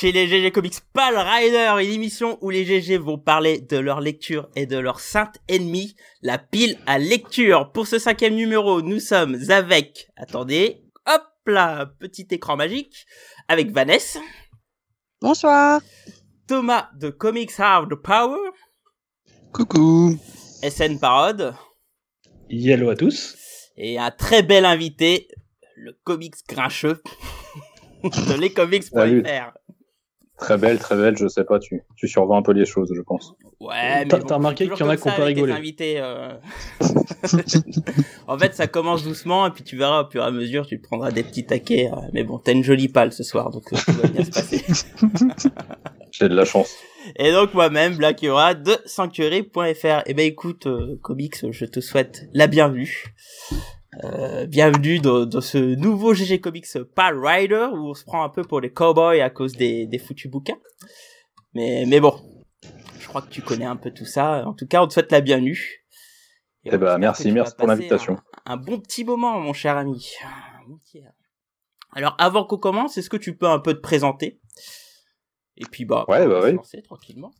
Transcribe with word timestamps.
Chez 0.00 0.12
les 0.12 0.28
GG 0.28 0.52
Comics 0.52 0.78
Pal 0.92 1.18
Rider, 1.18 1.74
une 1.80 1.92
émission 1.92 2.38
où 2.40 2.50
les 2.50 2.64
GG 2.64 2.98
vont 2.98 3.18
parler 3.18 3.60
de 3.60 3.78
leur 3.78 4.00
lecture 4.00 4.48
et 4.54 4.64
de 4.64 4.78
leur 4.78 5.00
sainte 5.00 5.38
ennemie, 5.48 5.96
la 6.22 6.38
pile 6.38 6.78
à 6.86 7.00
lecture. 7.00 7.72
Pour 7.72 7.88
ce 7.88 7.98
cinquième 7.98 8.36
numéro, 8.36 8.80
nous 8.80 9.00
sommes 9.00 9.36
avec, 9.48 10.08
attendez, 10.16 10.84
hop 11.04 11.24
là, 11.46 11.86
petit 11.98 12.28
écran 12.30 12.54
magique, 12.54 13.06
avec 13.48 13.72
Vanessa. 13.72 14.20
Bonsoir. 15.20 15.80
Thomas 16.46 16.90
de 16.94 17.10
Comics 17.10 17.58
Hard 17.58 17.92
Power. 17.96 18.50
Coucou. 19.52 20.16
SN 20.62 21.00
Parode. 21.00 21.56
Yellow 22.48 22.90
à 22.90 22.94
tous. 22.94 23.36
Et 23.76 23.98
un 23.98 24.12
très 24.12 24.44
bel 24.44 24.64
invité, 24.64 25.26
le 25.74 25.98
comics 26.04 26.36
grincheux 26.48 27.02
de 28.04 28.34
lescomics.fr. 28.40 29.58
Très 30.38 30.56
belle, 30.56 30.78
très 30.78 30.94
belle, 30.96 31.16
je 31.18 31.26
sais 31.26 31.42
pas, 31.44 31.58
tu, 31.58 31.82
tu 31.96 32.06
survends 32.06 32.36
un 32.38 32.42
peu 32.42 32.52
les 32.52 32.64
choses, 32.64 32.92
je 32.94 33.00
pense. 33.02 33.34
Ouais, 33.60 34.04
mais 34.04 34.06
T'as- 34.06 34.18
bon, 34.18 34.34
remarqué 34.36 34.68
qu'il 34.68 34.78
y 34.78 34.82
en 34.84 34.88
a 34.88 34.96
qui 34.96 35.02
ont 35.02 35.10
ça 35.10 35.16
pas 35.16 35.24
rigolé. 35.24 35.52
invités, 35.52 35.96
euh. 35.98 36.32
en 38.28 38.38
fait, 38.38 38.54
ça 38.54 38.66
commence 38.68 39.02
doucement 39.02 39.46
et 39.46 39.50
puis 39.50 39.64
tu 39.64 39.76
verras 39.76 40.04
au 40.04 40.10
fur 40.10 40.22
et 40.22 40.26
à 40.26 40.30
mesure, 40.30 40.66
tu 40.66 40.80
te 40.80 40.86
prendras 40.86 41.10
des 41.10 41.24
petits 41.24 41.44
taquets. 41.44 41.90
euh, 41.92 41.96
Mais 42.12 42.22
bon, 42.22 42.38
t'as 42.38 42.52
une 42.52 42.62
jolie 42.62 42.88
pâle 42.88 43.12
ce 43.12 43.24
soir, 43.24 43.50
donc 43.50 43.64
euh, 43.72 43.76
tout 43.84 43.92
va 43.92 44.08
bien 44.08 44.24
se 44.24 44.30
passer. 44.30 44.64
J'ai 46.12 46.28
de 46.28 46.34
la 46.34 46.44
chance. 46.44 46.72
Et 47.16 47.32
donc 47.32 47.52
moi-même, 47.54 47.96
Black 47.96 48.22
Yora 48.22 48.54
de 48.54 48.72
Sanctuary.fr. 48.86 50.02
Et 50.06 50.14
ben 50.14 50.26
écoute, 50.26 50.66
euh, 50.66 50.98
Comics, 51.02 51.50
je 51.50 51.64
te 51.64 51.80
souhaite 51.80 52.26
la 52.32 52.46
bienvenue. 52.46 53.06
Euh, 54.04 54.46
bienvenue 54.46 55.00
dans, 55.00 55.26
dans 55.26 55.40
ce 55.40 55.58
nouveau 55.58 56.14
GG 56.14 56.40
Comics 56.40 56.66
Pal 56.94 57.18
Rider 57.18 57.68
où 57.72 57.88
on 57.90 57.94
se 57.94 58.04
prend 58.04 58.22
un 58.22 58.28
peu 58.28 58.42
pour 58.44 58.60
les 58.60 58.72
cowboys 58.72 59.20
à 59.20 59.30
cause 59.30 59.54
des, 59.54 59.86
des 59.86 59.98
foutus 59.98 60.30
bouquins. 60.30 60.58
Mais, 61.54 61.84
mais 61.86 61.98
bon, 61.98 62.14
je 63.00 63.08
crois 63.08 63.22
que 63.22 63.28
tu 63.30 63.42
connais 63.42 63.64
un 63.64 63.76
peu 63.76 63.90
tout 63.90 64.04
ça. 64.04 64.46
En 64.46 64.54
tout 64.54 64.66
cas, 64.68 64.82
on 64.82 64.86
te 64.86 64.92
souhaite 64.92 65.10
la 65.10 65.20
bienvenue. 65.20 65.84
Et 66.64 66.70
Eh 66.72 66.78
ben, 66.78 66.86
espère 66.86 66.98
merci, 66.98 67.32
merci 67.32 67.54
pour 67.56 67.66
l'invitation. 67.66 68.18
Un, 68.44 68.52
un 68.52 68.56
bon 68.56 68.78
petit 68.78 69.04
moment, 69.04 69.40
mon 69.40 69.52
cher 69.52 69.76
ami. 69.76 70.12
Alors, 71.92 72.14
avant 72.18 72.44
qu'on 72.44 72.58
commence, 72.58 72.98
est-ce 72.98 73.10
que 73.10 73.16
tu 73.16 73.36
peux 73.36 73.48
un 73.48 73.58
peu 73.58 73.74
te 73.74 73.80
présenter? 73.80 74.38
Et 75.56 75.64
puis, 75.64 75.84
bah, 75.84 76.04
Ouais, 76.06 76.22
on 76.22 76.28
va 76.28 76.34
bah 76.34 76.42
se 76.42 76.46
oui. 76.48 76.54
lancer 76.56 76.82
tranquillement. 76.82 77.32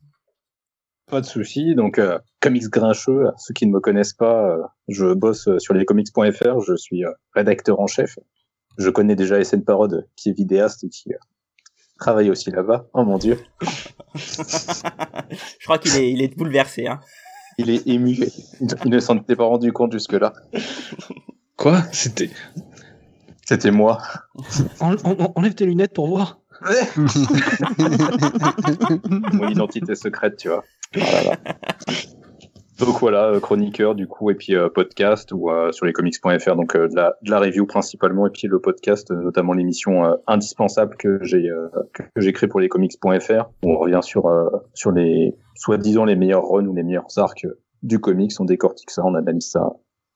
Pas 1.11 1.21
de 1.21 1.27
souci. 1.27 1.75
Donc, 1.75 1.99
euh, 1.99 2.19
comics 2.41 2.69
grincheux, 2.69 3.25
ceux 3.39 3.55
qui 3.55 3.67
ne 3.67 3.73
me 3.73 3.81
connaissent 3.81 4.13
pas, 4.13 4.51
euh, 4.51 4.63
je 4.89 5.13
bosse 5.15 5.49
euh, 5.49 5.59
sur 5.59 5.75
lescomics.fr, 5.75 6.61
je 6.67 6.77
suis 6.77 7.05
euh, 7.05 7.11
rédacteur 7.35 7.81
en 7.81 7.87
chef. 7.87 8.19
Je 8.77 8.91
connais 8.91 9.17
déjà 9.17 9.43
SN 9.43 9.63
Parode, 9.65 10.07
qui 10.17 10.29
est 10.31 10.33
vidéaste 10.33 10.85
et 10.85 10.89
qui 10.89 11.13
euh, 11.13 11.17
travaille 11.99 12.31
aussi 12.31 12.51
là-bas. 12.51 12.87
Oh 12.93 13.05
mon 13.05 13.19
dieu. 13.19 13.39
je 14.15 15.65
crois 15.65 15.79
qu'il 15.79 15.97
est, 15.97 16.13
il 16.13 16.23
est 16.23 16.37
bouleversé. 16.37 16.87
Hein. 16.87 17.01
Il 17.59 17.71
est 17.71 17.87
ému. 17.89 18.17
Il 18.85 18.91
ne 18.91 19.01
s'en 19.01 19.17
était 19.17 19.35
pas 19.35 19.45
rendu 19.45 19.73
compte 19.73 19.93
jusque-là. 19.93 20.33
Quoi? 21.57 21.83
C'était. 21.93 22.31
C'était 23.47 23.71
moi. 23.73 23.99
En- 24.81 24.95
en- 24.95 25.33
Enlève 25.35 25.55
tes 25.55 25.65
lunettes 25.67 25.93
pour 25.95 26.07
voir. 26.07 26.39
Mon 29.33 29.49
identité 29.49 29.95
secrète, 29.95 30.37
tu 30.37 30.49
vois. 30.49 30.65
Oh. 30.97 31.01
Donc 32.79 33.01
voilà, 33.01 33.31
euh, 33.31 33.41
chroniqueur 33.41 33.97
du 33.97 34.07
coup, 34.07 34.31
et 34.31 34.37
puis 34.37 34.55
euh, 34.55 34.69
podcast 34.69 35.33
ou 35.33 35.51
euh, 35.51 35.73
sur 35.73 35.85
lescomics.fr, 35.85 36.55
donc 36.55 36.77
euh, 36.77 36.87
de, 36.87 36.95
la, 36.95 37.17
de 37.23 37.31
la 37.31 37.41
review 37.41 37.67
principalement, 37.67 38.29
et 38.29 38.31
puis 38.31 38.47
le 38.47 38.61
podcast, 38.61 39.11
notamment 39.11 39.53
l'émission 39.53 40.17
indispensable 40.29 40.97
que 40.97 41.19
j'ai 41.23 41.51
que 41.93 42.21
j'ai 42.21 42.33
créé 42.33 42.49
pour 42.49 42.61
lescomics.fr, 42.61 43.51
où 43.65 43.73
on 43.73 43.79
revient 43.79 43.99
sur 44.03 44.31
sur 44.75 44.93
les 44.93 45.35
soi-disant 45.57 46.05
les 46.05 46.15
meilleurs 46.15 46.49
runs 46.49 46.67
ou 46.67 46.75
les 46.75 46.85
meilleurs 46.85 47.19
arcs 47.19 47.47
du 47.83 47.99
comics, 47.99 48.33
on 48.39 48.45
décortique 48.45 48.91
ça, 48.91 49.05
on 49.05 49.15
analyse 49.15 49.51
ça. 49.51 49.73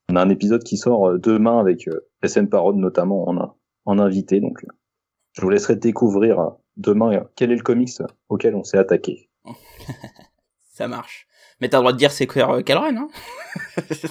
On 0.09 0.17
a 0.17 0.23
un 0.23 0.29
épisode 0.29 0.63
qui 0.63 0.77
sort 0.77 1.19
demain 1.19 1.59
avec 1.59 1.89
SN 2.25 2.47
Parode 2.47 2.77
notamment 2.77 3.29
en, 3.29 3.57
en 3.87 3.99
invité, 3.99 4.39
donc 4.41 4.65
je 5.33 5.43
vous 5.43 5.51
laisserai 5.51 5.75
découvrir 5.75 6.53
demain 6.77 7.25
quel 7.35 7.51
est 7.51 7.57
le 7.57 7.63
comics 7.63 7.91
auquel 8.29 8.55
on 8.55 8.63
s'est 8.63 8.79
attaqué. 8.79 9.29
Ça 10.73 10.89
marche. 10.89 11.27
Mais 11.61 11.69
t'as 11.69 11.77
le 11.77 11.83
droit 11.83 11.93
de 11.93 11.99
dire 11.99 12.11
c'est 12.11 12.27
quel, 12.27 12.65
quel 12.65 12.79
run, 12.79 12.97
hein 12.97 13.09
Je 13.91 14.07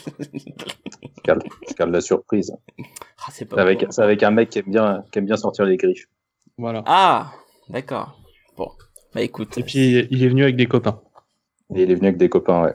garde, 1.25 1.43
je 1.67 1.73
garde 1.73 1.91
la 1.91 2.01
surprise. 2.01 2.53
ah, 2.79 3.29
c'est 3.31 3.45
pas 3.45 3.59
avec, 3.59 3.81
bon. 3.81 3.87
c'est 3.89 4.03
avec 4.03 4.21
un 4.21 4.29
mec 4.29 4.51
qui 4.51 4.59
aime 4.59 4.69
bien, 4.69 5.03
qui 5.11 5.17
aime 5.19 5.25
bien 5.25 5.37
sortir 5.37 5.65
les 5.65 5.75
griffes. 5.75 6.05
Voilà. 6.59 6.83
Ah, 6.85 7.31
d'accord. 7.69 8.15
Bon, 8.57 8.69
bah 9.15 9.21
écoute. 9.21 9.57
Et 9.57 9.63
puis 9.63 10.07
il 10.11 10.23
est 10.23 10.29
venu 10.29 10.43
avec 10.43 10.55
des 10.55 10.67
copains. 10.67 11.01
Et 11.75 11.81
il 11.81 11.89
est 11.91 11.95
venu 11.95 12.07
avec 12.09 12.17
des 12.17 12.29
copains, 12.29 12.61
ouais. 12.61 12.73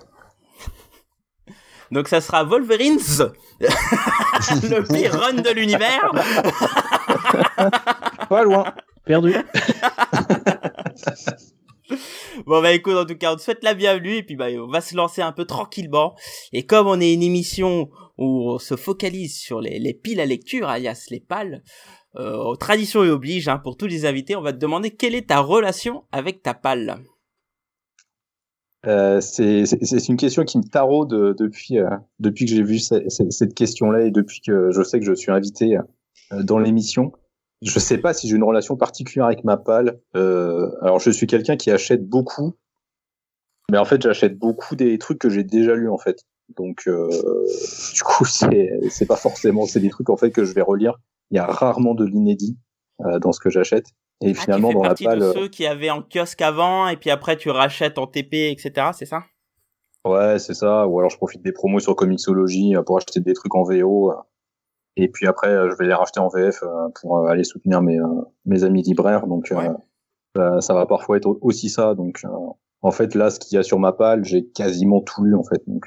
Donc 1.93 2.09
ça 2.09 2.21
sera 2.21 2.43
Wolverines, 2.43 2.99
le 3.61 4.83
pire 4.83 5.13
run 5.15 5.35
de 5.35 5.51
l'univers. 5.51 6.11
Pas 8.29 8.43
loin. 8.43 8.75
Perdu. 9.05 9.33
Bon 12.47 12.61
bah 12.63 12.73
écoute, 12.73 12.95
en 12.97 13.05
tout 13.05 13.17
cas, 13.17 13.33
on 13.33 13.37
te 13.37 13.43
souhaite 13.43 13.63
la 13.63 13.75
bienvenue 13.75 14.17
et 14.17 14.23
puis 14.23 14.37
bah 14.37 14.47
on 14.59 14.67
va 14.69 14.81
se 14.81 14.97
lancer 14.97 15.23
un 15.23 15.33
peu 15.33 15.45
tranquillement. 15.45 16.15
Et 16.53 16.67
comme 16.67 16.87
on 16.87 17.01
est 17.01 17.13
une 17.13 17.23
émission 17.23 17.91
où 18.19 18.51
on 18.51 18.59
se 18.59 18.77
focalise 18.77 19.39
sur 19.39 19.61
les, 19.61 19.79
les 19.79 19.95
piles 19.95 20.21
à 20.21 20.27
lecture, 20.27 20.69
alias 20.69 21.07
les 21.11 21.21
pales, 21.21 21.63
euh, 22.17 22.55
tradition 22.57 23.05
et 23.05 23.11
oblige, 23.11 23.49
hein, 23.49 23.59
pour 23.59 23.77
tous 23.77 23.87
les 23.87 24.05
invités, 24.07 24.37
on 24.37 24.43
va 24.43 24.53
te 24.53 24.59
demander 24.59 24.91
quelle 24.91 25.15
est 25.15 25.29
ta 25.29 25.41
relation 25.41 26.05
avec 26.13 26.43
ta 26.43 26.55
pale. 26.55 26.99
Euh, 28.87 29.21
c'est, 29.21 29.65
une 30.09 30.17
question 30.17 30.45
qui 30.45 30.59
me 30.59 30.63
taraude 30.63 31.13
euh, 31.13 31.35
depuis, 31.39 31.79
euh, 31.79 31.89
depuis 32.21 32.45
que 32.47 32.53
j'ai 32.53 32.63
vu 32.63 32.79
ce- 32.79 33.09
ce- 33.09 33.31
cette 33.31 33.55
question-là 33.55 34.03
et 34.07 34.11
depuis 34.13 34.41
que 34.41 34.71
je 34.71 34.83
sais 34.83 35.01
que 35.01 35.07
je 35.07 35.15
suis 35.15 35.33
invité 35.33 35.77
dans 36.45 36.59
l'émission. 36.59 37.13
Je 37.63 37.79
sais 37.79 37.99
pas 37.99 38.13
si 38.13 38.29
j'ai 38.29 38.37
une 38.37 38.45
relation 38.45 38.77
particulière 38.77 39.27
avec 39.27 39.45
ma 39.45 39.57
palle. 39.57 39.99
Euh, 40.15 40.71
alors 40.83 41.01
je 41.01 41.11
suis 41.11 41.27
quelqu'un 41.27 41.57
qui 41.57 41.71
achète 41.71 42.07
beaucoup, 42.07 42.55
mais 43.71 43.79
en 43.79 43.85
fait 43.85 44.03
j'achète 44.03 44.39
beaucoup 44.39 44.77
des 44.77 44.99
trucs 44.99 45.19
que 45.19 45.31
j'ai 45.31 45.43
déjà 45.45 45.75
lus 45.75 45.89
en 45.89 45.99
fait. 45.99 46.21
Donc 46.57 46.83
euh, 46.87 47.09
du 47.95 48.03
coup 48.03 48.25
c'est 48.91 49.07
pas 49.07 49.17
forcément 49.17 49.67
c'est 49.67 49.81
des 49.81 49.89
trucs 49.91 50.11
en 50.11 50.17
fait 50.17 50.31
que 50.31 50.45
je 50.45 50.53
vais 50.53 50.63
relire. 50.63 50.99
Il 51.31 51.37
y 51.37 51.41
a 51.41 51.47
rarement 51.47 51.95
de 51.95 52.05
l'inédit 52.05 52.59
euh, 53.05 53.19
dans 53.19 53.33
ce 53.33 53.41
que 53.41 53.51
j'achète. 53.51 53.87
Et 54.23 54.33
Ah, 54.37 54.41
finalement 54.41 54.69
tu 54.69 54.75
fais 54.75 54.83
dans 54.83 54.89
la 54.89 54.95
palle. 54.95 55.19
de 55.21 55.33
ceux 55.33 55.49
qui 55.49 55.67
avaient 55.67 55.91
en 55.91 56.03
kiosque 56.03 56.43
avant 56.43 56.89
et 56.89 56.97
puis 56.97 57.11
après 57.11 57.37
tu 57.37 57.51
rachètes 57.51 57.99
en 57.99 58.07
TP, 58.07 58.51
etc. 58.51 58.91
C'est 58.93 59.07
ça? 59.07 59.25
Ouais, 60.05 60.39
c'est 60.39 60.55
ça. 60.55 60.87
Ou 60.87 60.99
alors 60.99 61.11
je 61.11 61.17
profite 61.17 61.43
des 61.43 61.53
promos 61.53 61.81
sur 61.81 61.97
Comixology 61.97 62.75
pour 62.87 62.99
acheter 62.99 63.21
des 63.21 63.33
trucs 63.33 63.55
en 63.55 63.65
VO. 63.65 64.13
Et 64.97 65.09
puis 65.09 65.27
après, 65.27 65.49
euh, 65.51 65.71
je 65.71 65.77
vais 65.77 65.87
les 65.87 65.95
racheter 65.95 66.21
en 66.21 66.29
VF 66.29 66.63
euh, 66.63 66.89
pour 67.01 67.19
euh, 67.19 67.27
aller 67.29 67.45
soutenir 67.45 67.83
mes, 67.83 67.99
mes 68.47 68.65
amis 68.65 68.83
libraires. 68.83 69.27
Donc 69.27 69.49
Ouais. 69.51 69.69
ça, 70.35 70.61
ça 70.61 70.75
va 70.75 70.87
parfois 70.87 71.17
être 71.19 71.27
au- 71.27 71.39
aussi 71.43 71.69
ça. 71.69 71.95
Donc 71.95 72.23
en 72.83 72.91
fait, 72.91 73.15
là, 73.15 73.31
ce 73.31 73.39
qu'il 73.39 73.57
y 73.57 73.59
a 73.59 73.63
sur 73.63 73.79
ma 73.79 73.93
palle, 73.93 74.25
j'ai 74.25 74.47
quasiment 74.47 75.01
tout 75.01 75.23
lu 75.25 75.35
en 75.35 75.43
fait. 75.45 75.63
Donc 75.67 75.87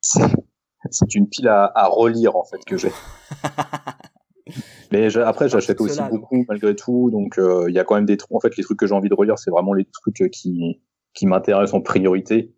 c'est 0.00 1.14
une 1.14 1.28
pile 1.28 1.48
à, 1.48 1.70
à 1.74 1.86
relire 1.86 2.36
en 2.36 2.44
fait 2.44 2.62
que 2.66 2.76
j'ai. 2.76 2.90
Mais 4.92 5.16
après, 5.16 5.48
j'achète 5.48 5.80
aussi 5.80 5.94
cela, 5.96 6.08
beaucoup 6.10 6.44
malgré 6.48 6.76
tout. 6.76 7.10
Donc 7.10 7.38
il 7.38 7.72
y 7.74 7.78
a 7.78 7.84
quand 7.84 7.94
même 7.94 8.04
des 8.06 8.16
trucs. 8.16 8.32
En 8.32 8.40
fait, 8.40 8.56
les 8.56 8.62
trucs 8.62 8.78
que 8.78 8.86
j'ai 8.86 8.94
envie 8.94 9.08
de 9.08 9.14
relire, 9.14 9.38
c'est 9.38 9.50
vraiment 9.50 9.72
les 9.72 9.86
trucs 9.86 10.30
qui 10.30 10.80
qui 11.14 11.26
m'intéressent 11.26 11.74
en 11.74 11.80
priorité. 11.80 12.52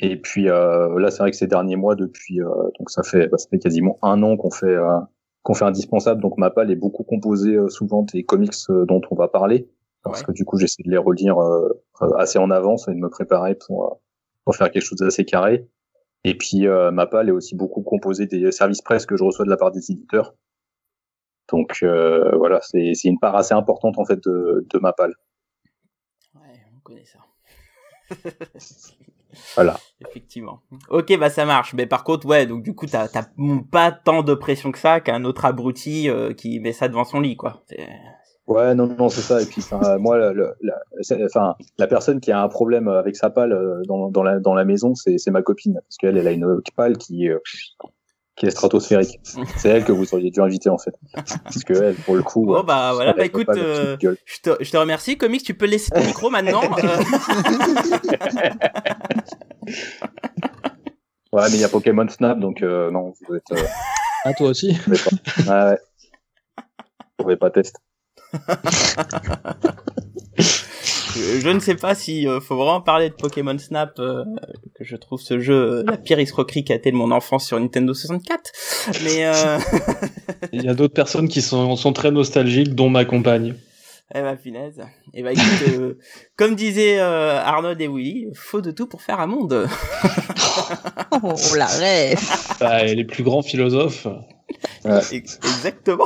Et 0.00 0.20
puis 0.20 0.48
euh, 0.50 0.98
là, 0.98 1.10
c'est 1.10 1.18
vrai 1.20 1.30
que 1.30 1.36
ces 1.36 1.46
derniers 1.46 1.76
mois, 1.76 1.94
depuis 1.94 2.40
euh, 2.42 2.48
donc 2.78 2.90
ça 2.90 3.02
fait 3.02 3.28
bah, 3.28 3.38
ça 3.38 3.48
fait 3.48 3.58
quasiment 3.58 3.98
un 4.02 4.22
an 4.22 4.36
qu'on 4.36 4.50
fait 4.50 4.66
euh, 4.66 4.98
qu'on 5.42 5.54
fait 5.54 5.64
indispensable. 5.64 6.20
Donc 6.20 6.36
ma 6.38 6.50
palle 6.50 6.70
est 6.70 6.76
beaucoup 6.76 7.02
composée 7.04 7.54
euh, 7.56 7.68
souvent 7.68 8.02
des 8.02 8.22
comics 8.24 8.52
euh, 8.70 8.84
dont 8.84 9.00
on 9.10 9.14
va 9.14 9.28
parler, 9.28 9.68
parce 10.02 10.20
Ouais. 10.20 10.26
que 10.26 10.32
du 10.32 10.44
coup 10.44 10.58
j'essaie 10.58 10.82
de 10.84 10.90
les 10.90 10.98
relire 10.98 11.38
euh, 11.38 11.82
euh, 12.02 12.10
assez 12.18 12.38
en 12.38 12.50
avance 12.50 12.88
et 12.88 12.92
de 12.92 12.98
me 12.98 13.08
préparer 13.08 13.54
pour 13.54 13.84
euh, 13.86 13.94
pour 14.44 14.54
faire 14.54 14.70
quelque 14.70 14.84
chose 14.84 14.98
d'assez 14.98 15.24
carré. 15.24 15.66
Et 16.24 16.36
puis 16.36 16.66
euh, 16.66 16.90
ma 16.90 17.06
palle 17.06 17.28
est 17.28 17.32
aussi 17.32 17.54
beaucoup 17.54 17.82
composée 17.82 18.26
des 18.26 18.52
services 18.52 18.82
presse 18.82 19.06
que 19.06 19.16
je 19.16 19.24
reçois 19.24 19.44
de 19.46 19.50
la 19.50 19.56
part 19.56 19.70
des 19.70 19.90
éditeurs. 19.90 20.34
Donc 21.48 21.78
euh, 21.82 22.36
voilà, 22.36 22.60
c'est 22.62 22.92
c'est 22.94 23.08
une 23.08 23.18
part 23.20 23.34
assez 23.36 23.54
importante 23.54 23.98
en 23.98 24.04
fait 24.04 24.22
de 24.22 24.66
de 24.68 24.78
ma 24.78 24.92
palle. 24.92 25.14
Ouais, 26.34 26.60
on 26.76 26.80
connaît 26.80 27.04
ça. 27.06 27.20
Voilà. 29.54 29.78
Effectivement. 30.06 30.60
Ok, 30.90 31.16
bah 31.18 31.30
ça 31.30 31.44
marche. 31.44 31.72
Mais 31.74 31.86
par 31.86 32.04
contre, 32.04 32.26
ouais, 32.26 32.46
donc 32.46 32.62
du 32.62 32.74
coup, 32.74 32.86
t'as 32.86 33.08
t'as 33.08 33.26
pas 33.70 33.92
tant 33.92 34.22
de 34.22 34.34
pression 34.34 34.70
que 34.72 34.78
ça 34.78 35.00
qu'un 35.00 35.24
autre 35.24 35.44
abruti 35.44 36.08
euh, 36.10 36.32
qui 36.34 36.60
met 36.60 36.72
ça 36.72 36.88
devant 36.88 37.04
son 37.04 37.20
lit, 37.20 37.36
quoi. 37.36 37.62
Ouais, 38.46 38.74
non, 38.76 38.86
non, 38.86 39.08
c'est 39.08 39.22
ça. 39.22 39.42
Et 39.42 39.46
puis, 39.46 39.60
enfin, 39.60 39.98
moi, 39.98 40.18
le- 40.32 40.54
la, 40.60 40.74
c'est- 41.00 41.24
enfin, 41.24 41.56
la 41.78 41.86
personne 41.88 42.20
qui 42.20 42.30
a 42.30 42.40
un 42.40 42.48
problème 42.48 42.86
avec 42.86 43.16
sa 43.16 43.28
palle 43.30 43.52
euh, 43.52 43.82
dans, 43.88 44.08
dans, 44.10 44.22
la, 44.22 44.38
dans 44.38 44.54
la 44.54 44.64
maison, 44.64 44.94
c'est 44.94 45.30
ma 45.30 45.42
copine, 45.42 45.74
parce 45.82 45.96
qu'elle, 45.96 46.16
elle 46.16 46.28
a 46.28 46.32
une 46.32 46.60
palle 46.76 46.96
qui, 46.96 47.28
euh, 47.28 47.38
qui 48.36 48.46
est 48.46 48.50
stratosphérique. 48.50 49.18
C'est 49.56 49.70
elle 49.70 49.84
que 49.84 49.92
vous 49.92 50.14
auriez 50.14 50.30
dû 50.30 50.40
inviter 50.40 50.68
en 50.68 50.78
fait. 50.78 50.94
Parce 51.14 51.64
que 51.64 51.72
elle, 51.72 51.94
pour 51.94 52.14
le 52.16 52.22
coup. 52.22 52.44
Bon, 52.46 52.62
bah 52.62 52.92
voilà, 52.94 53.10
elle 53.10 53.16
bah 53.16 53.22
a 53.22 53.26
écoute, 53.26 53.48
euh, 53.48 53.96
petite 53.96 54.00
gueule. 54.00 54.18
je 54.24 54.38
te, 54.40 54.62
je 54.62 54.70
te 54.70 54.76
remercie. 54.76 55.16
Comics, 55.16 55.42
tu 55.42 55.54
peux 55.54 55.66
laisser 55.66 55.90
ton 55.90 56.04
micro 56.04 56.30
maintenant. 56.30 56.62
euh. 56.84 56.98
Ouais, 61.32 61.42
mais 61.50 61.54
il 61.54 61.60
y 61.60 61.64
a 61.64 61.68
Pokémon 61.68 62.08
Snap, 62.08 62.38
donc 62.38 62.62
euh, 62.62 62.90
non, 62.90 63.12
vous 63.28 63.34
êtes. 63.34 63.52
Euh, 63.52 63.66
Ah, 64.24 64.32
toi 64.34 64.48
aussi 64.48 64.72
vous 64.72 64.82
pouvez 64.82 64.98
pas. 64.98 65.10
Ouais, 65.42 65.70
ouais. 65.70 65.78
Vous 67.18 67.24
pouvez 67.24 67.36
pas 67.36 67.50
tester. 67.50 67.80
je, 71.16 71.40
je 71.40 71.48
ne 71.48 71.58
sais 71.60 71.74
pas 71.74 71.94
si 71.94 72.28
euh, 72.28 72.40
faut 72.40 72.56
vraiment 72.56 72.80
parler 72.80 73.08
de 73.08 73.14
Pokémon 73.14 73.58
Snap, 73.58 73.98
euh, 73.98 74.24
que 74.78 74.84
je 74.84 74.96
trouve 74.96 75.20
ce 75.20 75.38
jeu 75.40 75.54
euh, 75.54 75.82
la 75.86 75.96
pire 75.96 76.18
escroquerie 76.18 76.64
qui 76.64 76.72
a 76.72 76.76
été 76.76 76.90
de 76.90 76.96
mon 76.96 77.10
enfance 77.10 77.46
sur 77.46 77.58
Nintendo 77.58 77.94
64. 77.94 78.52
Mais 79.04 79.26
euh... 79.26 79.58
Il 80.52 80.62
y 80.64 80.68
a 80.68 80.74
d'autres 80.74 80.94
personnes 80.94 81.28
qui 81.28 81.42
sont, 81.42 81.76
sont 81.76 81.92
très 81.92 82.10
nostalgiques, 82.10 82.74
dont 82.74 82.88
ma 82.90 83.04
compagne. 83.04 83.54
eh 84.14 84.20
bah 84.22 84.36
punaise. 84.36 84.80
Et 85.14 85.22
bah 85.22 85.32
écoute, 85.32 85.44
euh, 85.68 85.98
comme 86.36 86.54
disait 86.54 86.98
euh, 87.00 87.38
Arnold 87.40 87.80
et 87.80 87.88
Willy, 87.88 88.26
faut 88.34 88.60
de 88.60 88.70
tout 88.70 88.86
pour 88.86 89.02
faire 89.02 89.20
un 89.20 89.26
monde. 89.26 89.68
Oh, 91.22 91.34
la 91.56 91.66
rêve. 91.66 92.18
Bah, 92.60 92.82
les 92.84 93.04
plus 93.04 93.22
grands 93.22 93.42
philosophes. 93.42 94.06
Ex- 95.12 95.38
Exactement. 95.44 96.04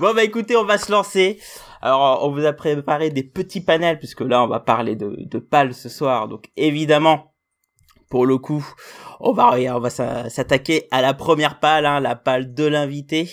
bon 0.00 0.14
bah 0.14 0.24
écoutez, 0.24 0.56
on 0.56 0.64
va 0.64 0.78
se 0.78 0.90
lancer. 0.90 1.38
Alors 1.80 2.24
on 2.24 2.30
vous 2.30 2.44
a 2.44 2.52
préparé 2.52 3.10
des 3.10 3.22
petits 3.22 3.60
panels 3.60 3.98
puisque 3.98 4.20
là 4.22 4.42
on 4.42 4.48
va 4.48 4.60
parler 4.60 4.96
de, 4.96 5.16
de 5.18 5.38
PAL 5.38 5.74
ce 5.74 5.88
soir. 5.88 6.28
Donc 6.28 6.50
évidemment, 6.56 7.34
pour 8.10 8.26
le 8.26 8.38
coup, 8.38 8.66
on 9.20 9.32
va 9.32 9.52
on 9.76 9.80
va 9.80 9.90
s'a- 9.90 10.28
s'attaquer 10.30 10.88
à 10.90 11.02
la 11.02 11.14
première 11.14 11.60
PAL, 11.60 11.86
hein, 11.86 12.00
la 12.00 12.16
PAL 12.16 12.54
de 12.54 12.64
l'invité. 12.64 13.28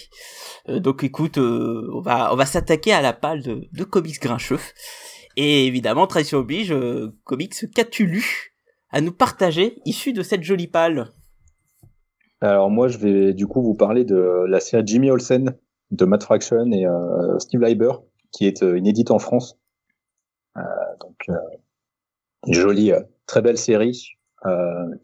Euh, 0.69 0.79
donc 0.79 1.03
écoute, 1.03 1.37
euh, 1.37 1.89
on 1.93 2.01
va 2.01 2.33
on 2.33 2.35
va 2.35 2.45
s'attaquer 2.45 2.93
à 2.93 3.01
la 3.01 3.13
PAL 3.13 3.41
de, 3.41 3.61
de 3.71 3.83
Comics 3.83 4.21
Grincheux. 4.21 4.59
Et 5.37 5.65
évidemment, 5.65 6.07
tradition 6.07 6.37
oblige, 6.39 6.71
euh, 6.71 7.13
Comics 7.23 7.53
qu'as-tu 7.73 8.05
lu 8.05 8.53
à 8.89 9.01
nous 9.01 9.11
partager 9.11 9.79
issu 9.85 10.13
de 10.13 10.21
cette 10.23 10.43
jolie 10.43 10.67
PAL? 10.67 11.09
Alors 12.41 12.69
moi, 12.69 12.87
je 12.89 12.97
vais 12.97 13.33
du 13.33 13.47
coup 13.47 13.61
vous 13.63 13.73
parler 13.75 14.05
de 14.05 14.45
la 14.47 14.59
série 14.59 14.83
Jimmy 14.85 15.09
Olsen 15.09 15.57
de 15.91 16.05
Matt 16.05 16.23
Fraction 16.23 16.71
et 16.71 16.85
euh, 16.85 17.39
Steve 17.39 17.61
Leiber, 17.61 17.91
qui 18.35 18.45
est 18.47 18.63
euh, 18.63 18.77
inédite 18.77 19.11
en 19.11 19.19
France. 19.19 19.57
Euh, 20.57 20.61
donc 20.99 21.15
euh, 21.29 21.33
une 22.47 22.53
jolie, 22.53 22.91
très 23.25 23.41
belle 23.41 23.57
série 23.57 24.11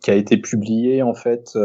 qui 0.01 0.11
a 0.11 0.13
été 0.13 0.37
publiée 0.37 1.01
en 1.01 1.15
fait 1.15 1.57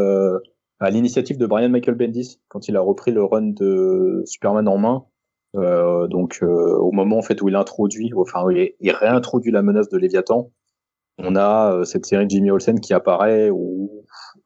à 0.79 0.89
l'initiative 0.89 1.37
de 1.37 1.45
Brian 1.45 1.69
Michael 1.69 1.93
Bendis 1.93 2.39
quand 2.47 2.67
il 2.67 2.75
a 2.75 2.81
repris 2.81 3.11
le 3.11 3.23
run 3.23 3.49
de 3.49 4.23
Superman 4.25 4.67
en 4.67 4.79
main. 4.79 5.05
Donc 5.53 6.39
au 6.41 6.91
moment 6.91 7.19
en 7.19 7.21
fait 7.21 7.39
où 7.43 7.49
il 7.49 7.55
introduit, 7.55 8.11
enfin 8.17 8.43
il, 8.49 8.91
réintroduit 8.91 9.51
la 9.51 9.61
menace 9.61 9.89
de 9.89 9.97
Léviathan, 9.99 10.49
on 11.19 11.35
a 11.35 11.85
cette 11.85 12.07
série 12.07 12.25
de 12.25 12.31
Jimmy 12.31 12.49
Olsen 12.49 12.79
qui 12.79 12.95
apparaît 12.95 13.51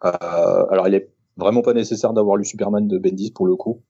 alors 0.02 0.90
il 0.90 0.96
est 0.96 1.10
vraiment 1.38 1.62
pas 1.62 1.74
nécessaire 1.74 2.12
d'avoir 2.12 2.36
lu 2.36 2.44
Superman 2.44 2.86
de 2.86 2.98
Bendis 2.98 3.32
pour 3.32 3.48
le 3.48 3.56
coup 3.56 3.82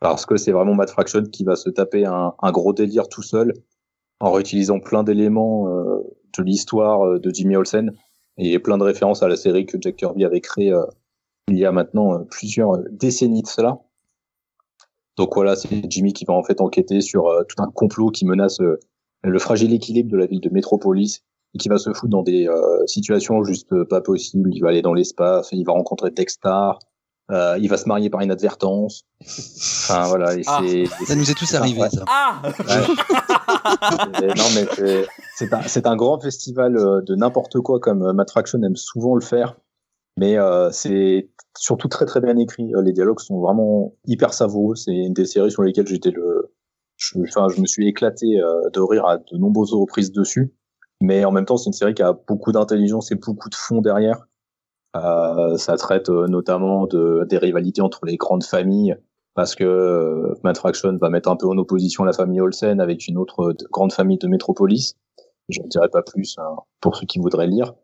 parce 0.00 0.26
que 0.26 0.36
c'est 0.36 0.52
vraiment 0.52 0.74
Matt 0.74 0.90
Fraction 0.90 1.24
qui 1.24 1.44
va 1.44 1.56
se 1.56 1.70
taper 1.70 2.04
un, 2.04 2.52
gros 2.52 2.72
délire 2.72 3.08
tout 3.08 3.22
seul 3.22 3.52
en 4.20 4.32
réutilisant 4.32 4.80
plein 4.80 5.02
d'éléments 5.02 5.68
euh, 5.68 6.00
de 6.36 6.42
l'histoire 6.42 7.06
euh, 7.06 7.18
de 7.18 7.30
Jimmy 7.30 7.56
Olsen 7.56 7.92
et 8.38 8.58
plein 8.58 8.78
de 8.78 8.82
références 8.82 9.22
à 9.22 9.28
la 9.28 9.36
série 9.36 9.66
que 9.66 9.78
Jack 9.80 9.96
Kirby 9.96 10.24
avait 10.24 10.40
créée 10.40 10.72
euh, 10.72 10.84
il 11.48 11.58
y 11.58 11.64
a 11.64 11.72
maintenant 11.72 12.24
plusieurs 12.24 12.78
décennies 12.90 13.42
de 13.42 13.46
cela. 13.46 13.78
Donc 15.16 15.34
voilà, 15.34 15.54
c'est 15.54 15.88
Jimmy 15.88 16.12
qui 16.12 16.24
va 16.24 16.34
en 16.34 16.42
fait 16.42 16.60
enquêter 16.60 17.00
sur 17.00 17.32
tout 17.48 17.62
un 17.62 17.70
complot 17.70 18.10
qui 18.10 18.26
menace 18.26 18.58
le 19.22 19.38
fragile 19.38 19.72
équilibre 19.72 20.10
de 20.10 20.16
la 20.16 20.26
ville 20.26 20.40
de 20.40 20.50
Métropolis 20.50 21.22
et 21.54 21.58
qui 21.58 21.68
va 21.68 21.78
se 21.78 21.92
foutre 21.92 22.10
dans 22.10 22.24
des 22.24 22.48
situations 22.86 23.44
juste 23.44 23.84
pas 23.84 24.00
possibles. 24.00 24.50
Il 24.52 24.60
va 24.60 24.70
aller 24.70 24.82
dans 24.82 24.92
l'espace, 24.92 25.50
il 25.52 25.64
va 25.64 25.72
rencontrer 25.72 26.10
Dexter, 26.10 26.72
euh, 27.30 27.58
il 27.60 27.68
va 27.68 27.76
se 27.76 27.88
marier 27.88 28.08
par 28.10 28.22
inadvertance. 28.22 29.02
Enfin 29.22 30.06
voilà, 30.08 30.34
et 30.36 30.42
Ah. 30.46 30.60
c'est 30.66 30.86
Ça 31.06 31.14
nous 31.16 31.30
est 31.30 31.34
tous 31.34 31.54
arrivé, 31.54 31.80
Ouais. 31.80 31.90
ça. 31.90 32.04
Ah 32.08 32.42
Et 34.22 34.26
non 34.28 34.44
mais 34.54 34.66
c'est- 34.74 35.06
c'est 35.36 35.86
un, 35.86 35.90
un 35.92 35.96
grand 35.96 36.20
festival 36.20 36.76
euh, 36.76 37.00
de 37.02 37.14
n'importe 37.14 37.58
quoi 37.60 37.80
comme 37.80 38.02
euh, 38.02 38.12
Matt 38.12 38.30
Fraction 38.30 38.62
aime 38.62 38.76
souvent 38.76 39.14
le 39.14 39.20
faire, 39.20 39.56
mais 40.18 40.38
euh, 40.38 40.70
c'est 40.70 41.30
surtout 41.58 41.88
très 41.88 42.06
très 42.06 42.20
bien 42.20 42.36
écrit. 42.38 42.74
Euh, 42.74 42.82
Les 42.82 42.92
dialogues 42.92 43.20
sont 43.20 43.40
vraiment 43.40 43.94
hyper 44.06 44.32
savoureux. 44.34 44.74
C'est 44.76 44.92
une 44.94 45.12
des 45.14 45.24
séries 45.26 45.50
sur 45.50 45.62
lesquelles 45.62 45.86
j'étais 45.86 46.10
le, 46.10 46.52
je, 46.96 47.18
enfin 47.28 47.48
je 47.54 47.60
me 47.60 47.66
suis 47.66 47.88
éclaté 47.88 48.40
euh, 48.40 48.70
de 48.72 48.80
rire 48.80 49.06
à 49.06 49.18
de 49.18 49.36
nombreuses 49.36 49.72
reprises 49.74 50.12
dessus. 50.12 50.52
Mais 51.02 51.24
en 51.26 51.30
même 51.32 51.44
temps, 51.44 51.58
c'est 51.58 51.66
une 51.66 51.74
série 51.74 51.92
qui 51.94 52.02
a 52.02 52.14
beaucoup 52.26 52.52
d'intelligence 52.52 53.12
et 53.12 53.16
beaucoup 53.16 53.50
de 53.50 53.54
fond 53.54 53.82
derrière. 53.82 54.26
Euh, 54.94 55.56
ça 55.56 55.76
traite 55.76 56.08
euh, 56.08 56.26
notamment 56.26 56.86
de, 56.86 57.26
des 57.28 57.38
rivalités 57.38 57.82
entre 57.82 58.06
les 58.06 58.16
grandes 58.16 58.44
familles, 58.44 58.96
parce 59.34 59.54
que 59.54 59.64
euh, 59.64 60.34
Matt 60.44 60.58
Fraction 60.58 60.96
va 60.98 61.10
mettre 61.10 61.28
un 61.28 61.36
peu 61.36 61.46
en 61.46 61.58
opposition 61.58 62.04
la 62.04 62.12
famille 62.12 62.40
Olsen 62.40 62.80
avec 62.80 63.06
une 63.08 63.18
autre 63.18 63.52
de- 63.52 63.66
grande 63.70 63.92
famille 63.92 64.18
de 64.18 64.28
Métropolis. 64.28 64.96
Je 65.48 65.60
ne 65.60 65.68
dirai 65.68 65.88
pas 65.88 66.02
plus 66.02 66.36
hein, 66.38 66.56
pour 66.80 66.96
ceux 66.96 67.06
qui 67.06 67.18
voudraient 67.18 67.46
lire. 67.46 67.74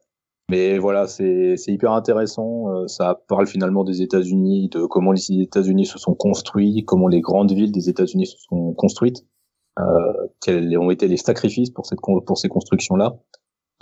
Mais 0.50 0.78
voilà, 0.78 1.06
c'est 1.06 1.56
hyper 1.68 1.92
intéressant. 1.92 2.86
Ça 2.88 3.20
parle 3.28 3.46
finalement 3.46 3.84
des 3.84 4.02
États-Unis, 4.02 4.68
de 4.68 4.84
comment 4.84 5.12
les 5.12 5.30
États-Unis 5.30 5.86
se 5.86 5.98
sont 5.98 6.14
construits, 6.14 6.84
comment 6.84 7.08
les 7.08 7.20
grandes 7.20 7.52
villes 7.52 7.72
des 7.72 7.88
États-Unis 7.88 8.26
se 8.26 8.36
sont 8.38 8.72
construites, 8.74 9.24
euh, 9.78 10.12
quels 10.40 10.76
ont 10.76 10.90
été 10.90 11.08
les 11.08 11.16
sacrifices 11.16 11.70
pour 11.70 11.86
cette 11.86 12.00
pour 12.00 12.36
ces 12.36 12.48
constructions-là. 12.48 13.14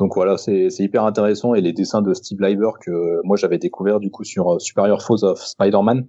Donc 0.00 0.14
voilà, 0.14 0.36
c'est 0.38 0.68
hyper 0.78 1.04
intéressant 1.04 1.54
et 1.54 1.60
les 1.60 1.72
dessins 1.74 2.00
de 2.02 2.12
Steve 2.14 2.40
Leiber 2.40 2.70
que 2.80 3.20
moi 3.24 3.36
j'avais 3.36 3.58
découvert 3.58 4.00
du 4.00 4.10
coup 4.10 4.24
sur 4.24 4.54
euh, 4.54 4.58
Superior 4.58 5.02
Foes 5.02 5.22
of 5.24 5.38
Spider-Man 5.44 6.08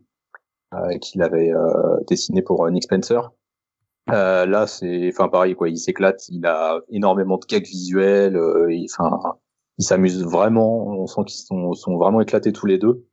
euh, 0.73 0.97
qu'il 0.99 1.21
avait 1.21 1.51
euh, 1.51 1.97
dessiné 2.07 2.41
pour 2.41 2.65
euh, 2.65 2.71
Nick 2.71 2.83
Spencer. 2.83 3.31
Euh, 4.09 4.45
là, 4.45 4.65
c'est, 4.65 5.09
enfin 5.13 5.27
pareil 5.27 5.55
quoi, 5.55 5.67
il 5.69 5.77
s'éclate, 5.77 6.23
il 6.29 6.45
a 6.45 6.79
énormément 6.89 7.37
de 7.37 7.45
gags 7.45 7.65
visuels, 7.67 8.35
euh, 8.37 8.73
il- 8.73 8.87
enfin, 8.97 9.19
il 9.77 9.83
s'amuse 9.83 10.23
vraiment, 10.23 10.87
on 10.87 11.05
sent 11.05 11.21
qu'ils 11.27 11.45
sont, 11.45 11.73
sont 11.73 11.97
vraiment 11.97 12.21
éclatés 12.21 12.53
tous 12.53 12.65
les 12.65 12.77
deux. 12.77 13.05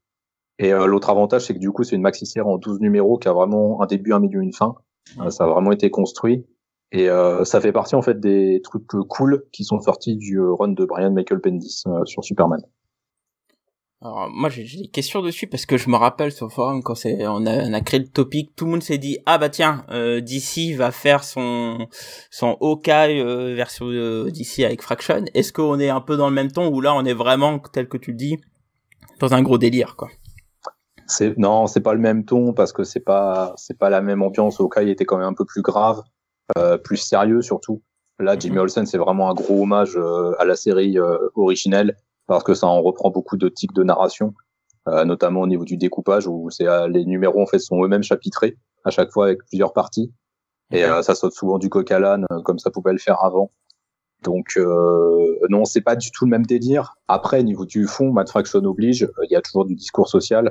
Et 0.61 0.73
euh, 0.73 0.87
l'autre 0.87 1.11
avantage, 1.11 1.47
c'est 1.47 1.55
que 1.55 1.59
du 1.59 1.71
coup, 1.73 1.85
c'est 1.85 1.97
une 1.97 2.03
maxi-série 2.03 2.47
en 2.49 2.57
12 2.57 2.81
numéros 2.81 3.19
qui 3.19 3.29
a 3.29 3.33
vraiment 3.33 3.83
un 3.83 3.87
début, 3.87 4.13
un 4.13 4.19
milieu, 4.21 4.41
une 4.41 4.53
fin. 4.53 4.75
Euh, 5.21 5.31
ça 5.31 5.45
a 5.45 5.47
vraiment 5.49 5.73
été 5.73 5.91
construit. 5.91 6.47
Et 6.93 7.11
euh, 7.11 7.45
ça 7.45 7.61
fait 7.61 7.73
partie 7.73 7.95
en 7.95 8.03
fait 8.03 8.19
des 8.19 8.61
trucs 8.63 8.87
cool 8.87 9.45
qui 9.53 9.65
sont 9.65 9.81
sortis 9.81 10.17
du 10.17 10.39
euh, 10.39 10.55
run 10.55 10.69
de 10.69 10.85
Brian 10.85 11.13
Michael 11.13 11.39
Bendis 11.39 11.83
euh, 11.87 12.05
sur 12.07 12.25
Superman. 12.25 12.63
Alors 14.01 14.29
moi 14.31 14.49
j'ai 14.49 14.63
des 14.63 14.87
questions 14.87 15.23
dessus 15.23 15.49
parce 15.49 15.67
que 15.67 15.77
je 15.77 15.91
me 15.91 15.97
rappelle 15.97 16.31
sur 16.31 16.47
le 16.47 16.53
forum 16.53 16.85
quand 16.85 16.95
c'est 16.95 17.27
on 17.27 17.45
a, 17.47 17.69
on 17.69 17.73
a 17.73 17.81
créé 17.81 17.99
le 17.99 18.07
topic, 18.07 18.55
tout 18.55 18.65
le 18.65 18.71
monde 18.71 18.83
s'est 18.83 18.99
dit 18.99 19.19
ah 19.27 19.39
bah 19.39 19.49
tiens 19.49 19.85
euh, 19.91 20.21
DC 20.21 20.77
va 20.77 20.93
faire 20.93 21.25
son 21.25 21.89
son 22.31 22.57
Hawkeye 22.61 23.21
euh, 23.21 23.55
version 23.57 23.87
DC 23.87 24.61
avec 24.61 24.83
Fraction. 24.83 25.25
Est-ce 25.35 25.53
qu'on 25.53 25.81
est 25.81 25.89
un 25.89 26.01
peu 26.01 26.17
dans 26.17 26.29
le 26.29 26.35
même 26.35 26.53
ton 26.53 26.73
ou 26.73 26.81
là 26.81 26.95
on 26.95 27.05
est 27.05 27.15
vraiment 27.15 27.59
tel 27.59 27.89
que 27.89 27.97
tu 27.97 28.13
le 28.13 28.17
dis 28.17 28.37
dans 29.19 29.35
un 29.35 29.43
gros 29.43 29.59
délire 29.59 29.97
quoi? 29.97 30.09
C'est 31.09 31.37
non, 31.37 31.67
c'est 31.67 31.81
pas 31.81 31.95
le 31.95 32.01
même 32.01 32.25
ton 32.25 32.53
parce 32.53 32.73
que 32.73 32.85
c'est 32.85 33.01
pas 33.01 33.53
c'est 33.57 33.79
pas 33.79 33.91
la 33.91 34.01
même 34.01 34.23
ambiance. 34.23 34.61
Hawkeye 34.61 34.91
était 34.91 35.07
quand 35.07 35.19
même 35.19 35.27
un 35.27 35.35
peu 35.35 35.45
plus 35.45 35.63
grave, 35.63 36.03
plus 36.85 36.97
sérieux 36.97 37.43
surtout. 37.43 37.83
Là, 38.21 38.37
Jimmy 38.39 38.57
Mhm. 38.57 38.63
Olsen, 38.63 38.87
c'est 38.87 38.99
vraiment 38.99 39.31
un 39.31 39.35
gros 39.35 39.63
hommage 39.63 39.97
euh, 39.97 40.33
à 40.41 40.45
la 40.45 40.57
série 40.57 40.99
euh, 40.99 41.17
originelle 41.37 41.97
parce 42.27 42.43
que 42.43 42.53
ça 42.53 42.67
en 42.67 42.83
reprend 42.83 43.11
beaucoup 43.11 43.37
de 43.37 43.49
tics 43.49 43.73
de 43.73 43.85
narration, 43.85 44.35
euh, 44.89 45.05
notamment 45.05 45.43
au 45.43 45.47
niveau 45.47 45.65
du 45.65 45.77
découpage 45.77 46.27
où 46.27 46.51
c'est 46.51 46.67
euh, 46.67 46.89
les 46.89 47.05
numéros 47.05 47.41
en 47.41 47.47
fait 47.47 47.61
sont 47.61 47.81
eux-mêmes 47.85 48.03
chapitrés 48.03 48.57
à 48.85 48.91
chaque 48.91 49.13
fois 49.13 49.27
avec 49.27 49.45
plusieurs 49.47 49.73
parties 49.73 50.13
et 50.73 50.85
euh, 50.85 51.01
ça 51.03 51.15
saute 51.15 51.33
souvent 51.33 51.59
du 51.59 51.69
coq 51.69 51.89
à 51.93 52.01
l'âne 52.01 52.27
euh, 52.33 52.43
comme 52.43 52.59
ça 52.59 52.71
pouvait 52.71 52.93
le 52.93 52.99
faire 52.99 53.23
avant. 53.23 53.53
Donc 54.25 54.55
euh, 54.57 55.39
non, 55.49 55.65
c'est 55.65 55.81
pas 55.81 55.95
du 55.95 56.11
tout 56.11 56.25
le 56.25 56.31
même 56.31 56.45
délire. 56.45 56.95
Après, 57.07 57.45
niveau 57.45 57.67
du 57.67 57.87
fond, 57.87 58.11
Matt 58.13 58.31
Fraction 58.31 58.59
oblige, 58.65 59.05
euh, 59.05 59.25
il 59.25 59.31
y 59.33 59.37
a 59.37 59.41
toujours 59.43 59.65
du 59.65 59.77
discours 59.77 60.09
social 60.09 60.51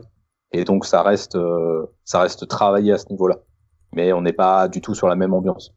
et 0.54 0.64
donc 0.64 0.86
ça 0.86 1.04
reste 1.04 1.36
euh, 1.36 1.86
ça 2.06 2.22
reste 2.22 2.48
travaillé 2.48 2.94
à 2.94 2.98
ce 2.98 3.10
niveau-là. 3.10 3.40
Mais 3.94 4.14
on 4.14 4.22
n'est 4.22 4.32
pas 4.34 4.70
du 4.70 4.80
tout 4.80 4.96
sur 4.96 5.10
la 5.10 5.16
même 5.16 5.34
ambiance. 5.34 5.74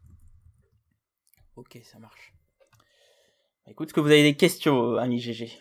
Ok 1.60 1.78
ça 1.84 1.98
marche. 1.98 2.32
Écoute, 3.70 3.88
est-ce 3.88 3.94
que 3.94 4.00
vous 4.00 4.06
avez 4.08 4.22
des 4.22 4.34
questions, 4.34 4.94
euh, 4.94 4.96
ami 4.96 5.20
GG 5.20 5.60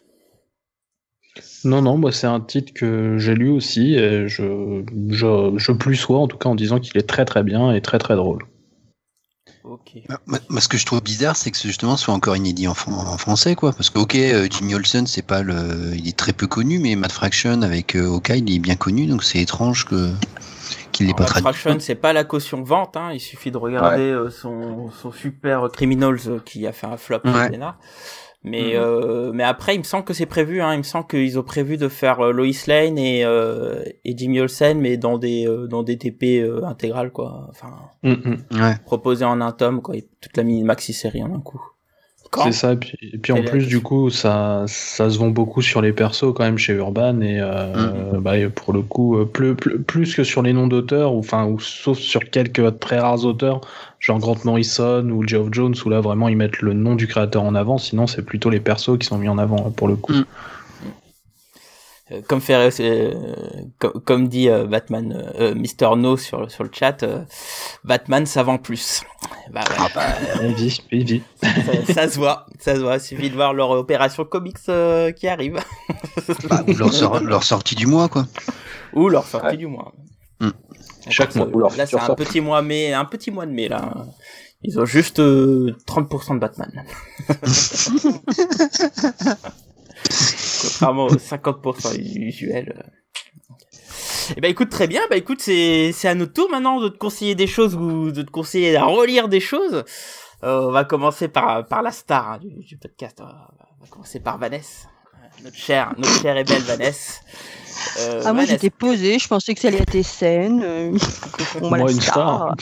Non, 1.65 1.81
non, 1.81 1.97
moi 1.97 2.13
c'est 2.13 2.25
un 2.25 2.39
titre 2.39 2.71
que 2.73 3.17
j'ai 3.17 3.35
lu 3.35 3.49
aussi 3.49 3.95
et 3.95 4.27
je, 4.29 4.81
je, 5.09 5.53
je 5.57 5.71
plus 5.73 5.97
sois 5.97 6.19
en 6.19 6.27
tout 6.29 6.37
cas 6.37 6.47
en 6.47 6.55
disant 6.55 6.79
qu'il 6.79 6.97
est 6.97 7.07
très 7.07 7.25
très 7.25 7.43
bien 7.43 7.73
et 7.73 7.81
très 7.81 7.97
très 7.99 8.15
drôle. 8.15 8.45
Ok. 9.65 9.97
Bah, 10.07 10.19
moi, 10.25 10.39
moi, 10.47 10.61
ce 10.61 10.69
que 10.69 10.77
je 10.77 10.85
trouve 10.85 11.01
bizarre, 11.03 11.35
c'est 11.35 11.51
que 11.51 11.57
ce, 11.57 11.67
justement 11.67 11.97
soit 11.97 12.13
encore 12.13 12.37
inédit 12.37 12.67
en, 12.69 12.73
fran- 12.73 12.93
en 12.93 13.17
français, 13.17 13.55
quoi. 13.55 13.73
Parce 13.73 13.89
que, 13.89 13.99
ok, 13.99 14.15
euh, 14.15 14.47
Jimmy 14.49 14.73
Olsen, 14.73 15.05
c'est 15.05 15.21
pas 15.21 15.43
le, 15.43 15.93
il 15.95 16.07
est 16.07 16.17
très 16.17 16.31
peu 16.33 16.47
connu, 16.47 16.79
mais 16.79 16.95
Matt 16.95 17.11
Fraction 17.11 17.61
avec 17.61 17.95
euh, 17.95 18.07
Hawkeye, 18.07 18.39
il 18.39 18.55
est 18.55 18.59
bien 18.59 18.77
connu, 18.77 19.05
donc 19.05 19.23
c'est 19.23 19.39
étrange 19.39 19.85
que 19.85 20.11
qu'il 21.05 21.15
pas 21.15 21.25
traduit. 21.25 21.81
C'est 21.81 21.95
pas 21.95 22.13
la 22.13 22.23
caution 22.23 22.61
vente, 22.63 22.95
hein. 22.97 23.09
Il 23.13 23.19
suffit 23.19 23.51
de 23.51 23.57
regarder 23.57 24.03
euh, 24.11 24.29
son, 24.29 24.89
son 24.91 25.11
super 25.11 25.69
Criminals 25.71 26.19
euh, 26.27 26.39
qui 26.43 26.65
a 26.67 26.71
fait 26.71 26.87
un 26.87 26.97
flop 26.97 27.19
Ouais. 27.25 27.49
Mais, 28.41 28.61
Mhm. 28.69 28.71
euh, 28.75 29.31
mais 29.33 29.43
après, 29.43 29.75
il 29.75 29.79
me 29.79 29.83
semble 29.83 30.05
que 30.05 30.13
c'est 30.13 30.25
prévu, 30.25 30.61
hein. 30.61 30.73
Il 30.73 30.77
me 30.77 30.83
semble 30.83 31.07
qu'ils 31.07 31.37
ont 31.37 31.43
prévu 31.43 31.75
de 31.75 31.89
faire 31.89 32.21
euh, 32.21 32.31
Lois 32.31 32.47
Lane 32.67 32.97
et, 32.97 33.25
euh, 33.25 33.83
et 34.05 34.17
Jimmy 34.17 34.39
Olsen, 34.39 34.79
mais 34.79 34.95
dans 34.95 35.17
des, 35.17 35.45
euh, 35.45 35.67
dans 35.67 35.83
des 35.83 35.97
TP 35.97 36.39
euh, 36.41 36.63
intégrales, 36.63 37.11
quoi. 37.11 37.47
Enfin, 37.49 37.73
Mm, 38.03 38.11
mm. 38.13 38.61
Ouais. 38.61 38.75
proposé 38.85 39.25
en 39.25 39.41
un 39.41 39.51
tome, 39.51 39.81
quoi. 39.81 39.97
et 39.97 40.07
Toute 40.21 40.37
la 40.37 40.43
mini 40.43 40.63
maxi 40.63 40.93
série 40.93 41.21
en 41.21 41.33
un 41.35 41.41
coup. 41.41 41.61
C'est 42.43 42.51
ça, 42.51 42.74
et 42.74 42.75
puis, 42.75 42.98
et 43.01 43.17
puis 43.17 43.33
en 43.33 43.43
plus, 43.43 43.65
du 43.65 43.81
coup, 43.81 44.09
ça, 44.09 44.63
ça 44.67 45.09
se 45.09 45.17
vend 45.17 45.29
beaucoup 45.29 45.62
sur 45.62 45.81
les 45.81 45.93
persos 45.93 46.31
quand 46.36 46.43
même 46.43 46.59
chez 46.59 46.74
Urban, 46.74 47.21
et 47.21 47.39
euh, 47.41 48.19
bah, 48.19 48.38
et 48.38 48.50
pour 48.50 48.71
le 48.71 48.81
coup, 48.81 49.17
euh, 49.17 49.25
plus, 49.25 49.55
plus, 49.55 49.79
plus 49.79 50.15
que 50.15 50.24
sur 50.24 50.43
les 50.43 50.53
noms 50.53 50.67
d'auteurs, 50.67 51.15
ou, 51.15 51.19
enfin, 51.19 51.45
ou 51.45 51.59
sauf 51.59 51.98
sur 51.98 52.29
quelques 52.29 52.79
très 52.79 53.00
rares 53.00 53.25
auteurs, 53.25 53.62
genre 54.00 54.19
Grant 54.19 54.38
Morrison 54.45 55.09
ou 55.09 55.27
Geoff 55.27 55.48
Jones, 55.51 55.75
où 55.83 55.89
là 55.89 56.01
vraiment 56.01 56.29
ils 56.29 56.38
mettent 56.38 56.62
le 56.62 56.74
nom 56.74 56.95
du 56.95 57.07
créateur 57.07 57.43
en 57.43 57.55
avant, 57.55 57.79
sinon 57.79 58.05
c'est 58.05 58.24
plutôt 58.24 58.51
les 58.51 58.59
persos 58.59 58.98
qui 59.00 59.07
sont 59.07 59.17
mis 59.17 59.29
en 59.29 59.39
avant 59.39 59.71
pour 59.71 59.88
le 59.88 59.95
coup. 59.95 60.13
Mm. 60.13 60.25
Euh, 62.11 62.21
comme 62.27 62.41
fait, 62.41 62.71
euh, 62.81 63.13
comme, 63.77 64.01
comme 64.03 64.27
dit 64.29 64.49
euh, 64.49 64.65
Batman, 64.65 65.13
euh, 65.15 65.51
euh, 65.51 65.55
Mister 65.55 65.89
No 65.95 66.17
sur 66.17 66.49
sur 66.49 66.63
le 66.63 66.71
chat, 66.73 67.03
euh, 67.03 67.21
Batman 67.83 68.25
ça 68.25 68.41
vend 68.43 68.57
plus. 68.57 69.03
Bah, 69.51 69.61
ouais, 69.69 69.87
bah, 69.93 70.03
Il 70.43 70.53
vit, 70.55 70.81
il 70.91 71.05
vit. 71.05 71.23
ça, 71.41 71.93
ça 71.93 72.09
se 72.09 72.17
voit, 72.17 72.45
ça 72.59 72.75
se 72.75 72.79
voit. 72.81 72.95
Il 72.95 73.01
suffit 73.01 73.29
de 73.29 73.35
voir 73.35 73.53
leur 73.53 73.69
opération 73.71 74.25
comics 74.25 74.57
euh, 74.69 75.11
qui 75.11 75.27
arrive 75.27 75.59
Bah, 76.49 76.63
ou 76.67 76.73
leur, 76.73 76.93
sor- 76.93 77.19
leur 77.21 77.43
sortie 77.43 77.75
du 77.75 77.85
mois, 77.85 78.09
quoi. 78.09 78.25
ou 78.93 79.09
leur 79.09 79.25
sortie 79.27 79.47
Ouais. 79.47 79.57
du 79.57 79.67
mois. 79.67 79.93
Hmm. 80.39 80.49
Chaque 81.09 81.35
mois, 81.35 81.47
ou 81.47 81.59
leur 81.59 81.75
Là, 81.77 81.85
c'est 81.85 81.99
un 81.99 82.15
petit 82.15 82.41
mois 82.41 82.61
mai, 82.61 82.93
un 82.93 83.05
petit 83.05 83.29
mois 83.31 83.45
de 83.45 83.51
mai 83.51 83.67
là. 83.67 84.05
Ils 84.61 84.77
ont 84.79 84.85
juste 84.85 85.19
euh, 85.19 85.75
30% 85.87 86.35
de 86.35 86.39
Batman. 86.39 86.83
Contrairement 90.61 91.05
aux 91.05 91.15
50% 91.15 91.99
usuels. 91.99 92.91
Eh 94.37 94.41
ben 94.41 94.51
écoute 94.51 94.69
très 94.69 94.87
bien, 94.87 95.01
bah 95.09 95.17
écoute 95.17 95.41
c'est 95.41 95.91
c'est 95.91 96.07
à 96.07 96.13
notre 96.13 96.33
tour 96.33 96.49
maintenant 96.51 96.79
de 96.79 96.89
te 96.89 96.97
conseiller 96.97 97.33
des 97.33 97.47
choses 97.47 97.75
ou 97.75 98.11
de 98.11 98.21
te 98.21 98.29
conseiller 98.29 98.75
à 98.75 98.85
relire 98.85 99.27
des 99.27 99.39
choses. 99.39 99.83
Euh, 100.43 100.67
on 100.67 100.71
va 100.71 100.85
commencer 100.85 101.27
par 101.27 101.65
par 101.65 101.81
la 101.81 101.91
star 101.91 102.33
hein, 102.33 102.39
du, 102.39 102.77
podcast. 102.77 103.19
On 103.21 103.25
va, 103.25 103.87
commencer 103.89 104.19
par 104.19 104.37
Vanessa, 104.37 104.87
notre 105.43 105.55
chère 105.58 105.93
notre 105.98 106.22
chère 106.22 106.38
et 106.38 106.43
belle 106.43 106.62
Vanessa. 106.63 107.13
Euh, 108.00 108.22
Ah, 108.25 108.34
moi 108.34 108.41
Vanessa, 108.43 108.53
j'étais 108.53 108.69
posée, 108.69 109.19
je 109.19 109.27
pensais 109.27 109.53
que 109.55 109.62
ça 109.62 109.69
allait 109.69 109.79
être 109.79 109.91
des 109.91 110.03
scènes. 110.03 110.62
euh, 110.63 110.91
Moi, 111.62 111.77
la 111.77 111.91
une 111.91 112.01
star. 112.01 112.55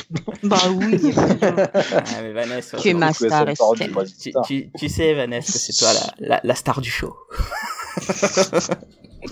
Bah 0.44 0.58
oui. 0.76 1.14
ah, 1.42 2.22
mais 2.22 2.34
Vanessa, 2.34 2.78
Tu 2.78 2.90
es 2.90 2.94
ma 2.94 3.12
star, 3.14 3.46
tu, 3.48 3.56
star. 3.56 4.44
tu, 4.46 4.70
tu 4.78 4.90
sais 4.90 5.14
Vanessa 5.16 5.52
que 5.54 5.58
c'est 5.60 5.74
toi 5.74 5.90
la, 6.20 6.28
la, 6.36 6.42
la 6.44 6.56
star 6.56 6.82
du 6.82 6.92
show. 6.92 7.16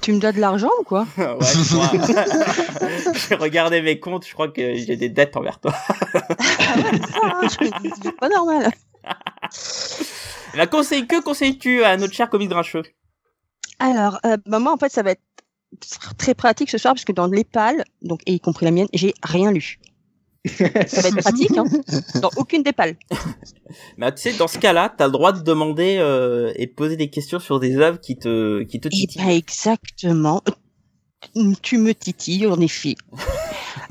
tu 0.01 0.13
me 0.13 0.19
dois 0.19 0.31
de 0.31 0.39
l'argent 0.39 0.71
ou 0.79 0.83
quoi 0.83 1.05
ouais, 1.17 1.25
moi. 1.73 1.91
j'ai 3.29 3.35
regardé 3.35 3.81
mes 3.83 3.99
comptes, 3.99 4.25
je 4.27 4.33
crois 4.33 4.47
que 4.47 4.73
j'ai 4.75 4.95
des 4.97 5.09
dettes 5.09 5.37
envers 5.37 5.59
toi. 5.59 5.73
Ah, 7.23 7.41
C'est 7.49 8.17
pas 8.19 8.29
normal. 8.29 8.71
La 10.55 10.65
conseil, 10.67 11.05
que 11.05 11.21
conseilles-tu 11.21 11.83
à 11.83 11.95
notre 11.97 12.13
cher 12.13 12.29
comique 12.29 12.49
grincheux? 12.49 12.83
Alors, 13.79 14.19
euh, 14.25 14.37
bah, 14.45 14.59
moi 14.59 14.73
en 14.73 14.77
fait 14.77 14.91
ça 14.91 15.03
va 15.03 15.11
être 15.11 15.21
très 16.17 16.33
pratique 16.33 16.69
ce 16.69 16.77
soir 16.77 16.93
parce 16.93 17.05
que 17.05 17.11
dans 17.11 17.27
les 17.27 17.43
pales, 17.43 17.83
donc 18.01 18.21
et 18.25 18.33
y 18.33 18.39
compris 18.39 18.65
la 18.65 18.71
mienne, 18.71 18.87
j'ai 18.93 19.13
rien 19.23 19.51
lu. 19.51 19.79
Ça 20.47 21.01
va 21.01 21.07
être 21.09 21.17
pratique, 21.17 21.57
hein 21.57 21.65
Dans 22.21 22.29
aucune 22.37 22.61
des 22.61 22.71
pales. 22.71 22.95
Mais 23.97 24.11
tu 24.15 24.21
sais, 24.21 24.33
dans 24.33 24.47
ce 24.47 24.59
cas-là, 24.59 24.93
t'as 24.95 25.07
le 25.07 25.11
droit 25.11 25.31
de 25.31 25.41
demander 25.41 25.97
euh, 25.99 26.53
et 26.55 26.67
de 26.67 26.71
poser 26.71 26.97
des 26.97 27.09
questions 27.09 27.39
sur 27.39 27.59
des 27.59 27.77
œuvres 27.77 27.99
qui 27.99 28.17
te, 28.17 28.61
qui 28.63 28.79
te 28.79 28.87
Et 28.87 28.91
titillent. 28.91 29.23
bah 29.23 29.33
exactement. 29.33 30.43
Tu 31.63 31.79
me 31.79 31.93
titilles, 31.95 32.45
en 32.45 32.59
effet. 32.59 32.95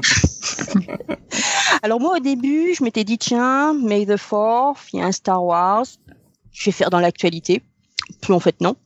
Alors 1.82 2.00
moi 2.00 2.16
au 2.16 2.20
début, 2.20 2.74
je 2.74 2.84
m'étais 2.84 3.04
dit 3.04 3.18
tiens, 3.18 3.74
May 3.74 4.06
the 4.06 4.16
Fourth, 4.16 4.78
il 4.92 5.00
y 5.00 5.02
a 5.02 5.06
un 5.06 5.12
Star 5.12 5.44
Wars, 5.44 5.84
je 6.52 6.64
vais 6.66 6.72
faire 6.72 6.90
dans 6.90 7.00
l'actualité. 7.00 7.62
Puis 8.22 8.32
en 8.32 8.40
fait 8.40 8.60
non. 8.60 8.76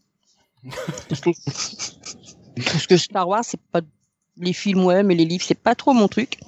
Parce 1.09 1.21
que, 1.21 1.31
parce 2.57 2.87
que 2.87 2.97
Star 2.97 3.29
Wars, 3.29 3.45
c'est 3.45 3.61
pas 3.73 3.81
les 4.37 4.53
films 4.53 4.85
ouais, 4.85 5.03
mais 5.03 5.15
les 5.15 5.25
livres 5.25 5.45
c'est 5.47 5.55
pas 5.61 5.75
trop 5.75 5.93
mon 5.93 6.09
truc. 6.09 6.39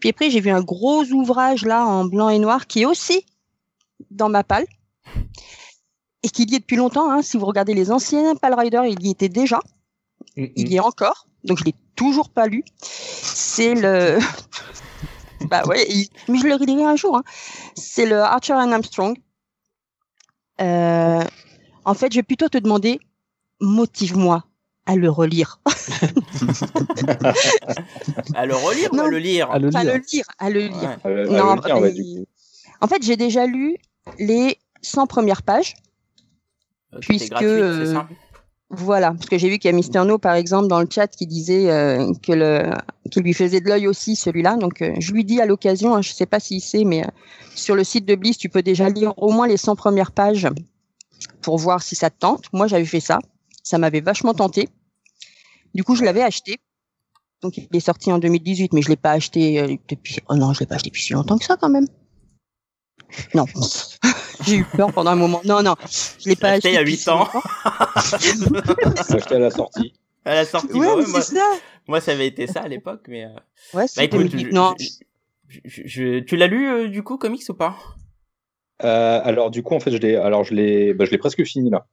Puis 0.00 0.08
après 0.10 0.30
j'ai 0.30 0.40
vu 0.40 0.50
un 0.50 0.62
gros 0.62 1.04
ouvrage 1.04 1.64
là 1.64 1.84
en 1.84 2.04
blanc 2.04 2.28
et 2.28 2.38
noir 2.38 2.66
qui 2.66 2.82
est 2.82 2.86
aussi 2.86 3.24
dans 4.10 4.28
ma 4.28 4.44
palle 4.44 4.66
et 6.22 6.28
qui 6.28 6.42
y 6.44 6.54
est 6.54 6.58
depuis 6.60 6.76
longtemps. 6.76 7.10
Hein. 7.10 7.22
Si 7.22 7.36
vous 7.36 7.46
regardez 7.46 7.74
les 7.74 7.90
anciens 7.90 8.34
Pal 8.36 8.54
Rider, 8.54 8.82
il 8.88 9.04
y 9.06 9.10
était 9.10 9.28
déjà 9.28 9.60
il 10.36 10.68
y 10.68 10.76
est 10.76 10.80
encore, 10.80 11.26
donc 11.44 11.58
je 11.58 11.64
l'ai 11.64 11.74
toujours 11.94 12.28
pas 12.28 12.46
lu. 12.48 12.64
C'est 12.82 13.74
le, 13.74 14.18
bah 15.48 15.62
ouais, 15.66 15.86
il- 15.88 16.08
mais 16.28 16.38
je 16.38 16.46
le 16.46 16.54
relirai 16.56 16.84
un 16.84 16.96
jour. 16.96 17.16
Hein. 17.18 17.22
C'est 17.76 18.06
le 18.06 18.20
Archer 18.20 18.54
and 18.54 18.72
Armstrong. 18.72 19.16
Euh, 20.60 21.22
en 21.84 21.94
fait, 21.94 22.10
je 22.12 22.18
vais 22.18 22.22
plutôt 22.22 22.48
te 22.48 22.58
demander, 22.58 23.00
motive-moi 23.60 24.44
à 24.86 24.96
le 24.96 25.10
relire. 25.10 25.60
À 28.34 28.46
le 28.46 28.54
relire 28.54 28.92
ou 28.92 28.96
à 28.96 28.98
Non. 29.04 29.06
le 29.08 29.18
lire 29.18 29.50
À 29.50 29.58
le 29.58 29.70
Pas 29.70 29.82
lire. 29.84 29.94
le 29.94 30.00
lire, 30.12 30.24
à 30.38 30.50
le 30.50 30.60
lire. 30.60 30.98
Ouais. 31.04 31.24
Non, 31.28 31.50
à 31.50 31.56
le 31.56 31.62
lire, 31.66 31.76
ouais, 31.80 31.80
mais- 31.82 31.92
du 31.92 32.02
coup. 32.20 32.26
En 32.80 32.86
fait, 32.86 33.02
j'ai 33.02 33.16
déjà 33.16 33.46
lu 33.46 33.76
les 34.18 34.58
100 34.82 35.06
premières 35.06 35.42
pages. 35.42 35.74
Euh, 36.94 36.98
Puisque, 37.00 37.34
ça? 37.34 38.06
Voilà, 38.70 39.12
parce 39.12 39.26
que 39.26 39.38
j'ai 39.38 39.48
vu 39.48 39.58
qu'il 39.58 39.70
y 39.70 39.74
a 39.74 39.76
Mister 39.76 40.02
No, 40.04 40.18
par 40.18 40.34
exemple, 40.34 40.68
dans 40.68 40.80
le 40.80 40.88
chat, 40.90 41.06
qui 41.06 41.26
disait 41.26 41.70
euh, 41.70 42.12
que 42.22 42.32
le, 42.32 42.72
qu'il 43.10 43.22
lui 43.22 43.32
faisait 43.32 43.60
de 43.60 43.68
l'œil 43.68 43.86
aussi, 43.86 44.16
celui-là. 44.16 44.56
Donc, 44.56 44.82
euh, 44.82 44.92
je 44.98 45.12
lui 45.12 45.24
dis 45.24 45.40
à 45.40 45.46
l'occasion, 45.46 45.94
hein, 45.94 46.02
je 46.02 46.12
sais 46.12 46.26
pas 46.26 46.40
s'il 46.40 46.60
sait, 46.60 46.84
mais 46.84 47.04
euh, 47.04 47.08
sur 47.54 47.74
le 47.76 47.84
site 47.84 48.04
de 48.04 48.14
Bliss, 48.16 48.36
tu 48.36 48.48
peux 48.48 48.62
déjà 48.62 48.88
lire 48.88 49.14
au 49.16 49.30
moins 49.32 49.46
les 49.46 49.56
100 49.56 49.76
premières 49.76 50.12
pages 50.12 50.48
pour 51.40 51.56
voir 51.58 51.82
si 51.82 51.94
ça 51.94 52.10
te 52.10 52.18
tente. 52.18 52.46
Moi, 52.52 52.66
j'avais 52.66 52.84
fait 52.84 53.00
ça. 53.00 53.18
Ça 53.64 53.78
m'avait 53.78 54.00
vachement 54.00 54.34
tenté. 54.34 54.68
Du 55.74 55.82
coup, 55.82 55.96
je 55.96 56.04
l'avais 56.04 56.22
acheté. 56.22 56.58
Donc, 57.42 57.56
il 57.56 57.66
est 57.72 57.80
sorti 57.80 58.12
en 58.12 58.18
2018, 58.18 58.72
mais 58.72 58.82
je 58.82 58.88
l'ai 58.88 58.96
pas 58.96 59.10
acheté 59.10 59.60
euh, 59.60 59.74
depuis. 59.88 60.18
Oh 60.28 60.36
non, 60.36 60.52
je 60.52 60.60
l'ai 60.60 60.66
pas 60.66 60.76
acheté 60.76 60.90
depuis 60.90 61.02
si 61.02 61.12
longtemps 61.14 61.36
que 61.38 61.44
ça, 61.44 61.56
quand 61.56 61.68
même. 61.70 61.86
Non. 63.34 63.46
J'ai 64.46 64.56
eu 64.56 64.64
peur 64.64 64.92
pendant 64.92 65.10
un 65.10 65.16
moment. 65.16 65.40
Non, 65.44 65.62
non, 65.62 65.74
je 66.20 66.28
l'ai 66.28 66.36
pas 66.36 66.50
acheté 66.50 66.68
acheté. 66.68 66.70
il 66.70 66.74
y 66.74 66.76
a 66.76 66.80
depuis 66.80 66.92
huit 66.92 66.98
si 66.98 67.10
ans. 67.10 67.18
longtemps. 67.20 67.42
C'est 69.02 69.14
acheté 69.16 69.34
à 69.36 69.38
la 69.38 69.50
sortie. 69.50 69.94
À 70.24 70.34
la 70.34 70.44
sortie, 70.44 70.72
Ouais, 70.72 70.86
bah 70.86 70.94
ouais, 70.96 71.06
moi, 71.06 71.20
c'est 71.22 71.34
ça. 71.36 71.50
moi 71.86 72.00
ça 72.00 72.12
avait 72.12 72.26
été 72.26 72.46
ça 72.46 72.60
à 72.60 72.68
l'époque, 72.68 73.04
mais... 73.08 73.24
euh, 73.24 73.28
Ouais, 73.74 73.82
Bah 73.82 73.86
c'est 73.86 74.04
écoute, 74.04 74.20
2018. 74.22 74.48
je- 74.48 74.54
Non, 74.54 74.74
je- 75.48 75.60
je- 75.64 75.82
je- 75.86 76.18
tu 76.20 76.36
l'as 76.36 76.46
lu 76.46 76.66
euh, 76.68 76.88
du 76.88 77.02
coup, 77.02 77.16
comics 77.18 77.42
ou 77.48 77.54
pas? 77.54 77.76
Euh, 78.82 79.20
alors 79.22 79.50
du 79.50 79.62
coup 79.62 79.74
en 79.74 79.80
fait 79.80 79.92
je 79.92 79.98
l'ai 79.98 80.16
alors 80.16 80.42
je 80.42 80.52
l'ai 80.52 80.92
bah, 80.94 81.04
je 81.04 81.10
l'ai 81.12 81.18
presque 81.18 81.44
fini 81.44 81.70
là. 81.70 81.86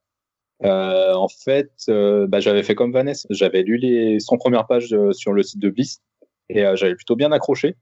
Euh, 0.63 1.13
en 1.13 1.27
fait 1.27 1.71
euh, 1.89 2.27
bah, 2.27 2.39
j'avais 2.39 2.61
fait 2.63 2.75
comme 2.75 2.91
Vanessa, 2.91 3.27
j'avais 3.31 3.63
lu 3.63 3.77
les 3.77 4.19
100 4.19 4.37
premières 4.37 4.67
pages 4.67 4.93
euh, 4.93 5.11
sur 5.11 5.33
le 5.33 5.41
site 5.43 5.59
de 5.59 5.69
Bliss 5.69 6.01
et 6.49 6.63
j'avais 6.75 6.95
plutôt 6.95 7.15
bien 7.15 7.31
accroché. 7.31 7.75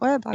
ouais, 0.00 0.16
bah, 0.24 0.30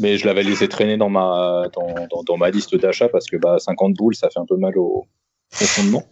mais 0.00 0.16
je 0.16 0.26
l'avais 0.26 0.42
laissé 0.42 0.66
traîner 0.68 0.96
dans 0.96 1.08
ma 1.10 1.64
dans, 1.74 1.94
dans, 2.10 2.22
dans 2.24 2.36
ma 2.36 2.50
liste 2.50 2.74
d'achat 2.74 3.08
parce 3.08 3.26
que 3.26 3.36
bah 3.36 3.58
50 3.58 3.94
boules 3.94 4.14
ça 4.16 4.30
fait 4.30 4.40
un 4.40 4.46
peu 4.46 4.56
mal 4.56 4.76
au, 4.78 5.04
au 5.52 5.64
fondement. 5.64 6.02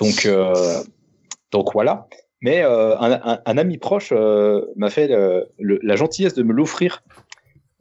Donc 0.00 0.26
donc 1.52 1.72
voilà. 1.72 2.08
Mais 2.40 2.62
un, 2.62 3.12
un, 3.24 3.40
un 3.44 3.58
ami 3.58 3.78
proche 3.78 4.12
m'a 4.76 4.90
fait 4.90 5.08
le- 5.08 5.48
le- 5.58 5.78
la 5.82 5.96
gentillesse 5.96 6.34
de 6.34 6.42
me 6.42 6.52
l'offrir. 6.52 7.02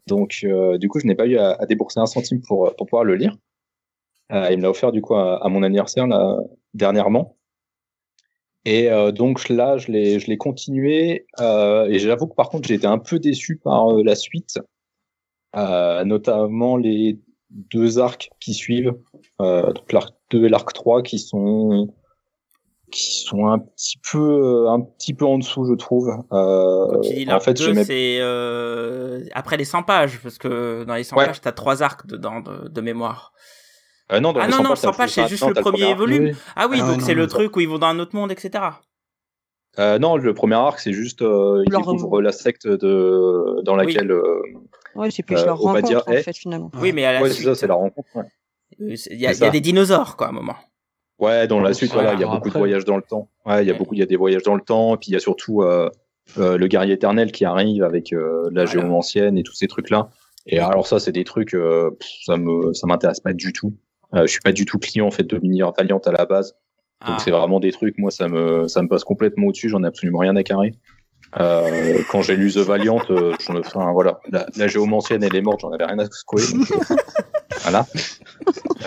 Donc 0.07 0.45
du 0.79 0.89
coup 0.89 0.99
je 0.99 1.07
n'ai 1.07 1.15
pas 1.15 1.25
eu 1.25 1.37
à, 1.37 1.51
à 1.59 1.65
débourser 1.65 1.99
un 1.99 2.05
centime 2.05 2.41
pour 2.41 2.75
pour 2.75 2.87
pouvoir 2.87 3.03
le 3.03 3.15
lire. 3.15 3.37
Euh, 4.33 4.49
il 4.51 4.57
me 4.57 4.63
l'a 4.63 4.69
offert 4.69 4.91
du 4.91 5.01
coup 5.01 5.15
à, 5.15 5.43
à 5.43 5.49
mon 5.49 5.63
anniversaire 5.63 6.07
là, 6.07 6.37
dernièrement. 6.73 7.37
Et 8.65 8.91
euh, 8.91 9.11
donc 9.13 9.47
là, 9.47 9.77
je 9.77 9.89
l'ai, 9.91 10.19
je 10.19 10.27
l'ai 10.27 10.35
continué. 10.37 11.25
Euh, 11.39 11.85
et 11.85 11.99
j'avoue 11.99 12.27
que 12.27 12.35
par 12.35 12.49
contre, 12.49 12.67
j'ai 12.67 12.73
été 12.73 12.87
un 12.87 12.97
peu 12.97 13.19
déçu 13.19 13.55
par 13.57 13.93
euh, 13.93 14.03
la 14.03 14.15
suite, 14.15 14.59
euh, 15.55 16.03
notamment 16.03 16.75
les 16.75 17.17
deux 17.49 17.97
arcs 17.99 18.29
qui 18.41 18.53
suivent, 18.53 18.93
euh, 19.39 19.71
donc 19.71 19.93
l'arc 19.93 20.13
2 20.31 20.45
et 20.45 20.49
l'arc 20.49 20.73
3, 20.73 21.01
qui 21.01 21.17
sont 21.19 21.93
qui 22.91 23.21
sont 23.21 23.47
un 23.47 23.59
petit 23.59 23.97
peu 24.11 24.67
un 24.69 24.79
petit 24.81 25.13
peu 25.13 25.25
en 25.25 25.37
dessous 25.37 25.65
je 25.65 25.73
trouve 25.73 26.09
Quand 26.29 27.01
tu 27.01 27.13
dis 27.13 27.31
en 27.31 27.39
fait 27.39 27.53
2, 27.53 27.63
j'aimais 27.63 27.83
c'est 27.85 28.21
après 29.33 29.55
les 29.57 29.65
100 29.65 29.83
pages, 29.83 30.19
parce 30.21 30.37
que 30.37 30.83
dans 30.85 30.95
les 30.95 31.03
100 31.03 31.15
Ouais. 31.17 31.25
pages, 31.27 31.39
t'as 31.39 31.53
trois 31.53 31.83
arcs 31.83 32.05
dedans 32.07 32.41
de, 32.41 32.67
de 32.67 32.81
mémoire. 32.81 33.31
Euh, 34.11 34.19
non 34.19 34.31
dans 34.33 34.39
Ah 34.39 34.47
non, 34.47 34.57
100 34.57 34.63
non, 34.63 34.69
pages, 34.69 34.81
t'as 34.81 34.87
100 34.91 34.97
pages, 34.97 35.09
c'est 35.11 35.27
juste 35.27 35.45
le 35.47 35.53
premier 35.53 35.93
volume. 35.93 36.23
Oui. 36.25 36.31
Ah 36.55 36.67
oui, 36.69 36.79
Ah 36.81 36.87
donc 36.87 37.01
c'est 37.01 37.13
le 37.13 37.27
truc 37.27 37.55
où 37.55 37.59
ils 37.59 37.67
vont 37.67 37.77
dans 37.77 37.87
un 37.87 37.99
autre 37.99 38.15
monde, 38.15 38.31
etc. 38.31 38.63
Euh, 39.79 39.99
non 39.99 40.17
le 40.17 40.33
premier 40.33 40.55
arc 40.55 40.79
c'est 40.79 40.93
juste 40.93 41.21
euh, 41.21 41.61
il 41.67 41.71
Leur- 41.71 41.81
découvre 41.81 42.19
la 42.19 42.31
secte 42.31 42.65
de 42.67 43.61
dans 43.63 43.77
Oui. 43.77 43.85
laquelle 43.93 44.09
euh, 44.11 44.41
Ouais, 44.95 45.11
c'est 45.11 45.21
plus 45.21 45.35
Euh, 45.37 45.45
leur 45.45 45.63
on 45.63 45.71
va 45.71 45.81
dire, 45.83 45.97
rencontre, 45.99 46.17
en 46.17 46.19
eh. 46.19 46.23
fait, 46.23 46.35
finalement. 46.35 46.71
Oui, 46.81 46.93
mais 46.93 47.05
à 47.05 47.13
la 47.13 47.21
ouais 47.21 47.27
c'est 47.29 47.35
suite, 47.35 47.47
ça 47.47 47.53
c'est 47.55 47.67
la 47.67 47.75
rencontre 47.75 48.07
ouais. 48.15 48.95
c'est- 48.95 49.11
il 49.13 49.19
y, 49.19 49.27
a- 49.27 49.33
c'est 49.35 49.47
y 49.47 49.51
des 49.51 49.61
dinosaures, 49.61 50.15
quoi, 50.17 50.27
à 50.27 50.29
un 50.31 50.33
moment. 50.33 50.55
Ouais, 51.19 51.45
dans 51.47 51.59
la 51.59 51.73
suite, 51.73 51.91
Voilà, 51.93 52.13
il 52.13 52.19
y 52.19 52.23
a 52.23 52.27
beaucoup 52.27 52.37
après- 52.37 52.49
de 52.51 52.57
voyages 52.57 52.85
dans 52.85 52.95
le 52.95 53.03
temps. 53.03 53.29
Ouais, 53.45 53.63
il 53.63 53.67
y 53.67 53.69
a 53.69 53.73
Ouais. 53.73 53.77
beaucoup, 53.79 53.93
il 53.93 53.99
y 53.99 54.03
a 54.03 54.07
des 54.07 54.15
voyages 54.15 54.41
dans 54.43 54.55
le 54.55 54.61
temps, 54.61 54.95
et 54.95 54.97
puis 54.97 55.09
il 55.09 55.13
y 55.13 55.15
a 55.15 55.19
surtout 55.19 55.61
euh, 55.61 55.89
euh, 56.39 56.57
le 56.57 56.67
guerrier 56.67 56.93
éternel 56.93 57.31
qui 57.31 57.45
arrive 57.45 57.83
avec 57.83 58.13
euh, 58.13 58.43
la 58.51 58.65
Voilà. 58.65 58.65
géomancienne 58.65 59.37
et 59.37 59.43
tous 59.43 59.53
ces 59.53 59.67
trucs-là. 59.67 60.09
Et 60.47 60.57
alors 60.59 60.87
ça, 60.87 60.99
c'est 60.99 61.11
des 61.11 61.23
trucs, 61.23 61.53
euh, 61.53 61.91
pff, 61.91 62.09
ça 62.25 62.37
me, 62.37 62.73
ça 62.73 62.87
m'intéresse 62.87 63.19
pas 63.19 63.33
du 63.33 63.53
tout. 63.53 63.73
Euh, 64.13 64.21
je 64.21 64.27
suis 64.27 64.39
pas 64.41 64.51
du 64.53 64.65
tout 64.65 64.79
client 64.79 65.07
en 65.07 65.11
fait 65.11 65.23
de 65.23 65.35
l'univers 65.37 65.71
Valiant 65.77 65.99
à 66.05 66.11
la 66.11 66.25
base, 66.25 66.53
donc 67.05 67.15
Ah. 67.17 67.21
c'est 67.23 67.31
vraiment 67.31 67.59
des 67.59 67.71
trucs. 67.71 67.97
Moi, 67.97 68.09
ça 68.11 68.27
me, 68.27 68.67
ça 68.67 68.81
me 68.81 68.87
passe 68.87 69.03
complètement 69.03 69.47
au-dessus. 69.47 69.69
J'en 69.69 69.83
ai 69.83 69.87
absolument 69.87 70.19
rien 70.19 70.35
à 70.35 70.43
carrer. 70.43 70.73
Euh, 71.39 71.99
quand 72.09 72.21
j'ai 72.21 72.37
lu 72.37 72.51
The 72.53 72.57
Valiant, 72.59 73.01
euh, 73.09 73.33
enfin 73.49 73.91
voilà, 73.91 74.19
la, 74.31 74.45
la 74.55 74.67
géomancienne 74.69 75.23
elle 75.23 75.35
est 75.35 75.41
morte, 75.41 75.59
j'en 75.59 75.71
avais 75.71 75.83
rien 75.83 75.99
à 75.99 76.05
secouer. 76.05 76.41
donc, 76.53 76.71
euh, 76.71 76.95
voilà. 77.63 77.85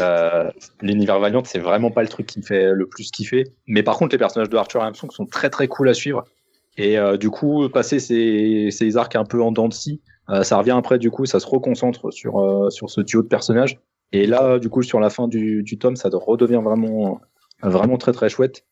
Euh, 0.00 0.50
l'univers 0.80 1.18
Valiant, 1.20 1.42
c'est 1.44 1.58
vraiment 1.58 1.90
pas 1.90 2.02
le 2.02 2.08
truc 2.08 2.26
qui 2.26 2.38
me 2.38 2.44
fait 2.44 2.72
le 2.72 2.86
plus 2.86 3.10
kiffer. 3.10 3.44
Mais 3.66 3.82
par 3.82 3.98
contre, 3.98 4.12
les 4.14 4.18
personnages 4.18 4.48
de 4.48 4.56
Archer 4.56 4.78
Armstrong 4.78 5.12
sont 5.12 5.26
très 5.26 5.50
très 5.50 5.68
cool 5.68 5.88
à 5.90 5.94
suivre. 5.94 6.24
Et 6.78 6.98
euh, 6.98 7.18
du 7.18 7.28
coup, 7.28 7.68
passer 7.68 7.98
ces, 7.98 8.68
ces 8.70 8.96
arcs 8.96 9.16
un 9.16 9.24
peu 9.24 9.42
en 9.42 9.52
dents 9.52 9.68
de 9.68 9.74
scie, 9.74 10.00
euh, 10.30 10.42
ça 10.42 10.56
revient 10.56 10.70
après, 10.78 10.98
du 10.98 11.10
coup, 11.10 11.26
ça 11.26 11.40
se 11.40 11.46
reconcentre 11.46 12.10
sur, 12.10 12.68
sur 12.70 12.88
ce 12.88 13.02
duo 13.02 13.22
de 13.22 13.28
personnages. 13.28 13.78
Et 14.12 14.26
là, 14.26 14.58
du 14.58 14.68
coup, 14.68 14.82
sur 14.82 15.00
la 15.00 15.10
fin 15.10 15.28
du, 15.28 15.62
du 15.62 15.78
tome, 15.78 15.96
ça 15.96 16.08
redevient 16.12 16.60
vraiment, 16.62 17.20
vraiment 17.62 17.96
très 17.96 18.12
très 18.12 18.28
chouette. 18.28 18.64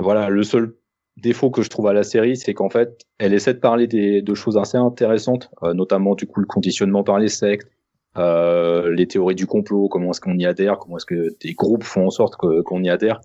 Voilà, 0.00 0.28
le 0.28 0.42
seul 0.42 0.76
défaut 1.16 1.50
que 1.50 1.62
je 1.62 1.70
trouve 1.70 1.88
à 1.88 1.92
la 1.92 2.04
série, 2.04 2.36
c'est 2.36 2.54
qu'en 2.54 2.70
fait, 2.70 3.04
elle 3.18 3.34
essaie 3.34 3.54
de 3.54 3.58
parler 3.58 3.88
des, 3.88 4.22
de 4.22 4.34
choses 4.34 4.56
assez 4.56 4.76
intéressantes, 4.76 5.50
euh, 5.64 5.74
notamment 5.74 6.14
du 6.14 6.26
coup 6.26 6.38
le 6.40 6.46
conditionnement 6.46 7.02
par 7.02 7.18
les 7.18 7.28
sectes, 7.28 7.68
euh, 8.16 8.94
les 8.94 9.08
théories 9.08 9.34
du 9.34 9.46
complot, 9.46 9.88
comment 9.88 10.10
est-ce 10.10 10.20
qu'on 10.20 10.38
y 10.38 10.46
adhère, 10.46 10.78
comment 10.78 10.96
est-ce 10.96 11.06
que 11.06 11.36
des 11.40 11.54
groupes 11.54 11.82
font 11.84 12.06
en 12.06 12.10
sorte 12.10 12.36
qu'on 12.36 12.82
y 12.84 12.88
adhère. 12.88 13.20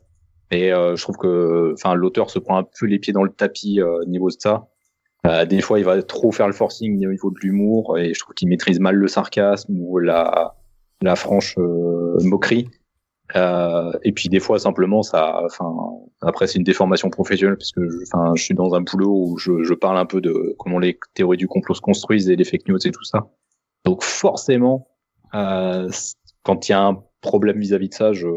Et 0.52 0.74
euh, 0.74 0.96
je 0.96 1.02
trouve 1.04 1.18
que, 1.18 1.74
enfin, 1.74 1.96
l'auteur 1.96 2.30
se 2.30 2.40
prend 2.40 2.58
un 2.58 2.64
peu 2.64 2.86
les 2.86 3.00
pieds 3.00 3.14
dans 3.14 3.24
le 3.24 3.32
tapis 3.32 3.80
euh, 3.80 4.02
au 4.02 4.06
niveau 4.06 4.30
de 4.30 4.36
ça. 4.38 4.68
Euh, 5.26 5.46
des 5.46 5.62
fois, 5.62 5.80
il 5.80 5.86
va 5.86 6.02
trop 6.04 6.32
faire 6.32 6.48
le 6.48 6.54
forcing 6.54 7.06
au 7.06 7.10
niveau 7.10 7.32
de 7.32 7.40
l'humour, 7.40 7.98
et 7.98 8.14
je 8.14 8.20
trouve 8.20 8.36
qu'il 8.36 8.50
maîtrise 8.50 8.80
mal 8.80 8.96
le 8.96 9.08
sarcasme 9.08 9.76
ou 9.80 9.98
la 10.00 10.56
la 11.04 11.16
franche 11.16 11.56
euh, 11.58 12.18
moquerie. 12.24 12.70
Euh, 13.36 13.92
et 14.04 14.12
puis 14.12 14.30
des 14.30 14.40
fois 14.40 14.60
simplement 14.60 15.02
ça, 15.02 15.42
enfin 15.46 15.74
après 16.22 16.46
c'est 16.46 16.58
une 16.58 16.66
déformation 16.66 17.10
professionnelle 17.10 17.56
parce 17.58 17.72
que 17.72 17.90
je, 17.90 17.98
enfin 18.04 18.34
je 18.36 18.44
suis 18.44 18.54
dans 18.54 18.76
un 18.76 18.82
boulot 18.82 19.12
où 19.12 19.38
je, 19.38 19.64
je 19.64 19.74
parle 19.74 19.98
un 19.98 20.06
peu 20.06 20.20
de 20.20 20.54
comment 20.60 20.78
les 20.78 21.00
théories 21.14 21.38
du 21.38 21.48
complot 21.48 21.74
se 21.74 21.82
construisent 21.82 22.30
et 22.30 22.36
les 22.36 22.44
fake 22.44 22.68
news 22.68 22.86
et 22.86 22.92
tout 22.92 23.04
ça. 23.06 23.30
Donc 23.86 24.04
forcément, 24.04 24.88
euh, 25.34 25.90
quand 26.44 26.68
il 26.68 26.74
y 26.74 26.76
a 26.76 26.84
un 26.86 27.02
problème 27.22 27.60
vis-à-vis 27.60 27.90
de 27.90 27.94
ça, 27.94 28.14
je 28.14 28.30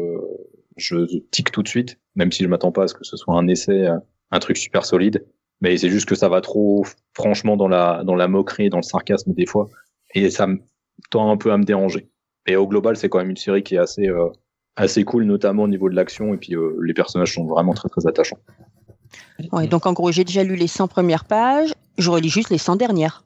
je 0.77 1.19
tique 1.31 1.51
tout 1.51 1.63
de 1.63 1.67
suite, 1.67 1.99
même 2.15 2.31
si 2.31 2.43
je 2.43 2.47
m'attends 2.47 2.71
pas 2.71 2.83
à 2.83 2.87
ce 2.87 2.93
que 2.93 3.03
ce 3.03 3.17
soit 3.17 3.35
un 3.35 3.47
essai, 3.47 3.87
euh, 3.87 3.97
un 4.31 4.39
truc 4.39 4.57
super 4.57 4.85
solide. 4.85 5.25
Mais 5.59 5.75
c'est 5.77 5.89
juste 5.89 6.07
que 6.07 6.15
ça 6.15 6.29
va 6.29 6.39
trop 6.41 6.85
franchement 7.13 7.57
dans 7.57 7.67
la 7.67 8.03
dans 8.03 8.15
la 8.15 8.27
moquerie, 8.27 8.69
dans 8.69 8.77
le 8.77 8.83
sarcasme 8.83 9.33
des 9.33 9.45
fois, 9.45 9.67
et 10.13 10.29
ça 10.29 10.47
me 10.47 10.59
tend 11.09 11.29
un 11.29 11.37
peu 11.37 11.51
à 11.51 11.57
me 11.57 11.63
déranger. 11.63 12.09
Et 12.47 12.55
au 12.55 12.67
global, 12.67 12.95
c'est 12.97 13.09
quand 13.09 13.19
même 13.19 13.29
une 13.29 13.37
série 13.37 13.63
qui 13.63 13.75
est 13.75 13.79
assez 13.79 14.07
euh, 14.07 14.29
assez 14.77 15.03
cool, 15.03 15.23
notamment 15.23 15.63
au 15.63 15.67
niveau 15.67 15.89
de 15.89 15.95
l'action, 15.95 16.33
et 16.33 16.37
puis 16.37 16.55
euh, 16.55 16.77
les 16.81 16.93
personnages 16.93 17.33
sont 17.33 17.45
vraiment 17.45 17.73
très 17.73 17.89
très 17.89 18.07
attachants. 18.07 18.37
Ouais, 19.51 19.67
donc 19.67 19.85
en 19.85 19.93
gros, 19.93 20.11
j'ai 20.11 20.23
déjà 20.23 20.43
lu 20.43 20.55
les 20.55 20.67
100 20.67 20.87
premières 20.87 21.25
pages, 21.25 21.73
je 21.97 22.09
relis 22.09 22.29
juste 22.29 22.49
les 22.49 22.57
100 22.57 22.75
dernières. 22.77 23.23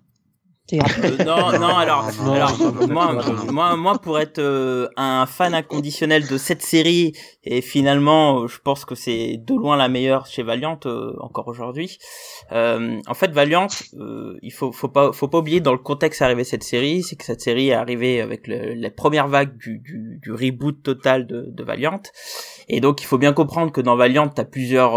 Euh, 0.73 1.17
non, 1.25 1.51
non, 1.59 1.75
alors, 1.75 2.09
Non, 2.23 2.33
alors 2.33 2.57
non, 2.57 2.87
moi, 2.87 3.21
moi, 3.51 3.75
moi, 3.75 3.99
pour 3.99 4.19
être 4.19 4.39
euh, 4.39 4.87
un 4.97 5.25
fan 5.25 5.53
inconditionnel 5.53 6.27
de 6.27 6.37
cette 6.37 6.61
série, 6.61 7.13
et 7.43 7.61
finalement, 7.61 8.41
euh, 8.41 8.47
je 8.47 8.59
pense 8.59 8.85
que 8.85 8.95
c'est 8.95 9.37
de 9.37 9.53
loin 9.53 9.75
la 9.75 9.89
meilleure 9.89 10.25
chez 10.27 10.43
Valiant 10.43 10.79
euh, 10.85 11.13
encore 11.19 11.47
aujourd'hui. 11.47 11.97
Euh, 12.51 12.99
en 13.07 13.13
fait, 13.13 13.31
Valiant, 13.31 13.67
euh, 13.97 14.37
il 14.41 14.51
faut, 14.51 14.71
faut 14.71 14.87
pas, 14.87 15.11
faut 15.11 15.27
pas 15.27 15.39
oublier 15.39 15.59
dans 15.59 15.73
le 15.73 15.79
contexte 15.79 16.21
arrivé 16.21 16.43
cette 16.43 16.63
série, 16.63 17.03
c'est 17.03 17.15
que 17.15 17.25
cette 17.25 17.41
série 17.41 17.69
est 17.69 17.73
arrivée 17.73 18.21
avec 18.21 18.47
le, 18.47 18.73
la 18.73 18.89
première 18.89 19.27
vague 19.27 19.57
du, 19.57 19.79
du, 19.79 20.19
du 20.21 20.31
reboot 20.31 20.81
total 20.83 21.27
de, 21.27 21.45
de 21.47 21.63
Valiant. 21.63 22.01
Et 22.67 22.79
donc, 22.79 23.01
il 23.01 23.05
faut 23.05 23.17
bien 23.17 23.33
comprendre 23.33 23.71
que 23.71 23.81
dans 23.81 23.95
Valiant, 23.95 24.29
t'as 24.29 24.45
plusieurs 24.45 24.93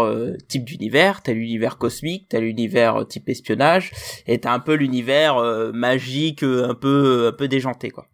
types 0.47 0.65
d'univers. 0.65 1.21
T'as 1.21 1.33
l'univers 1.33 1.77
cosmique, 1.77 2.27
t'as 2.29 2.39
l'univers 2.39 3.05
type 3.07 3.27
espionnage, 3.27 3.91
et 4.27 4.39
t'as 4.39 4.53
un 4.53 4.59
peu 4.59 4.75
l'univers 4.75 5.37
euh, 5.37 5.64
magique, 5.73 6.43
euh, 6.43 6.69
un 6.69 6.75
peu, 6.75 7.27
un 7.33 7.35
peu 7.35 7.47
déjanté, 7.47 7.89
quoi. 7.89 8.07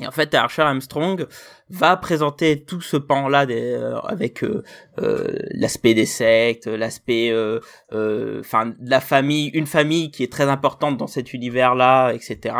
Et 0.00 0.06
en 0.08 0.10
fait, 0.10 0.34
Archer 0.34 0.62
Armstrong 0.62 1.24
va 1.70 1.96
présenter 1.96 2.64
tout 2.64 2.80
ce 2.80 2.96
pan-là 2.96 3.46
euh, 3.48 3.96
avec 4.00 4.42
euh, 4.42 4.64
euh, 5.00 5.28
l'aspect 5.52 5.94
des 5.94 6.04
sectes, 6.06 6.66
l'aspect, 6.66 7.30
euh, 7.30 7.60
euh, 7.92 8.40
enfin, 8.40 8.66
de 8.66 8.90
la 8.90 9.00
famille, 9.00 9.48
une 9.54 9.66
famille 9.68 10.10
qui 10.10 10.24
est 10.24 10.32
très 10.32 10.48
importante 10.48 10.96
dans 10.96 11.06
cet 11.06 11.32
univers-là, 11.32 12.10
etc. 12.12 12.56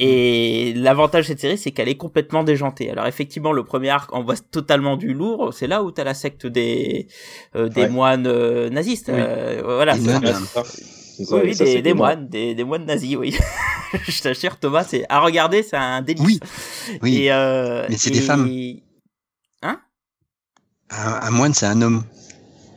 Et 0.00 0.72
l'avantage 0.76 1.24
de 1.24 1.28
cette 1.28 1.40
série, 1.40 1.58
c'est 1.58 1.70
qu'elle 1.70 1.88
est 1.88 1.96
complètement 1.96 2.42
déjantée. 2.42 2.90
Alors 2.90 3.06
effectivement, 3.06 3.52
le 3.52 3.62
premier 3.64 3.90
arc 3.90 4.12
envoie 4.12 4.34
totalement 4.36 4.96
du 4.96 5.14
lourd. 5.14 5.52
C'est 5.54 5.68
là 5.68 5.82
où 5.84 5.92
t'as 5.92 6.02
la 6.04 6.14
secte 6.14 6.44
des 6.46 7.06
euh, 7.54 7.68
des 7.68 7.82
Ouais. 7.82 7.88
moines 7.88 8.26
euh, 8.26 8.68
nazistes. 8.68 9.10
Oui. 9.12 9.18
euh, 9.20 9.62
voilà. 9.64 9.94
Ça. 11.24 11.36
Oui, 11.36 11.54
ça, 11.54 11.64
des, 11.64 11.94
moines, 11.94 12.28
des, 12.28 12.54
des 12.54 12.64
moines 12.64 12.84
nazis, 12.84 13.16
oui. 13.16 13.36
Je 14.08 14.22
t'assure, 14.22 14.58
Thomas, 14.58 14.84
c'est 14.84 15.06
à 15.08 15.20
regarder, 15.20 15.62
c'est 15.62 15.76
un 15.76 16.02
délice. 16.02 16.24
Oui, 16.24 16.40
oui. 17.02 17.16
Et, 17.22 17.32
euh, 17.32 17.86
Mais 17.88 17.96
c'est 17.96 18.10
des 18.10 18.20
femmes. 18.20 18.48
Un, 19.62 21.20
un 21.22 21.30
moine, 21.30 21.52
c'est 21.52 21.66
un 21.66 21.82
homme. 21.82 22.04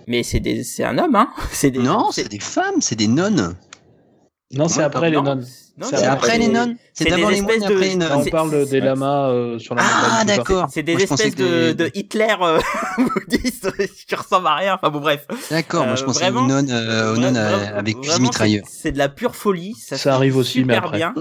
Mais 0.08 0.24
c'est 0.24 0.40
des, 0.40 0.64
c'est 0.64 0.84
un 0.84 0.98
homme, 0.98 1.16
hein. 1.16 1.30
C'est 1.52 1.70
des. 1.70 1.80
Non, 1.80 2.10
c'est 2.12 2.28
des 2.28 2.40
femmes, 2.40 2.82
c'est 2.82 2.96
des 2.96 3.08
nonnes. 3.08 3.56
Non, 4.52 4.68
c'est 4.68 4.82
après 4.82 5.10
les 5.12 5.18
non. 5.18 5.24
nonnes. 5.24 5.46
Non, 5.78 5.88
C'est 5.90 6.06
après 6.06 6.38
les 6.38 6.48
nonnes. 6.50 6.76
C'est 6.94 7.06
d'abord 7.06 7.30
les 7.30 7.42
moines 7.42 7.64
après 7.64 7.76
les 7.90 7.96
nonnes. 7.96 8.12
on 8.14 8.26
parle 8.26 8.68
des 8.68 8.82
lamas 8.82 9.30
euh, 9.30 9.60
sur 9.60 9.76
la 9.76 9.84
Ah, 9.86 10.26
d'accord. 10.26 10.68
C'est 10.72 10.84
des 10.84 10.94
espèces 11.02 11.36
de, 11.36 11.90
Hitler 11.94 12.36
euh, 12.42 12.60
bouddhistes 12.98 13.72
qui 14.08 14.16
ressemblent 14.16 14.48
à 14.48 14.56
rien. 14.56 14.74
Enfin 14.76 14.90
bon, 14.90 15.00
bref. 15.00 15.26
D'accord, 15.50 15.86
moi 15.86 15.94
Euh, 15.94 15.96
je 15.96 16.04
pensais 16.04 16.30
aux 16.30 16.42
nonnes, 16.48 16.70
euh, 16.70 17.16
euh, 17.16 17.78
avec 17.78 18.04
fusil 18.04 18.22
mitrailleur. 18.22 18.66
c'est- 18.68 18.92
de 18.92 18.98
la 18.98 19.08
pure 19.08 19.36
folie. 19.36 19.76
Ça, 19.80 20.14
arrive 20.16 20.36
aussi, 20.36 20.66
mais 20.66 20.74
super 20.74 20.86
après. 20.86 20.98
bien. 20.98 21.14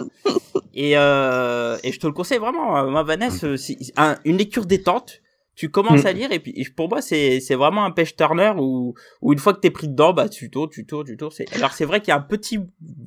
Et, 0.75 0.97
euh, 0.97 1.77
et 1.85 1.93
je 1.93 2.01
te 2.01 2.07
le 2.07 2.13
conseille 2.13 2.39
vraiment, 2.39 2.79
euh, 2.79 2.87
moi, 2.91 3.03
Vanessa, 3.03 3.47
euh, 3.47 4.15
une 4.25 4.39
lecture 4.39 4.65
détente. 4.67 5.21
Tu 5.59 5.71
commences 5.71 6.05
Mm. 6.05 6.07
à 6.07 6.13
lire 6.13 6.31
et 6.33 6.39
puis 6.39 6.53
pour 6.77 6.89
moi 6.89 7.03
c'est 7.03 7.41
c'est 7.41 7.57
vraiment 7.57 7.85
un 7.85 7.91
pêche 7.91 8.15
turner 8.15 8.53
où 8.59 8.95
où 9.23 9.33
une 9.33 9.39
fois 9.41 9.53
que 9.55 9.59
t'es 9.61 9.71
pris 9.73 9.89
dedans 9.89 10.13
bah 10.13 10.29
tu 10.29 10.51
tournes 10.51 10.71
tu 10.71 10.87
tournes 10.87 11.05
tu 11.07 11.17
tournes 11.17 11.33
c'est 11.33 11.53
alors 11.57 11.73
c'est 11.73 11.85
vrai 11.85 12.01
qu'il 12.01 12.09
y 12.09 12.13
a 12.13 12.17
un 12.17 12.21
petit 12.35 12.61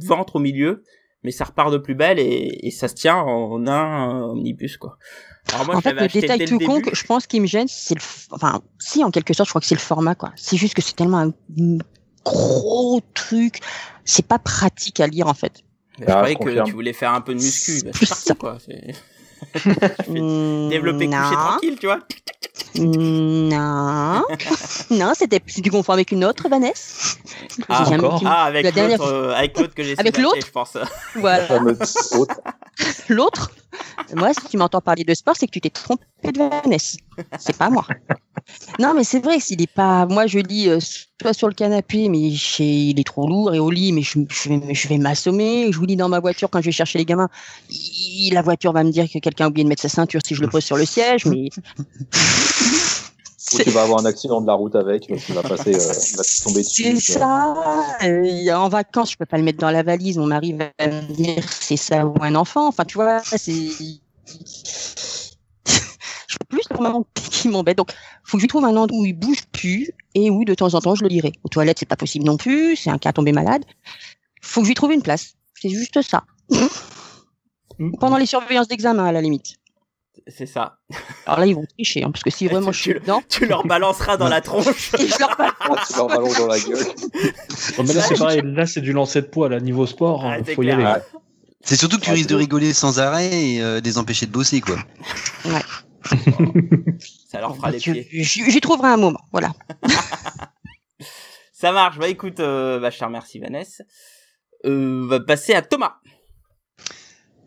ventre 0.05 0.35
au 0.35 0.39
milieu 0.39 0.83
mais 1.23 1.31
ça 1.31 1.45
repart 1.45 1.71
de 1.71 1.77
plus 1.77 1.95
belle 1.95 2.19
et, 2.19 2.59
et 2.67 2.71
ça 2.71 2.87
se 2.89 2.95
tient 2.95 3.15
en 3.15 3.65
un 3.67 4.21
omnibus 4.23 4.75
quoi 4.75 4.97
alors 5.53 5.65
moi 5.65 5.75
en 5.75 5.79
je 5.79 5.83
fait, 5.83 5.93
le 5.93 6.07
détail 6.09 6.45
tout 6.45 6.59
le 6.59 6.65
con, 6.65 6.81
que 6.81 6.93
je 6.93 7.05
pense 7.05 7.25
qui 7.25 7.39
me 7.39 7.47
gêne, 7.47 7.67
c'est 7.69 7.95
le, 7.95 8.01
enfin, 8.31 8.61
si 8.79 9.03
en 9.03 9.09
quelque 9.11 9.33
sorte, 9.33 9.47
je 9.47 9.51
crois 9.53 9.59
que 9.61 9.65
c'est 9.65 9.73
le 9.75 9.79
format, 9.81 10.13
quoi. 10.13 10.31
C'est 10.35 10.55
juste 10.55 10.75
que 10.75 10.83
c'est 10.83 10.95
tellement 10.95 11.17
un 11.17 11.33
gros 12.23 13.01
truc, 13.15 13.59
c'est 14.05 14.25
pas 14.27 14.37
pratique 14.39 14.99
à 14.99 15.07
lire 15.07 15.27
en 15.27 15.33
fait. 15.33 15.63
Mais 15.99 16.05
je 16.07 16.11
Ah, 16.11 16.15
croyais 16.17 16.35
que 16.35 16.63
tu 16.65 16.73
voulais 16.73 16.93
faire 16.93 17.11
un 17.13 17.21
peu 17.21 17.33
de 17.33 17.39
muscu 17.39 17.81
bah, 17.83 17.91
Plus 17.91 18.05
c'est 18.05 18.35
parti 18.35 18.39
quoi 18.39 18.57
Mm, 18.67 18.91
développer 20.07 21.07
non. 21.07 21.17
tranquille 21.31 21.77
tu 21.79 21.87
vois 21.87 21.99
Non, 22.75 24.23
non, 24.91 25.13
c'était 25.15 25.41
c'est 25.47 25.61
du 25.61 25.71
confort 25.71 25.93
avec 25.93 26.11
une 26.11 26.23
autre 26.25 26.47
Vanessa. 26.49 27.17
Ah, 27.69 27.83
encore 27.89 28.23
ah 28.25 28.45
avec 28.45 28.63
La 28.63 28.71
dernière- 28.71 28.99
l'autre 28.99 29.13
euh, 29.13 29.33
avec 29.35 29.57
l'autre 29.59 29.73
que 29.73 29.83
j'ai 29.83 29.97
Avec 29.97 30.17
l'autre 30.17 30.45
je 30.45 30.51
pense 30.51 30.77
Voilà. 31.15 31.47
L'autre, 33.09 33.51
moi, 34.15 34.33
si 34.33 34.47
tu 34.49 34.57
m'entends 34.57 34.81
parler 34.81 35.03
de 35.03 35.13
sport, 35.13 35.35
c'est 35.35 35.45
que 35.45 35.51
tu 35.51 35.61
t'es 35.61 35.69
trompé 35.69 36.03
de 36.23 36.37
Vanessa. 36.39 36.97
C'est 37.37 37.57
pas 37.57 37.69
moi. 37.69 37.85
Non, 38.79 38.93
mais 38.95 39.03
c'est 39.03 39.19
vrai, 39.19 39.39
s'il 39.39 39.61
est 39.61 39.71
pas. 39.71 40.05
Moi, 40.05 40.27
je 40.27 40.39
lis 40.39 40.69
euh, 40.69 40.79
soit 41.21 41.33
sur 41.33 41.47
le 41.47 41.53
canapé, 41.53 42.09
mais 42.09 42.31
chez... 42.31 42.63
il 42.63 42.99
est 42.99 43.03
trop 43.03 43.27
lourd, 43.27 43.53
et 43.53 43.59
au 43.59 43.69
lit, 43.69 43.91
mais 43.91 44.01
je, 44.01 44.19
je 44.29 44.49
vais, 44.49 44.73
je 44.73 44.87
vais 44.87 44.97
m'assommer. 44.97 45.71
Je 45.71 45.77
vous 45.77 45.85
lis 45.85 45.95
dans 45.95 46.09
ma 46.09 46.19
voiture 46.19 46.49
quand 46.49 46.59
je 46.61 46.65
vais 46.65 46.71
chercher 46.71 46.97
les 46.99 47.05
gamins. 47.05 47.29
il- 47.69 48.31
La 48.33 48.41
voiture 48.41 48.71
va 48.73 48.83
me 48.83 48.91
dire 48.91 49.07
que 49.11 49.19
quelqu'un 49.19 49.45
a 49.45 49.47
oublié 49.49 49.63
de 49.63 49.69
mettre 49.69 49.81
sa 49.81 49.89
ceinture 49.89 50.21
si 50.25 50.35
je 50.35 50.41
le 50.41 50.47
pose 50.47 50.63
sur 50.63 50.77
le 50.77 50.85
siège, 50.85 51.25
mais 51.25 51.49
tu 53.63 53.69
vas 53.71 53.83
avoir 53.83 53.99
un 53.99 54.05
accident 54.05 54.39
de 54.41 54.47
la 54.47 54.53
route 54.53 54.75
avec, 54.75 55.07
tu 55.07 55.33
vas 55.33 55.41
passer, 55.43 55.73
euh, 55.75 55.93
il 56.11 56.17
va 56.17 56.23
te 56.23 56.43
tomber 56.43 56.61
dessus. 56.61 56.83
C'est 56.99 57.13
ça. 57.19 57.53
Euh, 58.03 58.51
en 58.53 58.69
vacances, 58.69 59.11
je 59.11 59.17
peux 59.17 59.25
pas 59.25 59.37
le 59.37 59.43
mettre 59.43 59.59
dans 59.59 59.71
la 59.71 59.83
valise. 59.83 60.17
Mon 60.17 60.27
mari 60.27 60.53
va 60.53 60.65
me 60.87 61.13
dire 61.13 61.43
c'est 61.49 61.75
ça 61.77 62.05
ou 62.05 62.13
un 62.21 62.35
enfant. 62.35 62.67
Enfin, 62.67 62.85
tu 62.85 62.95
vois, 62.97 63.19
c'est. 63.23 63.69
Plus 66.43 66.61
normalement 66.71 67.05
qui 67.13 67.47
m'embête. 67.49 67.77
Donc, 67.77 67.91
faut 68.23 68.37
que 68.37 68.41
je 68.41 68.43
lui 68.43 68.47
trouve 68.49 68.65
un 68.65 68.75
endroit 68.75 68.97
où 68.99 69.05
il 69.05 69.13
bouge 69.13 69.43
plus 69.51 69.91
et 70.15 70.29
où 70.29 70.43
de 70.45 70.53
temps 70.53 70.73
en 70.73 70.79
temps 70.81 70.95
je 70.95 71.03
le 71.03 71.09
lirai. 71.09 71.31
Aux 71.43 71.49
toilettes, 71.49 71.79
c'est 71.79 71.85
pas 71.87 71.95
possible 71.95 72.25
non 72.25 72.37
plus. 72.37 72.75
C'est 72.75 72.89
un 72.89 72.97
cas 72.97 73.13
tombé 73.13 73.31
malade. 73.31 73.63
Faut 74.41 74.61
que 74.61 74.65
je 74.65 74.69
lui 74.71 74.75
trouve 74.75 74.91
une 74.91 75.01
place. 75.03 75.33
C'est 75.59 75.69
juste 75.69 76.01
ça. 76.01 76.23
Pendant 77.99 78.17
les 78.17 78.25
surveillances 78.25 78.67
d'examen, 78.67 79.05
à 79.05 79.11
la 79.11 79.21
limite. 79.21 79.55
C'est 80.27 80.45
ça. 80.45 80.77
Alors 81.25 81.39
là, 81.39 81.45
ils 81.47 81.55
vont 81.55 81.65
tricher, 81.65 82.03
hein, 82.03 82.11
parce 82.11 82.23
que 82.23 82.29
si 82.29 82.47
vraiment 82.49 82.71
je 82.71 82.79
suis 82.81 82.93
tu, 82.93 82.99
dedans, 82.99 83.23
tu 83.27 83.45
leur 83.47 83.65
balanceras 83.65 84.17
dans 84.17 84.27
la 84.27 84.41
tronche. 84.41 84.93
et 84.99 85.07
je 85.07 85.17
leur. 85.19 85.35
Tu 85.87 85.95
leur 85.95 86.07
ballon 86.07 86.31
dans 86.33 86.47
la 86.47 86.59
gueule. 86.59 86.85
Oh, 87.77 87.83
mais 87.87 87.93
là, 87.93 88.01
c'est 88.01 88.17
pareil. 88.17 88.41
Là, 88.43 88.65
c'est 88.67 88.81
du 88.81 88.91
lancer 88.93 89.21
de 89.21 89.27
poids, 89.27 89.49
là, 89.49 89.59
niveau 89.59 89.87
sport. 89.87 90.23
Ah, 90.25 90.33
hein, 90.33 90.41
c'est 90.45 90.53
faut 90.53 90.61
y 90.63 90.65
clair. 90.65 90.75
aller. 90.77 90.85
Ouais. 90.85 91.19
C'est 91.63 91.75
surtout 91.75 91.97
que 91.97 92.03
tu 92.03 92.09
Ah, 92.09 92.13
risques 92.13 92.29
de 92.29 92.35
rigoler 92.35 92.73
sans 92.73 92.99
arrêt 92.99 93.31
et 93.33 93.61
euh, 93.61 93.79
les 93.83 93.97
empêcher 93.97 94.25
de 94.25 94.31
bosser, 94.31 94.61
quoi. 94.61 94.77
Ça 97.27 97.39
leur 97.39 97.55
fera 97.55 97.71
les 97.71 97.79
Je- 97.79 97.91
pieds. 97.91 98.07
je- 98.11 98.43
J'y 98.49 98.61
trouverai 98.61 98.89
un 98.89 98.97
moment. 98.97 99.21
Voilà. 99.31 99.53
Ça 101.53 101.71
marche. 101.71 101.97
Bah 101.99 102.07
écoute, 102.07 102.39
euh, 102.39 102.79
bah, 102.79 102.89
je 102.89 102.97
te 102.99 103.03
remercie 103.05 103.39
Vanessa. 103.39 103.83
Euh, 104.65 105.03
on 105.03 105.07
va 105.07 105.19
passer 105.19 105.53
à 105.53 105.61
Thomas. 105.61 105.95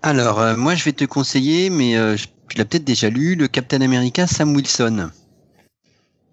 Alors, 0.02 0.40
euh, 0.40 0.56
moi, 0.56 0.74
je 0.74 0.84
vais 0.84 0.92
te 0.92 1.04
conseiller, 1.04 1.70
mais 1.70 1.96
euh, 1.96 2.16
je- 2.16 2.26
tu 2.48 2.58
l'as 2.58 2.64
peut-être 2.64 2.84
déjà 2.84 3.08
lu, 3.10 3.34
le 3.36 3.48
Captain 3.48 3.80
America 3.80 4.26
Sam 4.26 4.54
Wilson. 4.54 5.10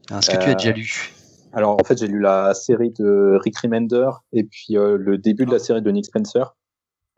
Alors, 0.09 0.19
Est-ce 0.19 0.29
que 0.31 0.43
tu 0.43 0.49
as 0.49 0.55
déjà 0.55 0.71
lu? 0.71 1.11
Alors 1.53 1.77
en 1.77 1.83
fait 1.83 1.97
j'ai 1.99 2.07
lu 2.07 2.21
la 2.21 2.53
série 2.53 2.91
de 2.97 3.37
Rick 3.43 3.57
Remender 3.57 4.07
et 4.31 4.45
puis 4.45 4.77
euh, 4.77 4.95
le 4.97 5.17
début 5.17 5.45
de 5.45 5.51
la 5.51 5.59
série 5.59 5.81
de 5.81 5.91
Nick 5.91 6.05
Spencer. 6.05 6.55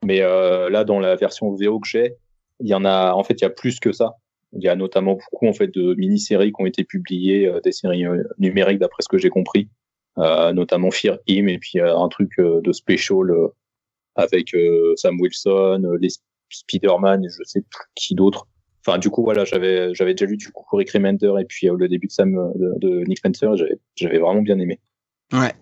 Mais 0.04 0.22
euh, 0.22 0.72
là 0.72 0.84
dans 0.84 1.00
la 1.00 1.16
version 1.16 1.52
VO 1.52 1.80
que 1.80 1.88
j'ai, 1.88 2.16
il 2.60 2.68
y 2.68 2.74
en 2.74 2.84
a 2.84 3.12
en 3.14 3.24
fait 3.24 3.36
il 3.36 3.42
y 3.44 3.46
a 3.46 3.52
plus 3.52 3.80
que 3.80 3.92
ça. 3.92 4.16
Il 4.56 4.64
y 4.64 4.70
a 4.70 4.76
notamment 4.76 5.14
beaucoup 5.14 5.48
en 5.48 5.54
fait 5.54 5.68
de 5.68 5.96
mini-séries 5.96 6.52
qui 6.52 6.62
ont 6.62 6.66
été 6.66 6.84
publiées, 6.84 7.48
euh, 7.48 7.60
des 7.62 7.72
séries 7.72 8.06
euh, 8.06 8.24
numériques 8.38 8.80
d'après 8.80 9.02
ce 9.02 9.10
que 9.10 9.18
j'ai 9.18 9.30
compris, 9.30 9.70
euh, 10.18 10.54
notamment 10.54 10.92
Fear 10.92 11.18
Him 11.28 11.50
et 11.50 11.58
puis 11.58 11.80
un 11.80 12.08
truc 12.10 12.32
de 12.38 12.72
special 12.72 13.32
avec 14.16 14.56
Sam 14.96 15.20
Wilson, 15.20 15.98
les 16.00 16.10
Spider-Man 16.50 17.26
et 17.26 17.30
je 17.30 17.44
sais 17.44 17.62
plus 17.62 17.86
qui 17.96 18.16
d'autre. 18.16 18.48
Enfin 18.86 18.98
du 18.98 19.10
coup 19.10 19.24
voilà 19.24 19.46
j'avais 19.46 19.94
j'avais 19.94 20.14
déjà 20.14 20.26
lu 20.26 20.38
du 20.38 20.52
coup 20.52 20.76
Rick 20.76 20.94
et 20.94 21.46
puis 21.48 21.70
euh, 21.70 21.76
le 21.78 21.88
début 21.88 22.08
de 22.08 22.12
Sam 22.12 22.52
de, 22.56 23.04
Nick 23.08 23.20
Spencer 23.20 23.56
j'avais 23.56 23.80
j'avais 23.96 24.20
vraiment 24.20 24.42
bien 24.42 24.60
aimé. 24.60 24.80
Ouais. 25.32 25.54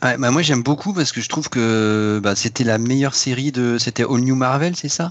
Ouais, 0.00 0.16
bah 0.16 0.30
moi 0.30 0.42
j'aime 0.42 0.62
beaucoup 0.62 0.92
parce 0.92 1.10
que 1.10 1.20
je 1.20 1.28
trouve 1.28 1.48
que 1.48 2.20
bah, 2.22 2.36
c'était 2.36 2.62
la 2.62 2.78
meilleure 2.78 3.16
série 3.16 3.50
de 3.50 3.78
c'était 3.78 4.04
All 4.04 4.20
New 4.20 4.36
Marvel, 4.36 4.76
c'est 4.76 4.88
ça? 4.88 5.08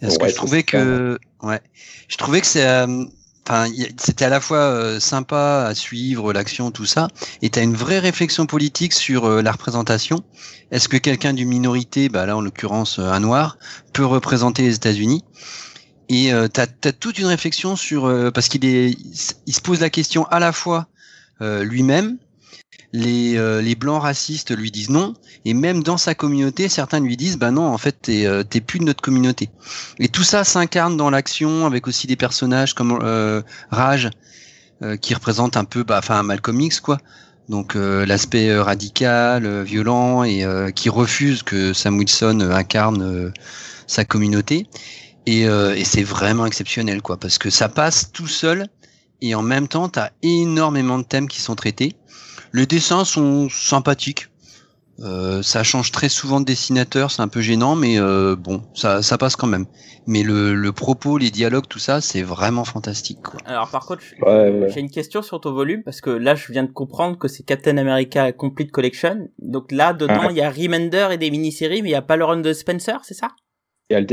Parce 0.00 0.14
Ouais, 0.14 0.26
que 0.26 0.28
je 0.28 0.34
trouvais 0.34 0.62
que 0.62 1.18
ouais, 1.42 1.60
je 2.08 2.16
trouvais 2.16 2.40
que 2.40 2.46
c'est 2.46 2.66
euh, 2.66 3.04
enfin 3.46 3.68
c'était 3.96 4.24
à 4.24 4.28
la 4.28 4.40
fois 4.40 4.58
euh, 4.58 5.00
sympa 5.00 5.66
à 5.68 5.74
suivre 5.74 6.32
l'action 6.32 6.70
tout 6.70 6.86
ça 6.86 7.08
et 7.42 7.50
tu 7.50 7.58
as 7.58 7.62
une 7.62 7.74
vraie 7.74 7.98
réflexion 7.98 8.46
politique 8.46 8.92
sur 8.92 9.24
euh, 9.24 9.42
la 9.42 9.52
représentation. 9.52 10.22
Est-ce 10.70 10.88
que 10.88 10.96
quelqu'un 10.96 11.32
d'une 11.32 11.48
minorité, 11.48 12.08
bah 12.08 12.26
là 12.26 12.36
en 12.36 12.40
l'occurrence 12.40 12.98
un 12.98 13.20
noir, 13.20 13.58
peut 13.92 14.04
représenter 14.04 14.62
les 14.62 14.74
États-Unis? 14.76 15.24
Et 16.10 16.32
t'as 16.54 16.66
as 16.84 16.92
toute 16.92 17.18
une 17.18 17.26
réflexion 17.26 17.76
sur 17.76 18.10
parce 18.32 18.48
qu'il 18.48 18.64
est 18.64 18.96
il 19.46 19.52
se 19.54 19.60
pose 19.60 19.80
la 19.80 19.90
question 19.90 20.24
à 20.28 20.38
la 20.38 20.52
fois 20.52 20.86
lui-même 21.40 22.16
les, 22.92 23.36
euh, 23.36 23.60
les 23.60 23.74
blancs 23.74 24.02
racistes 24.02 24.56
lui 24.56 24.70
disent 24.70 24.90
non, 24.90 25.14
et 25.44 25.54
même 25.54 25.82
dans 25.82 25.98
sa 25.98 26.14
communauté, 26.14 26.68
certains 26.68 27.00
lui 27.00 27.16
disent 27.16 27.36
bah 27.36 27.50
non, 27.50 27.66
en 27.66 27.78
fait, 27.78 27.96
t'es 28.02 28.26
euh, 28.26 28.44
plus 28.66 28.78
de 28.78 28.84
notre 28.84 29.02
communauté. 29.02 29.50
Et 29.98 30.08
tout 30.08 30.22
ça 30.22 30.44
s'incarne 30.44 30.96
dans 30.96 31.10
l'action, 31.10 31.66
avec 31.66 31.86
aussi 31.86 32.06
des 32.06 32.16
personnages 32.16 32.74
comme 32.74 32.98
euh, 33.02 33.42
Raj, 33.70 34.10
euh, 34.82 34.96
qui 34.96 35.14
représente 35.14 35.56
un 35.56 35.64
peu, 35.64 35.82
bah, 35.82 35.98
enfin, 35.98 36.22
Malcolm 36.22 36.60
X, 36.60 36.80
quoi. 36.80 36.98
Donc 37.48 37.76
euh, 37.76 38.04
l'aspect 38.04 38.58
radical, 38.58 39.62
violent, 39.62 40.22
et 40.22 40.44
qui 40.74 40.88
refuse 40.88 41.42
que 41.42 41.72
Sam 41.72 41.98
Wilson 41.98 42.40
incarne 42.52 43.32
sa 43.86 44.04
communauté. 44.04 44.66
Et, 45.26 45.42
et 45.42 45.84
c'est 45.84 46.02
vraiment 46.02 46.46
exceptionnel, 46.46 47.02
quoi, 47.02 47.18
parce 47.18 47.38
que 47.38 47.50
ça 47.50 47.68
passe 47.68 48.12
tout 48.12 48.26
seul, 48.26 48.66
et 49.20 49.34
en 49.34 49.42
même 49.42 49.66
temps, 49.66 49.88
t'as 49.88 50.10
énormément 50.22 50.98
de 50.98 51.04
thèmes 51.04 51.28
qui 51.28 51.40
sont 51.40 51.54
traités. 51.54 51.96
Les 52.52 52.66
dessins 52.66 53.04
sont 53.04 53.48
sympathiques. 53.50 54.28
Euh, 55.00 55.42
ça 55.42 55.62
change 55.62 55.92
très 55.92 56.08
souvent 56.08 56.40
de 56.40 56.44
dessinateur, 56.44 57.12
c'est 57.12 57.22
un 57.22 57.28
peu 57.28 57.40
gênant, 57.40 57.76
mais 57.76 58.00
euh, 58.00 58.34
bon, 58.34 58.64
ça, 58.74 59.00
ça 59.00 59.16
passe 59.16 59.36
quand 59.36 59.46
même. 59.46 59.66
Mais 60.08 60.24
le, 60.24 60.54
le 60.54 60.72
propos, 60.72 61.18
les 61.18 61.30
dialogues, 61.30 61.68
tout 61.68 61.78
ça, 61.78 62.00
c'est 62.00 62.22
vraiment 62.22 62.64
fantastique. 62.64 63.20
Quoi. 63.22 63.38
Alors 63.44 63.70
par 63.70 63.86
contre, 63.86 64.02
je- 64.02 64.20
Ouais, 64.24 64.50
ouais. 64.50 64.70
j'ai 64.72 64.80
une 64.80 64.90
question 64.90 65.22
sur 65.22 65.40
ton 65.40 65.52
volume 65.52 65.84
parce 65.84 66.00
que 66.00 66.10
là, 66.10 66.34
je 66.34 66.50
viens 66.50 66.64
de 66.64 66.72
comprendre 66.72 67.16
que 67.16 67.28
c'est 67.28 67.44
Captain 67.44 67.76
America 67.76 68.32
Complete 68.32 68.72
Collection. 68.72 69.28
Donc 69.38 69.70
là, 69.70 69.92
dedans, 69.92 70.26
Ouais. 70.26 70.30
il 70.32 70.36
y 70.36 70.40
a 70.42 70.50
Remender 70.50 71.08
et 71.12 71.16
des 71.18 71.30
mini-séries, 71.30 71.82
mais 71.82 71.90
il 71.90 71.92
y 71.92 71.94
a 71.94 72.02
pas 72.02 72.16
le 72.16 72.24
run 72.24 72.40
de 72.40 72.52
Spencer, 72.52 72.98
c'est 73.04 73.14
ça? 73.14 73.28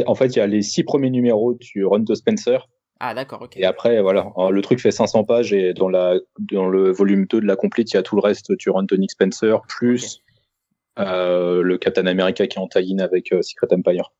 En 0.06 0.14
fait, 0.16 0.28
il 0.28 0.38
y 0.38 0.42
a 0.42 0.48
les 0.48 0.62
six 0.62 0.84
premiers 0.84 1.10
numéros 1.10 1.56
du 1.56 1.84
run 1.84 2.00
de 2.02 2.14
Spencer. 2.14 2.68
Ah 3.00 3.14
d'accord, 3.14 3.42
ok. 3.42 3.58
Et 3.58 3.66
après, 3.66 4.02
voilà, 4.02 4.32
le 4.52 4.62
truc 4.62 4.80
fait 4.80 4.92
500 4.92 5.26
pages 5.26 5.52
et 5.54 5.74
dans, 5.74 5.90
la, 5.90 6.16
dans 6.40 6.68
le 6.68 6.92
volume 6.92 7.26
2 7.28 7.42
de 7.42 7.46
la 7.46 7.56
complete, 7.58 7.92
il 7.92 7.96
y 7.96 8.00
a 8.00 8.04
tout 8.04 8.16
le 8.16 8.22
reste 8.22 8.52
du 8.54 8.70
run 8.70 8.84
de 8.84 8.96
Nick 8.96 9.12
Spencer, 9.12 9.62
plus 9.68 10.22
euh, 10.98 11.62
le 11.62 11.78
Captain 11.78 12.06
America 12.08 12.48
qui 12.48 12.58
est 12.58 12.62
en 12.62 12.68
tie-in 12.70 13.00
avec 13.00 13.34
euh, 13.34 13.42
Secret 13.42 13.68
Empire. 13.74 14.12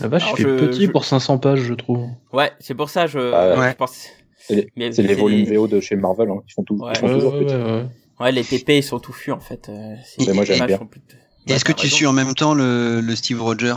La 0.00 0.08
vache, 0.08 0.22
Alors, 0.24 0.38
il 0.38 0.44
fait 0.44 0.58
je- 0.58 0.64
petit 0.66 0.86
je- 0.86 0.90
pour 0.90 1.04
500 1.04 1.38
pages, 1.38 1.60
je 1.60 1.74
trouve. 1.74 2.08
Ouais, 2.32 2.50
c'est 2.60 2.74
pour 2.74 2.88
ça 2.90 3.06
je, 3.06 3.18
Ah, 3.32 3.58
ouais. 3.58 3.70
je 3.72 3.76
pense. 3.76 4.08
C'est 4.38 4.68
les- 4.74 5.14
volumes 5.14 5.44
VO 5.44 5.68
de 5.68 5.80
chez 5.80 5.96
Marvel, 5.96 6.30
hein. 6.30 6.42
ils 6.48 6.52
font, 6.52 6.62
tout, 6.64 6.76
Ouais. 6.76 6.92
ils 6.94 6.98
font 6.98 7.06
Ouais, 7.08 7.12
toujours 7.14 7.34
ouais, 7.34 7.44
petits. 7.44 7.54
ouais, 7.56 7.62
ouais. 7.62 7.86
Ouais, 8.18 8.32
les 8.32 8.42
TP 8.42 8.78
ils 8.78 8.82
sont 8.82 8.98
touffus 8.98 9.32
en 9.32 9.40
fait. 9.40 9.68
euh, 9.68 9.94
moi, 10.34 10.44
j'aime 10.44 10.66
bien. 10.66 10.78
sont 10.78 10.86
plus- 10.86 11.02
Est-ce 11.46 11.64
que 11.64 11.72
t'as 11.72 11.78
tu 11.78 11.82
raison. 11.86 11.96
suis 11.96 12.06
en 12.06 12.12
même 12.14 12.34
temps 12.34 12.54
le, 12.54 13.00
le 13.02 13.14
Steve 13.14 13.42
Rogers? 13.42 13.74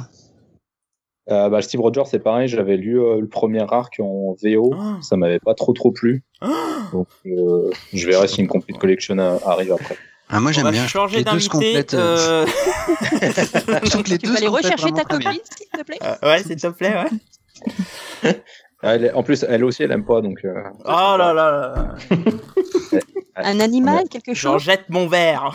Euh, 1.32 1.50
bah, 1.50 1.62
Steve 1.62 1.80
Rogers, 1.82 2.04
c'est 2.10 2.20
pareil, 2.20 2.48
j'avais 2.48 2.76
lu 2.78 3.00
euh, 3.00 3.20
le 3.20 3.28
premier 3.28 3.62
arc 3.72 4.00
en 4.00 4.36
VO, 4.44 4.74
Ah. 4.78 4.98
ça 5.02 5.16
m'avait 5.18 5.40
pas 5.40 5.54
trop 5.54 5.74
trop 5.74 5.92
plu. 5.92 6.24
Ah. 6.42 6.50
Donc, 6.92 7.08
euh, 7.28 7.70
je 7.94 8.08
verrai 8.08 8.28
si 8.28 8.42
une 8.42 8.48
complete 8.48 8.78
collection 8.80 9.18
a- 9.20 9.40
arrive 9.46 9.72
après. 9.74 9.96
ah, 10.30 10.40
Moi 10.40 10.52
j'aime 10.52 10.72
bien. 10.72 10.88
changer 10.88 11.18
les 11.18 11.24
deux 11.24 11.40
se 11.40 11.50
d'invité. 11.50 11.68
complètent. 11.68 11.94
euh, 11.94 12.46
euh, 12.46 12.46
je 13.84 13.90
trouve 13.90 14.04
que 14.04 14.10
les 14.10 14.18
Tu 14.18 14.26
deux 14.26 14.32
vas 14.32 14.38
aller 14.40 14.48
rechercher 14.48 14.92
ta 14.92 15.04
copine, 15.04 15.32
s'il 15.56 15.68
te 15.68 15.84
plaît? 15.84 16.00
euh, 16.04 16.16
ouais, 16.24 16.44
s'il 16.44 16.56
te 16.56 16.68
plaît, 16.68 16.96
ouais. 18.24 18.32
Ah, 18.82 18.96
elle 18.96 19.06
est- 19.06 19.12
en 19.14 19.24
plus, 19.24 19.44
elle 19.48 19.64
aussi, 19.66 19.84
elle 19.84 19.92
aime 19.92 20.06
pas, 20.06 20.22
donc. 20.22 20.40
euh, 20.46 20.64
Oh 20.86 21.16
là 21.18 21.34
là 21.34 21.52
là. 21.52 21.96
Un 23.36 23.60
animal, 23.62 24.10
quelque 24.10 24.34
J'en 24.34 24.54
chose? 24.54 24.64
jette 24.64 24.86
mon 24.90 25.08
verre. 25.08 25.52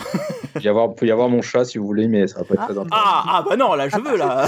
Il 0.55 0.61
peut 0.61 0.61
y 0.61 0.67
avoir, 0.69 0.95
peut 0.95 1.05
y 1.05 1.11
avoir 1.11 1.29
mon 1.29 1.41
chat 1.43 1.65
si 1.65 1.77
vous 1.77 1.85
voulez, 1.85 2.07
mais 2.07 2.27
ça 2.27 2.39
va 2.39 2.45
pas 2.45 2.53
être 2.55 2.61
Ah. 2.61 2.65
très 2.65 2.77
intéressant. 2.79 3.05
Ah, 3.05 3.23
ah 3.27 3.43
bah 3.47 3.55
non, 3.57 3.73
là 3.75 3.89
je 3.89 3.97
veux 3.97 4.17
là. 4.17 4.45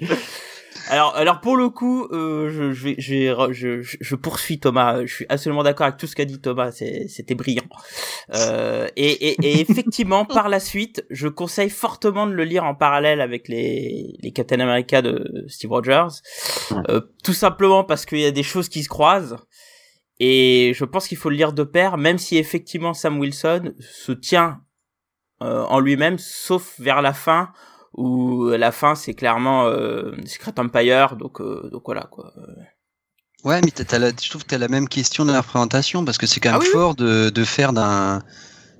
alors, 0.88 1.16
alors 1.16 1.40
pour 1.40 1.56
le 1.56 1.68
coup, 1.68 2.06
euh, 2.12 2.48
je, 2.50 2.72
je, 2.72 2.94
je, 2.98 3.52
je, 3.52 3.96
je, 4.00 4.14
poursuis 4.14 4.58
Thomas. 4.58 5.04
Je 5.04 5.12
suis 5.12 5.26
absolument 5.28 5.62
d'accord 5.62 5.86
avec 5.86 5.98
tout 5.98 6.06
ce 6.06 6.14
qu'a 6.14 6.24
dit 6.24 6.40
Thomas. 6.40 6.72
C'était 6.72 7.34
brillant. 7.34 7.64
Euh, 8.34 8.88
et, 8.96 9.28
et, 9.28 9.36
et 9.42 9.60
effectivement, 9.60 10.24
par 10.26 10.48
la 10.48 10.60
suite, 10.60 11.04
je 11.10 11.28
conseille 11.28 11.70
fortement 11.70 12.26
de 12.26 12.32
le 12.32 12.44
lire 12.44 12.64
en 12.64 12.74
parallèle 12.74 13.20
avec 13.20 13.48
les, 13.48 14.16
les 14.20 14.32
Captain 14.32 14.60
America 14.60 15.02
de 15.02 15.44
Steve 15.48 15.70
Rogers. 15.70 16.22
Euh, 16.88 17.00
tout 17.24 17.34
simplement 17.34 17.84
parce 17.84 18.06
qu'il 18.06 18.20
y 18.20 18.26
a 18.26 18.30
des 18.30 18.42
choses 18.42 18.68
qui 18.68 18.82
se 18.82 18.88
croisent. 18.88 19.38
Et 20.18 20.72
je 20.74 20.84
pense 20.84 21.08
qu'il 21.08 21.18
faut 21.18 21.28
le 21.28 21.36
lire 21.36 21.52
de 21.52 21.62
pair, 21.62 21.98
même 21.98 22.18
si 22.18 22.38
effectivement 22.38 22.94
Sam 22.94 23.18
Wilson 23.18 23.74
se 23.80 24.12
tient 24.12 24.60
euh, 25.42 25.62
en 25.64 25.80
lui-même, 25.80 26.18
sauf 26.18 26.80
vers 26.80 27.02
la 27.02 27.12
fin, 27.12 27.52
où 27.96 28.48
la 28.50 28.72
fin 28.72 28.94
c'est 28.94 29.14
clairement 29.14 29.66
euh, 29.66 30.12
Secret 30.26 30.52
Empire, 30.58 31.16
donc 31.16 31.40
euh, 31.40 31.68
donc 31.72 31.82
voilà 31.86 32.02
quoi. 32.10 32.32
Ouais, 33.44 33.60
mais 33.64 33.70
t'as- 33.70 33.84
t'as 33.84 33.98
la- 33.98 34.10
je 34.10 34.28
trouve 34.30 34.42
que 34.42 34.48
tu 34.48 34.54
as 34.54 34.58
la 34.58 34.68
même 34.68 34.88
question 34.88 35.24
de 35.24 35.32
la 35.32 35.40
représentation 35.40 36.04
parce 36.04 36.18
que 36.18 36.26
c'est 36.26 36.40
quand 36.40 36.50
même 36.50 36.58
Ah 36.60 36.62
oui, 36.62 36.66
oui. 36.68 36.72
fort 36.72 36.94
de, 36.94 37.30
de 37.30 37.44
faire 37.44 37.72
d'un 37.72 38.22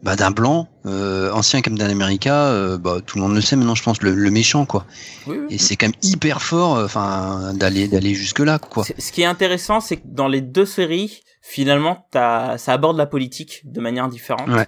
bah, 0.02 0.14
d'un 0.14 0.31
blanc 0.31 0.68
euh, 0.85 1.33
ancien 1.33 1.62
comme 1.62 1.79
d'un 1.79 1.88
America, 1.88 2.48
euh, 2.48 2.76
bah, 2.79 2.98
tout 3.05 3.16
le 3.16 3.22
monde 3.24 3.35
le 3.35 3.40
sait 3.40 3.57
maintenant, 3.57 3.74
je 3.74 3.83
pense, 3.83 4.02
le, 4.02 4.14
le 4.14 4.31
méchant 4.31 4.66
quoi. 4.66 4.85
Oui. 5.26 5.38
Et 5.50 5.59
c'est 5.59 5.76
quand 5.76 5.87
même 5.87 5.96
hyper 6.02 6.42
fort, 6.42 6.76
euh, 6.76 6.85
enfin, 6.85 7.52
d'aller 7.55 7.88
d'aller 7.88 8.14
jusque 8.14 8.40
là 8.40 8.59
quoi. 8.59 8.85
C'est- 8.85 9.00
Ce 9.00 9.11
qui 9.12 9.22
est 9.22 9.26
intéressant, 9.26 9.81
c'est 9.81 9.96
que 9.96 10.07
dans 10.07 10.29
les 10.29 10.42
deux 10.42 10.66
séries, 10.66 11.22
finalement, 11.42 12.07
t'as, 12.11 12.59
ça 12.59 12.72
aborde 12.74 12.96
la 12.98 13.07
politique 13.07 13.62
de 13.64 13.81
manière 13.81 14.09
différente. 14.09 14.48
Ouais. 14.48 14.66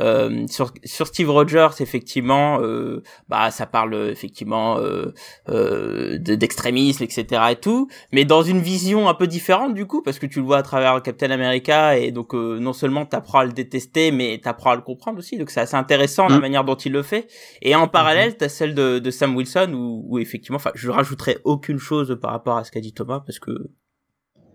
Euh, 0.00 0.46
sur, 0.46 0.72
sur 0.84 1.08
Steve 1.08 1.28
Rogers, 1.30 1.70
effectivement, 1.80 2.60
euh, 2.60 3.02
bah 3.28 3.50
ça 3.50 3.66
parle 3.66 3.94
effectivement 4.08 4.78
euh, 4.78 5.12
euh, 5.48 6.16
de- 6.18 6.36
d'extrémisme, 6.36 7.02
etc. 7.02 7.42
et 7.50 7.56
tout, 7.56 7.88
mais 8.12 8.24
dans 8.24 8.42
une 8.42 8.60
vision 8.60 9.08
un 9.08 9.14
peu 9.14 9.26
différente 9.26 9.74
du 9.74 9.86
coup, 9.86 10.00
parce 10.00 10.20
que 10.20 10.26
tu 10.26 10.38
le 10.38 10.44
vois 10.44 10.58
à 10.58 10.62
travers 10.62 11.02
Captain 11.02 11.30
America 11.32 11.96
et 11.98 12.12
donc 12.12 12.34
euh, 12.34 12.60
non 12.60 12.72
seulement 12.72 13.04
t'apprends 13.04 13.40
à 13.40 13.44
le 13.44 13.52
détester, 13.52 14.12
mais 14.12 14.38
t'apprends 14.40 14.70
à 14.70 14.76
le 14.76 14.82
comprendre 14.82 15.18
aussi. 15.18 15.38
Donc 15.38 15.50
c'est 15.50 15.60
assez 15.60 15.74
intéressant 15.76 16.28
la 16.28 16.36
Mm. 16.36 16.40
manière 16.40 16.64
dont 16.64 16.76
il 16.76 16.92
le 16.92 17.02
fait. 17.02 17.26
Et 17.60 17.74
en 17.74 17.88
parallèle, 17.88 18.36
t'as 18.36 18.48
celle 18.48 18.76
de, 18.76 19.00
de 19.00 19.10
Sam 19.10 19.34
Wilson 19.34 19.72
où, 19.74 20.04
où 20.08 20.18
effectivement, 20.20 20.56
enfin, 20.56 20.70
je 20.76 20.88
rajouterai 20.90 21.38
aucune 21.44 21.78
chose 21.78 22.16
par 22.22 22.30
rapport 22.30 22.56
à 22.58 22.62
ce 22.64 22.70
qu'a 22.70 22.80
dit 22.80 22.92
Thomas 22.92 23.20
parce 23.26 23.40
que 23.40 23.50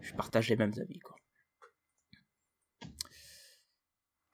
je 0.02 0.14
partage 0.14 0.48
les 0.50 0.56
mêmes 0.56 0.72
avis 0.80 1.00
quoi. 1.00 1.15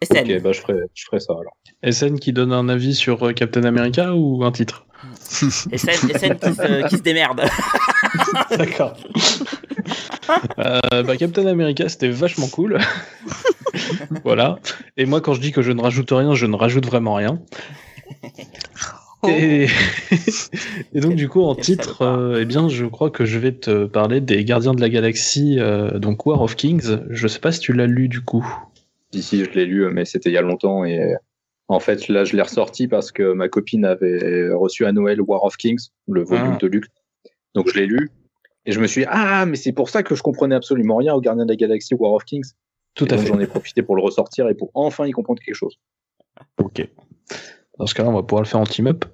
SN. 0.04 0.20
Ok, 0.20 0.42
bah 0.42 0.52
je 0.52 0.60
ferai, 0.62 0.80
je 0.94 1.06
ferai 1.06 1.20
ça 1.20 1.34
alors. 1.34 1.56
SN 1.90 2.20
qui 2.20 2.34
donne 2.34 2.52
un 2.54 2.70
avis 2.70 2.96
sur 2.96 3.28
euh, 3.28 3.34
Captain 3.34 3.64
America 3.64 4.14
ou 4.16 4.44
un 4.44 4.52
titre? 4.52 4.86
SN, 5.20 5.76
SN 5.76 6.36
qui, 6.38 6.54
se, 6.54 6.88
qui 6.90 6.98
se 6.98 7.04
démerde. 7.04 7.42
D'accord. 8.58 8.98
Euh, 10.60 11.04
bah, 11.04 11.18
Captain 11.18 11.46
America, 11.46 11.90
c'était 11.90 12.10
vachement 12.10 12.48
cool. 12.48 12.80
voilà. 14.24 14.60
Et 14.98 15.06
moi, 15.06 15.22
quand 15.22 15.34
je 15.34 15.42
dis 15.42 15.52
que 15.52 15.62
je 15.62 15.72
ne 15.72 15.82
rajoute 15.82 16.12
rien, 16.12 16.36
je 16.36 16.46
ne 16.46 16.56
rajoute 16.56 16.86
vraiment 16.86 17.16
rien. 17.16 17.40
Oh. 19.24 19.30
Et... 19.30 19.68
et 20.94 21.00
donc, 21.00 21.16
du 21.16 21.30
coup, 21.30 21.44
en 21.44 21.56
titre, 21.56 22.02
euh, 22.02 22.40
eh 22.42 22.46
bien, 22.46 22.70
je 22.70 22.86
crois 22.86 23.12
que 23.12 23.26
je 23.26 23.38
vais 23.38 23.52
te 23.52 23.86
parler 23.86 24.20
des 24.20 24.44
Gardiens 24.44 24.74
de 24.74 24.82
la 24.82 24.90
Galaxie, 24.90 25.58
euh, 25.60 26.00
donc 26.00 26.26
War 26.26 26.42
of 26.42 26.56
Kings. 26.56 27.00
Je 27.10 27.28
sais 27.28 27.40
pas 27.40 27.52
si 27.52 27.60
tu 27.60 27.74
l'as 27.74 27.86
lu 27.86 28.08
du 28.08 28.22
coup. 28.22 28.46
Ici, 29.14 29.44
je 29.46 29.52
l'ai 29.52 29.66
lu, 29.66 29.88
mais 29.92 30.06
c'était 30.06 30.30
il 30.30 30.34
y 30.34 30.38
a 30.38 30.42
longtemps 30.42 30.86
et 30.86 31.16
en 31.68 31.80
fait 31.80 32.08
là, 32.08 32.24
je 32.24 32.36
l'ai 32.36 32.42
ressorti 32.42 32.88
parce 32.88 33.12
que 33.12 33.34
ma 33.34 33.50
copine 33.50 33.86
avait 33.86 34.50
reçu 34.54 34.86
à 34.86 34.92
Noël 34.92 35.22
War 35.22 35.44
of 35.44 35.58
Kings, 35.58 35.90
le 36.08 36.24
volume 36.24 36.54
Ah. 36.56 36.58
de 36.62 36.68
luxe. 36.68 36.90
Donc 37.54 37.70
je 37.70 37.76
l'ai 37.80 37.86
lu 37.86 38.10
et 38.66 38.72
je 38.72 38.80
me 38.80 38.88
suis 38.88 39.02
dit, 39.02 39.08
ah 39.10 39.46
mais 39.46 39.56
c'est 39.58 39.72
pour 39.74 39.90
ça 39.90 40.04
que 40.04 40.16
je 40.16 40.22
comprenais 40.24 40.56
absolument 40.56 40.98
rien 40.98 41.14
au 41.14 41.22
Gardien 41.22 41.46
de 41.46 41.50
la 41.52 41.56
Galaxie 41.56 41.94
War 41.96 42.14
of 42.14 42.24
Kings. 42.26 42.52
Tout 42.94 43.06
Et 43.08 43.14
à 43.14 43.16
donc, 43.16 43.26
fait. 43.26 43.32
J'en 43.34 43.40
ai 43.40 43.48
profité 43.48 43.82
pour 43.84 43.96
le 43.96 44.02
ressortir 44.02 44.48
et 44.50 44.54
pour 44.56 44.70
enfin 44.74 45.06
y 45.08 45.12
comprendre 45.12 45.42
quelque 45.42 45.56
chose. 45.56 45.78
Ok. 46.58 46.88
Dans 47.78 47.88
ce 47.88 47.96
cas-là, 47.96 48.10
on 48.10 48.14
va 48.14 48.24
pouvoir 48.24 48.44
le 48.44 48.48
faire 48.48 48.60
en 48.60 48.66
team-up. 48.66 49.06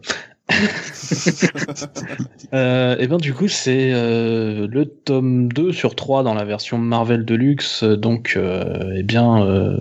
euh, 2.53 2.95
et 2.97 3.07
bien 3.07 3.17
du 3.17 3.33
coup, 3.33 3.47
c'est 3.47 3.91
euh, 3.91 4.67
le 4.69 4.85
tome 4.85 5.51
2 5.51 5.73
sur 5.73 5.95
3 5.95 6.23
dans 6.23 6.33
la 6.33 6.45
version 6.45 6.77
Marvel 6.77 7.25
Deluxe, 7.25 7.83
donc 7.83 8.35
euh, 8.37 8.93
eh 8.95 9.03
bien 9.03 9.45
euh, 9.45 9.77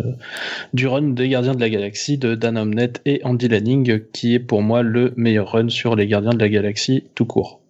du 0.72 0.88
run 0.88 1.10
des 1.10 1.28
Gardiens 1.28 1.54
de 1.54 1.60
la 1.60 1.70
Galaxie 1.70 2.18
de 2.18 2.34
Dan 2.34 2.58
Omnett 2.58 3.00
et 3.04 3.20
Andy 3.24 3.48
Lanning, 3.48 4.02
qui 4.12 4.34
est 4.34 4.40
pour 4.40 4.62
moi 4.62 4.82
le 4.82 5.12
meilleur 5.16 5.52
run 5.52 5.68
sur 5.68 5.94
les 5.94 6.06
Gardiens 6.06 6.32
de 6.32 6.40
la 6.40 6.48
Galaxie 6.48 7.04
tout 7.14 7.26
court. 7.26 7.60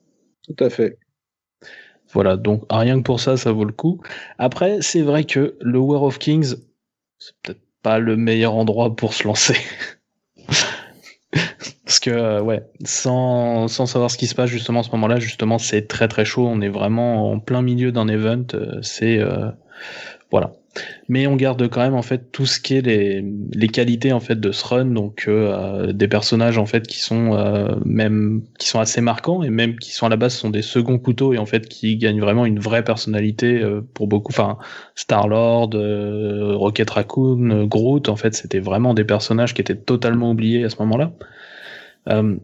Tout 0.46 0.64
à 0.64 0.70
fait. 0.70 0.98
Voilà, 2.12 2.36
donc 2.36 2.64
rien 2.70 2.98
que 2.98 3.02
pour 3.02 3.20
ça, 3.20 3.36
ça 3.36 3.52
vaut 3.52 3.64
le 3.64 3.72
coup. 3.72 4.00
Après, 4.38 4.78
c'est 4.80 5.02
vrai 5.02 5.24
que 5.24 5.56
le 5.60 5.78
War 5.78 6.02
of 6.04 6.18
Kings, 6.18 6.54
c'est 7.18 7.34
peut-être 7.42 7.60
pas 7.82 7.98
le 7.98 8.16
meilleur 8.16 8.54
endroit 8.54 8.96
pour 8.96 9.12
se 9.12 9.24
lancer. 9.24 9.56
Parce 11.86 12.00
que, 12.00 12.10
euh, 12.10 12.42
ouais, 12.42 12.62
sans, 12.84 13.68
sans 13.68 13.86
savoir 13.86 14.10
ce 14.10 14.18
qui 14.18 14.26
se 14.26 14.34
passe 14.34 14.50
justement 14.50 14.80
à 14.80 14.82
ce 14.82 14.90
moment-là, 14.90 15.20
justement, 15.20 15.58
c'est 15.58 15.86
très 15.88 16.08
très 16.08 16.24
chaud. 16.24 16.46
On 16.46 16.60
est 16.60 16.68
vraiment 16.68 17.30
en 17.32 17.38
plein 17.40 17.62
milieu 17.62 17.92
d'un 17.92 18.08
event. 18.08 18.44
euh, 18.54 18.80
C'est. 18.82 19.18
euh, 19.20 19.50
voilà. 20.30 20.52
Mais 21.08 21.26
on 21.26 21.36
garde 21.36 21.68
quand 21.68 21.80
même 21.80 21.94
en 21.94 22.02
fait 22.02 22.32
tout 22.32 22.46
ce 22.46 22.60
qui 22.60 22.76
est 22.76 22.82
les, 22.82 23.24
les 23.54 23.68
qualités 23.68 24.12
en 24.12 24.20
fait 24.20 24.38
de 24.40 24.52
ce 24.52 24.66
run, 24.66 24.86
donc 24.86 25.24
euh, 25.28 25.92
des 25.92 26.08
personnages 26.08 26.58
en 26.58 26.66
fait 26.66 26.86
qui 26.86 27.00
sont 27.00 27.34
euh, 27.34 27.74
même 27.84 28.42
qui 28.58 28.68
sont 28.68 28.80
assez 28.80 29.00
marquants 29.00 29.42
et 29.42 29.50
même 29.50 29.78
qui 29.78 29.92
sont 29.92 30.06
à 30.06 30.08
la 30.10 30.16
base 30.16 30.34
sont 30.34 30.50
des 30.50 30.62
seconds 30.62 30.98
couteaux 30.98 31.32
et 31.34 31.38
en 31.38 31.46
fait 31.46 31.68
qui 31.68 31.96
gagnent 31.96 32.20
vraiment 32.20 32.46
une 32.46 32.60
vraie 32.60 32.84
personnalité 32.84 33.62
euh, 33.62 33.80
pour 33.94 34.06
beaucoup. 34.08 34.32
Enfin, 34.32 34.58
Star 34.96 35.28
Lord, 35.28 35.70
Rocket 36.56 36.90
Raccoon, 36.90 37.50
euh, 37.50 37.66
Groot, 37.66 38.08
en 38.08 38.16
fait, 38.16 38.34
c'était 38.34 38.60
vraiment 38.60 38.94
des 38.94 39.04
personnages 39.04 39.54
qui 39.54 39.60
étaient 39.62 39.76
totalement 39.76 40.30
oubliés 40.32 40.64
à 40.64 40.70
ce 40.70 40.76
moment-là. 40.80 41.12
Euh, 42.08 42.36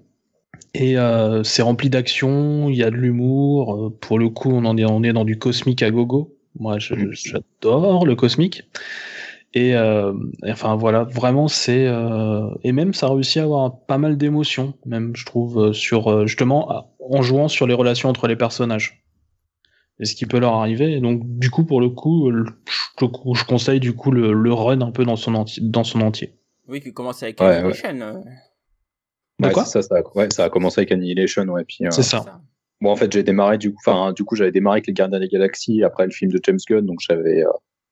et 0.74 0.98
euh, 0.98 1.42
c'est 1.44 1.62
rempli 1.62 1.90
d'action, 1.90 2.68
il 2.68 2.76
y 2.76 2.82
a 2.82 2.90
de 2.90 2.96
l'humour. 2.96 3.74
euh, 3.86 3.90
pour 4.00 4.18
le 4.18 4.28
coup, 4.30 4.50
on 4.52 4.64
en 4.64 4.76
est, 4.78 4.84
on 4.84 5.02
est 5.02 5.12
dans 5.12 5.24
du 5.24 5.38
cosmique 5.38 5.82
à 5.82 5.90
gogo. 5.90 6.36
Moi, 6.58 6.78
je- 6.78 6.94
j'adore 7.12 8.06
le 8.06 8.14
cosmique. 8.16 8.64
Et 9.54 9.74
euh, 9.76 10.14
enfin 10.48 10.76
voilà, 10.76 11.04
vraiment 11.04 11.46
c'est 11.48 11.86
euh, 11.86 12.48
et 12.64 12.72
même 12.72 12.94
ça 12.94 13.08
réussit 13.08 13.36
à 13.38 13.42
avoir 13.44 13.80
pas 13.86 13.98
mal 13.98 14.16
d'émotions, 14.16 14.74
même 14.86 15.14
je 15.14 15.26
trouve 15.26 15.74
sur 15.74 16.26
justement 16.26 16.86
en 17.00 17.22
jouant 17.22 17.48
sur 17.48 17.66
les 17.66 17.74
relations 17.74 18.08
entre 18.08 18.28
les 18.28 18.36
personnages 18.36 19.04
et 20.00 20.06
ce 20.06 20.14
qui 20.14 20.24
peut 20.24 20.38
leur 20.38 20.54
arriver. 20.54 20.92
Et 20.94 21.00
donc 21.00 21.20
du 21.38 21.50
coup 21.50 21.64
pour 21.64 21.82
le 21.82 21.90
coup, 21.90 22.30
je, 22.32 23.06
je 23.06 23.44
conseille 23.44 23.78
du 23.80 23.92
coup 23.94 24.10
le, 24.10 24.32
le 24.32 24.52
run 24.54 24.80
un 24.80 24.90
peu 24.90 25.04
dans 25.04 25.16
son 25.16 25.34
entier, 25.34 25.62
dans 25.62 25.84
son 25.84 26.00
entier. 26.00 26.32
Oui, 26.66 26.80
qui 26.80 26.94
commence 26.94 27.22
avec 27.22 27.38
Ouais, 27.40 27.46
Annihilation. 27.48 28.00
euh, 28.00 28.20
De 29.42 29.48
Ouais, 29.48 29.52
quoi 29.52 29.64
ça, 29.64 29.82
ça, 29.82 29.96
a, 29.96 30.16
ouais, 30.18 30.28
ça 30.30 30.44
a 30.44 30.50
commencé 30.50 30.80
avec 30.80 30.92
Annihilation, 30.92 31.44
ouais. 31.44 31.64
Puis, 31.64 31.84
euh, 31.86 31.90
C'est 31.90 32.02
ça. 32.02 32.24
Bon, 32.80 32.90
en 32.90 32.96
fait, 32.96 33.12
j'ai 33.12 33.22
démarré 33.22 33.58
du 33.58 33.70
coup, 33.72 33.78
enfin, 33.86 34.12
du 34.12 34.24
coup, 34.24 34.34
j'avais 34.34 34.50
démarré 34.50 34.76
avec 34.76 34.86
les 34.88 34.92
Gardiens 34.92 35.20
des 35.20 35.28
Galaxies 35.28 35.82
après 35.84 36.04
le 36.04 36.10
film 36.10 36.32
de 36.32 36.40
James 36.42 36.58
Gunn, 36.68 36.84
donc 36.84 36.98
j'avais, 37.00 37.42
euh, 37.44 37.50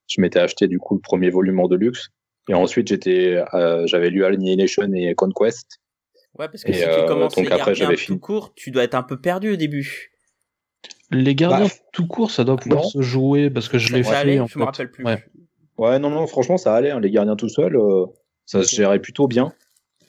je 0.09 0.21
m'étais 0.21 0.41
acheté 0.41 0.67
du 0.67 0.79
coup 0.79 0.95
le 0.97 1.01
premier 1.01 1.31
volume 1.31 1.61
en 1.61 1.69
deluxe, 1.69 2.09
et 2.49 2.55
ensuite 2.55 2.89
j'étais, 2.89 3.43
euh, 3.55 3.87
j'avais 3.87 4.11
lu 4.11 4.25
Annihilation 4.25 4.93
et 4.95 5.15
Conquest. 5.15 5.79
Ouais, 6.39 6.49
parce 6.49 6.65
que 6.65 6.71
Et, 6.71 6.75
si 6.75 6.85
euh, 6.85 7.01
tu 7.03 7.07
commences 7.07 7.35
donc 7.37 7.47
les 7.47 7.53
après, 7.53 7.75
gardiens 7.75 7.97
tout 8.07 8.19
court, 8.19 8.53
tu 8.55 8.71
dois 8.73 8.83
être 8.85 8.95
un 8.97 9.03
peu 9.05 9.21
perdu 9.21 9.53
au 9.53 9.57
début. 9.57 10.11
Les 11.13 11.35
gardiens 11.35 11.67
Bah, 11.67 11.73
tout 11.93 12.07
court, 12.07 12.31
ça 12.31 12.45
doit 12.45 12.57
pouvoir 12.57 12.83
non. 12.83 12.89
se 12.89 13.01
jouer 13.03 13.51
parce 13.51 13.69
que 13.69 13.79
je 13.79 13.93
l'ai 13.93 14.03
Ça 14.03 14.11
fait 14.11 14.17
allait, 14.17 14.41
en 14.41 14.47
je 14.47 14.59
me 14.59 14.63
fait. 14.65 14.67
rappelle 14.71 14.91
plus. 14.91 15.05
Ouais. 15.05 15.25
Ouais, 15.79 15.99
non, 15.99 16.11
non, 16.11 16.27
franchement, 16.27 16.57
ça 16.57 16.75
allait, 16.75 16.91
hein, 16.91 17.01
les 17.01 17.11
Gardiens 17.11 17.37
tout 17.37 17.49
seuls, 17.49 17.77
euh, 17.77 18.07
ça 18.47 18.63
se 18.63 18.75
gérait 18.75 19.01
plutôt 19.01 19.27
bien. 19.29 19.53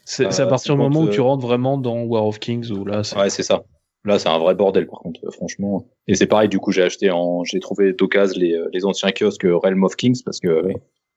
C'est 0.05 0.25
à 0.25 0.41
Euh, 0.45 0.47
partir 0.47 0.75
du 0.75 0.81
moment 0.81 1.01
où 1.01 1.07
euh, 1.07 1.11
tu 1.11 1.21
rentres 1.21 1.45
vraiment 1.45 1.77
dans 1.77 2.01
War 2.03 2.25
of 2.25 2.39
Kings 2.39 2.71
où 2.71 2.85
là, 2.85 3.03
c'est 3.03 3.17
Ouais, 3.17 3.29
c'est 3.29 3.43
ça. 3.43 3.63
Là, 4.03 4.17
c'est 4.17 4.29
un 4.29 4.39
vrai 4.39 4.55
bordel, 4.55 4.87
par 4.87 4.99
contre, 4.99 5.19
euh, 5.25 5.31
franchement. 5.31 5.85
Et 6.07 6.15
c'est 6.15 6.25
pareil, 6.25 6.49
du 6.49 6.57
coup, 6.59 6.71
j'ai 6.71 6.81
acheté 6.81 7.11
en, 7.11 7.43
j'ai 7.43 7.59
trouvé 7.59 7.93
d'occasion 7.93 8.39
les, 8.39 8.57
les 8.73 8.85
anciens 8.85 9.11
kiosques 9.11 9.45
Realm 9.45 9.83
of 9.83 9.95
Kings 9.95 10.21
parce 10.25 10.39
que, 10.39 10.63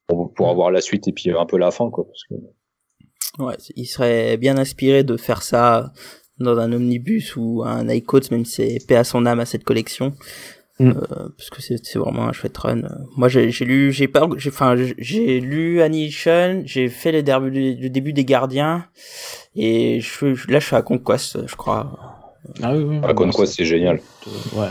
pour, 0.06 0.32
pour 0.34 0.50
avoir 0.50 0.70
la 0.70 0.82
suite 0.82 1.08
et 1.08 1.12
puis 1.12 1.30
un 1.30 1.46
peu 1.46 1.56
la 1.56 1.70
fin, 1.70 1.90
quoi, 1.90 2.04
parce 2.06 2.24
que, 2.24 2.34
Ouais, 3.42 3.56
il 3.74 3.86
serait 3.86 4.36
bien 4.36 4.58
inspiré 4.58 5.02
de 5.02 5.16
faire 5.16 5.42
ça 5.42 5.92
dans 6.38 6.56
un 6.58 6.72
omnibus 6.72 7.34
ou 7.36 7.62
un 7.64 7.88
iCodes, 7.88 8.30
même 8.30 8.44
si 8.44 8.54
c'est 8.78 8.86
paix 8.86 8.96
à 8.96 9.02
son 9.04 9.24
âme 9.26 9.40
à 9.40 9.46
cette 9.46 9.64
collection. 9.64 10.12
Mm. 10.80 10.88
Euh, 10.88 11.28
parce 11.38 11.50
que 11.50 11.62
c'est 11.62 11.98
vraiment 11.98 12.24
un 12.28 12.32
chouette 12.32 12.56
run. 12.58 12.78
Euh, 12.82 12.88
Moi, 13.16 13.28
j'ai 13.28 13.48
lu, 13.64 13.92
j'ai 13.92 14.08
pas, 14.08 14.26
enfin, 14.26 14.74
j'ai- 14.98 15.40
lu 15.40 15.80
Annihilation, 15.82 16.62
j'ai 16.64 16.88
fait 16.88 17.12
le 17.12 17.22
début, 17.22 17.76
le 17.80 17.88
début 17.88 18.12
des 18.12 18.24
Gardiens, 18.24 18.86
et 19.54 20.00
je, 20.00 20.34
je- 20.34 20.50
là, 20.50 20.58
je 20.58 20.66
suis 20.66 20.74
à 20.76 20.82
Conquest, 20.82 21.46
je 21.46 21.54
crois. 21.54 21.96
Ah 22.62 22.74
oui, 22.74 22.82
oui. 22.82 23.00
ah, 23.04 23.14
Conquest, 23.14 23.54
c'est 23.56 23.64
génial. 23.64 24.00
Ouais. 24.54 24.68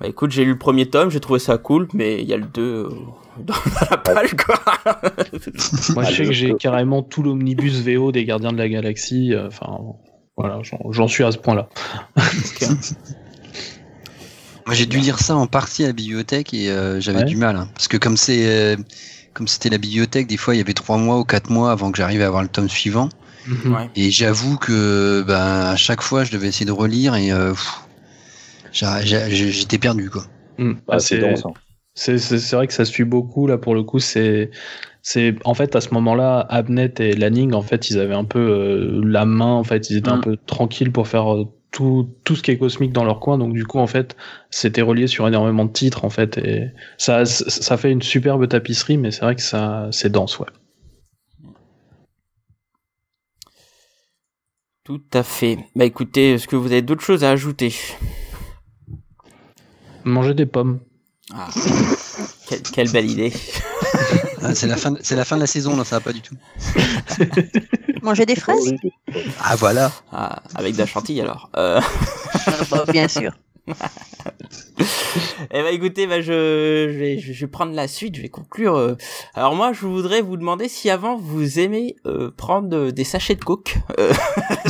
Bah 0.00 0.06
écoute, 0.08 0.30
j'ai 0.32 0.44
lu 0.44 0.52
le 0.52 0.58
premier 0.58 0.86
tome, 0.86 1.10
j'ai 1.10 1.18
trouvé 1.20 1.38
ça 1.40 1.56
cool, 1.58 1.88
mais 1.92 2.20
il 2.22 2.28
y 2.28 2.32
a 2.32 2.36
le 2.36 2.44
2 2.46 2.88
dans 3.38 3.54
la 3.90 3.96
page, 3.96 4.34
quoi. 4.34 4.60
Moi, 5.94 6.02
Ah, 6.06 6.10
je 6.10 6.14
sais 6.16 6.24
que 6.24 6.32
j'ai 6.32 6.54
carrément 6.54 7.02
tout 7.02 7.22
l'omnibus 7.22 7.80
VO 7.82 8.10
des 8.12 8.24
Gardiens 8.24 8.52
de 8.52 8.58
la 8.58 8.68
Galaxie. 8.68 9.34
euh, 9.34 9.46
Enfin, 9.48 9.78
voilà, 10.36 10.60
j'en- 10.62 10.90
j'en 10.92 11.06
suis 11.08 11.22
à 11.24 11.30
ce 11.32 11.38
point-là. 11.38 11.68
Moi, 14.68 14.74
j'ai 14.74 14.84
dû 14.86 14.98
lire 14.98 15.18
ça 15.18 15.34
en 15.34 15.46
partie 15.46 15.82
à 15.84 15.86
la 15.86 15.92
bibliothèque 15.94 16.52
et 16.52 16.70
euh, 16.70 17.00
j'avais 17.00 17.20
Ouais. 17.20 17.24
du 17.24 17.36
mal. 17.36 17.56
hein. 17.56 17.68
parce 17.74 17.88
que 17.88 17.96
comme 17.96 18.18
c'est 18.18 18.46
euh, 18.46 18.76
comme 19.32 19.48
c'était 19.48 19.70
la 19.70 19.78
bibliothèque, 19.78 20.26
des 20.26 20.36
fois 20.36 20.54
il 20.54 20.58
y 20.58 20.60
avait 20.60 20.74
trois 20.74 20.98
mois 20.98 21.18
ou 21.18 21.24
quatre 21.24 21.48
mois 21.50 21.72
avant 21.72 21.90
que 21.90 21.96
j'arrive 21.96 22.20
à 22.22 22.26
avoir 22.26 22.42
le 22.42 22.48
tome 22.48 22.68
suivant. 22.68 23.08
Ouais. 23.48 23.88
Et 23.96 24.10
j'avoue 24.10 24.58
que 24.58 25.24
ben 25.26 25.70
à 25.72 25.76
chaque 25.76 26.02
fois 26.02 26.24
je 26.24 26.32
devais 26.32 26.48
essayer 26.48 26.66
de 26.66 26.72
relire 26.72 27.14
et 27.14 27.32
euh, 27.32 27.54
j'étais 28.72 29.78
perdu 29.78 30.10
quoi. 30.10 30.26
Mm. 30.58 30.72
Bah, 30.72 30.80
Ah, 30.90 30.98
c'est 30.98 31.16
c'est 31.16 31.20
dense, 31.20 31.42
c'est- 31.94 32.18
c'est- 32.18 32.38
c'est 32.38 32.56
vrai 32.56 32.66
que 32.66 32.72
ça 32.74 32.84
suit 32.84 33.04
beaucoup 33.04 33.46
là 33.46 33.58
pour 33.58 33.74
le 33.74 33.82
coup. 33.82 33.98
C'est 33.98 34.50
c'est 35.02 35.34
en 35.44 35.54
fait 35.54 35.74
à 35.76 35.80
ce 35.80 35.94
moment-là, 35.94 36.40
Abnett 36.50 37.00
et 37.00 37.14
Lanning 37.14 37.54
en 37.54 37.62
fait 37.62 37.90
ils 37.90 37.98
avaient 37.98 38.14
un 38.14 38.24
peu 38.24 38.38
euh, 38.38 39.00
la 39.04 39.24
main. 39.24 39.52
En 39.54 39.64
fait, 39.64 39.90
ils 39.90 39.96
étaient 39.96 40.10
un 40.10 40.18
Mm. 40.18 40.20
peu 40.20 40.36
tranquilles 40.36 40.92
pour 40.92 41.08
faire 41.08 41.32
euh, 41.34 41.44
tout 41.70 42.08
tout 42.24 42.34
ce 42.36 42.42
qui 42.42 42.50
est 42.50 42.58
cosmique 42.58 42.92
dans 42.92 43.04
leur 43.04 43.20
coin. 43.20 43.38
Donc 43.38 43.52
du 43.52 43.64
coup 43.66 43.78
en 43.78 43.86
fait 43.86 44.16
c'était 44.50 44.82
relié 44.82 45.06
sur 45.06 45.26
énormément 45.28 45.64
de 45.64 45.72
titres 45.72 46.04
en 46.04 46.10
fait 46.10 46.38
et 46.38 46.70
ça 46.96 47.24
ça 47.24 47.76
fait 47.76 47.90
une 47.92 48.02
superbe 48.02 48.48
tapisserie. 48.48 48.96
Mais 48.96 49.10
c'est 49.10 49.20
vrai 49.20 49.34
que 49.36 49.42
ça 49.42 49.88
c'est 49.92 50.10
dense 50.10 50.38
ouais. 50.38 50.46
Tout 54.84 55.02
à 55.12 55.22
fait. 55.22 55.58
Bah 55.76 55.84
écoutez, 55.84 56.32
est-ce 56.34 56.48
que 56.48 56.56
vous 56.56 56.72
avez 56.72 56.80
d'autres 56.82 57.02
choses 57.02 57.22
à 57.24 57.30
ajouter? 57.30 57.74
Manger 60.04 60.32
des 60.34 60.46
pommes. 60.46 60.80
Ah. 61.34 61.48
Quelle, 62.48 62.62
quelle 62.62 62.90
belle 62.90 63.10
idée. 63.10 63.32
Ah, 64.40 64.54
c'est 64.54 64.66
la 64.66 64.76
fin, 64.78 64.92
de- 64.92 64.98
c'est 65.02 65.16
la 65.16 65.26
fin 65.26 65.36
de 65.36 65.42
la 65.42 65.46
saison, 65.46 65.76
là, 65.76 65.84
ça 65.84 65.96
va 65.96 66.00
pas 66.00 66.12
du 66.14 66.22
tout. 66.22 66.36
Manger 68.02 68.26
des 68.26 68.36
fraises 68.36 68.74
Ah 69.42 69.56
voilà. 69.56 69.90
Ah, 70.12 70.42
avec 70.54 70.74
de 70.74 70.78
la 70.78 70.86
chantilly 70.86 71.20
alors. 71.20 71.50
Euh... 71.56 71.80
Bah, 72.70 72.84
Bien 72.88 73.08
sûr. 73.08 73.32
Eh 75.50 75.62
ben 75.62 75.72
écoutez, 75.74 76.06
bah, 76.06 76.20
je, 76.20 76.88
je, 76.92 76.98
vais, 76.98 77.18
je 77.18 77.32
vais 77.40 77.46
prendre 77.50 77.72
la 77.74 77.88
suite, 77.88 78.16
je 78.16 78.22
vais 78.22 78.28
conclure. 78.28 78.76
euh. 78.76 78.94
Alors 79.34 79.54
moi, 79.54 79.72
je 79.72 79.86
voudrais 79.86 80.20
vous 80.22 80.36
demander 80.36 80.68
si 80.68 80.88
avant 80.90 81.16
vous 81.16 81.58
aimez 81.58 81.96
euh, 82.06 82.30
prendre 82.36 82.74
euh, 82.76 82.92
des 82.92 83.04
sachets 83.04 83.34
de 83.34 83.44
coke. 83.44 83.76
Euh, 83.98 84.12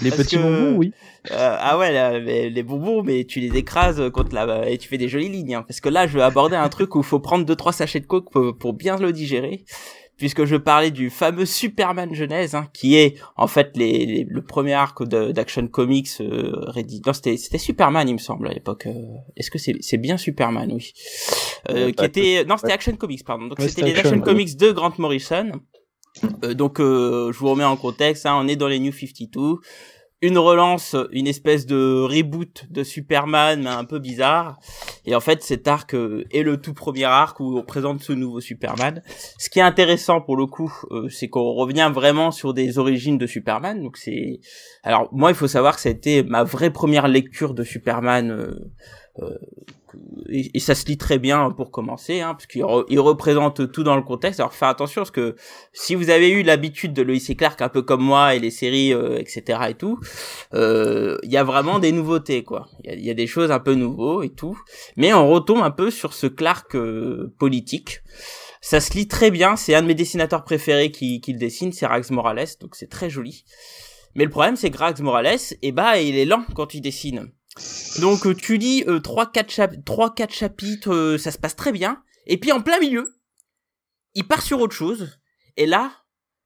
Les 0.00 0.10
Parce 0.10 0.22
petits 0.22 0.36
que- 0.36 0.42
bonbons, 0.42 0.76
oui. 0.78 0.92
Euh, 1.30 1.56
ah 1.58 1.76
ouais, 1.78 1.92
là, 1.92 2.20
mais 2.20 2.48
les 2.48 2.62
bonbons, 2.62 3.02
mais 3.02 3.24
tu 3.24 3.40
les 3.40 3.56
écrases 3.56 4.02
contre 4.12 4.34
la 4.34 4.68
et 4.70 4.78
tu 4.78 4.88
fais 4.88 4.98
des 4.98 5.08
jolies 5.08 5.28
lignes. 5.28 5.56
hein. 5.56 5.64
parce 5.66 5.80
que 5.80 5.88
là, 5.88 6.06
je 6.06 6.16
vais 6.16 6.22
aborder 6.24 6.56
un 6.56 6.68
truc 6.68 6.94
où 6.94 7.00
il 7.00 7.04
faut 7.04 7.18
prendre 7.20 7.44
deux 7.44 7.56
trois 7.56 7.72
sachets 7.72 8.00
de 8.00 8.06
coke 8.06 8.30
pour, 8.30 8.56
pour 8.56 8.72
bien 8.72 8.96
le 8.96 9.12
digérer. 9.12 9.64
Puisque 10.16 10.46
je 10.46 10.56
parlais 10.56 10.90
du 10.90 11.10
fameux 11.10 11.46
Superman 11.46 12.12
Genèse, 12.12 12.56
hein, 12.56 12.66
qui 12.74 12.96
est 12.96 13.14
en 13.36 13.46
fait 13.46 13.76
les, 13.76 14.04
les- 14.04 14.26
le 14.28 14.42
premier 14.44 14.72
arc 14.72 15.04
d'Action 15.04 15.68
Comics 15.68 16.08
euh, 16.20 16.50
rédi- 16.72 17.00
Non, 17.06 17.12
c'était 17.12 17.36
c'était 17.36 17.58
Superman, 17.58 18.08
il 18.08 18.14
me 18.14 18.18
semble 18.18 18.48
à 18.48 18.52
l'époque. 18.52 18.86
euh, 18.86 18.94
Est-ce 19.36 19.48
que 19.52 19.58
c'est 19.58 19.76
c'est 19.80 19.96
bien 19.96 20.16
Superman, 20.16 20.72
oui. 20.72 20.92
Euh, 21.70 21.92
qui 21.92 22.04
était 22.04 22.44
non, 22.44 22.56
c'était 22.56 22.72
Action 22.72 22.96
Comics, 22.96 23.24
pardon. 23.24 23.46
Donc 23.46 23.60
c'était 23.60 23.82
les 23.82 23.94
Action. 23.96 24.20
Comics 24.20 24.56
de 24.56 24.72
Grant 24.72 24.92
Morrison. 24.98 25.52
Euh, 26.44 26.52
donc 26.54 26.80
euh, 26.80 27.30
je 27.32 27.38
vous 27.38 27.50
remets 27.50 27.62
en 27.62 27.76
contexte, 27.76 28.26
hein, 28.26 28.36
on 28.42 28.48
est 28.48 28.56
dans 28.56 28.66
les 28.66 28.80
New 28.80 28.90
52 28.92 29.58
une 30.20 30.38
relance, 30.38 30.96
une 31.12 31.26
espèce 31.26 31.66
de 31.66 32.02
reboot 32.02 32.64
de 32.70 32.82
Superman, 32.82 33.62
mais 33.62 33.68
un 33.70 33.84
peu 33.84 33.98
bizarre. 33.98 34.58
Et 35.04 35.14
en 35.14 35.20
fait, 35.20 35.42
cet 35.42 35.68
arc 35.68 35.94
euh, 35.94 36.24
est 36.32 36.42
le 36.42 36.60
tout 36.60 36.74
premier 36.74 37.04
arc 37.04 37.38
où 37.40 37.58
on 37.58 37.62
présente 37.62 38.00
ce 38.00 38.12
nouveau 38.12 38.40
Superman. 38.40 39.02
Ce 39.38 39.48
qui 39.48 39.60
est 39.60 39.62
intéressant 39.62 40.20
pour 40.20 40.36
le 40.36 40.46
coup, 40.46 40.72
euh, 40.90 41.08
c'est 41.08 41.28
qu'on 41.28 41.52
revient 41.52 41.90
vraiment 41.94 42.30
sur 42.32 42.52
des 42.52 42.78
origines 42.78 43.18
de 43.18 43.26
Superman. 43.26 43.82
Donc 43.82 43.96
c'est, 43.96 44.40
alors 44.82 45.08
moi, 45.12 45.30
il 45.30 45.36
faut 45.36 45.48
savoir 45.48 45.76
que 45.76 45.82
ça 45.82 45.88
a 45.88 45.92
été 45.92 46.22
ma 46.24 46.42
vraie 46.42 46.70
première 46.70 47.06
lecture 47.06 47.54
de 47.54 47.62
Superman. 47.62 48.30
euh, 48.30 48.54
euh, 49.20 49.38
et, 50.28 50.50
et 50.54 50.60
ça 50.60 50.74
se 50.74 50.86
lit 50.86 50.98
très 50.98 51.18
bien 51.18 51.50
pour 51.50 51.70
commencer, 51.70 52.20
hein, 52.20 52.34
parce 52.34 52.46
qu'il 52.46 52.62
re- 52.62 52.84
il 52.88 53.00
représente 53.00 53.72
tout 53.72 53.82
dans 53.82 53.96
le 53.96 54.02
contexte. 54.02 54.40
Alors 54.40 54.52
faites 54.52 54.68
attention, 54.68 55.02
parce 55.02 55.10
que 55.10 55.36
si 55.72 55.94
vous 55.94 56.10
avez 56.10 56.30
eu 56.30 56.42
l'habitude 56.42 56.92
de 56.92 57.02
Lois 57.02 57.16
et 57.28 57.34
Clark, 57.34 57.60
un 57.62 57.68
peu 57.68 57.82
comme 57.82 58.02
moi, 58.02 58.34
et 58.34 58.38
les 58.38 58.50
séries, 58.50 58.92
euh, 58.92 59.18
etc. 59.18 59.60
et 59.68 59.74
tout, 59.74 59.98
euh, 60.54 61.18
il 61.22 61.30
y 61.30 61.36
a 61.36 61.44
vraiment 61.44 61.78
des 61.78 61.92
nouveautés, 61.92 62.44
quoi. 62.44 62.68
Il 62.84 63.04
y 63.04 63.10
a, 63.10 63.14
des 63.14 63.26
choses 63.26 63.50
un 63.50 63.60
peu 63.60 63.74
nouveaux 63.74 64.22
et 64.22 64.30
tout, 64.30 64.58
mais 64.96 65.12
on 65.12 65.28
retombe 65.28 65.62
un 65.62 65.70
peu 65.70 65.90
sur 65.90 66.12
ce 66.12 66.26
Clark 66.26 66.74
euh, 66.74 67.34
politique. 67.38 68.00
Ça 68.60 68.80
se 68.80 68.92
lit 68.94 69.08
très 69.08 69.30
bien. 69.30 69.56
C'est 69.56 69.74
un 69.74 69.82
de 69.82 69.86
mes 69.86 69.94
dessinateurs 69.94 70.44
préférés 70.44 70.90
qui, 70.90 71.20
qui 71.20 71.32
le 71.32 71.38
dessine, 71.38 71.72
c'est 71.72 71.86
Rax 71.86 72.10
Morales, 72.10 72.48
donc 72.60 72.74
c'est 72.74 72.88
très 72.90 73.10
joli. 73.10 73.44
Mais 74.14 74.24
le 74.24 74.30
problème, 74.30 74.56
c'est 74.56 74.70
que 74.70 74.78
Rax 74.78 75.00
Morales, 75.00 75.38
eh 75.62 75.72
ben, 75.72 75.94
il 75.94 76.16
est 76.16 76.24
lent 76.24 76.44
quand 76.54 76.74
il 76.74 76.80
dessine. 76.80 77.30
Donc 78.00 78.26
euh, 78.26 78.34
tu 78.34 78.56
lis 78.56 78.84
euh, 78.86 79.00
trois 79.00 79.30
quatre 79.30 79.50
chapitres, 79.50 80.92
euh, 80.92 81.18
ça 81.18 81.30
se 81.30 81.38
passe 81.38 81.56
très 81.56 81.72
bien. 81.72 82.02
Et 82.26 82.38
puis 82.38 82.52
en 82.52 82.60
plein 82.60 82.78
milieu, 82.78 83.20
il 84.14 84.26
part 84.26 84.42
sur 84.42 84.60
autre 84.60 84.74
chose. 84.74 85.18
Et 85.56 85.66
là, 85.66 85.92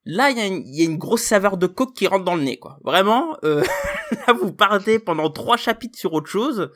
là 0.05 0.31
il 0.31 0.39
y, 0.39 0.83
a 0.83 0.85
une- 0.85 0.99
grosse 0.99 1.23
saveur 1.23 1.57
de 1.57 1.67
coke 1.67 1.95
qui 1.95 2.07
rentre 2.07 2.25
dans 2.25 2.37
le 2.37 2.43
nez, 2.43 2.59
quoi. 2.59 2.79
Vraiment, 2.85 3.37
là 3.43 4.33
vous 4.33 4.53
partez 4.53 4.99
pendant 4.99 5.31
trois 5.31 5.57
chapitres 5.57 5.99
sur 5.99 6.13
autre 6.13 6.31
chose. 6.31 6.71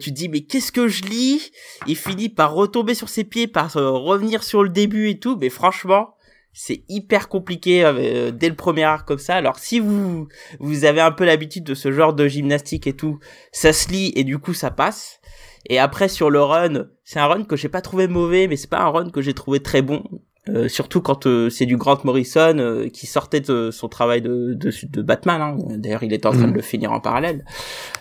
Tu 0.00 0.12
dis 0.12 0.30
mais 0.30 0.40
qu'est-ce 0.40 0.72
que 0.72 0.88
je 0.88 1.02
lis? 1.02 1.52
Il 1.86 1.96
finit 1.96 2.30
par 2.30 2.54
retomber 2.54 2.94
sur 2.94 3.10
ses 3.10 3.24
pieds, 3.24 3.46
par 3.46 3.70
revenir 3.74 4.42
sur 4.42 4.62
le 4.62 4.70
début 4.70 5.10
et 5.10 5.18
tout. 5.18 5.36
Mais 5.38 5.50
franchement, 5.50 6.13
c'est 6.54 6.84
hyper 6.88 7.28
compliqué 7.28 7.84
euh, 7.84 8.30
dès 8.30 8.48
le 8.48 8.54
premier 8.54 8.84
arc 8.84 9.06
comme 9.06 9.18
ça. 9.18 9.34
Alors 9.34 9.58
si 9.58 9.80
vous 9.80 10.28
vous 10.60 10.84
avez 10.84 11.02
un 11.02 11.10
peu 11.10 11.24
l'habitude 11.24 11.64
de 11.64 11.74
ce 11.74 11.92
genre 11.92 12.14
de 12.14 12.26
gymnastique 12.26 12.86
et 12.86 12.94
tout, 12.94 13.18
ça 13.52 13.72
se 13.72 13.90
lit 13.90 14.12
et 14.16 14.24
du 14.24 14.38
coup 14.38 14.54
ça 14.54 14.70
passe. 14.70 15.20
Et 15.68 15.78
après 15.78 16.08
sur 16.08 16.30
le 16.30 16.40
run, 16.42 16.86
c'est 17.04 17.18
un 17.18 17.26
run 17.26 17.44
que 17.44 17.56
j'ai 17.56 17.68
pas 17.68 17.80
trouvé 17.80 18.06
mauvais, 18.06 18.46
mais 18.48 18.56
c'est 18.56 18.70
pas 18.70 18.80
un 18.80 18.88
run 18.88 19.10
que 19.10 19.20
j'ai 19.20 19.34
trouvé 19.34 19.60
très 19.60 19.82
bon. 19.82 20.02
Euh, 20.50 20.68
surtout 20.68 21.00
quand 21.00 21.26
euh, 21.26 21.48
c'est 21.48 21.64
du 21.64 21.78
Grant 21.78 22.00
Morrison 22.04 22.58
euh, 22.58 22.88
qui 22.90 23.06
sortait 23.06 23.40
de 23.40 23.70
son 23.70 23.88
travail 23.88 24.20
de, 24.20 24.52
de, 24.52 24.70
de 24.86 25.00
Batman. 25.00 25.40
hein. 25.40 25.56
D'ailleurs, 25.78 26.02
il 26.02 26.12
était 26.12 26.26
en 26.26 26.32
train 26.32 26.48
de 26.48 26.52
le 26.52 26.60
finir 26.60 26.92
en 26.92 27.00
parallèle. 27.00 27.46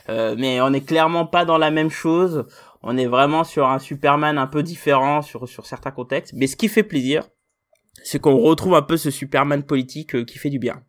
Euh, 0.10 0.36
mais 0.38 0.60
on 0.60 0.74
est 0.74 0.86
clairement 0.86 1.26
pas 1.26 1.46
dans 1.46 1.58
la 1.58 1.72
même 1.72 1.90
chose. 1.90 2.44
On 2.82 2.98
est 2.98 3.06
vraiment 3.06 3.46
sur 3.46 3.70
un 3.70 3.80
Superman 3.80 4.38
un 4.38 4.48
peu 4.48 4.62
différent 4.62 5.22
sur 5.22 5.48
sur 5.48 5.66
certains 5.66 5.92
contextes. 5.92 6.34
Mais 6.36 6.48
ce 6.48 6.58
qui 6.58 6.68
fait 6.68 6.84
plaisir, 6.84 7.24
c'est 8.04 8.20
qu'on 8.20 8.38
retrouve 8.38 8.76
un 8.76 8.82
peu 8.82 8.98
ce 8.98 9.12
Superman 9.12 9.64
politique 9.64 10.16
euh, 10.16 10.24
qui 10.24 10.38
fait 10.38 10.50
du 10.50 10.60
bien. 10.60 10.84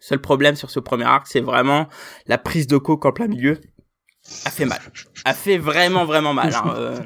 Seul 0.00 0.20
problème 0.20 0.54
sur 0.54 0.70
ce 0.70 0.80
premier 0.80 1.04
arc, 1.04 1.26
c'est 1.26 1.40
vraiment 1.40 1.88
la 2.26 2.38
prise 2.38 2.66
de 2.66 2.78
coke 2.78 3.04
en 3.04 3.12
plein 3.12 3.26
milieu. 3.26 3.60
A 4.44 4.50
fait 4.50 4.64
mal. 4.64 4.80
A 5.24 5.34
fait 5.34 5.58
vraiment 5.58 6.04
vraiment 6.04 6.34
mal. 6.34 6.52
Hein. 6.54 6.74
Euh, 6.76 6.98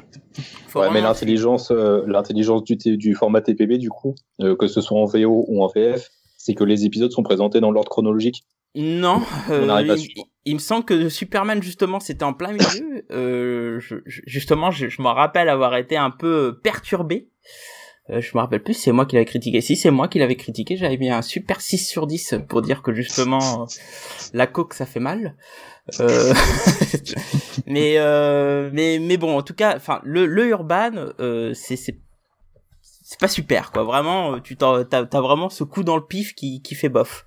Ouais, 0.75 0.89
mais 0.91 1.01
l'intelligence, 1.01 1.69
euh, 1.69 2.01
l'intelligence 2.07 2.63
du, 2.63 3.13
format 3.13 3.41
TPB, 3.41 3.77
du 3.77 3.91
coup, 3.91 4.15
euh, 4.41 4.55
que 4.55 4.65
ce 4.65 4.81
soit 4.81 4.97
en 4.97 5.05
VO 5.05 5.45
ou 5.47 5.63
en 5.63 5.67
VF, 5.67 6.09
c'est 6.37 6.55
que 6.55 6.63
les 6.63 6.85
épisodes 6.85 7.11
sont 7.11 7.21
présentés 7.21 7.59
dans 7.59 7.69
l'ordre 7.69 7.91
chronologique. 7.91 8.43
Non, 8.73 9.21
On 9.51 9.69
à 9.69 9.83
il, 9.83 10.55
me 10.55 10.59
semble 10.59 10.83
que 10.83 11.07
Superman 11.09 11.61
justement 11.61 11.99
c'était 11.99 12.23
en 12.23 12.33
plein 12.33 12.53
milieu. 12.53 13.03
Je- 13.11 13.97
justement, 14.05 14.71
je, 14.71 14.89
je 14.89 14.99
me 15.03 15.09
rappelle 15.09 15.47
avoir 15.47 15.75
été 15.75 15.95
un 15.95 16.09
peu 16.09 16.59
perturbé. 16.63 17.29
Euh, 18.09 18.19
je 18.19 18.31
me 18.35 18.41
rappelle 18.41 18.61
plus, 18.61 18.73
c'est 18.73 18.91
moi 18.91 19.05
qui 19.05 19.15
l'avais 19.15 19.25
critiqué. 19.25 19.61
Si 19.61 19.75
c'est 19.75 19.91
moi 19.91 20.07
qui 20.07 20.19
l'avais 20.19 20.35
critiqué, 20.35 20.75
j'avais 20.75 20.97
mis 20.97 21.09
un 21.09 21.21
super 21.21 21.61
6 21.61 21.77
sur 21.77 22.05
10 22.05 22.35
pour 22.49 22.61
dire 22.61 22.81
que 22.81 22.93
justement 22.93 23.63
euh, 23.63 23.65
la 24.33 24.45
coke 24.45 24.73
ça 24.73 24.85
fait 24.85 24.99
mal. 24.99 25.35
Euh, 25.99 26.33
mais 27.65 27.97
euh, 27.97 28.69
mais 28.73 28.99
mais 28.99 29.17
bon, 29.17 29.37
en 29.37 29.41
tout 29.41 29.53
cas, 29.53 29.75
enfin 29.75 30.01
le 30.03 30.25
le 30.25 30.47
Urban, 30.47 30.91
euh, 31.19 31.53
c'est 31.53 31.77
c'est 31.77 31.97
c'est 32.81 33.19
pas 33.19 33.27
super 33.29 33.71
quoi. 33.71 33.83
Vraiment, 33.83 34.39
tu 34.41 34.57
t'as 34.57 34.83
t'as 34.83 35.21
vraiment 35.21 35.49
ce 35.49 35.63
coup 35.63 35.83
dans 35.83 35.95
le 35.95 36.05
pif 36.05 36.35
qui 36.35 36.61
qui 36.61 36.75
fait 36.75 36.89
bof. 36.89 37.25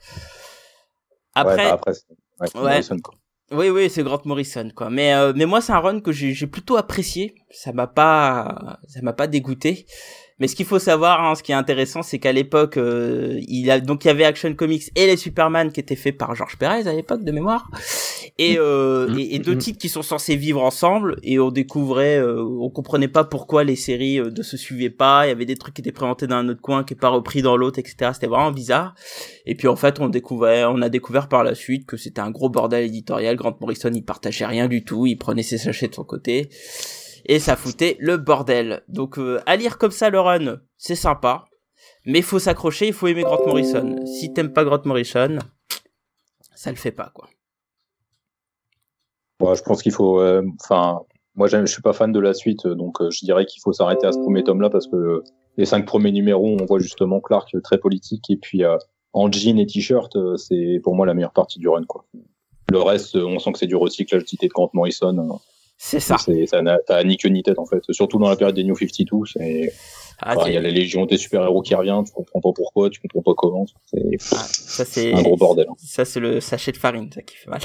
Après, 1.34 1.56
ouais, 1.56 1.70
bah 1.70 1.74
après, 1.74 1.92
ouais. 2.40 2.62
Morrison, 2.62 2.96
quoi. 2.98 3.14
oui, 3.50 3.68
oui, 3.68 3.90
c'est 3.90 4.02
Grant 4.02 4.22
Morrison, 4.24 4.70
quoi. 4.74 4.88
Mais, 4.88 5.14
euh, 5.14 5.34
mais 5.36 5.44
moi, 5.44 5.60
c'est 5.60 5.72
un 5.72 5.80
run 5.80 6.00
que 6.00 6.10
j'ai 6.12 6.32
j'ai 6.32 6.46
plutôt 6.46 6.76
apprécié. 6.76 7.34
Ça 7.50 7.72
m'a 7.72 7.86
pas, 7.86 8.78
ça 8.88 9.02
m'a 9.02 9.12
pas 9.12 9.26
dégoûté. 9.26 9.86
Mais 10.38 10.48
ce 10.48 10.56
qu'il 10.56 10.66
faut 10.66 10.78
savoir, 10.78 11.24
hein, 11.24 11.34
ce 11.34 11.42
qui 11.42 11.52
est 11.52 11.56
intéressant, 11.56 12.02
c'est 12.02 12.18
qu'à 12.18 12.32
l'époque, 12.32 12.76
euh, 12.76 13.40
il 13.48 13.70
a 13.70 13.80
donc 13.80 14.04
il 14.04 14.08
y 14.08 14.10
avait 14.10 14.24
Action 14.24 14.52
Comics 14.54 14.90
et 14.94 15.06
les 15.06 15.16
Superman 15.16 15.72
qui 15.72 15.80
étaient 15.80 15.96
faits 15.96 16.18
par 16.18 16.34
George 16.34 16.56
Perez 16.58 16.86
à 16.86 16.92
l'époque 16.92 17.24
de 17.24 17.32
mémoire, 17.32 17.70
et, 18.38 18.56
euh, 18.58 19.06
Mm, 19.06 19.18
et, 19.18 19.34
et 19.34 19.38
mm, 19.38 19.42
deux 19.42 19.54
mm. 19.54 19.58
titres 19.58 19.78
qui 19.78 19.88
sont 19.88 20.02
censés 20.02 20.36
vivre 20.36 20.62
ensemble. 20.62 21.16
Et 21.22 21.38
on 21.38 21.50
découvrait, 21.50 22.18
euh, 22.18 22.42
on 22.42 22.70
comprenait 22.70 23.08
pas 23.08 23.24
pourquoi 23.24 23.64
les 23.64 23.76
séries 23.76 24.18
euh, 24.18 24.30
ne 24.30 24.42
se 24.42 24.56
suivaient 24.56 24.90
pas. 24.90 25.26
Il 25.26 25.28
y 25.28 25.32
avait 25.32 25.44
des 25.44 25.56
trucs 25.56 25.74
qui 25.74 25.80
étaient 25.80 25.92
présentés 25.92 26.26
dans 26.26 26.36
un 26.36 26.48
autre 26.48 26.60
coin, 26.60 26.84
qui 26.84 26.94
est 26.94 27.00
pas 27.00 27.08
repris 27.08 27.42
dans 27.42 27.56
l'autre, 27.56 27.78
etc. 27.78 28.10
C'était 28.14 28.26
vraiment 28.26 28.52
bizarre. 28.52 28.94
Et 29.46 29.54
puis 29.54 29.68
en 29.68 29.76
fait, 29.76 30.00
on 30.00 30.08
découvrait, 30.08 30.64
on 30.64 30.82
a 30.82 30.88
découvert 30.88 31.28
par 31.28 31.44
la 31.44 31.54
suite 31.54 31.86
que 31.86 31.96
c'était 31.96 32.20
un 32.20 32.30
gros 32.30 32.48
bordel 32.48 32.84
éditorial. 32.84 33.36
Grant 33.36 33.56
Morrison, 33.60 33.90
il 33.92 34.04
partageait 34.04 34.46
rien 34.46 34.68
du 34.68 34.84
tout, 34.84 35.06
il 35.06 35.16
prenait 35.16 35.42
ses 35.42 35.58
sachets 35.58 35.88
de 35.88 35.94
son 35.94 36.04
côté, 36.04 36.48
et 37.26 37.38
ça 37.38 37.56
foutait 37.56 37.96
le 38.00 38.16
bordel. 38.16 38.82
Donc 38.88 39.18
euh, 39.18 39.40
à 39.46 39.56
lire 39.56 39.78
comme 39.78 39.90
ça 39.90 40.10
le 40.10 40.20
run, 40.20 40.60
c'est 40.78 40.94
sympa, 40.94 41.46
mais 42.04 42.22
faut 42.22 42.38
s'accrocher, 42.38 42.88
il 42.88 42.92
faut 42.92 43.06
aimer 43.06 43.22
Grant 43.22 43.44
Morrison. 43.46 44.04
Si 44.06 44.32
t'aimes 44.32 44.52
pas 44.52 44.64
Grant 44.64 44.82
Morrison, 44.84 45.38
ça 46.54 46.70
le 46.70 46.76
fait 46.76 46.92
pas 46.92 47.10
quoi. 47.14 47.28
Ouais, 49.40 49.54
je 49.54 49.62
pense 49.62 49.82
qu'il 49.82 49.92
faut. 49.92 50.20
euh, 50.20 50.42
Enfin, 50.62 51.00
moi, 51.34 51.46
je 51.46 51.66
suis 51.66 51.82
pas 51.82 51.92
fan 51.92 52.10
de 52.12 52.20
la 52.20 52.32
suite, 52.32 52.66
donc 52.66 53.02
euh, 53.02 53.10
je 53.10 53.24
dirais 53.24 53.44
qu'il 53.44 53.60
faut 53.62 53.74
s'arrêter 53.74 54.06
à 54.06 54.12
ce 54.12 54.18
premier 54.18 54.42
tome-là 54.42 54.70
parce 54.70 54.86
que 54.86 55.22
les 55.58 55.66
cinq 55.66 55.84
premiers 55.84 56.12
numéros, 56.12 56.56
on 56.58 56.64
voit 56.64 56.78
justement 56.78 57.20
Clark 57.20 57.54
très 57.62 57.76
politique 57.78 58.30
et 58.30 58.36
puis 58.36 58.62
en 59.12 59.30
jean 59.30 59.58
et 59.58 59.66
t-shirt, 59.66 60.16
c'est 60.38 60.80
pour 60.82 60.94
moi 60.94 61.04
la 61.06 61.14
meilleure 61.14 61.32
partie 61.32 61.58
du 61.58 61.68
run, 61.68 61.84
quoi. 61.84 62.04
Le 62.70 62.80
reste, 62.80 63.16
on 63.16 63.38
sent 63.38 63.52
que 63.52 63.58
c'est 63.58 63.66
du 63.66 63.76
recyclage 63.76 64.24
d'idées 64.24 64.48
de 64.48 64.52
Grant 64.52 64.70
Morrison. 64.72 65.38
C'est 65.78 66.00
ça. 66.00 66.16
Ça 66.18 66.62
n'a 66.62 67.04
ni 67.04 67.16
queue 67.16 67.28
ni 67.28 67.42
tête 67.42 67.58
en 67.58 67.66
fait. 67.66 67.82
Surtout 67.90 68.18
dans 68.18 68.28
la 68.28 68.36
période 68.36 68.54
des 68.56 68.64
New 68.64 68.74
52, 68.76 69.18
c'est, 69.26 69.72
Ah, 70.22 70.34
enfin, 70.36 70.48
il 70.48 70.54
y 70.54 70.56
a 70.56 70.60
la 70.62 70.70
légion 70.70 71.04
des 71.04 71.18
super-héros 71.18 71.60
qui 71.62 71.74
revient, 71.74 72.00
tu 72.06 72.12
comprends 72.12 72.40
pas 72.40 72.52
pourquoi, 72.54 72.88
tu 72.88 73.00
comprends 73.00 73.22
pas 73.22 73.34
comment. 73.36 73.66
C'est 73.84 74.02
ah, 74.32 74.46
ça 74.50 74.84
c'est 74.86 75.12
un 75.12 75.22
gros 75.22 75.36
bordel. 75.36 75.66
hein. 75.68 75.74
ça 75.76 76.04
c'est 76.06 76.20
le 76.20 76.40
sachet 76.40 76.72
de 76.72 76.78
farine 76.78 77.10
ça 77.14 77.20
qui 77.22 77.36
fait 77.36 77.50
mal. 77.50 77.60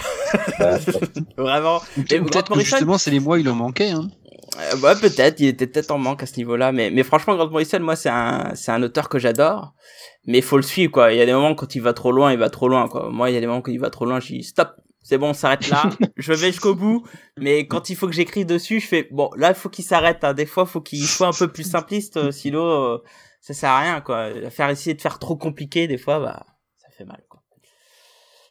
Ouais, 0.60 0.78
Vraiment. 1.38 1.80
Peut-être 1.96 2.44
que 2.44 2.50
Morrison- 2.54 2.64
justement, 2.78 2.98
c'est 2.98 3.12
les 3.12 3.20
mois, 3.22 3.40
il 3.40 3.48
en 3.48 3.56
manquait. 3.56 3.92
Hein. 3.92 4.10
Euh, 4.60 4.78
ouais, 4.82 4.96
peut-être, 5.00 5.40
il 5.40 5.48
était 5.48 5.66
peut-être 5.66 5.92
en 5.92 5.98
manque 5.98 6.24
à 6.24 6.26
ce 6.26 6.36
niveau-là, 6.36 6.74
mais, 6.74 6.92
mais 6.92 7.04
franchement, 7.04 7.36
Grant 7.38 7.50
Morrison, 7.50 7.80
moi, 7.80 7.96
c'est 7.96 8.10
un, 8.10 8.52
c'est 8.56 8.74
un 8.74 8.84
auteur 8.84 9.08
que 9.08 9.18
j'adore, 9.18 9.74
mais 10.26 10.40
il 10.40 10.44
faut 10.44 10.58
le 10.58 10.64
suivre, 10.64 10.92
quoi. 10.92 11.14
Il 11.14 11.18
y 11.18 11.22
a 11.22 11.26
des 11.26 11.32
moments 11.32 11.56
quand 11.56 11.74
il 11.74 11.82
va 11.82 11.94
trop 11.94 12.12
loin, 12.12 12.34
il 12.34 12.38
va 12.38 12.50
trop 12.50 12.68
loin, 12.68 12.90
quoi. 12.90 13.10
Moi, 13.10 13.30
il 13.30 13.34
y 13.34 13.38
a 13.38 13.40
des 13.40 13.48
moments 13.48 13.62
quand 13.62 13.72
il 13.72 13.80
va 13.80 13.90
trop 13.90 14.04
loin, 14.04 14.20
je 14.20 14.28
dis 14.34 14.44
stop, 14.44 14.72
c'est 15.04 15.18
bon, 15.18 15.30
on 15.30 15.34
s'arrête 15.34 15.68
là. 15.70 15.90
je 16.18 16.34
vais 16.34 16.52
jusqu'au 16.52 16.76
bout, 16.76 17.06
mais 17.38 17.68
quand 17.68 17.90
il 17.90 17.96
faut 17.96 18.08
que 18.08 18.14
j'écrive 18.14 18.46
dessus, 18.46 18.80
je 18.80 18.88
fais 18.88 19.08
bon, 19.12 19.30
là 19.36 19.50
il 19.50 19.56
faut 19.56 19.70
qu'il 19.70 19.86
s'arrête. 19.86 20.24
Hein. 20.24 20.34
Des 20.34 20.46
fois, 20.46 20.66
faut 20.66 20.82
qu'il 20.82 21.06
soit 21.06 21.28
un 21.28 21.34
peu 21.34 21.52
plus 21.52 21.70
simpliste, 21.70 22.18
euh, 22.18 22.32
sinon 22.32 22.94
euh, 22.94 22.98
ça 23.40 23.54
sert 23.54 23.72
à 23.72 23.80
rien 23.80 24.02
quoi. 24.02 24.30
Faire 24.50 24.70
essayer 24.70 24.94
de 24.94 25.02
faire 25.02 25.20
trop 25.20 25.36
compliqué, 25.36 25.88
des 25.88 25.98
fois, 25.98 26.20
bah 26.20 26.46
ça 26.78 26.88
fait 26.96 27.06
mal 27.06 27.24
quoi. 27.30 27.42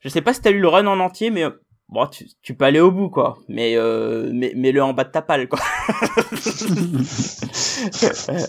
Je 0.00 0.08
sais 0.08 0.22
pas 0.22 0.34
si 0.34 0.40
t'as 0.40 0.50
lu 0.50 0.60
le 0.60 0.68
run 0.68 0.86
en 0.86 0.98
entier, 0.98 1.30
mais 1.30 1.44
bon, 1.88 2.06
tu, 2.06 2.26
tu 2.42 2.54
peux 2.54 2.64
aller 2.64 2.80
au 2.80 2.90
bout 2.90 3.10
quoi. 3.10 3.38
Mais 3.48 3.76
euh, 3.76 4.30
mais 4.32 4.52
mets-le 4.56 4.82
en 4.82 4.92
bas 4.92 5.04
de 5.04 5.10
ta 5.10 5.22
palle 5.22 5.48
quoi. 5.48 5.60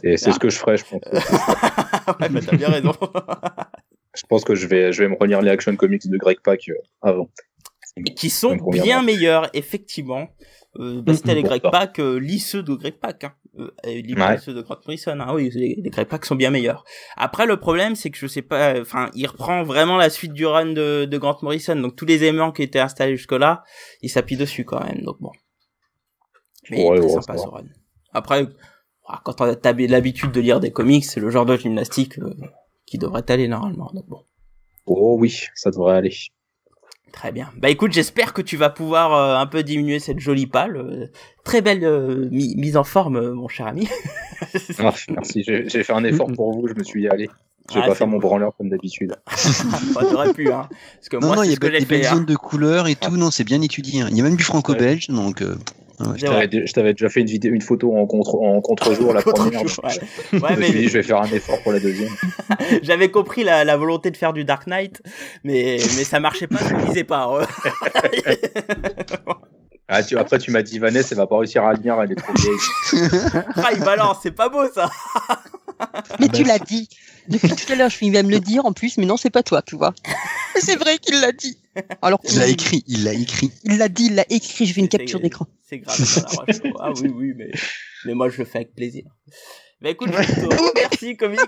Et 0.03 0.17
c'est 0.17 0.31
ce 0.31 0.39
que 0.39 0.49
je 0.49 0.57
ferai, 0.57 0.77
je 0.77 0.85
pense. 0.85 1.01
ouais, 2.19 2.29
bah, 2.29 2.39
t'as 2.45 2.55
bien 2.57 2.69
raison. 2.69 2.93
je 4.15 4.23
pense 4.27 4.43
que 4.43 4.55
je 4.55 4.67
vais, 4.67 4.91
je 4.91 5.03
vais 5.03 5.09
me 5.09 5.17
relire 5.19 5.41
les 5.41 5.51
action 5.51 5.75
comics 5.75 6.09
de 6.09 6.17
Greg 6.17 6.39
Pak 6.41 6.69
euh, 7.05 7.23
avant. 7.97 8.15
Qui 8.15 8.29
sont 8.29 8.55
bien 8.55 9.01
meilleurs, 9.03 9.49
effectivement. 9.53 10.29
Euh, 10.79 11.01
bah, 11.01 11.13
c'était 11.13 11.35
les 11.35 11.43
Greg 11.43 11.61
Pak, 11.61 11.99
euh, 11.99 12.17
lis 12.17 12.39
ceux 12.39 12.63
de 12.63 12.73
Greg 12.73 12.93
Pak. 12.93 13.25
Hein. 13.25 13.33
Euh, 13.59 13.69
lis 13.85 14.13
Ouais. 14.15 14.37
ceux 14.37 14.53
de 14.53 14.61
Grant 14.61 14.77
Morrison. 14.85 15.19
Hein. 15.19 15.33
Oui, 15.33 15.49
les, 15.53 15.75
les 15.83 15.89
Greg 15.89 16.07
Pak 16.07 16.23
sont 16.25 16.35
bien 16.35 16.49
meilleurs. 16.51 16.85
Après, 17.17 17.45
le 17.45 17.57
problème, 17.57 17.95
c'est 17.95 18.09
que 18.09 18.17
je 18.17 18.27
sais 18.27 18.41
pas... 18.41 18.79
Enfin, 18.79 19.09
il 19.13 19.27
reprend 19.27 19.63
vraiment 19.63 19.97
la 19.97 20.09
suite 20.09 20.31
du 20.31 20.45
run 20.45 20.67
de, 20.71 21.03
de 21.03 21.17
Grant 21.17 21.37
Morrison. 21.41 21.75
Donc, 21.75 21.97
tous 21.97 22.05
les 22.05 22.23
aimants 22.23 22.53
qui 22.53 22.63
étaient 22.63 22.79
installés 22.79 23.17
jusque-là, 23.17 23.63
il 24.01 24.09
s'appuie 24.09 24.37
dessus 24.37 24.63
quand 24.63 24.81
même. 24.81 25.01
Donc, 25.03 25.17
bon. 25.19 25.31
Mais 26.69 26.87
Ouais, 26.87 26.97
très 26.99 27.05
ouais, 27.07 27.21
sympa 27.21 27.37
ce 27.37 27.47
run. 27.47 27.65
Après, 28.13 28.47
quand 29.25 29.33
t'as 29.33 29.55
t'as 29.55 29.73
l'habitude 29.73 30.31
de 30.31 30.39
lire 30.39 30.61
des 30.61 30.71
comics, 30.71 31.03
c'est 31.03 31.19
le 31.19 31.29
genre 31.29 31.45
de 31.45 31.57
gymnastique 31.57 32.17
euh, 32.19 32.33
qui 32.85 32.97
devrait 32.97 33.23
t'aller 33.23 33.49
normalement. 33.49 33.91
Donc, 33.93 34.05
bon. 34.07 34.23
Oh 34.85 35.17
oui, 35.19 35.37
ça 35.55 35.71
devrait 35.71 35.97
aller. 35.97 36.15
Très 37.11 37.31
bien. 37.31 37.49
Bah 37.57 37.69
écoute, 37.69 37.91
j'espère 37.91 38.33
que 38.33 38.41
tu 38.41 38.55
vas 38.57 38.69
pouvoir 38.69 39.13
euh, 39.13 39.35
un 39.37 39.45
peu 39.45 39.63
diminuer 39.63 39.99
cette 39.99 40.19
jolie 40.19 40.47
palle. 40.47 40.77
Euh, 40.77 41.07
très 41.43 41.61
belle 41.61 41.83
euh, 41.83 42.27
mi- 42.31 42.55
mise 42.55 42.77
en 42.77 42.83
forme, 42.85 43.17
euh, 43.17 43.33
mon 43.33 43.47
cher 43.47 43.67
ami. 43.67 43.87
Ah, 44.79 44.91
merci, 45.09 45.43
j'ai 45.45 45.83
fait 45.83 45.93
un 45.93 46.03
effort 46.03 46.25
pour 46.31 46.51
vous, 46.53 46.67
je 46.67 46.73
me 46.73 46.83
suis 46.83 47.01
dit, 47.01 47.07
allez, 47.07 47.29
je 47.69 47.75
vais 47.75 47.81
Ouais, 47.81 47.87
pas 47.89 47.93
faire 47.95 48.07
mon 48.07 48.17
branleur 48.17 48.53
comme 48.57 48.69
d'habitude. 48.69 49.15
Bah, 49.93 50.01
T'aurais 50.09 50.33
pu, 50.33 50.51
hein. 50.51 50.67
Parce 50.95 51.09
que 51.09 51.17
Non, 51.17 51.27
moi, 51.27 51.35
non, 51.35 51.43
il 51.43 51.51
y 51.51 51.53
a 51.53 51.57
des 51.57 51.85
belles 51.85 52.05
hein. 52.07 52.15
zones 52.15 52.25
de 52.25 52.35
couleurs 52.35 52.87
et 52.87 52.95
tout. 52.95 53.15
Non, 53.17 53.29
c'est 53.29 53.43
bien 53.43 53.61
étudié. 53.61 54.01
hein. 54.01 54.07
Il 54.09 54.17
y 54.17 54.21
a 54.21 54.23
même 54.23 54.35
du 54.35 54.43
franco-belge, 54.43 55.09
donc. 55.09 55.43
Ouais. 56.11 56.17
Je 56.17 56.25
t'avais 56.25 56.47
dé- 56.47 56.63
je 56.67 56.73
t'avais 56.73 56.93
déjà 56.93 57.09
fait 57.09 57.21
une 57.21 57.27
vidéo, 57.27 57.53
une 57.53 57.61
photo 57.61 57.95
en 57.95 58.05
contre, 58.07 58.35
en 58.35 58.59
contre-jour 58.61 59.13
la 59.13 59.21
Contre- 59.23 59.43
première. 59.43 59.61
ouais. 59.63 59.69
Je 60.33 60.37
Ouais, 60.39 60.55
me 60.57 60.63
suis 60.63 60.73
dit, 60.79 60.87
je 60.87 60.93
vais 60.93 61.03
faire 61.03 61.21
un 61.21 61.27
effort 61.31 61.61
pour 61.61 61.71
la 61.71 61.79
deuxième. 61.79 62.09
j'avais 62.83 63.09
compris 63.11 63.43
la, 63.43 63.63
la 63.63 63.77
volonté 63.77 64.11
de 64.11 64.17
faire 64.17 64.33
du 64.33 64.43
Dark 64.45 64.67
Knight, 64.67 65.01
mais 65.43 65.77
mais 65.97 66.03
ça 66.03 66.19
marchait 66.19 66.47
pas, 66.47 66.57
ça 66.59 66.73
lisait 66.77 67.03
pas. 67.03 67.29
hein. 67.41 67.47
Ah, 69.93 70.01
tu, 70.03 70.17
après, 70.17 70.39
tu 70.39 70.51
m'as 70.51 70.61
dit, 70.61 70.79
Vanessa, 70.79 71.09
elle 71.11 71.17
va 71.17 71.27
pas 71.27 71.37
réussir 71.37 71.65
à 71.65 71.73
lire, 71.73 71.97
elle 72.01 72.13
est 72.13 72.15
trop 72.15 72.31
vieille. 72.33 73.09
ah, 73.57 73.71
il 73.73 73.81
balance, 73.83 74.19
c'est 74.23 74.31
pas 74.31 74.47
beau 74.47 74.63
ça. 74.73 74.89
Mais 76.21 76.29
tu 76.29 76.43
l'as 76.45 76.59
dit. 76.59 76.87
Depuis 77.27 77.49
tout 77.49 77.69
à 77.73 77.75
l'heure, 77.75 77.89
je 77.89 77.97
finis 77.97 78.17
à 78.17 78.23
me 78.23 78.31
le 78.31 78.39
dire 78.39 78.65
en 78.65 78.71
plus, 78.71 78.97
mais 78.97 79.05
non, 79.05 79.17
c'est 79.17 79.29
pas 79.29 79.43
toi, 79.43 79.61
tu 79.61 79.75
vois. 79.75 79.93
C'est 80.55 80.77
vrai 80.77 80.97
qu'il 80.97 81.19
l'a 81.19 81.33
dit. 81.33 81.57
Alors 82.01 82.19
Il 82.29 82.39
l'a 82.39 82.47
écrit, 82.47 82.83
il 82.87 83.03
l'a 83.03 83.13
écrit. 83.13 83.51
Il 83.63 83.77
l'a 83.77 83.89
dit, 83.89 84.05
il 84.05 84.15
l'a 84.15 84.25
écrit, 84.29 84.65
je 84.65 84.73
fais 84.73 84.81
une 84.81 84.89
capture 84.89 85.19
d'écran. 85.19 85.47
C'est 85.61 85.79
grave. 85.79 85.97
la. 85.99 86.73
Ah 86.79 86.91
oui, 87.01 87.09
oui, 87.13 87.33
mais 87.35 87.51
mais 88.05 88.13
moi 88.13 88.29
je 88.29 88.39
le 88.39 88.45
fais 88.45 88.59
avec 88.59 88.73
plaisir. 88.75 89.05
Mais 89.79 89.91
écoute, 89.91 90.09
remercie 90.15 91.17
comics. 91.17 91.39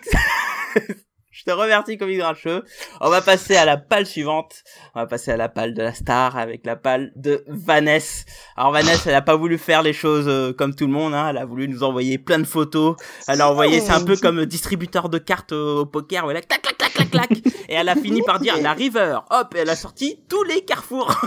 je 1.45 1.51
te 1.51 1.57
remercie 1.57 1.97
comics 1.97 2.19
Grincheux. 2.19 2.63
On 3.01 3.09
va 3.09 3.21
passer 3.21 3.57
à 3.57 3.65
la 3.65 3.75
palle 3.75 4.05
suivante. 4.05 4.63
On 4.95 5.01
va 5.01 5.07
passer 5.07 5.31
à 5.31 5.37
la 5.37 5.49
palle 5.49 5.73
de 5.73 5.81
la 5.81 5.93
star 5.93 6.37
avec 6.37 6.65
la 6.65 6.77
palle 6.77 7.11
de 7.17 7.43
Vanessa. 7.47 8.23
Alors 8.55 8.71
Vanessa, 8.71 9.09
elle 9.09 9.15
a 9.15 9.21
pas 9.21 9.35
voulu 9.35 9.57
faire 9.57 9.81
les 9.81 9.91
choses 9.91 10.27
euh, 10.27 10.53
comme 10.53 10.73
tout 10.73 10.85
le 10.85 10.93
monde. 10.93 11.13
Hein. 11.13 11.27
Elle 11.31 11.37
a 11.37 11.45
voulu 11.45 11.67
nous 11.67 11.83
envoyer 11.83 12.17
plein 12.17 12.39
de 12.39 12.45
photos. 12.45 12.95
Elle 13.27 13.41
a 13.41 13.51
envoyé, 13.51 13.81
c'est 13.81 13.91
un 13.91 14.05
peu 14.05 14.15
comme 14.15 14.45
distributeur 14.45 15.09
de 15.09 15.17
cartes 15.17 15.51
au 15.51 15.85
poker. 15.85 16.25
où 16.25 16.31
elle 16.31 16.37
a 16.37 16.41
clac 16.41 16.61
clac 16.61 16.77
clac 16.77 16.93
clac 16.93 17.11
clac. 17.11 17.31
Et 17.67 17.73
elle 17.73 17.89
a 17.89 17.95
fini 17.95 18.21
par 18.21 18.39
dire 18.39 18.55
la 18.61 18.71
River. 18.71 19.19
Hop, 19.29 19.53
et 19.55 19.59
elle 19.59 19.69
a 19.69 19.75
sorti 19.75 20.21
tous 20.29 20.43
les 20.43 20.63
carrefours. 20.63 21.11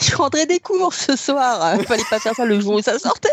Je 0.00 0.16
rendrai 0.16 0.46
des 0.46 0.60
cours 0.60 0.94
ce 0.94 1.16
soir. 1.16 1.78
Fallait 1.82 2.02
pas 2.08 2.18
faire 2.18 2.34
ça 2.34 2.46
le 2.46 2.58
jour 2.60 2.74
où 2.74 2.80
ça 2.80 2.98
sortait. 2.98 3.28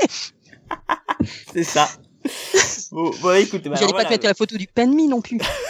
C'est 1.53 1.63
ça. 1.63 1.87
Bon, 2.91 3.09
bon 3.22 3.39
écoute, 3.39 3.63
bah, 3.69 3.76
J'allais 3.80 3.93
pas 3.93 4.03
te 4.03 4.09
mettre 4.09 4.28
la 4.28 4.34
photo 4.34 4.57
du 4.57 4.67
penmi 4.67 5.07
non 5.07 5.22
plus. 5.22 5.38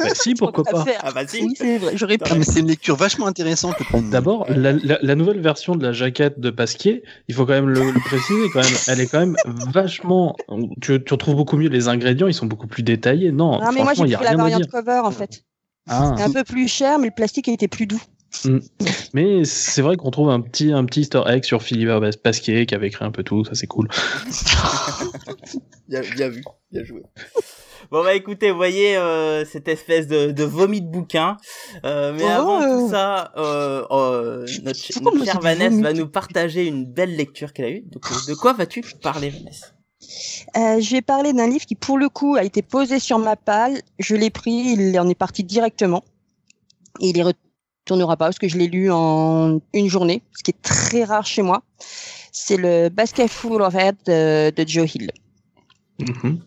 Bah, 0.00 0.14
si, 0.14 0.34
pourquoi 0.34 0.64
pas. 0.64 0.84
Ah 1.02 1.10
bah 1.12 1.26
si. 1.26 1.42
Oui, 1.42 1.54
c'est 1.56 1.78
vrai, 1.78 1.92
j'aurais 1.96 2.16
pu. 2.18 2.24
Ah, 2.30 2.34
mais 2.34 2.44
c'est 2.44 2.60
une 2.60 2.68
lecture 2.68 2.96
vachement 2.96 3.26
intéressante. 3.26 3.74
D'abord, 4.10 4.46
la, 4.48 4.72
la- 4.72 4.98
la 5.02 5.14
nouvelle 5.14 5.40
version 5.40 5.76
de 5.76 5.82
la 5.82 5.92
jaquette 5.92 6.40
de 6.40 6.48
Pasquier, 6.50 7.02
il 7.28 7.34
faut 7.34 7.44
quand 7.46 7.52
même 7.52 7.68
le, 7.68 7.90
le 7.90 8.00
préciser, 8.00 8.48
quand 8.52 8.60
même, 8.62 8.78
elle 8.88 9.00
est 9.00 9.06
quand 9.06 9.20
même 9.20 9.36
vachement. 9.72 10.36
Tu, 10.80 11.02
tu 11.04 11.12
retrouves 11.12 11.36
beaucoup 11.36 11.56
mieux 11.58 11.68
les 11.68 11.88
ingrédients, 11.88 12.28
ils 12.28 12.34
sont 12.34 12.46
beaucoup 12.46 12.66
plus 12.66 12.82
détaillés. 12.82 13.30
Non, 13.32 13.58
Ah, 13.60 13.70
mais 13.74 13.82
moi 13.82 13.92
j'ai 13.94 14.04
pris 14.14 14.24
la 14.24 14.36
variante 14.36 14.68
cover 14.70 15.00
en 15.04 15.10
fait. 15.10 15.44
Ah, 15.90 16.14
C'est 16.16 16.22
un 16.24 16.30
peu 16.32 16.44
plus 16.44 16.68
cher, 16.68 16.98
mais 16.98 17.08
le 17.08 17.14
plastique 17.14 17.48
été 17.48 17.68
plus 17.68 17.86
doux. 17.86 18.00
mais 19.12 19.44
c'est 19.44 19.82
vrai 19.82 19.96
qu'on 19.96 20.10
trouve 20.12 20.30
un 20.30 20.40
petit, 20.40 20.72
un 20.72 20.84
petit 20.84 21.00
easter 21.00 21.22
egg 21.26 21.42
sur 21.44 21.62
Philibert 21.62 22.00
Bas- 22.00 22.16
Pasquier 22.22 22.64
qui 22.64 22.74
avait 22.76 22.86
écrit 22.86 23.04
un 23.04 23.10
peu 23.10 23.24
tout, 23.24 23.44
ça 23.44 23.54
c'est 23.54 23.66
cool. 23.66 23.88
Bien, 25.88 26.02
bien 26.14 26.28
vu, 26.28 26.44
bien 26.70 26.84
joué. 26.84 27.02
Bon 27.90 28.04
bah 28.04 28.14
écoutez, 28.14 28.52
vous 28.52 28.56
voyez 28.56 28.96
euh, 28.96 29.44
cette 29.44 29.66
espèce 29.66 30.06
de, 30.06 30.30
de 30.30 30.44
vomi 30.44 30.80
de 30.80 30.86
bouquin. 30.86 31.36
Euh, 31.84 32.12
mais 32.16 32.22
Oh. 32.22 32.28
avant 32.28 32.60
tout 32.62 32.88
ça, 32.90 33.32
euh, 33.36 33.84
euh, 33.90 34.46
notre, 34.62 35.02
notre 35.02 35.24
chère 35.24 35.40
Vanessa 35.40 35.82
va 35.82 35.92
nous 35.92 36.06
partager 36.06 36.64
une 36.66 36.84
belle 36.84 37.16
lecture 37.16 37.52
qu'elle 37.52 37.64
a 37.64 37.70
eue. 37.70 37.82
Donc 37.90 38.04
de 38.28 38.34
quoi 38.34 38.52
vas-tu 38.52 38.82
parler, 39.02 39.30
Vanessa? 39.30 39.66
Euh, 40.56 40.80
je 40.80 40.90
vais 40.90 41.02
parler 41.02 41.32
d'un 41.32 41.48
livre 41.48 41.64
qui, 41.64 41.74
pour 41.74 41.98
le 41.98 42.08
coup, 42.08 42.36
a 42.36 42.44
été 42.44 42.62
posé 42.62 42.98
sur 42.98 43.18
ma 43.18 43.36
palle. 43.36 43.80
Je 43.98 44.16
l'ai 44.16 44.30
pris, 44.30 44.74
il 44.76 44.98
en 44.98 45.08
est 45.08 45.14
parti 45.14 45.44
directement. 45.44 46.04
Et 47.00 47.10
il 47.10 47.16
y 47.16 47.22
retournera 47.22 48.16
pas 48.16 48.26
parce 48.26 48.38
que 48.38 48.48
je 48.48 48.58
l'ai 48.58 48.68
lu 48.68 48.90
en 48.90 49.60
une 49.72 49.88
journée, 49.88 50.22
ce 50.36 50.42
qui 50.42 50.50
est 50.50 50.62
très 50.62 51.04
rare 51.04 51.26
chez 51.26 51.42
moi. 51.42 51.62
C'est 52.32 52.56
le 52.56 52.88
Basket 52.88 53.30
Full 53.30 53.62
of 53.62 53.74
Head 53.74 53.96
de, 54.06 54.50
de 54.50 54.68
Joe 54.68 54.94
Hill. 54.94 55.10
Mhm. 55.98 56.40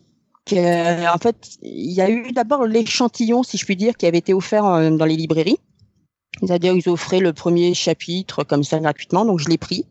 Que, 0.46 0.56
euh, 0.56 1.12
en 1.12 1.18
fait, 1.18 1.58
il 1.62 1.92
y 1.92 2.00
a 2.02 2.10
eu 2.10 2.32
d'abord 2.32 2.66
l'échantillon, 2.66 3.42
si 3.42 3.56
je 3.56 3.64
puis 3.64 3.76
dire, 3.76 3.96
qui 3.96 4.06
avait 4.06 4.18
été 4.18 4.34
offert 4.34 4.66
euh, 4.66 4.90
dans 4.90 5.06
les 5.06 5.16
librairies. 5.16 5.58
C'est-à-dire, 6.40 6.74
ils 6.74 6.88
offraient 6.88 7.20
le 7.20 7.32
premier 7.32 7.74
chapitre 7.74 8.44
comme 8.44 8.64
ça 8.64 8.78
gratuitement, 8.78 9.24
donc 9.24 9.38
je 9.38 9.48
l'ai 9.48 9.58
pris. 9.58 9.86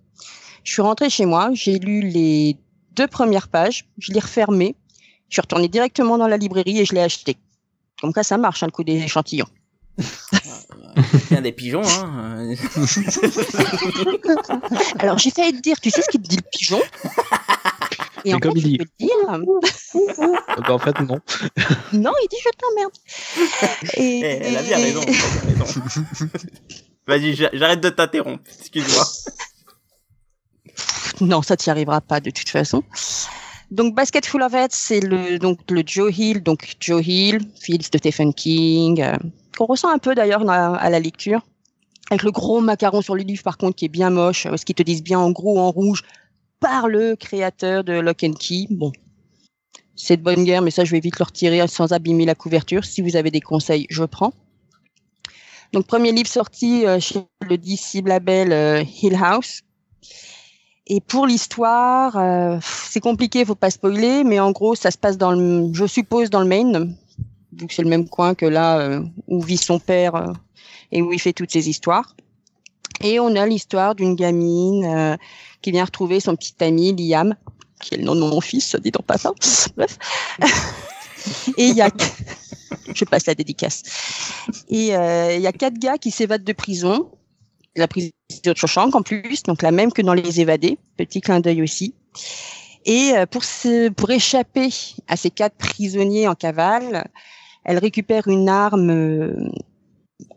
Je 0.63 0.74
suis 0.74 0.82
rentrée 0.82 1.09
chez 1.09 1.26
moi, 1.26 1.49
j'ai 1.53 1.80
lu 1.80 2.01
les 2.01 2.57
deux 2.95 3.07
premières 3.07 3.47
pages, 3.47 3.85
je 3.97 4.11
l'ai 4.13 4.19
refermé, 4.19 4.75
je 5.29 5.35
suis 5.35 5.41
retournée 5.41 5.67
directement 5.67 6.17
dans 6.17 6.27
la 6.27 6.37
librairie 6.37 6.79
et 6.79 6.85
je 6.85 6.93
l'ai 6.93 7.01
acheté. 7.01 7.37
Comme 8.01 8.11
ça, 8.13 8.23
ça 8.23 8.37
marche, 8.37 8.63
hein, 8.63 8.67
le 8.67 8.71
coup 8.71 8.83
des 8.83 8.97
échantillons. 9.01 9.47
Bien 11.29 11.41
des 11.41 11.51
pigeons, 11.51 11.81
hein. 11.85 12.53
Alors, 14.99 15.17
j'ai 15.17 15.31
failli 15.31 15.53
te 15.53 15.61
dire, 15.61 15.79
tu 15.79 15.89
sais 15.89 16.01
ce 16.01 16.09
qu'il 16.09 16.21
te 16.21 16.27
dit 16.27 16.35
le 16.37 16.41
pigeon? 16.51 16.81
Et 18.25 18.29
C'est 18.29 18.35
en 18.35 18.39
comme 18.39 18.53
fait, 18.53 18.59
il 18.59 18.63
je 18.63 18.67
dit. 18.67 18.77
peux 18.77 18.85
te 18.85 18.91
dire, 18.99 19.17
Donc 20.57 20.69
en 20.69 20.79
fait, 20.79 20.97
non. 21.01 21.19
non, 21.93 22.11
il 22.23 22.27
dit 22.29 22.37
je 22.43 22.49
t'emmerde. 22.57 22.91
Et... 23.97 24.19
Eh, 24.19 24.39
elle 24.47 24.57
a 24.57 24.61
bien 24.63 24.77
raison. 24.77 25.01
raison. 25.01 25.25
Vas-y, 27.07 27.35
j'a- 27.35 27.49
j'arrête 27.51 27.81
de 27.81 27.89
t'interrompre. 27.89 28.43
Excuse-moi. 28.61 29.03
Non, 31.22 31.41
ça 31.41 31.55
t'y 31.57 31.70
arrivera 31.70 32.01
pas 32.01 32.20
de 32.20 32.32
toute 32.32 32.49
façon. 32.49 32.84
Donc 33.72 33.95
Basket 33.95 34.26
Full 34.26 34.41
of 34.43 34.53
Heads, 34.53 34.68
c'est 34.72 34.99
le 34.99 35.39
donc 35.39 35.59
le 35.70 35.84
Joe 35.86 36.16
Hill, 36.16 36.43
donc 36.43 36.76
Joe 36.80 37.05
Hill, 37.05 37.39
fils 37.59 37.89
de 37.89 37.97
Stephen 37.97 38.34
King, 38.34 39.01
euh, 39.01 39.16
qu'on 39.57 39.66
ressent 39.66 39.89
un 39.89 39.97
peu 39.97 40.14
d'ailleurs 40.14 40.47
à 40.49 40.89
la 40.89 40.99
lecture, 40.99 41.41
avec 42.11 42.24
le 42.24 42.32
gros 42.32 42.61
macaron 42.61 43.01
sur 43.01 43.16
le 43.16 43.24
livre 43.24 43.41
par 43.41 43.57
contre 43.57 43.76
qui 43.76 43.86
est 43.86 43.89
bien 43.89 44.09
moche, 44.09 44.43
parce 44.47 44.64
qu'ils 44.64 44.76
te 44.76 44.84
disent 44.84 45.03
bien 45.03 45.20
en 45.20 45.32
gros 45.32 45.59
en 45.59 45.72
rouge 45.72 46.03
par 46.59 46.88
le 46.88 47.16
créateur 47.16 47.84
de 47.84 47.93
Lock 47.93 48.24
and 48.24 48.34
Key. 48.34 48.68
Bon, 48.70 48.91
c'est 49.95 50.18
de 50.18 50.22
bonne 50.22 50.43
guerre, 50.43 50.61
mais 50.61 50.72
ça 50.72 50.86
je 50.86 50.91
vais 50.91 50.99
vite 50.99 51.18
le 51.18 51.26
retirer 51.26 51.68
sans 51.68 51.93
abîmer 51.93 52.26
la 52.26 52.36
couverture. 52.36 52.86
Si 52.86 53.01
vous 53.01 53.16
avez 53.16 53.32
des 53.32 53.41
conseils, 53.41 53.88
je 53.89 54.03
prends. 54.03 54.34
Donc 55.72 55.88
premier 55.88 56.11
livre 56.11 56.30
sorti 56.30 56.86
euh, 56.86 56.99
chez 56.99 57.22
le 57.41 57.57
DC 57.57 58.05
label 58.05 58.51
euh, 58.51 58.84
Hill 59.01 59.16
House. 59.16 59.61
Et 60.88 60.99
pour 60.99 61.25
l'histoire, 61.25 62.17
euh, 62.17 62.57
c'est 62.61 62.99
compliqué, 62.99 63.45
faut 63.45 63.55
pas 63.55 63.69
spoiler, 63.69 64.23
mais 64.23 64.39
en 64.39 64.51
gros, 64.51 64.75
ça 64.75 64.91
se 64.91 64.97
passe 64.97 65.17
dans 65.17 65.31
le, 65.31 65.69
je 65.71 65.86
suppose, 65.86 66.29
dans 66.29 66.41
le 66.41 66.45
Maine, 66.45 66.95
vu 67.57 67.67
que 67.67 67.73
c'est 67.73 67.84
le 67.84 67.89
même 67.89 68.09
coin 68.09 68.36
que 68.36 68.45
là 68.45 68.79
euh, 68.79 69.01
où 69.27 69.41
vit 69.41 69.57
son 69.57 69.79
père 69.79 70.15
euh, 70.15 70.34
et 70.91 71.01
où 71.01 71.13
il 71.13 71.19
fait 71.19 71.31
toutes 71.31 71.51
ses 71.51 71.69
histoires. 71.69 72.15
Et 73.01 73.19
on 73.19 73.36
a 73.36 73.45
l'histoire 73.45 73.95
d'une 73.95 74.15
gamine 74.15 74.86
euh, 74.86 75.15
qui 75.61 75.71
vient 75.71 75.86
retrouver 75.86 76.19
son 76.19 76.36
petit 76.36 76.55
ami 76.59 76.93
Liam, 76.93 77.36
qui 77.81 77.95
est 77.95 77.97
le 77.97 78.03
nom 78.03 78.15
de 78.15 78.21
mon 78.21 78.41
fils, 78.41 78.75
dit 78.75 78.91
en 78.97 79.03
passant. 79.03 79.36
Bref. 79.77 79.97
et 81.57 81.67
il 81.67 81.75
y 81.75 81.81
a 81.81 81.89
Je 82.93 83.05
passe 83.05 83.25
la 83.25 83.36
dédicace. 83.36 83.84
Et 84.67 84.88
il 84.88 85.41
y 85.41 85.47
a 85.47 85.51
quatre 85.53 85.79
gars 85.79 85.97
qui 85.97 86.11
s'évadent 86.11 86.43
de 86.43 86.53
prison. 86.53 87.09
La 87.76 87.88
prison 87.88 88.11
de 88.43 88.53
Shawshank 88.55 88.95
en 88.95 89.01
plus, 89.01 89.43
donc 89.43 89.61
la 89.61 89.71
même 89.71 89.91
que 89.91 90.01
dans 90.01 90.13
Les 90.13 90.39
Évadés. 90.39 90.78
Petit 90.97 91.21
clin 91.21 91.39
d'œil 91.39 91.61
aussi. 91.61 91.95
Et 92.86 93.13
euh, 93.15 93.26
pour, 93.26 93.43
se, 93.43 93.89
pour 93.89 94.11
échapper 94.11 94.69
à 95.07 95.15
ces 95.15 95.32
quatre 95.32 95.55
prisonniers 95.55 96.28
en 96.28 96.36
cavale, 96.36 97.09
elle 97.63 97.78
récupère 97.78 98.28
une 98.28 98.49
arme 98.49 98.89
euh, 98.89 99.49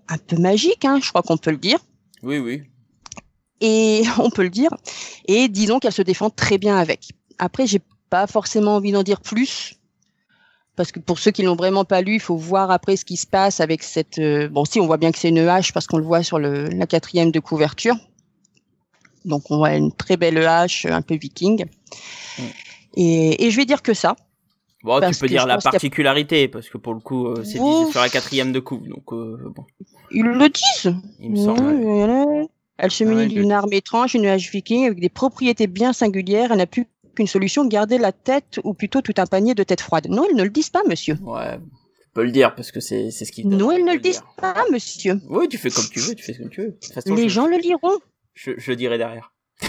un 0.09 0.19
peu 0.19 0.37
magique, 0.37 0.85
hein, 0.85 1.01
je 1.03 1.09
crois 1.09 1.23
qu'on 1.23 1.37
peut 1.37 1.51
le 1.51 1.57
dire. 1.57 1.79
Oui, 2.23 2.39
oui. 2.39 2.63
Et 3.61 4.03
on 4.19 4.31
peut 4.31 4.45
le 4.45 4.51
dire. 4.51 4.71
Et 5.27 5.49
disons 5.49 5.79
qu'elle 5.79 5.93
se 5.93 6.03
défend 6.03 6.31
très 6.31 6.59
bien 6.59 6.77
avec. 6.77 7.11
Après, 7.39 7.67
j'ai 7.67 7.81
pas 8.11 8.27
forcément 8.27 8.77
envie 8.77 8.93
d'en 8.93 9.03
dire 9.03 9.21
plus. 9.21 9.75
Parce 10.77 10.93
que 10.93 11.01
pour 11.01 11.19
ceux 11.19 11.31
qui 11.31 11.43
l'ont 11.43 11.57
vraiment 11.57 11.85
pas 11.85 12.03
lu, 12.03 12.15
il 12.17 12.21
faut 12.21 12.37
voir 12.37 12.71
après 12.71 12.97
ce 12.97 13.05
qui 13.05 13.17
se 13.17 13.27
passe 13.27 13.61
avec 13.61 13.83
cette. 13.83 14.19
euh, 14.19 14.49
bon, 14.49 14.65
si 14.67 14.79
on 14.79 14.87
voit 14.87 14.99
bien 14.99 15.11
que 15.11 15.19
c'est 15.19 15.31
une 15.31 15.39
hache 15.39 15.73
parce 15.73 15.87
qu'on 15.87 15.97
le 15.99 16.05
voit 16.05 16.23
sur 16.23 16.39
le, 16.39 16.69
la 16.69 16.87
quatrième 16.87 17.31
de 17.31 17.41
couverture. 17.41 17.97
Donc 19.25 19.51
on 19.51 19.57
voit 19.57 19.75
une 19.75 19.91
très 19.93 20.17
belle 20.17 20.39
hache, 20.47 20.87
un 20.87 21.03
peu 21.03 21.17
viking. 21.17 21.65
Mm. 22.39 22.43
Et, 22.99 23.47
et 23.47 23.51
je 23.51 23.57
vais 23.57 23.65
dire 23.65 23.83
que 23.83 23.95
ça. 23.95 24.17
Bon, 24.85 25.01
tu 25.01 25.19
peux 25.19 25.27
dire 25.27 25.47
la 25.47 25.55
a- 25.55 25.59
particularité, 25.59 26.47
parce 26.47 26.69
que 26.69 26.79
pour 26.79 26.95
le 26.95 27.01
coup, 27.01 27.27
euh, 27.29 27.43
c'est 27.43 27.59
dit 27.59 27.91
sur 27.91 28.01
la 28.01 28.09
quatrième 28.09 28.53
de 28.53 28.61
coupe, 28.61 28.87
donc 28.87 29.13
euh, 29.13 29.37
bon, 29.55 29.65
Ils 30.13 30.23
le 30.25 30.49
disent. 30.49 30.95
il 31.19 31.31
me 31.33 31.37
semble. 31.37 32.47
Elle 32.79 32.91
se 32.91 33.03
Ah 33.03 33.07
munit 33.07 33.23
ouais, 33.23 33.27
d'une 33.29 33.51
arme 33.53 33.73
étrange, 33.73 34.15
une 34.15 34.27
hache 34.27 34.51
viking 34.53 34.87
avec 34.87 35.01
des 35.01 35.09
propriétés 35.09 35.67
bien 35.67 35.93
singulières. 35.95 36.53
Elle 36.53 36.59
n'a 36.59 36.67
plus 36.67 36.87
qu'une 37.17 37.27
solution, 37.27 37.67
garder 37.67 37.99
la 37.99 38.13
tête 38.13 38.61
ou 38.63 38.75
plutôt 38.75 39.01
tout 39.03 39.15
un 39.19 39.27
panier 39.27 39.55
de 39.55 39.65
têtes 39.65 39.81
froides. 39.81 40.07
Non, 40.09 40.25
ils 40.31 40.37
ne 40.37 40.45
le 40.45 40.51
disent 40.51 40.71
pas, 40.71 40.83
monsieur. 40.89 41.17
Ouais, 41.23 41.59
tu 41.59 42.09
peux 42.15 42.23
le 42.25 42.31
dire, 42.31 42.55
parce 42.55 42.71
que 42.71 42.79
c'est 42.81 43.11
c'est 43.11 43.25
ce 43.25 43.33
qui. 43.33 43.45
Non, 43.45 43.73
ils 43.73 43.85
ne 43.85 43.93
le 43.95 43.99
disent 43.99 44.21
dire. 44.21 44.35
pas, 44.37 44.65
monsieur. 44.73 45.21
Oui, 45.29 45.49
tu 45.49 45.59
fais 45.59 45.71
comme 45.71 45.85
tu 45.91 45.99
veux, 46.01 46.15
tu 46.15 46.23
fais 46.23 46.35
comme 46.35 46.49
tu 46.51 46.61
veux. 46.63 46.69
De 46.69 46.73
toute 46.81 46.93
façon, 46.93 47.15
Les 47.15 47.25
je, 47.29 47.35
gens 47.35 47.47
le 47.49 47.57
liront. 47.59 47.99
je, 48.35 48.53
je 48.57 48.71
le 48.71 48.77
dirai 48.77 48.99
derrière. 48.99 49.33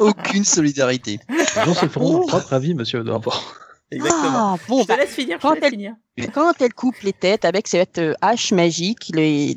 Aucune 0.00 0.44
solidarité. 0.44 1.18
Les 1.28 1.64
gens 1.64 1.74
se 1.74 1.86
feront 1.86 2.18
leur 2.18 2.26
propre 2.26 2.52
avis, 2.52 2.74
monsieur 2.74 3.02
d'abord. 3.02 3.54
Exactement. 3.90 4.54
Ah, 4.54 4.56
bon, 4.68 4.78
je 4.78 4.82
te 4.84 4.88
bah, 4.88 4.96
laisse 4.96 5.10
finir, 5.14 5.38
je 5.38 5.42
quand 5.42 5.50
te 5.54 5.60
laisse 5.60 5.64
elle- 5.64 5.70
finir. 5.70 5.94
quand 6.32 6.52
elle 6.60 6.74
coupe 6.74 6.98
les 7.02 7.12
têtes 7.12 7.44
avec 7.44 7.68
cette 7.68 8.00
hache 8.20 8.52
magique, 8.52 9.10
les, 9.14 9.56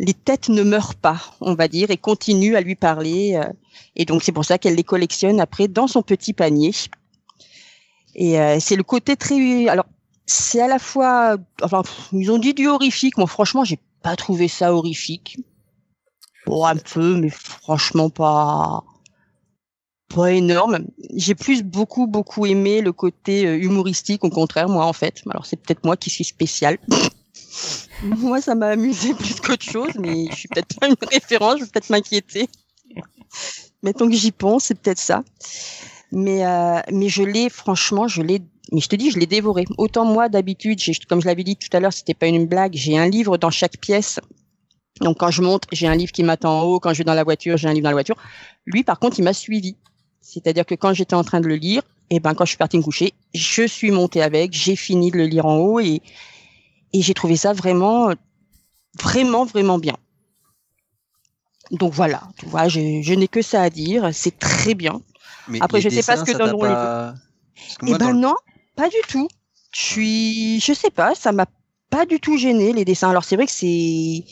les 0.00 0.14
têtes 0.14 0.48
ne 0.48 0.62
meurent 0.64 0.96
pas, 0.96 1.20
on 1.40 1.54
va 1.54 1.68
dire, 1.68 1.90
et 1.90 1.96
continuent 1.96 2.56
à 2.56 2.60
lui 2.60 2.74
parler. 2.74 3.34
euh, 3.36 3.48
et 3.96 4.04
donc 4.04 4.22
c'est 4.24 4.32
pour 4.32 4.44
ça 4.44 4.58
qu'elle 4.58 4.74
les 4.74 4.82
collectionne 4.84 5.40
après 5.40 5.68
dans 5.68 5.86
son 5.86 6.02
petit 6.02 6.32
panier. 6.32 6.72
Et 8.16 8.40
euh, 8.40 8.58
c'est 8.60 8.76
le 8.76 8.82
côté 8.82 9.16
très, 9.16 9.68
alors 9.68 9.86
c'est 10.26 10.60
à 10.60 10.66
la 10.68 10.78
fois, 10.78 11.36
enfin 11.62 11.82
ils 12.12 12.30
ont 12.32 12.38
dit 12.38 12.54
du 12.54 12.66
horrifique. 12.68 13.16
Moi 13.18 13.26
franchement 13.28 13.64
j'ai 13.64 13.78
pas 14.02 14.16
trouvé 14.16 14.48
ça 14.48 14.74
horrifique. 14.74 15.38
Bon 16.46 16.64
un 16.64 16.76
peu, 16.76 17.16
mais 17.16 17.30
franchement 17.30 18.10
pas 18.10 18.82
pas 20.08 20.32
énorme. 20.32 20.86
J'ai 21.14 21.34
plus 21.34 21.62
beaucoup 21.62 22.06
beaucoup 22.06 22.46
aimé 22.46 22.80
le 22.80 22.92
côté 22.92 23.46
euh, 23.46 23.56
humoristique 23.56 24.24
au 24.24 24.30
contraire 24.30 24.68
moi 24.68 24.86
en 24.86 24.92
fait. 24.92 25.22
Alors 25.30 25.46
c'est 25.46 25.56
peut-être 25.56 25.84
moi 25.84 25.96
qui 25.96 26.10
suis 26.10 26.24
spécial. 26.24 26.78
moi 28.02 28.40
ça 28.40 28.54
m'a 28.54 28.68
amusé 28.68 29.14
plus 29.14 29.40
qu'autre 29.40 29.64
chose, 29.64 29.92
mais 29.98 30.26
je 30.30 30.36
suis 30.36 30.48
peut-être 30.48 30.78
pas 30.78 30.88
une 30.88 30.96
référence, 31.10 31.58
je 31.58 31.64
vais 31.64 31.70
peut-être 31.70 31.90
m'inquiéter. 31.90 32.48
Mettons 33.82 34.08
que 34.08 34.14
j'y 34.14 34.32
pense, 34.32 34.64
c'est 34.64 34.78
peut-être 34.78 34.98
ça. 34.98 35.24
Mais 36.12 36.46
euh, 36.46 36.80
mais 36.92 37.08
je 37.08 37.22
l'ai 37.22 37.48
franchement, 37.48 38.06
je 38.08 38.22
l'ai 38.22 38.40
mais 38.72 38.80
je 38.80 38.88
te 38.88 38.96
dis, 38.96 39.10
je 39.10 39.18
l'ai 39.18 39.26
dévoré. 39.26 39.66
Autant 39.78 40.04
moi 40.04 40.28
d'habitude, 40.28 40.80
comme 41.08 41.20
je 41.20 41.26
l'avais 41.26 41.44
dit 41.44 41.56
tout 41.56 41.68
à 41.76 41.80
l'heure, 41.80 41.92
c'était 41.92 42.14
pas 42.14 42.26
une 42.26 42.46
blague, 42.46 42.74
j'ai 42.74 42.96
un 42.96 43.08
livre 43.08 43.36
dans 43.36 43.50
chaque 43.50 43.78
pièce. 43.78 44.20
Donc 45.00 45.18
quand 45.18 45.30
je 45.30 45.42
monte, 45.42 45.64
j'ai 45.72 45.86
un 45.86 45.94
livre 45.94 46.12
qui 46.12 46.22
m'attend 46.22 46.60
en 46.60 46.62
haut, 46.62 46.80
quand 46.80 46.92
je 46.92 46.98
vais 46.98 47.04
dans 47.04 47.14
la 47.14 47.24
voiture, 47.24 47.56
j'ai 47.56 47.68
un 47.68 47.72
livre 47.72 47.84
dans 47.84 47.90
la 47.90 47.96
voiture. 47.96 48.16
Lui 48.66 48.84
par 48.84 48.98
contre, 48.98 49.18
il 49.18 49.22
m'a 49.22 49.32
suivi. 49.32 49.76
C'est-à-dire 50.26 50.64
que 50.64 50.74
quand 50.74 50.94
j'étais 50.94 51.14
en 51.14 51.22
train 51.22 51.40
de 51.40 51.46
le 51.46 51.56
lire, 51.56 51.82
et 52.10 52.18
ben 52.18 52.34
quand 52.34 52.44
je 52.44 52.50
suis 52.50 52.58
partie 52.58 52.78
me 52.78 52.82
coucher, 52.82 53.12
je 53.34 53.66
suis 53.66 53.90
montée 53.90 54.22
avec, 54.22 54.52
j'ai 54.52 54.74
fini 54.74 55.10
de 55.10 55.18
le 55.18 55.26
lire 55.26 55.44
en 55.46 55.56
haut 55.58 55.80
et 55.80 56.00
et 56.92 57.02
j'ai 57.02 57.12
trouvé 57.14 57.36
ça 57.36 57.52
vraiment 57.52 58.12
vraiment 59.00 59.44
vraiment 59.44 59.78
bien. 59.78 59.96
Donc 61.70 61.92
voilà, 61.92 62.22
tu 62.38 62.46
vois, 62.46 62.68
je, 62.68 63.00
je 63.02 63.14
n'ai 63.14 63.28
que 63.28 63.42
ça 63.42 63.62
à 63.62 63.70
dire, 63.70 64.10
c'est 64.12 64.38
très 64.38 64.74
bien. 64.74 65.00
Mais 65.48 65.58
Après, 65.60 65.80
je 65.80 65.88
sais 65.88 66.02
pas 66.06 66.16
ce 66.16 66.24
que 66.24 66.32
donneront 66.38 66.64
les 66.64 66.70
pas- 66.70 67.14
Eh 67.86 67.92
ben 67.98 68.12
le- 68.12 68.18
non, 68.18 68.34
pas 68.76 68.88
du 68.88 68.96
tout. 69.08 69.28
Je 69.72 69.80
suis, 69.80 70.60
je 70.60 70.72
sais 70.72 70.90
pas, 70.90 71.14
ça 71.14 71.32
m'a 71.32 71.46
pas 71.90 72.06
du 72.06 72.20
tout 72.20 72.36
gêné 72.38 72.72
les 72.72 72.84
dessins. 72.84 73.10
Alors 73.10 73.24
c'est 73.24 73.36
vrai 73.36 73.46
que 73.46 73.52
c'est, 73.52 74.24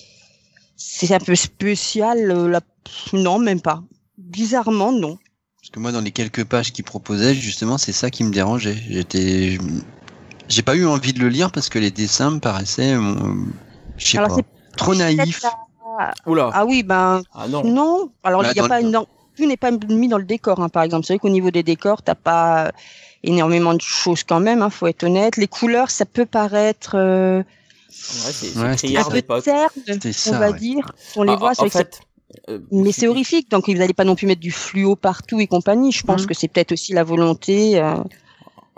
c'est 0.77 1.13
un 1.13 1.19
peu 1.19 1.35
spécial. 1.35 2.31
euh, 2.31 2.49
La... 2.49 2.61
Non, 3.13 3.39
même 3.39 3.61
pas. 3.61 3.83
Bizarrement, 4.19 4.93
non. 4.93 5.19
Parce 5.63 5.71
que 5.71 5.79
moi, 5.79 5.93
dans 5.93 6.01
les 6.01 6.11
quelques 6.11 6.43
pages 6.45 6.73
qu'il 6.73 6.85
proposait, 6.85 7.35
justement, 7.35 7.79
c'est 7.79 7.93
ça 7.93 8.11
qui 8.11 8.25
me 8.25 8.33
dérangeait. 8.33 8.77
J'étais, 8.91 9.59
j'ai 10.49 10.63
pas 10.63 10.75
eu 10.75 10.87
envie 10.87 11.13
de 11.13 11.21
le 11.21 11.29
lire 11.29 11.53
parce 11.53 11.69
que 11.69 11.79
les 11.79 11.93
dessins 11.93 12.33
me 12.33 12.41
paraissaient, 12.41 12.95
euh, 12.95 13.15
je 13.97 14.05
sais 14.09 14.19
pas, 14.19 14.37
trop 14.77 14.97
naïfs. 14.97 15.45
Oula. 16.27 16.51
Ah 16.53 16.67
oui, 16.67 16.83
ben 16.83 17.23
Ah 17.33 17.47
non. 17.47 17.63
non. 17.63 18.11
Alors 18.25 18.43
Bah, 18.43 18.51
il 18.51 18.57
y 18.57 18.61
a 18.61 18.67
pas 18.69 18.81
le- 18.81 18.89
une... 18.89 19.05
tout 19.37 19.47
n'est 19.47 19.57
pas 19.57 19.71
mis 19.71 20.09
dans 20.09 20.19
le 20.19 20.25
décor, 20.25 20.59
hein, 20.59 20.69
par 20.69 20.83
exemple. 20.83 21.07
C'est 21.07 21.13
vrai 21.13 21.21
qu'au 21.21 21.29
niveau 21.29 21.53
des 21.53 21.63
décors, 21.63 22.03
t'as 22.03 22.17
pas 22.17 22.73
énormément 23.23 23.75
de 23.75 23.81
choses 23.81 24.25
quand 24.25 24.41
même. 24.41 24.63
Hein, 24.63 24.71
faut 24.71 24.89
être 24.89 25.05
honnête. 25.05 25.37
Les 25.37 25.47
couleurs, 25.47 25.93
ça 25.93 26.07
peut 26.07 26.27
paraître 26.27 26.97
euh, 26.97 27.39
Ouais, 27.39 28.33
c'est 28.33 28.59
Ouais, 28.59 28.97
un 28.97 29.11
peu 29.11 29.23
terne, 29.43 29.71
on 29.87 30.11
ça. 30.13 30.39
va 30.41 30.51
ouais. 30.51 30.59
dire. 30.59 30.93
On 31.15 31.23
les 31.23 31.35
Ah, 31.35 31.37
voit, 31.37 31.55
c'est 31.55 31.63
en 31.63 31.69
fait, 31.71 32.01
euh, 32.49 32.61
Mais 32.71 32.93
c'est 32.93 33.09
horrifique, 33.09 33.51
donc 33.51 33.69
vous 33.69 33.75
n'allez 33.75 33.95
pas 33.95 34.05
non 34.05 34.15
plus 34.15 34.27
mettre 34.27 34.41
du 34.41 34.51
fluo 34.51 34.97
partout 34.97 35.41
et 35.41 35.47
compagnie. 35.47 35.93
Je 35.93 36.03
pense 36.05 36.23
Mhm. 36.23 36.27
que 36.27 36.35
c'est 36.35 36.49
peut-être 36.49 36.73
aussi 36.73 36.93
la 36.93 37.05
volonté 37.05 37.79
euh, 37.81 37.95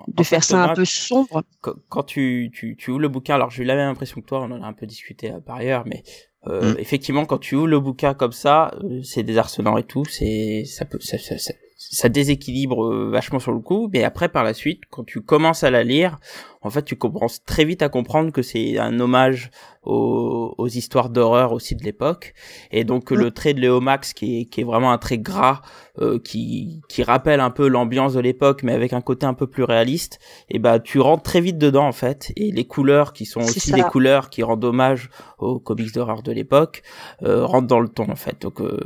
de 0.09 0.21
en 0.21 0.25
faire 0.25 0.45
fait, 0.45 0.45
ça 0.45 0.63
un 0.65 0.75
peu 0.75 0.85
sombre. 0.85 1.43
quand, 1.61 1.75
quand 1.89 2.03
tu, 2.03 2.51
tu, 2.53 2.77
tu 2.77 2.91
ouvres 2.91 3.01
le 3.01 3.09
bouquin, 3.09 3.35
alors 3.37 3.51
j'ai 3.51 3.63
eu 3.63 3.67
la 3.67 3.77
même 3.77 3.89
impression 3.91 4.21
que 4.21 4.27
toi, 4.27 4.41
on 4.43 4.51
en 4.53 4.63
a 4.63 4.67
un 4.67 4.73
peu 4.73 4.87
discuté 4.87 5.31
euh, 5.31 5.41
par 5.41 5.57
ailleurs, 5.57 5.85
mais 5.87 6.03
euh, 6.47 6.75
Mm. 6.75 6.79
effectivement, 6.79 7.25
quand 7.25 7.39
tu 7.39 7.55
ouvres 7.55 7.69
le 7.69 7.81
bouquin 7.81 8.13
comme 8.15 8.33
ça, 8.33 8.75
euh, 8.85 9.03
c'est 9.03 9.23
désarçonnant 9.23 9.77
et 9.79 9.85
tout, 9.85 10.05
c'est 10.05 10.65
ça 10.67 10.85
peut 10.85 10.99
ça, 11.01 11.17
ça, 11.19 11.39
ça, 11.39 11.55
ça 11.77 12.09
déséquilibre 12.11 12.85
euh, 12.85 13.11
vachement 13.11 13.39
sur 13.39 13.53
le 13.53 13.61
coup, 13.61 13.89
mais 13.93 14.05
après 14.05 14.29
par 14.29 14.45
la 14.45 14.53
suite, 14.53 14.83
quand 14.91 15.05
tu 15.05 15.23
commences 15.23 15.65
à 15.65 15.71
la 15.71 15.83
lire, 15.85 16.19
en 16.65 16.71
fait, 16.71 16.83
tu 16.85 16.97
commences 16.97 17.45
très 17.45 17.65
vite 17.65 17.83
à 17.83 17.89
comprendre 17.89 18.33
que 18.33 18.43
c'est 18.43 18.79
un 18.79 18.99
hommage 18.99 19.51
aux, 19.83 20.55
aux 20.57 20.67
histoires 20.69 21.11
d'horreur 21.11 21.53
aussi 21.53 21.75
de 21.77 21.85
l'époque, 21.85 22.33
et 22.71 22.85
donc 22.85 23.11
Mm. 23.11 23.17
le 23.17 23.31
trait 23.31 23.53
de 23.55 23.61
Léo 23.61 23.81
Max 23.81 24.15
qui 24.15 24.41
est, 24.41 24.45
qui 24.47 24.63
est 24.63 24.65
vraiment 24.65 24.91
un 24.93 24.99
trait 24.99 25.19
gras, 25.19 25.61
euh, 26.01 26.19
qui, 26.19 26.81
qui 26.89 27.03
rappelle 27.03 27.41
un 27.41 27.51
peu 27.51 27.69
l'ambiance 27.69 28.15
de 28.15 28.21
l'époque, 28.21 28.63
mais 28.63 28.73
avec 28.73 28.95
un 28.95 29.03
côté 29.03 29.27
un 29.27 29.35
peu 29.35 29.47
plus 29.47 29.63
réaliste, 29.63 30.19
et 30.49 30.59
bah 30.59 30.79
tu 30.81 31.01
rentres 31.01 31.23
très 31.23 31.43
vite 31.43 31.59
dedans 31.59 31.87
en 31.87 31.93
fait, 31.93 32.33
et 32.37 32.51
les 32.51 32.65
couleurs 32.67 33.13
qui 33.13 33.27
sont 33.27 33.41
aussi 33.43 33.73
des 33.73 33.83
couleurs 33.83 34.31
qui 34.31 34.43
rendent 34.43 34.65
hommage 34.65 35.11
aux 35.39 35.59
comics 35.61 35.93
d'horreur 35.93 36.23
de 36.23 36.33
l'époque, 36.33 36.83
euh, 37.23 37.45
rentrent 37.45 37.67
dans 37.69 37.81
le 37.81 37.89
ton 37.89 38.11
en 38.11 38.17
fait. 38.17 38.41
Donc, 38.41 38.63
euh, 38.63 38.81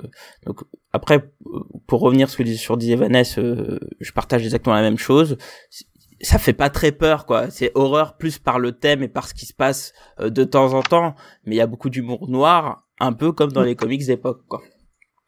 donc 0.47 0.63
après, 0.93 1.31
pour 1.87 2.01
revenir 2.01 2.29
sur 2.29 2.33
ce 2.33 2.39
que 2.39 2.43
disait- 2.43 2.59
sur 2.59 2.77
disait 2.77 2.97
Vanessa, 2.97 3.41
euh, 3.41 3.79
je 4.01 4.11
partage 4.13 4.43
exactement 4.43 4.75
la 4.75 4.83
même 4.83 4.99
chose. 4.99 5.37
Ça 6.21 6.39
fait 6.39 6.53
pas 6.53 6.69
très 6.71 6.91
peur 6.93 7.27
quoi. 7.27 7.49
C'est 7.51 7.71
horreur 7.75 8.17
plus 8.17 8.39
par 8.39 8.59
le 8.59 8.73
thème 8.73 9.03
et 9.03 9.09
par 9.09 9.29
ce 9.29 9.35
qui 9.35 9.47
se 9.47 9.55
passe 9.55 9.93
euh, 10.21 10.31
de 10.31 10.43
temps 10.45 10.73
en 10.75 10.83
temps, 10.83 11.15
mais 11.45 11.55
il 11.55 11.59
y 11.59 11.61
a 11.61 11.67
beaucoup 11.67 11.91
d'humour 11.91 12.29
noir, 12.29 12.87
un 12.99 13.13
peu 13.13 13.31
comme 13.33 13.53
dans 13.53 13.63
les 13.63 13.77
comics 13.77 14.05
d'époque 14.07 14.43
quoi. 14.49 14.61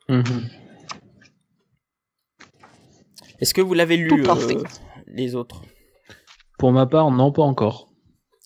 Mhm. 0.09 0.25
Est-ce 3.41 3.55
que 3.55 3.61
vous 3.61 3.75
l'avez 3.75 3.97
lu 3.97 4.11
euh, 4.29 4.63
les 5.07 5.35
autres? 5.35 5.63
Pour 6.59 6.73
ma 6.73 6.87
part, 6.87 7.11
non, 7.11 7.33
pas 7.33 7.43
encore. 7.43 7.89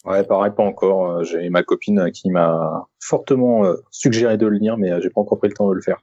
Ouais, 0.05 0.23
pareil, 0.23 0.53
pas 0.57 0.63
encore. 0.63 1.11
Euh, 1.11 1.25
J'ai 1.25 1.49
ma 1.51 1.63
copine 1.63 2.11
qui 2.13 2.31
m'a 2.31 2.87
fortement 3.01 3.65
euh, 3.65 3.75
suggéré 3.91 4.37
de 4.37 4.47
le 4.47 4.59
lire, 4.59 4.77
mais 4.77 4.91
j'ai 5.03 5.11
pas 5.11 5.21
encore 5.21 5.39
pris 5.39 5.49
le 5.49 5.55
temps 5.55 5.69
de 5.69 5.75
le 5.75 5.81
faire. 5.81 5.99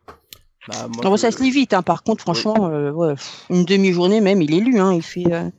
bah, 0.68 0.88
moi, 0.94 1.04
Non, 1.06 1.12
je- 1.16 1.22
ça 1.22 1.32
se 1.32 1.42
lit 1.42 1.52
vite. 1.52 1.74
Hein. 1.74 1.84
Par 1.84 2.04
contre, 2.04 2.22
franchement, 2.22 2.68
euh, 2.70 2.92
ouais, 2.92 3.14
une 3.50 3.64
demi-journée 3.64 4.20
même, 4.20 4.42
il 4.42 4.54
est 4.54 4.60
lu. 4.60 4.80
Hein. 4.80 4.92
Il 4.94 5.04
fait, 5.04 5.32
euh, 5.32 5.50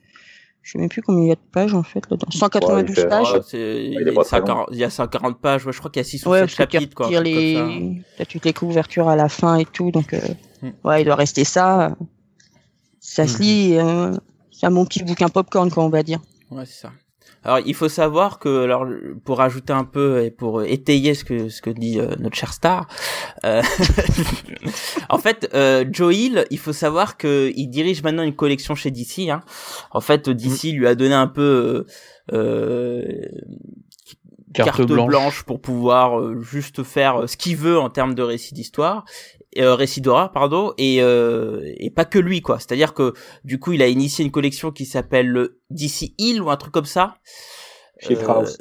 je 0.63 0.73
sais 0.73 0.79
même 0.79 0.89
plus 0.89 1.03
combien 1.03 1.23
il 1.25 1.29
y 1.29 1.33
a 1.33 1.35
de 1.35 1.41
pages 1.53 1.75
en 1.75 1.83
fait 1.83 2.01
là-dedans. 2.11 2.31
192 2.31 2.77
Ouais, 2.77 2.83
il 2.89 2.95
fait- 3.03 3.09
pages. 3.09 3.29
Il 3.53 3.93
y 3.93 3.97
a 3.97 4.01
très 4.05 4.11
long. 4.15 4.25
140 4.25 4.69
il 4.73 4.79
y 4.79 4.85
a 4.85 4.91
140 4.91 5.41
pages, 5.41 5.67
ouais, 5.67 5.73
je 5.73 5.79
crois 5.79 5.91
qu'il 5.91 6.01
y 6.01 6.05
a 6.07 6.09
6 6.09 6.25
ou 6.27 6.31
Ouais, 6.31 6.39
7 6.41 6.57
parce 6.57 6.57
que 6.57 6.63
tu 6.65 6.73
chapitres 6.79 6.95
quoi. 6.95 7.21
les, 7.21 8.03
t'as 8.17 8.25
toutes 8.25 8.45
les 8.45 8.53
couvertures 8.53 9.09
à 9.09 9.17
la 9.17 9.29
fin 9.29 9.57
et 9.57 9.65
tout, 9.65 9.91
donc 9.91 10.15
euh, 10.15 10.21
Hmm. 10.63 10.71
ouais, 10.85 11.03
il 11.03 11.05
doit 11.05 11.17
rester 11.17 11.43
ça. 11.45 11.97
Ça 13.01 13.27
se 13.27 13.39
Hmm. 13.39 13.43
lit. 13.43 13.77
Euh, 13.79 14.13
c'est 14.53 14.67
un 14.67 14.71
bon 14.71 14.85
petit 14.87 15.03
bouquin 15.03 15.29
popcorn, 15.29 15.69
quoi, 15.71 15.83
on 15.85 15.89
va 15.89 16.05
dire. 16.05 16.21
Ouais, 16.53 16.65
c'est 16.67 16.83
ça. 16.83 16.93
Alors 17.45 17.61
il 17.65 17.75
faut 17.75 17.89
savoir 17.89 18.39
que 18.39 18.65
alors 18.65 18.87
pour 19.25 19.41
ajouter 19.41 19.73
un 19.73 19.85
peu 19.85 20.25
et 20.25 20.31
pour 20.31 20.63
étayer 20.63 21.15
ce 21.15 21.25
que 21.25 21.49
ce 21.49 21.61
que 21.61 21.71
dit 21.71 21.99
euh, 21.99 22.15
notre 22.19 22.37
cher 22.37 22.53
star, 22.53 22.87
euh, 23.45 23.63
en 25.09 25.19
fait 25.19 25.51
euh, 25.55 25.85
Joe 25.91 26.15
Hill, 26.15 26.45
il 26.51 26.59
faut 26.59 26.73
savoir 26.73 27.17
que 27.17 27.53
il 27.55 27.69
dirige 27.69 28.03
maintenant 28.03 28.23
une 28.23 28.37
collection 28.37 28.75
chez 28.75 28.91
DC. 28.91 29.29
Hein. 29.31 29.41
En 29.91 30.01
fait 30.01 30.29
DC 30.29 30.73
lui 30.73 30.87
a 30.87 30.95
donné 30.95 31.15
un 31.15 31.27
peu 31.27 31.87
euh, 32.33 33.03
carte, 34.53 34.83
blanche. 34.83 35.43
pour 35.45 35.61
pouvoir 35.61 36.21
euh, 36.21 36.41
juste 36.41 36.83
faire 36.83 37.29
ce 37.29 37.37
qu'il 37.37 37.57
veut 37.57 37.79
en 37.79 37.91
termes 37.91 38.15
de 38.15 38.23
récit 38.23 38.55
d'histoire 38.55 39.05
euh, 39.59 39.75
récit 39.75 40.01
d'horreur 40.01 40.33
pardon 40.33 40.73
et 40.79 40.97
et 40.97 41.91
pas 41.91 42.05
que 42.05 42.19
lui 42.19 42.41
quoi. 42.41 42.59
C'est 42.59 42.73
à 42.73 42.77
dire 42.77 42.95
que 42.95 43.13
du 43.45 43.59
coup 43.59 43.73
il 43.73 43.83
a 43.83 43.89
initié 43.89 44.25
une 44.25 44.31
collection 44.31 44.71
qui 44.71 44.87
s'appelle 44.87 45.49
DC 45.71 46.15
Hill 46.19 46.43
ou 46.43 46.51
un 46.51 46.57
truc 46.57 46.73
comme 46.73 46.85
ça. 46.85 47.17
Hill 48.09 48.19
House. 48.27 48.59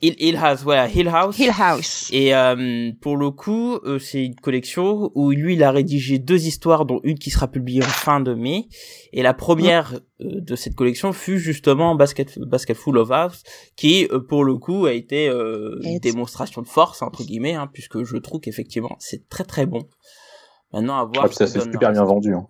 Hill, 0.00 0.14
Hill 0.20 0.36
House 0.36 0.64
ouais 0.64 0.90
Hill 0.92 1.08
House. 1.08 1.36
Hill 1.36 1.50
House. 1.58 2.08
Et 2.12 2.32
euh, 2.32 2.92
pour 3.00 3.16
le 3.16 3.30
coup 3.30 3.80
c'est 3.98 4.26
une 4.26 4.36
collection 4.36 5.10
où 5.16 5.32
lui 5.32 5.54
il 5.54 5.64
a 5.64 5.72
rédigé 5.72 6.20
deux 6.20 6.46
histoires 6.46 6.84
dont 6.84 7.00
une 7.02 7.18
qui 7.18 7.30
sera 7.30 7.48
publiée 7.48 7.82
en 7.82 7.88
fin 7.88 8.20
de 8.20 8.32
mai. 8.32 8.68
Et 9.12 9.22
la 9.22 9.34
première 9.34 9.98
de 10.20 10.56
cette 10.56 10.76
collection 10.76 11.12
fut 11.12 11.40
justement 11.40 11.96
Basket 11.96 12.38
Basket 12.38 12.76
Full 12.76 12.98
of 12.98 13.10
House 13.10 13.42
qui 13.74 14.08
pour 14.28 14.44
le 14.44 14.54
coup 14.54 14.86
a 14.86 14.92
été 14.92 15.26
une 15.26 15.98
démonstration 15.98 16.62
de 16.62 16.68
force 16.68 17.02
entre 17.02 17.24
guillemets 17.24 17.54
hein, 17.54 17.68
puisque 17.72 18.04
je 18.04 18.16
trouve 18.18 18.40
qu'effectivement 18.40 18.94
c'est 19.00 19.28
très 19.28 19.44
très 19.44 19.66
bon 19.66 19.88
Maintenant, 20.72 20.98
à 20.98 21.04
voir. 21.04 21.26
Ah, 21.26 21.32
ça 21.32 21.46
s'est 21.46 21.60
super 21.60 21.92
bien 21.92 22.04
vendu. 22.04 22.34
Hein. 22.34 22.46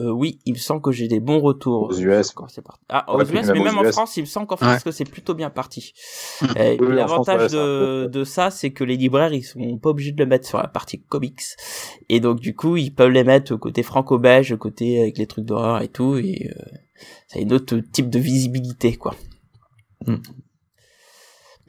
Euh, 0.00 0.10
oui, 0.10 0.40
il 0.46 0.54
me 0.54 0.58
semble 0.58 0.80
que 0.80 0.92
j'ai 0.92 1.08
des 1.08 1.20
bons 1.20 1.40
retours. 1.40 1.90
Aux 1.90 1.98
US. 1.98 2.32
C'est 2.48 2.62
parti. 2.62 2.80
Ah, 2.88 3.04
aux 3.14 3.22
US, 3.22 3.48
mais 3.48 3.60
même, 3.60 3.78
en 3.78 3.84
France, 3.84 4.16
il 4.16 4.22
me 4.22 4.26
semble 4.26 4.46
qu'en 4.46 4.56
France, 4.56 4.82
que 4.82 4.90
c'est 4.90 5.04
plutôt 5.04 5.34
bien 5.34 5.50
parti. 5.50 5.92
Et 6.56 6.78
L'avantage 6.78 7.52
de, 7.52 8.06
de 8.06 8.24
ça, 8.24 8.50
c'est 8.50 8.70
que 8.70 8.82
les 8.82 8.96
libraires, 8.96 9.32
ils 9.34 9.42
sont 9.42 9.78
pas 9.78 9.90
obligés 9.90 10.12
de 10.12 10.22
le 10.22 10.28
mettre 10.28 10.48
sur 10.48 10.56
la 10.56 10.68
partie 10.68 11.02
comics. 11.02 11.42
Et 12.08 12.20
donc, 12.20 12.40
du 12.40 12.56
coup, 12.56 12.78
ils 12.78 12.94
peuvent 12.94 13.10
les 13.10 13.24
mettre 13.24 13.56
côté 13.56 13.82
franco-belge, 13.82 14.56
côté 14.56 15.02
avec 15.02 15.18
les 15.18 15.26
trucs 15.26 15.44
d'horreur 15.44 15.82
et 15.82 15.88
tout. 15.88 16.16
Et 16.16 16.50
euh, 16.50 16.62
ça 17.28 17.38
a 17.38 17.42
une 17.42 17.52
autre 17.52 17.76
type 17.92 18.08
de 18.08 18.18
visibilité, 18.18 18.96
quoi. 18.96 19.14
Mm. 20.06 20.16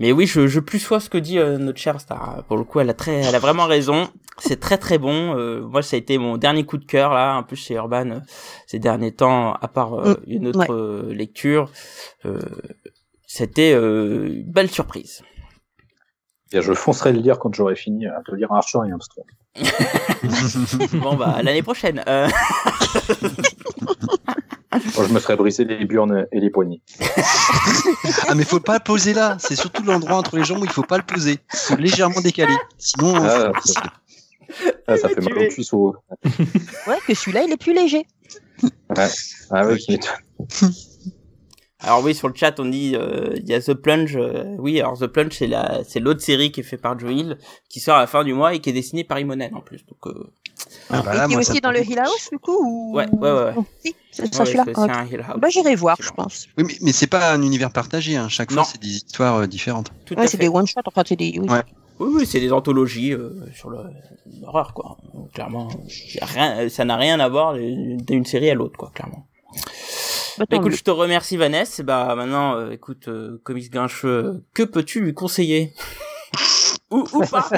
Mais 0.02 0.12
oui, 0.12 0.26
je, 0.26 0.48
je 0.48 0.60
plus 0.60 0.80
sois 0.80 1.00
ce 1.00 1.12
que 1.12 1.20
dit 1.20 1.38
euh, 1.38 1.60
notre 1.60 1.78
chère 1.78 2.02
star. 2.02 2.44
Pour 2.48 2.58
le 2.58 2.64
coup, 2.64 2.80
elle 2.80 2.90
a 2.90 2.96
très, 2.96 3.22
elle 3.22 3.36
a 3.36 3.40
vraiment 3.40 3.68
raison. 3.68 4.10
C'est 4.40 4.60
très 4.60 4.80
très 4.80 4.98
bon. 4.98 5.38
Euh, 5.38 5.62
moi, 5.62 5.84
ça 5.84 5.96
a 5.96 6.00
été 6.00 6.18
mon 6.18 6.38
dernier 6.38 6.66
coup 6.66 6.78
de 6.78 6.86
cœur 6.86 7.14
là, 7.14 7.36
un 7.36 7.44
peu 7.44 7.56
chez 7.56 7.76
Urban 7.76 8.10
euh, 8.10 8.20
ces 8.66 8.80
derniers 8.80 9.12
temps, 9.12 9.54
à 9.54 9.68
part 9.68 9.92
mm, 9.92 10.16
une 10.26 10.48
autre 10.48 11.06
lecture. 11.12 11.70
C'était 13.28 13.74
une 13.74 14.52
belle 14.52 14.72
surprise. 14.72 15.22
Je 16.52 16.74
foncerai 16.74 17.14
le 17.14 17.20
lire 17.20 17.38
quand 17.38 17.54
j'aurai 17.54 17.76
fini 17.76 18.08
à 18.08 18.24
te 18.26 18.34
lire 18.34 18.52
Archer 18.52 18.80
et 18.88 18.92
Armstrong. 18.92 19.28
bon 20.94 21.16
bah 21.16 21.44
l'année 21.44 21.62
prochaine. 21.62 22.04
je 24.74 25.14
me 25.14 25.20
serais 25.20 25.36
brisé 25.36 25.66
les 25.66 25.86
burnes 25.86 26.28
et 26.32 26.40
les 26.40 26.50
poignets. 26.50 26.82
ah, 28.28 28.36
mais 28.36 28.44
faut 28.44 28.60
pas 28.60 28.76
le 28.76 28.84
poser 28.84 29.14
là. 29.14 29.38
C'est 29.40 29.56
surtout 29.56 29.84
l'endroit 29.84 30.18
entre 30.18 30.38
les 30.38 30.44
jambes 30.44 30.62
où 30.62 30.66
il 30.66 30.72
faut 30.72 30.84
pas 30.84 30.98
le 30.98 31.04
poser. 31.04 31.40
Faut 31.54 31.76
légèrement 31.76 32.22
décaler. 32.22 32.56
Sinon, 32.78 33.16
ah, 33.16 33.52
ça, 33.64 33.82
ah, 34.88 34.98
ça 34.98 35.10
fait 35.10 35.22
mal 35.22 35.38
au 35.38 35.48
cuisseau. 35.48 35.96
ouais, 36.88 36.98
que 37.06 37.14
celui-là, 37.14 37.44
il 37.44 37.52
est 37.52 37.58
plus 37.58 37.74
léger. 37.74 38.06
Ouais. 38.96 39.08
Ah 39.50 39.68
oui, 39.68 40.00
Alors 41.84 42.04
oui, 42.04 42.14
sur 42.14 42.28
le 42.28 42.36
chat, 42.36 42.60
on 42.60 42.66
dit 42.66 42.96
euh, 42.96 43.34
il 43.38 43.48
y 43.48 43.54
a 43.54 43.62
The 43.62 43.74
Plunge. 43.74 44.16
Euh, 44.16 44.56
oui, 44.60 44.80
alors 44.80 45.00
The 45.00 45.08
Plunge, 45.08 45.34
c'est 45.34 45.48
la, 45.48 45.84
c'est 45.84 46.00
l'autre 46.00 46.22
série 46.22 46.52
qui 46.52 46.60
est 46.60 46.64
faite 46.64 46.82
par 46.82 46.98
Joel, 46.98 47.40
qui 47.70 47.80
sort 47.80 47.96
à 47.96 48.02
la 48.02 48.08
fin 48.08 48.24
du 48.24 48.34
mois 48.34 48.54
et 48.54 48.60
qui 48.60 48.70
est 48.70 48.74
dessinée 48.74 49.04
par 49.04 49.20
Imonen 49.20 49.54
en 49.56 49.62
plus. 49.62 49.84
Donc. 49.88 50.08
Euh... 50.08 50.32
Ah, 50.90 51.02
bah 51.02 51.14
là, 51.14 51.26
et 51.26 51.28
qui 51.28 51.34
est 51.34 51.38
aussi 51.38 51.62
dans 51.62 51.72
le 51.72 51.84
Hill 51.84 52.00
House 52.00 52.30
du 52.32 52.40
coup 52.40 52.58
ou... 52.60 52.96
Ouais, 52.96 53.08
ouais, 53.12 53.32
ouais. 53.32 53.54
Si, 53.84 53.96
c'est 54.12 54.34
ça 54.34 54.46
celui-là. 54.46 55.36
Bah 55.38 55.50
j'irai 55.50 55.76
voir, 55.76 55.98
je 56.00 56.12
pense. 56.12 56.48
Oui, 56.58 56.66
mais, 56.68 56.78
mais 56.82 56.92
c'est 56.92 57.08
pas 57.08 57.34
un 57.34 57.42
univers 57.42 57.72
partagé. 57.72 58.18
Hein. 58.18 58.30
Chaque 58.30 58.52
fois, 58.52 58.64
c'est 58.66 58.82
des 58.82 58.88
histoires 58.88 59.38
euh, 59.38 59.48
différentes. 59.48 59.92
Tout 60.06 60.16
ouais, 60.16 60.28
c'est 60.28 60.38
des 60.38 60.50
one 60.50 60.68
shots. 60.68 60.82
Enfin, 60.86 61.04
c'est 61.06 61.16
des. 61.16 61.38
Oui. 61.40 61.48
Ouais. 61.48 61.64
Oui, 62.00 62.10
oui, 62.16 62.26
c'est 62.26 62.40
des 62.40 62.52
anthologies 62.52 63.14
euh, 63.14 63.30
sur 63.54 63.70
l'horreur, 63.70 64.74
quoi. 64.74 64.98
Donc, 65.14 65.32
clairement, 65.34 65.70
rien, 66.20 66.68
ça 66.68 66.84
n'a 66.84 66.98
rien 66.98 67.20
à 67.20 67.30
voir 67.30 67.54
d'une 67.54 68.26
série 68.26 68.50
à 68.50 68.56
l'autre, 68.56 68.76
quoi, 68.76 68.92
clairement. 68.94 69.28
Bah, 70.38 70.46
bah 70.50 70.58
écoute, 70.58 70.72
je 70.72 70.84
te 70.84 70.90
remercie 70.90 71.38
Vanessa. 71.38 71.84
Bah 71.84 72.16
maintenant, 72.16 72.56
euh, 72.56 72.72
écoute, 72.72 73.08
euh, 73.08 73.40
Comics 73.44 73.70
Grincheux, 73.70 74.44
que 74.54 74.64
peux-tu 74.64 75.02
lui 75.02 75.14
conseiller? 75.14 75.74
ou, 76.92 77.06
ou 77.14 77.22
pas 77.22 77.50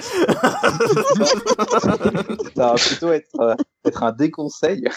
Ça 2.55 2.67
va 2.67 2.75
plutôt 2.75 3.11
être, 3.11 3.39
euh, 3.39 3.55
être 3.85 4.03
un 4.03 4.11
déconseil. 4.11 4.83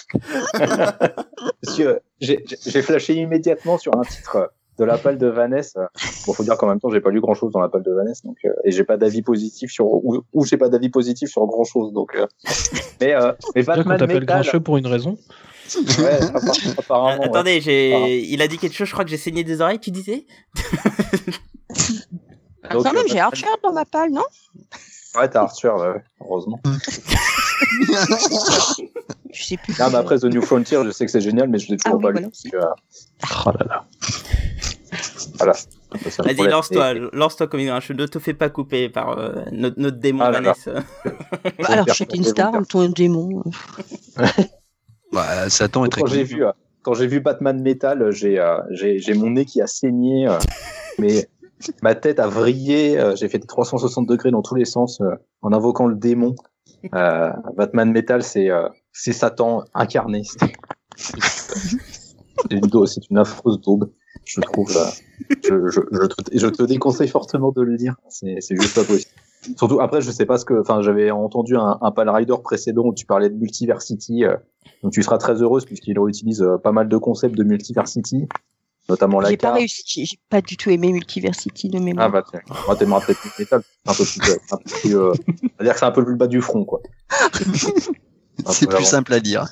Que 1.77 2.01
j'ai 2.21 2.83
flashé 2.83 3.15
immédiatement 3.15 3.77
sur 3.77 3.97
un 3.99 4.03
titre 4.03 4.51
de 4.79 4.85
la 4.85 4.99
palle 4.99 5.19
de 5.19 5.27
Vanessa. 5.27 5.91
Bon, 6.27 6.33
faut 6.33 6.45
dire 6.45 6.57
qu'en 6.57 6.69
même 6.69 6.81
temps, 6.81 6.91
j'ai 6.91 7.01
pas 7.01 7.11
lu 7.11 7.21
grand 7.21 7.35
chose 7.35 7.53
dans 7.53 7.61
la 7.61 7.69
palle 7.69 7.83
de 7.83 7.93
Vanessa, 7.93 8.23
donc 8.25 8.37
euh, 8.45 8.51
et 8.65 8.71
j'ai 8.71 8.85
pas 8.85 8.97
d'avis 8.97 9.23
positif 9.23 9.71
sur 9.71 9.87
ou, 9.87 10.23
ou 10.33 10.45
j'ai 10.45 10.57
pas 10.57 10.69
d'avis 10.69 10.91
positif 10.91 11.31
sur 11.31 11.47
grand 11.47 11.65
chose, 11.65 11.93
donc. 11.93 12.15
Euh, 12.15 12.27
mais 13.01 13.15
euh, 13.15 13.33
mais 13.55 13.63
Batman 13.63 13.99
Metal. 14.01 14.25
Grincheux 14.25 14.61
pour 14.61 14.77
une 14.77 14.87
raison. 14.87 15.19
Ouais, 15.99 16.21
apparemment. 16.79 17.23
Attendez, 17.23 17.61
j'ai, 17.61 18.21
il 18.21 18.41
a 18.43 18.49
dit 18.49 18.59
quelque 18.59 18.75
chose. 18.75 18.87
Je 18.87 18.93
crois 18.93 19.05
que 19.05 19.11
j'ai 19.11 19.17
saigné 19.17 19.43
des 19.45 19.61
oreilles. 19.61 19.81
Tu 19.81 19.91
disais? 19.91 20.27
Donc, 22.73 22.85
Quand 22.85 22.93
même, 22.93 23.05
euh, 23.05 23.09
j'ai 23.09 23.21
Archer 23.21 23.47
dans 23.63 23.73
ma 23.73 23.85
palle, 23.85 24.11
non? 24.11 24.25
Ouais, 25.17 25.29
t'as 25.29 25.43
Archer, 25.43 25.69
ouais, 25.69 26.03
heureusement. 26.21 26.61
je 29.33 29.45
sais 29.45 29.57
plus. 29.57 29.79
Non, 29.79 29.91
mais 29.91 29.97
après 29.97 30.19
The 30.19 30.25
New 30.25 30.43
Frontier, 30.43 30.79
je 30.85 30.91
sais 30.91 31.07
que 31.07 31.13
c'est 31.13 31.21
génial, 31.21 31.49
mais 31.49 31.59
je 31.59 31.71
l'ai 31.71 31.77
toujours 31.77 32.01
ah, 32.01 32.13
pas 32.13 32.13
lu. 32.13 32.27
Euh... 32.55 32.61
Oh 33.47 33.51
là 33.59 33.67
là. 33.67 33.85
voilà. 35.39 35.53
Vas-y, 36.19 36.49
lance-toi, 36.49 36.95
lance-toi 37.13 37.47
comme 37.47 37.61
un 37.61 37.79
ne 37.79 38.07
te 38.07 38.19
fais 38.19 38.35
pas 38.35 38.51
couper 38.51 38.89
par 38.89 39.19
euh, 39.19 39.45
notre, 39.53 39.79
notre, 39.81 39.99
démon 39.99 40.25
ah 40.25 40.31
Vanessa. 40.31 40.73
Bah, 41.59 41.69
alors, 41.69 41.87
je 41.89 41.93
suis 41.95 42.07
une 42.15 42.25
star, 42.25 42.53
ton 42.69 42.89
démon. 42.89 43.43
bah, 45.13 45.49
Satan 45.49 45.85
est 45.85 45.89
très 45.89 46.01
quand 46.03 46.07
j'ai 46.09 46.25
vu, 46.25 46.45
euh, 46.45 46.53
quand 46.83 46.95
j'ai 46.95 47.07
vu 47.07 47.21
Batman 47.21 47.61
Metal, 47.61 48.03
euh, 48.03 48.11
j'ai 48.11 49.15
mon 49.15 49.31
nez 49.31 49.45
qui 49.45 49.61
a 49.61 49.67
saigné, 49.67 50.29
mais 50.99 51.29
ma 51.83 51.95
tête 51.95 52.19
a 52.19 52.29
vrillé, 52.29 52.99
euh, 52.99 53.15
j'ai 53.17 53.29
fait 53.29 53.39
360 53.39 54.07
degrés 54.07 54.31
dans 54.31 54.43
tous 54.43 54.55
les 54.55 54.65
sens 54.65 55.01
euh, 55.01 55.15
en 55.43 55.53
invoquant 55.53 55.87
le 55.87 55.97
démon. 55.97 56.35
Euh, 56.95 57.31
Batman 57.57 57.91
Metal, 57.91 58.23
c'est 58.23 58.49
c'est 58.93 59.13
Satan 59.13 59.65
incarné. 59.75 60.23
C'est 60.97 62.53
une, 62.53 62.87
c'est 62.87 63.11
une 63.11 63.19
affreuse 63.19 63.61
daube, 63.61 63.91
je 64.25 64.41
trouve. 64.41 64.71
je, 65.43 65.69
je, 65.69 65.81
je, 65.91 66.07
te, 66.07 66.39
je 66.39 66.47
te 66.47 66.63
déconseille 66.63 67.09
fortement 67.09 67.51
de 67.51 67.63
le 67.63 67.75
lire. 67.75 67.97
C'est 68.09 68.39
juste 68.51 68.75
pas 68.75 68.85
possible. 68.85 69.11
Surtout 69.57 69.81
après, 69.81 70.01
je 70.01 70.11
sais 70.13 70.27
pas 70.27 70.37
ce 70.39 70.45
que. 70.45 70.61
Enfin, 70.61 70.83
j'avais 70.83 71.11
entendu 71.11 71.57
un, 71.57 71.79
un 71.81 71.91
Pal 71.91 72.09
Rider 72.09 72.37
précédent 72.45 72.85
où 72.85 72.95
tu 72.95 73.07
parlais 73.07 73.31
de 73.31 73.35
Multiversity. 73.35 74.25
donc 74.83 74.93
tu 74.93 75.03
seras 75.03 75.19
très 75.19 75.43
heureuse 75.43 75.65
puisqu'il 75.65 75.99
utilise 75.99 76.47
pas 76.63 76.73
mal 76.73 76.89
de 76.89 76.97
concepts 76.99 77.37
de 77.37 77.43
Multiversity 77.43 78.29
notamment 78.89 79.21
la 79.21 79.31
J'ai 79.31 79.37
pas 79.37 79.53
réussi, 79.53 80.07
j'ai 80.07 80.19
pas 80.29 80.41
du 80.41 80.57
tout 80.57 80.71
aimé 80.71 80.93
Multiversity 80.93 81.69
de 81.69 81.79
mémoire. 81.79 82.07
Ah 82.07 82.09
bah 82.09 82.25
tiens, 82.29 82.41
moi 82.67 82.77
t'aimeras 82.77 83.01
peut-être 83.01 83.21
métal, 83.39 83.63
un 83.87 83.95
peu 83.95 84.05
plus, 84.05 84.31
euh, 84.31 84.37
un 84.53 84.57
peu 84.57 84.81
plus, 84.81 84.97
euh, 84.97 85.13
dire 85.61 85.73
que 85.73 85.79
c'est 85.79 85.85
un 85.85 85.91
peu 85.93 86.05
plus 86.05 86.13
le 86.13 86.19
bas 86.19 86.27
du 86.27 86.41
front 86.41 86.65
quoi. 86.65 86.81
c'est 88.47 88.69
plus 88.69 88.85
simple 88.85 89.13
à 89.13 89.21
dire. 89.21 89.47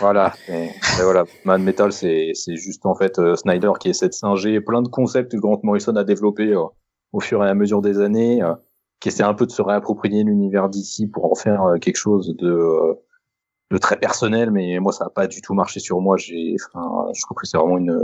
Voilà, 0.00 0.34
et, 0.48 0.70
voilà, 1.02 1.24
Man 1.44 1.62
Metal 1.62 1.92
c'est 1.92 2.32
c'est 2.34 2.56
juste 2.56 2.86
en 2.86 2.94
fait 2.94 3.18
euh, 3.18 3.36
Snyder 3.36 3.72
qui 3.78 3.90
essaie 3.90 4.08
de 4.08 4.14
singer 4.14 4.60
plein 4.60 4.82
de 4.82 4.88
concepts 4.88 5.32
que 5.32 5.36
Grant 5.36 5.60
Morrison 5.62 5.96
a 5.96 6.04
développé 6.04 6.48
euh, 6.48 6.64
au 7.12 7.20
fur 7.20 7.44
et 7.44 7.48
à 7.48 7.54
mesure 7.54 7.80
des 7.80 8.00
années, 8.00 8.40
qui 8.98 9.08
essaie 9.08 9.22
un 9.22 9.34
peu 9.34 9.46
de 9.46 9.52
se 9.52 9.62
réapproprier 9.62 10.24
l'univers 10.24 10.68
d'ici 10.68 11.06
pour 11.06 11.30
en 11.30 11.36
faire 11.36 11.74
quelque 11.80 11.96
chose 11.96 12.34
de 12.36 12.98
de 13.74 13.78
très 13.78 13.96
personnel, 13.96 14.50
mais 14.50 14.78
moi 14.78 14.92
ça 14.92 15.04
n'a 15.04 15.10
pas 15.10 15.26
du 15.26 15.40
tout 15.40 15.52
marché 15.52 15.80
sur 15.80 16.00
moi. 16.00 16.16
J'ai, 16.16 16.54
enfin, 16.72 17.06
je 17.12 17.20
trouve 17.22 17.36
que 17.36 17.46
c'est 17.46 17.58
vraiment 17.58 17.76
une, 17.76 17.98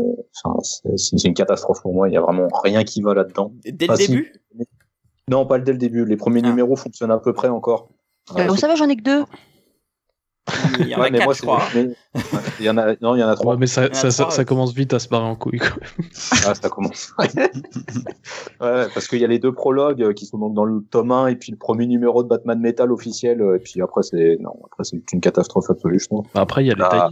enfin, 0.44 0.58
c'est 0.96 1.24
une 1.24 1.34
catastrophe 1.34 1.80
pour 1.80 1.94
moi. 1.94 2.08
Il 2.08 2.12
y 2.12 2.16
a 2.16 2.20
vraiment 2.20 2.48
rien 2.62 2.82
qui 2.82 3.00
va 3.02 3.14
là-dedans. 3.14 3.52
Dès 3.64 3.86
le 3.86 3.96
début? 3.96 4.32
Non, 5.28 5.46
pas 5.46 5.58
dès 5.60 5.72
le 5.72 5.78
début. 5.78 6.04
Les 6.04 6.16
premiers 6.16 6.42
ah. 6.44 6.48
numéros 6.48 6.74
fonctionnent 6.74 7.12
à 7.12 7.18
peu 7.18 7.32
près 7.32 7.48
encore. 7.48 7.88
Vous 8.28 8.56
savez, 8.56 8.76
j'en 8.76 8.88
ai 8.88 8.96
que 8.96 9.02
deux. 9.02 9.24
Il 10.80 10.88
y 10.88 10.94
en 10.94 11.02
a 11.02 11.10
quatre, 11.10 11.24
moi, 11.24 11.34
je 11.34 11.42
crois. 11.42 11.62
il 12.58 12.64
y 12.64 12.70
en 12.70 12.76
a, 12.78 12.94
non, 13.00 13.14
il 13.14 13.20
y 13.20 13.24
en 13.24 13.28
a 13.28 13.36
trois. 13.36 13.56
mais 13.56 13.66
ça, 13.66 13.92
ça, 13.92 14.10
ça, 14.10 14.44
commence 14.44 14.74
vite 14.74 14.92
à 14.94 14.98
se 14.98 15.08
barrer 15.08 15.26
en 15.26 15.36
couille. 15.36 15.58
Quand 15.58 15.76
même. 15.80 16.08
Ah, 16.46 16.54
ça 16.54 16.68
commence. 16.68 17.12
ouais, 17.18 18.86
parce 18.94 19.06
qu'il 19.06 19.20
y 19.20 19.24
a 19.24 19.28
les 19.28 19.38
deux 19.38 19.52
prologues 19.52 20.02
euh, 20.02 20.12
qui 20.12 20.26
sont 20.26 20.38
donc 20.38 20.54
dans 20.54 20.64
le 20.64 20.82
tome 20.90 21.12
1 21.12 21.28
et 21.28 21.36
puis 21.36 21.52
le 21.52 21.58
premier 21.58 21.86
numéro 21.86 22.22
de 22.22 22.28
Batman 22.28 22.58
Metal 22.58 22.90
officiel. 22.90 23.40
Euh, 23.40 23.56
et 23.56 23.58
puis 23.60 23.80
après, 23.82 24.02
c'est, 24.02 24.38
non, 24.40 24.56
après, 24.64 24.84
c'est 24.84 25.12
une 25.12 25.20
catastrophe 25.20 25.70
absolue, 25.70 26.00
je 26.00 26.06
trouve. 26.06 26.26
Après, 26.34 26.64
il 26.64 26.68
y 26.68 26.72
a 26.72 26.74
les 26.74 26.82
ah. 26.82 27.10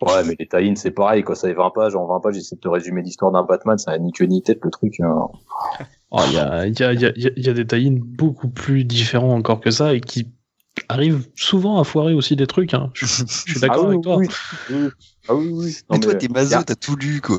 Ouais, 0.00 0.24
mais 0.26 0.34
les 0.38 0.48
tie 0.48 0.72
c'est 0.76 0.90
pareil, 0.90 1.22
quoi. 1.22 1.36
Ça 1.36 1.46
fait 1.48 1.54
20 1.54 1.70
pages. 1.70 1.94
En 1.94 2.06
20 2.06 2.20
pages, 2.20 2.34
j'essaie 2.34 2.56
de 2.56 2.60
te 2.60 2.68
résumer 2.68 3.02
l'histoire 3.02 3.30
d'un 3.30 3.44
Batman. 3.44 3.78
Ça 3.78 3.92
n'a 3.92 3.98
ni 3.98 4.12
queue 4.12 4.24
ni 4.24 4.42
tête, 4.42 4.58
le 4.62 4.70
truc. 4.70 4.98
hein. 5.00 5.28
Oh, 6.10 6.20
Il 6.26 6.32
y, 6.34 6.38
a, 6.38 6.66
il 6.66 6.78
y, 6.78 6.82
a, 6.82 6.92
il 6.92 7.00
y, 7.00 7.06
a, 7.06 7.12
il 7.14 7.46
y 7.46 7.48
a 7.48 7.52
des 7.52 7.66
tie 7.66 7.90
beaucoup 7.90 8.48
plus 8.48 8.84
différents 8.84 9.34
encore 9.34 9.60
que 9.60 9.70
ça 9.70 9.94
et 9.94 10.00
qui 10.00 10.26
arrivent 10.92 11.26
souvent 11.36 11.80
à 11.80 11.84
foirer 11.84 12.12
aussi 12.14 12.36
des 12.36 12.46
trucs. 12.46 12.74
Hein. 12.74 12.90
Je, 12.94 13.06
je 13.06 13.24
suis 13.26 13.60
d'accord 13.60 13.84
Ah 13.86 13.88
oui, 13.88 13.94
avec 13.94 14.02
toi. 14.02 14.16
oui, 14.18 14.28
oui. 14.70 14.88
Ah 15.28 15.34
oui, 15.36 15.48
oui. 15.52 15.76
Non, 15.88 15.96
Mais 15.96 16.00
toi, 16.00 16.14
t'es 16.16 16.28
mazo, 16.28 16.50
y 16.50 16.54
a- 16.54 16.62
t'as 16.64 16.74
tout 16.74 16.96
lu, 16.96 17.20
quoi. 17.20 17.38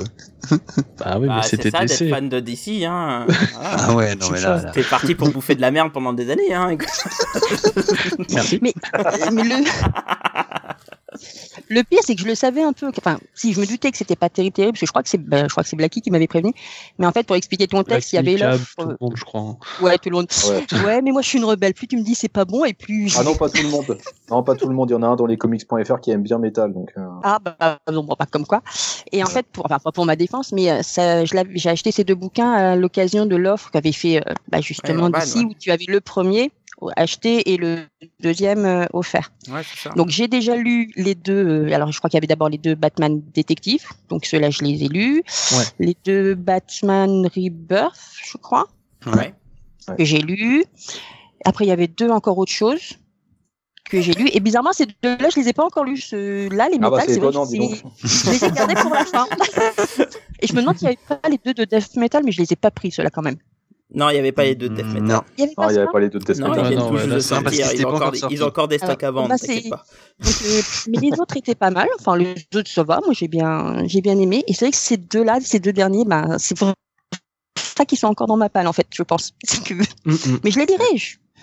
Bah 0.99 1.17
oui, 1.19 1.27
Bah, 1.27 1.37
mais 1.37 1.41
c'est 1.43 1.49
c'était 1.57 1.71
ça 1.71 1.85
d'être 1.85 2.09
fan 2.09 2.29
de 2.29 2.39
DC, 2.39 2.83
hein. 2.85 3.25
Ah 3.59 3.93
ouais, 3.93 4.15
non, 4.15 4.29
mais 4.31 4.39
là, 4.41 4.61
là. 4.61 4.71
T'es 4.71 4.83
parti 4.83 5.15
pour 5.15 5.29
bouffer 5.31 5.55
de 5.55 5.61
la 5.61 5.71
merde 5.71 5.91
pendant 5.91 6.13
des 6.13 6.29
années, 6.29 6.53
hein. 6.53 6.77
Merci. 8.29 8.59
Mais, 8.61 8.73
mais 9.31 9.43
le... 9.43 9.55
le 11.69 11.83
pire, 11.83 11.99
c'est 12.03 12.15
que 12.15 12.21
je 12.21 12.27
le 12.27 12.35
savais 12.35 12.61
un 12.63 12.73
peu. 12.73 12.89
Enfin, 12.97 13.19
si 13.33 13.53
je 13.53 13.59
me 13.59 13.65
doutais 13.65 13.91
que 13.91 13.97
c'était 13.97 14.15
pas 14.15 14.29
terrible, 14.29 14.53
terrible, 14.53 14.73
parce 14.73 14.81
que 14.81 14.85
je 14.87 14.91
crois 14.91 15.03
que 15.03 15.09
c'est, 15.09 15.17
ben, 15.17 15.45
je 15.47 15.51
crois 15.51 15.63
que 15.63 15.69
c'est 15.69 15.75
Blacky 15.75 16.01
qui 16.01 16.11
m'avait 16.11 16.27
prévenu. 16.27 16.53
Mais 16.99 17.05
en 17.05 17.11
fait, 17.11 17.25
pour 17.25 17.35
expliquer 17.35 17.67
ton 17.67 17.83
texte, 17.83 18.13
il 18.13 18.17
y 18.17 18.19
avait 18.19 18.35
Cab, 18.35 18.51
l'offre. 18.51 18.75
tout 18.77 18.87
le 18.89 18.97
monde, 18.99 19.13
je 19.15 19.23
crois. 19.23 19.41
hein. 19.41 19.57
Ouais, 19.81 19.97
tout 19.97 20.09
le 20.09 20.15
monde. 20.17 20.27
Ouais. 20.47 20.83
Ouais, 20.85 21.01
mais 21.01 21.11
moi, 21.11 21.21
je 21.21 21.27
suis 21.29 21.37
une 21.39 21.45
rebelle. 21.45 21.73
Plus 21.73 21.87
tu 21.87 21.97
me 21.97 22.03
dis 22.03 22.15
c'est 22.15 22.27
pas 22.27 22.45
bon, 22.45 22.65
et 22.65 22.73
plus. 22.73 23.15
Ah 23.17 23.23
non, 23.23 23.35
pas 23.35 23.49
tout 23.49 23.61
le 23.61 23.69
monde. 23.69 23.97
Non, 24.29 24.43
pas 24.43 24.55
tout 24.55 24.67
le 24.67 24.75
monde. 24.75 24.89
Il 24.89 24.93
y 24.93 24.95
en 24.95 25.03
a 25.03 25.07
un 25.07 25.15
dans 25.15 25.25
les 25.25 25.37
comics.fr 25.37 25.99
qui 26.01 26.11
aime 26.11 26.23
bien 26.23 26.37
Metal, 26.39 26.71
donc. 26.73 26.91
euh, 26.97 27.07
Ah 27.23 27.39
bah 27.39 27.79
non, 27.91 28.03
bon, 28.03 28.15
pas 28.15 28.25
comme 28.25 28.45
quoi. 28.45 28.61
Et 29.11 29.23
en 29.23 29.27
fait, 29.27 29.45
pour, 29.51 29.65
enfin 29.65 29.79
pas 29.79 29.91
pour 29.91 30.05
ma 30.05 30.15
défense, 30.15 30.51
mais 30.51 30.69
euh, 30.71 30.81
ça, 30.81 31.25
je 31.25 31.33
j'ai 31.55 31.69
acheté 31.69 31.91
ces 31.91 32.03
deux 32.03 32.15
bouquins 32.15 32.51
à 32.51 32.75
l'occasion 32.75 33.25
de 33.25 33.35
l'offre 33.35 33.69
qu'avait 33.71 33.91
fait 33.91 34.17
euh, 34.17 34.33
bah, 34.49 34.61
justement 34.61 35.05
Ouais, 35.05 35.19
d'ici 35.19 35.39
ouais. 35.39 35.45
où 35.45 35.53
tu 35.59 35.71
avais 35.71 35.85
le 35.87 36.01
premier 36.01 36.51
acheté 36.95 37.53
et 37.53 37.57
le 37.57 37.85
deuxième 38.19 38.65
euh, 38.65 38.85
offert. 38.93 39.31
Ouais, 39.49 39.61
c'est 39.63 39.89
ça. 39.89 39.95
Donc 39.95 40.09
j'ai 40.09 40.27
déjà 40.27 40.55
lu 40.55 40.91
les 40.95 41.15
deux. 41.15 41.67
euh, 41.67 41.73
alors 41.73 41.91
je 41.91 41.97
crois 41.97 42.09
qu'il 42.09 42.17
y 42.17 42.19
avait 42.19 42.27
d'abord 42.27 42.49
les 42.49 42.57
deux 42.57 42.75
Batman 42.75 43.21
détectives, 43.33 43.85
donc 44.09 44.25
ceux-là 44.25 44.49
je 44.49 44.63
les 44.63 44.83
ai 44.83 44.87
lus. 44.87 45.23
Ouais. 45.53 45.63
Les 45.79 45.97
deux 46.05 46.35
Batman 46.35 47.25
Rebirth, 47.35 47.99
je 48.25 48.37
crois, 48.37 48.67
Ouais. 49.05 49.33
que 49.97 50.03
j'ai 50.05 50.19
lus. 50.19 50.65
Après 51.45 51.65
il 51.65 51.69
y 51.69 51.71
avait 51.71 51.87
deux 51.87 52.09
encore 52.09 52.37
autre 52.37 52.51
chose 52.51 52.81
que 53.89 53.99
j'ai 54.01 54.13
lu. 54.13 54.29
Et 54.33 54.39
bizarrement 54.39 54.71
ces 54.73 54.85
deux-là 54.85 55.29
je 55.33 55.39
les 55.39 55.49
ai 55.49 55.53
pas 55.53 55.65
encore 55.65 55.83
lus. 55.83 55.97
Ceux-là 55.97 56.69
les 56.69 56.77
Ah 56.81 56.89
bah, 56.89 56.97
métals, 56.97 57.13
c'est 57.13 57.19
vrai 57.19 57.31
que 57.31 58.07
je 58.07 58.29
les 58.31 58.45
ai 58.45 58.51
gardés 58.51 58.75
pour 58.75 58.93
la 58.93 59.05
fin. 59.05 59.25
Et 60.39 60.47
je 60.47 60.53
me 60.53 60.61
demande 60.61 60.77
s'il 60.77 60.87
n'y 60.89 60.95
avait 60.95 61.19
pas 61.21 61.29
les 61.29 61.39
deux 61.43 61.53
de 61.53 61.63
Death 61.63 61.95
Metal, 61.95 62.21
mais 62.25 62.31
je 62.31 62.41
les 62.41 62.51
ai 62.51 62.55
pas 62.57 62.71
pris 62.71 62.91
ceux-là 62.91 63.09
quand 63.09 63.21
même. 63.21 63.37
Non, 63.93 64.09
il 64.09 64.15
y 64.15 64.19
avait 64.19 64.31
pas 64.31 64.43
les 64.43 64.55
deux 64.55 64.69
de 64.69 64.75
Death 64.75 64.87
Metal. 64.87 65.03
Non. 65.03 65.21
Il 65.37 65.41
y 65.41 65.43
avait 65.43 65.53
Non, 65.57 65.63
pas 65.63 65.69
il 65.71 65.73
n'y 65.73 65.77
avait 65.79 65.91
pas 65.91 65.99
les 65.99 66.09
deux 66.09 66.19
de 66.19 66.23
Death 66.25 66.39
Non, 66.39 66.49
Metal. 66.49 66.65
ils 66.73 66.97
viennent 66.97 67.09
de 67.15 67.19
sortir. 67.19 67.67
Ils 67.73 67.85
ont, 67.85 67.89
pas 67.89 67.95
encore 67.95 68.11
des, 68.11 68.17
sortis. 68.17 68.35
ils 68.35 68.43
ont 68.43 68.47
encore 68.47 68.67
des 68.67 68.77
stocks 68.77 69.03
Alors, 69.03 69.17
à 69.17 69.21
vendre, 69.21 69.29
bah, 69.29 69.37
t'inquiète 69.37 69.69
pas. 69.69 69.83
Donc, 70.19 70.33
euh, 70.45 70.61
mais 70.89 70.97
les 70.99 71.19
autres 71.19 71.37
étaient 71.37 71.55
pas 71.55 71.69
mal. 71.69 71.87
Enfin, 71.99 72.17
les 72.17 72.33
autres, 72.55 72.69
ça 72.69 72.83
va. 72.83 72.99
Moi, 73.05 73.13
j'ai 73.13 73.27
bien, 73.27 73.83
j'ai 73.85 74.01
bien 74.01 74.17
aimé. 74.17 74.43
Et 74.47 74.53
c'est 74.53 74.65
vrai 74.65 74.71
que 74.71 74.77
ces 74.77 74.97
deux-là, 74.97 75.39
ces 75.41 75.59
deux 75.59 75.73
derniers, 75.73 76.05
bah, 76.05 76.25
c'est 76.39 76.57
pour 76.57 76.73
ça 77.55 77.85
qu'ils 77.85 77.97
sont 77.97 78.07
encore 78.07 78.27
dans 78.27 78.37
ma 78.37 78.49
palle, 78.49 78.67
en 78.67 78.73
fait, 78.73 78.87
je 78.93 79.03
pense. 79.03 79.33
Mm, 80.05 80.11
mm. 80.11 80.39
Mais 80.43 80.51
je 80.51 80.59
les 80.59 80.65
lirai. 80.65 80.83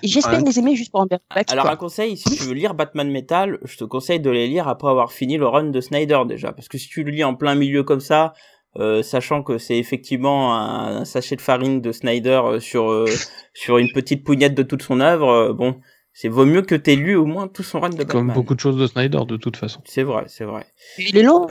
J'espère 0.03 0.39
Ouais. 0.39 0.45
les 0.45 0.59
aimer 0.59 0.77
juste 0.77 0.91
pour 0.91 1.01
en 1.01 1.07
faire 1.07 1.19
back, 1.35 1.51
Alors 1.53 1.65
quoi. 1.65 1.73
un 1.73 1.77
conseil, 1.77 2.17
si 2.17 2.31
tu 2.37 2.43
veux 2.45 2.53
lire 2.55 2.75
Batman 2.75 3.11
Metal, 3.11 3.59
je 3.65 3.77
te 3.77 3.85
conseille 3.85 4.21
de 4.21 4.31
les 4.31 4.49
lire 4.49 4.67
après 4.69 4.89
avoir 4.89 5.13
fini 5.13 5.37
le 5.37 5.47
run 5.47 5.65
de 5.65 5.81
Snyder 5.81 6.21
déjà, 6.27 6.53
parce 6.53 6.69
que 6.69 6.79
si 6.79 6.89
tu 6.89 7.03
le 7.05 7.11
lis 7.11 7.25
en 7.25 7.35
plein 7.35 7.55
milieu 7.55 7.83
comme 7.85 8.01
ça, 8.01 8.33
euh, 8.79 9.03
sachant 9.03 9.43
que 9.43 9.59
c'est 9.59 9.79
effectivement 9.79 10.55
un, 10.57 10.99
un 10.99 11.05
sachet 11.05 11.37
de 11.37 11.41
farine 11.41 11.81
de 11.81 11.91
Snyder 11.93 12.41
euh, 12.45 12.61
sur 12.61 12.91
euh, 12.91 13.07
sur 13.53 13.79
une 13.79 13.91
petite 13.93 14.25
pougnette 14.25 14.55
de 14.55 14.63
toute 14.63 14.83
son 14.83 15.01
œuvre, 15.01 15.29
euh, 15.29 15.53
bon, 15.53 15.81
c'est 16.13 16.29
vaut 16.29 16.47
mieux 16.47 16.63
que 16.63 16.75
t'aies 16.77 16.97
lu 16.97 17.17
au 17.17 17.25
moins 17.27 17.49
tout 17.49 17.63
son 17.63 17.81
run 17.81 17.91
de 17.91 17.97
Batman. 17.97 18.27
Comme 18.27 18.33
beaucoup 18.33 18.55
de 18.55 18.61
choses 18.61 18.77
de 18.77 18.87
Snyder, 18.87 19.21
de 19.27 19.37
toute 19.37 19.57
façon. 19.57 19.81
C'est 19.85 20.03
vrai, 20.05 20.25
c'est 20.29 20.45
vrai. 20.45 20.67
Il 20.99 21.17
est 21.17 21.23
long, 21.23 21.47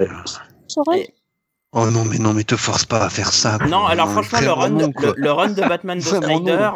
c'est 0.68 0.80
vrai. 0.86 1.02
Et- 1.02 1.14
Oh 1.72 1.86
non, 1.92 2.04
mais 2.04 2.18
non, 2.18 2.34
mais 2.34 2.44
te 2.44 2.56
force 2.56 2.84
pas 2.86 3.06
à 3.06 3.10
faire 3.12 3.32
ça. 3.32 3.60
quoi. 3.60 3.68
Non, 3.68 3.86
alors 3.86 4.10
franchement, 4.10 4.40
le 4.42 4.52
run, 4.52 4.70
non, 4.70 4.92
le, 5.18 5.32
run 5.32 5.50
de 5.50 5.62
Batman 5.62 6.00
de 6.00 6.04
Snyder 6.04 6.72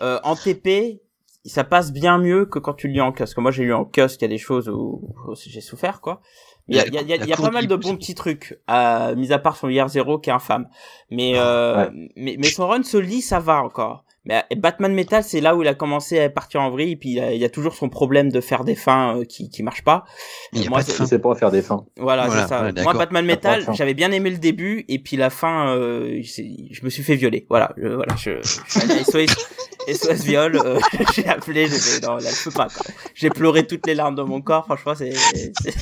euh, 0.00 0.18
en 0.24 0.36
TP, 0.36 1.02
ça 1.44 1.64
passe 1.64 1.92
bien 1.92 2.16
mieux 2.16 2.46
que 2.46 2.58
quand 2.58 2.72
tu 2.72 2.86
le 2.86 2.94
lis 2.94 3.02
en. 3.02 3.12
Parce 3.12 3.34
que 3.34 3.42
moi, 3.42 3.50
j'ai 3.50 3.64
lu 3.64 3.74
en 3.74 3.84
kiosque, 3.84 4.22
il 4.22 4.24
y 4.24 4.24
a 4.24 4.28
des 4.28 4.38
choses 4.38 4.70
où, 4.70 5.02
où 5.28 5.34
j'ai 5.34 5.60
souffert, 5.60 6.00
quoi. 6.00 6.22
Il 6.68 6.76
y 6.76 6.80
a, 6.80 6.86
y 6.86 6.98
a, 6.98 7.02
y 7.02 7.12
a, 7.12 7.16
il 7.16 7.26
y 7.26 7.32
a 7.32 7.36
pas 7.36 7.50
mal 7.50 7.66
de 7.66 7.76
bons 7.76 7.96
petits 7.96 8.14
trucs, 8.14 8.58
à, 8.66 9.14
mis 9.16 9.32
à 9.32 9.38
part 9.38 9.56
son 9.56 9.68
Year 9.68 9.88
Zero 9.88 10.18
qui 10.18 10.30
est 10.30 10.32
infâme. 10.32 10.68
Mais, 11.10 11.32
euh, 11.36 11.90
mais, 12.16 12.36
mais 12.38 12.48
son 12.48 12.68
run 12.68 12.82
se 12.82 12.96
lit, 12.96 13.20
ça 13.20 13.40
va 13.40 13.62
encore. 13.62 14.04
Mais 14.24 14.36
euh, 14.52 14.56
Batman 14.56 14.92
Metal, 14.94 15.24
c'est 15.24 15.40
là 15.40 15.56
où 15.56 15.62
il 15.62 15.68
a 15.68 15.74
commencé 15.74 16.20
à 16.20 16.30
partir 16.30 16.60
en 16.60 16.70
vrille, 16.70 16.92
et 16.92 16.96
puis 16.96 17.08
il 17.10 17.14
y 17.16 17.20
a, 17.20 17.32
il 17.32 17.42
a 17.44 17.48
toujours 17.48 17.74
son 17.74 17.88
problème 17.88 18.30
de 18.30 18.40
faire 18.40 18.62
des 18.64 18.76
fins 18.76 19.16
euh, 19.18 19.24
qui, 19.24 19.50
qui 19.50 19.62
marchent 19.62 19.82
pas. 19.84 20.04
Il 20.52 20.68
moi. 20.70 20.80
Il 20.86 21.06
sait 21.06 21.18
pas 21.18 21.34
faire 21.34 21.50
des 21.50 21.62
fins. 21.62 21.84
Voilà, 21.98 22.26
Voilà, 22.26 22.42
c'est 22.42 22.48
ça. 22.48 22.62
ouais, 22.64 22.72
Moi. 22.82 22.94
Batman 22.94 23.24
Metal, 23.24 23.64
j'avais 23.72 23.94
bien 23.94 24.12
aimé 24.12 24.30
le 24.30 24.38
début, 24.38 24.84
et 24.88 24.98
puis 24.98 25.16
la 25.16 25.30
fin, 25.30 25.68
euh, 25.76 26.20
je 26.22 26.84
me 26.84 26.90
suis 26.90 27.02
fait 27.02 27.16
violer. 27.16 27.46
Voilà, 27.48 27.72
je, 27.76 27.88
voilà, 27.88 28.14
je, 28.16 28.30
je 28.42 29.04
SOS, 29.04 29.34
SOS 29.92 30.22
viol, 30.24 30.56
euh, 30.64 30.78
j'ai 31.14 31.26
appelé, 31.26 31.66
j'ai 31.66 31.78
fait, 31.78 32.06
non, 32.06 32.16
là, 32.16 32.30
je 32.30 32.44
peux 32.44 32.50
pas, 32.52 32.68
quoi. 32.68 32.86
J'ai 33.14 33.30
pleuré 33.30 33.66
toutes 33.66 33.86
les 33.86 33.94
larmes 33.94 34.14
de 34.14 34.22
mon 34.22 34.40
corps, 34.40 34.64
franchement, 34.66 34.94
c'est, 34.96 35.12
c'est 35.64 35.74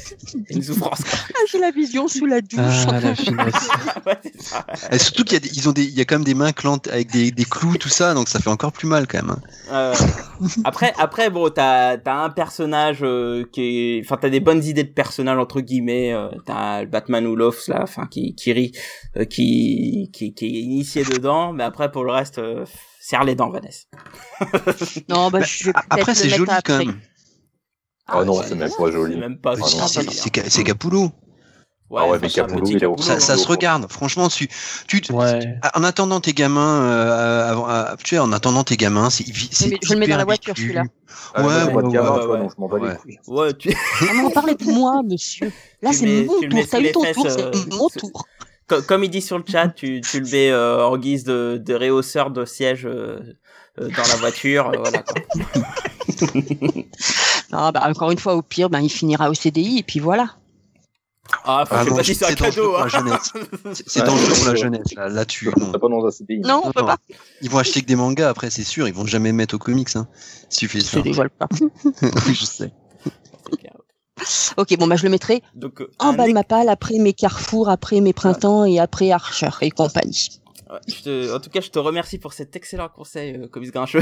une 0.49 0.63
souffrance, 0.63 1.01
quoi. 1.05 1.19
Ah, 1.35 1.39
j'ai 1.51 1.59
la 1.59 1.71
vision 1.71 2.09
sous 2.09 2.25
la 2.27 2.41
douche. 2.41 2.59
Ah, 2.59 3.01
la. 3.01 3.11
Ouais, 4.07 4.17
c'est 4.23 4.41
ça. 4.43 4.65
Et 4.91 4.99
surtout 4.99 5.25
qu'il 5.25 5.35
y 5.35 5.37
a 5.37 5.41
des, 5.41 5.51
ils 5.55 5.69
ont 5.69 5.73
des, 5.73 5.85
il 5.85 5.93
y 5.97 6.01
a 6.01 6.05
quand 6.05 6.15
même 6.15 6.25
des 6.25 6.35
mains 6.35 6.53
clantes 6.53 6.89
avec 6.89 7.11
des, 7.11 7.31
des 7.31 7.45
clous, 7.45 7.77
tout 7.77 7.89
ça, 7.91 8.15
donc 8.15 8.29
ça 8.31 8.39
fait 8.41 8.49
encore 8.51 8.73
plus 8.73 8.87
mal 8.89 9.07
quand 9.07 9.23
même. 9.23 9.31
hein. 9.31 9.41
Euh, 9.73 9.95
après, 10.65 10.93
après, 10.99 11.29
bon, 11.31 11.51
t'as, 11.51 11.99
t'as 11.99 12.15
un 12.25 12.31
personnage 12.31 13.01
euh, 13.03 13.45
qui 13.53 13.61
est, 13.99 14.01
enfin, 14.05 14.17
t'as 14.21 14.31
des 14.31 14.41
bonnes 14.41 14.65
idées 14.65 14.85
de 14.85 14.93
personnage 14.93 15.39
entre 15.39 15.61
guillemets. 15.61 16.13
Euh, 16.13 16.29
t'as 16.47 16.83
le 16.83 16.87
Batman 16.89 17.27
Olofs 17.27 17.69
là, 17.69 17.81
enfin, 17.83 18.07
qui, 18.07 18.35
qui 18.35 18.53
rit, 18.53 18.73
euh, 19.17 19.25
qui, 19.25 20.11
qui, 20.13 20.33
qui 20.35 20.47
est 20.47 20.61
initié 20.63 21.05
dedans. 21.05 21.53
Mais 21.53 21.65
après, 21.65 21.91
pour 21.91 22.05
le 22.05 22.13
reste, 22.13 22.39
euh, 22.39 22.65
serre 23.01 23.25
les 23.25 23.35
dents, 23.35 23.51
Vanessa. 23.51 23.85
Non, 25.09 25.31
bah, 25.31 25.41
Bah, 25.41 25.45
je 25.47 25.65
vais 25.67 25.73
Après, 25.91 26.15
c'est 26.15 26.29
joli 26.31 26.51
quand 26.65 26.79
même. 26.79 27.01
Ah 28.07 28.25
non, 28.25 28.39
ouais, 28.39 28.45
c'est 28.49 28.55
même 28.57 28.71
pas 28.77 28.91
joli. 28.91 29.15
C'est 29.15 29.21
même 29.21 29.39
pas. 29.39 29.53
Ah 29.53 29.61
bah, 29.61 29.67
c'est 29.89 30.03
Ca- 30.05 30.11
Capullo. 31.91 31.99
Ah 31.99 32.09
ouais, 32.13 32.19
mais 32.23 32.29
Capullo, 32.29 32.67
il 32.67 32.77
au- 32.87 32.95
Capullo, 32.95 33.03
Ça, 33.03 33.13
hein. 33.15 33.21
ça 33.21 33.37
se 33.37 33.47
regarde. 33.49 33.91
Franchement, 33.91 34.29
tu, 34.29 34.49
tu, 34.87 35.03
Ouais. 35.13 35.59
en 35.75 35.83
attendant 35.85 36.21
tes 36.21 36.33
gamins, 36.33 36.83
euh, 36.83 37.51
avant, 37.51 37.69
euh, 37.71 37.85
tu 38.05 38.15
sais, 38.15 38.19
en 38.19 38.33
attendant 38.33 38.63
tes 38.65 38.77
gamins, 38.77 39.11
c'est, 39.11 39.25
c'est 39.51 39.69
mais 39.71 39.79
je 39.83 39.95
le 39.95 40.01
mets 40.01 40.07
dans 40.07 40.17
la 40.17 40.25
voiture, 40.25 40.55
celui-là. 40.57 40.85
Ah, 41.35 41.43
Ouais, 41.43 41.49
de 41.49 41.77
ouais, 41.77 41.93
gamin, 41.93 42.11
ouais, 42.13 42.21
tu 42.21 42.27
vois, 42.27 42.35
ouais. 42.35 42.39
donc 42.41 42.53
je 42.57 42.61
m'en 42.61 42.69
bats 42.69 42.77
Ouais. 42.79 42.91
les 42.91 42.97
couilles. 42.97 43.19
Ouais, 43.27 43.53
tu, 43.55 43.77
Ah 44.03 44.15
non, 44.15 44.31
parlez 44.31 44.55
de 44.55 44.65
moi, 44.73 45.01
monsieur. 45.05 45.53
Là, 45.83 45.91
Tu 45.91 45.97
c'est 45.97 46.07
mets- 46.07 46.25
mon 46.25 46.41
tu 46.41 46.49
tour. 46.49 46.61
T'as 46.71 46.81
eu 46.81 46.93
ton 46.93 47.13
tour, 47.13 47.27
euh, 47.27 47.51
c'est 47.53 47.73
mon 47.75 47.89
tour. 47.89 48.27
Co- 48.69 48.83
comme 48.83 49.03
il 49.05 49.11
dit 49.11 49.21
sur 49.23 49.37
le 49.39 49.45
chat, 49.47 49.69
tu, 49.69 50.01
tu 50.01 50.21
le 50.21 50.27
mets 50.31 50.51
euh, 50.51 50.85
en 50.87 50.97
guise 50.97 51.25
de, 51.25 51.61
de 51.65 51.75
réhausseur 51.75 52.31
de 52.31 52.45
siège 52.45 52.87
euh, 52.87 53.19
euh, 53.81 53.89
dans 53.89 54.07
la 54.09 54.17
voiture, 54.17 54.69
euh, 54.69 54.79
voilà. 54.79 55.03
Quoi. 55.03 55.15
Non, 57.53 57.71
bah, 57.71 57.83
encore 57.89 58.11
une 58.13 58.19
fois, 58.19 58.37
au 58.37 58.43
pire, 58.43 58.71
ben, 58.71 58.81
il 58.81 58.89
finira 58.91 59.29
au 59.29 59.35
CDI, 59.35 59.79
et 59.79 59.83
puis 59.83 59.99
voilà. 59.99 60.37
Ah, 61.45 61.65
faut 61.67 61.75
Ah 61.75 61.79
que 61.81 61.85
je 61.87 61.91
non, 61.91 61.97
pas 61.97 62.05
c'est 62.05 62.25
un 62.25 62.35
cadeau. 62.35 62.71
pour 62.71 62.79
la 62.79 62.85
Hein. 62.85 62.89
jeunesse. 62.89 63.33
C'est- 63.87 64.03
dangereux 64.05 64.35
pour 64.35 64.47
la 64.47 64.55
jeunesse, 64.55 64.95
là, 64.95 65.09
là-dessus. 65.09 65.51
non. 65.59 65.73
T'as 65.73 65.79
pas 65.79 65.89
dans 65.89 66.05
un 66.07 66.11
CDI. 66.11 66.41
Non, 66.41 66.63
on 66.65 66.73
peut 66.73 66.81
Non, 66.81 66.87
pas. 66.87 66.97
Ils 67.41 67.51
vont 67.51 67.59
acheter 67.59 67.81
que 67.83 67.87
des 67.87 67.97
mangas 67.97 68.29
après, 68.29 68.51
c'est 68.51 68.65
sûr. 68.65 68.87
Ils 68.89 68.95
vont 68.95 69.07
jamais 69.07 69.33
mettre 69.33 69.55
aux 69.55 69.59
comics, 69.59 69.95
hein. 69.97 70.07
Si 70.49 70.61
tu 70.61 70.69
fais 70.69 70.81
ça. 70.81 70.91
C'est 70.93 71.03
déjà 71.03 71.23
le 71.25 71.31
cas. 71.31 71.47
oui, 72.27 72.35
je 72.35 72.45
sais. 72.45 72.73
Ok, 74.59 74.77
bon, 74.79 74.87
bah, 74.87 74.97
je 74.97 75.05
le 75.05 75.09
mettrai 75.09 75.43
Donc, 75.55 75.81
euh, 75.81 75.91
en 75.99 76.13
bas 76.13 76.27
de 76.29 76.33
ma 76.33 76.45
palle, 76.45 76.69
après 76.69 76.99
mes 76.99 77.15
carrefours, 77.15 77.71
après 77.71 78.01
mes 78.03 78.13
printemps 78.13 78.67
et 78.67 78.79
après 78.79 79.11
Archer 79.13 79.49
et 79.63 79.71
compagnie. 79.71 80.40
Ouais, 80.71 80.79
je 80.87 81.03
te- 81.03 81.35
en 81.35 81.41
tout 81.41 81.51
cas, 81.51 81.61
je 81.61 81.69
te 81.71 81.79
remercie 81.81 82.19
pour 82.19 82.33
cet 82.33 82.55
excellent 82.55 82.89
conseil, 82.89 83.35
euh, 83.37 83.49
Comics 83.49 83.73
Grincheux. 83.73 84.01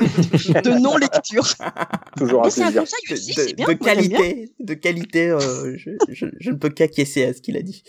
De 0.00 0.80
non-lecture. 0.80 1.44
Toujours 2.16 2.46
un 2.46 2.50
c'est 2.50 2.62
conseil 2.64 2.74
De, 3.08 3.12
aussi, 3.14 3.32
c'est 3.34 3.54
bien. 3.54 3.66
qualité, 3.74 4.52
de 4.60 4.74
qualité, 4.74 5.28
euh, 5.30 5.76
je, 5.76 5.90
je, 6.10 6.26
je 6.38 6.50
ne 6.50 6.56
peux 6.56 6.70
qu'acquiescer 6.70 7.24
à 7.24 7.34
ce 7.34 7.40
qu'il 7.42 7.56
a 7.56 7.62
dit. 7.62 7.82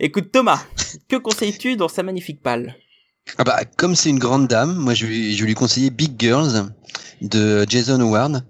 Écoute, 0.00 0.32
Thomas, 0.32 0.64
que 1.08 1.16
conseilles-tu 1.16 1.76
dans 1.76 1.88
sa 1.88 2.02
magnifique 2.02 2.42
palle 2.42 2.74
Ah 3.38 3.44
bah, 3.44 3.60
comme 3.76 3.94
c'est 3.94 4.10
une 4.10 4.18
grande 4.18 4.48
dame, 4.48 4.74
moi 4.74 4.94
je 4.94 5.06
vais, 5.06 5.32
je 5.32 5.44
lui 5.44 5.54
conseiller 5.54 5.90
Big 5.90 6.12
Girls 6.18 6.66
de 7.20 7.64
Jason 7.68 8.00
Howard. 8.00 8.44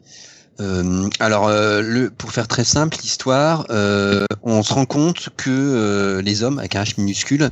Euh, 0.61 1.09
alors, 1.19 1.49
euh, 1.49 1.81
le, 1.81 2.11
pour 2.11 2.33
faire 2.33 2.47
très 2.49 2.65
simple, 2.65 2.97
l'histoire, 3.03 3.67
euh, 3.71 4.25
on 4.43 4.63
se 4.63 4.73
rend 4.73 4.87
compte 4.87 5.31
que 5.37 5.51
euh, 5.51 6.23
les 6.23 6.43
hommes, 6.43 6.59
avec 6.59 6.77
un 6.77 6.83
H 6.83 6.95
minuscule, 6.99 7.51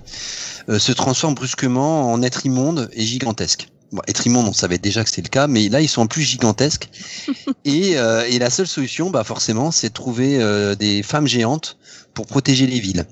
euh, 0.69 0.79
se 0.79 0.93
transforment 0.93 1.35
brusquement 1.35 2.13
en 2.13 2.23
êtres 2.23 2.47
immondes 2.47 2.89
et 2.93 3.05
gigantesques. 3.05 3.69
Bon, 3.91 4.03
être 4.09 4.27
immonde, 4.27 4.47
on 4.47 4.53
savait 4.53 4.79
déjà 4.79 5.03
que 5.03 5.11
c'était 5.11 5.23
le 5.23 5.29
cas, 5.29 5.47
mais 5.49 5.69
là, 5.69 5.81
ils 5.81 5.89
sont 5.89 6.03
en 6.03 6.07
plus 6.07 6.23
gigantesques. 6.23 6.91
et, 7.65 7.99
euh, 7.99 8.25
et 8.29 8.39
la 8.39 8.51
seule 8.51 8.69
solution, 8.69 9.11
bah 9.11 9.25
forcément, 9.25 9.71
c'est 9.71 9.89
de 9.89 9.95
trouver 9.95 10.41
euh, 10.41 10.75
des 10.75 11.03
femmes 11.03 11.27
géantes 11.27 11.77
pour 12.15 12.27
protéger 12.27 12.67
les 12.67 12.81
villes. 12.81 13.05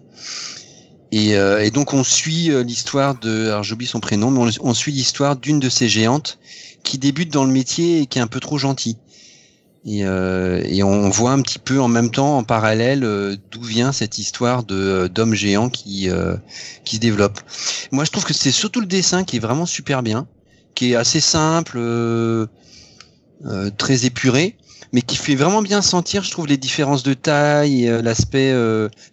Et, 1.12 1.34
euh, 1.34 1.64
et 1.64 1.72
donc 1.72 1.93
on 1.93 2.05
suit 2.05 2.51
l'histoire 2.64 3.18
de, 3.18 3.49
alors 3.49 3.64
j'oublie 3.64 3.86
son 3.86 3.99
prénom, 3.99 4.30
mais 4.30 4.53
on, 4.61 4.68
on 4.68 4.74
suit 4.74 4.93
l'histoire 4.93 5.34
d'une 5.34 5.59
de 5.59 5.68
ces 5.68 5.88
géantes 5.88 6.38
qui 6.84 6.99
débute 6.99 7.32
dans 7.32 7.45
le 7.45 7.51
métier 7.51 8.03
et 8.03 8.07
qui 8.07 8.18
est 8.20 8.22
un 8.22 8.28
peu 8.28 8.38
trop 8.38 8.59
gentille. 8.59 8.97
Et, 9.87 10.05
euh, 10.05 10.62
et, 10.66 10.83
on 10.83 11.09
voit 11.09 11.31
un 11.31 11.41
petit 11.41 11.59
peu 11.59 11.81
en 11.81 11.89
même 11.89 12.11
temps, 12.11 12.37
en 12.37 12.45
parallèle, 12.45 13.03
euh, 13.03 13.37
d'où 13.51 13.62
vient 13.62 13.93
cette 13.93 14.18
histoire 14.18 14.62
de 14.62 14.74
euh, 14.74 15.09
d'homme 15.09 15.33
géant 15.33 15.70
qui 15.70 16.11
euh, 16.11 16.37
qui 16.85 16.97
se 16.97 17.01
développe. 17.01 17.41
Moi, 17.91 18.05
je 18.05 18.11
trouve 18.11 18.24
que 18.24 18.35
c'est 18.35 18.51
surtout 18.51 18.81
le 18.81 18.87
dessin 18.87 19.24
qui 19.24 19.37
est 19.37 19.41
vraiment 19.41 19.64
super 19.64 20.03
bien, 20.03 20.28
qui 20.74 20.93
est 20.93 20.97
assez 20.97 21.20
simple, 21.20 21.81
très 23.78 24.05
épuré, 24.05 24.59
mais 24.93 25.01
qui 25.01 25.16
fait 25.16 25.35
vraiment 25.35 25.62
bien 25.62 25.81
sentir, 25.81 26.24
je 26.24 26.31
trouve, 26.31 26.47
les 26.47 26.59
différences 26.59 27.03
de 27.03 27.14
taille 27.14 27.91
l'aspect 28.03 28.55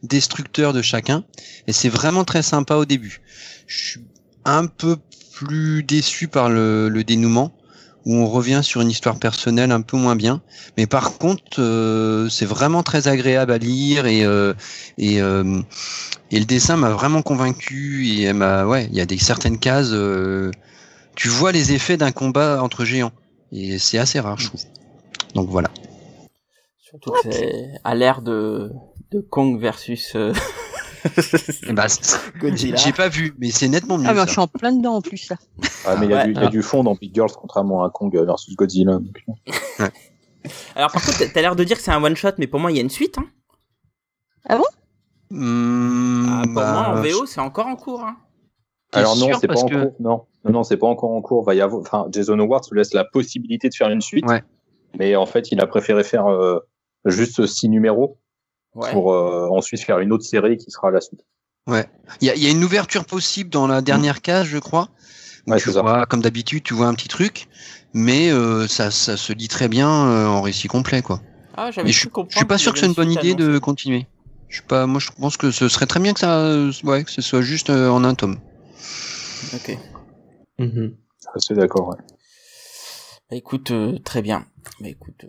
destructeur 0.03 0.73
de 0.73 0.81
chacun. 0.81 1.23
Et 1.67 1.71
c'est 1.71 1.89
vraiment 1.89 2.25
très 2.25 2.43
sympa 2.43 2.75
au 2.75 2.83
début. 2.83 3.21
Je 3.67 3.77
suis 3.77 4.01
un 4.43 4.65
peu 4.65 4.97
plus 5.31 5.83
déçu 5.83 6.27
par 6.27 6.49
le, 6.49 6.89
le 6.89 7.03
dénouement 7.05 7.56
où 8.07 8.15
on 8.15 8.25
revient 8.25 8.61
sur 8.63 8.79
une 8.79 8.89
histoire 8.89 9.19
personnelle 9.19 9.69
un 9.73 9.81
peu 9.81 9.97
moins 9.97 10.15
bien. 10.15 10.41
Mais 10.77 10.87
par 10.87 11.17
contre, 11.17 11.59
euh, 11.59 12.29
c'est 12.29 12.45
vraiment 12.45 12.81
très 12.81 13.09
agréable 13.09 13.51
à 13.51 13.57
lire 13.57 14.05
et 14.05 14.23
euh, 14.23 14.53
et, 14.97 15.21
euh, 15.21 15.61
et 16.31 16.39
le 16.39 16.45
dessin 16.45 16.77
m'a 16.77 16.89
vraiment 16.89 17.21
convaincu 17.21 18.07
et 18.07 18.31
m'a 18.31 18.65
ouais, 18.65 18.87
il 18.89 18.95
y 18.95 19.01
a 19.01 19.05
des 19.05 19.17
certaines 19.17 19.59
cases. 19.59 19.93
tu 21.15 21.27
vois 21.27 21.51
les 21.51 21.73
effets 21.73 21.97
d'un 21.97 22.13
combat 22.13 22.63
entre 22.63 22.85
géants 22.85 23.11
et 23.51 23.77
c'est 23.77 23.97
assez 23.97 24.21
rare, 24.21 24.39
je 24.39 24.47
trouve. 24.47 24.61
Donc 25.35 25.49
voilà. 25.49 25.69
Surtout 26.79 27.11
à 27.83 27.93
l'ère 27.93 28.21
de 28.21 28.71
de 29.11 29.19
Kong 29.19 29.59
versus 29.59 30.15
bah, 31.73 31.87
J'ai 32.55 32.91
pas 32.91 33.09
vu, 33.09 33.33
mais 33.39 33.51
c'est 33.51 33.67
nettement 33.67 33.97
mieux. 33.97 34.07
Ah, 34.07 34.13
bah, 34.13 34.25
je 34.25 34.31
suis 34.31 34.39
en 34.39 34.47
plein 34.47 34.71
dedans 34.71 34.95
en 34.95 35.01
plus 35.01 35.29
là. 35.29 35.37
Ah, 35.85 35.95
mais 35.99 36.05
il 36.05 36.11
y, 36.11 36.15
a, 36.15 36.25
du, 36.25 36.33
y 36.33 36.37
a 36.37 36.47
du 36.47 36.61
fond 36.61 36.83
dans 36.83 36.95
Big 36.95 37.13
Girls 37.13 37.31
contrairement 37.39 37.83
à 37.83 37.89
Kong 37.89 38.13
versus 38.13 38.55
Godzilla. 38.55 38.99
Ouais. 39.79 39.91
Alors 40.75 40.91
par 40.91 41.03
contre, 41.03 41.17
t'as 41.31 41.41
l'air 41.41 41.55
de 41.55 41.63
dire 41.63 41.77
que 41.77 41.83
c'est 41.83 41.91
un 41.91 42.03
one 42.03 42.15
shot, 42.15 42.31
mais 42.37 42.47
pour 42.47 42.59
moi 42.59 42.71
il 42.71 42.75
y 42.75 42.79
a 42.79 42.81
une 42.81 42.89
suite. 42.89 43.17
Hein. 43.17 43.27
Ah 44.47 44.57
bon? 44.57 44.63
Mmh, 45.29 46.25
ah, 46.29 46.41
Pour 46.45 46.53
bah, 46.53 46.71
moi 46.71 46.99
en 46.99 47.01
VO 47.01 47.25
c'est 47.25 47.41
encore 47.41 47.67
en 47.67 47.75
cours. 47.75 48.03
Hein. 48.03 48.17
Alors 48.93 49.17
non, 49.17 49.29
c'est 49.39 49.47
pas 49.47 49.59
en 49.59 49.67
cours. 49.67 49.95
Non, 49.99 50.25
non, 50.45 50.51
non 50.51 50.63
c'est 50.63 50.77
pas 50.77 50.87
encore 50.87 51.11
en 51.11 51.21
cours. 51.21 51.43
Va 51.43 51.55
y 51.55 51.61
avoir. 51.61 51.81
Enfin, 51.81 52.07
Jason 52.11 52.39
Howard 52.39 52.63
se 52.63 52.73
laisse 52.73 52.93
la 52.93 53.03
possibilité 53.03 53.69
de 53.69 53.73
faire 53.73 53.89
une 53.89 54.01
suite. 54.01 54.25
Ouais. 54.25 54.43
Mais 54.97 55.15
en 55.15 55.25
fait, 55.25 55.51
il 55.51 55.59
a 55.59 55.67
préféré 55.67 56.03
faire 56.03 56.27
euh, 56.27 56.59
juste 57.05 57.45
six 57.45 57.69
numéros 57.69 58.19
pour 58.91 59.13
euh, 59.13 59.47
ensuite 59.51 59.81
faire 59.81 59.99
une 59.99 60.11
autre 60.11 60.25
série 60.25 60.57
qui 60.57 60.71
sera 60.71 60.91
la 60.91 61.01
suite. 61.01 61.21
Ouais. 61.67 61.85
Il 62.21 62.27
y 62.27 62.29
a, 62.31 62.35
y 62.35 62.47
a, 62.47 62.49
une 62.49 62.63
ouverture 62.63 63.05
possible 63.05 63.49
dans 63.49 63.67
la 63.67 63.81
dernière 63.81 64.21
case, 64.21 64.45
je 64.47 64.57
crois. 64.57 64.89
Ouais, 65.47 65.59
tu 65.59 65.69
vois, 65.69 66.05
comme 66.05 66.21
d'habitude, 66.21 66.63
tu 66.63 66.73
vois 66.73 66.87
un 66.87 66.93
petit 66.93 67.07
truc, 67.07 67.47
mais 67.93 68.31
euh, 68.31 68.67
ça, 68.67 68.91
ça 68.91 69.15
se 69.15 69.33
lit 69.33 69.47
très 69.47 69.67
bien 69.67 69.89
euh, 69.89 70.27
en 70.27 70.41
récit 70.41 70.67
complet, 70.67 71.01
quoi. 71.01 71.21
Ah, 71.55 71.71
je, 71.71 71.81
je 71.85 71.91
suis 71.91 72.45
pas 72.45 72.57
sûr 72.57 72.73
que 72.73 72.79
c'est 72.79 72.85
une 72.85 72.93
bonne 72.93 73.11
idée 73.11 73.33
de 73.33 73.57
continuer. 73.57 74.05
Je 74.49 74.57
suis 74.57 74.65
pas, 74.65 74.85
moi, 74.85 74.99
je 74.99 75.09
pense 75.19 75.37
que 75.37 75.51
ce 75.51 75.67
serait 75.67 75.87
très 75.87 75.99
bien 75.99 76.13
que 76.13 76.19
ça, 76.19 76.67
ouais, 76.83 77.03
que 77.03 77.11
ce 77.11 77.21
soit 77.21 77.41
juste 77.41 77.69
euh, 77.69 77.89
en 77.89 78.03
un 78.03 78.13
tome. 78.13 78.37
Ok. 79.53 79.77
Mm 80.59 80.65
-hmm. 80.65 80.93
Je 81.35 81.53
d'accord. 81.53 81.89
Ouais. 81.89 82.03
Bah, 83.29 83.35
écoute, 83.35 83.71
euh, 83.71 83.99
très 84.03 84.21
bien. 84.21 84.45
Bah, 84.79 84.87
écoute, 84.87 85.25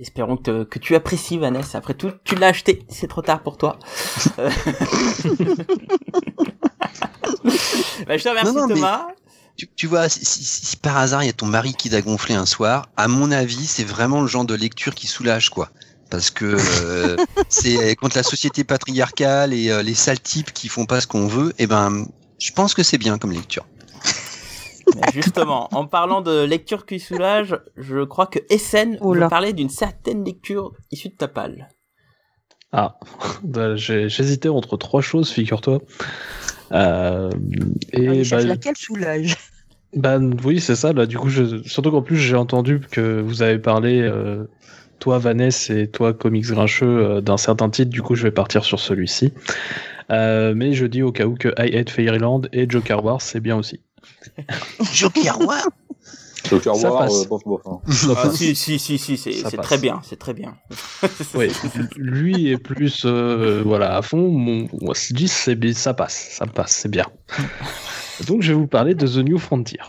Espérons 0.00 0.36
que, 0.36 0.62
que, 0.64 0.78
tu 0.78 0.94
apprécies 0.94 1.38
Vanessa. 1.38 1.78
Après 1.78 1.94
tout, 1.94 2.12
tu 2.22 2.36
l'as 2.36 2.48
acheté, 2.48 2.84
c'est 2.88 3.08
trop 3.08 3.22
tard 3.22 3.42
pour 3.42 3.56
toi. 3.56 3.78
bah, 4.38 4.48
je 8.16 8.22
te 8.22 8.28
remercie 8.28 8.54
Thomas. 8.54 9.08
Tu, 9.56 9.66
tu, 9.74 9.88
vois, 9.88 10.08
si, 10.08 10.24
si, 10.24 10.44
si, 10.44 10.76
par 10.76 10.98
hasard 10.98 11.24
il 11.24 11.26
y 11.26 11.30
a 11.30 11.32
ton 11.32 11.46
mari 11.46 11.74
qui 11.74 11.90
t'a 11.90 12.00
gonflé 12.00 12.36
un 12.36 12.46
soir, 12.46 12.88
à 12.96 13.08
mon 13.08 13.32
avis, 13.32 13.66
c'est 13.66 13.82
vraiment 13.82 14.20
le 14.20 14.28
genre 14.28 14.44
de 14.44 14.54
lecture 14.54 14.94
qui 14.94 15.08
soulage, 15.08 15.50
quoi. 15.50 15.70
Parce 16.10 16.30
que 16.30 16.56
euh, 16.84 17.16
c'est 17.48 17.96
contre 17.96 18.16
la 18.16 18.22
société 18.22 18.62
patriarcale 18.62 19.52
et 19.52 19.70
euh, 19.70 19.82
les 19.82 19.94
sales 19.94 20.20
types 20.20 20.52
qui 20.52 20.68
font 20.68 20.86
pas 20.86 21.00
ce 21.00 21.08
qu'on 21.08 21.26
veut. 21.26 21.50
Et 21.58 21.64
eh 21.64 21.66
ben, 21.66 22.06
je 22.38 22.52
pense 22.52 22.72
que 22.74 22.84
c'est 22.84 22.98
bien 22.98 23.18
comme 23.18 23.32
lecture. 23.32 23.66
Justement, 25.12 25.68
en 25.72 25.86
parlant 25.86 26.20
de 26.20 26.44
lecture 26.44 26.86
qui 26.86 26.98
soulage, 26.98 27.58
je 27.76 28.04
crois 28.04 28.26
que 28.26 28.38
SN 28.50 28.98
veut 29.00 29.28
parler 29.28 29.52
d'une 29.52 29.68
certaine 29.68 30.24
lecture 30.24 30.72
issue 30.90 31.08
de 31.08 31.16
ta 31.16 31.28
palle. 31.28 31.68
Ah, 32.72 32.98
bah, 33.42 33.76
j'hésitais 33.76 34.48
entre 34.48 34.76
trois 34.76 35.00
choses, 35.00 35.30
figure-toi. 35.30 35.80
Euh, 36.72 37.30
et 37.92 38.22
bah, 38.30 38.42
laquelle 38.42 38.76
soulage? 38.76 39.36
Bah 39.94 40.18
oui, 40.44 40.60
c'est 40.60 40.76
ça. 40.76 40.92
Là, 40.92 41.06
du 41.06 41.18
coup, 41.18 41.30
je... 41.30 41.62
surtout 41.62 41.90
qu'en 41.90 42.02
plus, 42.02 42.16
j'ai 42.16 42.36
entendu 42.36 42.80
que 42.80 43.20
vous 43.20 43.42
avez 43.42 43.58
parlé, 43.58 44.02
euh, 44.02 44.44
toi, 44.98 45.18
Vanessa, 45.18 45.74
et 45.74 45.88
toi, 45.88 46.12
Comics 46.12 46.46
Grincheux, 46.46 46.86
euh, 46.86 47.20
d'un 47.22 47.38
certain 47.38 47.70
titre. 47.70 47.90
Du 47.90 48.02
coup, 48.02 48.14
je 48.14 48.24
vais 48.24 48.30
partir 48.30 48.64
sur 48.64 48.80
celui-ci. 48.80 49.32
Euh, 50.10 50.54
mais 50.54 50.72
je 50.72 50.86
dis 50.86 51.02
au 51.02 51.12
cas 51.12 51.24
où 51.24 51.34
que 51.34 51.48
I 51.58 51.76
Hate 51.76 51.90
Fairyland 51.90 52.42
et 52.52 52.68
Joker 52.68 53.04
Wars, 53.04 53.20
c'est 53.20 53.40
bien 53.40 53.56
aussi. 53.56 53.80
Joker 54.92 55.38
War 55.40 55.64
Joker 56.48 56.76
War, 56.76 57.02
euh, 57.02 57.24
bof, 57.26 57.44
bof, 57.44 57.60
hein. 57.66 57.80
ah, 58.16 58.30
si, 58.30 58.54
si, 58.54 58.78
si, 58.78 58.98
si, 58.98 59.16
c'est 59.18 59.56
très 59.56 59.78
bien, 59.78 60.00
c'est 60.04 60.18
très 60.18 60.34
bien. 60.34 60.56
oui, 61.34 61.50
lui 61.96 62.50
est 62.50 62.58
plus, 62.58 63.02
euh, 63.04 63.62
voilà, 63.64 63.96
à 63.96 64.02
fond. 64.02 64.28
Mon, 64.28 64.68
moi, 64.80 64.94
dis, 65.10 65.28
c'est 65.28 65.74
ça 65.74 65.94
passe, 65.94 66.28
ça 66.30 66.46
passe, 66.46 66.72
c'est 66.72 66.90
bien. 66.90 67.06
donc, 68.26 68.42
je 68.42 68.52
vais 68.52 68.58
vous 68.58 68.66
parler 68.66 68.94
de 68.94 69.06
The 69.06 69.18
New 69.18 69.38
Frontier. 69.38 69.80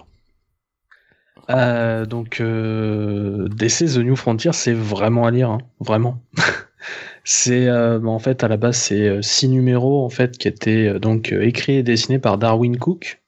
Euh, 1.50 2.06
donc, 2.06 2.42
euh, 2.42 3.48
DC 3.50 3.86
The 3.86 3.98
New 3.98 4.16
Frontier, 4.16 4.52
c'est 4.54 4.74
vraiment 4.74 5.26
à 5.26 5.32
lire, 5.32 5.50
hein, 5.50 5.60
vraiment. 5.80 6.22
c'est, 7.24 7.68
euh, 7.68 8.04
en 8.04 8.20
fait, 8.20 8.44
à 8.44 8.48
la 8.48 8.58
base, 8.58 8.78
c'est 8.78 9.22
six 9.22 9.48
numéros 9.48 10.06
en 10.06 10.10
fait 10.10 10.38
qui 10.38 10.48
étaient 10.48 11.00
donc 11.00 11.32
écrits 11.32 11.78
et 11.78 11.84
dessinés 11.84 12.20
par 12.20 12.38
Darwin 12.38 12.78
Cook. 12.78 13.19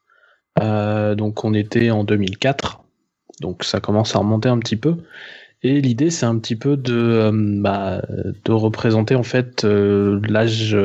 Euh, 0.60 1.16
donc 1.16 1.43
on 1.45 1.54
était 1.54 1.91
en 1.91 2.04
2004, 2.04 2.84
donc 3.39 3.64
ça 3.64 3.80
commence 3.80 4.16
à 4.16 4.20
remonter 4.20 4.49
un 4.49 4.60
petit 4.60 4.76
peu. 4.76 4.97
Et 5.64 5.80
l'idée, 5.80 6.10
c'est 6.10 6.26
un 6.26 6.39
petit 6.39 6.56
peu 6.56 6.76
de, 6.76 6.95
euh, 6.95 7.32
bah, 7.34 8.02
représenter 8.49 9.14
en 9.14 9.24
fait 9.24 9.64
euh, 9.64 10.20
l'âge, 10.28 10.76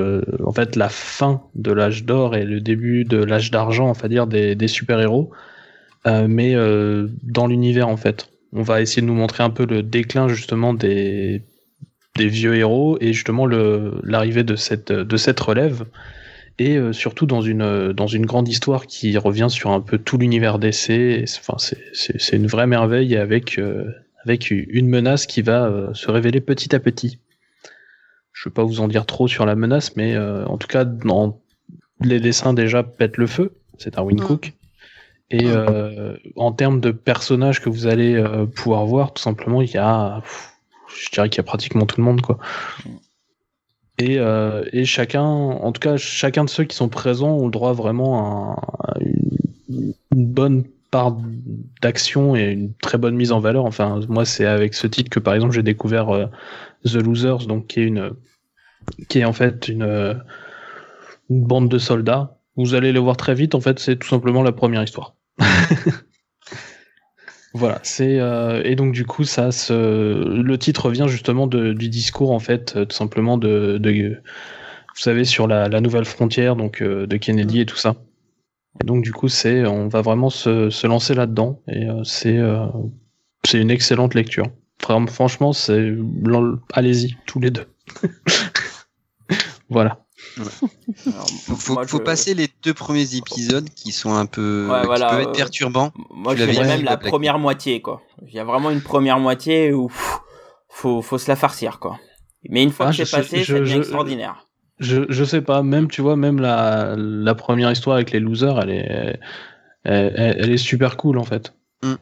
en 0.45 0.53
fait 0.53 0.77
la 0.77 0.91
fin 0.91 1.43
de 1.55 1.73
l'âge 1.73 2.05
d'or 2.05 2.37
et 2.37 2.45
le 2.45 2.61
début 2.61 3.05
de 3.05 3.17
l'âge 3.17 3.51
d'argent, 3.51 3.89
enfin 3.89 4.09
dire 4.09 4.27
des, 4.27 4.69
super 4.69 5.01
héros, 5.01 5.31
mais 6.05 6.55
dans 7.23 7.47
l'univers 7.47 7.89
en 7.89 7.97
fait. 7.97 8.29
On 8.53 8.63
va 8.63 8.81
essayer 8.81 9.03
de 9.03 9.07
nous 9.07 9.15
montrer 9.15 9.43
un 9.43 9.51
peu 9.51 9.67
le 9.67 9.83
déclin 9.83 10.29
justement 10.29 10.73
des, 10.73 11.43
vieux 12.17 12.55
héros 12.55 12.97
et 13.01 13.13
justement 13.13 13.47
l'arrivée 13.47 14.45
de 14.45 14.57
cette 14.57 15.41
relève 15.41 15.85
et 16.59 16.77
euh, 16.77 16.93
surtout 16.93 17.27
dans 17.27 17.43
une 17.43 17.63
euh, 17.63 17.93
dans 17.93 18.07
une 18.07 18.27
grande 18.27 18.49
histoire 18.49 18.87
qui 18.87 19.17
revient 19.19 19.49
sur 19.51 19.71
un 19.71 19.81
peu 19.81 19.99
tout 19.99 20.19
l'univers 20.19 20.59
d'essai. 20.59 21.25
Enfin, 21.39 21.57
c'est 21.59 22.37
une 22.37 22.47
vraie 22.47 22.67
merveille 22.67 23.17
avec 23.17 23.59
euh, 23.59 23.93
avec 24.25 24.51
une 24.51 24.89
menace 24.89 25.27
qui 25.27 25.43
va 25.43 25.91
se 25.95 26.11
révéler 26.11 26.41
petit 26.41 26.75
à 26.75 26.81
petit. 26.81 27.21
Je 28.33 28.49
ne 28.49 28.51
vais 28.51 28.55
pas 28.55 28.65
vous 28.65 28.81
en 28.81 28.89
dire 28.89 29.07
trop 29.07 29.29
sur 29.29 29.47
la 29.47 29.55
menace, 29.55 29.95
mais 29.95 30.19
en 30.19 30.59
tout 30.59 30.67
cas, 30.67 30.85
dans 30.85 31.41
les 32.01 32.19
dessins 32.19 32.53
déjà 32.53 32.83
pètent 32.83 33.19
le 33.19 33.29
feu. 33.29 33.53
C'est 33.79 33.99
un 33.99 34.05
mm. 34.05 34.17
Cook. 34.17 34.53
Et 35.31 35.47
en 36.35 36.51
termes 36.51 36.81
de 36.81 36.91
personnages 36.91 37.61
que 37.61 37.69
vous 37.69 37.87
allez 37.87 38.21
pouvoir 38.57 38.85
voir, 38.85 39.15
tout 39.15 39.23
simplement, 39.23 39.63
il 39.63 39.71
y 39.71 39.79
a, 39.79 40.25
je 40.89 41.09
dirais 41.11 41.29
qu'il 41.29 41.39
y 41.39 41.41
a 41.41 41.45
pratiquement 41.45 41.87
tout 41.87 42.01
le 42.01 42.05
monde, 42.05 42.21
quoi. 42.21 42.41
Et, 43.99 44.19
euh, 44.19 44.65
et, 44.73 44.85
chacun, 44.85 45.23
en 45.23 45.73
tout 45.73 45.81
cas, 45.81 45.97
chacun 45.97 46.45
de 46.45 46.51
ceux 46.51 46.65
qui 46.65 46.77
sont 46.77 46.89
présents 46.89 47.37
ont 47.37 47.47
le 47.47 47.51
droit 47.51 47.73
vraiment 47.73 48.57
à, 48.59 48.99
une, 49.71 49.95
bonne 50.13 50.65
part 50.91 51.17
d'action 51.81 52.37
et 52.37 52.51
une 52.51 52.75
très 52.75 52.99
bonne 52.99 53.17
mise 53.17 53.33
en 53.33 53.41
valeur. 53.41 53.65
Enfin, 53.65 54.01
moi, 54.09 54.25
c'est 54.25 54.45
avec 54.45 54.75
ce 54.75 54.87
titre 54.87 55.11
que, 55.11 55.19
par 55.19 55.35
exemple, 55.35 55.55
j'ai 55.55 55.63
découvert 55.63 56.11
euh, 56.11 56.27
The 56.85 56.97
Losers, 56.97 57.47
donc 57.47 57.69
qui 57.69 57.81
est 57.81 57.85
une, 57.85 58.13
qui 59.09 59.21
est 59.21 59.25
en 59.25 59.33
fait 59.33 59.69
une, 59.69 60.21
une 61.31 61.45
bande 61.45 61.71
de 61.71 61.79
soldats. 61.79 62.39
Vous 62.57 62.75
allez 62.75 62.93
les 62.93 63.01
voir 63.01 63.17
très 63.17 63.35
vite. 63.35 63.55
En 63.55 63.61
fait, 63.61 63.79
c'est 63.79 63.97
tout 63.97 64.09
simplement 64.09 64.43
la 64.43 64.53
première 64.53 64.83
histoire. 64.83 65.15
Voilà, 67.57 67.81
c'est 67.83 68.21
euh, 68.21 68.61
et 68.65 68.77
donc 68.77 68.93
du 68.93 69.07
coup 69.07 69.25
ça, 69.25 69.51
se... 69.51 69.73
le 69.73 70.59
titre 70.59 70.91
vient 70.91 71.07
justement 71.07 71.47
de, 71.47 71.73
du 71.73 71.89
discours 71.89 72.33
en 72.33 72.39
fait, 72.39 72.77
euh, 72.77 72.85
tout 72.85 72.95
simplement 72.95 73.39
de, 73.39 73.79
de 73.79 74.21
vous 74.21 75.01
savez 75.01 75.25
sur 75.25 75.47
la, 75.47 75.67
la, 75.71 75.81
nouvelle 75.81 76.05
frontière 76.05 76.55
donc 76.55 76.83
euh, 76.83 77.07
de 77.07 77.17
Kennedy 77.17 77.61
et 77.61 77.65
tout 77.65 77.79
ça. 77.79 77.97
Et 78.83 78.85
donc 78.85 79.03
du 79.03 79.11
coup 79.11 79.29
c'est, 79.29 79.65
on 79.65 79.89
va 79.89 80.03
vraiment 80.03 80.29
se, 80.29 80.69
se 80.69 80.87
lancer 80.87 81.15
là-dedans 81.15 81.63
et 81.67 81.89
euh, 81.89 82.05
c'est 82.05 82.39
c'est 83.47 83.59
une 83.59 83.71
excellente 83.71 84.13
lecture. 84.13 84.49
Franchement 84.79 85.55
c'est, 85.55 85.95
allez-y 86.75 87.17
tous 87.25 87.41
les 87.41 87.51
deux. 87.51 87.65
voilà. 89.71 90.06
Alors, 90.39 91.27
faut, 91.59 91.87
faut, 91.87 92.01
passer 92.01 92.35
les 92.35 92.49
deux 92.63 92.75
premiers 92.75 93.15
épisodes 93.17 93.69
qui 93.71 93.93
sont 93.93 94.13
un 94.15 94.27
peu 94.27 94.69
ouais, 94.71 94.85
voilà, 94.85 95.07
qui 95.07 95.13
peuvent 95.15 95.21
être 95.23 95.29
euh, 95.31 95.33
perturbants. 95.33 95.93
Moi, 96.11 96.37
je 96.37 96.45
dirais 96.45 96.67
même 96.67 96.85
la 96.85 96.97
Black 96.97 97.11
première 97.11 97.39
moitié, 97.39 97.81
quoi. 97.81 98.03
Il 98.27 98.35
y 98.35 98.39
a 98.39 98.45
vraiment 98.45 98.71
une 98.71 98.83
première 98.83 99.19
moitié 99.19 99.73
où 99.73 99.89
pff, 99.89 100.19
faut, 100.69 101.01
faut 101.01 101.19
se 101.19 101.29
la 101.31 101.37
farcir, 101.37 101.79
quoi. 101.79 101.99
Mais 102.49 102.63
une 102.63 102.71
fois 102.71 102.87
Ah, 102.87 102.91
que 102.91 103.05
c'est 103.05 103.17
passé, 103.17 103.43
je- 103.45 103.57
extraordinaire. 103.77 104.47
Je, 104.79 105.03
je 105.09 105.25
sais 105.25 105.41
pas, 105.41 105.63
même, 105.63 105.89
tu 105.89 106.03
vois, 106.03 106.17
même 106.17 106.39
la, 106.39 106.95
la 106.97 107.35
première 107.35 107.73
histoire 107.73 107.97
avec 107.97 108.11
les 108.11 108.21
losers, 108.21 108.59
elle 108.61 108.71
est, 108.71 109.19
elle, 109.85 110.13
elle- 110.17 110.37
elle 110.39 110.53
est 110.53 110.59
super 110.59 110.99
cool, 110.99 111.19
en 111.19 111.25
fait. 111.25 111.55
Mm. 111.83 111.95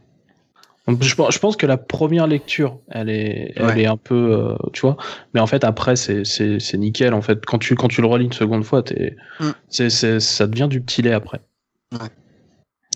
Je, 0.87 1.15
pense- 1.15 1.57
que 1.57 1.67
la 1.67 1.79
première 1.79 2.27
lecture, 2.27 2.79
elle 2.91 3.09
est, 3.09 3.53
elle 3.57 3.65
Ouais. 3.67 3.81
est 3.83 3.87
un 3.87 3.97
peu, 3.97 4.15
euh, 4.35 4.55
tu 4.75 4.83
vois, 4.83 4.97
mais 5.33 5.41
en 5.41 5.47
fait, 5.47 5.65
après, 5.65 5.97
c'est, 5.97 6.25
c'est, 6.25 6.61
c'est 6.61 6.77
nickel, 6.77 7.15
en 7.15 7.23
fait. 7.23 7.45
Quand 7.47 7.59
tu, 7.59 7.75
quand 7.75 7.89
tu 7.89 8.03
le 8.03 8.07
relis 8.07 8.27
une 8.27 8.33
seconde 8.35 8.65
fois, 8.65 8.83
t'es, 8.83 9.17
Mm. 9.41 9.51
c'est, 9.69 9.89
c'est, 9.91 10.21
ça 10.21 10.47
devient 10.47 10.69
du 10.69 10.81
petit 10.83 11.01
lait 11.01 11.13
après. 11.13 11.41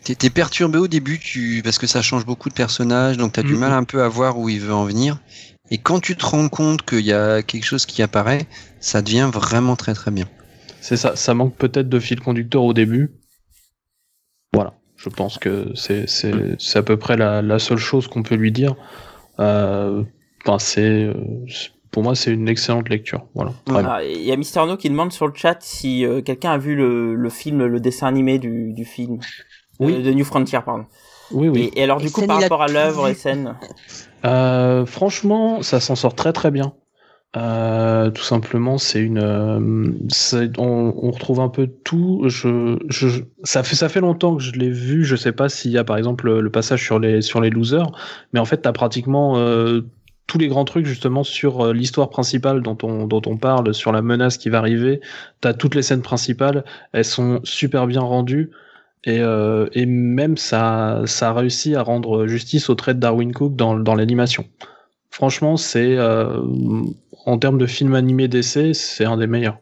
T'es 0.05 0.15
t'es 0.15 0.31
perturbé 0.31 0.79
au 0.79 0.87
début, 0.89 1.19
tu 1.19 1.61
parce 1.65 1.79
que 1.79 1.87
ça 1.87 2.03
change 2.03 2.25
beaucoup 2.25 2.49
de 2.49 2.55
personnages, 2.55 3.17
donc 3.17 3.33
t'as 3.33 3.43
du 3.43 3.55
Mhm. 3.55 3.61
mal 3.61 3.73
un 3.73 3.85
peu 3.85 4.03
à 4.03 4.09
voir 4.09 4.39
où 4.39 4.49
il 4.49 4.61
veut 4.61 4.73
en 4.73 4.85
venir. 4.85 5.19
Et 5.71 5.79
quand 5.79 6.01
tu 6.01 6.17
te 6.17 6.25
rends 6.25 6.49
compte 6.49 6.83
qu'il 6.83 7.01
y 7.05 7.13
a 7.13 7.43
quelque 7.43 7.65
chose 7.65 7.85
qui 7.85 8.03
apparaît, 8.03 8.47
ça 8.81 9.03
devient 9.03 9.31
vraiment 9.33 9.77
très 9.77 9.95
très 9.95 10.11
bien. 10.11 10.27
C'est 10.81 10.97
ça, 10.97 11.17
ça 11.17 11.35
manque 11.35 11.57
peut-être 11.57 11.89
de 11.89 11.99
fil 11.99 12.21
conducteur 12.21 12.63
au 12.63 12.73
début. 12.73 13.11
Je 14.99 15.09
pense 15.09 15.39
que 15.39 15.73
c'est 15.75 16.07
c'est 16.09 16.33
c'est 16.59 16.79
à 16.79 16.83
peu 16.83 16.97
près 16.99 17.17
la, 17.17 17.41
la 17.41 17.59
seule 17.59 17.79
chose 17.79 18.07
qu'on 18.09 18.23
peut 18.23 18.35
lui 18.35 18.53
dire. 18.53 18.75
Euh, 19.41 20.03
c'est 20.59 21.11
c'est- 21.49 21.71
pour 21.91 22.03
moi 22.03 22.15
c'est 22.15 22.33
une 22.33 22.49
excellente 22.49 22.89
lecture. 22.91 23.25
Voilà. 23.35 23.53
Ah, 23.71 24.05
Il 24.05 24.23
y 24.23 24.31
a 24.33 24.37
Mister 24.37 24.61
No 24.67 24.77
qui 24.77 24.91
demande 24.91 25.13
sur 25.13 25.27
le 25.27 25.33
chat 25.35 25.57
si 25.61 26.05
euh, 26.05 26.21
quelqu'un 26.21 26.51
a 26.53 26.59
vu 26.59 26.75
le, 26.77 27.15
le 27.15 27.31
film, 27.31 27.65
le 27.65 27.81
dessin 27.81 28.07
animé 28.09 28.39
du, 28.39 28.73
du 28.75 28.85
film. 28.85 29.21
Oui. 29.81 29.95
Euh, 29.95 30.03
de 30.03 30.13
New 30.13 30.25
Frontier, 30.25 30.59
pardon. 30.65 30.85
Oui, 31.31 31.49
oui. 31.49 31.71
Et, 31.75 31.81
et 31.81 31.85
alors, 31.85 31.99
du 31.99 32.11
coup, 32.11 32.27
par 32.27 32.41
rapport 32.41 32.63
à 32.63 32.69
l'œuvre. 32.69 33.09
SN, 33.15 33.55
Euh, 34.25 34.85
franchement, 34.85 35.63
ça 35.63 35.79
s'en 35.81 35.95
sort 35.95 36.15
très 36.15 36.33
très 36.33 36.51
bien. 36.51 36.73
Euh, 37.37 38.11
tout 38.11 38.23
simplement, 38.23 38.79
c'est 38.79 39.01
une, 39.01 39.19
euh, 39.19 39.93
on, 40.57 40.95
on 40.97 41.11
retrouve 41.11 41.41
un 41.41 41.51
peu 41.51 41.67
tout. 41.67 42.23
Je, 42.27 42.79
je, 42.89 43.23
ça 43.45 43.63
fait 43.63 43.77
ça 43.77 43.91
fait 43.91 44.01
longtemps 44.01 44.37
que 44.37 44.43
je 44.43 44.53
l'ai 44.53 44.71
vu. 44.71 45.05
Je 45.05 45.15
sais 45.15 45.33
pas 45.33 45.51
s'il 45.51 45.71
y 45.71 45.79
a 45.79 45.85
par 45.85 45.99
exemple 45.99 46.31
le, 46.33 46.51
passage 46.51 46.83
sur 46.83 46.99
les 46.99 47.21
sur 47.21 47.41
les 47.43 47.51
losers, 47.51 47.91
mais 48.33 48.41
en 48.41 48.47
fait, 48.47 48.63
t'as 48.63 48.73
pratiquement 48.73 49.37
euh, 49.37 49.83
tous 50.27 50.39
les 50.39 50.49
grands 50.49 50.65
trucs 50.65 50.87
justement 50.87 51.23
sur 51.23 51.67
euh, 51.67 51.73
l'histoire 51.75 52.09
principale 52.09 52.63
dont 52.63 52.79
on 52.83 53.07
dont 53.07 53.23
on 53.27 53.37
parle, 53.37 53.75
sur 53.75 53.93
la 53.93 54.01
menace 54.01 54.39
qui 54.39 54.49
va 54.49 54.59
arriver. 54.59 55.01
T'as 55.43 55.53
toutes 55.53 55.75
les 55.75 55.83
scènes 55.83 56.03
principales, 56.03 56.65
elles 56.93 57.05
sont 57.05 57.41
super 57.45 57.87
bien 57.87 58.01
rendues. 58.01 58.51
Et, 59.05 59.21
euh, 59.21 59.69
et 59.73 59.87
même 59.87 60.37
ça, 60.37 61.03
ça 61.07 61.29
a 61.31 61.33
réussi 61.33 61.77
à 61.77 61.83
rendre 61.83 62.27
justice 62.27 62.69
au 62.69 62.75
trait 62.75 62.95
de 62.95 63.01
Darwin 63.01 63.33
Cook 63.33 63.55
dans, 63.55 63.79
dans 63.79 63.95
l'animation. 63.95 64.45
Franchement, 65.11 65.57
c'est 65.57 65.97
en 67.27 67.39
termes 67.39 67.59
de 67.59 67.67
film 67.67 67.95
animé 67.95 68.29
d'essai, 68.29 68.75
c'est 68.75 69.05
un 69.05 69.17
des 69.17 69.27
meilleurs. 69.27 69.59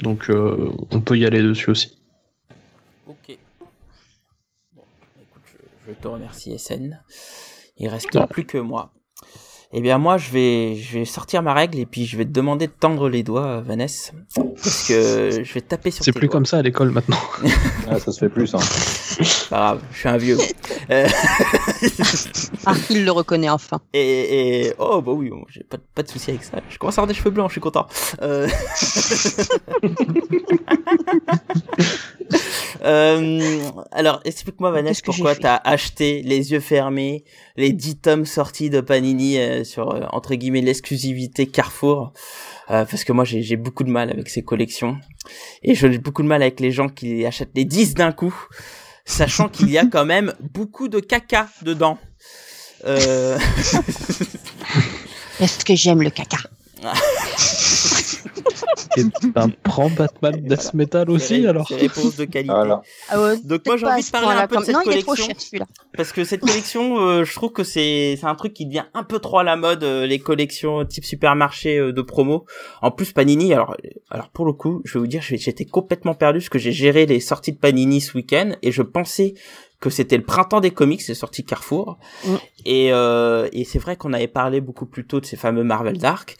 Donc 0.00 0.28
euh, 0.30 0.70
on 0.90 1.00
peut 1.00 1.16
y 1.18 1.24
aller 1.26 1.42
dessus 1.42 1.70
aussi. 1.70 1.98
Ok. 3.08 3.36
Bon, 4.74 4.82
écoute, 5.20 5.42
je, 5.46 5.92
je 5.92 5.92
te 5.98 6.08
remercie, 6.08 6.58
SN. 6.58 7.00
Il 7.78 7.88
reste 7.88 8.14
Ouais. 8.14 8.26
plus 8.26 8.44
que 8.44 8.58
moi. 8.58 8.92
Eh 9.72 9.80
bien, 9.80 9.98
moi, 9.98 10.16
je 10.16 10.30
vais, 10.30 10.76
je 10.76 10.98
vais 11.00 11.04
sortir 11.04 11.42
ma 11.42 11.52
règle 11.52 11.78
et 11.78 11.86
puis 11.86 12.06
je 12.06 12.16
vais 12.16 12.24
te 12.24 12.30
demander 12.30 12.68
de 12.68 12.72
tendre 12.72 13.08
les 13.08 13.22
doigts, 13.22 13.60
Vanessa. 13.62 14.12
Parce 14.34 14.86
que 14.86 15.42
je 15.44 15.52
vais 15.52 15.60
taper 15.60 15.90
sur 15.90 16.04
C'est 16.04 16.12
plus 16.12 16.28
doigts. 16.28 16.32
comme 16.32 16.46
ça 16.46 16.58
à 16.58 16.62
l'école 16.62 16.90
maintenant. 16.92 17.18
Ah, 17.88 17.98
ça 17.98 18.12
se 18.12 18.20
fait 18.20 18.28
plus. 18.28 18.54
Hein. 18.54 18.58
C'est 19.22 19.48
Pas 19.48 19.56
grave, 19.56 19.82
je 19.92 19.98
suis 19.98 20.08
un 20.08 20.16
vieux. 20.16 20.38
Euh, 20.90 21.08
Ah, 22.66 22.74
il 22.90 23.04
le 23.04 23.10
reconnaît 23.12 23.48
enfin. 23.48 23.80
et, 23.92 24.66
et- 24.66 24.72
oh, 24.78 25.00
bah 25.00 25.12
oui, 25.12 25.30
j'ai 25.50 25.62
pas, 25.64 25.76
de- 25.76 25.82
pas 25.94 26.02
de 26.02 26.08
souci 26.08 26.30
avec 26.30 26.44
ça. 26.44 26.58
Je 26.68 26.78
commence 26.78 26.98
à 26.98 27.02
avoir 27.02 27.08
des 27.08 27.14
cheveux 27.14 27.30
blancs, 27.30 27.48
je 27.48 27.54
suis 27.54 27.60
content. 27.60 27.86
Euh... 28.22 28.48
Euh, 32.84 33.60
alors, 33.90 34.20
explique-moi, 34.24 34.70
Vanessa, 34.70 35.00
pourquoi 35.04 35.34
t'as 35.34 35.56
acheté 35.64 36.22
les 36.22 36.52
yeux 36.52 36.60
fermés 36.60 37.24
les 37.56 37.72
10 37.72 37.96
tomes 37.98 38.26
sortis 38.26 38.70
de 38.70 38.80
Panini 38.80 39.38
euh, 39.38 39.64
sur, 39.64 40.06
entre 40.12 40.34
guillemets, 40.34 40.60
l'exclusivité 40.60 41.46
Carrefour? 41.46 42.12
Euh, 42.70 42.84
parce 42.84 43.04
que 43.04 43.12
moi, 43.12 43.24
j'ai 43.24 43.42
j'ai 43.42 43.56
beaucoup 43.56 43.82
de 43.84 43.90
mal 43.90 44.10
avec 44.10 44.28
ces 44.28 44.42
collections. 44.42 44.98
Et 45.62 45.74
j'ai 45.74 45.98
beaucoup 45.98 46.22
de 46.22 46.28
mal 46.28 46.42
avec 46.42 46.60
les 46.60 46.70
gens 46.70 46.88
qui 46.88 47.24
achètent 47.24 47.52
les 47.54 47.64
10 47.64 47.94
d'un 47.94 48.12
coup, 48.12 48.34
sachant 49.06 49.48
qu'il 49.48 49.70
y 49.70 49.78
a 49.78 49.86
quand 49.86 50.04
même 50.04 50.34
beaucoup 50.40 50.88
de 50.88 51.00
caca 51.00 51.48
dedans. 51.62 51.98
Euh... 52.84 53.38
Est-ce 55.40 55.64
que 55.64 55.74
j'aime 55.74 56.02
le 56.02 56.10
caca? 56.10 56.38
Et 58.96 59.02
un 59.34 59.48
prend 59.50 59.90
Batman 59.90 60.34
Death 60.42 60.72
Metal 60.74 61.10
aussi 61.10 61.46
alors 61.46 61.68
C'est 61.68 62.16
de 62.16 62.24
qualité. 62.24 62.52
Voilà. 62.52 62.82
ah 63.08 63.20
ouais, 63.20 63.36
Donc 63.44 63.66
moi, 63.66 63.76
j'ai 63.76 63.86
envie 63.86 64.02
de 64.02 64.10
parler 64.10 64.40
un 64.40 64.46
peu 64.46 64.56
de 64.56 64.64
cette 64.64 64.74
Non, 64.74 64.80
il 64.86 64.92
est 64.92 65.02
trop 65.02 65.14
collection. 65.14 65.58
cher. 65.58 65.66
Parce 65.96 66.12
que 66.12 66.24
cette 66.24 66.40
collection, 66.40 66.98
euh, 66.98 67.24
je 67.24 67.34
trouve 67.34 67.52
que 67.52 67.64
c'est 67.64 68.16
c'est 68.18 68.26
un 68.26 68.34
truc 68.34 68.54
qui 68.54 68.66
devient 68.66 68.84
un 68.94 69.02
peu 69.04 69.18
trop 69.18 69.38
à 69.38 69.44
la 69.44 69.56
mode, 69.56 69.84
euh, 69.84 70.06
les 70.06 70.18
collections 70.18 70.84
type 70.84 71.04
supermarché 71.04 71.78
euh, 71.78 71.92
de 71.92 72.02
promo. 72.02 72.46
En 72.82 72.90
plus, 72.90 73.12
Panini, 73.12 73.52
alors 73.52 73.76
alors 74.10 74.30
pour 74.30 74.46
le 74.46 74.52
coup, 74.52 74.80
je 74.84 74.94
vais 74.94 75.00
vous 75.00 75.06
dire, 75.06 75.22
j'étais 75.22 75.64
complètement 75.64 76.14
perdu 76.14 76.38
parce 76.38 76.48
que 76.48 76.58
j'ai 76.58 76.72
géré 76.72 77.06
les 77.06 77.20
sorties 77.20 77.52
de 77.52 77.58
Panini 77.58 78.00
ce 78.00 78.16
week-end 78.16 78.52
et 78.62 78.72
je 78.72 78.82
pensais 78.82 79.34
que 79.80 79.90
c'était 79.90 80.16
le 80.16 80.22
printemps 80.22 80.60
des 80.60 80.70
comics, 80.70 81.02
c'est 81.02 81.14
sorti 81.14 81.44
Carrefour. 81.44 81.98
Mm. 82.24 82.34
Et, 82.64 82.92
euh, 82.92 83.48
et 83.52 83.64
c'est 83.64 83.78
vrai 83.78 83.96
qu'on 83.96 84.12
avait 84.12 84.26
parlé 84.26 84.60
beaucoup 84.60 84.86
plus 84.86 85.06
tôt 85.06 85.20
de 85.20 85.26
ces 85.26 85.36
fameux 85.36 85.64
Marvel 85.64 85.98
Dark. 85.98 86.36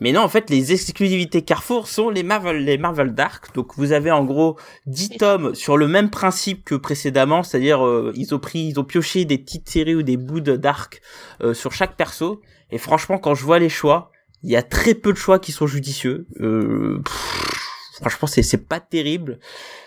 Mais 0.00 0.12
non, 0.12 0.22
en 0.22 0.28
fait, 0.28 0.50
les 0.50 0.72
exclusivités 0.72 1.42
Carrefour 1.42 1.86
sont 1.86 2.10
les 2.10 2.22
Marvel, 2.22 2.64
les 2.64 2.78
Marvel 2.78 3.14
Dark. 3.14 3.54
Donc 3.54 3.74
vous 3.76 3.92
avez 3.92 4.10
en 4.10 4.24
gros 4.24 4.56
10 4.86 5.10
tomes 5.18 5.54
sur 5.54 5.76
le 5.76 5.88
même 5.88 6.10
principe 6.10 6.64
que 6.64 6.74
précédemment, 6.74 7.42
c'est-à-dire 7.42 7.86
euh, 7.86 8.12
ils 8.16 8.34
ont 8.34 8.38
pris, 8.38 8.60
ils 8.60 8.80
ont 8.80 8.84
pioché 8.84 9.24
des 9.24 9.38
petites 9.38 9.68
séries 9.68 9.94
ou 9.94 10.02
des 10.02 10.16
bouts 10.16 10.40
de 10.40 10.56
Dark 10.56 11.00
euh, 11.42 11.54
sur 11.54 11.72
chaque 11.72 11.96
perso. 11.96 12.40
Et 12.72 12.78
franchement, 12.78 13.18
quand 13.18 13.34
je 13.34 13.44
vois 13.44 13.58
les 13.58 13.68
choix, 13.68 14.10
il 14.42 14.50
y 14.50 14.56
a 14.56 14.62
très 14.62 14.94
peu 14.94 15.12
de 15.12 15.18
choix 15.18 15.38
qui 15.38 15.52
sont 15.52 15.66
judicieux. 15.66 16.26
Euh, 16.40 17.00
pff, 17.04 17.69
franchement, 18.00 18.26
c'est 18.26 18.42
c'est 18.42 18.66
pas 18.68 18.80
terrible. 18.80 19.38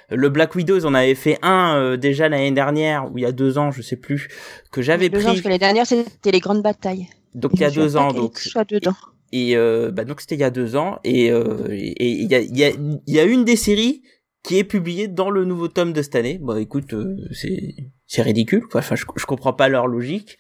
Le 0.10 0.30
Black 0.30 0.56
Widow, 0.56 0.78
ils 0.78 0.86
en 0.88 0.94
avaient 0.94 1.16
fait 1.16 1.38
un 1.42 1.76
euh, 1.78 1.98
déjà 1.98 2.30
l'année 2.30 2.52
dernière 2.52 3.12
ou 3.12 3.18
il 3.18 3.22
y 3.22 3.26
a 3.26 3.32
deux 3.32 3.58
ans, 3.58 3.72
je 3.72 3.82
sais 3.82 3.96
plus, 3.98 4.28
que 4.72 4.82
j'avais 4.82 5.08
ans, 5.08 5.12
pris. 5.18 5.24
parce 5.26 5.42
que 5.42 5.48
l'année 5.48 5.60
dernière, 5.60 5.86
c'était 5.88 6.32
les 6.32 6.40
grandes 6.40 6.62
batailles. 6.62 7.08
Donc 7.34 7.52
il 7.56 7.62
y 7.62 7.66
a 7.66 7.72
deux 7.72 7.98
ans, 7.98 8.12
donc 8.14 8.38
soit 8.38 8.64
dedans. 8.70 8.94
et 9.32 9.58
euh, 9.58 9.90
bah 9.92 10.06
donc 10.06 10.22
c'était 10.22 10.36
il 10.36 10.42
y 10.42 10.44
a 10.44 10.52
deux 10.52 10.76
ans 10.76 11.00
et 11.04 11.32
euh, 11.32 11.68
et 11.72 12.10
il 12.12 12.32
y 12.32 12.36
a 12.36 12.40
il 12.42 12.56
y 12.58 12.64
a 12.64 12.70
il 12.70 13.14
y 13.14 13.20
a 13.20 13.24
une 13.24 13.44
des 13.44 13.56
séries 13.56 14.04
qui 14.44 14.60
est 14.60 14.64
publiée 14.64 15.08
dans 15.08 15.30
le 15.32 15.44
nouveau 15.46 15.68
tome 15.68 15.94
de 15.94 16.02
cette 16.04 16.16
année. 16.16 16.38
Bah 16.40 16.60
écoute, 16.62 16.94
euh, 16.94 17.16
c'est 17.32 17.76
c'est 18.06 18.22
ridicule 18.22 18.68
quoi. 18.70 18.82
Enfin 18.82 18.96
je, 18.96 19.06
je 19.16 19.26
comprends 19.26 19.54
pas 19.54 19.68
leur 19.70 19.88
logique. 19.88 20.38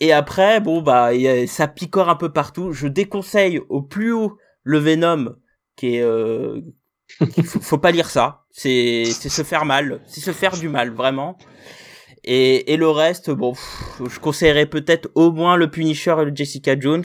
Et 0.00 0.12
après 0.12 0.60
bon 0.60 0.82
bah 0.82 1.14
il 1.14 1.20
y 1.20 1.28
a- 1.28 1.46
ça 1.46 1.68
picore 1.68 2.08
un 2.08 2.16
peu 2.16 2.32
partout. 2.32 2.72
Je 2.72 2.88
déconseille 2.88 3.60
au 3.68 3.82
plus 3.82 4.10
haut 4.12 4.36
le 4.64 4.78
Venom 4.78 5.36
qui 5.76 5.96
est 5.96 6.02
euh, 6.02 6.60
qu'il 7.34 7.44
faut, 7.44 7.60
faut 7.60 7.78
pas 7.78 7.90
lire 7.90 8.08
ça. 8.10 8.44
C'est 8.50 9.04
c'est 9.06 9.28
se 9.28 9.42
faire 9.42 9.64
mal, 9.64 10.00
c'est 10.06 10.20
se 10.20 10.32
faire 10.32 10.56
du 10.56 10.68
mal 10.68 10.90
vraiment. 10.92 11.36
Et, 12.24 12.72
et 12.72 12.76
le 12.78 12.88
reste, 12.88 13.30
bon, 13.30 13.52
pff, 13.52 14.00
je 14.10 14.18
conseillerais 14.18 14.66
peut-être 14.66 15.10
au 15.14 15.30
moins 15.30 15.56
le 15.56 15.70
Punisher 15.70 16.14
et 16.20 16.24
le 16.24 16.34
Jessica 16.34 16.78
Jones, 16.78 17.04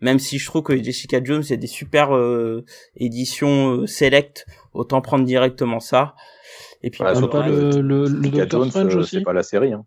même 0.00 0.18
si 0.18 0.38
je 0.38 0.46
trouve 0.46 0.62
que 0.64 0.82
Jessica 0.82 1.20
Jones 1.22 1.42
c'est 1.44 1.56
des 1.56 1.68
super 1.68 2.14
euh, 2.16 2.64
éditions 2.96 3.82
euh, 3.82 3.86
select, 3.86 4.44
autant 4.72 5.00
prendre 5.00 5.24
directement 5.24 5.78
ça. 5.80 6.14
Et 6.82 6.90
puis 6.90 7.00
On 7.04 7.20
le 7.20 7.28
pas 7.28 7.46
le, 7.48 7.80
le, 7.80 8.08
le 8.08 8.22
Jessica 8.24 8.46
Doctor 8.46 8.60
Jones, 8.62 8.70
Strange 8.70 8.96
euh, 8.96 8.98
aussi 9.00 9.16
c'est 9.18 9.22
pas 9.22 9.32
la 9.32 9.42
série. 9.44 9.72
Hein. 9.72 9.84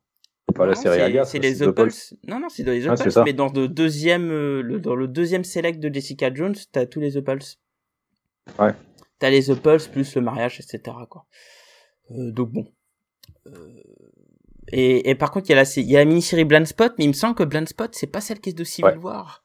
C'est 0.48 0.56
pas 0.58 0.66
la 0.66 0.76
série 0.76 1.20
c'est- 1.26 1.40
les 1.40 1.72
Pulse. 1.74 2.16
Non, 2.28 2.40
non, 2.40 2.48
c'est 2.50 2.64
dans 2.64 2.72
les 2.72 2.88
Ah, 2.88 2.96
Pulse, 2.96 3.14
ça. 3.14 3.24
mais 3.26 3.34
dans 3.34 3.52
le 3.52 3.68
deuxième, 3.68 4.32
euh, 4.32 4.62
le, 4.62 4.80
dans 4.80 4.96
le 4.96 5.08
deuxième 5.08 5.44
select 5.44 5.80
de 5.80 5.94
Jessica 5.94 6.34
Jones, 6.34 6.56
t'as 6.72 6.86
tous 6.86 7.00
les 7.02 7.12
The 7.12 7.22
Pulse. 7.22 7.58
Ouais. 8.58 8.74
T'as 9.20 9.30
les 9.30 9.44
The 9.44 9.56
Pulse 9.56 9.88
plus 9.88 10.16
le 10.16 10.22
mariage, 10.22 10.60
etc. 10.60 10.96
Quoi. 11.10 11.26
Euh, 12.12 12.32
donc 12.32 12.50
bon. 12.52 12.66
Euh, 13.48 13.52
Et, 14.72 15.10
et 15.10 15.16
par 15.16 15.32
contre, 15.32 15.48
il 15.48 15.52
y 15.52 15.54
a 15.54 15.58
la, 15.58 15.66
sé- 15.66 15.82
il 15.82 15.90
y 15.90 15.96
a 15.96 16.00
la 16.00 16.06
mini-série 16.06 16.46
Blind 16.46 16.66
Spot, 16.66 16.94
mais 16.98 17.06
il 17.06 17.10
me 17.10 17.14
semble 17.14 17.36
que 17.36 17.44
Blind 17.44 17.68
Spot, 17.68 17.90
c'est 17.94 18.08
pas 18.08 18.22
celle 18.22 18.40
qui 18.40 18.52
est 18.52 18.54
de 18.58 18.64
Civil 18.64 18.92
Ouais. 18.92 18.98
War. 18.98 19.44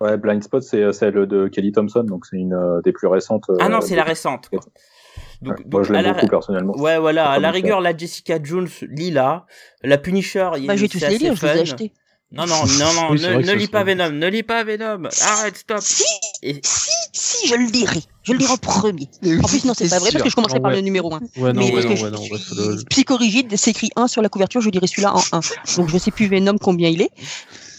Ouais, 0.00 0.16
Blind 0.18 0.42
Spot, 0.42 0.62
c'est 0.62 0.82
euh, 0.82 0.92
celle 0.92 1.14
de 1.26 1.48
Kelly 1.48 1.72
Thompson, 1.72 2.04
donc 2.04 2.26
c'est 2.26 2.36
une 2.36 2.52
euh, 2.54 2.80
des 2.82 2.92
plus 2.92 3.08
récentes. 3.08 3.44
euh, 3.50 3.56
Ah 3.60 3.68
non, 3.68 3.80
c'est 3.80 3.96
la 3.96 4.04
récente. 4.04 4.48
Quoi. 4.50 4.60
Ouais, 4.60 5.48
Donc, 5.48 5.64
Moi, 5.72 5.82
je 5.82 5.92
l'aime 5.92 6.04
la- 6.04 6.12
beaucoup 6.12 6.28
personnellement. 6.28 6.76
Ouais, 6.78 6.98
voilà, 6.98 7.30
à 7.30 7.38
la 7.38 7.50
rigueur, 7.50 7.80
la 7.80 7.96
Jessica 7.96 8.38
Jones, 8.42 8.68
Lila, 8.82 9.46
la 9.82 9.98
Punisher, 9.98 10.50
il 10.58 10.66
Bah, 10.66 10.76
je 10.76 10.82
vais 10.82 10.88
tous 10.88 11.00
les 11.00 11.18
lire, 11.18 11.34
je 11.34 11.46
les 11.46 11.52
ai 11.58 11.60
achetés. 11.62 11.92
Non, 12.32 12.44
non, 12.46 12.66
non, 12.66 12.92
non, 12.92 13.10
Oui, 13.12 13.20
ne, 13.20 13.36
ne 13.40 13.52
lis 13.54 13.68
pas. 13.68 13.84
Venom, 13.84 14.10
ne 14.10 14.26
lis 14.26 14.42
pas 14.42 14.64
Venom. 14.64 15.04
Arrête, 15.22 15.56
stop. 15.58 15.78
Si, 15.80 16.02
Et- 16.42 16.60
si, 16.64 16.90
si, 17.12 17.48
je 17.48 17.54
le 17.54 17.66
lirai. 17.70 18.02
Je 18.24 18.32
le 18.32 18.38
lirai 18.38 18.52
en 18.52 18.56
premier. 18.56 19.08
En 19.42 19.46
plus, 19.46 19.64
non, 19.64 19.74
c'est 19.74 19.88
pas 19.88 20.00
vrai 20.00 20.10
parce 20.10 20.24
que 20.24 20.30
je 20.30 20.34
commencerai 20.34 20.58
Ah 20.58 20.62
par 20.62 20.70
ouais. 20.72 20.76
le 20.78 20.82
numéro 20.82 21.14
1. 21.14 21.20
Ouais, 21.36 21.52
non, 21.52 21.60
Mais 21.60 21.66
ouais, 21.66 21.72
parce 21.72 21.84
non, 21.86 21.94
que 21.94 22.02
ouais, 22.02 22.10
non, 22.10 22.68
ouais, 22.72 22.84
psychorigide, 22.90 23.56
c'est 23.56 23.70
écrit 23.70 23.90
1 23.94 24.08
sur 24.08 24.22
la 24.22 24.28
couverture, 24.28 24.60
je 24.60 24.70
dirais 24.70 24.88
celui-là 24.88 25.14
en 25.14 25.22
1. 25.32 25.40
Donc 25.76 25.88
je 25.88 25.98
sais 25.98 26.10
plus 26.10 26.26
Venom 26.26 26.58
combien 26.58 26.88
il 26.88 27.00
est. 27.02 27.10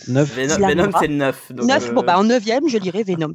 Neuf. 0.08 0.34
Venom, 0.34 0.56
Il 0.60 0.66
Venom 0.66 0.92
c'est 0.98 1.08
le 1.08 1.16
9. 1.16 1.52
Donc, 1.52 1.68
9, 1.68 1.84
euh, 1.90 1.92
bon 1.92 2.04
bah 2.04 2.18
en 2.18 2.24
9ème, 2.24 2.70
je 2.70 2.78
lirai 2.78 3.04
Venom. 3.04 3.34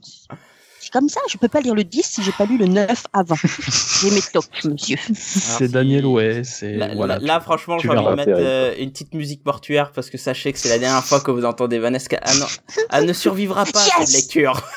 Comme 0.93 1.09
ça, 1.09 1.21
je 1.31 1.39
peux 1.39 1.49
pas 1.49 1.61
lire 1.61 1.75
le 1.75 1.85
10 1.85 2.03
si 2.03 2.23
j'ai 2.23 2.33
pas 2.33 2.45
lu 2.45 2.59
le 2.59 2.67
9 2.67 3.05
avant. 3.15 3.35
J'ai 4.03 4.11
mes 4.11 4.21
tocs, 4.21 4.65
monsieur. 4.65 4.97
C'est 5.15 5.69
Daniel 5.71 6.05
ouais, 6.05 6.43
c'est 6.45 6.75
Là, 6.75 6.95
voilà. 6.95 7.19
là, 7.19 7.27
là, 7.35 7.41
franchement, 7.41 7.79
j'ai 7.79 7.89
envie 7.89 8.05
de 8.05 8.15
mettre 8.15 8.33
euh, 8.35 8.75
une 8.79 8.91
petite 8.91 9.15
musique 9.15 9.45
mortuaire 9.47 9.93
parce 9.93 10.11
que 10.11 10.19
sachez 10.19 10.53
que 10.53 10.59
c'est 10.59 10.69
la 10.69 10.79
dernière 10.79 11.03
fois 11.05 11.21
que 11.21 11.31
vous 11.31 11.45
entendez 11.47 11.79
Vanessa. 11.79 12.09
Ah 12.23 12.35
non, 12.35 12.47
elle 12.91 13.07
ne 13.07 13.13
survivra 13.13 13.65
pas 13.65 13.81
à 13.81 13.83
cette 13.83 14.01
Yes 14.01 14.15
lecture. 14.15 14.61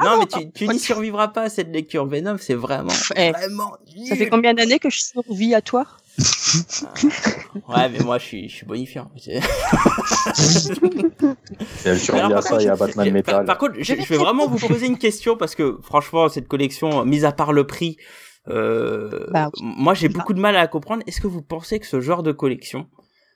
Ah 0.00 0.04
non, 0.04 0.10
non, 0.12 0.18
mais 0.18 0.26
tu, 0.26 0.50
tu 0.52 0.68
n'y 0.68 0.78
survivras 0.78 1.28
pas 1.28 1.42
à 1.42 1.48
cette 1.48 1.72
lecture. 1.72 2.06
Venom, 2.06 2.36
c'est 2.38 2.54
vraiment, 2.54 2.92
Eh, 3.16 3.32
vraiment. 3.32 3.72
Ça 4.08 4.14
fait 4.14 4.28
combien 4.28 4.54
d'années 4.54 4.78
que 4.78 4.90
je 4.90 5.00
survis 5.00 5.54
à 5.56 5.60
toi? 5.60 5.86
Ouais, 7.68 7.88
mais 7.90 7.98
moi, 8.00 8.18
je 8.18 8.24
suis, 8.24 8.48
je 8.48 8.54
suis 8.56 8.66
bonifiant. 8.66 9.10
Par 11.84 12.42
ça 12.42 12.50
contre, 12.50 12.60
je- 12.60 12.78
Batman 12.78 13.06
je- 13.06 13.12
Metal. 13.12 13.34
Par, 13.34 13.44
par 13.44 13.58
contre, 13.58 13.74
je, 13.78 13.94
je 13.94 14.08
vais 14.08 14.16
vraiment 14.16 14.46
vous 14.48 14.58
poser 14.66 14.86
une 14.86 14.98
question 14.98 15.36
parce 15.36 15.54
que 15.54 15.78
franchement, 15.82 16.28
cette 16.28 16.48
collection, 16.48 17.04
mis 17.04 17.24
à 17.24 17.32
part 17.32 17.52
le 17.52 17.66
prix, 17.66 17.96
euh, 18.48 19.26
Bah, 19.32 19.50
moi 19.60 19.94
j'ai 19.94 20.08
beaucoup 20.08 20.34
de 20.34 20.40
mal 20.40 20.56
à 20.56 20.66
comprendre. 20.66 21.02
Est-ce 21.06 21.20
que 21.20 21.26
vous 21.26 21.42
pensez 21.42 21.78
que 21.78 21.86
ce 21.86 22.00
genre 22.00 22.22
de 22.22 22.32
collection, 22.32 22.88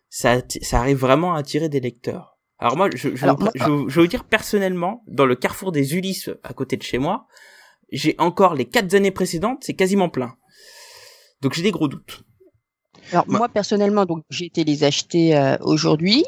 ça, 0.09 0.37
ça 0.62 0.78
arrive 0.80 0.99
vraiment 0.99 1.35
à 1.35 1.39
attirer 1.39 1.68
des 1.68 1.80
lecteurs? 1.80 2.39
Alors 2.59 2.76
moi, 2.76 2.89
je, 2.95 3.14
je, 3.16 3.24
Alors, 3.24 3.37
vais 3.39 3.45
vous- 3.45 3.45
moi- 3.45 3.53
je, 3.55 3.64
vais 3.64 3.70
vous- 3.70 3.89
je 3.89 3.95
vais 3.97 4.01
vous 4.03 4.09
dire 4.09 4.24
personnellement, 4.24 5.03
dans 5.09 5.26
le 5.26 5.35
carrefour 5.37 5.72
des 5.72 5.95
Ulysses 5.97 6.30
à 6.43 6.53
côté 6.53 6.76
de 6.76 6.83
chez 6.83 6.99
moi, 6.99 7.26
j'ai 7.91 8.14
encore 8.18 8.55
les 8.55 8.64
quatre 8.64 8.95
années 8.95 9.11
précédentes, 9.11 9.59
c'est 9.62 9.74
quasiment 9.74 10.09
plein. 10.09 10.35
Donc 11.43 11.55
j'ai 11.55 11.62
des 11.62 11.72
gros 11.72 11.89
doutes. 11.89 12.22
Alors 13.12 13.24
Moi- 13.28 13.38
moi 13.38 13.48
personnellement, 13.48 14.06
donc 14.06 14.24
j'ai 14.30 14.46
été 14.46 14.64
les 14.64 14.84
acheter 14.84 15.36
euh, 15.36 15.56
aujourd'hui. 15.60 16.24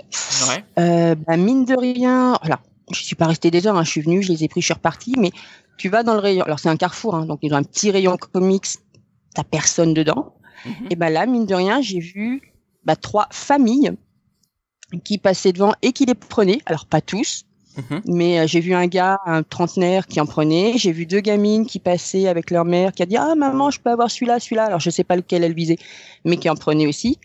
Ouais. 0.48 0.64
Euh, 0.78 1.14
bah, 1.14 1.36
mine 1.36 1.64
de 1.64 1.74
rien, 1.74 2.38
voilà, 2.42 2.60
je 2.92 3.02
suis 3.02 3.16
pas 3.16 3.26
restée 3.26 3.50
des 3.50 3.66
heures, 3.66 3.76
hein, 3.76 3.84
je 3.84 3.90
suis 3.90 4.02
venue, 4.02 4.22
je 4.22 4.30
les 4.32 4.44
ai 4.44 4.48
pris, 4.48 4.60
je 4.60 4.66
suis 4.66 4.74
repartie, 4.74 5.14
mais 5.18 5.30
tu 5.78 5.88
vas 5.88 6.02
dans 6.02 6.14
le 6.14 6.20
rayon, 6.20 6.44
alors 6.44 6.58
c'est 6.58 6.68
un 6.68 6.76
carrefour, 6.76 7.14
hein, 7.14 7.26
donc 7.26 7.40
ils 7.42 7.52
ont 7.52 7.56
un 7.56 7.62
petit 7.62 7.90
rayon 7.90 8.16
comics, 8.16 8.66
t'as 9.34 9.44
personne 9.44 9.94
dedans. 9.94 10.34
Mhm. 10.66 10.88
Et 10.90 10.96
ben 10.96 11.10
là, 11.10 11.26
mine 11.26 11.46
de 11.46 11.54
rien, 11.54 11.80
j'ai 11.80 12.00
vu 12.00 12.52
bah, 12.84 12.96
trois 12.96 13.28
familles 13.30 13.92
qui 15.04 15.18
passaient 15.18 15.52
devant 15.52 15.72
et 15.82 15.92
qui 15.92 16.06
les 16.06 16.14
prenaient. 16.14 16.60
Alors 16.66 16.86
pas 16.86 17.00
tous, 17.00 17.44
Mhm. 17.76 18.02
mais 18.06 18.38
euh, 18.38 18.46
j'ai 18.46 18.60
vu 18.60 18.74
un 18.74 18.86
gars, 18.86 19.18
un 19.26 19.42
trentenaire 19.42 20.06
qui 20.06 20.20
en 20.20 20.26
prenait. 20.26 20.74
J'ai 20.76 20.92
vu 20.92 21.06
deux 21.06 21.20
gamines 21.20 21.66
qui 21.66 21.78
passaient 21.78 22.28
avec 22.28 22.50
leur 22.50 22.64
mère, 22.64 22.92
qui 22.92 23.02
a 23.02 23.06
dit 23.06 23.16
ah 23.16 23.34
maman, 23.34 23.70
je 23.70 23.80
peux 23.80 23.90
avoir 23.90 24.10
celui-là, 24.10 24.38
celui-là. 24.40 24.64
Alors 24.64 24.80
je 24.80 24.90
sais 24.90 25.04
pas 25.04 25.16
lequel 25.16 25.42
elle 25.44 25.54
visait, 25.54 25.78
mais 26.24 26.36
qui 26.36 26.48
en 26.48 26.54
prenait 26.54 26.86
aussi. 26.86 27.18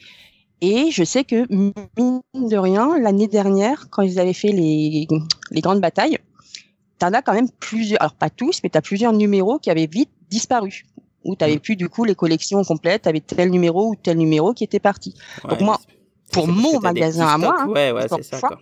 Et 0.62 0.91
je 0.91 1.04
sais 1.04 1.24
que 1.24 1.45
mine 1.50 2.22
de 2.36 2.58
rien, 2.58 2.97
l'année 3.00 3.28
dernière, 3.28 3.89
quand 3.89 4.02
ils 4.02 4.20
avaient 4.20 4.34
fait 4.34 4.52
les, 4.52 5.08
les 5.52 5.62
grandes 5.62 5.80
batailles, 5.80 6.18
t'en 6.97 7.14
as 7.14 7.22
quand 7.22 7.34
même 7.34 7.50
plusieurs, 7.50 8.02
alors 8.02 8.14
pas 8.14 8.30
tous, 8.30 8.60
mais 8.64 8.70
t'as 8.70 8.82
plusieurs 8.82 9.14
numéros 9.14 9.58
qui 9.60 9.70
avaient 9.70 9.88
vite 9.88 10.12
disparu. 10.30 10.86
Où 11.26 11.36
t'avais 11.36 11.60
plus 11.60 11.76
du 11.76 11.89
coup 11.89 12.06
les 12.06 12.16
collections 12.16 12.64
complètes, 12.64 13.04
t'avais 13.04 13.20
tel 13.20 13.50
numéro 13.50 13.89
ou 13.89 13.95
tel 13.95 14.18
numéro 14.18 14.54
qui 14.54 14.64
était 14.64 14.80
parti. 14.80 15.14
Donc 15.50 15.60
moi, 15.62 15.80
pour 16.32 16.47
mon 16.47 16.80
magasin 16.80 17.28
à 17.28 17.38
moi, 17.38 17.66
ouais, 17.68 17.91
ouais, 17.91 18.08
c'est 18.10 18.24
ça. 18.24 18.38
fois. 18.38 18.60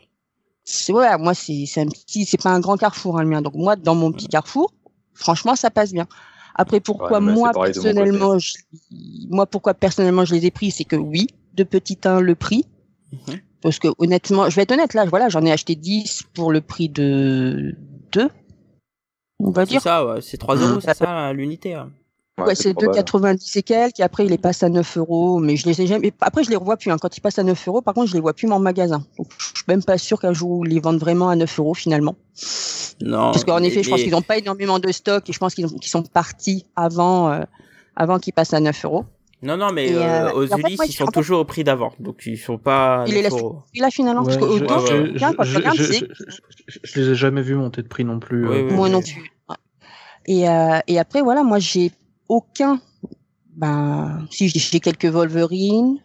C'est 0.70 0.92
ouais, 0.92 1.18
moi 1.18 1.34
c'est 1.34 1.66
c'est 1.66 1.80
un 1.80 1.88
petit, 1.88 2.26
c'est 2.26 2.42
pas 2.42 2.50
un 2.50 2.60
grand 2.60 2.76
carrefour 2.76 3.18
hein, 3.18 3.24
le 3.24 3.30
mien. 3.30 3.42
Donc 3.42 3.54
moi 3.56 3.78
dans 3.78 3.96
mon 3.96 4.12
petit 4.12 4.28
carrefour, 4.28 4.74
franchement 5.14 5.56
ça 5.56 5.70
passe 5.72 5.94
bien. 5.94 6.08
Après 6.56 6.82
pourquoi 6.82 7.20
Ouais, 7.20 7.26
mais 7.26 7.32
moi 7.32 7.52
personnellement, 7.54 8.38
je, 8.38 8.54
moi 9.30 9.46
pourquoi 9.46 9.74
personnellement 9.74 10.26
je 10.26 10.36
les 10.36 10.46
ai 10.48 10.52
pris, 10.52 10.72
c'est 10.72 10.84
que 10.84 10.98
oui, 10.98 11.28
de 11.54 11.64
petit 11.64 11.98
1 12.04 12.20
le 12.20 12.36
prix. 12.36 12.66
Mhm. 13.14 13.40
Parce 13.62 13.80
que 13.80 13.88
honnêtement, 13.98 14.50
je 14.50 14.56
vais 14.58 14.64
être 14.64 14.74
honnête 14.74 14.94
là, 14.94 15.06
voilà, 15.06 15.30
j'en 15.30 15.42
ai 15.46 15.52
acheté 15.54 15.76
10 15.76 16.24
pour 16.34 16.52
le 16.52 16.60
prix 16.60 16.90
de 16.90 17.74
2. 18.12 18.30
On 19.40 19.52
va 19.52 19.64
C'est 19.66 19.70
dire. 19.72 19.82
ça, 19.82 20.06
ouais, 20.06 20.22
c'est 20.22 20.38
3 20.38 20.58
euros, 20.58 20.82
c'est 20.82 20.94
ça 20.96 21.32
l'unité. 21.32 21.76
hein. 21.76 21.92
Ouais, 22.40 22.54
c'est 22.56 22.74
trop 22.76 23.20
mal. 23.20 23.36
2,90 23.38 23.58
et 23.58 23.64
quelques, 23.64 24.00
et 24.00 24.04
après 24.04 24.26
il 24.26 24.30
les 24.30 24.38
passe 24.38 24.62
à 24.62 24.70
9 24.70 24.98
euros, 24.98 25.40
mais 25.40 25.56
je 25.58 25.66
les 25.68 25.82
ai 25.82 25.88
jamais, 25.88 26.14
après 26.22 26.44
je 26.44 26.50
les 26.52 26.56
revois 26.56 26.78
plus, 26.78 26.92
hein. 26.92 26.98
quand 27.02 27.16
ils 27.18 27.22
passent 27.22 27.40
à 27.40 27.44
9 27.44 27.68
euros, 27.68 27.82
par 27.82 27.94
contre 27.96 28.10
je 28.10 28.14
les 28.14 28.20
vois 28.20 28.34
plus 28.34 28.48
en 28.52 28.60
magasin. 28.60 29.04
Donc 29.18 29.28
je 29.40 29.46
suis 29.46 29.64
même 29.68 29.84
pas 29.84 29.98
sûr 29.98 30.20
qu'un 30.20 30.34
jour 30.34 30.66
ils 30.66 30.74
les 30.76 30.80
vendent 30.80 31.00
vraiment 31.00 31.30
à 31.30 31.36
9 31.36 31.60
euros 31.60 31.74
finalement. 31.74 32.16
Non. 33.02 33.32
Parce 33.32 33.44
qu'en 33.44 33.64
effet, 33.64 33.82
je 33.84 33.90
pense 33.90 34.02
qu'ils 34.02 34.12
n'ont 34.12 34.22
pas 34.22 34.38
énormément 34.38 34.78
de 34.80 34.92
stock 34.92 35.28
et 35.30 35.34
je 35.34 35.40
pense 35.40 35.56
qu'ils 35.56 35.66
ont- 35.66 35.78
qu'ils 35.78 35.90
sont 35.90 36.04
partis 36.04 36.66
avant, 36.76 37.32
euh, 37.32 37.42
avant 37.96 38.20
qu'ils 38.20 38.34
passent 38.34 38.54
à 38.54 38.60
9 38.60 38.86
euros. 38.86 39.06
Non, 39.44 39.56
non, 39.56 39.72
mais 39.72 39.92
euh, 39.94 40.00
euh, 40.02 40.32
aux 40.34 40.46
et 40.48 40.54
en 40.54 40.58
fait, 40.58 40.64
Ulysse, 40.68 40.80
ils 40.88 40.94
sont 40.94 41.06
toujours 41.08 41.40
au 41.42 41.46
prix 41.46 41.64
d'avant. 41.64 41.94
Donc, 42.00 42.24
ils 42.26 42.38
sont 42.40 42.58
pas. 42.58 43.04
Il 43.08 43.16
est 43.18 43.22
là- 43.22 43.30
9 43.30 43.40
euros. 43.40 43.60
Et 43.76 43.80
là 43.80 43.90
finalement, 43.92 44.24
parce 44.24 44.36
je- 44.36 45.10
bien, 45.12 45.34
quand 45.34 45.44
je 46.84 47.00
les 47.00 47.10
ai 47.12 47.16
jamais 47.16 47.42
vus 47.44 47.54
monter 47.56 47.84
de 47.84 47.88
prix 47.88 48.04
non 48.04 48.20
plus. 48.20 48.48
Oui, 48.48 48.56
euh, 48.58 48.68
oui, 48.70 48.74
moi 48.74 48.86
oui. 48.88 48.92
non 48.92 49.02
plus. 49.02 49.32
Et, 50.26 50.50
euh, 50.50 50.80
et 50.88 51.00
après, 51.00 51.22
voilà, 51.22 51.44
moi 51.44 51.60
j'ai 51.60 51.92
aucun, 52.30 52.80
ben, 53.56 54.28
si 54.32 54.50
j'ai 54.50 54.80
quelques 54.80 55.06
Wolverine, 55.06 56.00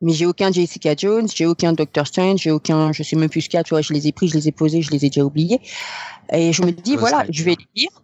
mais 0.00 0.12
j'ai 0.12 0.26
aucun 0.26 0.50
Jessica 0.50 0.94
Jones, 0.96 1.28
j'ai 1.32 1.46
aucun 1.46 1.72
Doctor 1.72 2.06
Strange, 2.06 2.40
j'ai 2.40 2.50
aucun, 2.50 2.92
je 2.92 3.02
sais 3.02 3.14
même 3.16 3.28
plus 3.28 3.42
ce 3.42 3.48
qu'il 3.48 3.56
y 3.56 3.60
a, 3.60 3.64
tu 3.64 3.70
vois, 3.70 3.82
je 3.82 3.92
les 3.92 4.08
ai 4.08 4.12
pris, 4.12 4.28
je 4.28 4.34
les 4.34 4.48
ai 4.48 4.52
posés, 4.52 4.82
je 4.82 4.90
les 4.90 5.04
ai 5.04 5.10
déjà 5.10 5.24
oubliés. 5.24 5.60
Et 6.32 6.52
je 6.52 6.62
me 6.62 6.72
dis, 6.72 6.92
Ghost 6.92 7.00
voilà, 7.00 7.18
Rider. 7.18 7.32
je 7.32 7.44
vais 7.44 7.56
les 7.58 7.82
lire. 7.82 8.02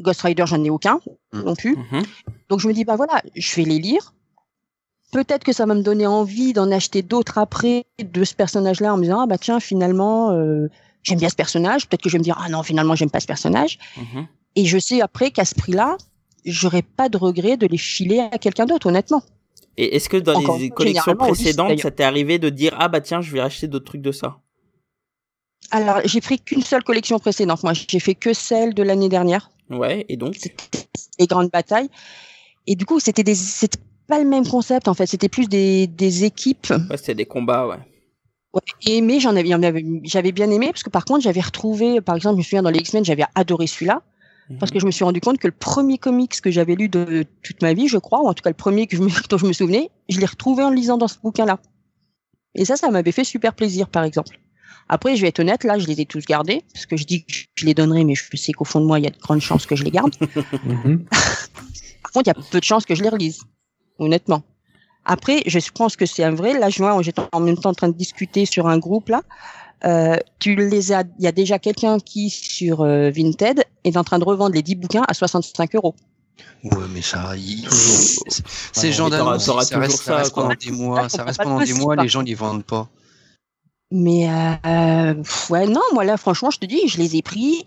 Ghost 0.00 0.22
Rider, 0.22 0.44
j'en 0.46 0.62
ai 0.64 0.70
aucun 0.70 1.00
Mm. 1.32 1.40
non 1.42 1.54
plus. 1.56 1.76
Mhm. 1.76 2.02
Donc 2.50 2.60
je 2.60 2.68
me 2.68 2.72
dis, 2.74 2.84
bah 2.84 2.96
voilà, 2.96 3.22
je 3.34 3.56
vais 3.56 3.64
les 3.64 3.78
lire. 3.78 4.12
Peut-être 5.12 5.44
que 5.44 5.52
ça 5.52 5.66
va 5.66 5.74
me 5.74 5.82
donner 5.82 6.06
envie 6.06 6.52
d'en 6.52 6.70
acheter 6.70 7.02
d'autres 7.02 7.38
après 7.38 7.84
de 8.02 8.24
ce 8.24 8.34
personnage-là 8.34 8.92
en 8.94 8.96
me 8.96 9.02
disant, 9.02 9.20
ah 9.20 9.26
bah 9.26 9.38
tiens, 9.38 9.60
finalement, 9.60 10.30
euh, 10.32 10.68
j'aime 11.02 11.18
bien 11.18 11.28
ce 11.28 11.34
personnage. 11.34 11.88
Peut-être 11.88 12.02
que 12.02 12.08
je 12.10 12.14
vais 12.14 12.18
me 12.20 12.24
dire, 12.24 12.38
ah 12.42 12.48
non, 12.48 12.62
finalement, 12.62 12.94
j'aime 12.94 13.10
pas 13.10 13.20
ce 13.20 13.26
personnage. 13.26 13.78
Mhm. 13.96 14.26
Et 14.56 14.66
je 14.66 14.78
sais 14.78 15.00
après 15.00 15.30
qu'à 15.30 15.44
ce 15.44 15.54
prix-là, 15.54 15.96
j'aurais 16.44 16.82
pas 16.82 17.08
de 17.08 17.16
regret 17.16 17.56
de 17.56 17.66
les 17.66 17.78
filer 17.78 18.20
à 18.20 18.38
quelqu'un 18.38 18.66
d'autre, 18.66 18.86
honnêtement. 18.88 19.22
Et 19.76 19.96
est-ce 19.96 20.08
que 20.08 20.16
dans 20.16 20.34
Encore 20.34 20.58
les 20.58 20.70
collections 20.70 21.16
précédentes, 21.16 21.78
ça 21.80 21.90
t'est 21.90 22.04
arrivé 22.04 22.38
de 22.38 22.48
dire 22.50 22.74
ah 22.78 22.88
bah 22.88 23.00
tiens, 23.00 23.20
je 23.22 23.32
vais 23.32 23.40
acheter 23.40 23.68
d'autres 23.68 23.86
trucs 23.86 24.02
de 24.02 24.12
ça? 24.12 24.38
Alors, 25.70 26.00
j'ai 26.04 26.20
pris 26.20 26.38
qu'une 26.38 26.62
seule 26.62 26.84
collection 26.84 27.18
précédente. 27.18 27.62
Moi, 27.62 27.72
j'ai 27.72 28.00
fait 28.00 28.14
que 28.14 28.34
celle 28.34 28.74
de 28.74 28.82
l'année 28.82 29.08
dernière, 29.08 29.50
Ouais, 29.70 30.04
et 30.08 30.16
donc? 30.18 30.36
Les 31.18 31.26
grandes 31.26 31.50
batailles. 31.50 31.88
Et 32.66 32.76
du 32.76 32.84
coup, 32.84 33.00
c'était 33.00 33.22
des, 33.24 33.34
c'était 33.34 33.78
pas 34.06 34.18
le 34.18 34.28
même 34.28 34.46
concept, 34.46 34.88
en 34.88 34.94
fait. 34.94 35.06
C'était 35.06 35.30
plus 35.30 35.48
des, 35.48 35.86
des 35.86 36.24
équipes. 36.24 36.68
ouais, 36.90 36.96
c'était 36.98 37.14
des 37.14 37.24
combats, 37.24 37.66
ouais. 37.66 37.78
Ouais, 38.54 38.60
et 38.86 39.00
mais 39.00 39.18
j'en 39.18 39.34
avais, 39.34 39.48
j'en 39.48 39.62
avais- 39.62 39.84
j'avais 40.04 40.32
bien 40.32 40.50
aimé 40.50 40.66
parce 40.66 40.82
que 40.82 40.90
par 40.90 41.06
contre, 41.06 41.22
j'avais 41.22 41.40
retrouvé, 41.40 42.02
par 42.02 42.16
exemple, 42.16 42.34
je 42.34 42.38
me 42.38 42.42
souviens 42.42 42.62
dans 42.62 42.68
les 42.68 42.80
X-Men, 42.80 43.02
j'avais 43.02 43.24
adoré 43.34 43.66
celui-là 43.66 44.02
parce 44.58 44.70
que 44.70 44.78
je 44.78 44.86
me 44.86 44.90
suis 44.90 45.04
rendu 45.04 45.20
compte 45.20 45.38
que 45.38 45.46
le 45.46 45.54
premier 45.56 45.98
comics 45.98 46.40
que 46.40 46.50
j'avais 46.50 46.74
lu 46.74 46.88
de 46.88 47.24
toute 47.42 47.62
ma 47.62 47.74
vie, 47.74 47.88
je 47.88 47.98
crois, 47.98 48.22
ou 48.22 48.28
en 48.28 48.34
tout 48.34 48.42
cas 48.42 48.50
le 48.50 48.56
premier 48.56 48.86
que 48.86 48.96
je 48.96 49.02
me, 49.02 49.08
dont 49.28 49.38
je 49.38 49.46
me 49.46 49.52
souvenais, 49.52 49.90
je 50.08 50.18
l'ai 50.18 50.26
retrouvé 50.26 50.62
en 50.62 50.70
le 50.70 50.76
lisant 50.76 50.98
dans 50.98 51.08
ce 51.08 51.18
bouquin-là. 51.18 51.58
Et 52.54 52.64
ça, 52.64 52.76
ça 52.76 52.90
m'avait 52.90 53.12
fait 53.12 53.24
super 53.24 53.54
plaisir, 53.54 53.88
par 53.88 54.04
exemple. 54.04 54.38
Après, 54.88 55.16
je 55.16 55.22
vais 55.22 55.28
être 55.28 55.40
honnête, 55.40 55.64
là, 55.64 55.78
je 55.78 55.86
les 55.86 56.00
ai 56.00 56.06
tous 56.06 56.24
gardés 56.26 56.62
parce 56.72 56.86
que 56.86 56.96
je 56.96 57.04
dis 57.04 57.24
que 57.24 57.32
je 57.54 57.64
les 57.64 57.72
donnerai, 57.72 58.04
mais 58.04 58.14
je 58.14 58.36
sais 58.36 58.52
qu'au 58.52 58.64
fond 58.64 58.80
de 58.80 58.86
moi, 58.86 58.98
il 58.98 59.04
y 59.04 59.08
a 59.08 59.10
de 59.10 59.18
grandes 59.18 59.40
chances 59.40 59.64
que 59.64 59.76
je 59.76 59.84
les 59.84 59.90
garde. 59.90 60.14
mhm. 60.64 61.04
Par 62.02 62.12
contre, 62.12 62.26
il 62.26 62.28
y 62.28 62.30
a 62.30 62.34
peu 62.34 62.58
de 62.58 62.64
chances 62.64 62.84
que 62.84 62.94
je 62.94 63.02
les 63.02 63.08
relise, 63.08 63.42
honnêtement. 63.98 64.42
Après, 65.04 65.42
je 65.46 65.58
pense 65.72 65.96
que 65.96 66.06
c'est 66.06 66.22
un 66.22 66.34
vrai. 66.34 66.58
Là, 66.58 66.68
je 66.68 66.78
vois, 66.78 67.00
j'étais 67.02 67.22
en 67.32 67.40
même 67.40 67.56
temps 67.56 67.70
en 67.70 67.74
train 67.74 67.88
de 67.88 67.96
discuter 67.96 68.46
sur 68.46 68.68
un 68.68 68.78
groupe 68.78 69.08
là. 69.08 69.22
Euh, 69.84 70.16
tu 70.38 70.54
les 70.54 70.92
as, 70.92 71.02
il 71.18 71.24
y 71.24 71.26
a 71.26 71.32
déjà 71.32 71.58
quelqu'un 71.58 71.98
qui 71.98 72.30
sur 72.30 72.82
euh, 72.82 73.10
Vinted 73.10 73.64
est 73.84 73.96
en 73.96 74.04
train 74.04 74.18
de 74.18 74.24
revendre 74.24 74.54
les 74.54 74.62
10 74.62 74.76
bouquins 74.76 75.02
à 75.08 75.14
65 75.14 75.74
euros. 75.74 75.94
Ouais, 76.64 76.84
mais 76.92 77.02
ça, 77.02 77.36
il- 77.36 77.66
ces 78.72 78.92
gens 78.92 79.08
d'annonce, 79.08 79.44
ça 79.44 79.54
reste, 79.54 79.70
ça 79.72 79.86
ça, 79.96 80.16
reste 80.18 80.32
quoi. 80.32 80.44
pendant 80.44 80.54
des 80.54 80.70
mois, 80.70 81.08
ça 81.08 81.18
Ça 81.18 81.24
reste 81.24 81.42
pendant 81.42 81.60
des 81.60 81.74
mois, 81.74 81.96
les 81.96 82.08
gens 82.08 82.22
les 82.22 82.34
vendent 82.34 82.64
pas. 82.64 82.88
Mais 83.90 84.28
euh, 84.30 85.14
pff, 85.14 85.50
ouais, 85.50 85.66
non, 85.66 85.80
moi 85.92 86.04
là, 86.04 86.16
franchement, 86.16 86.50
je 86.50 86.58
te 86.58 86.66
dis, 86.66 86.88
je 86.88 86.98
les 86.98 87.16
ai 87.16 87.22
pris. 87.22 87.66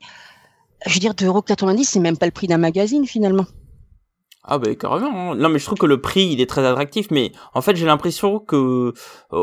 Je 0.87 0.93
veux 0.93 0.99
dire, 0.99 1.13
2,90€, 1.13 1.83
c'est 1.83 1.99
même 1.99 2.17
pas 2.17 2.25
le 2.25 2.31
prix 2.31 2.47
d'un 2.47 2.57
magazine 2.57 3.05
finalement. 3.05 3.45
Ah 4.47 4.59
bah 4.59 4.73
carrément. 4.75 5.31
hein. 5.31 5.35
Non 5.35 5.49
mais 5.49 5.57
je 5.57 5.65
trouve 5.65 5.79
que 5.79 5.87
le 5.87 5.99
prix 5.99 6.27
il 6.27 6.39
est 6.39 6.45
très 6.47 6.63
attractif, 6.63 7.07
mais 7.09 7.31
en 7.55 7.61
fait 7.61 7.75
j'ai 7.75 7.87
l'impression 7.87 8.37
que 8.37 8.55
euh, 8.55 8.93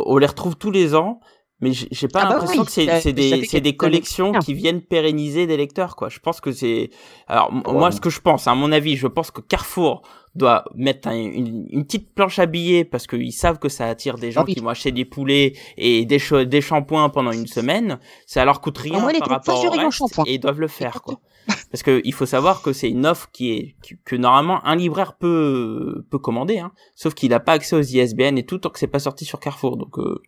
on 0.07 0.16
les 0.19 0.27
retrouve 0.27 0.55
tous 0.55 0.70
les 0.70 0.94
ans, 0.94 1.19
mais 1.63 1.73
j'ai 1.73 2.09
pas 2.09 2.23
Ah 2.23 2.27
bah 2.27 2.35
l'impression 2.35 2.63
oui, 2.63 2.67
que 2.67 2.71
c'est 2.73 3.13
des 3.15 3.45
c'est 3.45 3.77
collections 3.77 4.33
qui 4.35 4.53
viennent 4.55 4.83
pérenniser 4.83 5.47
des 5.47 5.57
lecteurs 5.57 5.97
quoi. 5.97 6.09
Je 6.11 6.19
pense 6.19 6.41
que 6.41 6.53
c'est 6.53 6.91
alors 7.29 7.51
Ouais. 7.67 7.73
moi 7.73 7.91
ce 7.93 8.01
que 8.01 8.11
je 8.11 8.21
pense 8.21 8.47
à 8.49 8.55
mon 8.55 8.73
avis, 8.73 8.97
je 8.97 9.07
pense 9.07 9.31
que 9.31 9.41
Carrefour 9.41 10.03
doit 10.35 10.65
mettre 10.75 11.09
un- 11.09 11.15
une, 11.15 11.67
une 11.71 11.85
petite 11.85 12.15
planche 12.15 12.39
à 12.39 12.47
billets 12.47 12.85
parce 12.85 13.07
qu'ils 13.07 13.33
savent 13.33 13.59
que 13.59 13.69
ça 13.69 13.87
attire 13.87 14.17
des 14.17 14.31
gens 14.33 14.45
Ah 14.47 14.53
qui 14.53 14.61
vont 14.61 14.69
acheter 14.71 14.91
des 14.93 15.05
poulets 15.05 15.55
et 15.77 16.05
des 16.07 16.19
des 16.47 16.61
shampoings 16.61 17.09
pendant 17.11 17.33
une 17.33 17.47
semaine, 17.47 17.99
ça 18.27 18.45
leur 18.45 18.61
coûte 18.61 18.79
rien 18.79 18.93
par 19.19 19.29
rapport 19.29 19.65
au 19.65 19.71
reste 19.71 20.03
et 20.27 20.35
ils 20.35 20.39
doivent 20.41 20.61
le 20.61 20.69
faire 20.69 21.03
quoi. 21.03 21.21
Parce 21.73 21.83
que 21.83 22.01
il 22.05 22.15
faut 22.15 22.25
savoir 22.27 22.63
que 22.63 22.73
c'est 22.73 22.89
une 22.89 23.05
offre 23.05 23.29
qui 23.33 23.51
est 23.53 23.77
que, 23.87 23.95
que 24.05 24.17
normalement 24.17 24.65
un 24.65 24.77
libraire 24.77 25.17
peut 25.17 26.05
peut 26.11 26.19
commander 26.19 26.59
hein, 26.59 26.73
sauf 26.95 27.15
qu'il 27.15 27.35
a 27.35 27.41
pas 27.41 27.53
accès 27.53 27.75
aux 27.77 27.81
ISBN 27.83 28.39
et 28.39 28.47
tout 28.47 28.59
tant 28.59 28.71
que 28.71 28.79
c'est 28.79 28.87
pas 28.87 29.01
sorti 29.01 29.25
sur 29.25 29.41
Carrefour. 29.41 29.77
Donc 29.77 29.99
euh, 29.99 30.21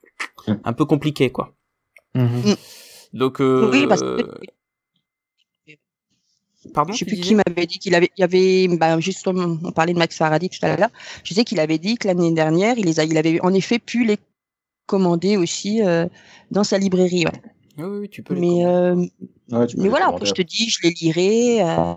Mm. 0.46 0.52
un 0.64 0.72
peu 0.74 0.84
compliqué 0.84 1.30
quoi. 1.30 1.54
Mhm. 2.14 2.54
Donc, 3.14 3.40
euh, 3.40 3.70
Oui, 3.72 3.86
parce 3.86 4.02
que 4.02 4.28
pardon, 6.72 6.92
je 6.92 6.98
sais 6.98 7.04
plus 7.04 7.16
qui 7.16 7.34
m'avait 7.34 7.66
dit 7.66 7.78
qu'il 7.78 7.94
avait, 7.94 8.10
il 8.16 8.20
y 8.20 8.24
avait, 8.24 8.68
bah, 8.76 8.98
justement, 9.00 9.58
on 9.62 9.72
parlait 9.72 9.92
de 9.92 9.98
Max 9.98 10.16
Faraday 10.16 10.48
tout 10.48 10.64
à 10.64 10.76
l'heure. 10.76 10.90
Je 11.22 11.34
sais 11.34 11.44
qu'il 11.44 11.60
avait 11.60 11.78
dit 11.78 11.96
que 11.96 12.06
l'année 12.08 12.32
dernière, 12.32 12.78
il 12.78 12.86
les 12.86 13.00
a, 13.00 13.04
il 13.04 13.16
avait 13.18 13.40
en 13.42 13.52
effet 13.52 13.78
pu 13.78 14.04
les 14.04 14.18
commander 14.86 15.36
aussi 15.36 15.82
euh, 15.82 16.06
dans 16.50 16.64
sa 16.64 16.78
librairie. 16.78 17.26
Ouais. 17.26 17.42
Oui, 17.78 17.98
oui, 18.00 18.08
tu 18.08 18.22
peux. 18.22 18.34
les 18.34 18.40
Mais, 18.40 18.64
euh, 18.64 18.94
Ouais, 19.50 19.66
tu 19.66 19.76
peux 19.76 19.82
mais 19.82 19.88
les 19.88 19.90
voilà, 19.90 20.08
après, 20.08 20.24
je 20.26 20.32
te 20.32 20.42
dis, 20.42 20.70
je 20.70 20.78
les 20.82 20.90
lirai. 20.90 21.62
Euh, 21.62 21.94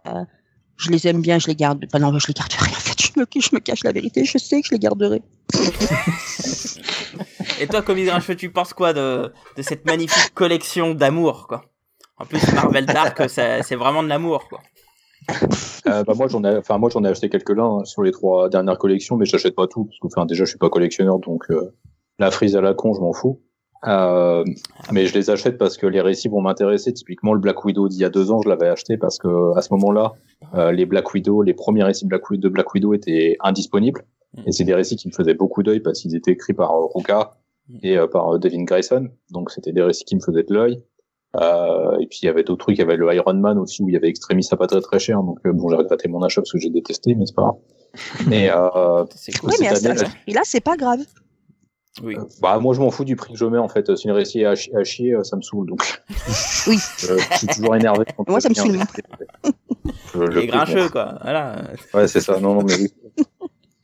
je 0.78 0.92
les 0.92 1.08
aime 1.08 1.22
bien, 1.22 1.40
je 1.40 1.48
les 1.48 1.56
garde. 1.56 1.86
Enfin, 1.86 2.00
non, 2.00 2.18
je 2.20 2.28
les 2.28 2.34
garderai. 2.34 2.70
En 2.70 2.80
fait, 2.80 3.02
je 3.02 3.20
me, 3.20 3.26
je 3.42 3.50
me 3.54 3.60
cache 3.60 3.84
la 3.84 3.92
vérité. 3.92 4.26
Je 4.26 4.38
sais 4.38 4.62
que 4.62 4.68
je 4.68 4.74
les 4.74 4.80
garderai. 4.80 5.22
Et 7.60 7.68
toi, 7.68 7.82
comme 7.82 8.04
Grincheux, 8.04 8.36
tu 8.36 8.52
penses 8.52 8.74
quoi 8.74 8.94
de, 8.94 9.32
de 9.56 9.62
cette 9.62 9.86
magnifique 9.86 10.34
collection 10.36 10.94
d'amour, 10.94 11.48
quoi? 11.48 11.66
En 12.20 12.26
plus, 12.26 12.42
Marvel 12.54 12.86
Dark, 12.86 13.22
c'est 13.30 13.76
vraiment 13.76 14.04
de 14.04 14.10
l'amour, 14.10 14.48
quoi. 14.50 14.60
Euh, 15.88 16.04
bah, 16.04 16.14
moi 16.16 16.28
j'en 16.28 16.44
ai, 16.44 16.56
enfin 16.58 16.78
moi 16.78 16.90
j'en 16.90 17.04
ai 17.04 17.10
acheté 17.10 17.28
quelques-uns 17.28 17.80
hein, 17.80 17.86
sur 17.86 18.02
les 18.02 18.12
trois 18.12 18.50
dernières 18.50 18.78
collections, 18.78 19.18
mais 19.18 19.26
j'achète 19.26 19.56
pas 19.56 19.68
tout 19.68 19.86
parce 19.86 20.00
que 20.00 20.08
enfin 20.08 20.26
déjà 20.26 20.46
je 20.46 20.50
suis 20.50 20.58
pas 20.58 20.70
collectionneur 20.70 21.20
donc 21.20 21.50
euh, 21.50 21.74
la 22.18 22.32
frise 22.32 22.56
à 22.56 22.62
la 22.62 22.74
con 22.74 22.94
je 22.94 23.02
m'en 23.02 23.12
fous. 23.12 23.42
Euh, 23.86 24.44
mais 24.92 25.06
je 25.06 25.14
les 25.14 25.30
achète 25.30 25.58
parce 25.58 25.78
que 25.78 25.86
les 25.86 26.02
récits 26.02 26.30
vont 26.30 26.42
m'intéresser. 26.42 26.94
Typiquement 26.94 27.34
le 27.34 27.40
Black 27.40 27.64
Widow 27.66 27.90
d'il 27.90 28.00
y 28.00 28.06
a 28.06 28.10
deux 28.10 28.32
ans 28.32 28.42
je 28.42 28.50
l'avais 28.50 28.68
acheté 28.68 28.98
parce 28.98 29.18
que 29.18 29.58
à 29.58 29.62
ce 29.62 29.74
moment-là 29.74 30.14
euh, 30.56 30.72
les 30.72 30.86
Black 30.86 31.14
Widow, 31.14 31.42
les 31.42 31.54
premiers 31.54 31.84
récits 31.84 32.06
Black 32.06 32.30
Widow, 32.30 32.48
de 32.48 32.54
Black 32.54 32.74
Widow 32.74 32.94
étaient 32.94 33.38
indisponibles 33.42 34.04
et 34.46 34.52
c'est 34.52 34.64
des 34.64 34.74
récits 34.74 34.96
qui 34.96 35.08
me 35.08 35.14
faisaient 35.14 35.34
beaucoup 35.34 35.64
d'œil 35.64 35.80
parce 35.80 36.02
qu'ils 36.02 36.16
étaient 36.16 36.32
écrits 36.32 36.54
par 36.54 36.72
euh, 36.72 36.88
Ruka 36.94 37.38
et 37.84 37.98
euh, 37.98 38.08
par 38.08 38.36
euh, 38.36 38.40
Devin 38.40 38.64
Grayson 38.64 39.10
donc 39.32 39.52
c'était 39.52 39.72
des 39.72 39.82
récits 39.82 40.06
qui 40.06 40.16
me 40.16 40.22
faisaient 40.22 40.44
de 40.44 40.54
l'œil. 40.54 40.84
Euh, 41.40 41.98
et 42.00 42.08
puis 42.08 42.20
il 42.24 42.26
y 42.26 42.30
avait 42.30 42.44
d'autres 42.44 42.66
trucs, 42.66 42.78
il 42.78 42.80
y 42.80 42.84
avait 42.84 42.98
le 42.98 43.14
Iron 43.14 43.34
Man 43.36 43.58
aussi 43.60 43.84
où 43.84 43.90
il 43.90 43.94
y 43.94 43.98
avait 43.98 44.10
Extremis 44.10 44.48
à 44.52 44.58
pas 44.58 44.66
très 44.68 44.82
très 44.82 44.98
cher, 45.00 45.22
donc 45.22 45.38
euh, 45.46 45.52
bon 45.54 45.70
j'ai 45.70 45.76
regretté 45.76 46.08
mon 46.08 46.24
achat 46.24 46.42
parce 46.42 46.52
que 46.52 46.58
j'ai 46.60 46.70
détesté, 46.70 47.14
mais 47.16 47.26
c'est 47.28 47.36
pas 47.36 47.44
grave. 47.44 48.34
Et 48.34 48.50
euh, 48.50 49.04
cool. 49.40 49.50
Oui, 49.50 49.56
mais 49.60 49.76
ce 49.76 49.88
là- 50.34 50.42
c'est 50.44 50.62
pas 50.62 50.76
grave. 50.78 51.00
Oui. 52.04 52.16
euh, 52.16 52.22
bah 52.42 52.60
moi 52.60 52.74
je 52.76 52.80
m'en 52.80 52.92
fous 52.92 53.04
du 53.06 53.16
prix 53.16 53.34
que 53.34 53.40
je 53.40 53.46
mets 53.46 53.58
en 53.58 53.68
fait. 53.68 53.96
Si 53.96 54.06
une 54.08 54.14
récit 54.14 54.42
est 54.42 54.46
à, 54.46 54.56
chi- 54.56 54.76
à 54.76 54.84
chier, 54.84 55.16
ça 55.24 55.36
me 55.36 55.42
saoule 55.42 55.68
donc. 55.68 56.02
Oui. 56.68 56.78
Euh, 57.10 57.18
je 57.32 57.38
suis 57.38 57.48
toujours 57.48 57.76
énervé. 57.76 58.06
Quand 58.16 58.28
Moi, 58.30 58.40
ça 58.42 58.50
me 58.50 58.54
saoule. 58.56 58.78
Je- 60.14 60.20
Les 60.40 60.48
grincheux, 60.48 60.90
quoi. 60.90 61.18
Voilà. 61.22 61.62
Ouais, 61.94 62.08
c'est 62.08 62.20
ça. 62.22 62.40
Non, 62.40 62.56
non, 62.56 62.64
mais 62.64 62.76
oui. 62.76 62.94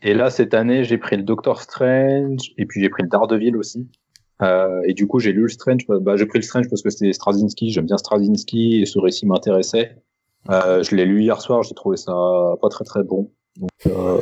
Et 0.02 0.14
là, 0.14 0.30
cette 0.30 0.54
année, 0.54 0.84
j'ai 0.84 0.98
pris 0.98 1.16
le 1.18 1.24
Doctor 1.24 1.62
Strange 1.62 2.52
et 2.58 2.66
puis 2.66 2.82
j'ai 2.82 2.90
pris 2.90 3.04
le 3.04 3.10
Daredevil 3.10 3.56
aussi. 3.56 3.88
Euh, 4.42 4.82
et 4.88 4.94
du 4.94 5.08
coup, 5.08 5.20
j'ai 5.20 5.32
lu 5.32 5.44
le 5.44 5.50
Strange. 5.50 5.86
Bah, 5.88 6.16
j'ai 6.16 6.26
pris 6.26 6.40
le 6.40 6.44
Strange 6.44 6.70
parce 6.70 6.82
que 6.82 6.90
c'était 6.90 7.14
Straczynski. 7.14 7.72
J'aime 7.72 7.86
bien 7.86 7.98
Straczynski 7.98 8.82
et 8.82 8.86
ce 8.86 9.00
récit 9.00 9.26
m'intéressait. 9.26 9.98
Euh, 10.50 10.84
je 10.84 10.96
l'ai 10.96 11.06
lu 11.06 11.22
hier 11.22 11.40
soir. 11.42 11.64
J'ai 11.64 11.76
trouvé 11.76 11.98
ça 11.98 12.14
pas 12.62 12.70
très 12.70 12.84
très 12.84 13.04
bon. 13.04 13.32
Donc 13.58 13.70
euh, 13.88 14.20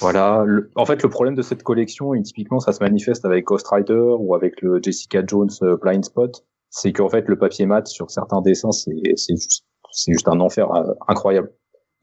voilà. 0.00 0.44
En 0.74 0.84
fait, 0.84 1.02
le 1.02 1.08
problème 1.08 1.34
de 1.34 1.42
cette 1.42 1.62
collection, 1.62 2.14
et 2.14 2.22
typiquement, 2.22 2.60
ça 2.60 2.72
se 2.72 2.82
manifeste 2.82 3.24
avec 3.24 3.44
Ghost 3.44 3.66
Rider 3.68 4.14
ou 4.18 4.34
avec 4.34 4.60
le 4.60 4.80
Jessica 4.82 5.22
Jones 5.26 5.50
euh, 5.62 5.76
Blind 5.76 6.04
Spot, 6.04 6.44
c'est 6.70 6.92
qu'en 6.92 7.08
fait, 7.08 7.28
le 7.28 7.38
papier 7.38 7.66
mat 7.66 7.86
sur 7.86 8.10
certains 8.10 8.40
dessins, 8.40 8.72
c'est 8.72 8.92
juste 9.28 9.64
juste 10.08 10.28
un 10.28 10.40
enfer 10.40 10.72
euh, 10.72 10.94
incroyable. 11.08 11.52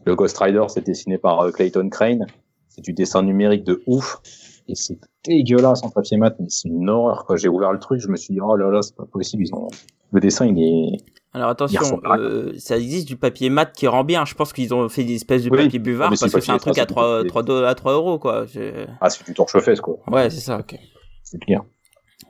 Le 0.05 0.15
Ghost 0.15 0.37
Rider, 0.37 0.63
c'est 0.69 0.85
dessiné 0.85 1.17
par 1.17 1.41
euh, 1.41 1.51
Clayton 1.51 1.89
Crane. 1.89 2.27
C'est 2.69 2.81
du 2.81 2.93
dessin 2.93 3.23
numérique 3.23 3.63
de 3.63 3.81
ouf. 3.87 4.21
Et 4.69 4.75
c'est 4.75 4.99
dégueulasse 5.25 5.83
en 5.83 5.89
papier 5.89 6.17
mat, 6.17 6.35
mais 6.39 6.45
c'est 6.49 6.69
une 6.69 6.89
horreur. 6.89 7.25
Quand 7.25 7.35
j'ai 7.35 7.47
ouvert 7.49 7.71
le 7.73 7.79
truc, 7.79 7.99
je 7.99 8.07
me 8.07 8.15
suis 8.15 8.33
dit, 8.33 8.39
oh 8.41 8.55
là 8.55 8.69
là, 8.69 8.81
c'est 8.81 8.95
pas 8.95 9.05
possible. 9.05 9.43
Ils 9.45 9.53
ont... 9.53 9.67
Le 10.11 10.19
dessin, 10.19 10.45
il 10.45 10.59
est... 10.61 10.97
Alors 11.33 11.49
attention, 11.49 12.01
euh, 12.05 12.53
ça 12.57 12.77
existe 12.77 13.07
du 13.07 13.15
papier 13.15 13.49
mat 13.51 13.71
qui 13.71 13.85
rend 13.87 14.03
bien. 14.03 14.25
Je 14.25 14.33
pense 14.33 14.51
qu'ils 14.53 14.73
ont 14.73 14.89
fait 14.89 15.03
des 15.03 15.15
espèces 15.15 15.43
de 15.43 15.49
Oui, 15.51 15.63
papier 15.65 15.77
buvard 15.79 16.09
parce 16.09 16.21
que 16.21 16.39
c'est 16.39 16.51
un 16.51 16.57
truc 16.57 16.73
ça, 16.75 16.81
à 16.81 16.85
c'est 16.85 16.87
3, 16.93 17.17
papier. 17.17 17.29
3, 17.29 17.43
do- 17.43 17.63
à 17.63 17.75
3 17.75 17.93
euros, 17.93 18.17
quoi. 18.17 18.45
Je- 18.47 18.85
Ah, 19.01 19.09
c'est 19.11 19.23
du 19.25 19.33
torche-fesse, 19.35 19.79
quoi. 19.81 19.97
Ouais, 20.07 20.29
c'est 20.31 20.39
ça, 20.39 20.57
ok. 20.59 20.75
C'est 21.23 21.37
clair. 21.39 21.61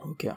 Ok. 0.05 0.27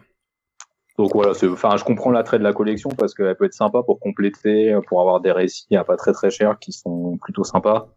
Donc 0.98 1.10
voilà, 1.14 1.32
enfin, 1.50 1.76
je 1.76 1.84
comprends 1.84 2.10
l'attrait 2.10 2.38
de 2.38 2.44
la 2.44 2.52
collection 2.52 2.90
parce 2.90 3.14
qu'elle 3.14 3.34
peut 3.34 3.46
être 3.46 3.54
sympa 3.54 3.82
pour 3.82 3.98
compléter, 3.98 4.78
pour 4.86 5.00
avoir 5.00 5.20
des 5.20 5.32
récits 5.32 5.74
à 5.74 5.84
pas 5.84 5.96
très 5.96 6.12
très 6.12 6.30
cher 6.30 6.58
qui 6.60 6.70
sont 6.72 7.16
plutôt 7.20 7.44
sympas. 7.44 7.88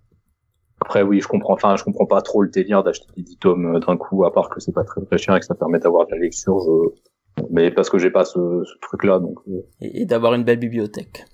Après, 0.82 1.02
oui, 1.02 1.22
je 1.22 1.28
comprends, 1.28 1.54
enfin, 1.54 1.76
je 1.78 1.84
comprends 1.84 2.06
pas 2.06 2.22
trop 2.22 2.42
le 2.42 2.50
délire 2.50 2.84
d'acheter 2.84 3.08
des 3.16 3.24
10 3.24 3.38
tomes 3.38 3.76
euh, 3.76 3.80
d'un 3.80 3.98
coup, 3.98 4.26
à 4.26 4.34
part 4.34 4.50
que 4.50 4.60
c'est 4.60 4.74
pas 4.74 4.84
très 4.84 5.02
très 5.06 5.18
cher 5.18 5.36
et 5.36 5.40
que 5.40 5.46
ça 5.46 5.56
permet 5.56 5.80
d'avoir 5.80 6.06
de 6.06 6.12
la 6.12 6.18
lecture, 6.18 6.60
je... 6.60 7.44
mais 7.50 7.72
parce 7.72 7.90
que 7.90 7.98
j'ai 7.98 8.12
pas 8.12 8.26
ce, 8.26 8.64
ce 8.64 8.80
truc-là, 8.82 9.20
donc, 9.20 9.40
euh, 9.48 9.66
Et, 9.82 10.02
et 10.02 10.06
d'avoir 10.06 10.34
une 10.34 10.44
belle 10.44 10.60
bibliothèque. 10.60 11.26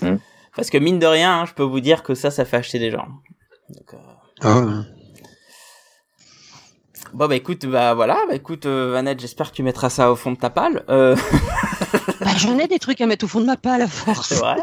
Hmm. 0.00 0.16
Parce 0.54 0.70
que 0.70 0.78
mine 0.78 0.98
de 0.98 1.06
rien, 1.06 1.40
hein, 1.40 1.44
je 1.46 1.54
peux 1.54 1.62
vous 1.62 1.80
dire 1.80 2.02
que 2.02 2.14
ça, 2.14 2.30
ça 2.30 2.44
fait 2.44 2.56
acheter 2.58 2.78
des 2.78 2.90
gens. 2.90 3.06
Donc, 3.68 3.94
euh, 3.94 3.98
Ah 4.42 4.60
ouais. 4.60 4.72
Bon 7.14 7.28
bah 7.28 7.36
écoute, 7.36 7.66
bah 7.66 7.92
voilà, 7.92 8.18
bah 8.26 8.34
écoute 8.34 8.64
euh, 8.64 8.90
Vanette, 8.92 9.20
j'espère 9.20 9.50
que 9.50 9.56
tu 9.56 9.62
mettras 9.62 9.90
ça 9.90 10.10
au 10.10 10.16
fond 10.16 10.32
de 10.32 10.36
ta 10.38 10.48
palle. 10.48 10.82
Euh, 10.88 11.14
Bah, 12.32 12.38
J'en 12.38 12.58
ai 12.58 12.66
des 12.68 12.78
trucs 12.78 13.00
à 13.00 13.06
mettre 13.06 13.24
au 13.24 13.28
fond 13.28 13.40
de 13.40 13.46
ma 13.46 13.56
palle 13.56 13.82
à 13.82 13.86
force. 13.88 14.28
c'est 14.28 14.34
vrai. 14.36 14.56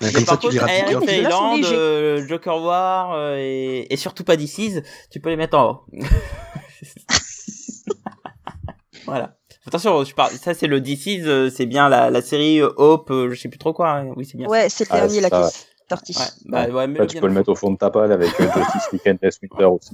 Mais 0.00 0.12
comme 0.12 0.20
ça, 0.24 0.26
par 0.32 0.38
tu 0.38 0.48
contre, 0.48 0.68
Air 0.68 1.00
Thailand, 1.00 1.60
euh, 1.64 2.26
Joker 2.26 2.62
War 2.62 3.12
euh, 3.14 3.36
et, 3.38 3.86
et 3.92 3.96
surtout 3.96 4.24
pas 4.24 4.36
DC's, 4.36 4.82
tu 5.10 5.20
peux 5.20 5.28
les 5.28 5.36
mettre 5.36 5.58
en 5.58 5.70
haut. 5.70 5.84
voilà. 9.06 9.36
Attention, 9.66 10.02
je 10.04 10.14
parle, 10.14 10.32
ça 10.32 10.54
c'est 10.54 10.66
le 10.66 10.80
DC's, 10.80 11.20
euh, 11.26 11.50
c'est 11.54 11.66
bien 11.66 11.88
la, 11.88 12.08
la 12.10 12.22
série 12.22 12.60
euh, 12.60 12.72
Hope, 12.76 13.10
je 13.12 13.34
sais 13.38 13.48
plus 13.48 13.58
trop 13.58 13.72
quoi. 13.74 13.90
hein. 13.90 14.12
Oui, 14.16 14.24
c'est 14.24 14.38
bien. 14.38 14.48
Ouais, 14.48 14.68
c'est 14.68 14.88
le 14.88 14.94
Ah, 14.94 15.00
dernier 15.06 15.20
ça, 15.28 15.40
ouais. 15.42 15.46
est 15.48 15.88
sorti. 15.88 16.12
ça. 16.14 16.22
Ouais, 16.24 16.28
bah, 16.46 16.68
ouais, 16.68 16.86
mais 16.86 16.98
Là, 17.00 17.06
tu 17.06 17.20
peux 17.20 17.26
le 17.26 17.32
mettre 17.34 17.50
au 17.50 17.54
fond 17.54 17.70
de 17.70 17.76
ta 17.76 17.90
palle 17.90 18.10
avec 18.10 18.30
Justice 18.30 18.88
Weekend 18.92 19.18
et 19.22 19.28
Winter 19.42 19.64
aussi. 19.66 19.90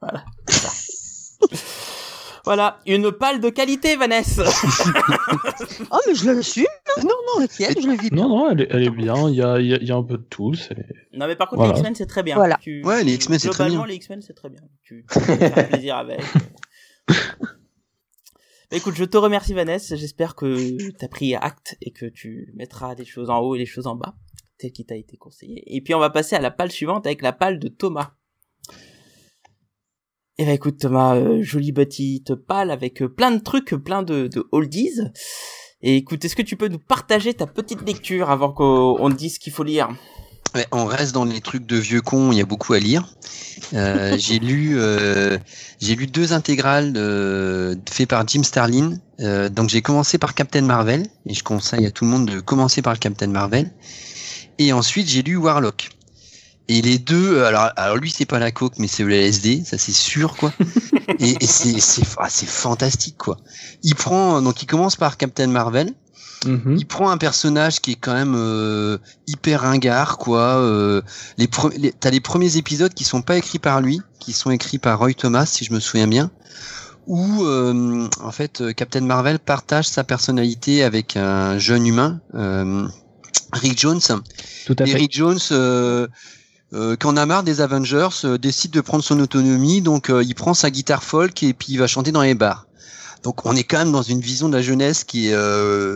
Voilà, 0.00 0.24
une 2.86 3.10
palle 3.12 3.40
de 3.40 3.48
qualité, 3.50 3.96
Vanessa. 3.96 4.44
Oh, 5.90 5.98
mais 6.06 6.14
je 6.14 6.30
l'assume. 6.30 6.64
Non, 6.98 7.04
non, 7.08 7.40
le 7.42 7.48
tienne, 7.48 7.74
je 7.80 7.86
le 7.88 7.94
vis 7.94 8.10
bien. 8.10 8.22
Non, 8.22 8.28
non, 8.28 8.50
elle 8.50 8.60
est, 8.62 8.68
elle 8.70 8.82
est 8.84 8.90
bien. 8.90 9.28
Il 9.28 9.34
y 9.34 9.42
a, 9.42 9.58
il 9.60 9.66
y 9.66 9.74
a- 9.74 9.82
y 9.82 9.90
a 9.90 9.96
un 9.96 10.02
peu 10.02 10.16
de 10.18 10.22
tout. 10.22 10.54
c'est- 10.54 10.74
non 11.12 11.26
mais 11.26 11.36
par 11.36 11.48
contre 11.48 11.58
Voilà. 11.60 11.72
les 11.74 11.78
X-Men 11.80 11.94
c'est 11.94 12.06
très 12.06 12.22
bien. 12.22 12.36
Voilà. 12.36 12.58
Tu- 12.60 12.82
Ouais, 12.84 13.02
les 13.04 13.14
X-Men, 13.14 13.38
c'est 13.38 13.48
très 13.48 13.64
globalement, 13.64 13.84
bien. 13.84 13.90
les 13.92 13.96
X-Men 13.96 14.22
c'est 14.22 14.34
très 14.34 14.48
bien. 14.50 14.60
Tu, 14.82 15.04
tu 15.10 15.20
faire 15.20 15.68
plaisir 15.68 15.96
avec. 15.96 16.20
Bah, 18.70 18.76
écoute, 18.76 18.94
je 18.96 19.04
te 19.04 19.16
remercie 19.16 19.54
Vanessa. 19.54 19.94
J'espère 19.94 20.34
que 20.34 20.90
t'as 20.98 21.06
pris 21.08 21.36
acte 21.36 21.76
et 21.80 21.92
que 21.92 22.06
tu 22.06 22.52
mettras 22.56 22.96
des 22.96 23.04
choses 23.04 23.30
en 23.30 23.38
haut 23.38 23.54
et 23.54 23.58
des 23.58 23.66
choses 23.66 23.86
en 23.86 23.94
bas, 23.94 24.16
tel 24.58 24.72
qu'il 24.72 24.86
t'a 24.86 24.96
été 24.96 25.16
conseillé. 25.16 25.62
Et 25.72 25.80
puis 25.80 25.94
on 25.94 26.00
va 26.00 26.10
passer 26.10 26.34
à 26.34 26.40
la 26.40 26.50
palle 26.50 26.72
suivante 26.72 27.06
avec 27.06 27.22
la 27.22 27.32
palle 27.32 27.60
de 27.60 27.68
Thomas. 27.68 28.14
Eh 30.38 30.44
ben 30.44 30.52
écoute 30.52 30.76
Thomas, 30.78 31.16
euh, 31.16 31.42
jolie 31.42 31.72
petite 31.72 32.34
palle 32.34 32.70
avec 32.70 33.00
euh, 33.00 33.08
plein 33.08 33.30
de 33.30 33.38
trucs, 33.38 33.74
plein 33.74 34.02
de, 34.02 34.26
de 34.26 34.46
oldies. 34.52 35.00
Et 35.80 35.96
écoute, 35.96 36.26
est-ce 36.26 36.36
que 36.36 36.42
tu 36.42 36.56
peux 36.56 36.68
nous 36.68 36.78
partager 36.78 37.32
ta 37.32 37.46
petite 37.46 37.86
lecture 37.86 38.30
avant 38.30 38.52
qu'on 38.52 39.08
dise 39.08 39.36
ce 39.36 39.38
qu'il 39.40 39.54
faut 39.54 39.64
lire? 39.64 39.88
Ouais, 40.54 40.66
on 40.72 40.84
reste 40.84 41.14
dans 41.14 41.24
les 41.24 41.40
trucs 41.40 41.64
de 41.64 41.76
vieux 41.76 42.02
cons, 42.02 42.32
il 42.32 42.38
y 42.38 42.42
a 42.42 42.44
beaucoup 42.44 42.74
à 42.74 42.78
lire. 42.78 43.14
Euh, 43.72 44.16
j'ai 44.18 44.38
lu, 44.38 44.78
euh, 44.78 45.38
j'ai 45.80 45.94
lu 45.94 46.06
deux 46.06 46.34
intégrales 46.34 46.92
faites 47.90 48.08
par 48.10 48.28
Jim 48.28 48.42
Starlin. 48.42 48.98
Donc 49.18 49.70
j'ai 49.70 49.80
commencé 49.80 50.18
par 50.18 50.34
Captain 50.34 50.62
Marvel 50.62 51.06
et 51.24 51.32
je 51.32 51.42
conseille 51.42 51.86
à 51.86 51.90
tout 51.90 52.04
le 52.04 52.10
monde 52.10 52.26
de 52.26 52.40
commencer 52.40 52.82
par 52.82 52.92
le 52.92 52.98
Captain 52.98 53.28
Marvel. 53.28 53.70
Et 54.58 54.74
ensuite 54.74 55.08
j'ai 55.08 55.22
lu 55.22 55.36
Warlock. 55.36 55.88
Et 56.68 56.82
les 56.82 56.98
deux, 56.98 57.36
euh, 57.36 57.46
alors, 57.46 57.70
alors 57.76 57.96
lui 57.96 58.10
c'est 58.10 58.26
pas 58.26 58.38
la 58.38 58.50
coke 58.50 58.74
mais 58.78 58.88
c'est 58.88 59.04
le 59.04 59.12
LSD, 59.12 59.62
ça 59.64 59.78
c'est 59.78 59.92
sûr 59.92 60.36
quoi. 60.36 60.52
et 61.20 61.36
et 61.40 61.46
c'est 61.46 61.80
c'est 61.80 62.02
ah, 62.18 62.28
c'est 62.28 62.48
fantastique 62.48 63.16
quoi. 63.16 63.36
Il 63.82 63.94
prend 63.94 64.42
donc 64.42 64.62
il 64.62 64.66
commence 64.66 64.96
par 64.96 65.16
Captain 65.16 65.46
Marvel. 65.46 65.92
Mhm. 66.44 66.76
Il 66.78 66.86
prend 66.86 67.10
un 67.10 67.16
personnage 67.16 67.80
qui 67.80 67.92
est 67.92 67.96
quand 67.96 68.12
même 68.12 68.34
euh, 68.36 68.98
hyper 69.26 69.62
ringard, 69.62 70.18
quoi. 70.18 70.58
Euh, 70.58 71.02
les 71.38 71.48
T'as 71.98 72.10
les 72.10 72.20
premiers 72.20 72.56
épisodes 72.56 72.92
qui 72.92 73.04
sont 73.04 73.22
pas 73.22 73.36
écrits 73.36 73.58
par 73.58 73.80
lui, 73.80 74.00
qui 74.20 74.32
sont 74.32 74.50
écrits 74.50 74.78
par 74.78 74.98
Roy 74.98 75.14
Thomas, 75.14 75.46
si 75.46 75.64
je 75.64 75.72
me 75.72 75.80
souviens 75.80 76.06
bien, 76.06 76.30
où 77.06 77.44
euh, 77.44 78.08
en 78.20 78.32
fait 78.32 78.60
euh, 78.60 78.72
Captain 78.72 79.00
Marvel 79.00 79.38
partage 79.38 79.88
sa 79.88 80.04
personnalité 80.04 80.82
avec 80.82 81.16
un 81.16 81.58
jeune 81.58 81.86
humain, 81.86 82.20
euh, 82.34 82.86
Rick 83.52 83.78
Jones. 83.78 84.00
Tout 84.66 84.76
à 84.78 84.84
Et 84.84 84.86
fait. 84.86 84.98
Rick 84.98 85.16
Jones, 85.16 85.38
euh, 86.72 86.96
quand 86.98 87.12
on 87.14 87.16
a 87.16 87.26
marre 87.26 87.42
des 87.42 87.60
Avengers, 87.60 88.08
euh, 88.24 88.38
décide 88.38 88.70
de 88.72 88.80
prendre 88.80 89.04
son 89.04 89.18
autonomie, 89.20 89.80
donc 89.82 90.10
euh, 90.10 90.22
il 90.24 90.34
prend 90.34 90.54
sa 90.54 90.70
guitare 90.70 91.02
folk 91.02 91.42
et 91.42 91.52
puis 91.54 91.68
il 91.70 91.78
va 91.78 91.86
chanter 91.86 92.12
dans 92.12 92.22
les 92.22 92.34
bars. 92.34 92.66
Donc 93.22 93.46
on 93.46 93.54
est 93.56 93.62
quand 93.64 93.78
même 93.78 93.92
dans 93.92 94.02
une 94.02 94.20
vision 94.20 94.48
de 94.48 94.54
la 94.56 94.62
jeunesse 94.62 95.04
qui 95.04 95.28
est 95.28 95.34
euh, 95.34 95.94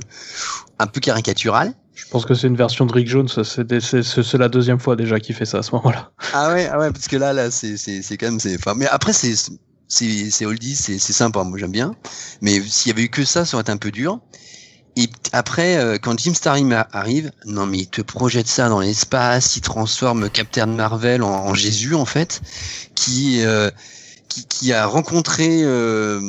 un 0.79 0.87
peu 0.87 1.01
caricaturale. 1.01 1.75
Je 1.95 2.07
pense 2.09 2.25
que 2.25 2.35
c'est 2.35 2.47
une 2.47 2.57
version 2.57 2.87
de 2.87 2.93
Rick 2.93 3.09
Jones. 3.09 3.29
C'est 3.29 3.67
des- 3.67 3.81
c'est- 3.81 4.03
c'est- 4.03 4.23
c'est 4.23 4.39
la 4.39 4.49
deuxième 4.49 4.81
fois 4.81 4.97
déjà 4.97 5.21
qu'il 5.21 5.35
fait 5.35 5.45
ça 5.45 5.59
à 5.59 5.63
ce 5.63 5.73
moment-là. 5.73 6.11
Ah 6.33 6.53
ouais, 6.53 6.69
ah 6.73 6.79
ouais, 6.79 6.91
parce 6.93 7.09
que 7.09 7.17
là, 7.17 7.33
là, 7.33 7.51
c'est, 7.51 7.77
c'est, 7.77 8.01
c'est 8.03 8.17
quand 8.17 8.27
même, 8.27 8.41
c'est, 8.41 8.55
enfin, 8.57 8.75
mais 8.75 8.87
après, 8.87 9.13
c'est, 9.13 9.35
c'est, 9.87 10.31
c'est 10.31 10.47
oldie, 10.47 10.77
c'est, 10.77 10.99
c'est 10.99 11.13
sympa, 11.13 11.43
moi 11.45 11.59
j'aime 11.59 11.73
bien. 11.73 11.95
Mais 12.41 12.61
s'il 12.63 12.91
y 12.91 12.93
avait 12.93 13.03
eu 13.05 13.11
que 13.11 13.25
ça, 13.25 13.45
ça 13.45 13.57
aurait 13.57 13.63
été 13.63 13.73
un 13.73 13.77
peu 13.77 13.91
dur. 13.91 14.19
Et 14.97 15.09
après, 15.33 15.77
euh, 15.77 15.99
quand 15.99 16.19
Jim 16.19 16.35
Starlin 16.35 16.73
a- 16.73 16.89
arrive, 16.93 17.31
non 17.47 17.65
mais 17.67 17.79
il 17.79 17.87
te 17.87 18.03
projette 18.03 18.49
ça 18.49 18.69
dans 18.69 18.81
l'espace, 18.81 19.57
il 19.57 19.61
transforme 19.63 20.29
Captain 20.31 20.67
Marvel 20.67 21.23
en, 21.23 21.55
Jésus 21.55 21.95
en 21.95 22.05
fait, 22.05 22.41
qui, 22.95 23.43
euh, 23.45 23.71
qui, 24.29 24.45
qui 24.47 24.73
a 24.73 24.87
rencontré 24.87 25.63
euh, 25.63 26.21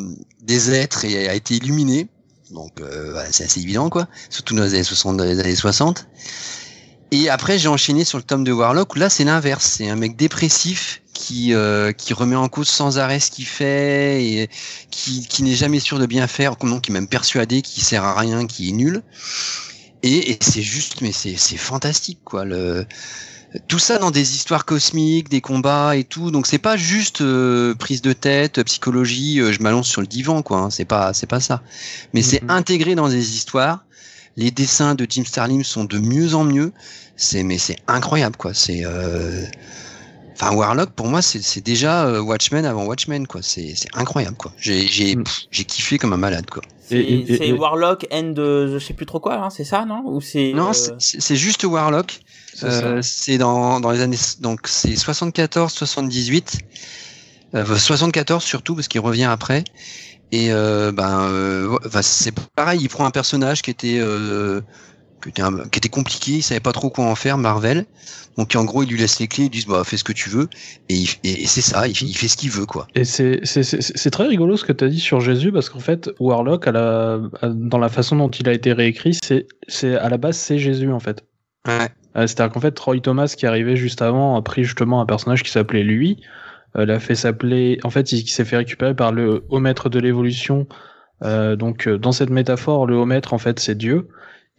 des 0.41 0.71
êtres 0.71 1.05
et 1.05 1.27
a 1.27 1.33
été 1.33 1.55
illuminé. 1.55 2.07
Donc 2.51 2.79
euh, 2.81 3.21
c'est 3.31 3.45
assez 3.45 3.61
évident 3.61 3.89
quoi, 3.89 4.07
surtout 4.29 4.55
dans 4.55 4.63
les 4.63 4.73
années 4.75 4.83
60, 4.83 5.17
dans 5.17 5.23
les 5.23 5.39
années 5.39 5.55
60. 5.55 6.07
Et 7.13 7.29
après, 7.29 7.57
j'ai 7.59 7.67
enchaîné 7.67 8.05
sur 8.05 8.17
le 8.17 8.23
tome 8.23 8.43
de 8.45 8.51
Warlock 8.53 8.95
où 8.95 8.99
là, 8.99 9.09
c'est 9.09 9.25
l'inverse. 9.25 9.65
C'est 9.77 9.89
un 9.89 9.97
mec 9.97 10.15
dépressif 10.15 11.01
qui 11.22 11.53
euh, 11.53 11.91
qui 11.93 12.14
remet 12.14 12.35
en 12.35 12.49
cause 12.49 12.69
sans 12.69 12.98
arrêt 12.99 13.19
ce 13.19 13.31
qu'il 13.31 13.45
fait 13.45 14.23
et 14.26 14.49
qui 14.91 15.27
qui 15.27 15.43
n'est 15.43 15.56
jamais 15.56 15.80
sûr 15.80 15.99
de 15.99 16.06
bien 16.07 16.27
faire, 16.27 16.56
non, 16.64 16.80
qui 16.80 16.91
est 16.91 16.93
même 16.93 17.07
persuadé 17.10 17.61
qu'il 17.61 17.84
sert 17.84 18.03
à 18.03 18.19
rien, 18.19 18.48
qu'il 18.48 18.69
est 18.69 18.73
nul. 18.73 19.03
Et, 20.03 20.31
et 20.31 20.38
c'est 20.41 20.64
juste, 20.64 21.02
mais 21.02 21.11
c'est 21.11 21.57
fantastique 21.57 22.22
quoi. 22.23 22.45
Le 22.45 22.85
tout 23.68 23.80
ça 23.80 23.98
dans 23.98 24.11
des 24.11 24.35
histoires 24.35 24.65
cosmiques, 24.65 25.30
des 25.30 25.41
combats 25.41 25.95
et 25.98 26.03
tout. 26.06 26.31
Donc 26.31 26.48
c'est 26.48 26.57
pas 26.60 26.77
juste 26.77 27.22
euh, 27.22 27.76
prise 27.76 28.02
de 28.02 28.14
tête, 28.14 28.64
psychologie. 28.64 29.39
euh, 29.41 29.52
je 29.52 29.61
m'allonge 29.61 29.88
sur 29.88 30.02
le 30.02 30.07
divan 30.07 30.41
quoi. 30.43 30.60
hein, 30.60 30.69
c'est 30.69 30.85
pas 30.85 31.14
c'est 31.14 31.27
pas 31.27 31.39
ça. 31.41 31.64
Mais 32.14 32.22
c'est 32.23 32.43
Mhm. 32.43 32.49
intégré 32.49 32.95
dans 32.95 33.10
des 33.10 33.35
histoires. 33.35 33.85
Les 34.38 34.52
dessins 34.52 34.95
de 34.95 35.06
Jim 35.10 35.23
Starlin 35.26 35.64
sont 35.64 35.85
de 35.85 35.99
mieux 35.99 36.35
en 36.35 36.45
mieux. 36.45 36.73
C'est 37.18 37.43
mais 37.43 37.57
c'est 37.60 37.77
incroyable 37.88 38.38
quoi. 38.38 38.53
C'est 38.53 38.85
euh... 38.85 39.45
enfin 40.33 40.55
Warlock 40.55 40.91
pour 40.91 41.07
moi 41.07 41.21
c'est 41.21 41.41
c'est 41.41 41.61
déjà 41.61 42.05
euh, 42.05 42.21
Watchmen 42.21 42.65
avant 42.65 42.85
Watchmen 42.85 43.27
quoi. 43.27 43.41
C'est 43.43 43.73
c'est 43.75 43.89
incroyable 43.93 44.37
quoi. 44.37 44.51
J'ai 44.57 44.87
j'ai 44.87 45.15
Mm. 45.15 45.23
j'ai 45.51 45.63
kiffé 45.65 45.97
comme 45.97 46.13
un 46.13 46.17
malade 46.17 46.49
quoi. 46.49 46.63
C'est 46.87 47.51
Warlock 47.53 48.05
End 48.11 48.31
de 48.31 48.67
je 48.73 48.77
sais 48.77 48.93
plus 48.93 49.05
trop 49.05 49.19
quoi, 49.21 49.35
hein, 49.35 49.49
c'est 49.49 49.63
ça, 49.63 49.85
non? 49.85 50.03
Ou 50.05 50.19
c'est 50.19 50.51
Non 50.53 50.71
euh, 50.71 50.95
c'est- 50.99 51.35
juste 51.37 51.63
Warlock. 51.63 52.19
C'est 52.53 52.65
Euh, 52.65 53.01
c'est 53.01 53.37
dans 53.37 53.79
dans 53.79 53.91
les 53.91 54.01
années 54.01 54.17
donc 54.41 54.61
c'est 54.67 54.95
74 54.97 55.71
78 55.71 56.59
euh, 57.55 57.65
74 57.65 58.43
surtout 58.43 58.75
parce 58.75 58.87
qu'il 58.89 58.99
revient 59.01 59.23
après. 59.25 59.63
Et 60.33 60.51
euh, 60.53 60.91
ben, 60.93 61.23
euh, 61.23 61.77
c'est 62.01 62.33
pareil, 62.55 62.79
il 62.81 62.87
prend 62.87 63.05
un 63.05 63.11
personnage 63.11 63.61
qui 63.61 63.69
était, 63.69 63.97
euh, 63.99 64.61
qui 65.22 65.30
était, 65.30 65.41
un- 65.41 65.68
qui 65.69 65.77
était 65.80 65.89
compliqué, 65.89 66.31
il 66.34 66.41
savait 66.41 66.60
pas 66.60 66.72
trop 66.73 66.89
quoi 66.89 67.06
en 67.06 67.15
faire, 67.15 67.38
Marvel. 67.38 67.85
Donc 68.38 68.56
en 68.56 68.64
gros, 68.64 68.84
il 68.84 68.89
lui 68.89 68.98
laisse 68.98 69.19
les 69.19 69.27
clés, 69.27 69.45
ils 69.45 69.49
disent 69.49 69.68
bah 69.68 69.84
fais 69.84 69.98
ce 69.98 70.03
que 70.03 70.14
tu 70.14 70.30
veux, 70.30 70.48
et, 70.89 70.95
il- 70.95 71.10
et, 71.23 71.43
et 71.43 71.48
c'est 71.48 71.61
ça, 71.61 71.88
il, 71.88 71.95
fait- 71.95 72.06
il 72.06 72.15
fait 72.15 72.27
ce 72.27 72.38
qu'il 72.38 72.49
veut 72.49 72.65
quoi. 72.65 72.88
Et 72.95 73.03
c'est 73.03 73.41
c'est- 73.43 73.64
c'est- 73.64 73.81
c'est 73.81 74.10
très 74.11 74.26
rigolo 74.27 74.56
ce 74.57 74.64
que 74.65 74.72
tu 74.73 74.84
as 74.85 74.88
dit 74.89 74.99
sur 74.99 75.19
Jésus 75.19 75.52
parce 75.52 75.69
qu'en 75.69 75.80
fait, 75.80 76.10
Warlock, 76.19 76.68
à 76.68 76.72
la, 76.72 77.19
à- 77.41 77.49
dans 77.49 77.77
la 77.77 77.89
façon 77.89 78.15
dont 78.15 78.30
il 78.30 78.48
a 78.49 78.53
été 78.53 78.72
réécrit, 78.73 79.18
c'est 79.23 79.48
c'est- 79.68 79.95
à 79.95 80.10
la 80.10 80.18
base, 80.18 80.38
c'est 80.38 80.57
Jésus 80.60 80.91
en 80.91 80.99
fait. 80.99 81.23
Ouais. 81.68 81.89
Euh, 82.18 82.26
C'est-à-dire 82.27 82.52
qu'en 82.53 82.60
fait, 82.61 82.77
Roy 82.80 82.99
Thomas, 83.02 83.34
qui 83.38 83.45
arrivait 83.45 83.76
juste 83.76 84.02
avant, 84.02 84.35
a 84.38 84.41
pris 84.41 84.64
justement 84.64 85.02
un 85.02 85.06
personnage 85.06 85.43
qui 85.43 85.52
s'appelait 85.52 85.84
lui, 85.84 86.18
euh, 86.77 86.85
l'a 86.85 86.99
fait 86.99 87.15
s'appeler. 87.15 87.80
En 87.84 87.89
fait, 87.89 88.11
il, 88.11 88.19
il 88.19 88.27
s'est 88.30 88.45
fait 88.45 88.57
récupérer 88.57 88.95
par 88.95 89.11
le 89.11 89.43
haut 89.49 89.60
maître 89.60 89.89
de 89.89 89.99
l'évolution. 89.99 90.68
Euh, 91.23 91.56
donc, 91.56 91.88
euh, 91.88 91.98
dans 91.98 92.11
cette 92.11 92.30
métaphore, 92.31 92.88
le 92.88 92.98
haut 92.98 93.06
maître, 93.06 93.34
en 93.34 93.38
fait, 93.38 93.60
c'est 93.60 93.76
Dieu. 93.77 94.07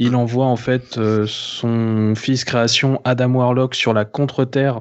Il 0.04 0.16
envoie 0.16 0.46
en 0.46 0.56
fait 0.56 0.98
euh, 0.98 1.26
son 1.28 2.14
fils 2.16 2.44
création 2.44 3.00
Adam 3.04 3.34
Warlock 3.34 3.76
sur 3.76 3.94
la 3.94 4.04
contre-terre 4.04 4.80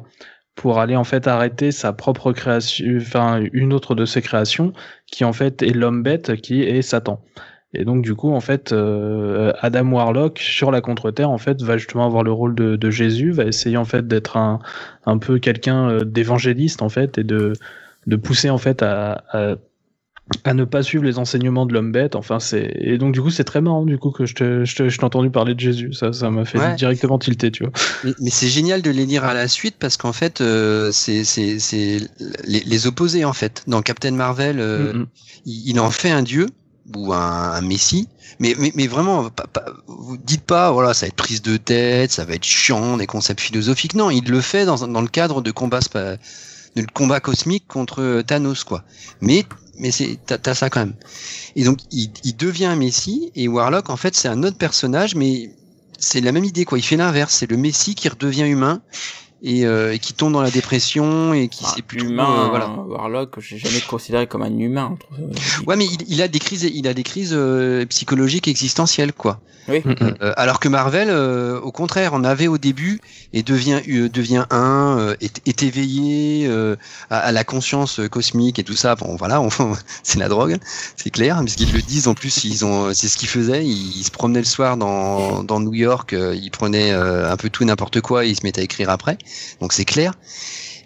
pour 0.56 0.80
aller 0.80 0.96
en 0.96 1.04
fait 1.04 1.28
arrêter 1.28 1.72
sa 1.72 1.94
propre 1.94 2.34
création, 2.34 2.98
enfin 3.00 3.40
une 3.54 3.72
autre 3.72 3.94
de 3.94 4.06
ses 4.06 4.24
créations, 4.24 4.74
qui 5.06 5.24
en 5.24 5.32
fait 5.32 5.62
est 5.62 5.74
l'homme 5.74 6.02
bête, 6.02 6.42
qui 6.42 6.64
est 6.64 6.82
Satan. 6.82 7.24
Et 7.76 7.86
donc 7.86 8.02
du 8.02 8.16
coup 8.16 8.32
en 8.32 8.40
fait 8.40 8.72
euh, 8.74 9.54
Adam 9.60 9.92
Warlock 9.92 10.40
sur 10.40 10.72
la 10.72 10.82
contre-terre 10.82 11.30
en 11.30 11.38
fait 11.38 11.62
va 11.62 11.78
justement 11.78 12.08
avoir 12.08 12.24
le 12.24 12.32
rôle 12.32 12.56
de, 12.56 12.90
Jésus, 12.90 13.30
va 13.30 13.46
essayer 13.46 13.78
en 13.78 13.86
fait 13.86 14.08
d'être 14.08 14.38
un 14.38 14.58
un 15.06 15.20
peu 15.20 15.38
quelqu'un 15.38 15.88
euh, 15.88 16.04
d'évangéliste 16.04 16.82
en 16.82 16.90
fait 16.90 17.20
et 17.20 17.24
de 17.24 17.54
de 18.08 18.16
pousser 18.16 18.50
en 18.50 18.58
fait 18.58 18.82
à 18.82 19.24
à 20.44 20.54
ne 20.54 20.64
pas 20.64 20.82
suivre 20.82 21.04
les 21.04 21.18
enseignements 21.20 21.66
de 21.66 21.74
l'homme 21.74 21.92
bête. 21.92 22.16
Enfin, 22.16 22.40
c'est 22.40 22.72
et 22.80 22.98
donc 22.98 23.14
du 23.14 23.22
coup 23.22 23.32
c'est 23.32 23.44
très 23.44 23.60
marrant 23.60 23.86
du 23.86 23.98
coup 23.98 24.12
que 24.12 24.26
je 24.26 24.34
te 24.34 24.64
je 24.66 24.88
je 24.90 24.98
t'ai 24.98 25.04
entendu 25.04 25.30
parler 25.30 25.56
de 25.56 25.60
Jésus. 25.60 25.94
Ça 25.94 26.14
ça 26.14 26.30
m'a 26.30 26.46
fait 26.46 26.58
Ouais. 26.60 26.76
directement 26.76 27.20
tilter, 27.20 27.52
tu 27.52 27.64
vois. 27.64 27.74
Mais, 28.04 28.14
mais 28.22 28.30
c'est 28.30 28.48
génial 28.48 28.82
de 28.82 28.92
les 28.92 29.06
lire 29.06 29.24
à 29.26 29.34
la 29.34 29.48
suite 29.48 29.76
parce 29.80 29.98
qu'en 29.98 30.14
fait, 30.14 30.40
euh, 30.42 30.92
c'est 30.94 31.24
c'est 31.26 31.60
c'est 31.60 32.00
les, 32.46 32.62
les 32.62 32.88
opposés 32.88 33.26
en 33.26 33.34
fait. 33.34 33.64
Dans 33.68 33.82
Captain 33.82 34.12
Marvel, 34.12 34.60
euh, 34.60 34.94
Mm, 34.94 34.98
mm. 35.00 35.08
il, 35.46 35.70
il 35.72 35.80
en 35.80 35.92
fait 35.92 36.12
un 36.12 36.22
dieu 36.24 36.48
ou 36.96 37.14
un, 37.14 37.20
un 37.54 37.62
messie, 37.62 38.08
mais, 38.40 38.56
mais, 38.58 38.72
mais 38.76 38.88
vraiment, 38.88 39.30
pas, 39.30 39.46
pas- 39.48 39.66
vous 39.88 40.18
dites 40.18 40.44
pas, 40.44 40.72
voilà, 40.72 40.94
ça 40.94 41.06
va 41.06 41.08
être 41.10 41.16
prise 41.16 41.42
de 41.42 41.56
tête, 41.58 42.12
ça 42.12 42.26
va 42.26 42.34
être 42.34 42.44
chiant, 42.44 42.98
des 42.98 43.06
concepts 43.06 43.40
philosophiques. 43.40 43.94
Non, 43.96 44.10
il 44.10 44.26
le 44.30 44.42
fait 44.42 44.66
dans, 44.66 44.88
dans 44.88 45.02
le 45.02 45.08
cadre 45.08 45.42
de 45.42 45.52
combat, 45.52 45.80
spa- 45.80 46.18
de 46.76 46.86
combat 46.94 47.20
cosmique 47.20 47.66
contre 47.68 48.22
Thanos, 48.24 48.64
quoi. 48.64 48.84
Mais, 49.22 49.46
mais 49.78 49.92
c'est, 49.92 50.20
t'as, 50.26 50.54
ça 50.54 50.70
quand 50.70 50.82
même. 50.82 50.96
Et 51.56 51.64
donc, 51.64 51.80
il, 51.92 52.12
il 52.24 52.36
devient 52.36 52.66
un 52.66 52.76
messie, 52.76 53.32
et 53.36 53.48
Warlock, 53.48 53.90
en 53.90 53.98
fait, 53.98 54.16
c'est 54.16 54.28
un 54.28 54.44
autre 54.44 54.58
personnage, 54.58 55.16
mais 55.16 55.52
c'est 56.00 56.22
la 56.22 56.32
même 56.32 56.46
idée, 56.46 56.66
quoi. 56.66 56.78
Il 56.78 56.84
fait 56.84 56.98
l'inverse, 56.98 57.36
c'est 57.36 57.50
le 57.50 57.58
messie 57.58 57.96
qui 57.96 58.10
redevient 58.10 58.48
humain. 58.48 58.82
Et, 59.44 59.66
euh, 59.66 59.94
et 59.94 59.98
qui 60.00 60.14
tombe 60.14 60.34
dans 60.34 60.42
la 60.42 60.52
dépression 60.52 61.34
et 61.34 61.48
qui 61.48 61.64
ah, 61.66 61.74
sait 61.76 61.82
plus 61.82 62.04
humain, 62.04 62.46
euh, 62.46 62.50
voilà. 62.50 62.70
Warlock, 62.70 63.40
j'ai 63.40 63.58
jamais 63.58 63.82
considéré 63.82 64.28
comme 64.28 64.44
un 64.44 64.56
humain. 64.56 64.98
Ouais, 65.66 65.76
mais 65.76 65.86
il, 65.86 65.98
il 66.08 66.22
a 66.22 66.28
des 66.28 66.38
crises, 66.38 66.64
il 66.64 66.88
a 66.88 66.94
des 66.94 67.02
crises 67.02 67.34
euh, 67.34 67.84
psychologiques 67.88 68.48
existentielles, 68.48 69.14
quoi. 69.14 69.40
Oui. 69.68 69.82
Mm, 69.86 69.90
mm. 69.92 70.16
Euh, 70.22 70.34
alors 70.38 70.60
que 70.60 70.68
Marvel, 70.68 71.10
euh, 71.10 71.60
au 71.60 71.72
contraire, 71.72 72.14
en 72.14 72.24
avait 72.24 72.48
au 72.48 72.58
début 72.58 73.00
et 73.34 73.44
devient 73.44 73.82
euh, 73.90 74.10
devient 74.10 74.46
un, 74.50 74.98
euh, 75.00 75.16
est, 75.22 75.42
est 75.48 75.64
éveillé 75.64 76.48
euh, 76.48 76.76
à, 77.10 77.20
à 77.20 77.32
la 77.32 77.44
conscience 77.44 78.00
cosmique 78.10 78.60
et 78.60 78.64
tout 78.64 78.76
ça. 78.76 78.96
Bon, 78.96 79.16
voilà, 79.16 79.40
enfin, 79.40 79.74
c'est 80.04 80.20
la 80.20 80.30
drogue, 80.30 80.58
c'est 80.96 81.10
clair, 81.12 81.40
puisqu'ils 81.42 81.72
le 81.74 81.82
disent. 81.82 82.08
En 82.08 82.14
plus, 82.16 82.44
ils 82.44 82.66
ont, 82.66 82.94
c'est 82.94 83.08
ce 83.08 83.18
qu'ils 83.18 83.30
faisaient. 83.30 83.66
Ils, 83.66 83.98
ils 83.98 84.04
se 84.04 84.12
promenaient 84.12 84.40
le 84.40 84.46
soir 84.46 84.78
dans 84.78 85.44
dans 85.44 85.60
New 85.60 85.74
York, 85.74 86.14
euh, 86.14 86.36
ils 86.36 86.52
prenaient 86.52 86.92
euh, 86.92 87.32
un 87.32 87.38
peu 87.38 87.50
tout 87.50 87.64
et 87.64 87.66
n'importe 87.66 88.02
quoi 88.02 88.26
et 88.26 88.30
ils 88.30 88.36
se 88.36 88.44
mettaient 88.44 88.62
à 88.62 88.64
écrire 88.64 88.90
après. 88.90 89.18
Donc 89.60 89.74
c'est 89.74 89.86
clair. 89.86 90.14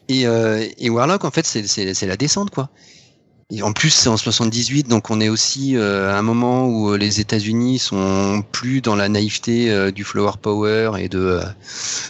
Et, 0.07 0.27
euh, 0.27 0.67
Warlock, 0.81 1.25
en 1.25 1.31
fait, 1.31 1.45
c'est 1.45 2.05
la 2.05 2.17
descente, 2.17 2.51
quoi. 2.51 2.69
Et 3.51 3.61
en 3.61 3.73
plus, 3.73 3.91
c'est 3.91 4.09
en 4.09 4.17
78, 4.17 4.87
donc 4.87 5.11
on 5.11 5.21
est 5.21 5.29
aussi 5.29 5.77
euh, 5.77 6.11
à 6.11 6.17
un 6.17 6.23
moment 6.23 6.65
où 6.65 6.89
euh, 6.89 6.97
les 6.97 7.19
États-Unis 7.19 7.77
sont 7.77 8.43
plus 8.51 8.81
dans 8.81 8.95
la 8.95 9.07
naïveté 9.07 9.91
du 9.91 10.03
flower 10.03 10.31
power 10.41 10.93
et 10.97 11.09
de 11.09 11.39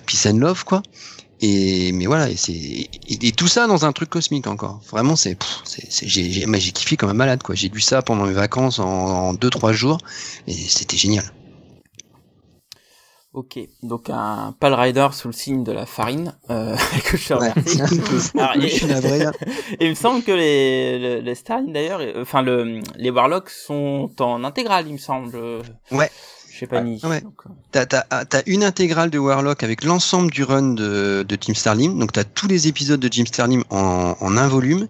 peace 0.05 0.29
and 0.29 0.37
love, 0.37 0.63
quoi. 0.63 0.81
Et 1.41 1.91
mais 1.91 2.05
voilà, 2.05 2.29
et 2.29 3.31
tout 3.33 3.49
ça 3.49 3.67
dans 3.67 3.83
un 3.83 3.91
truc 3.91 4.09
cosmique 4.09 4.47
encore. 4.47 4.79
Vraiment, 4.89 5.17
c'est 5.17 5.37
j'ai 5.91 6.71
kiffé 6.71 6.95
comme 6.95 7.09
un 7.09 7.13
malade, 7.13 7.43
quoi. 7.43 7.53
J'ai 7.53 7.67
lu 7.67 7.81
ça 7.81 8.01
pendant 8.01 8.25
mes 8.25 8.33
vacances 8.33 8.79
en, 8.79 8.85
en 8.85 9.33
deux 9.33 9.49
trois 9.49 9.73
jours 9.73 9.97
et 10.47 10.53
c'était 10.53 10.95
génial. 10.95 11.25
Ok, 13.35 13.59
donc 13.83 14.09
un 14.09 14.55
Pal 14.61 14.73
Rider 14.73 15.09
sous 15.11 15.27
le 15.27 15.33
signe 15.33 15.65
de 15.65 15.73
la 15.73 15.85
farine, 15.85 16.33
euh, 16.49 16.73
que 17.05 17.17
je 17.17 17.27
te 17.27 17.33
Ouais. 17.33 17.51
remercie. 17.51 17.81
Alors, 18.39 18.53
Je 18.61 19.25
hein. 19.25 19.31
Et 19.79 19.85
il 19.85 19.89
me 19.89 19.95
semble 19.95 20.23
que 20.23 20.31
les, 20.31 20.97
les, 20.97 21.21
les 21.21 21.35
Starlings 21.35 21.73
d'ailleurs, 21.73 21.99
euh, 22.01 22.21
enfin 22.21 22.41
le, 22.41 22.79
les 22.95 23.09
Warlocks 23.09 23.49
sont 23.49 24.09
en 24.19 24.45
intégrale, 24.45 24.85
il 24.87 24.93
me 24.93 24.97
semble. 24.97 25.37
Ouais. 25.91 26.09
Chez 26.49 26.65
Panini. 26.67 27.01
Ouais. 27.03 27.21
Euh, 27.25 27.49
T'as, 27.73 27.85
t'as, 27.85 28.23
t'as 28.23 28.41
une 28.45 28.63
intégrale 28.63 29.09
de 29.09 29.17
Warlock 29.17 29.63
avec 29.63 29.83
l'ensemble 29.83 30.31
du 30.31 30.45
run 30.45 30.71
de, 30.73 31.25
de 31.27 31.37
Jim 31.41 31.53
Starlin. 31.53 31.89
Donc 31.89 32.13
t'as 32.13 32.23
tous 32.23 32.47
les 32.47 32.69
épisodes 32.69 33.01
de 33.01 33.11
Jim 33.11 33.25
Starlin 33.25 33.63
en, 33.69 34.15
en 34.17 34.37
un 34.37 34.47
volume. 34.47 34.87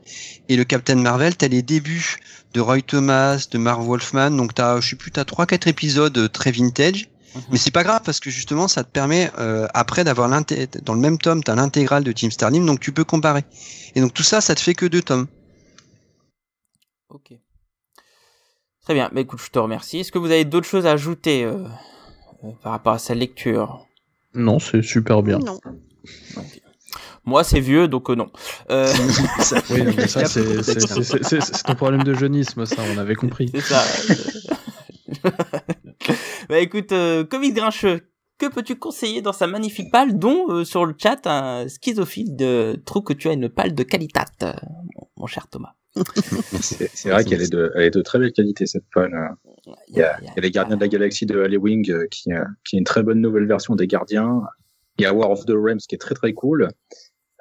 Et 0.49 0.55
le 0.57 0.63
Captain 0.65 0.93
Marvel, 0.97 1.35
t'as 1.35 1.47
les 1.47 1.63
débuts 1.63 2.17
de 2.53 2.61
Roy 2.61 2.81
Thomas, 2.83 3.47
de 3.49 3.57
Marv 3.57 3.83
Wolfman. 3.83 4.29
Donc 4.29 4.53
t'as, 4.53 4.79
je 4.79 4.89
sais 4.91 4.95
plus, 4.95 5.09
t'as 5.09 5.25
trois, 5.25 5.47
quatre 5.47 5.67
épisodes 5.67 6.15
euh, 6.19 6.29
très 6.29 6.51
vintage. 6.51 7.09
Mhm. 7.35 7.41
Mais 7.51 7.57
c'est 7.57 7.71
pas 7.71 7.83
grave 7.83 8.01
parce 8.03 8.19
que 8.19 8.29
justement, 8.29 8.67
ça 8.67 8.83
te 8.83 8.89
permet 8.89 9.31
euh, 9.37 9.67
après 9.73 10.03
d'avoir 10.03 10.29
dans 10.29 10.93
le 10.93 10.99
même 10.99 11.17
tome, 11.17 11.43
t'as 11.43 11.55
l'intégrale 11.55 12.03
de 12.03 12.13
Jim 12.15 12.29
Starlin, 12.31 12.65
donc 12.65 12.79
tu 12.79 12.91
peux 12.91 13.03
comparer. 13.03 13.43
Et 13.95 14.01
donc 14.01 14.13
tout 14.13 14.23
ça, 14.23 14.41
ça 14.41 14.55
te 14.55 14.61
fait 14.61 14.73
que 14.73 14.85
deux 14.85 15.01
tomes. 15.01 15.27
Ok. 17.09 17.33
Très 18.83 18.93
bien, 18.93 19.09
bah, 19.11 19.21
écoute, 19.21 19.39
je 19.43 19.49
te 19.49 19.57
remercie. 19.57 19.99
Est-ce 19.99 20.11
que 20.11 20.19
vous 20.19 20.31
avez 20.31 20.45
d'autres 20.45 20.67
choses 20.67 20.85
à 20.85 20.91
ajouter 20.91 21.43
euh, 21.43 21.63
euh, 22.43 22.51
par 22.61 22.71
rapport 22.71 22.93
à 22.93 22.99
sa 22.99 23.15
lecture? 23.15 23.87
Non, 24.35 24.59
c'est 24.59 24.83
super 24.83 25.23
bien. 25.23 25.39
Non. 25.39 25.59
Moi, 27.25 27.43
c'est 27.43 27.59
vieux, 27.59 27.87
donc 27.87 28.09
euh, 28.11 28.15
non. 28.15 28.29
Euh, 28.69 28.93
Oui, 29.71 29.83
non, 29.83 29.93
mais 29.97 30.07
ça, 30.07 30.25
c'est 30.25 31.63
ton 31.63 31.75
problème 31.75 32.03
de 32.03 32.13
jeunisme, 32.13 32.65
ça, 32.67 32.83
on 32.93 32.97
avait 32.99 33.15
compris. 33.15 33.49
c'est 33.51 33.61
ça. 33.61 33.83
bah 36.49 36.59
écoute, 36.59 36.91
euh, 36.91 37.23
Comics 37.23 37.53
Grincheux, 37.53 38.01
que 38.37 38.47
peux-tu 38.47 38.75
conseiller 38.75 39.21
dans 39.21 39.33
sa 39.33 39.47
magnifique 39.47 39.91
palle, 39.91 40.19
dont 40.19 40.49
euh, 40.49 40.65
sur 40.65 40.85
le 40.85 40.93
chat 40.97 41.25
un 41.25 41.67
schizophile 41.69 42.35
trouve 42.85 43.03
que 43.03 43.13
tu 43.13 43.29
as 43.29 43.33
une 43.33 43.49
palle 43.49 43.73
de 43.73 43.83
qualité, 43.83 44.19
euh, 44.43 44.53
mon- 45.17 45.27
cher 45.27 45.47
Thomas? 45.47 45.73
C'est 46.61 47.09
vrai 47.09 47.23
qu'elle 47.23 47.41
est 47.41 47.51
de, 47.51 48.01
très 48.01 48.19
belle 48.19 48.33
qualité 48.33 48.65
cette 48.65 48.83
y 48.95 50.01
a, 50.01 50.17
il 50.21 50.27
y 50.27 50.29
a 50.29 50.41
les 50.41 50.51
Gardiens 50.51 50.75
de 50.75 50.81
la 50.81 50.89
Galaxie 50.89 51.25
de 51.25 51.57
Wing 51.57 51.89
euh, 51.89 52.07
qui, 52.11 52.31
est 52.31 52.77
une 52.77 52.83
très 52.83 53.01
bonne 53.01 53.21
nouvelle 53.21 53.47
version 53.47 53.75
des 53.75 53.87
Gardiens. 53.87 54.41
Il 54.99 55.03
y 55.03 55.05
a 55.05 55.13
War 55.13 55.31
of 55.31 55.45
the 55.45 55.51
Realms 55.51 55.79
qui 55.87 55.95
est 55.95 55.99
très 55.99 56.15
très 56.15 56.33
cool. 56.33 56.69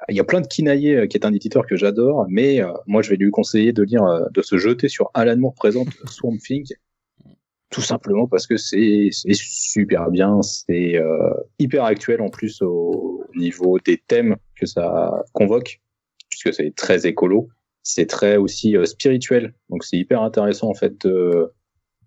Il 0.08 0.14
y 0.14 0.20
a 0.20 0.24
plein 0.24 0.40
de 0.40 0.46
Kinaye 0.46 1.08
qui 1.08 1.16
est 1.16 1.26
un 1.26 1.32
éditeur 1.32 1.66
que 1.66 1.76
j'adore, 1.76 2.26
mais 2.28 2.60
moi 2.86 3.02
je 3.02 3.10
vais 3.10 3.16
lui 3.16 3.30
conseiller 3.30 3.72
de 3.72 3.82
lire, 3.82 4.04
de 4.30 4.42
se 4.42 4.58
jeter 4.58 4.88
sur 4.88 5.10
Alan 5.14 5.36
Moore 5.36 5.54
présente 5.54 5.88
Swamp 6.06 6.36
Thing, 6.38 6.64
tout 7.74 7.82
simplement 7.82 8.28
parce 8.28 8.46
que 8.46 8.56
c'est 8.56 9.10
super 9.32 10.10
bien, 10.10 10.42
c'est 10.42 10.96
euh, 10.96 11.34
hyper 11.58 11.84
actuel 11.84 12.20
en 12.20 12.28
plus 12.28 12.62
au 12.62 13.24
niveau 13.34 13.78
des 13.78 13.98
thèmes 13.98 14.36
que 14.54 14.66
ça 14.66 15.24
convoque, 15.32 15.80
puisque 16.28 16.54
c'est 16.54 16.74
très 16.74 17.06
écolo 17.06 17.48
c'est 17.84 18.06
très 18.06 18.36
aussi 18.36 18.76
euh, 18.76 18.86
spirituel. 18.86 19.54
Donc 19.68 19.84
c'est 19.84 19.96
hyper 19.96 20.22
intéressant 20.22 20.68
en 20.68 20.74
fait 20.74 21.06
de, 21.06 21.52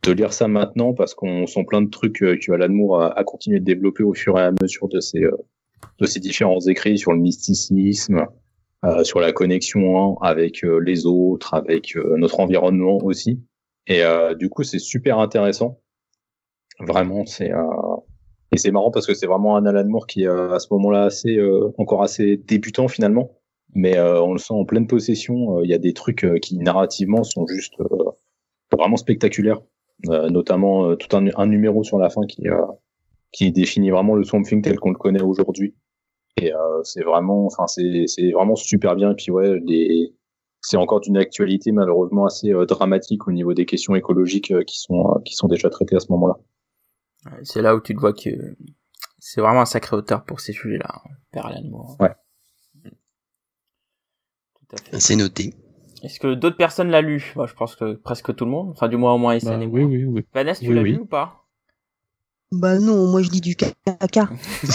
de 0.03 0.11
lire 0.11 0.33
ça 0.33 0.47
maintenant 0.47 0.93
parce 0.93 1.13
qu'on 1.13 1.47
sent 1.47 1.63
plein 1.65 1.81
de 1.81 1.89
trucs 1.89 2.21
euh, 2.23 2.35
que 2.35 2.51
Alan 2.51 2.69
Moore 2.69 3.01
a, 3.03 3.19
a 3.19 3.23
continué 3.23 3.59
de 3.59 3.65
développer 3.65 4.03
au 4.03 4.13
fur 4.13 4.37
et 4.37 4.41
à 4.41 4.51
mesure 4.59 4.89
de 4.89 4.99
ses, 4.99 5.23
euh, 5.23 5.37
de 5.99 6.05
ses 6.05 6.19
différents 6.19 6.59
écrits 6.59 6.97
sur 6.97 7.13
le 7.13 7.19
mysticisme, 7.19 8.25
euh, 8.83 9.03
sur 9.03 9.19
la 9.19 9.31
connexion 9.31 10.17
avec 10.19 10.63
les 10.63 11.05
autres, 11.05 11.53
avec 11.53 11.95
notre 12.17 12.39
environnement 12.39 12.97
aussi. 12.97 13.39
Et 13.87 14.03
euh, 14.03 14.35
du 14.35 14.49
coup 14.49 14.63
c'est 14.63 14.79
super 14.79 15.19
intéressant. 15.19 15.79
Vraiment 16.79 17.25
c'est 17.25 17.51
euh, 17.51 17.63
et 18.51 18.57
c'est 18.57 18.71
marrant 18.71 18.91
parce 18.91 19.07
que 19.07 19.13
c'est 19.13 19.27
vraiment 19.27 19.57
un 19.57 19.65
Alan 19.65 19.87
Moore 19.87 20.07
qui 20.07 20.23
est 20.23 20.27
euh, 20.27 20.53
à 20.53 20.59
ce 20.59 20.67
moment-là 20.71 21.03
assez 21.03 21.39
encore 21.77 22.03
assez 22.03 22.37
débutant 22.37 22.87
finalement 22.87 23.31
mais 23.75 23.99
on 23.99 24.31
le 24.31 24.39
sent 24.39 24.53
en 24.53 24.65
pleine 24.65 24.87
possession. 24.87 25.61
Il 25.61 25.69
y 25.69 25.73
a 25.73 25.77
des 25.77 25.93
trucs 25.93 26.25
qui 26.41 26.57
narrativement 26.57 27.23
sont 27.23 27.45
juste 27.45 27.75
vraiment 28.71 28.95
spectaculaires, 28.95 29.61
notamment 30.07 30.95
tout 30.95 31.15
un, 31.15 31.27
un 31.35 31.45
numéro 31.45 31.83
sur 31.83 31.99
la 31.99 32.09
fin 32.09 32.25
qui 32.25 32.43
qui 33.31 33.51
définit 33.51 33.91
vraiment 33.91 34.15
le 34.15 34.23
Swamp 34.23 34.43
Thing 34.43 34.61
tel 34.61 34.79
qu'on 34.79 34.91
le 34.91 34.97
connaît 34.97 35.21
aujourd'hui. 35.21 35.75
Et 36.37 36.53
euh, 36.53 36.83
c'est 36.83 37.03
vraiment, 37.03 37.45
enfin 37.45 37.67
c'est 37.67 38.05
c'est 38.07 38.31
vraiment 38.31 38.55
super 38.55 38.95
bien. 38.95 39.11
Et 39.11 39.15
puis 39.15 39.31
ouais, 39.31 39.59
les 39.65 40.13
c'est 40.61 40.77
encore 40.77 40.99
d'une 41.01 41.17
actualité 41.17 41.71
malheureusement 41.71 42.25
assez 42.25 42.51
euh, 42.51 42.65
dramatique 42.65 43.27
au 43.27 43.31
niveau 43.31 43.53
des 43.53 43.65
questions 43.65 43.95
écologiques 43.95 44.51
euh, 44.51 44.63
qui 44.63 44.79
sont 44.79 45.11
euh, 45.15 45.19
qui 45.25 45.35
sont 45.35 45.47
déjà 45.47 45.69
traitées 45.69 45.95
à 45.95 45.99
ce 45.99 46.11
moment-là. 46.11 46.35
C'est 47.43 47.61
là 47.61 47.75
où 47.75 47.81
tu 47.81 47.93
te 47.95 47.99
vois 47.99 48.13
que 48.13 48.29
c'est 49.19 49.41
vraiment 49.41 49.61
un 49.61 49.65
sacré 49.65 49.95
auteur 49.97 50.23
pour 50.23 50.39
ces 50.39 50.53
sujets-là, 50.53 50.87
hein, 51.03 51.09
Père 51.31 51.45
Alan 51.45 51.63
Moore. 51.69 51.97
Ouais. 51.99 52.13
Tout 52.83 54.75
à 54.75 54.77
fait. 54.81 54.99
C'est 54.99 55.15
noté. 55.15 55.53
Est-ce 56.03 56.19
que 56.19 56.33
d'autres 56.35 56.57
personnes 56.57 56.91
l'ont 56.91 57.01
lu? 57.01 57.33
Moi, 57.35 57.47
je 57.47 57.53
pense 57.53 57.75
que 57.75 57.93
presque 57.93 58.35
tout 58.35 58.45
le 58.45 58.51
monde. 58.51 58.69
Enfin, 58.71 58.87
du 58.87 58.97
moins 58.97 59.13
au 59.13 59.17
moins 59.17 59.33
Bah, 59.33 59.37
Essane 59.37 59.61
et 59.63 59.65
oui, 59.65 59.81
moi. 59.81 59.89
oui, 59.89 60.03
oui. 60.05 60.25
Vanessa, 60.33 60.61
tu 60.61 60.69
Oui, 60.69 60.75
l'as 60.75 60.81
oui. 60.83 60.91
lu 60.93 60.99
ou 60.99 61.05
pas? 61.05 61.43
Bah 62.51 62.79
non, 62.79 63.07
moi 63.11 63.21
je 63.23 63.29
lis 63.29 63.41
du 63.41 63.55
caca. 63.55 64.29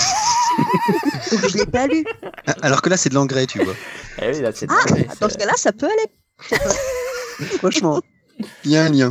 Je 1.30 1.56
l'ai 1.56 1.64
pas 1.66 1.86
lu. 1.86 2.04
Ah, 2.46 2.54
Alors 2.60 2.82
que 2.82 2.90
là, 2.90 2.98
c'est 2.98 3.08
de 3.08 3.14
l'engrais, 3.14 3.46
tu 3.46 3.62
vois. 3.62 3.72
Eh 4.20 4.30
oui, 4.34 4.40
là, 4.42 4.50
c'est 4.52 4.66
Ah, 4.70 4.84
dingue, 4.88 5.06
Dans 5.20 5.28
ce 5.28 5.38
cas-là, 5.38 5.52
ça 5.56 5.72
peut 5.72 5.86
aller. 5.86 6.58
Franchement. 7.58 8.00
Il 8.64 8.70
y 8.72 8.76
a 8.76 8.84
un 8.84 8.88
lien. 8.90 9.10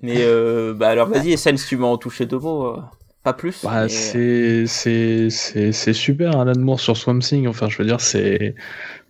Mais 0.00 0.18
euh, 0.22 0.74
bah 0.74 0.88
alors 0.88 1.08
vas-y, 1.08 1.32
Essane, 1.32 1.56
si 1.56 1.68
tu 1.68 1.76
m'en 1.76 1.96
toucher 1.98 2.26
deux 2.26 2.38
mots, 2.38 2.66
euh, 2.66 2.80
pas 3.22 3.32
plus. 3.32 3.62
Bah, 3.62 3.82
mais- 3.84 3.88
c'est 3.88 4.64
c'est 4.66 5.28
c'est 5.30 5.72
c'est 5.72 5.92
super 5.92 6.36
Alan 6.38 6.58
Moore 6.58 6.80
sur 6.80 6.96
Swamp 6.96 7.20
Thing. 7.20 7.46
Enfin, 7.46 7.68
je 7.68 7.78
veux 7.78 7.84
dire, 7.84 8.00
c'est 8.00 8.54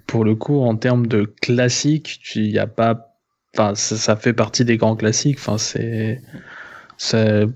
pour 0.07 0.25
le 0.25 0.35
coup 0.35 0.61
en 0.61 0.77
termes 0.77 1.07
de 1.07 1.25
classique, 1.41 2.21
il 2.35 2.51
y 2.51 2.59
a 2.59 2.67
pas. 2.67 3.17
Enfin, 3.57 3.75
ça, 3.75 3.97
ça 3.97 4.17
fait 4.17 4.33
partie 4.33 4.65
des 4.65 4.77
grands 4.77 4.97
classiques. 4.97 5.39
Enfin, 5.39 5.57
c'est 5.59 6.21
c'est 6.99 7.47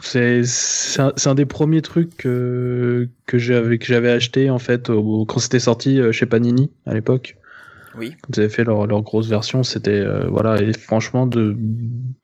c'est 0.00 0.42
c'est 0.44 1.00
un, 1.28 1.34
des 1.34 1.46
premiers 1.46 1.82
trucs 1.82 2.16
que 2.16 3.08
que 3.26 3.38
j'avais 3.38 3.78
que 3.78 3.86
j'avais 3.86 4.10
acheté 4.10 4.50
en 4.50 4.58
fait 4.58 4.90
au- 4.90 5.24
quand 5.26 5.38
c'était 5.40 5.60
sorti 5.60 6.00
euh, 6.00 6.12
chez 6.12 6.26
Panini 6.26 6.70
à 6.86 6.94
l'époque. 6.94 7.36
Oui. 7.98 8.16
Ils 8.30 8.40
avaient 8.40 8.48
fait 8.48 8.64
leur, 8.64 8.86
leur 8.86 9.02
grosse 9.02 9.28
version, 9.28 9.62
c'était 9.62 9.90
euh, 9.90 10.26
voilà 10.28 10.62
et 10.62 10.72
franchement 10.72 11.26
de 11.26 11.54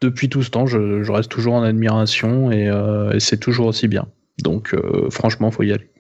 depuis 0.01 0.29
tout 0.31 0.43
ce 0.43 0.51
temps, 0.51 0.67
je, 0.67 1.03
je 1.03 1.13
reste 1.13 1.31
toujours 1.31 1.55
en 1.55 1.63
admiration 1.63 2.51
et, 2.51 2.69
euh, 2.69 3.13
et 3.13 3.21
c'est 3.21 3.37
toujours 3.37 3.67
aussi 3.67 3.87
bien. 3.87 4.07
Donc 4.43 4.73
euh, 4.73 5.11
franchement, 5.11 5.51
faut 5.51 5.65
y 5.65 5.73
aller. 5.73 5.91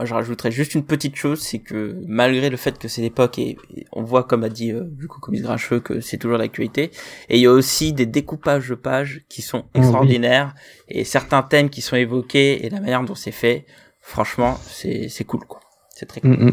Moi, 0.00 0.06
je 0.06 0.14
rajouterais 0.14 0.50
juste 0.50 0.74
une 0.74 0.82
petite 0.82 1.14
chose, 1.14 1.40
c'est 1.40 1.58
que 1.58 1.94
malgré 2.06 2.48
le 2.48 2.56
fait 2.56 2.78
que 2.78 2.88
c'est 2.88 3.02
l'époque 3.02 3.38
et, 3.38 3.58
et 3.76 3.84
on 3.92 4.02
voit, 4.02 4.24
comme 4.24 4.44
a 4.44 4.48
dit 4.48 4.72
euh, 4.72 4.84
du 4.84 5.08
coup 5.08 5.20
Comics 5.20 5.42
Grincheux, 5.42 5.78
que 5.78 6.00
c'est 6.00 6.16
toujours 6.16 6.38
d'actualité, 6.38 6.90
et 7.28 7.36
il 7.36 7.42
y 7.42 7.46
a 7.46 7.52
aussi 7.52 7.92
des 7.92 8.06
découpages 8.06 8.70
de 8.70 8.76
pages 8.76 9.20
qui 9.28 9.42
sont 9.42 9.66
oui. 9.74 9.82
extraordinaires 9.82 10.54
et 10.88 11.04
certains 11.04 11.42
thèmes 11.42 11.68
qui 11.68 11.82
sont 11.82 11.96
évoqués 11.96 12.64
et 12.64 12.70
la 12.70 12.80
manière 12.80 13.04
dont 13.04 13.14
c'est 13.14 13.30
fait, 13.30 13.66
franchement, 14.00 14.58
c'est 14.64 15.10
c'est 15.10 15.24
cool 15.24 15.40
quoi. 15.40 15.60
C'est 15.94 16.06
très 16.06 16.22
cool. 16.22 16.30
Mm, 16.30 16.46
mm. 16.46 16.52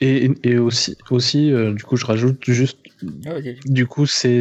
Et, 0.00 0.30
et 0.44 0.58
aussi 0.58 0.96
aussi 1.10 1.52
euh, 1.52 1.72
du 1.72 1.82
coup, 1.82 1.96
je 1.96 2.06
rajoute 2.06 2.44
juste 2.46 2.78
Ah, 3.26 3.40
du 3.64 3.88
coup 3.88 4.06
c'est 4.06 4.38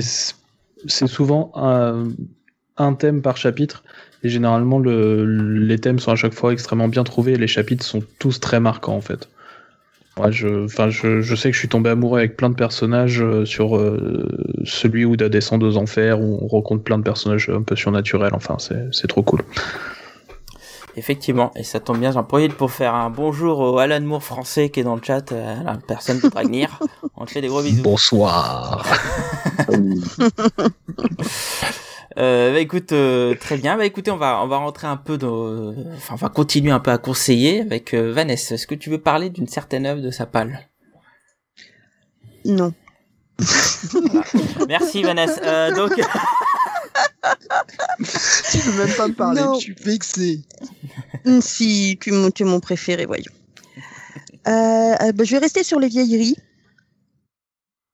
c'est 0.86 1.08
souvent 1.08 1.52
un, 1.56 2.10
un 2.78 2.94
thème 2.94 3.24
par 3.24 3.36
chapitre 3.36 3.84
et 4.24 4.30
généralement 4.30 4.80
le, 4.80 5.26
les 5.26 5.80
thèmes 5.80 6.00
sont 6.00 6.12
à 6.12 6.16
chaque 6.16 6.34
fois 6.34 6.54
extrêmement 6.54 6.88
bien 6.88 7.04
trouvés 7.04 7.34
et 7.34 7.38
les 7.38 7.48
chapitres 7.48 7.86
sont 7.86 8.02
tous 8.20 8.40
très 8.40 8.60
marquants 8.60 8.96
en 8.96 9.02
fait. 9.02 9.28
Ouais, 10.18 10.32
je, 10.32 10.66
enfin, 10.66 10.92
je, 10.92 11.22
je 11.22 11.36
sais 11.36 11.50
que 11.50 11.56
je 11.56 11.60
suis 11.60 11.70
tombé 11.70 11.90
amoureux 11.90 12.20
avec 12.20 12.38
plein 12.38 12.52
de 12.52 12.56
personnages 12.56 13.22
euh, 13.22 13.46
sur 13.46 13.76
euh, 13.76 14.28
celui 14.64 15.06
où 15.06 15.16
descend 15.16 15.64
aux 15.64 15.78
enfers 15.78 16.22
où 16.22 16.38
on 16.40 16.48
rencontre 16.48 16.84
plein 16.84 17.00
de 17.00 17.04
personnages 17.04 17.50
un 17.50 17.64
peu 17.64 17.76
surnaturels. 17.76 18.36
Enfin, 18.36 18.58
c'est 18.60 18.90
c'est 18.92 19.08
trop 19.08 19.24
cool. 19.24 19.42
Effectivement, 20.96 21.52
et 21.56 21.64
ça 21.64 21.80
tombe 21.80 21.98
bien, 21.98 22.12
j'en 22.12 22.24
profite 22.24 22.54
pour 22.54 22.70
faire 22.70 22.94
un 22.94 23.10
bonjour 23.10 23.60
au 23.60 23.80
Alan 23.80 24.02
Moore 24.02 24.22
français 24.22 24.70
qui 24.70 24.82
est 24.82 24.84
dans 24.84 24.96
le 24.96 25.02
chat, 25.02 25.32
euh, 25.32 25.56
la 25.64 25.80
personne 25.88 26.20
de 26.20 26.30
Dragnir. 26.30 26.78
On 27.18 27.26
te 27.26 27.32
fait 27.32 27.42
des 27.42 27.48
gros 27.48 27.64
bisous. 27.64 27.82
Bonsoir. 27.82 28.86
Euh, 32.18 32.54
bah 32.54 32.60
écoute, 32.60 32.92
euh, 32.92 33.34
très 33.36 33.58
bien. 33.58 33.76
Bah 33.78 33.86
écoutez, 33.86 34.12
on 34.12 34.18
va 34.18 34.42
on 34.44 34.48
va 34.48 34.58
rentrer 34.58 34.86
un 34.88 34.98
peu 34.98 35.18
dans, 35.18 35.74
enfin 35.96 36.14
on 36.14 36.18
va 36.18 36.30
continuer 36.30 36.72
un 36.72 36.80
peu 36.80 36.92
à 36.92 36.98
conseiller 37.00 37.62
avec 37.62 37.94
euh, 37.94 38.12
Vanessa. 38.14 38.56
Est-ce 38.56 38.68
que 38.68 38.76
tu 38.76 38.90
veux 38.92 39.02
parler 39.02 39.30
d'une 39.32 39.48
certaine 39.48 39.86
œuvre 39.86 40.02
de 40.02 40.12
sa 40.12 40.26
palle 40.28 40.70
Non. 42.46 42.74
Merci 44.68 45.02
Vanessa. 45.04 45.42
Euh, 45.44 45.74
donc 45.76 45.92
Tu 48.52 48.58
peux 48.60 48.78
même 48.78 48.94
pas 48.96 49.08
me 49.08 49.14
parler, 49.14 49.42
Non. 49.42 49.56
je 49.56 49.60
suis 49.62 49.74
vexé. 49.84 50.42
Hmm, 51.26 51.40
Si, 51.42 51.98
tu, 52.02 52.10
es 52.10 52.14
mon- 52.14 52.30
tu 52.32 52.44
es 52.44 52.46
mon 52.46 52.60
préféré, 52.60 53.06
voyons. 53.06 53.32
Euh, 54.48 55.12
bah, 55.14 55.24
je 55.24 55.32
vais 55.32 55.38
rester 55.40 55.64
sur 55.64 55.80
les 55.80 55.88
vieilleries. 55.88 56.36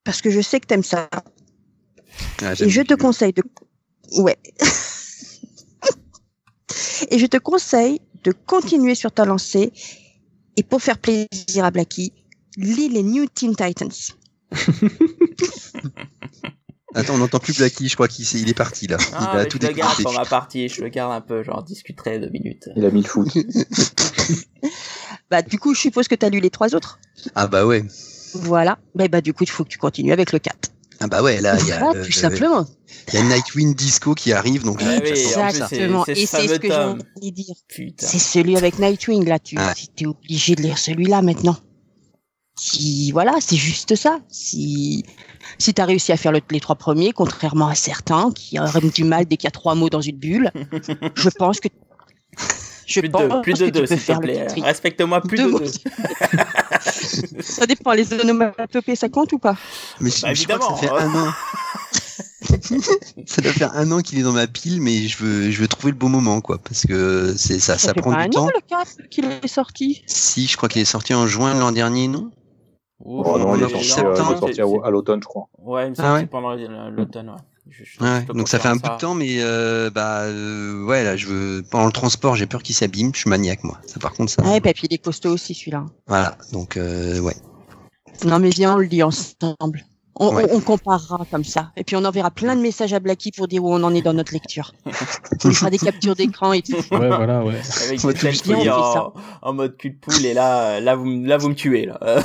Parce 0.03 0.21
que 0.21 0.29
je 0.31 0.41
sais 0.41 0.59
que 0.59 0.65
t'aimes 0.65 0.83
ça. 0.83 1.07
Ah, 2.41 2.53
Et 2.59 2.69
je 2.69 2.81
te 2.81 2.95
conseille 2.95 3.33
de. 3.33 3.43
Ouais. 4.17 4.37
Et 7.11 7.19
je 7.19 7.25
te 7.25 7.37
conseille 7.37 8.01
de 8.23 8.31
continuer 8.31 8.95
sur 8.95 9.11
ta 9.11 9.25
lancée. 9.25 9.71
Et 10.57 10.63
pour 10.63 10.81
faire 10.81 10.97
plaisir 10.97 11.63
à 11.63 11.71
Blacky, 11.71 12.13
lis 12.57 12.89
les 12.89 13.03
New 13.03 13.25
Teen 13.27 13.55
Titans. 13.55 13.91
Attends, 16.95 17.13
on 17.13 17.17
n'entend 17.19 17.39
plus 17.39 17.57
Blacky, 17.57 17.87
je 17.87 17.93
crois 17.93 18.07
qu'il 18.07 18.25
il 18.25 18.49
est 18.49 18.53
parti 18.53 18.87
là. 18.87 18.97
ah, 19.13 19.31
il 19.33 19.37
a 19.37 19.43
mais 19.43 19.47
tout 19.47 19.59
je 19.61 19.67
le 19.67 19.73
garde 19.73 20.01
pour 20.01 20.13
ma 20.13 20.25
partie. 20.25 20.67
Je 20.69 20.81
le 20.81 20.89
garde 20.89 21.13
un 21.13 21.21
peu, 21.21 21.43
genre 21.43 21.63
discuterai 21.63 22.19
deux 22.19 22.29
minutes. 22.29 22.67
Il 22.75 22.83
a 22.83 22.91
mis 22.91 23.03
le 23.03 23.07
foot. 23.07 23.29
Bah, 25.29 25.43
du 25.43 25.59
coup, 25.59 25.75
je 25.75 25.79
suppose 25.79 26.07
que 26.07 26.15
tu 26.15 26.25
as 26.25 26.29
lu 26.29 26.39
les 26.39 26.49
trois 26.49 26.73
autres. 26.73 26.99
Ah 27.35 27.47
bah 27.47 27.65
ouais. 27.65 27.83
Voilà. 28.33 28.79
Bah, 28.95 29.07
bah, 29.07 29.21
du 29.21 29.33
coup, 29.33 29.43
il 29.43 29.49
faut 29.49 29.63
que 29.63 29.69
tu 29.69 29.77
continues 29.77 30.11
avec 30.11 30.31
le 30.31 30.39
4. 30.39 30.71
Ah 31.01 31.07
bah 31.07 31.21
ouais, 31.23 31.39
là, 31.39 31.55
il 31.59 31.67
y 31.67 31.71
a, 31.71 31.79
Voilà, 31.79 31.99
euh, 32.01 32.05
tout 32.05 32.11
simplement. 32.11 32.65
il 33.07 33.13
y 33.13 33.17
a 33.17 33.23
Nightwing 33.23 33.73
Disco 33.73 34.13
qui 34.15 34.33
arrive, 34.33 34.63
donc 34.63 34.79
Ah 34.81 34.85
là, 34.85 34.93
oui, 34.95 34.99
plus, 35.01 35.11
Exactement. 35.11 36.05
Et 36.07 36.25
ce 36.25 36.37
c'est 36.37 36.47
ce 36.47 36.55
que 36.59 36.67
j'ai 36.67 36.73
envie 36.75 37.31
de 37.31 37.35
dire. 37.35 37.55
Putain. 37.69 38.05
C'est 38.05 38.19
celui 38.19 38.57
avec 38.57 38.79
Nightwing, 38.79 39.25
là. 39.25 39.39
Tu 39.39 39.57
Ouais. 39.57 39.63
es 39.99 40.05
obligé 40.05 40.55
de 40.55 40.61
lire 40.61 40.77
celui-là 40.77 41.21
maintenant. 41.21 41.55
si 42.59 43.11
voilà, 43.13 43.35
c'est 43.39 43.55
juste 43.55 43.95
ça. 43.95 44.19
Si 44.29 45.05
si 45.57 45.73
t'as 45.73 45.85
réussi 45.85 46.11
à 46.11 46.17
faire 46.17 46.33
le- 46.33 46.41
les 46.51 46.59
trois 46.59 46.75
premiers, 46.75 47.13
contrairement 47.13 47.67
à 47.69 47.75
certains 47.75 48.31
qui 48.33 48.59
auraient 48.59 48.81
du 48.81 49.05
mal 49.05 49.25
dès 49.25 49.37
qu'il 49.37 49.45
y 49.45 49.47
a 49.47 49.51
trois 49.51 49.75
mots 49.75 49.89
dans 49.89 50.01
une 50.01 50.17
bulle, 50.17 50.51
je 51.15 51.29
pense 51.29 51.61
que 51.61 51.69
je 52.89 52.99
plus 52.99 53.09
de 53.09 53.13
pense 53.13 53.41
plus 53.41 53.53
de 53.59 53.69
deux, 53.69 53.85
s'il 53.85 53.99
te 54.03 54.17
plaît. 54.19 54.47
Respecte-moi 54.61 55.21
plus 55.21 55.37
de 55.37 55.57
deux. 55.59 55.65
Ça 57.41 57.65
dépend, 57.65 57.91
les 57.93 58.11
onomatopées, 58.13 58.95
ça 58.95 59.09
compte 59.09 59.33
ou 59.33 59.39
pas? 59.39 59.55
Mais 59.99 60.09
Bah, 60.21 60.33
je, 60.33 60.41
je 60.41 60.47
crois 60.47 60.57
que 60.59 60.63
ça 60.65 60.75
fait 60.75 60.85
évidemment. 60.87 61.25
un 61.25 61.27
an. 61.27 61.33
ça 63.25 63.41
doit 63.41 63.51
faire 63.53 63.71
un 63.75 63.91
an 63.91 63.99
qu'il 63.99 64.17
est 64.19 64.23
dans 64.23 64.31
ma 64.31 64.47
pile, 64.47 64.81
mais 64.81 65.07
je 65.07 65.17
veux, 65.23 65.51
je 65.51 65.61
veux 65.61 65.67
trouver 65.67 65.91
le 65.91 65.97
bon 65.97 66.09
moment, 66.09 66.41
quoi, 66.41 66.57
parce 66.57 66.85
que 66.85 67.33
c'est 67.37 67.59
ça, 67.59 67.77
ça, 67.77 67.93
fait 67.93 68.01
prend 68.01 68.11
pas 68.13 68.27
du 68.27 68.37
un 68.37 68.41
an 68.41 68.45
temps. 68.45 68.51
le 68.53 68.61
4 68.67 69.09
qu'il 69.09 69.25
est 69.25 69.47
sorti? 69.47 70.03
Si, 70.07 70.47
je 70.47 70.57
crois 70.57 70.69
qu'il 70.69 70.81
est 70.81 70.85
sorti 70.85 71.13
en 71.13 71.27
juin 71.27 71.53
de 71.55 71.59
l'an 71.59 71.71
dernier, 71.71 72.07
non? 72.07 72.31
Oh 73.05 73.37
non, 73.37 73.55
il 73.55 73.61
est 73.61 73.65
on 73.65 73.69
sorti, 73.69 73.75
est 73.75 74.03
euh, 74.05 74.13
il 74.13 74.13
est 74.13 74.15
septembre, 74.15 74.39
sorti 74.39 74.61
à, 74.61 74.87
à 74.87 74.89
l'automne, 74.89 75.21
je 75.21 75.27
crois. 75.27 75.47
Ouais, 75.59 75.87
il 75.87 75.91
me 75.91 75.95
Ah 75.99 76.01
semble 76.03 76.13
ouais 76.19 76.25
pendant 76.25 76.55
l'automne, 76.89 77.29
ouais. 77.29 77.35
Je- 77.69 77.83
je- 77.83 78.03
Ouais, 78.03 78.21
je 78.21 78.31
te 78.31 78.37
donc 78.37 78.47
ça 78.49 78.59
fait 78.59 78.67
un 78.67 78.73
bout 78.75 78.79
confirme 78.81 78.95
de 78.97 79.01
temps, 79.01 79.13
mais 79.15 79.37
euh, 79.39 79.89
bah 79.89 80.21
euh, 80.23 80.83
ouais 80.85 81.03
là, 81.03 81.15
je 81.17 81.27
veux 81.27 81.63
pendant 81.69 81.85
le 81.85 81.91
transport, 81.91 82.35
j'ai 82.35 82.45
peur 82.47 82.63
qu'il 82.63 82.75
s'abîme. 82.75 83.11
Je 83.13 83.19
suis 83.21 83.29
maniaque 83.29 83.63
moi. 83.63 83.79
Ça 83.85 83.99
par 83.99 84.13
contre 84.13 84.31
ça. 84.31 84.43
Ouais, 84.43 84.57
et 84.57 84.61
puis 84.73 84.87
il 84.89 84.93
est 84.93 84.97
costaud 85.03 85.31
aussi 85.31 85.53
celui-là. 85.53 85.85
Voilà, 86.07 86.37
donc 86.51 86.77
euh, 86.77 87.19
ouais. 87.19 87.35
Non 88.25 88.39
mais 88.39 88.49
viens, 88.49 88.75
on 88.75 88.77
le 88.77 88.85
lit 88.85 89.03
ensemble. 89.03 89.85
On, 90.21 90.35
Ouais. 90.35 90.45
on- 90.51 90.57
on 90.57 90.59
comparera 90.59 91.25
comme 91.31 91.45
ça. 91.45 91.71
Et 91.77 91.85
puis 91.85 91.95
on 91.95 92.03
enverra 92.03 92.29
plein 92.29 92.53
de 92.57 92.61
messages 92.61 92.91
à 92.93 92.99
Blacky 92.99 93.31
pour 93.31 93.47
dire 93.47 93.63
où 93.63 93.73
on 93.73 93.81
en 93.83 93.93
est 93.95 94.01
dans 94.01 94.11
notre 94.11 94.33
lecture. 94.33 94.73
on 95.45 95.51
fera 95.51 95.69
des 95.69 95.77
captures 95.77 96.13
d'écran 96.15 96.51
et 96.51 96.61
tout. 96.61 96.73
Ouais, 96.91 97.07
voilà, 97.07 97.41
ouais. 97.45 97.53
Avec 97.85 98.01
des 98.01 98.05
on 98.05 98.11
fait 98.11 98.69
en, 98.69 98.93
ça. 98.93 99.13
en 99.41 99.53
mode 99.53 99.77
cul 99.77 99.91
de 99.91 99.95
poule 99.95 100.25
et 100.25 100.33
là, 100.33 100.81
là 100.81 100.95
vous, 100.97 101.05
me- 101.05 101.25
là 101.25 101.37
vous 101.37 101.47
me 101.47 101.55
tuez 101.55 101.85
là. 101.85 101.97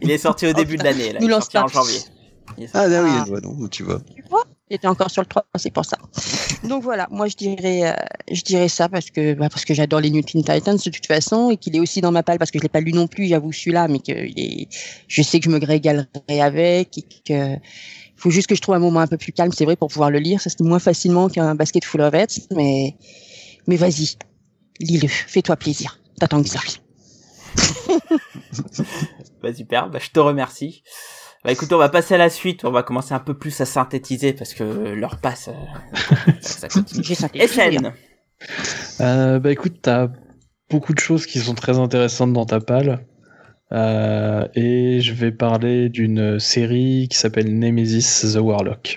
Il 0.00 0.10
est 0.10 0.18
sorti 0.18 0.46
au 0.48 0.52
début 0.52 0.76
de 0.76 0.82
l'année 0.84 1.12
là. 1.12 1.20
Nous 1.20 1.26
Il 1.28 1.30
est 1.30 1.34
sorti 1.34 1.58
en 1.58 1.68
janvier. 1.68 1.98
Ah 2.74 2.88
bah 2.88 3.02
oui, 3.04 3.10
Ah. 3.12 3.24
non, 3.42 3.68
tu 3.68 3.82
vois. 3.82 4.00
Tu 4.14 4.22
vois 4.30 4.44
J'étais 4.70 4.88
encore 4.88 5.10
sur 5.10 5.22
le 5.22 5.26
3, 5.26 5.46
c'est 5.56 5.70
pour 5.70 5.84
ça. 5.84 5.96
Donc 6.64 6.82
voilà, 6.82 7.06
moi 7.12 7.28
je 7.28 7.36
dirais, 7.36 7.88
euh, 7.88 7.92
je 8.32 8.42
dirais 8.42 8.68
ça 8.68 8.88
parce 8.88 9.10
que, 9.10 9.34
bah, 9.34 9.48
parce 9.48 9.64
que 9.64 9.74
j'adore 9.74 10.00
les 10.00 10.10
New 10.10 10.22
Teen 10.22 10.42
Titans 10.42 10.76
de 10.76 10.90
toute 10.90 11.06
façon 11.06 11.50
et 11.50 11.56
qu'il 11.56 11.76
est 11.76 11.80
aussi 11.80 12.00
dans 12.00 12.10
ma 12.10 12.24
palle 12.24 12.38
parce 12.38 12.50
que 12.50 12.58
je 12.58 12.64
l'ai 12.64 12.68
pas 12.68 12.80
lu 12.80 12.92
non 12.92 13.06
plus, 13.06 13.26
j'avoue 13.28 13.52
celui-là, 13.52 13.86
mais 13.86 14.00
que 14.00 14.10
il 14.10 14.40
est, 14.40 14.68
je 15.06 15.22
sais 15.22 15.38
que 15.38 15.44
je 15.44 15.50
me 15.50 15.64
régalerai 15.64 16.40
avec 16.40 16.98
et 16.98 17.02
que 17.24 17.56
faut 18.16 18.30
juste 18.30 18.48
que 18.48 18.56
je 18.56 18.60
trouve 18.60 18.74
un 18.74 18.80
moment 18.80 18.98
un 19.00 19.06
peu 19.06 19.18
plus 19.18 19.30
calme, 19.32 19.52
c'est 19.52 19.64
vrai, 19.66 19.76
pour 19.76 19.88
pouvoir 19.88 20.10
le 20.10 20.18
lire. 20.18 20.40
Ça 20.40 20.50
se 20.50 20.56
lit 20.58 20.64
moins 20.64 20.80
facilement 20.80 21.28
qu'un 21.28 21.54
basket 21.54 21.84
full 21.84 22.00
of 22.00 22.12
heads, 22.14 22.48
mais, 22.56 22.96
mais 23.68 23.76
vas-y, 23.76 24.16
lis-le, 24.80 25.06
fais-toi 25.06 25.54
plaisir. 25.56 26.00
T'attends 26.18 26.42
que 26.42 26.48
ça. 26.48 26.60
Bah 29.42 29.52
super, 29.54 29.90
bah 29.90 29.98
je 30.02 30.10
te 30.10 30.18
remercie. 30.18 30.82
Bah 31.46 31.52
écoute, 31.52 31.72
on 31.72 31.78
va 31.78 31.88
passer 31.88 32.14
à 32.14 32.18
la 32.18 32.28
suite, 32.28 32.64
on 32.64 32.72
va 32.72 32.82
commencer 32.82 33.14
un 33.14 33.20
peu 33.20 33.32
plus 33.32 33.60
à 33.60 33.66
synthétiser 33.66 34.32
parce 34.32 34.52
que 34.52 34.64
l'heure 34.64 35.20
passe. 35.20 35.48
euh, 35.48 36.32
ça 36.40 36.66
continue. 36.66 37.04
SN, 37.04 37.92
Euh, 39.00 39.38
bah 39.38 39.52
écoute, 39.52 39.76
t'as 39.80 40.08
beaucoup 40.68 40.92
de 40.92 40.98
choses 40.98 41.24
qui 41.24 41.38
sont 41.38 41.54
très 41.54 41.78
intéressantes 41.78 42.32
dans 42.32 42.46
ta 42.46 42.58
palle. 42.58 43.06
Euh, 43.70 44.48
et 44.56 45.00
je 45.00 45.12
vais 45.12 45.30
parler 45.30 45.88
d'une 45.88 46.40
série 46.40 47.06
qui 47.08 47.16
s'appelle 47.16 47.56
Nemesis 47.56 48.32
The 48.34 48.40
Warlock. 48.40 48.96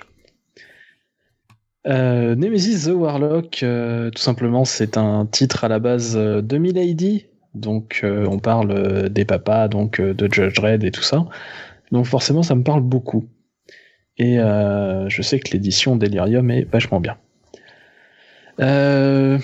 Euh, 1.86 2.34
Nemesis 2.34 2.86
The 2.88 2.94
Warlock, 2.96 3.62
euh, 3.62 4.10
tout 4.10 4.24
simplement, 4.24 4.66
c'est 4.66 4.98
un 4.98 5.28
titre 5.28 5.66
à 5.66 5.68
la 5.68 5.78
base 5.78 6.16
de 6.16 6.58
Milady. 6.58 7.28
Donc, 7.54 8.02
euh, 8.04 8.26
on 8.28 8.40
parle 8.40 9.10
des 9.10 9.26
papas, 9.26 9.68
donc 9.68 10.00
euh, 10.00 10.14
de 10.16 10.32
Judge 10.32 10.56
Dredd 10.56 10.84
et 10.84 10.92
tout 10.92 11.02
ça. 11.04 11.26
Donc, 11.92 12.06
forcément, 12.06 12.44
ça 12.44 12.56
me 12.56 12.64
parle 12.64 12.82
beaucoup. 12.82 13.28
Et 14.20 14.38
euh, 14.38 15.08
je 15.08 15.22
sais 15.22 15.40
que 15.40 15.52
l'édition 15.52 15.96
Delirium 15.96 16.52
est 16.52 16.70
vachement 16.70 17.00
bien. 17.00 17.18
Euh, 18.60 19.40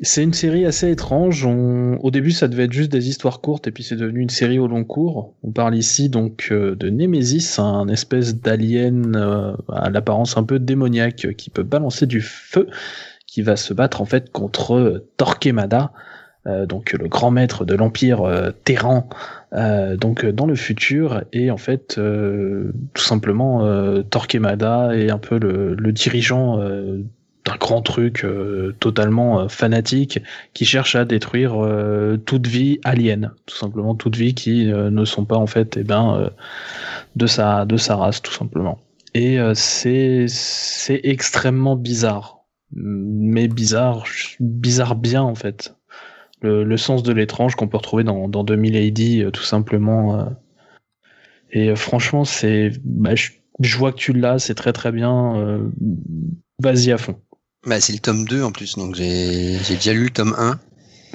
c'est 0.00 0.22
une 0.22 0.32
série 0.32 0.64
assez 0.64 0.90
étrange. 0.90 1.44
Au 1.44 2.10
début, 2.10 2.30
ça 2.30 2.48
devait 2.48 2.64
être 2.64 2.72
juste 2.72 2.90
des 2.90 3.10
histoires 3.10 3.40
courtes, 3.40 3.66
et 3.68 3.70
puis 3.70 3.84
c'est 3.84 3.96
devenu 3.96 4.20
une 4.20 4.30
série 4.30 4.58
au 4.58 4.66
long 4.66 4.84
cours. 4.84 5.34
On 5.42 5.52
parle 5.52 5.76
ici 5.76 6.08
donc 6.08 6.48
euh, 6.50 6.74
de 6.74 6.88
Nemesis, 6.88 7.58
un 7.58 7.88
espèce 7.88 8.40
d'alien 8.40 9.14
à 9.70 9.90
l'apparence 9.90 10.38
un 10.38 10.44
peu 10.44 10.58
démoniaque 10.58 11.34
qui 11.36 11.50
peut 11.50 11.62
balancer 11.62 12.06
du 12.06 12.22
feu, 12.22 12.68
qui 13.26 13.42
va 13.42 13.56
se 13.56 13.74
battre 13.74 14.00
en 14.00 14.06
fait 14.06 14.32
contre 14.32 15.04
Torquemada, 15.18 15.92
donc 16.66 16.92
le 16.92 17.08
grand 17.08 17.30
maître 17.30 17.64
de 17.64 17.74
l'empire 17.74 18.22
euh, 18.22 18.50
Terran, 18.64 19.08
euh, 19.52 19.96
donc 19.96 20.24
euh, 20.24 20.32
dans 20.32 20.46
le 20.46 20.54
futur. 20.54 21.22
Et 21.32 21.50
en 21.50 21.56
fait, 21.56 21.96
euh, 21.98 22.72
tout 22.94 23.02
simplement, 23.02 23.64
euh, 23.64 24.02
Torquemada 24.02 24.96
est 24.96 25.10
un 25.10 25.18
peu 25.18 25.38
le, 25.38 25.92
dirigeant. 25.92 26.60
euh, 26.60 27.02
d'un 27.46 27.56
grand 27.56 27.80
truc 27.80 28.24
euh, 28.24 28.74
totalement 28.80 29.40
euh, 29.40 29.48
fanatique 29.48 30.18
qui 30.52 30.64
cherche 30.64 30.96
à 30.96 31.04
détruire 31.04 31.64
euh, 31.64 32.16
toute 32.16 32.46
vie 32.48 32.80
alien, 32.82 33.32
tout 33.46 33.54
simplement 33.56 33.94
toute 33.94 34.16
vie 34.16 34.34
qui 34.34 34.70
euh, 34.72 34.90
ne 34.90 35.04
sont 35.04 35.24
pas 35.24 35.36
en 35.36 35.46
fait 35.46 35.76
eh 35.76 35.84
ben 35.84 36.16
euh, 36.16 36.30
de 37.14 37.26
sa 37.26 37.64
de 37.64 37.76
sa 37.76 37.94
race 37.94 38.20
tout 38.20 38.32
simplement. 38.32 38.80
Et 39.14 39.38
euh, 39.38 39.54
c'est 39.54 40.26
c'est 40.28 41.00
extrêmement 41.04 41.76
bizarre, 41.76 42.40
mais 42.72 43.46
bizarre 43.46 44.04
bizarre 44.40 44.96
bien 44.96 45.22
en 45.22 45.36
fait. 45.36 45.75
Le, 46.46 46.64
le 46.64 46.76
sens 46.76 47.02
de 47.02 47.12
l'étrange 47.12 47.54
qu'on 47.56 47.68
peut 47.68 47.76
retrouver 47.76 48.04
dans 48.04 48.28
dans 48.28 48.44
2000 48.44 48.76
AD 48.76 49.00
euh, 49.00 49.30
tout 49.30 49.42
simplement. 49.42 50.18
euh. 50.20 50.24
Et 51.50 51.70
euh, 51.70 51.76
franchement 51.76 52.24
c'est 52.24 52.72
bah, 52.84 53.14
je, 53.14 53.30
je 53.60 53.76
vois 53.76 53.92
que 53.92 53.98
tu 53.98 54.12
l'as, 54.12 54.38
c'est 54.38 54.54
très 54.54 54.72
très 54.72 54.92
bien. 54.92 55.60
Vas-y 56.62 56.92
à 56.92 56.98
fond. 56.98 57.16
Bah 57.66 57.80
c'est 57.80 57.92
le 57.92 57.98
tome 57.98 58.24
2 58.26 58.42
en 58.42 58.52
plus, 58.52 58.76
donc 58.76 58.94
j'ai 58.94 59.58
déjà 59.68 59.92
lu 59.92 60.04
le 60.04 60.10
tome 60.10 60.34
1. 60.38 60.58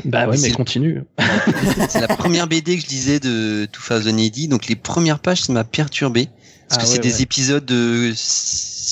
Bah 0.06 0.28
ouais, 0.28 0.38
mais 0.42 0.52
continue. 0.52 1.04
C'est 1.90 2.00
la 2.02 2.08
première 2.08 2.48
BD 2.48 2.78
que 2.78 2.84
je 2.84 2.88
lisais 2.90 3.20
de 3.20 3.68
2080, 3.90 4.48
donc 4.50 4.68
les 4.68 4.76
premières 4.76 5.20
pages 5.20 5.42
ça 5.42 5.54
m'a 5.54 5.64
perturbé. 5.64 6.28
Parce 6.68 6.80
Ah 6.80 6.84
que 6.84 6.88
c'est 6.88 6.98
ouais, 6.98 7.04
des 7.04 7.22
épisodes 7.22 7.66
de 7.66 8.12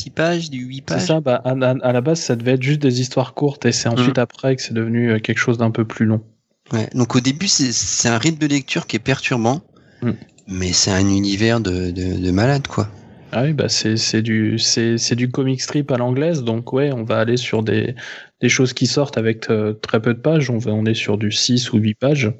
6 0.03 0.09
pages, 0.11 0.49
de 0.49 0.57
8 0.57 0.75
C'est 0.77 0.95
pages. 0.95 1.05
ça, 1.07 1.19
bah, 1.21 1.41
à, 1.43 1.53
la 1.93 2.01
base, 2.01 2.19
ça 2.19 2.35
devait 2.35 2.53
être 2.53 2.63
juste 2.63 2.81
des 2.81 3.01
histoires 3.01 3.33
courtes 3.33 3.65
et 3.65 3.71
c'est 3.71 3.89
ensuite 3.89 4.17
après 4.17 4.55
que 4.55 4.61
c'est 4.61 4.73
devenu 4.73 5.11
euh, 5.11 5.19
quelque 5.19 5.37
chose 5.39 5.57
d'un 5.57 5.71
peu 5.71 5.85
plus 5.85 6.05
long. 6.05 6.21
Ouais. 6.71 6.87
Donc 6.93 7.15
au 7.15 7.19
début 7.19 7.47
c'est 7.47 7.71
c'est 7.71 8.09
un 8.09 8.17
rythme 8.19 8.37
de 8.39 8.47
lecture 8.47 8.85
qui 8.87 8.95
est 8.95 8.99
perturbant, 8.99 9.61
Mm. 10.01 10.11
mais 10.47 10.71
c'est 10.71 10.91
un 10.91 10.99
univers 11.09 11.59
de, 11.59 11.91
de, 11.91 12.17
de 12.25 12.31
malade 12.31 12.67
quoi. 12.67 12.87
Ah 13.31 13.43
oui, 13.43 13.53
bah 13.53 13.69
c'est 13.69 13.97
c'est 13.97 14.21
du 14.21 14.57
c'est 14.57 14.97
c'est 14.97 15.15
du 15.15 15.29
comic 15.29 15.61
strip 15.61 15.91
à 15.91 15.97
l'anglaise, 15.97 16.43
donc 16.43 16.71
ouais, 16.73 16.91
on 16.91 17.03
va 17.03 17.19
aller 17.19 17.37
sur 17.37 17.63
des 17.63 17.95
des 18.41 18.49
choses 18.49 18.73
qui 18.73 18.87
sortent 18.87 19.17
avec 19.17 19.49
euh, 19.49 19.73
très 19.73 19.99
peu 20.01 20.13
de 20.13 20.19
pages. 20.19 20.49
On 20.49 20.57
va 20.57 20.71
on 20.71 20.85
est 20.85 20.93
sur 20.93 21.17
du 21.17 21.31
6 21.31 21.73
ou 21.73 21.77
8 21.77 21.95
pages. 21.95 22.31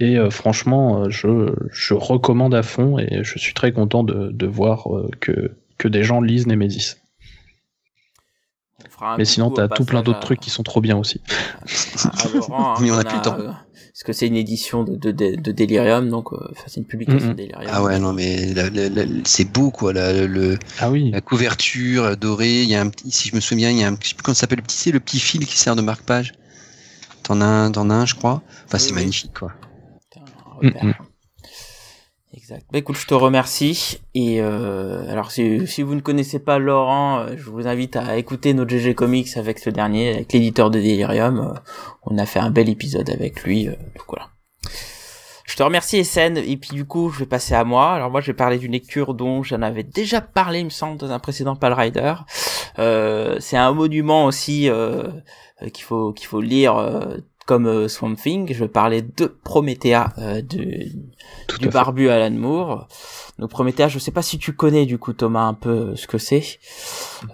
Et 0.00 0.16
euh, 0.18 0.30
franchement, 0.30 1.10
je 1.10 1.52
je 1.70 1.94
recommande 1.94 2.54
à 2.54 2.62
fond 2.62 2.98
et 2.98 3.24
je 3.24 3.38
suis 3.38 3.52
très 3.54 3.72
content 3.72 4.04
de 4.04 4.30
de 4.32 4.46
voir 4.46 4.94
euh, 4.96 5.10
que 5.20 5.50
que 5.82 5.88
des 5.88 6.04
gens 6.04 6.20
lisent 6.20 6.46
Nemesis. 6.46 6.94
Mais 9.18 9.24
sinon, 9.24 9.50
t'as 9.50 9.66
tout 9.68 9.84
plein 9.84 10.02
d'autres 10.02 10.18
à- 10.18 10.22
trucs 10.22 10.38
qui 10.38 10.50
sont 10.50 10.62
trop 10.62 10.80
bien 10.80 10.96
aussi. 10.96 11.20
à 12.04 12.28
Laurent, 12.34 12.76
hein, 12.76 12.78
Mais 12.80 12.90
on 12.92 12.98
a 12.98 13.04
plus 13.04 13.16
le 13.16 13.22
temps. 13.22 13.36
euh, 13.38 13.48
Parce 13.48 14.04
que 14.04 14.12
c'est 14.12 14.28
une 14.28 14.36
édition 14.36 14.84
de, 14.84 14.94
de, 14.94 15.10
de, 15.10 15.34
de 15.34 15.50
Delirium, 15.52 16.08
donc 16.08 16.32
euh, 16.32 16.38
c'est 16.68 16.76
une 16.80 16.86
publication 16.86 17.28
Mhm. 17.30 17.34
Delirium. 17.34 17.68
Ah 17.68 17.82
ouais 17.82 17.98
non 17.98 18.12
mais 18.12 18.54
c'est 19.24 19.44
beau 19.52 19.70
quoi, 19.72 19.92
la, 19.92 20.24
le, 20.26 20.56
Ah 20.78 20.88
oui. 20.90 21.10
la 21.10 21.20
couverture 21.20 22.16
dorée, 22.16 22.62
il 22.62 22.68
y 22.68 22.76
a 22.76 22.80
un 22.80 22.88
petit, 22.90 23.10
si 23.10 23.28
je 23.28 23.34
me 23.34 23.40
souviens, 23.40 23.70
il 23.70 23.78
y 23.78 23.82
a 23.84 23.88
un, 23.88 23.96
je 24.00 24.08
sais 24.08 24.14
plus 24.14 24.22
comment 24.22 24.34
ça 24.34 24.42
s'appelle 24.42 24.58
le 24.58 24.64
petit, 24.64 24.76
c'est 24.76 24.92
le 24.92 25.00
petit 25.00 25.18
fil 25.18 25.44
qui 25.46 25.58
sert 25.58 25.74
de 25.74 25.82
marque-page. 25.82 26.32
T'en 27.24 27.40
as 27.40 27.44
un, 27.46 27.72
t'en 27.72 27.90
as 27.90 27.94
un 27.94 28.06
je 28.06 28.14
crois. 28.14 28.42
Enfin 28.66 28.78
c'est 28.78 28.90
Oui, 28.90 28.96
magnifique 29.00 29.32
quoi. 29.36 29.52
Putain, 30.10 30.24
un 30.46 30.54
repère. 30.68 31.02
Exact. 32.52 32.66
Bah 32.70 32.78
écoute, 32.78 32.96
je 32.96 33.06
te 33.06 33.14
remercie. 33.14 34.00
Et 34.14 34.40
euh, 34.40 35.10
alors, 35.10 35.30
si, 35.30 35.66
si 35.66 35.82
vous 35.82 35.94
ne 35.94 36.00
connaissez 36.00 36.38
pas 36.38 36.58
Laurent, 36.58 37.20
euh, 37.20 37.34
je 37.36 37.48
vous 37.48 37.66
invite 37.66 37.96
à 37.96 38.16
écouter 38.18 38.52
notre 38.52 38.70
GG 38.70 38.94
Comics 38.94 39.36
avec 39.36 39.58
ce 39.58 39.70
dernier, 39.70 40.14
avec 40.14 40.32
l'éditeur 40.32 40.70
de 40.70 40.78
Delirium. 40.78 41.38
Euh, 41.40 41.58
on 42.02 42.18
a 42.18 42.26
fait 42.26 42.40
un 42.40 42.50
bel 42.50 42.68
épisode 42.68 43.08
avec 43.10 43.42
lui. 43.44 43.68
euh, 43.68 43.72
donc 43.72 44.06
voilà. 44.08 44.28
Je 45.44 45.56
te 45.56 45.62
remercie, 45.62 46.04
SN. 46.04 46.36
Et 46.36 46.56
puis 46.56 46.70
du 46.70 46.84
coup, 46.84 47.10
je 47.10 47.20
vais 47.20 47.26
passer 47.26 47.54
à 47.54 47.64
moi. 47.64 47.92
Alors 47.92 48.10
moi, 48.10 48.20
je 48.20 48.26
vais 48.26 48.36
parler 48.36 48.58
d'une 48.58 48.72
lecture 48.72 49.14
dont 49.14 49.42
j'en 49.42 49.62
avais 49.62 49.82
déjà 49.82 50.20
parlé, 50.20 50.60
il 50.60 50.66
me 50.66 50.70
semble, 50.70 50.98
dans 50.98 51.10
un 51.10 51.18
précédent 51.18 51.56
Pal 51.56 51.72
Rider. 51.72 52.14
Euh, 52.78 53.36
c'est 53.40 53.56
un 53.56 53.72
monument 53.72 54.26
aussi 54.26 54.68
euh, 54.68 55.08
qu'il 55.72 55.84
faut 55.84 56.12
qu'il 56.12 56.26
faut 56.26 56.40
lire. 56.40 56.74
Comme 57.52 57.66
euh, 57.66 57.86
Swamp 57.86 58.14
Thing, 58.14 58.50
je 58.50 58.64
parler 58.64 59.02
de 59.02 59.26
Promethea, 59.26 60.14
euh, 60.16 60.40
de, 60.40 60.56
du 60.56 60.88
à 61.50 61.58
fait. 61.58 61.68
barbu 61.68 62.08
Alan 62.08 62.34
Moore. 62.34 62.88
Donc 63.38 63.50
Promethea, 63.50 63.88
je 63.88 63.98
sais 63.98 64.10
pas 64.10 64.22
si 64.22 64.38
tu 64.38 64.54
connais 64.54 64.86
du 64.86 64.96
coup 64.96 65.12
Thomas 65.12 65.42
un 65.42 65.52
peu 65.52 65.68
euh, 65.68 65.94
ce 65.94 66.06
que 66.06 66.16
c'est. 66.16 66.42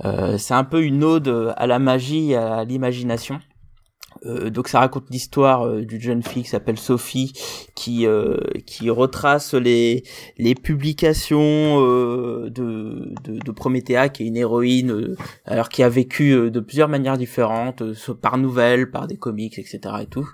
Euh, 0.05 0.37
c'est 0.37 0.55
un 0.55 0.65
peu 0.65 0.83
une 0.83 1.05
ode 1.05 1.55
à 1.57 1.69
la 1.69 1.79
magie, 1.79 2.35
à 2.35 2.65
l'imagination. 2.65 3.39
Euh, 4.27 4.51
donc 4.51 4.69
ça 4.69 4.81
raconte 4.81 5.11
l'histoire 5.11 5.67
euh, 5.67 5.85
d'une 5.85 6.01
jeune 6.01 6.23
fille 6.23 6.43
qui 6.43 6.49
s'appelle 6.49 6.79
Sophie 6.79 7.33
qui 7.75 8.07
euh, 8.07 8.39
qui 8.67 8.91
retrace 8.91 9.55
les 9.55 10.05
les 10.39 10.55
publications 10.55 11.81
de, 11.81 12.49
de, 12.51 13.39
de 13.39 13.51
Promethea 13.51 14.09
qui 14.09 14.25
est 14.25 14.27
une 14.27 14.37
héroïne 14.37 15.17
alors 15.45 15.69
qui 15.69 15.83
a 15.83 15.89
vécu 15.89 16.51
de 16.51 16.61
plusieurs 16.61 16.89
manières 16.89 17.17
différentes 17.17 17.83
par 18.21 18.39
nouvelles 18.39 18.91
par 18.91 19.07
des 19.07 19.17
comics 19.17 19.59
etc 19.59 19.95
et 20.03 20.07
tout. 20.07 20.29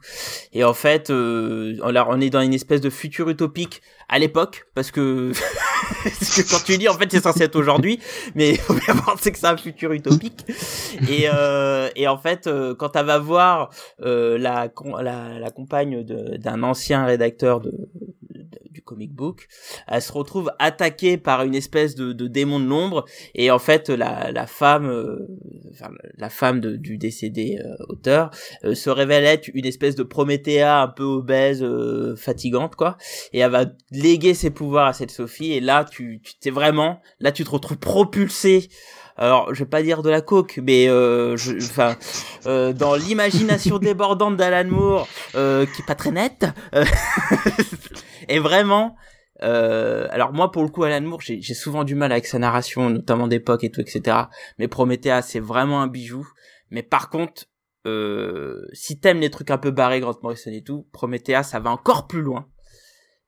Et 0.53 0.65
en 0.65 0.75
fait 0.75 1.11
on 1.11 2.21
est 2.21 2.31
dans 2.31 2.41
une 2.41 2.55
espèce 2.55 2.81
de 2.81 2.91
futur 2.91 3.29
utopique 3.29 3.83
à 4.15 4.19
l'époque 4.21 4.67
parce 4.77 4.93
que 4.93 5.33
que 6.05 6.49
quand 6.49 6.63
tu 6.65 6.79
dis 6.79 6.89
en 6.89 6.95
fait 6.95 7.11
c'est 7.11 7.21
censé 7.21 7.43
être 7.43 7.57
aujourd'hui 7.57 7.99
mais 8.37 8.51
il 8.51 8.59
faut 8.59 8.75
bien 8.75 8.95
c'est 9.19 9.33
que 9.33 9.39
c'est 9.39 9.47
un 9.49 9.57
futur 9.57 9.93
utopique. 9.93 10.47
Et 11.11 11.25
euh, 11.25 11.89
et 11.97 12.07
en 12.07 12.17
fait 12.17 12.47
euh, 12.47 12.77
quand 12.77 12.95
elle 12.95 13.07
va 13.07 13.19
voir 13.19 13.71
euh, 14.03 14.39
la, 14.39 14.69
la, 15.03 15.39
la 15.41 15.51
compagne 15.51 16.05
d'un 16.05 16.63
ancien 16.63 17.05
rédacteur 17.05 17.61
de, 17.61 17.73
comic 18.85 19.13
book 19.13 19.49
elle 19.87 20.03
se 20.03 20.13
retrouve 20.13 20.51
attaquée 20.59 21.17
par 21.17 21.43
une 21.43 21.55
espèce 21.55 21.95
de, 21.95 22.13
de 22.13 22.27
démon 22.27 22.61
de 22.61 22.67
l'ombre. 22.67 23.05
Et 23.35 23.51
en 23.51 23.59
fait 23.59 23.89
la, 23.89 24.31
la 24.33 24.47
femme 24.47 24.87
euh, 24.87 25.27
enfin, 25.73 25.91
la 26.17 26.31
femme 26.31 26.61
du 26.61 26.99
décédé 26.99 27.59
euh, 27.65 27.85
auteur 27.89 28.31
se 28.75 28.91
révèle 28.91 29.25
être 29.25 29.49
une 29.55 29.67
espèce 29.67 29.95
de 29.95 30.03
Prométhéa 30.03 30.83
un 30.83 30.89
peu 30.89 31.05
obèse 31.05 31.65
fatigante 32.17 32.77
quoi. 32.77 32.97
Et 33.33 33.41
elle 33.41 33.51
va 33.51 33.67
léguer 33.91 34.35
ses 34.35 34.51
pouvoirs 34.51 34.87
à 34.87 34.93
cette 34.93 35.11
Sophie. 35.11 35.53
Et 35.53 35.61
là 35.61 35.85
tu 35.85 36.23
t'es 36.41 36.51
vraiment 36.51 37.01
là 37.21 37.33
tu 37.33 37.45
te 37.45 37.51
retrouves 37.51 37.79
propulsé 37.79 38.69
alors 39.17 39.55
je 39.55 39.61
vais 39.61 39.69
pas 39.69 39.83
dire 39.83 40.03
de 40.03 40.11
la 40.11 40.21
coke 40.21 40.59
mais 40.63 40.89
euh, 40.89 41.37
enfin 41.61 41.97
euh, 42.47 42.73
dans 42.73 42.95
l'imagination 42.95 43.79
débordante 43.81 44.37
d'Alan 44.37 44.69
Moore 44.69 45.09
euh, 45.35 45.67
qui 45.67 45.83
est 45.83 45.87
pas 45.87 45.95
très 45.95 46.11
nette 46.11 46.47
euh, 46.75 46.85
et 48.29 48.39
vraiment 48.39 48.97
euh, 49.43 50.07
alors 50.11 50.33
moi 50.33 50.51
pour 50.51 50.63
le 50.63 50.69
coup 50.69 50.85
Alan 50.85 51.01
Moore 51.01 51.21
j'ai 51.21 51.55
souvent 51.55 51.85
du 51.85 51.95
mal 51.95 52.13
avec 52.13 52.27
sa 52.27 52.39
narration 52.39 52.91
notamment 52.91 53.27
d'époque 53.27 53.65
et 53.65 53.71
tout 53.71 53.81
etc 53.81 54.17
mais 54.59 54.69
Promethea 54.69 55.23
c'est 55.23 55.41
vraiment 55.41 55.83
un 55.83 55.89
bijou 55.89 56.27
mais 56.71 56.83
par 56.83 57.11
contre 57.11 57.45
euh, 57.87 58.67
si 58.73 58.99
t'aimes 58.99 59.21
les 59.21 59.31
trucs 59.31 59.51
un 59.51 59.59
peu 59.59 59.71
barrés 59.71 60.01
Grant 60.01 60.17
Morrison 60.23 60.51
et 60.53 60.63
tout 60.63 60.87
Promethea 60.93 61.43
ça 61.43 61.59
va 61.59 61.71
encore 61.71 62.07
plus 62.07 62.23
loin 62.23 62.47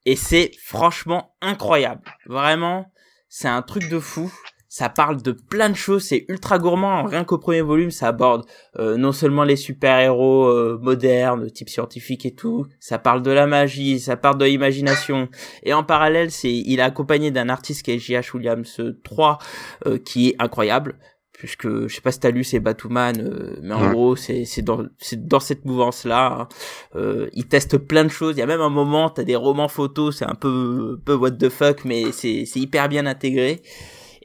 et 0.07 0.15
c'est 0.15 0.53
franchement 0.63 1.37
incroyable. 1.43 2.03
Vraiment, 2.27 2.93
c'est 3.29 3.49
un 3.49 3.61
truc 3.61 3.89
de 3.91 3.99
fou. 3.99 4.33
Ça 4.79 4.91
parle 4.91 5.23
de 5.23 5.33
plein 5.33 5.71
de 5.71 5.75
choses, 5.75 6.03
c'est 6.03 6.27
ultra 6.29 6.59
gourmand. 6.59 7.05
Rien 7.05 7.25
qu'au 7.25 7.39
premier 7.39 7.63
volume, 7.63 7.91
ça 7.91 8.09
aborde 8.09 8.45
euh, 8.79 8.99
non 8.99 9.11
seulement 9.11 9.43
les 9.43 9.57
super-héros 9.57 10.49
euh, 10.49 10.79
modernes, 10.83 11.51
type 11.51 11.71
scientifique 11.71 12.27
et 12.27 12.35
tout, 12.35 12.67
ça 12.79 12.99
parle 12.99 13.23
de 13.23 13.31
la 13.31 13.47
magie, 13.47 13.99
ça 13.99 14.19
parle 14.19 14.37
de 14.37 14.45
l'imagination. 14.45 15.31
Et 15.63 15.73
en 15.73 15.83
parallèle, 15.83 16.31
c'est 16.31 16.53
il 16.53 16.79
est 16.79 16.83
accompagné 16.83 17.31
d'un 17.31 17.49
artiste 17.49 17.87
qui 17.87 17.93
est 17.93 17.99
J.H. 17.99 18.37
Williams 18.37 18.83
3, 19.03 19.39
euh, 19.87 19.97
qui 19.97 20.29
est 20.29 20.37
incroyable 20.39 20.99
puisque 21.33 21.87
je 21.87 21.95
sais 21.95 22.01
pas 22.01 22.13
si 22.13 22.21
t'as 22.21 22.31
lu 22.31 22.45
c'est 22.45 22.61
Batman 22.61 23.15
euh, 23.21 23.59
mais 23.63 23.75
en 23.75 23.91
gros 23.91 24.17
c'est 24.17 24.47
c'est 24.47 24.63
dans 24.63 24.85
c'est 24.99 25.27
dans 25.27 25.41
cette 25.41 25.67
mouvance 25.67 26.05
là 26.05 26.33
hein. 26.33 26.49
euh, 26.97 27.29
il 27.35 27.47
teste 27.47 27.77
plein 27.77 28.05
de 28.05 28.09
choses 28.09 28.37
il 28.37 28.41
y 28.41 28.43
a 28.43 28.47
même 28.47 28.63
un 28.63 28.71
moment 28.71 29.11
t'as 29.11 29.23
des 29.23 29.37
romans 29.37 29.69
photos 29.69 30.17
c'est 30.17 30.25
un 30.25 30.35
peu 30.35 30.99
peu 31.05 31.15
what 31.15 31.33
the 31.33 31.51
fuck 31.51 31.85
mais 31.85 32.11
c'est 32.13 32.47
c'est 32.47 32.59
hyper 32.59 32.89
bien 32.89 33.05
intégré 33.05 33.61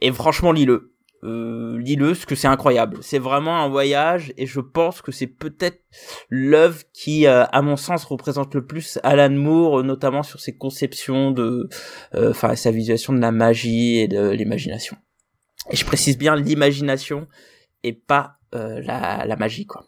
et 0.06 0.12
franchement 0.12 0.52
lis-le. 0.52 0.90
Euh, 1.24 1.78
lis-le 1.78 2.08
parce 2.08 2.26
que 2.26 2.34
c'est 2.34 2.48
incroyable. 2.48 2.98
C'est 3.00 3.20
vraiment 3.20 3.62
un 3.62 3.68
voyage 3.68 4.32
et 4.36 4.46
je 4.46 4.58
pense 4.58 5.02
que 5.02 5.12
c'est 5.12 5.28
peut-être 5.28 5.80
l'œuvre 6.30 6.82
qui 6.92 7.26
euh, 7.28 7.44
à 7.44 7.62
mon 7.62 7.76
sens 7.76 8.04
représente 8.04 8.54
le 8.54 8.66
plus 8.66 8.98
Alan 9.04 9.30
Moore 9.30 9.84
notamment 9.84 10.24
sur 10.24 10.40
ses 10.40 10.56
conceptions 10.56 11.30
de 11.30 11.68
enfin 12.14 12.56
sa 12.56 12.72
visualisation 12.72 13.12
de 13.12 13.20
la 13.20 13.30
magie 13.30 13.98
et 13.98 14.08
de 14.08 14.30
l'imagination. 14.30 14.96
Et 15.70 15.76
je 15.76 15.84
précise 15.84 16.18
bien 16.18 16.34
l'imagination 16.34 17.28
et 17.82 17.92
pas 17.92 18.38
euh, 18.54 18.80
la, 18.82 19.24
la, 19.24 19.36
magie, 19.36 19.66
quoi. 19.66 19.86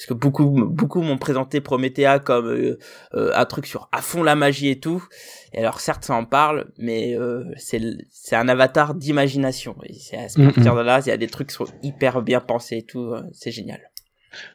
Euh, 0.00 0.06
parce 0.06 0.06
que 0.06 0.14
beaucoup, 0.14 0.64
beaucoup 0.66 1.02
m'ont 1.02 1.18
présenté 1.18 1.60
Promethea 1.60 2.18
comme 2.18 2.48
euh, 2.48 2.78
euh, 3.14 3.32
un 3.34 3.44
truc 3.44 3.66
sur 3.66 3.88
à 3.92 4.00
fond 4.00 4.22
la 4.22 4.34
magie 4.34 4.68
et 4.68 4.80
tout. 4.80 5.04
Et 5.52 5.58
alors 5.58 5.80
certes, 5.80 6.04
ça 6.04 6.14
en 6.14 6.24
parle, 6.24 6.68
mais 6.78 7.16
c'est 7.56 7.80
c'est 8.10 8.36
un 8.36 8.48
avatar 8.48 8.94
d'imagination. 8.94 9.76
Et 9.84 9.94
c'est 9.94 10.16
à 10.16 10.44
partir 10.44 10.74
de 10.74 10.80
là, 10.80 11.00
il 11.04 11.08
y 11.08 11.12
a 11.12 11.16
des 11.16 11.26
trucs 11.26 11.48
qui 11.48 11.54
sont 11.54 11.66
hyper 11.82 12.22
bien 12.22 12.40
pensés 12.40 12.78
et 12.78 12.82
tout. 12.82 13.14
c'est 13.32 13.50
génial. 13.50 13.80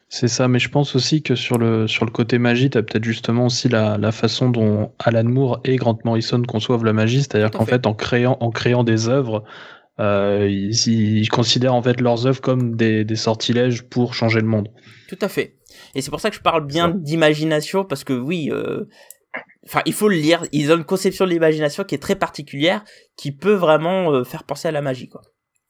C'est 0.08 0.28
ça, 0.28 0.48
mais 0.48 0.58
je 0.58 0.70
pense 0.70 0.96
aussi 0.96 1.22
que 1.22 1.34
sur 1.34 1.58
le, 1.58 1.86
sur 1.86 2.06
le 2.06 2.10
côté 2.10 2.38
magie, 2.38 2.70
tu 2.70 2.78
as 2.78 2.82
peut-être 2.82 3.04
justement 3.04 3.44
aussi 3.44 3.68
la, 3.68 3.98
la, 3.98 4.10
façon 4.10 4.48
dont 4.48 4.92
Alan 4.98 5.24
Moore 5.24 5.60
et 5.64 5.76
Grant 5.76 5.98
Morrison 6.02 6.40
conçoivent 6.42 6.82
la 6.82 6.94
magie, 6.94 7.18
c'est-à-dire 7.18 7.50
qu'en 7.50 7.66
fait. 7.66 7.86
en 7.86 7.92
créant, 7.92 8.38
en 8.40 8.50
créant 8.50 8.84
des 8.84 9.10
œuvres, 9.10 9.44
euh, 10.00 10.48
ils, 10.48 11.20
ils, 11.20 11.28
considèrent 11.28 11.74
en 11.74 11.82
fait 11.82 12.00
leurs 12.00 12.26
œuvres 12.26 12.40
comme 12.40 12.74
des, 12.74 13.04
des 13.04 13.16
sortilèges 13.16 13.82
pour 13.82 14.14
changer 14.14 14.40
le 14.40 14.46
monde. 14.46 14.68
Tout 15.08 15.18
à 15.20 15.28
fait. 15.28 15.56
Et 15.94 16.02
c'est 16.02 16.10
pour 16.10 16.20
ça 16.20 16.30
que 16.30 16.36
je 16.36 16.40
parle 16.40 16.66
bien 16.66 16.88
d'imagination, 16.88 17.84
parce 17.84 18.04
que 18.04 18.12
oui, 18.12 18.50
euh, 18.50 18.84
enfin, 19.66 19.82
il 19.86 19.92
faut 19.92 20.08
le 20.08 20.16
lire. 20.16 20.42
Ils 20.52 20.72
ont 20.72 20.76
une 20.76 20.84
conception 20.84 21.24
de 21.24 21.30
l'imagination 21.30 21.84
qui 21.84 21.94
est 21.94 22.02
très 22.02 22.16
particulière, 22.16 22.84
qui 23.16 23.32
peut 23.32 23.54
vraiment 23.54 24.12
euh, 24.12 24.24
faire 24.24 24.44
penser 24.44 24.68
à 24.68 24.72
la 24.72 24.82
magie, 24.82 25.08
quoi. 25.08 25.22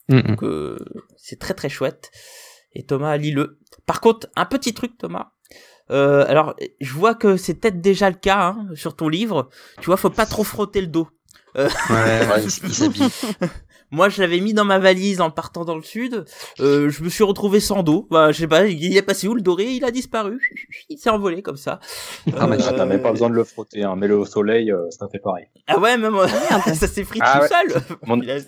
Mm. 0.08 0.20
Donc, 0.22 0.44
euh, 0.44 0.78
c'est 1.16 1.38
très 1.38 1.54
très 1.54 1.68
chouette. 1.68 2.10
Et 2.72 2.84
Thomas, 2.84 3.16
lis-le. 3.16 3.58
Par 3.86 4.00
contre, 4.00 4.28
un 4.36 4.44
petit 4.44 4.74
truc, 4.74 4.98
Thomas. 4.98 5.32
Euh, 5.90 6.24
alors, 6.28 6.56
je 6.80 6.92
vois 6.92 7.14
que 7.14 7.36
c'est 7.36 7.54
peut-être 7.54 7.80
déjà 7.80 8.10
le 8.10 8.16
cas 8.16 8.48
hein, 8.48 8.68
sur 8.74 8.96
ton 8.96 9.08
livre. 9.08 9.48
Tu 9.80 9.86
vois, 9.86 9.96
faut 9.96 10.10
pas 10.10 10.26
trop 10.26 10.44
frotter 10.44 10.80
le 10.80 10.88
dos. 10.88 11.08
Euh... 11.56 11.68
Ouais, 11.90 12.26
ouais, 12.26 12.44
il 12.44 12.50
s'habille. 12.50 13.08
Moi, 13.90 14.08
je 14.08 14.20
l'avais 14.20 14.40
mis 14.40 14.52
dans 14.52 14.64
ma 14.64 14.78
valise 14.78 15.20
en 15.20 15.30
partant 15.30 15.64
dans 15.64 15.76
le 15.76 15.82
sud. 15.82 16.24
Euh, 16.60 16.90
je 16.90 17.02
me 17.04 17.08
suis 17.08 17.22
retrouvé 17.24 17.60
sans 17.60 17.82
dos. 17.82 18.06
Bah, 18.10 18.32
je 18.32 18.38
sais 18.38 18.48
pas, 18.48 18.66
il 18.66 18.96
est 18.96 19.02
passé 19.02 19.28
où 19.28 19.34
le 19.34 19.42
doré? 19.42 19.64
Il 19.72 19.84
a 19.84 19.90
disparu. 19.90 20.40
Il 20.88 20.98
s'est 20.98 21.10
envolé 21.10 21.42
comme 21.42 21.56
ça. 21.56 21.80
Ah, 22.36 22.46
mais 22.46 22.56
t'as 22.58 22.84
même 22.84 23.02
pas 23.02 23.12
besoin 23.12 23.30
de 23.30 23.34
le 23.34 23.44
frotter. 23.44 23.82
Hein. 23.84 23.96
Mets-le 23.96 24.16
au 24.18 24.24
soleil, 24.24 24.70
euh, 24.72 24.90
ça 24.90 25.08
fait 25.08 25.18
pareil. 25.18 25.46
Ah 25.66 25.78
ouais, 25.78 25.96
même 25.96 26.16
ça 26.74 26.86
s'est 26.88 27.04
frit 27.04 27.20
ah, 27.22 27.38
tout 27.38 27.42
ouais. 27.42 27.70
seul. 27.72 27.82
Mon, 28.06 28.18
ouais, 28.20 28.44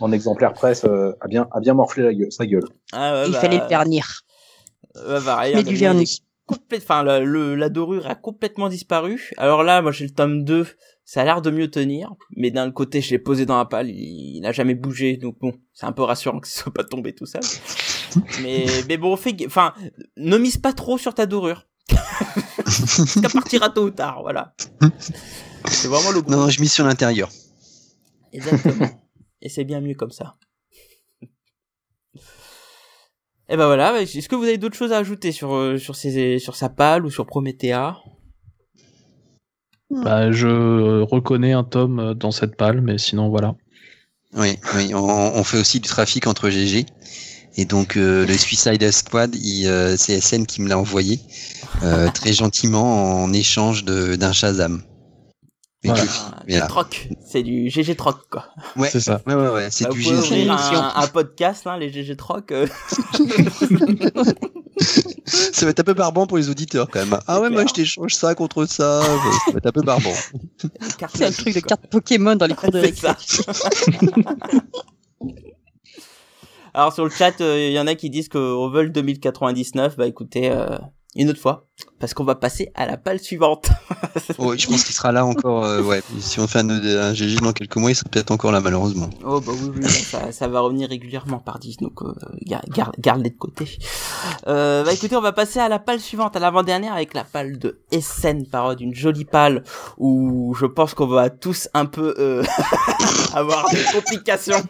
mon 0.00 0.12
exemplaire 0.12 0.52
presse 0.52 0.84
euh, 0.84 1.12
a 1.20 1.28
bien 1.28 1.48
a 1.52 1.60
bien 1.60 1.74
morflé 1.74 2.02
la 2.02 2.14
gueule, 2.14 2.32
sa 2.32 2.46
gueule. 2.46 2.64
Ah 2.92 3.14
ouais, 3.14 3.28
Il 3.28 3.32
bah, 3.32 3.40
fallait 3.40 3.58
le 3.58 3.66
ternir. 3.66 4.22
Ouais, 4.94 5.20
pareil, 5.24 5.54
Mais 5.54 5.62
du 5.62 5.74
vernis. 5.74 6.22
complète, 6.46 6.82
enfin, 6.82 7.02
la, 7.02 7.20
le, 7.20 7.54
la 7.54 7.68
dorure 7.70 8.06
a 8.06 8.14
complètement 8.14 8.68
disparu. 8.68 9.30
Alors 9.38 9.62
là, 9.62 9.80
moi, 9.80 9.90
j'ai 9.92 10.04
le 10.04 10.10
tome 10.10 10.44
2. 10.44 10.66
Ça 11.04 11.22
a 11.22 11.24
l'air 11.24 11.42
de 11.42 11.50
mieux 11.50 11.70
tenir. 11.70 12.14
Mais 12.36 12.50
d'un 12.50 12.70
côté, 12.70 13.00
je 13.00 13.10
l'ai 13.10 13.18
posé 13.18 13.46
dans 13.46 13.56
la 13.56 13.64
palle. 13.64 13.90
Il, 13.90 14.40
n'a 14.40 14.52
jamais 14.52 14.74
bougé. 14.74 15.16
Donc 15.16 15.38
bon, 15.38 15.52
c'est 15.72 15.86
un 15.86 15.92
peu 15.92 16.02
rassurant 16.02 16.40
que 16.40 16.48
ce 16.48 16.58
soit 16.58 16.72
pas 16.72 16.84
tombé 16.84 17.14
tout 17.14 17.26
seul. 17.26 17.42
mais, 18.42 18.66
mais 18.88 18.96
bon, 18.96 19.12
enfin, 19.12 19.74
ne 20.16 20.38
mise 20.38 20.56
pas 20.56 20.72
trop 20.72 20.98
sur 20.98 21.14
ta 21.14 21.26
dorure. 21.26 21.66
ça 22.66 23.28
partira 23.28 23.68
tôt 23.70 23.86
ou 23.86 23.90
tard, 23.90 24.22
voilà. 24.22 24.54
C'est 25.66 25.88
vraiment 25.88 26.12
le 26.12 26.22
gros. 26.22 26.30
Non, 26.30 26.48
je 26.48 26.60
mise 26.60 26.72
sur 26.72 26.84
l'intérieur. 26.84 27.28
Exactement. 28.32 28.88
Et 29.42 29.48
c'est 29.48 29.64
bien 29.64 29.80
mieux 29.80 29.94
comme 29.94 30.12
ça. 30.12 30.36
Et 33.48 33.56
ben 33.56 33.66
voilà, 33.66 34.00
est-ce 34.00 34.28
que 34.28 34.36
vous 34.36 34.44
avez 34.44 34.56
d'autres 34.56 34.76
choses 34.76 34.92
à 34.92 34.98
ajouter 34.98 35.30
sur, 35.30 35.54
euh, 35.54 35.76
sur, 35.76 35.94
ces, 35.94 36.38
sur 36.38 36.56
sa 36.56 36.70
palle 36.70 37.04
ou 37.04 37.10
sur 37.10 37.26
Promethea 37.26 37.98
Bah, 39.92 40.32
je 40.32 41.02
reconnais 41.02 41.52
un 41.52 41.64
tome 41.64 42.14
dans 42.14 42.30
cette 42.30 42.56
palle, 42.56 42.80
mais 42.80 42.98
sinon 42.98 43.28
voilà. 43.28 43.54
Oui, 44.34 44.56
oui 44.74 44.94
on, 44.94 44.98
on 44.98 45.44
fait 45.44 45.58
aussi 45.58 45.80
du 45.80 45.88
trafic 45.88 46.26
entre 46.26 46.48
GG. 46.48 46.86
Et 47.56 47.64
donc 47.64 47.96
euh, 47.96 48.26
le 48.26 48.36
Suicide 48.38 48.90
Squad, 48.90 49.34
il, 49.34 49.66
euh, 49.66 49.96
c'est 49.96 50.20
SN 50.20 50.46
qui 50.46 50.62
me 50.62 50.68
l'a 50.68 50.78
envoyé 50.78 51.20
euh, 51.82 52.08
très 52.10 52.32
gentiment 52.32 53.22
en 53.22 53.32
échange 53.32 53.84
de, 53.84 54.16
d'un 54.16 54.32
Shazam. 54.32 54.82
Mais 55.84 55.90
Voilà. 55.90 56.04
que- 56.04 56.62
Ah, 56.62 56.66
troc, 56.68 57.08
c'est 57.26 57.42
du 57.42 57.68
GG 57.68 57.96
troc 57.96 58.16
quoi. 58.30 58.46
Ouais, 58.76 58.88
C'est 58.90 59.00
ça. 59.00 59.20
ouais, 59.26 59.34
ouais, 59.34 59.48
ouais, 59.48 59.68
c'est 59.70 59.84
Bah, 59.84 59.90
du 59.90 60.00
GG. 60.02 60.14
ouvrir 60.14 60.52
un, 60.52 60.92
un 61.02 61.06
podcast, 61.08 61.66
hein, 61.66 61.76
les 61.76 61.90
GG 61.90 62.16
troc. 62.16 62.52
euh, 62.52 62.66
Ça 65.26 65.66
va 65.66 65.70
être 65.70 65.80
un 65.80 65.84
peu 65.84 65.94
barbant 65.94 66.26
pour 66.26 66.36
les 66.38 66.48
auditeurs 66.50 66.88
quand 66.88 67.00
même. 67.04 67.18
Ah 67.26 67.40
ouais, 67.40 67.50
moi 67.50 67.64
je 67.66 67.72
t'échange 67.72 68.14
ça 68.14 68.34
contre 68.34 68.66
ça. 68.66 69.02
Ça 69.02 69.52
va 69.52 69.58
être 69.58 69.66
un 69.66 69.72
peu 69.72 69.82
barbant. 69.82 70.12
C'est 71.14 71.24
un 71.24 71.30
truc 71.30 71.54
de 71.54 71.60
cartes 71.60 71.86
Pokémon 71.88 72.36
dans 72.36 72.46
les 72.46 72.54
cours 72.54 72.70
de 72.70 72.80
C'est 72.80 72.86
récré. 72.86 73.14
ça. 73.14 73.16
Alors 76.74 76.92
sur 76.92 77.04
le 77.04 77.10
chat, 77.10 77.40
euh, 77.40 77.68
il 77.68 77.72
y 77.74 77.80
en 77.80 77.86
a 77.86 77.94
qui 77.94 78.08
disent 78.08 78.28
qu'au 78.28 78.70
vol 78.70 78.92
2099, 78.92 79.96
bah 79.96 80.06
écoutez, 80.06 80.50
euh, 80.50 80.78
une 81.16 81.28
autre 81.28 81.40
fois, 81.40 81.68
parce 82.02 82.14
qu'on 82.14 82.24
va 82.24 82.34
passer 82.34 82.72
à 82.74 82.84
la 82.84 82.96
pale 82.96 83.20
suivante. 83.20 83.70
oui, 84.40 84.58
je 84.58 84.66
pense 84.66 84.82
qu'il 84.82 84.92
sera 84.92 85.12
là 85.12 85.24
encore. 85.24 85.64
Euh, 85.64 85.82
ouais, 85.82 86.02
si 86.18 86.40
on 86.40 86.48
fait 86.48 86.58
un, 86.58 86.68
un, 86.68 87.14
GG 87.14 87.36
dans 87.36 87.52
quelques 87.52 87.76
mois, 87.76 87.92
il 87.92 87.94
sera 87.94 88.08
peut-être 88.10 88.32
encore 88.32 88.50
là, 88.50 88.60
malheureusement. 88.60 89.08
Oh 89.24 89.40
bah 89.40 89.52
oui, 89.54 89.70
oui 89.76 89.88
ça, 89.88 90.32
ça, 90.32 90.48
va 90.48 90.58
revenir 90.58 90.88
régulièrement 90.88 91.38
par 91.38 91.60
10, 91.60 91.76
donc 91.76 92.02
euh, 92.02 92.12
garde, 92.44 92.96
garde, 92.98 93.22
les 93.22 93.30
de 93.30 93.36
côté. 93.36 93.78
Euh, 94.48 94.82
bah 94.82 94.92
écoutez, 94.92 95.14
on 95.14 95.20
va 95.20 95.30
passer 95.30 95.60
à 95.60 95.68
la 95.68 95.78
pale 95.78 96.00
suivante, 96.00 96.34
à 96.34 96.40
l'avant-dernière, 96.40 96.92
avec 96.92 97.14
la 97.14 97.22
pale 97.22 97.60
de 97.60 97.78
SN, 97.92 98.46
parole 98.50 98.74
d'une 98.74 98.96
jolie 98.96 99.24
pale, 99.24 99.62
où 99.96 100.56
je 100.58 100.66
pense 100.66 100.94
qu'on 100.94 101.06
va 101.06 101.30
tous 101.30 101.68
un 101.72 101.86
peu 101.86 102.16
euh, 102.18 102.42
avoir 103.32 103.70
des 103.70 103.84
complications. 103.92 104.60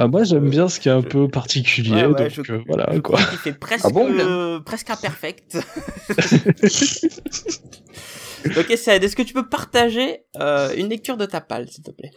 ah, 0.00 0.08
moi 0.08 0.24
j'aime 0.24 0.50
bien 0.50 0.68
ce 0.68 0.80
qui 0.80 0.88
est 0.88 0.92
un 0.92 1.02
peu 1.02 1.28
particulier, 1.28 2.02
donc 2.02 2.18
je, 2.28 2.52
euh, 2.52 2.62
voilà 2.66 2.98
quoi. 2.98 3.20
Qui 3.22 3.36
fait 3.36 3.52
presque... 3.52 3.84
Ah 3.86 3.90
bon? 3.90 4.08
euh, 4.10 4.60
presque 4.60 4.90
ok, 8.58 8.76
Saïd, 8.76 9.04
est-ce 9.04 9.16
que 9.16 9.22
tu 9.22 9.34
peux 9.34 9.48
partager 9.48 10.24
euh, 10.40 10.74
une 10.76 10.88
lecture 10.88 11.16
de 11.16 11.26
ta 11.26 11.40
palle, 11.40 11.68
s'il 11.68 11.84
te 11.84 11.90
plaît? 11.90 12.10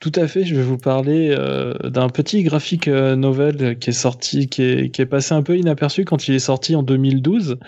Tout 0.00 0.12
à 0.14 0.26
fait, 0.26 0.44
je 0.44 0.54
vais 0.54 0.62
vous 0.62 0.78
parler 0.78 1.34
euh, 1.36 1.74
d'un 1.90 2.08
petit 2.08 2.42
graphique 2.42 2.88
novel 2.88 3.78
qui 3.78 3.90
est 3.90 3.94
sorti, 3.94 4.48
qui 4.48 4.62
est, 4.62 4.90
qui 4.90 5.02
est 5.02 5.06
passé 5.06 5.34
un 5.34 5.42
peu 5.42 5.58
inaperçu 5.58 6.04
quand 6.04 6.26
il 6.26 6.34
est 6.34 6.38
sorti 6.38 6.74
en 6.74 6.82
2012. 6.82 7.58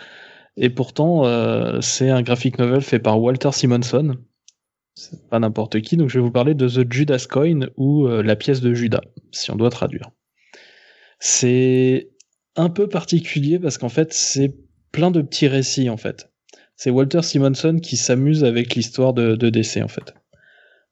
Et 0.57 0.71
pourtant, 0.71 1.25
c'est 1.81 2.11
un 2.11 2.23
graphique 2.23 2.59
novel 2.59 2.83
fait 2.83 2.99
par 2.99 3.21
Walter 3.21 3.53
Simonson. 3.53 4.17
C'est 4.95 5.29
pas 5.31 5.39
n'importe 5.39 5.81
qui, 5.81 5.97
donc 5.97 6.11
je 6.11 6.19
vais 6.19 6.25
vous 6.25 6.31
parler 6.31 6.55
de 6.55 6.69
The 6.69 6.93
Judas 6.93 7.27
Coin 7.29 7.69
ou 7.77 8.07
la 8.07 8.37
pièce 8.37 8.61
de 8.61 8.75
Judas, 8.75 9.01
si 9.31 9.51
on 9.51 9.57
doit 9.57 9.71
traduire. 9.71 10.11
C'est 11.25 12.12
un 12.57 12.69
peu 12.69 12.89
particulier 12.89 13.59
parce 13.59 13.79
qu'en 13.79 13.89
fait, 13.89 14.13
c'est 14.13 14.55
plein 14.93 15.11
de 15.11 15.23
petits 15.23 15.49
récits 15.49 15.91
en 15.91 15.97
fait. 15.97 16.31
C'est 16.77 16.91
Walter 16.91 17.23
Simonson 17.23 17.79
qui 17.83 17.97
s'amuse 17.97 18.45
avec 18.45 18.75
l'histoire 18.75 19.15
de, 19.15 19.37
de 19.37 19.51
DC 19.51 19.79
en 19.83 19.89
fait. 19.89 20.15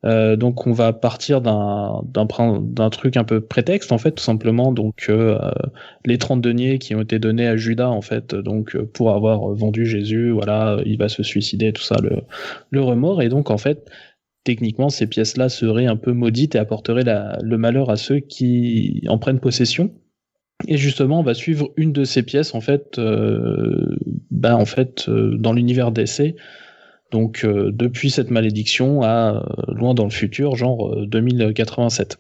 Euh, 0.07 0.35
donc 0.37 0.67
on 0.67 0.73
va 0.73 0.95
partir 0.95 1.43
d'un 1.43 2.01
d'un 2.05 2.91
truc 2.91 3.19
un 3.19 3.25
peu 3.25 3.43
prétexte 3.43 3.93
en 3.93 3.99
fait 3.99 4.13
tout 4.13 4.25
simplement 4.25 4.73
donc 4.73 5.07
euh, 5.11 5.39
les 6.07 6.17
30 6.17 6.41
deniers 6.41 6.79
qui 6.79 6.95
ont 6.95 7.03
été 7.03 7.19
donnés 7.19 7.47
à 7.47 7.59
Judas 7.59 7.91
en 7.91 8.01
fait 8.01 8.35
donc 8.35 8.79
pour 8.95 9.11
avoir 9.11 9.41
vendu 9.53 9.85
Jésus 9.85 10.31
voilà 10.31 10.79
il 10.87 10.97
va 10.97 11.11
se 11.11 11.23
suicider 11.23 11.75
tout 11.75 11.83
ça 11.83 11.97
le 12.03 12.23
le 12.71 12.81
remords 12.81 13.21
et 13.21 13.29
donc 13.29 13.51
en 13.51 13.59
fait 13.59 13.91
techniquement 14.43 14.89
ces 14.89 15.07
pièces 15.07 15.37
là 15.37 15.51
seraient 15.51 15.85
un 15.85 15.97
peu 15.97 16.13
maudites 16.13 16.55
et 16.55 16.59
apporteraient 16.59 17.05
la, 17.05 17.37
le 17.43 17.59
malheur 17.59 17.91
à 17.91 17.97
ceux 17.97 18.21
qui 18.21 19.05
en 19.07 19.19
prennent 19.19 19.41
possession 19.41 19.93
et 20.67 20.77
justement, 20.77 21.21
on 21.21 21.23
va 21.23 21.35
suivre 21.35 21.71
une 21.77 21.93
de 21.93 22.05
ces 22.05 22.23
pièces 22.23 22.55
en 22.55 22.61
fait, 22.61 22.99
euh, 22.99 23.97
bah, 24.31 24.57
en 24.57 24.65
fait, 24.65 25.09
euh, 25.09 25.37
dans 25.37 25.53
l'univers 25.53 25.93
d'essai. 25.93 26.37
Donc 27.11 27.45
euh, 27.45 27.71
depuis 27.73 28.11
cette 28.11 28.31
malédiction 28.31 29.03
à 29.03 29.45
loin 29.69 29.95
dans 29.95 30.05
le 30.05 30.11
futur, 30.11 30.55
genre 30.55 31.07
2087. 31.07 32.19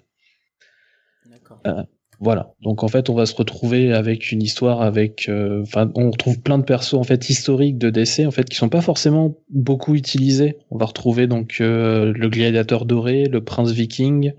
voilà. 2.19 2.53
Donc 2.61 2.83
en 2.83 2.89
fait, 2.89 3.09
on 3.09 3.15
va 3.15 3.25
se 3.25 3.35
retrouver 3.35 3.93
avec 3.93 4.33
une 4.33 4.43
histoire 4.43 4.83
avec, 4.83 5.31
enfin, 5.62 5.91
on 5.95 6.11
retrouve 6.11 6.41
plein 6.41 6.59
de 6.59 6.65
persos 6.65 6.95
en 6.95 7.05
fait 7.05 7.31
historiques 7.31 7.79
de 7.79 7.89
DC 7.89 8.27
en 8.27 8.31
fait 8.31 8.49
qui 8.49 8.57
sont 8.57 8.69
pas 8.69 8.81
forcément 8.81 9.37
beaucoup 9.49 9.95
utilisés. 9.95 10.59
On 10.71 10.77
va 10.77 10.87
retrouver 10.87 11.29
donc 11.29 11.59
le 11.61 12.29
gladiateur 12.29 12.85
doré, 12.85 13.25
le 13.25 13.43
prince 13.45 13.71
viking, 13.71 14.33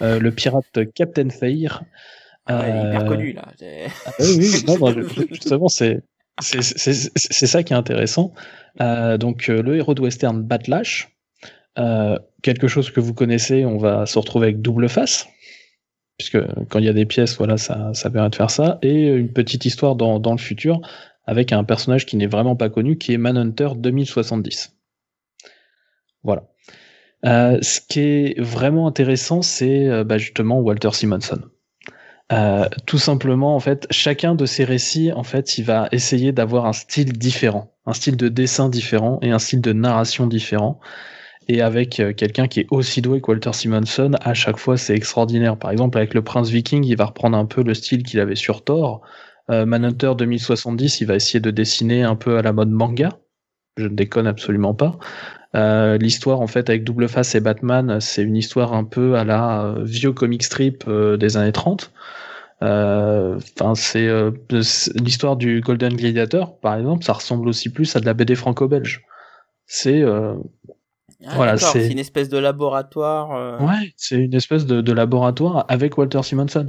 le 0.00 0.30
pirate 0.30 0.92
Captain 0.94 1.30
Fire. 1.30 1.82
Ah 2.48 2.60
ouais, 2.60 2.88
hyper 2.88 3.04
connu 3.04 3.32
là. 3.32 3.48
Ah 4.06 4.10
oui, 4.20 4.36
oui, 4.38 4.64
non, 4.66 4.76
justement, 5.30 5.68
c'est 5.68 6.02
c'est 6.40 7.46
ça 7.46 7.62
qui 7.62 7.72
est 7.72 7.76
intéressant. 7.76 8.32
Euh, 8.80 9.18
donc 9.18 9.48
euh, 9.48 9.62
le 9.62 9.76
héros 9.76 9.94
de 9.94 10.02
western 10.02 10.42
Batlash, 10.42 11.08
euh, 11.78 12.18
quelque 12.42 12.68
chose 12.68 12.90
que 12.90 13.00
vous 13.00 13.14
connaissez, 13.14 13.64
on 13.64 13.78
va 13.78 14.06
se 14.06 14.18
retrouver 14.18 14.48
avec 14.48 14.60
double 14.60 14.88
face, 14.88 15.28
puisque 16.16 16.38
quand 16.68 16.78
il 16.78 16.84
y 16.84 16.88
a 16.88 16.92
des 16.92 17.06
pièces, 17.06 17.36
voilà, 17.36 17.56
ça, 17.56 17.92
ça 17.94 18.10
permet 18.10 18.30
de 18.30 18.34
faire 18.34 18.50
ça, 18.50 18.78
et 18.82 19.06
une 19.06 19.32
petite 19.32 19.64
histoire 19.64 19.96
dans, 19.96 20.18
dans 20.18 20.32
le 20.32 20.38
futur 20.38 20.80
avec 21.26 21.52
un 21.52 21.64
personnage 21.64 22.06
qui 22.06 22.16
n'est 22.16 22.26
vraiment 22.26 22.56
pas 22.56 22.70
connu, 22.70 22.96
qui 22.96 23.12
est 23.12 23.18
Manhunter 23.18 23.68
2070. 23.76 24.74
Voilà. 26.22 26.44
Ce 27.22 27.80
qui 27.86 28.00
est 28.00 28.40
vraiment 28.40 28.86
intéressant, 28.86 29.42
c'est 29.42 30.04
bah, 30.04 30.16
justement 30.16 30.60
Walter 30.60 30.90
Simonson. 30.92 31.42
Euh, 32.30 32.66
tout 32.86 32.98
simplement, 32.98 33.56
en 33.56 33.60
fait, 33.60 33.86
chacun 33.90 34.34
de 34.34 34.44
ces 34.44 34.64
récits, 34.64 35.12
en 35.12 35.22
fait, 35.22 35.56
il 35.56 35.64
va 35.64 35.88
essayer 35.92 36.32
d'avoir 36.32 36.66
un 36.66 36.74
style 36.74 37.12
différent, 37.14 37.72
un 37.86 37.94
style 37.94 38.16
de 38.16 38.28
dessin 38.28 38.68
différent 38.68 39.18
et 39.22 39.30
un 39.30 39.38
style 39.38 39.62
de 39.62 39.72
narration 39.72 40.26
différent. 40.26 40.78
Et 41.48 41.62
avec 41.62 41.98
euh, 42.00 42.12
quelqu'un 42.12 42.46
qui 42.46 42.60
est 42.60 42.66
aussi 42.70 43.00
doué 43.00 43.22
que 43.22 43.30
Walter 43.30 43.54
Simonson, 43.54 44.12
à 44.20 44.34
chaque 44.34 44.58
fois, 44.58 44.76
c'est 44.76 44.94
extraordinaire. 44.94 45.56
Par 45.58 45.70
exemple, 45.70 45.96
avec 45.96 46.12
le 46.12 46.22
Prince 46.22 46.50
Viking, 46.50 46.84
il 46.84 46.96
va 46.96 47.06
reprendre 47.06 47.38
un 47.38 47.46
peu 47.46 47.62
le 47.62 47.72
style 47.72 48.02
qu'il 48.02 48.20
avait 48.20 48.36
sur 48.36 48.62
Thor. 48.62 49.00
Euh, 49.50 49.64
Manhunter 49.64 50.12
2070, 50.18 51.00
il 51.00 51.06
va 51.06 51.14
essayer 51.14 51.40
de 51.40 51.50
dessiner 51.50 52.02
un 52.02 52.16
peu 52.16 52.36
à 52.36 52.42
la 52.42 52.52
mode 52.52 52.70
manga. 52.70 53.18
Je 53.78 53.84
ne 53.84 53.94
déconne 53.94 54.26
absolument 54.26 54.74
pas. 54.74 54.98
Euh, 55.54 55.96
l'histoire 55.96 56.40
en 56.40 56.46
fait 56.46 56.68
avec 56.68 56.84
Double 56.84 57.08
Face 57.08 57.34
et 57.34 57.40
Batman, 57.40 58.00
c'est 58.00 58.22
une 58.22 58.36
histoire 58.36 58.74
un 58.74 58.84
peu 58.84 59.16
à 59.16 59.24
la 59.24 59.62
euh, 59.62 59.82
vieux 59.82 60.12
comic 60.12 60.42
strip 60.42 60.84
euh, 60.88 61.16
des 61.16 61.38
années 61.38 61.52
30. 61.52 61.90
Enfin, 62.60 63.74
c'est 63.76 64.08
l'histoire 64.96 65.36
du 65.36 65.60
Golden 65.60 65.94
Gladiator, 65.94 66.58
par 66.58 66.74
exemple, 66.76 67.04
ça 67.04 67.12
ressemble 67.12 67.48
aussi 67.48 67.70
plus 67.70 67.94
à 67.94 68.00
de 68.00 68.04
la 68.04 68.14
BD 68.14 68.34
franco-belge. 68.34 69.04
C'est 69.64 70.02
ah, 70.02 70.34
voilà, 71.34 71.56
c'est 71.56 71.88
une 71.88 72.00
espèce 72.00 72.28
de 72.28 72.38
laboratoire. 72.38 73.60
Ouais, 73.60 73.92
c'est 73.96 74.16
une 74.16 74.34
espèce 74.34 74.66
de, 74.66 74.80
de, 74.80 74.92
laboratoire 74.92 75.66
avec 75.68 75.96
Walter 75.98 76.22
Simonson. 76.24 76.68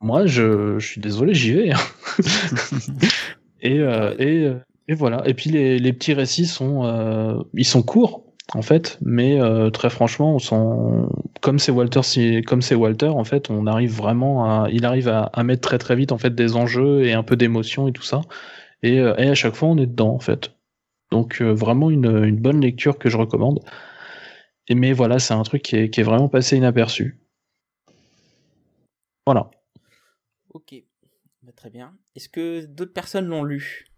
Moi, 0.00 0.26
je, 0.26 0.78
je 0.80 0.86
suis 0.86 1.00
désolé, 1.00 1.32
j'y 1.32 1.52
vais. 1.52 1.72
Hein. 1.72 1.78
et, 3.60 3.76
et 3.76 4.52
et 4.90 4.94
voilà. 4.94 5.22
Et 5.24 5.34
puis 5.34 5.50
les, 5.50 5.92
petits 5.92 6.14
récits 6.14 6.46
sont, 6.46 6.84
euh, 6.84 7.40
ils 7.54 7.64
sont 7.64 7.84
courts 7.84 8.24
en 8.54 8.62
fait, 8.62 8.98
mais 9.00 9.40
euh, 9.40 9.70
très 9.70 9.88
franchement, 9.88 10.38
comme 11.40 11.60
c'est 11.60 11.70
Walter, 11.70 13.08
en 13.08 13.22
fait, 13.22 13.50
on 13.50 13.68
arrive 13.68 13.92
vraiment 13.92 14.44
à, 14.46 14.68
il 14.68 14.84
arrive 14.84 15.06
à, 15.06 15.30
mettre 15.44 15.76
très 15.78 15.94
vite 15.94 16.10
en 16.10 16.18
fait 16.18 16.34
des 16.34 16.56
enjeux 16.56 17.04
et 17.04 17.12
un 17.12 17.22
peu 17.22 17.36
d'émotion 17.36 17.86
et 17.86 17.92
tout 17.92 18.02
ça. 18.02 18.22
Et, 18.82 18.98
euh, 18.98 19.14
et, 19.16 19.28
à 19.28 19.36
chaque 19.36 19.54
fois, 19.54 19.68
on 19.68 19.78
est 19.78 19.86
dedans 19.86 20.12
en 20.12 20.18
fait. 20.18 20.50
Donc 21.12 21.40
vraiment 21.40 21.90
une, 21.90 22.36
bonne 22.36 22.60
lecture 22.60 22.98
que 22.98 23.08
je 23.08 23.16
recommande. 23.16 23.60
Mais 24.68 24.92
voilà, 24.92 25.20
c'est 25.20 25.34
un 25.34 25.42
truc 25.44 25.62
qui 25.62 25.76
est, 25.76 25.90
qui 25.90 26.00
est 26.00 26.04
vraiment 26.04 26.28
passé 26.28 26.56
inaperçu. 26.56 27.20
Voilà. 29.24 29.52
Ok, 30.52 30.74
bah, 31.44 31.52
très 31.54 31.70
bien. 31.70 31.94
Est-ce 32.16 32.28
que 32.28 32.66
d'autres 32.66 32.92
personnes 32.92 33.26
l'ont 33.26 33.44
lu? 33.44 33.89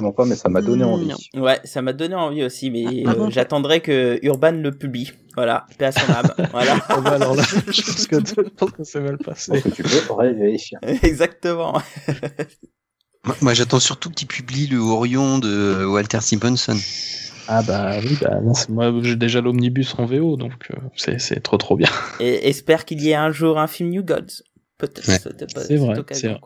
Non. 0.00 0.12
pas, 0.12 0.24
mais 0.24 0.36
ça 0.36 0.48
m'a 0.48 0.62
donné 0.62 0.84
envie. 0.84 1.12
Ouais, 1.34 1.60
ça 1.64 1.82
m'a 1.82 1.92
donné 1.92 2.14
envie 2.14 2.44
aussi, 2.44 2.70
mais 2.70 3.04
ah, 3.06 3.14
euh, 3.18 3.30
j'attendrai 3.30 3.80
que 3.80 4.18
Urban 4.22 4.52
le 4.52 4.70
publie. 4.70 5.12
Voilà, 5.34 5.66
paix 5.78 5.86
à 5.86 5.92
son 5.92 6.12
âme. 6.12 6.32
voilà. 6.52 6.78
Ah 6.88 7.00
bah 7.00 7.12
alors 7.12 7.34
là, 7.34 7.42
je 7.66 7.82
pense 7.82 8.06
que, 8.06 8.76
que 8.76 8.84
c'est 8.84 9.00
mal 9.00 9.18
passé. 9.18 9.60
Que 9.60 9.68
tu 9.68 9.82
peux 9.82 10.32
vérifier. 10.34 10.78
Exactement. 11.02 11.80
moi, 13.40 13.54
j'attends 13.54 13.80
surtout 13.80 14.10
qu'il 14.10 14.28
publie 14.28 14.66
le 14.68 14.78
Orion 14.78 15.38
de 15.38 15.84
Walter 15.84 16.20
Simonson. 16.20 16.76
Ah 17.50 17.62
bah 17.62 17.96
oui, 18.02 18.16
bah, 18.20 18.40
moi 18.68 18.92
j'ai 19.02 19.16
déjà 19.16 19.40
l'omnibus 19.40 19.94
en 19.96 20.04
VO, 20.04 20.36
donc 20.36 20.70
euh, 20.70 20.76
c'est 21.16 21.42
trop 21.42 21.56
trop 21.56 21.76
bien. 21.76 21.88
Et 22.20 22.48
espère 22.48 22.84
qu'il 22.84 23.00
y 23.00 23.10
ait 23.10 23.14
un 23.14 23.32
jour 23.32 23.58
un 23.58 23.66
film 23.66 23.88
New 23.88 24.02
Gods. 24.02 24.42
Peut-être. 24.76 25.04
C'est 25.66 25.76
vrai. 25.76 25.96
C'est 26.12 26.28
vrai. 26.28 26.40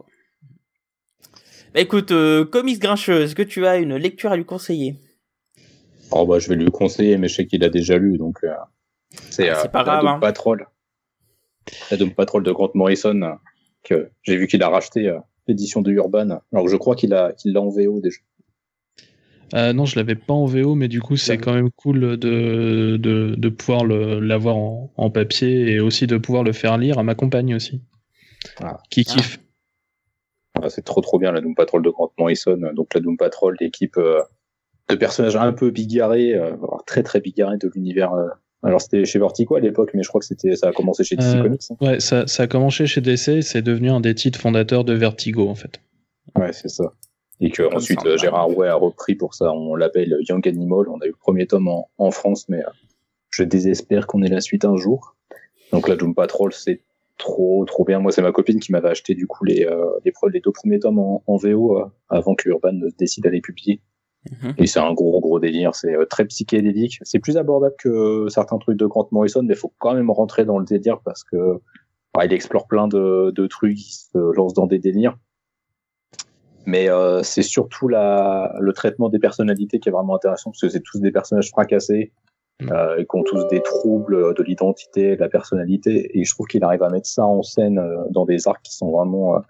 Bah 1.74 1.80
écoute, 1.80 2.10
euh, 2.10 2.44
Comics 2.44 2.78
Grincheux, 2.78 3.22
est-ce 3.22 3.34
que 3.34 3.42
tu 3.42 3.66
as 3.66 3.78
une 3.78 3.96
lecture 3.96 4.32
à 4.32 4.36
lui 4.36 4.44
conseiller? 4.44 4.96
Oh 6.10 6.26
bah 6.26 6.38
je 6.38 6.48
vais 6.48 6.56
lui 6.56 6.70
conseiller, 6.70 7.16
mais 7.16 7.28
je 7.28 7.36
sais 7.36 7.46
qu'il 7.46 7.64
a 7.64 7.70
déjà 7.70 7.96
lu, 7.96 8.18
donc 8.18 8.38
euh, 8.44 8.52
c'est 9.30 9.48
ah, 9.48 9.64
euh, 9.64 9.68
pas 9.68 9.82
grave. 9.82 10.06
Hein. 10.06 10.18
Patrol. 10.20 10.66
La 11.90 11.96
Doom 11.96 12.12
Patrol 12.12 12.42
de 12.42 12.52
Grant 12.52 12.70
Morrison, 12.74 13.22
euh, 13.22 13.32
que 13.84 14.10
j'ai 14.22 14.36
vu 14.36 14.46
qu'il 14.46 14.62
a 14.62 14.68
racheté 14.68 15.08
euh, 15.08 15.18
l'édition 15.46 15.80
de 15.80 15.90
Urban. 15.90 16.40
Alors 16.52 16.68
je 16.68 16.76
crois 16.76 16.94
qu'il 16.94 17.14
a 17.14 17.32
qu'il 17.32 17.52
l'a 17.52 17.62
en 17.62 17.70
VO 17.70 18.00
déjà. 18.00 18.18
Euh, 19.54 19.72
non, 19.74 19.84
je 19.84 19.96
l'avais 19.96 20.14
pas 20.14 20.32
en 20.32 20.46
VO, 20.46 20.74
mais 20.74 20.88
du 20.88 21.00
coup, 21.00 21.16
c'est 21.16 21.36
quand 21.36 21.52
même 21.52 21.70
cool 21.70 22.16
de, 22.16 22.96
de, 22.96 23.34
de 23.36 23.48
pouvoir 23.50 23.84
l'avoir 23.84 24.56
en, 24.56 24.90
en, 24.96 25.10
papier 25.10 25.70
et 25.72 25.78
aussi 25.78 26.06
de 26.06 26.16
pouvoir 26.16 26.42
le 26.42 26.52
faire 26.52 26.78
lire 26.78 26.98
à 26.98 27.02
ma 27.02 27.14
compagne 27.14 27.54
aussi. 27.54 27.82
Ah. 28.62 28.78
Qui 28.88 29.04
kiffe. 29.04 29.41
Ah, 30.62 30.70
c'est 30.70 30.82
trop 30.84 31.00
trop 31.00 31.18
bien 31.18 31.32
la 31.32 31.40
Doom 31.40 31.54
Patrol 31.54 31.82
de 31.82 31.90
Grant 31.90 32.10
Morrison. 32.18 32.58
Donc 32.74 32.94
la 32.94 33.00
Doom 33.00 33.16
Patrol, 33.16 33.56
l'équipe 33.60 33.96
euh, 33.96 34.22
de 34.88 34.94
personnages 34.94 35.36
un 35.36 35.52
peu 35.52 35.70
bigarrés, 35.70 36.34
euh, 36.34 36.52
très 36.86 37.02
très 37.02 37.20
bigarrés 37.20 37.58
de 37.58 37.70
l'univers 37.74 38.12
euh, 38.14 38.28
Alors 38.62 38.80
c'était 38.80 39.04
chez 39.04 39.18
Vertigo 39.18 39.56
à 39.56 39.60
l'époque, 39.60 39.90
mais 39.94 40.02
je 40.02 40.08
crois 40.08 40.20
que 40.20 40.26
c'était 40.26 40.54
ça 40.56 40.68
a 40.68 40.72
commencé 40.72 41.04
chez 41.04 41.16
DC 41.16 41.36
Euh, 41.36 41.42
Comics. 41.42 41.62
hein. 41.70 41.76
Ouais, 41.80 42.00
ça, 42.00 42.26
ça 42.26 42.44
a 42.44 42.46
commencé 42.46 42.86
chez 42.86 43.00
DC, 43.00 43.42
c'est 43.42 43.62
devenu 43.62 43.90
un 43.90 44.00
des 44.00 44.14
titres 44.14 44.40
fondateurs 44.40 44.84
de 44.84 44.92
Vertigo 44.94 45.48
en 45.48 45.54
fait. 45.54 45.80
Ouais, 46.36 46.52
c'est 46.52 46.68
ça. 46.68 46.92
Et 47.40 47.50
que 47.50 47.64
Comme 47.64 47.76
ensuite 47.76 48.00
ça, 48.00 48.06
euh. 48.08 48.16
Gérard 48.16 48.56
Way 48.56 48.68
a 48.68 48.74
repris 48.76 49.16
pour 49.16 49.34
ça. 49.34 49.52
On 49.52 49.74
l'appelle 49.74 50.16
Young 50.28 50.46
Animal. 50.46 50.88
On 50.88 51.00
a 51.00 51.06
eu 51.06 51.08
le 51.08 51.16
premier 51.18 51.46
tome 51.48 51.66
en, 51.66 51.88
en 51.98 52.10
France, 52.12 52.48
mais 52.48 52.58
euh, 52.60 52.68
je 53.30 53.42
désespère 53.42 54.06
qu'on 54.06 54.22
ait 54.22 54.28
la 54.28 54.40
suite 54.40 54.64
un 54.64 54.76
jour. 54.76 55.16
Donc 55.72 55.88
la 55.88 55.96
Doom 55.96 56.14
Patrol, 56.14 56.52
c'est 56.52 56.82
trop 57.22 57.64
trop 57.64 57.84
bien. 57.84 58.00
Moi, 58.00 58.12
c'est 58.12 58.22
ma 58.22 58.32
copine 58.32 58.60
qui 58.60 58.72
m'avait 58.72 58.90
acheté 58.90 59.14
du 59.14 59.26
coup 59.26 59.44
les 59.44 59.64
euh, 59.64 59.86
les, 60.04 60.12
les 60.32 60.40
deux 60.40 60.52
premiers 60.52 60.78
tomes 60.78 60.98
en, 60.98 61.22
en 61.26 61.36
VO 61.36 61.78
euh, 61.78 61.84
avant 62.08 62.34
que 62.34 62.48
Urban 62.48 62.72
ne 62.72 62.88
décide 62.98 63.24
d'aller 63.24 63.40
publier. 63.40 63.80
Mhm. 64.30 64.54
Et 64.58 64.66
c'est 64.66 64.80
un 64.80 64.92
gros 64.92 65.20
gros 65.20 65.40
délire. 65.40 65.74
C'est 65.74 65.94
euh, 65.94 66.04
très 66.04 66.24
psychédélique. 66.26 66.98
C'est 67.02 67.18
plus 67.18 67.36
abordable 67.36 67.74
que 67.78 68.26
certains 68.28 68.58
trucs 68.58 68.76
de 68.76 68.86
Grant 68.86 69.08
Morrison, 69.12 69.42
mais 69.42 69.54
faut 69.54 69.72
quand 69.78 69.94
même 69.94 70.10
rentrer 70.10 70.44
dans 70.44 70.58
le 70.58 70.64
délire 70.64 71.00
parce 71.04 71.24
que 71.24 71.36
ouais, 72.16 72.26
il 72.26 72.32
explore 72.32 72.66
plein 72.66 72.88
de, 72.88 73.32
de 73.34 73.46
trucs, 73.46 73.78
il 73.78 73.92
se 73.92 74.18
lance 74.36 74.54
dans 74.54 74.66
des 74.66 74.78
délires. 74.78 75.16
Mais 76.66 76.88
euh, 76.88 77.22
c'est 77.22 77.42
surtout 77.42 77.88
la, 77.88 78.54
le 78.60 78.72
traitement 78.72 79.08
des 79.08 79.18
personnalités 79.18 79.80
qui 79.80 79.88
est 79.88 79.92
vraiment 79.92 80.14
intéressant 80.14 80.50
parce 80.50 80.60
que 80.60 80.68
c'est 80.68 80.82
tous 80.82 81.00
des 81.00 81.10
personnages 81.10 81.50
fracassés 81.50 82.12
euh, 82.70 82.98
et 82.98 83.06
qui 83.06 83.16
ont 83.16 83.22
tous 83.22 83.46
des 83.48 83.62
troubles 83.62 84.34
de 84.34 84.42
l'identité, 84.42 85.16
de 85.16 85.20
la 85.20 85.28
personnalité. 85.28 86.18
Et 86.18 86.24
je 86.24 86.34
trouve 86.34 86.46
qu'il 86.46 86.62
arrive 86.64 86.82
à 86.82 86.90
mettre 86.90 87.06
ça 87.06 87.24
en 87.24 87.42
scène 87.42 87.78
euh, 87.78 88.04
dans 88.10 88.24
des 88.24 88.46
arcs 88.46 88.62
qui 88.62 88.76
sont 88.76 88.90
vraiment, 88.90 89.36
euh, 89.36 89.40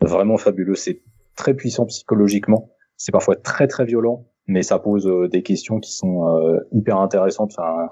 vraiment 0.00 0.36
fabuleux. 0.36 0.74
C'est 0.74 1.02
très 1.36 1.54
puissant 1.54 1.86
psychologiquement. 1.86 2.70
C'est 2.96 3.12
parfois 3.12 3.36
très 3.36 3.66
très 3.66 3.84
violent, 3.84 4.26
mais 4.46 4.62
ça 4.62 4.78
pose 4.78 5.06
euh, 5.06 5.28
des 5.28 5.42
questions 5.42 5.80
qui 5.80 5.92
sont 5.92 6.28
euh, 6.28 6.58
hyper 6.72 6.98
intéressantes. 6.98 7.52
Enfin, 7.56 7.88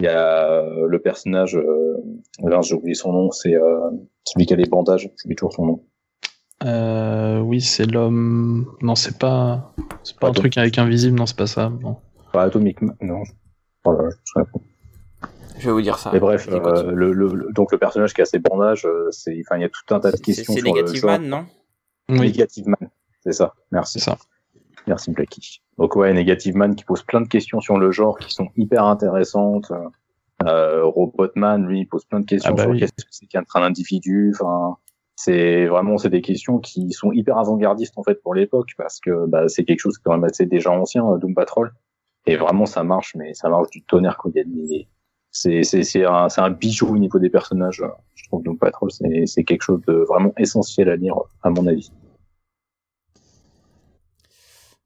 il 0.00 0.04
y 0.04 0.08
a 0.08 0.64
le 0.86 0.98
personnage, 1.00 1.58
là, 2.40 2.60
j'ai 2.62 2.74
oublié 2.74 2.94
son 2.94 3.12
nom, 3.12 3.32
c'est 3.32 3.56
euh, 3.56 3.90
celui 4.22 4.46
qui 4.46 4.54
a 4.54 4.56
les 4.56 4.68
bandages. 4.68 5.10
J'oublie 5.16 5.34
toujours 5.34 5.52
son 5.52 5.66
nom. 5.66 5.84
Euh, 6.64 7.40
oui, 7.40 7.60
c'est 7.60 7.86
l'homme. 7.86 8.66
Non, 8.80 8.94
c'est 8.94 9.18
pas. 9.18 9.72
C'est 10.02 10.18
pas 10.18 10.28
un 10.28 10.32
truc 10.32 10.56
avec 10.56 10.78
invisible, 10.78 11.18
non, 11.18 11.26
c'est 11.26 11.36
pas 11.36 11.46
ça. 11.46 11.70
Non. 11.82 11.96
Pas 12.32 12.44
Atomic 12.44 12.80
Man, 12.82 12.96
non. 13.00 13.22
Je 15.58 15.66
vais 15.66 15.72
vous 15.72 15.82
dire 15.82 15.98
ça. 15.98 16.10
Mais 16.12 16.20
bref, 16.20 16.48
euh, 16.50 16.60
continue. 16.60 16.94
le, 16.94 17.12
le, 17.12 17.26
le- 17.34 17.52
donc 17.52 17.72
le 17.72 17.78
personnage 17.78 18.14
qui 18.14 18.22
a 18.22 18.24
ses 18.24 18.38
bandages, 18.38 18.84
euh, 18.86 19.08
c'est, 19.10 19.36
enfin, 19.44 19.56
il 19.58 19.62
y 19.62 19.64
a 19.64 19.68
tout 19.68 19.92
un 19.94 19.98
tas 20.00 20.12
de 20.12 20.16
questions 20.16 20.54
c'est 20.54 20.62
Negative. 20.62 21.04
Man, 21.04 21.26
non? 21.28 21.46
Oui, 22.08 22.20
Negative 22.20 22.68
Man, 22.68 22.90
c'est 23.24 23.32
ça. 23.32 23.54
Merci. 23.72 23.98
c'est 23.98 24.04
ça. 24.04 24.18
Merci 24.86 25.10
Blacky. 25.10 25.60
Donc 25.76 25.96
ouais, 25.96 26.12
Negative 26.14 26.56
Man 26.56 26.74
qui 26.74 26.84
pose 26.84 27.02
plein 27.02 27.20
de 27.20 27.28
questions 27.28 27.60
sur 27.60 27.76
le 27.78 27.90
genre 27.90 28.18
qui 28.18 28.32
sont 28.32 28.48
hyper 28.56 28.84
intéressantes. 28.84 29.70
Euh, 30.46 30.84
Robotman, 30.84 31.66
lui, 31.66 31.80
il 31.80 31.86
pose 31.86 32.04
plein 32.04 32.20
de 32.20 32.24
questions 32.24 32.52
Ah 32.52 32.54
bah 32.56 32.62
sur 32.62 32.70
oui. 32.70 32.78
qu'est-ce 32.78 32.92
que 32.92 33.02
c'est 33.10 33.26
qu'être 33.26 33.54
un 33.56 33.62
individu. 33.62 34.32
Enfin, 34.34 34.76
c'est 35.16 35.66
vraiment 35.66 35.98
c'est 35.98 36.08
des 36.10 36.22
questions 36.22 36.58
qui 36.58 36.92
sont 36.92 37.10
hyper 37.12 37.36
avant-gardistes 37.36 37.98
en 37.98 38.04
fait 38.04 38.22
pour 38.22 38.34
l'époque 38.34 38.68
parce 38.78 39.00
que 39.00 39.26
bah, 39.26 39.48
c'est 39.48 39.64
quelque 39.64 39.80
chose 39.80 39.98
qui 39.98 40.02
est 40.02 40.04
quand 40.04 40.12
même 40.12 40.24
assez 40.24 40.46
déjà 40.46 40.70
ancien, 40.70 41.04
euh, 41.10 41.18
Doom 41.18 41.34
Patrol. 41.34 41.72
Et 42.28 42.36
vraiment 42.36 42.66
ça 42.66 42.84
marche, 42.84 43.14
mais 43.14 43.32
ça 43.32 43.48
marche 43.48 43.70
du 43.70 43.82
tonnerre 43.82 44.18
quand 44.18 44.28
il 44.34 44.36
y 44.36 44.40
a 44.40 44.44
des 44.44 44.86
c'est 45.30 45.62
c'est 45.62 45.82
c'est 45.82 46.04
un 46.04 46.28
c'est 46.28 46.42
un 46.42 46.50
bijou 46.50 46.88
au 46.94 46.98
niveau 46.98 47.18
des 47.18 47.30
personnages. 47.30 47.82
Je 48.14 48.24
trouve 48.28 48.42
Doom 48.42 48.58
Patrol 48.58 48.90
c'est 48.90 49.24
c'est 49.24 49.44
quelque 49.44 49.62
chose 49.62 49.80
de 49.86 49.94
vraiment 49.94 50.34
essentiel 50.36 50.90
à 50.90 50.96
lire 50.96 51.14
à 51.42 51.48
mon 51.48 51.66
avis. 51.66 51.90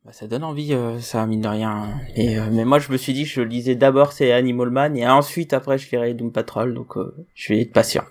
Bah, 0.05 0.12
ça 0.12 0.28
donne 0.28 0.44
envie, 0.44 0.73
euh, 0.73 0.98
ça, 1.01 1.27
mine 1.27 1.43
de 1.43 1.48
rien. 1.48 2.01
Et, 2.16 2.36
euh, 2.36 2.48
mais 2.51 2.64
moi, 2.64 2.81
je 2.81 2.90
me 2.90 2.97
suis 2.97 3.12
dit 3.12 3.23
que 3.23 3.31
je 3.31 3.40
lisais 3.40 3.77
d'abord 3.77 4.12
c'est 4.12 4.32
Animal 4.32 4.70
Man 4.70 4.97
et 4.97 5.06
ensuite, 5.06 5.52
après, 5.52 5.78
je 5.78 5.89
lirai 5.90 6.14
Doom 6.14 6.32
Patrol, 6.32 6.74
donc 6.74 6.97
euh, 6.97 7.14
je 7.35 7.52
vais 7.52 7.60
être 7.60 7.73
patient. 7.73 8.02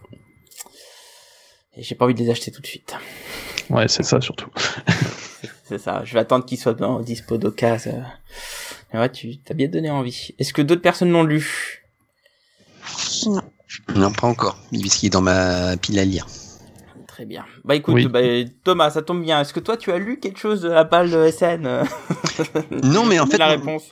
Et 1.75 1.83
j'ai 1.83 1.95
pas 1.95 2.05
envie 2.05 2.13
de 2.13 2.19
les 2.19 2.29
acheter 2.29 2.49
tout 2.49 2.61
de 2.61 2.67
suite. 2.67 2.95
Ouais, 3.69 3.89
c'est 3.89 4.03
ça 4.03 4.19
surtout. 4.21 4.49
C'est 5.65 5.77
ça, 5.77 6.03
je 6.03 6.13
vais 6.13 6.19
attendre 6.19 6.45
qu'ils 6.45 6.57
soient 6.57 6.73
dans 6.73 6.99
dispo 6.99 7.37
d'occasion. 7.37 8.03
Euh. 8.93 8.99
Ouais, 8.99 9.09
tu 9.11 9.37
t'as 9.39 9.53
bien 9.53 9.67
donné 9.67 9.89
envie. 9.89 10.31
Est-ce 10.39 10.53
que 10.53 10.61
d'autres 10.61 10.81
personnes 10.81 11.11
l'ont 11.11 11.23
lu? 11.23 11.83
Non. 13.27 13.41
Non, 13.95 14.11
pas 14.11 14.27
encore, 14.27 14.57
puisqu'il 14.71 15.07
est 15.07 15.09
dans 15.11 15.21
ma 15.21 15.77
pile 15.77 15.97
à 15.99 16.05
lire. 16.05 16.27
Très 17.07 17.25
bien. 17.25 17.45
Bah 17.63 17.75
écoute, 17.75 17.93
Oui. 17.95 18.07
bah, 18.07 18.19
Thomas, 18.63 18.89
ça 18.91 19.01
tombe 19.01 19.21
bien. 19.23 19.39
Est-ce 19.41 19.53
que 19.53 19.59
toi, 19.59 19.77
tu 19.77 19.91
as 19.91 19.97
lu 19.97 20.19
quelque 20.19 20.39
chose 20.39 20.61
de 20.61 20.69
la 20.69 20.83
page 20.85 21.11
de 21.11 21.29
SN 21.29 21.65
euh 21.65 21.83
Non, 22.83 23.05
mais 23.05 23.19
en 23.19 23.25
fait, 23.27 23.37
la 23.37 23.55
non. 23.55 23.59
réponse. 23.61 23.83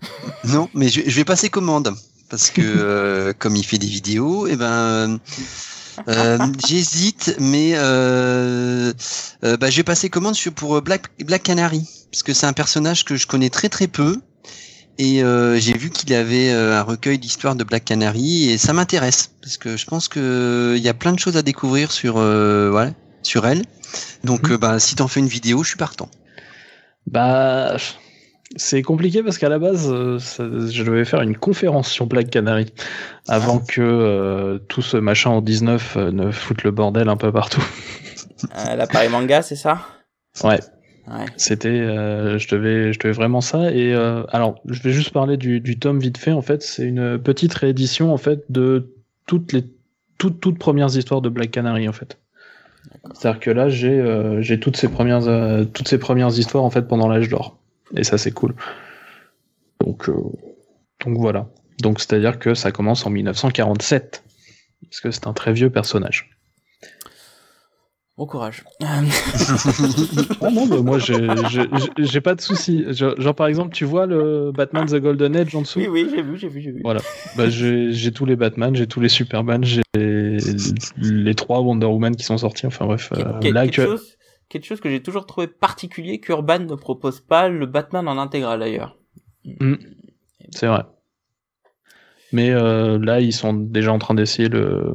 Non, 0.44 0.68
mais 0.74 0.88
je, 0.88 1.02
je 1.06 1.16
vais 1.16 1.24
passer 1.24 1.48
commande 1.50 1.92
parce 2.30 2.50
que 2.50 2.60
euh, 2.62 3.32
comme 3.38 3.56
il 3.56 3.64
fait 3.64 3.78
des 3.78 3.86
vidéos, 3.86 4.46
et 4.46 4.56
ben 4.56 5.18
euh, 6.08 6.38
j'hésite, 6.66 7.36
mais 7.40 7.72
euh, 7.74 8.92
euh, 9.44 9.56
bah, 9.56 9.70
je 9.70 9.76
vais 9.78 9.82
passer 9.84 10.08
commande 10.08 10.34
sur- 10.34 10.52
pour 10.52 10.80
Black 10.82 11.06
Black 11.24 11.42
Canary 11.42 11.82
parce 12.12 12.22
que 12.22 12.32
c'est 12.32 12.46
un 12.46 12.52
personnage 12.52 13.04
que 13.04 13.16
je 13.16 13.26
connais 13.26 13.50
très 13.50 13.68
très 13.68 13.86
peu 13.88 14.20
et 14.98 15.22
euh, 15.22 15.56
j'ai 15.58 15.76
vu 15.76 15.90
qu'il 15.90 16.12
avait 16.14 16.50
euh, 16.52 16.78
un 16.78 16.82
recueil 16.82 17.18
d'histoires 17.18 17.54
de 17.56 17.64
Black 17.64 17.84
Canary 17.84 18.50
et 18.50 18.58
ça 18.58 18.72
m'intéresse 18.72 19.30
parce 19.42 19.56
que 19.56 19.76
je 19.76 19.86
pense 19.86 20.08
que 20.08 20.74
il 20.76 20.82
y 20.82 20.88
a 20.88 20.94
plein 20.94 21.12
de 21.12 21.18
choses 21.18 21.36
à 21.36 21.42
découvrir 21.42 21.92
sur 21.92 22.16
euh, 22.18 22.70
voilà, 22.70 22.92
sur 23.22 23.46
elle. 23.46 23.62
Donc 24.24 24.50
euh, 24.50 24.58
bah, 24.58 24.78
si 24.78 24.94
t'en 24.96 25.08
fais 25.08 25.20
une 25.20 25.28
vidéo, 25.28 25.62
je 25.62 25.68
suis 25.68 25.76
partant. 25.78 26.08
Bah, 27.06 27.76
c'est 28.56 28.82
compliqué 28.82 29.22
parce 29.22 29.38
qu'à 29.38 29.48
la 29.48 29.58
base, 29.58 29.88
euh, 29.90 30.18
ça- 30.18 30.44
je 30.44 30.82
devais 30.82 31.04
faire 31.04 31.20
une 31.20 31.36
conférence 31.36 31.88
sur 31.88 32.06
Black 32.06 32.30
Canary 32.30 32.72
avant 33.28 33.58
que 33.58 33.80
euh, 33.80 34.58
tout 34.68 34.82
ce 34.82 34.96
machin 34.96 35.30
en 35.30 35.40
19 35.40 35.96
euh, 35.96 36.10
ne 36.12 36.30
foute 36.30 36.62
le 36.62 36.70
bordel 36.70 37.08
un 37.08 37.16
peu 37.16 37.32
partout. 37.32 37.64
Euh, 38.56 38.76
L'appareil 38.76 39.08
manga, 39.08 39.42
c'est 39.42 39.56
ça? 39.56 39.80
Ouais, 40.44 40.60
Ouais. 41.08 41.26
c'était, 41.36 41.68
euh, 41.68 42.36
je 42.38 42.48
devais, 42.48 42.92
je 42.92 42.98
devais 42.98 43.12
vraiment 43.12 43.40
ça. 43.40 43.70
Et 43.70 43.94
euh, 43.94 44.24
alors, 44.30 44.60
je 44.66 44.82
vais 44.82 44.92
juste 44.92 45.10
parler 45.10 45.36
du, 45.36 45.60
du 45.60 45.78
tome 45.78 46.00
vite 46.00 46.18
fait. 46.18 46.32
En 46.32 46.42
fait, 46.42 46.62
c'est 46.62 46.84
une 46.84 47.18
petite 47.18 47.54
réédition 47.54 48.12
en 48.12 48.16
fait 48.16 48.44
de 48.48 48.94
toutes 49.26 49.52
les 49.52 49.64
toutes 50.18 50.40
toutes 50.40 50.58
premières 50.58 50.96
histoires 50.96 51.20
de 51.20 51.28
Black 51.28 51.50
Canary 51.50 51.88
en 51.88 51.92
fait. 51.92 52.18
C'est-à-dire 53.14 53.40
que 53.40 53.50
là, 53.50 53.68
j'ai 53.68 54.00
euh, 54.00 54.40
j'ai 54.42 54.58
toutes 54.58 54.76
ces 54.76 54.88
premières 54.88 55.28
euh, 55.28 55.64
toutes 55.64 55.88
ces 55.88 55.98
premières 55.98 56.36
histoires 56.36 56.64
en 56.64 56.70
fait 56.70 56.82
pendant 56.82 57.08
l'âge 57.08 57.28
d'or. 57.28 57.58
Et 57.96 58.02
ça, 58.02 58.18
c'est 58.18 58.32
cool. 58.32 58.54
Donc 59.80 60.10
donc 61.04 61.18
voilà. 61.18 61.48
Donc 61.80 62.00
c'est-à-dire 62.00 62.38
que 62.38 62.54
ça 62.54 62.72
commence 62.72 63.06
en 63.06 63.10
1947 63.10 64.24
parce 64.82 65.00
que 65.00 65.10
c'est 65.10 65.26
un 65.26 65.32
très 65.32 65.52
vieux 65.52 65.70
personnage. 65.70 66.30
Bon 68.16 68.26
courage. 68.26 68.64
Ah 70.40 70.50
non, 70.50 70.66
mais 70.66 70.80
moi 70.80 70.98
j'ai 70.98 72.20
pas 72.20 72.34
de 72.34 72.40
souci. 72.40 72.84
Genre, 72.94 73.34
par 73.34 73.46
exemple, 73.46 73.74
tu 73.74 73.84
vois 73.84 74.06
le 74.06 74.52
Batman 74.52 74.86
The 74.86 74.96
Golden 74.96 75.36
Age 75.36 75.54
en 75.54 75.62
dessous? 75.62 75.80
oui, 75.80 75.88
oui, 75.88 76.08
j'ai 76.14 76.22
vu, 76.22 76.38
j'ai 76.38 76.48
vu, 76.48 76.60
j'ai 76.62 76.72
vu. 76.72 76.80
Voilà. 76.82 77.00
Bah, 77.36 77.48
j'ai 77.48 78.12
tous 78.12 78.24
les 78.24 78.36
Batman, 78.36 78.74
j'ai 78.74 78.86
tous 78.86 79.00
les 79.00 79.08
Superman, 79.08 79.64
j'ai 79.64 79.82
les 79.94 81.34
trois 81.34 81.60
Wonder 81.60 81.86
Woman 81.86 82.16
qui 82.16 82.24
sont 82.24 82.38
sortis. 82.38 82.66
Enfin 82.66 82.86
bref, 82.86 83.10
euh, 83.12 83.18
là 83.18 83.40
quelque, 83.40 83.58
actuel- 83.58 83.86
chose, 83.88 84.16
quelque 84.48 84.64
chose 84.64 84.80
que 84.80 84.88
j'ai 84.90 85.02
toujours 85.02 85.26
trouvé 85.26 85.46
particulier 85.46 86.20
qu'Urban 86.20 86.60
ne 86.60 86.74
propose 86.74 87.20
pas 87.20 87.48
le 87.48 87.66
Batman 87.66 88.08
en 88.08 88.18
intégral 88.18 88.60
d'ailleurs. 88.60 88.96
c'est 90.50 90.66
vrai. 90.68 90.84
Mais 92.32 92.50
euh, 92.50 92.98
là, 92.98 93.20
ils 93.20 93.32
sont 93.32 93.52
déjà 93.52 93.92
en 93.92 93.98
train 93.98 94.14
d'essayer 94.14 94.48
le 94.48 94.94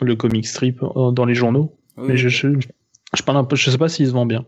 le 0.00 0.16
comic 0.16 0.46
strip 0.46 0.82
euh, 0.82 1.10
dans 1.10 1.24
les 1.26 1.34
journaux. 1.34 1.76
Oui, 2.00 2.08
Mais 2.08 2.16
je, 2.16 2.28
je, 2.28 2.48
je 3.16 3.22
parle 3.22 3.38
un 3.38 3.44
peu, 3.44 3.56
je 3.56 3.70
sais 3.70 3.78
pas 3.78 3.88
s'il 3.88 4.06
se 4.06 4.12
vend 4.12 4.26
bien. 4.26 4.44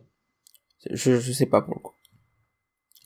je, 0.90 1.18
je 1.20 1.32
sais 1.32 1.46
pas 1.46 1.62
pour 1.62 1.74
le 1.74 1.80
coup. 1.80 1.94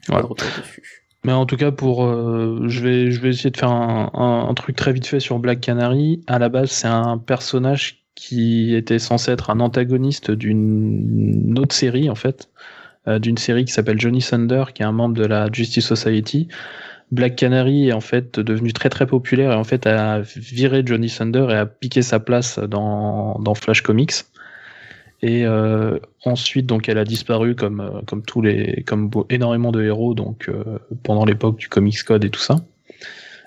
Pas 0.07 0.17
Ouais. 0.17 0.23
de 0.23 0.27
retour 0.27 0.49
dessus. 0.59 0.83
Mais 1.25 1.33
en 1.33 1.47
tout 1.47 1.57
cas, 1.57 1.73
pour, 1.73 2.05
euh, 2.05 2.65
je 2.69 2.81
vais, 2.81 3.11
je 3.11 3.21
vais 3.21 3.31
essayer 3.31 3.51
de 3.51 3.57
faire 3.57 3.71
un, 3.73 4.11
un, 4.15 4.49
un 4.49 4.55
truc 4.55 4.77
très 4.77 4.93
vite 4.93 5.07
fait 5.07 5.19
sur 5.19 5.39
Black 5.41 5.61
Canary. 5.61 6.23
À 6.29 6.39
la 6.39 6.49
base, 6.49 6.71
c'est 6.71 6.87
un 6.87 7.19
personnage 7.19 8.05
qui 8.15 8.75
était 8.75 9.01
censé 9.01 9.33
être 9.33 9.51
un 9.51 9.59
antagoniste 9.61 10.31
d'une 10.31 11.59
autre 11.59 11.75
série, 11.75 12.09
en 12.09 12.15
fait, 12.15 12.49
euh, 13.09 13.19
d'une 13.19 13.37
série 13.39 13.65
qui 13.65 13.73
s'appelle 13.73 14.01
Johnny 14.01 14.21
Thunder, 14.23 14.65
qui 14.73 14.83
est 14.83 14.87
un 14.87 14.93
membre 14.93 15.17
de 15.17 15.27
la 15.27 15.49
Justice 15.53 15.85
Society. 15.85 16.47
Black 17.11 17.35
Canary 17.37 17.89
est 17.89 17.93
en 17.93 18.01
fait 18.01 18.39
devenu 18.41 18.73
très 18.73 18.89
très 18.89 19.07
populaire 19.07 19.53
et 19.53 19.55
en 19.57 19.65
fait 19.65 19.87
a 19.87 20.21
viré 20.37 20.83
Johnny 20.85 21.09
Thunder 21.09 21.47
et 21.51 21.55
a 21.55 21.67
piqué 21.67 22.03
sa 22.03 22.19
place 22.21 22.59
dans, 22.59 23.39
dans 23.41 23.55
Flash 23.55 23.83
Comics. 23.83 24.13
Et 25.23 25.47
euh, 25.47 25.99
ensuite, 26.25 26.67
donc, 26.67 26.89
elle 26.89 26.99
a 26.99 27.05
disparu 27.05 27.55
comme 27.55 27.81
euh, 27.81 28.01
comme 28.07 28.23
tous 28.23 28.43
les 28.43 28.83
comme 28.87 29.11
énormément 29.31 29.73
de 29.73 29.83
héros 29.83 30.15
donc 30.15 30.49
euh, 30.49 30.79
pendant 31.03 31.25
l'époque 31.25 31.57
du 31.57 31.69
Comics 31.69 32.03
Code 32.03 32.25
et 32.25 32.31
tout 32.31 32.41
ça. 32.41 32.57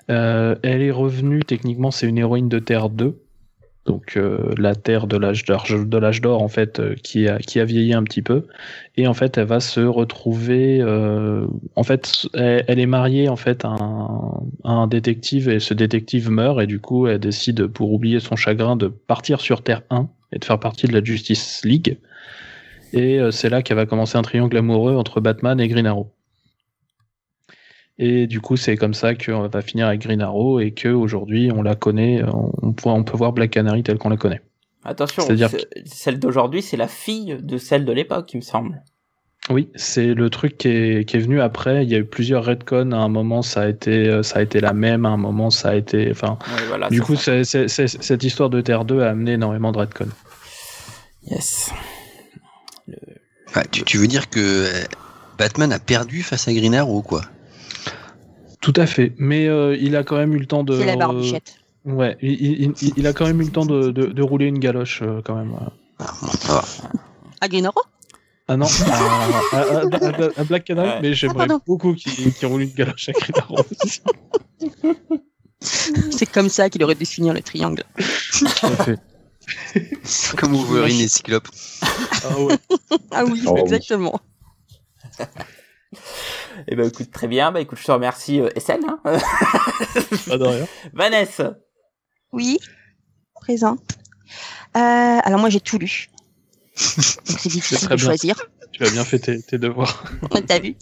Elle 0.08 0.82
est 0.82 0.90
revenue 0.90 1.44
techniquement, 1.44 1.92
c'est 1.92 2.08
une 2.08 2.18
héroïne 2.18 2.48
de 2.48 2.58
Terre 2.58 2.90
2 2.90 3.16
donc 3.86 4.16
euh, 4.16 4.54
la 4.58 4.74
Terre 4.74 5.06
de 5.06 5.16
l'âge 5.16 5.44
d'or, 5.44 5.66
de 5.70 5.98
l'âge 5.98 6.20
d'or 6.20 6.42
en 6.42 6.48
fait, 6.48 6.80
euh, 6.80 6.94
qui 7.02 7.28
a 7.28 7.38
qui 7.38 7.60
a 7.60 7.64
vieilli 7.64 7.94
un 7.94 8.02
petit 8.02 8.22
peu, 8.22 8.46
et 8.96 9.06
en 9.06 9.14
fait 9.14 9.38
elle 9.38 9.46
va 9.46 9.60
se 9.60 9.80
retrouver, 9.80 10.80
euh, 10.80 11.46
en 11.76 11.82
fait 11.82 12.28
elle, 12.34 12.78
est 12.78 12.86
mariée 12.86 13.28
en 13.28 13.36
fait 13.36 13.64
à 13.64 13.68
un, 13.68 14.42
à 14.64 14.72
un 14.72 14.86
détective 14.86 15.48
et 15.48 15.60
ce 15.60 15.72
détective 15.74 16.30
meurt 16.30 16.60
et 16.60 16.66
du 16.66 16.78
coup 16.78 17.06
elle 17.06 17.20
décide 17.20 17.66
pour 17.66 17.92
oublier 17.92 18.20
son 18.20 18.36
chagrin 18.36 18.76
de 18.76 18.88
partir 18.88 19.40
sur 19.40 19.62
Terre 19.62 19.82
1 19.90 20.08
et 20.32 20.38
de 20.38 20.44
faire 20.44 20.60
partie 20.60 20.86
de 20.86 20.92
la 20.92 21.02
Justice 21.02 21.62
League. 21.64 21.98
Et 22.92 23.20
c'est 23.30 23.48
là 23.48 23.62
qu'elle 23.62 23.76
va 23.76 23.86
commencer 23.86 24.18
un 24.18 24.22
triangle 24.22 24.56
amoureux 24.56 24.96
entre 24.96 25.20
Batman 25.20 25.60
et 25.60 25.68
Green 25.68 25.86
Arrow. 25.86 26.12
Et 28.02 28.26
du 28.26 28.40
coup, 28.40 28.56
c'est 28.56 28.76
comme 28.76 28.94
ça 28.94 29.14
qu'on 29.14 29.46
va 29.46 29.60
finir 29.60 29.86
avec 29.88 30.00
Green 30.00 30.22
Arrow 30.22 30.58
et 30.58 30.70
que 30.70 30.88
aujourd'hui 30.88 31.50
on 31.54 31.60
la 31.62 31.74
connaît, 31.74 32.22
on 32.62 32.72
peut, 32.72 32.88
on 32.88 33.04
peut 33.04 33.16
voir 33.18 33.32
Black 33.32 33.50
Canary 33.50 33.82
telle 33.82 33.98
qu'on 33.98 34.08
la 34.08 34.16
connaît. 34.16 34.40
Attention, 34.84 35.22
C'est-à-dire 35.26 35.50
c'est- 35.50 35.68
celle 35.84 36.18
d'aujourd'hui, 36.18 36.62
c'est 36.62 36.78
la 36.78 36.88
fille 36.88 37.36
de 37.42 37.58
celle 37.58 37.84
de 37.84 37.92
l'époque, 37.92 38.32
il 38.32 38.38
me 38.38 38.42
semble. 38.42 38.82
Oui, 39.50 39.68
c'est 39.74 40.14
le 40.14 40.30
truc 40.30 40.56
qui 40.56 40.68
est, 40.68 41.04
qui 41.08 41.16
est 41.18 41.20
venu 41.20 41.42
après. 41.42 41.84
Il 41.84 41.90
y 41.90 41.94
a 41.94 41.98
eu 41.98 42.04
plusieurs 42.06 42.44
retcons. 42.44 42.92
À 42.92 42.96
un 42.96 43.08
moment, 43.08 43.42
ça 43.42 43.62
a 43.62 43.68
été, 43.68 44.08
euh, 44.08 44.22
ça 44.22 44.38
a 44.38 44.42
été 44.42 44.60
la 44.60 44.72
même. 44.72 45.04
À 45.04 45.10
un 45.10 45.16
moment, 45.18 45.50
ça 45.50 45.70
a 45.70 45.74
été. 45.74 46.08
Enfin, 46.10 46.38
Ouais, 46.46 46.62
voilà, 46.68 46.88
du 46.88 47.02
coup, 47.02 47.16
cette 47.16 48.22
histoire 48.24 48.48
de 48.48 48.60
Terre 48.62 48.84
2 48.86 49.00
a 49.02 49.10
amené 49.10 49.32
énormément 49.32 49.72
de 49.72 49.78
retcons. 49.78 50.08
Yes. 51.30 51.72
Ah, 53.54 53.64
tu, 53.70 53.82
tu 53.84 53.98
veux 53.98 54.06
dire 54.06 54.30
que 54.30 54.40
euh, 54.40 54.84
Batman 55.38 55.72
a 55.72 55.78
perdu 55.78 56.22
face 56.22 56.46
à 56.48 56.52
Green 56.54 56.74
Arrow, 56.74 57.02
quoi? 57.02 57.22
Tout 58.60 58.72
à 58.76 58.86
fait. 58.86 59.14
Mais 59.18 59.46
euh, 59.48 59.76
il 59.80 59.96
a 59.96 60.04
quand 60.04 60.16
même 60.16 60.34
eu 60.34 60.38
le 60.38 60.46
temps 60.46 60.64
de. 60.64 60.78
C'est 60.78 60.86
la 60.86 60.96
barbichette. 60.96 61.54
Ouais, 61.86 62.16
il, 62.20 62.32
il- 62.32 62.74
il- 62.82 62.92
il 62.98 63.06
a 63.06 63.12
quand 63.14 63.26
même 63.26 63.40
eu 63.40 63.44
le 63.46 63.50
temps 63.50 63.64
de, 63.64 63.90
de, 63.90 64.06
de 64.06 64.22
rouler 64.22 64.46
une 64.46 64.58
galoche 64.58 65.00
euh, 65.02 65.22
quand 65.24 65.34
même. 65.34 65.54
Ah, 65.98 66.12
bon, 66.22 66.28
ça 66.32 66.52
va. 66.54 66.64
À 67.40 67.48
Green 67.48 67.64
Arrow 67.64 67.80
Ah 68.48 68.56
non, 68.58 68.66
à, 68.66 69.56
à- 69.56 69.60
à- 69.60 70.24
à- 70.26 70.40
à 70.40 70.44
Black 70.44 70.64
Canary, 70.64 70.88
Ouais. 70.88 71.00
mais 71.00 71.14
j'aimerais 71.14 71.46
Ah, 71.48 71.58
beaucoup 71.66 71.94
qu'il 71.94 72.34
qu'il 72.34 72.46
roule 72.48 72.62
une 72.62 72.72
galoche 72.74 73.08
à 73.08 73.12
Green 73.12 73.32
Arrow. 73.38 73.56
C'est 76.10 76.26
comme 76.30 76.48
ça 76.50 76.68
qu'il 76.68 76.82
aurait 76.84 76.94
dû 76.94 77.06
finir 77.06 77.32
le 77.32 77.40
triangle. 77.40 77.84
Tout 78.38 78.46
à 78.62 78.84
fait. 78.84 78.98
Comme 80.36 80.52
Wolverine 80.54 81.00
et 81.00 81.08
Cyclope. 81.08 81.48
Ah 81.82 82.38
ouais. 82.40 82.54
Ah 83.10 83.24
oui, 83.24 83.42
Oh 83.46 83.54
oui. 83.54 83.78
Eh 86.68 86.76
ben 86.76 86.88
écoute, 86.88 87.10
très 87.10 87.28
bien. 87.28 87.52
Bah 87.52 87.60
écoute, 87.60 87.78
je 87.78 87.84
te 87.84 87.92
remercie, 87.92 88.40
euh, 88.40 88.48
SN. 88.58 88.80
Hein 88.88 88.98
Pas 90.28 90.38
de 90.38 90.44
rien. 90.44 90.66
Vanessa. 90.92 91.56
Oui, 92.32 92.58
présente. 93.34 93.80
Euh, 94.76 94.80
alors 95.24 95.40
moi 95.40 95.50
j'ai 95.50 95.60
tout 95.60 95.78
lu. 95.78 96.08
Donc 97.26 97.38
c'est 97.38 97.48
difficile 97.48 97.78
très 97.78 97.96
de 97.96 98.00
bien. 98.00 98.04
choisir. 98.06 98.36
Tu 98.72 98.84
as 98.84 98.90
bien 98.90 99.04
fait 99.04 99.18
tes, 99.18 99.42
tes 99.42 99.58
devoirs. 99.58 100.04
T'as 100.46 100.60
vu 100.60 100.76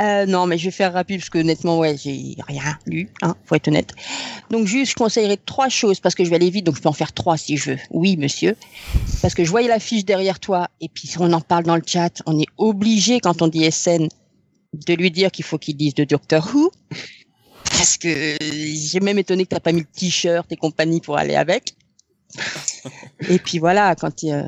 Euh, 0.00 0.26
non, 0.26 0.46
mais 0.46 0.58
je 0.58 0.66
vais 0.66 0.70
faire 0.70 0.92
rapide 0.92 1.20
parce 1.20 1.30
que 1.30 1.38
honnêtement, 1.38 1.78
ouais, 1.78 1.96
j'ai 1.96 2.36
rien 2.48 2.78
lu, 2.86 3.08
hein, 3.22 3.34
faut 3.46 3.54
être 3.54 3.68
honnête. 3.68 3.94
Donc 4.50 4.66
juste, 4.66 4.92
je 4.92 4.96
conseillerais 4.96 5.36
trois 5.38 5.68
choses 5.70 6.00
parce 6.00 6.14
que 6.14 6.22
je 6.24 6.28
vais 6.30 6.36
aller 6.36 6.50
vite, 6.50 6.64
donc 6.66 6.76
je 6.76 6.82
peux 6.82 6.88
en 6.88 6.92
faire 6.94 7.12
trois 7.12 7.36
si 7.38 7.56
je 7.56 7.72
veux. 7.72 7.78
Oui, 7.90 8.16
monsieur. 8.18 8.56
Parce 9.22 9.34
que 9.34 9.42
je 9.44 9.50
voyais 9.50 9.68
la 9.68 9.78
fiche 9.78 10.04
derrière 10.04 10.38
toi 10.40 10.68
et 10.80 10.88
puis 10.88 11.10
on 11.18 11.32
en 11.32 11.40
parle 11.40 11.64
dans 11.64 11.76
le 11.76 11.82
chat, 11.86 12.22
on 12.26 12.38
est 12.38 12.46
obligé 12.58 13.20
quand 13.20 13.40
on 13.42 13.48
dit 13.48 13.70
SN 13.70 14.08
de 14.72 14.94
lui 14.94 15.10
dire 15.10 15.30
qu'il 15.30 15.44
faut 15.44 15.58
qu'il 15.58 15.76
dise 15.76 15.94
de 15.94 16.04
Doctor 16.04 16.48
Who. 16.54 16.70
Parce 17.64 17.98
que 17.98 18.36
j'ai 18.40 19.00
même 19.00 19.18
étonné 19.18 19.44
que 19.44 19.50
t'as 19.50 19.60
pas 19.60 19.72
mis 19.72 19.80
le 19.80 19.86
t-shirt 19.86 20.50
et 20.50 20.56
compagnie 20.56 21.00
pour 21.00 21.18
aller 21.18 21.34
avec. 21.34 21.74
Et 23.28 23.38
puis 23.38 23.58
voilà, 23.58 23.94
quand 23.94 24.14
tu 24.14 24.26
es 24.26 24.32
euh, 24.32 24.42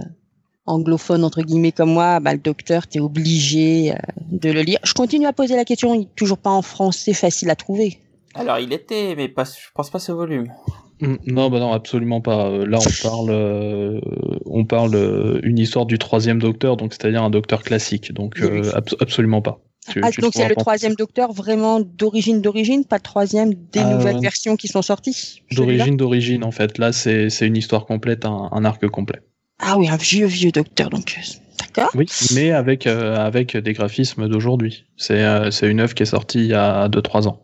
anglophone 0.66 1.24
entre 1.24 1.43
guillemets 1.43 1.73
comme 1.73 1.93
moi, 1.93 2.20
bah, 2.20 2.32
le 2.32 2.39
docteur, 2.39 2.86
t'es 2.86 3.01
obligé 3.01 3.93
euh, 3.93 3.97
de 4.31 4.51
le 4.51 4.62
lire. 4.62 4.78
Je 4.85 4.95
continue 4.95 5.27
à 5.27 5.32
poser 5.32 5.57
la 5.57 5.65
question, 5.65 5.95
il 5.95 6.03
est 6.03 6.15
toujours 6.15 6.39
pas 6.39 6.51
en 6.51 6.62
français 6.62 7.12
facile 7.12 7.51
à 7.51 7.57
trouver. 7.57 7.99
Alors 8.35 8.59
il 8.59 8.73
était, 8.73 9.15
mais 9.16 9.28
pas, 9.28 9.45
je 9.45 9.69
pense 9.74 9.90
pas 9.90 9.99
ce 9.99 10.12
volume. 10.12 10.53
Mm, 11.01 11.16
Non, 11.27 11.51
bah 11.51 11.61
non, 11.61 11.73
absolument 11.73 12.20
pas. 12.20 12.49
Euh, 12.49 12.66
Là, 12.66 12.78
on 12.78 13.09
parle, 13.09 13.31
euh, 13.31 14.01
on 14.47 14.65
parle 14.65 14.95
euh, 14.95 15.40
une 15.43 15.59
histoire 15.59 15.86
du 15.86 15.99
troisième 15.99 16.39
docteur, 16.40 16.77
donc 16.77 16.93
c'est-à-dire 16.93 17.23
un 17.23 17.31
docteur 17.31 17.62
classique. 17.62 18.12
Donc 18.12 18.40
euh, 18.40 18.70
absolument 19.01 19.43
pas. 19.43 19.61
Tu- 19.89 20.01
Ah, 20.05 20.10
tu 20.10 20.20
donc 20.20 20.32
c'est 20.35 20.48
le 20.48 20.55
troisième 20.56 20.94
docteur 20.94 21.32
vraiment 21.32 21.81
d'origine 21.81 22.40
d'origine, 22.43 22.85
pas 22.85 22.97
le 22.97 23.02
troisième 23.02 23.55
des 23.55 23.81
Euh, 23.81 23.85
nouvelles 23.97 24.20
versions 24.20 24.56
qui 24.56 24.69
sont 24.69 24.82
sorties. 24.82 25.43
D'origine, 25.52 25.97
d'origine, 25.97 26.44
en 26.44 26.51
fait. 26.51 26.78
Là, 26.78 26.93
c'est 26.93 27.31
c'est 27.31 27.47
une 27.47 27.56
histoire 27.56 27.86
complète, 27.86 28.24
un, 28.24 28.48
un 28.52 28.65
arc 28.65 28.86
complet. 28.89 29.20
Ah 29.60 29.77
oui, 29.78 29.89
un 29.89 29.97
vieux 29.97 30.27
vieux 30.27 30.51
docteur 30.52 30.90
donc. 30.90 31.16
euh, 31.19 31.23
D'accord. 31.59 31.90
Oui, 31.94 32.06
mais 32.32 32.52
avec 32.52 32.86
euh, 32.86 33.16
avec 33.16 33.56
des 33.56 33.73
graphismes 33.73 34.28
d'aujourd'hui. 34.28 34.85
C'est 34.97 35.24
euh, 35.24 35.51
c'est 35.51 35.69
une 35.69 35.81
œuvre 35.81 35.94
qui 35.94 36.02
est 36.05 36.06
sortie 36.06 36.39
il 36.39 36.47
y 36.47 36.55
a 36.55 36.89
2-3 36.89 37.27
ans. 37.27 37.40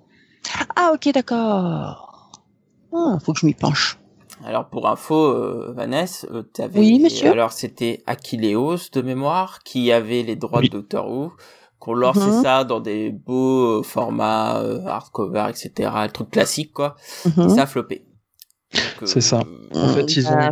Ah 0.76 0.90
ok 0.94 1.12
d'accord. 1.12 2.30
Ah, 2.92 3.18
faut 3.24 3.32
que 3.32 3.40
je 3.40 3.46
m'y 3.46 3.54
penche. 3.54 3.98
Alors 4.44 4.68
pour 4.68 4.86
info, 4.88 5.14
euh, 5.16 5.72
Vanessa, 5.76 6.26
euh, 6.30 6.42
t'avais. 6.42 6.78
Oui, 6.78 6.98
monsieur. 7.00 7.30
Alors 7.30 7.52
c'était 7.52 8.02
Achilleos 8.06 8.76
de 8.92 9.00
mémoire 9.02 9.60
qui 9.64 9.90
avait 9.90 10.22
les 10.22 10.36
droits 10.36 10.60
Oui. 10.60 10.68
de 10.68 10.74
Doctor 10.74 11.08
Who, 11.10 11.32
qu'on 11.85 11.94
lançait 11.94 12.31
Mhm. 12.31 12.43
ça 12.43 12.65
dans 12.65 12.81
des 12.81 13.11
beaux 13.11 13.81
euh, 13.81 13.82
formats 13.82 14.59
euh, 14.61 14.85
hardcover, 14.86 15.47
etc. 15.51 15.90
Le 16.05 16.11
truc 16.11 16.31
classique 16.31 16.73
quoi. 16.73 16.97
Et 17.27 17.28
Mhm. 17.40 17.48
ça 17.51 17.62
a 17.62 17.66
floppé. 17.66 18.05
Euh, 18.74 19.06
C'est 19.06 19.20
ça. 19.20 19.40
En 19.73 19.89
fait, 19.89 20.16
ils 20.16 20.27
ont, 20.28 20.36
Ah, 20.39 20.51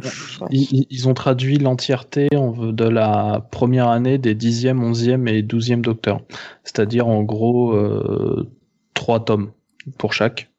ils, 0.50 1.08
ont 1.08 1.14
traduit 1.14 1.58
l'entièreté 1.58 2.28
en- 2.36 2.52
de 2.72 2.84
la 2.84 3.46
première 3.50 3.88
année 3.88 4.18
des 4.18 4.34
10e, 4.36 4.82
11e 4.82 5.26
et 5.26 5.42
12e 5.42 5.80
docteurs. 5.82 6.20
C'est-à-dire, 6.62 7.08
en 7.08 7.22
gros, 7.22 7.72
euh, 7.72 8.48
trois 8.94 9.24
tomes 9.24 9.50
pour 9.98 10.12
chaque. 10.12 10.50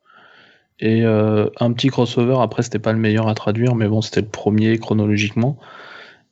Et 0.79 1.03
euh, 1.05 1.47
un 1.59 1.71
petit 1.71 1.87
crossover, 1.87 2.35
après, 2.41 2.63
c'était 2.63 2.79
pas 2.79 2.91
le 2.91 2.99
meilleur 2.99 3.27
à 3.29 3.33
traduire, 3.35 3.75
mais 3.75 3.87
bon, 3.87 4.01
c'était 4.01 4.21
le 4.21 4.27
premier 4.27 4.77
chronologiquement. 4.77 5.57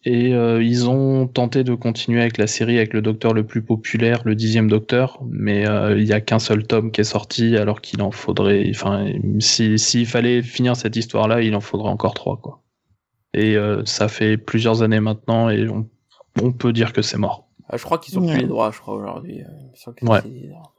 Et 0.04 0.34
euh, 0.34 0.64
ils 0.64 0.90
ont 0.90 1.28
tenté 1.28 1.64
de 1.64 1.76
continuer 1.76 2.22
avec 2.22 2.40
la 2.40 2.48
série 2.48 2.78
avec 2.78 2.92
le 2.94 3.04
docteur 3.04 3.34
le 3.34 3.46
plus 3.46 3.62
populaire, 3.62 4.22
le 4.26 4.34
dixième 4.34 4.68
docteur, 4.68 5.20
mais 5.30 5.68
euh, 5.68 5.96
il 5.98 6.06
y 6.08 6.14
a 6.14 6.22
qu'un 6.22 6.40
seul 6.40 6.66
tome 6.66 6.92
qui 6.92 7.02
est 7.02 7.06
sorti, 7.06 7.56
alors 7.56 7.82
qu'il 7.82 8.02
en 8.02 8.10
faudrait, 8.10 8.66
enfin, 8.72 9.06
si- 9.40 9.78
s'il 9.78 10.08
fallait 10.08 10.42
finir 10.42 10.76
cette 10.76 10.96
histoire-là, 10.96 11.42
il 11.42 11.56
en 11.56 11.62
faudrait 11.62 11.90
encore 11.92 12.16
trois, 12.16 12.38
quoi. 12.38 12.64
Et 13.36 13.56
euh, 13.56 13.84
ça 13.86 14.08
fait 14.08 14.38
plusieurs 14.38 14.82
années 14.82 15.00
maintenant, 15.00 15.50
et 15.52 15.68
on, 15.70 15.88
on 16.42 16.52
peut 16.52 16.74
dire 16.74 16.94
que 16.94 17.04
c'est 17.04 17.18
mort. 17.20 17.48
ah, 17.70 17.78
je 17.78 17.84
crois 17.84 18.00
qu'ils 18.00 18.18
ont 18.18 18.24
Ouais. 18.24 18.32
plus 18.34 18.42
les 18.42 18.48
droits, 18.48 18.72
je 18.74 18.80
crois 18.80 18.96
aujourd'hui. 18.96 19.44
Ouais. 20.02 20.20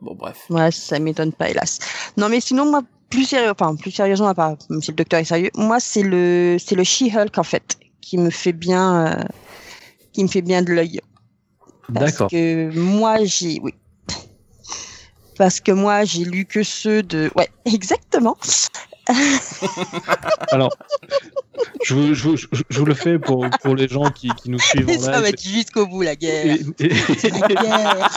Bon 0.00 0.14
bref. 0.16 0.46
Ouais, 0.50 0.72
ça 0.72 0.98
m'étonne 0.98 1.32
pas, 1.32 1.48
hélas. 1.48 1.78
Non, 2.16 2.28
mais 2.28 2.40
sinon, 2.40 2.68
moi, 2.68 2.82
plus 3.08 3.24
sérieux, 3.24 3.50
enfin, 3.52 3.76
plus 3.76 3.92
sérieusement, 3.92 4.26
à 4.28 4.34
part, 4.34 4.56
même 4.68 4.82
si 4.82 4.90
le 4.90 4.96
docteur 4.96 5.20
est 5.20 5.24
sérieux, 5.24 5.50
moi, 5.56 5.78
c'est 5.78 6.02
le, 6.02 6.56
c'est 6.58 6.74
le 6.74 6.82
She-Hulk, 6.82 7.38
en 7.38 7.42
fait, 7.44 7.78
qui 8.02 8.18
me 8.18 8.28
fait 8.28 8.52
bien, 8.52 9.06
euh, 9.06 9.24
qui 10.12 10.22
me 10.22 10.28
fait 10.28 10.42
bien 10.42 10.60
de 10.60 10.72
l'œil. 10.72 11.00
Parce 11.94 12.12
D'accord. 12.12 12.30
que 12.30 12.70
moi, 12.78 13.24
j'ai, 13.24 13.58
oui. 13.62 13.74
Parce 15.38 15.60
que 15.60 15.72
moi, 15.72 16.04
j'ai 16.04 16.24
lu 16.24 16.44
que 16.44 16.62
ceux 16.62 17.02
de, 17.02 17.30
ouais, 17.36 17.48
exactement. 17.64 18.36
Alors, 20.50 20.76
je 21.84 21.94
vous, 21.94 22.14
je, 22.14 22.22
vous- 22.28 22.36
je- 22.36 22.46
je 22.68 22.78
vous 22.78 22.84
le 22.84 22.94
fais 22.94 23.18
pour, 23.18 23.46
pour 23.62 23.74
les 23.74 23.88
gens 23.88 24.10
qui, 24.10 24.28
qui 24.30 24.50
nous 24.50 24.58
suivent 24.58 24.88
en 24.88 24.98
ça 25.00 25.20
va 25.20 25.28
être 25.28 25.42
jusqu'au 25.42 25.86
bout, 25.86 26.02
la 26.02 26.16
guerre. 26.16 26.56
Et, 26.78 26.84
et- 26.86 27.30
La 27.30 27.48
guerre. 27.48 28.08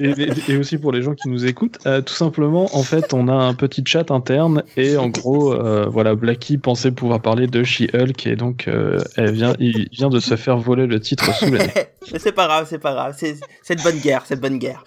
et, 0.00 0.10
et- 0.10 0.30
et 0.52 0.56
aussi 0.56 0.78
pour 0.78 0.92
les 0.92 1.02
gens 1.02 1.14
qui 1.14 1.28
nous 1.28 1.46
écoutent, 1.46 1.78
euh, 1.86 2.00
tout 2.00 2.14
simplement, 2.14 2.68
en 2.76 2.82
fait, 2.82 3.12
on 3.14 3.28
a 3.28 3.32
un 3.34 3.54
petit 3.54 3.82
chat 3.86 4.10
interne 4.10 4.62
et 4.76 4.96
en 4.96 5.08
gros, 5.08 5.52
euh, 5.52 5.86
voilà, 5.88 6.14
Blacky 6.14 6.58
pensait 6.58 6.90
pouvoir 6.90 7.20
parler 7.20 7.46
de 7.46 7.62
She-Hulk 7.64 8.26
et 8.26 8.36
donc 8.36 8.68
euh, 8.68 8.98
elle 9.16 9.32
vient, 9.32 9.54
il 9.58 9.88
vient 9.92 10.08
de 10.08 10.20
se 10.20 10.36
faire 10.36 10.58
voler 10.58 10.86
le 10.86 11.00
titre 11.00 11.32
sous 11.34 11.50
la 11.50 11.64
Mais 12.12 12.18
c'est 12.18 12.32
pas 12.32 12.46
grave, 12.46 12.66
c'est 12.70 12.78
pas 12.78 12.92
grave. 12.94 13.16
C'est 13.18 13.74
de 13.76 13.82
bonne 13.82 13.98
guerre, 13.98 14.22
c'est 14.26 14.36
de 14.36 14.40
bonne 14.40 14.58
guerre. 14.58 14.82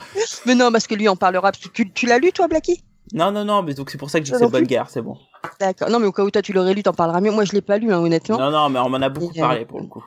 Mais 0.46 0.56
non, 0.56 0.72
parce 0.72 0.88
que 0.88 0.96
lui 0.96 1.08
en 1.08 1.16
parlera. 1.16 1.52
Tu, 1.52 1.92
tu 1.92 2.06
l'as 2.08 2.18
lu, 2.18 2.32
toi, 2.32 2.48
Blacky 2.48 2.84
Non, 3.14 3.32
non, 3.32 3.44
non, 3.44 3.62
mais 3.62 3.74
donc 3.74 3.90
c'est 3.90 3.98
pour 3.98 4.10
ça 4.10 4.20
que 4.20 4.26
je 4.26 4.32
de 4.32 4.48
bonne 4.48 4.66
guerre, 4.66 4.90
c'est 4.90 5.02
bon. 5.02 5.18
D'accord. 5.60 5.90
Non, 5.90 6.00
mais 6.00 6.06
au 6.06 6.12
cas 6.12 6.24
où 6.24 6.32
toi, 6.32 6.42
tu 6.42 6.54
l'aurais 6.54 6.74
lu, 6.74 6.84
t'en 6.84 6.94
parleras 6.94 7.20
mieux. 7.20 7.32
Moi, 7.32 7.46
je 7.46 7.52
l'ai 7.52 7.62
pas 7.62 7.78
lu, 7.78 7.92
hein, 7.92 8.00
honnêtement. 8.00 8.38
Non, 8.38 8.52
non, 8.52 8.70
mais 8.70 8.80
on 8.80 8.90
m'en 8.90 9.02
a 9.02 9.10
beaucoup 9.10 9.34
Et, 9.36 9.40
euh, 9.40 9.42
parlé 9.42 9.66
pour 9.66 9.80
le 9.80 9.88
coup. 9.88 10.04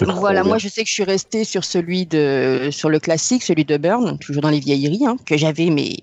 Voilà, 0.00 0.40
bien. 0.40 0.48
moi 0.48 0.58
je 0.58 0.68
sais 0.68 0.82
que 0.82 0.88
je 0.88 0.94
suis 0.94 1.04
restée 1.04 1.44
sur 1.44 1.64
celui 1.64 2.06
de 2.06 2.70
sur 2.70 2.88
le 2.88 2.98
classique, 2.98 3.42
celui 3.42 3.66
de 3.66 3.76
Burn, 3.76 4.18
toujours 4.18 4.40
dans 4.40 4.48
les 4.48 4.60
vieilleries, 4.60 5.06
hein, 5.06 5.16
que 5.26 5.36
j'avais 5.36 5.68
mais 5.68 5.96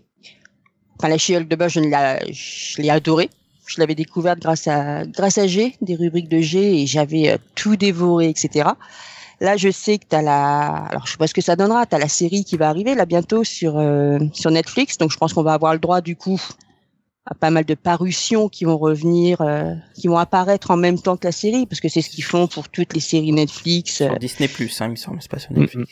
enfin 0.98 1.07
la 1.10 1.18
She-Hulk 1.18 1.48
de 1.48 1.56
Burn, 1.56 1.70
je 1.70 1.80
l'ai 1.80 2.32
je 2.32 2.82
l'ai 2.82 2.90
adoré. 2.91 3.30
Je 3.66 3.80
l'avais 3.80 3.95
découverte 3.95 4.40
grâce 4.40 4.68
à 4.68 5.06
grâce 5.06 5.38
à 5.38 5.45
G, 5.48 5.76
des 5.82 5.95
rubriques 5.95 6.30
de 6.30 6.40
G 6.40 6.82
et 6.82 6.88
j'avais 6.88 7.30
euh, 7.30 7.38
tout 7.56 7.76
dévoré, 7.76 8.30
etc. 8.30 8.70
Là, 9.41 9.56
je 9.57 9.70
sais 9.72 9.98
que 9.99 10.06
t'as 10.07 10.22
la, 10.22 10.68
alors 10.90 11.06
je 11.07 11.11
sais 11.14 11.18
pas 11.18 11.28
ce 11.28 11.34
que 11.34 11.41
ça 11.41 11.56
donnera. 11.56 11.86
T'as 11.86 11.98
la 11.98 12.10
série 12.10 12.44
qui 12.44 12.57
va 12.57 12.68
arriver 12.70 12.94
là 12.95 13.06
bientôt 13.06 13.44
sur 13.44 13.78
euh, 13.78 14.20
sur 14.34 14.52
Netflix, 14.52 14.98
donc 14.98 15.11
je 15.11 15.18
pense 15.18 15.34
qu'on 15.34 15.44
va 15.44 15.53
avoir 15.53 15.74
le 15.74 15.80
droit 15.80 16.02
du 16.02 16.16
coup 16.16 16.41
à 17.26 17.36
pas 17.36 17.49
mal 17.52 17.64
de 17.64 17.76
parutions 17.76 18.49
qui 18.49 18.66
vont 18.66 18.78
revenir, 18.78 19.41
euh, 19.41 19.74
qui 19.94 20.07
vont 20.07 20.18
apparaître 20.18 20.72
en 20.72 20.78
même 20.78 20.99
temps 20.99 21.16
que 21.16 21.28
la 21.28 21.32
série, 21.32 21.66
parce 21.68 21.80
que 21.80 21.88
c'est 21.88 22.02
ce 22.02 22.10
qu'ils 22.10 22.24
font 22.24 22.48
pour 22.48 22.70
toutes 22.70 22.94
les 22.94 22.99
séries 22.99 23.32
Netflix. 23.32 23.98
Sur 23.98 24.11
euh. 24.11 24.16
Disney 24.18 24.48
Plus, 24.48 24.82
hein, 24.82 24.88
il 24.88 24.91
me 24.91 24.95
semble, 24.95 25.22
c'est 25.22 25.30
pas 25.30 25.38
sur 25.40 25.52
Mm, 25.52 25.60
Netflix. 25.60 25.91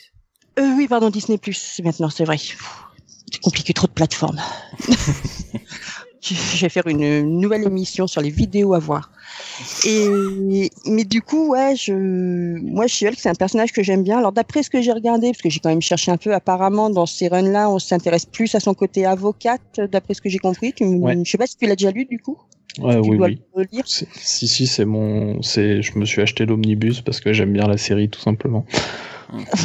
Euh, 0.59 0.73
oui, 0.75 0.87
pardon, 0.87 1.09
Disney 1.11 1.37
Plus 1.37 1.79
maintenant, 1.83 2.09
c'est 2.09 2.23
vrai. 2.25 2.37
C'est 2.37 3.41
compliqué, 3.41 3.73
trop 3.73 3.87
de 3.87 3.91
plateformes. 3.91 4.39
je 6.21 6.61
vais 6.61 6.69
faire 6.69 6.87
une 6.87 7.39
nouvelle 7.39 7.63
émission 7.63 8.07
sur 8.07 8.21
les 8.21 8.29
vidéos 8.29 8.73
à 8.73 8.79
voir. 8.79 9.11
Et 9.85 10.69
mais 10.85 11.03
du 11.03 11.21
coup, 11.21 11.49
ouais, 11.49 11.75
je, 11.75 11.93
moi, 12.59 12.87
She-Hulk, 12.87 13.15
c'est 13.17 13.29
un 13.29 13.35
personnage 13.35 13.71
que 13.71 13.83
j'aime 13.83 14.03
bien. 14.03 14.17
Alors 14.17 14.31
d'après 14.31 14.63
ce 14.63 14.69
que 14.69 14.81
j'ai 14.81 14.91
regardé, 14.91 15.31
parce 15.31 15.41
que 15.41 15.49
j'ai 15.49 15.59
quand 15.59 15.69
même 15.69 15.81
cherché 15.81 16.11
un 16.11 16.17
peu, 16.17 16.33
apparemment 16.33 16.89
dans 16.89 17.05
ces 17.05 17.27
runs-là, 17.27 17.69
on 17.69 17.79
s'intéresse 17.79 18.25
plus 18.25 18.53
à 18.55 18.59
son 18.59 18.73
côté 18.73 19.05
avocate, 19.05 19.79
d'après 19.91 20.13
ce 20.13 20.21
que 20.21 20.29
j'ai 20.29 20.39
compris. 20.39 20.73
Tu, 20.73 20.85
Ouais. 20.85 21.17
Je 21.23 21.29
sais 21.29 21.37
pas 21.37 21.47
si 21.47 21.57
tu 21.57 21.67
l'as 21.67 21.75
déjà 21.75 21.91
lu 21.91 22.05
du 22.05 22.19
coup. 22.19 22.37
Ouais, 22.79 23.01
tu 23.01 23.09
oui, 23.09 23.17
dois 23.17 23.27
oui. 23.27 23.41
le 23.55 23.65
lire. 23.71 23.83
Si, 23.85 24.07
si, 24.47 24.67
c'est 24.67 24.85
mon. 24.85 25.41
c'est 25.41 25.81
Je 25.81 25.97
me 25.97 26.05
suis 26.05 26.21
acheté 26.21 26.45
l'omnibus 26.45 27.01
parce 27.01 27.19
que 27.19 27.33
j'aime 27.33 27.53
bien 27.53 27.67
la 27.67 27.77
série, 27.77 28.09
tout 28.09 28.21
simplement. 28.21 28.65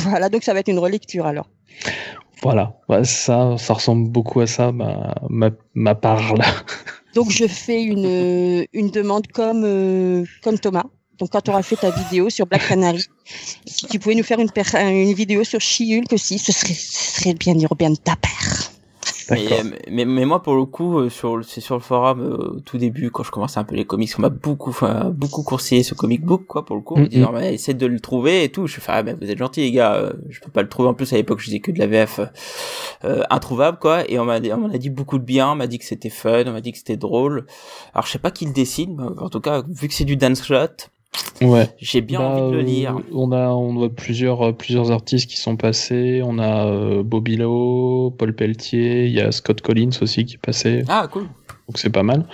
Voilà, 0.02 0.28
donc 0.28 0.42
ça 0.42 0.54
va 0.54 0.58
être 0.60 0.68
une 0.68 0.80
relecture 0.80 1.24
alors. 1.24 1.48
Voilà. 2.42 2.76
Ouais, 2.88 3.04
ça, 3.04 3.56
ça 3.58 3.74
ressemble 3.74 4.10
beaucoup 4.10 4.40
à 4.40 4.46
ça, 4.46 4.72
ma, 4.72 5.14
ma, 5.28 5.50
ma 5.74 5.94
part 5.94 6.34
là. 6.34 6.44
Donc 7.14 7.30
je 7.30 7.46
fais 7.46 7.82
une, 7.82 8.66
une 8.72 8.90
demande 8.90 9.26
comme, 9.28 9.62
euh, 9.64 10.24
comme 10.42 10.58
Thomas. 10.58 10.84
Donc 11.18 11.30
quand 11.30 11.42
tu 11.42 11.50
auras 11.50 11.62
fait 11.62 11.76
ta 11.76 11.90
vidéo 11.90 12.30
sur 12.30 12.46
Black 12.46 12.66
Canary, 12.66 13.04
si 13.66 13.86
tu 13.86 13.98
pouvais 13.98 14.14
nous 14.14 14.24
faire 14.24 14.40
une, 14.40 14.50
une 14.88 15.12
vidéo 15.12 15.44
sur 15.44 15.60
She-Hulk 15.60 16.12
aussi, 16.12 16.38
ce 16.38 16.52
serait, 16.52 16.74
ce 16.74 17.20
serait 17.20 17.34
bien 17.34 17.54
dire 17.54 17.74
bien 17.76 17.90
de 17.90 17.96
ta 17.96 18.16
paire. 18.16 18.71
Mais, 19.34 19.70
mais, 19.90 20.04
mais 20.04 20.24
moi, 20.24 20.42
pour 20.42 20.54
le 20.54 20.64
coup, 20.64 20.98
euh, 20.98 21.08
sur, 21.10 21.36
le- 21.36 21.42
c'est 21.42 21.60
sur 21.60 21.74
le 21.74 21.80
forum, 21.80 22.20
euh, 22.20 22.56
au 22.56 22.60
tout 22.60 22.78
début, 22.78 23.10
quand 23.10 23.22
je 23.22 23.30
commençais 23.30 23.58
un 23.58 23.64
peu 23.64 23.74
les 23.74 23.84
comics, 23.84 24.10
on 24.18 24.22
m'a 24.22 24.28
beaucoup, 24.28 24.70
enfin, 24.70 25.10
beaucoup 25.10 25.42
conseillé 25.42 25.82
ce 25.82 25.94
comic 25.94 26.22
book, 26.24 26.44
quoi, 26.46 26.64
pour 26.64 26.76
le 26.76 26.82
coup, 26.82 26.96
en 27.24 27.32
me 27.32 27.38
mais 27.40 27.54
essaie 27.54 27.74
de 27.74 27.86
le 27.86 27.98
trouver 28.00 28.44
et 28.44 28.48
tout. 28.50 28.66
Je 28.66 28.80
fais, 28.80 28.92
ah, 28.92 29.02
ben, 29.02 29.16
vous 29.20 29.30
êtes 29.30 29.38
gentils, 29.38 29.60
les 29.62 29.72
gars, 29.72 29.94
euh, 29.94 30.12
je 30.28 30.40
peux 30.40 30.50
pas 30.50 30.62
le 30.62 30.68
trouver. 30.68 30.88
En 30.88 30.94
plus, 30.94 31.12
à 31.12 31.16
l'époque, 31.16 31.40
je 31.40 31.46
disais 31.46 31.60
que 31.60 31.70
de 31.72 31.78
la 31.78 31.86
VF, 31.86 32.20
euh, 33.04 33.22
introuvable, 33.30 33.78
quoi. 33.78 34.08
Et 34.10 34.18
on 34.18 34.24
m'a, 34.24 34.40
dit- 34.40 34.52
on 34.52 34.58
m'en 34.58 34.70
a 34.72 34.78
dit 34.78 34.90
beaucoup 34.90 35.18
de 35.18 35.24
bien, 35.24 35.52
on 35.52 35.54
m'a 35.56 35.66
dit 35.66 35.78
que 35.78 35.84
c'était 35.84 36.10
fun, 36.10 36.44
on 36.46 36.52
m'a 36.52 36.60
dit 36.60 36.72
que 36.72 36.78
c'était 36.78 36.96
drôle. 36.96 37.46
Alors, 37.94 38.06
je 38.06 38.12
sais 38.12 38.18
pas 38.18 38.30
qui 38.30 38.46
le 38.46 38.52
dessine, 38.52 38.96
mais 38.98 39.20
en 39.22 39.28
tout 39.28 39.40
cas, 39.40 39.62
vu 39.68 39.88
que 39.88 39.94
c'est 39.94 40.04
du 40.04 40.16
dance 40.16 40.44
shot, 40.44 40.88
Ouais. 41.40 41.68
j'ai 41.78 42.00
bien 42.00 42.20
Bah, 42.20 42.26
envie 42.36 42.50
de 42.50 42.56
le 42.56 42.62
euh, 42.62 42.62
lire. 42.62 42.96
On 43.12 43.32
a, 43.32 43.48
on 43.48 43.74
voit 43.74 43.90
plusieurs, 43.90 44.42
euh, 44.42 44.52
plusieurs 44.52 44.90
artistes 44.90 45.28
qui 45.28 45.36
sont 45.36 45.56
passés. 45.56 46.22
On 46.24 46.38
a 46.38 46.66
euh, 46.66 47.02
Bobby 47.02 47.36
Lowe, 47.36 48.10
Paul 48.16 48.34
Pelletier, 48.34 49.06
il 49.06 49.12
y 49.12 49.20
a 49.20 49.32
Scott 49.32 49.60
Collins 49.60 49.90
aussi 50.00 50.24
qui 50.24 50.34
est 50.34 50.38
passé. 50.38 50.82
Ah, 50.88 51.08
cool. 51.10 51.24
donc 51.24 51.76
c'est 51.78 51.90
pas 51.90 52.02
mal. 52.02 52.26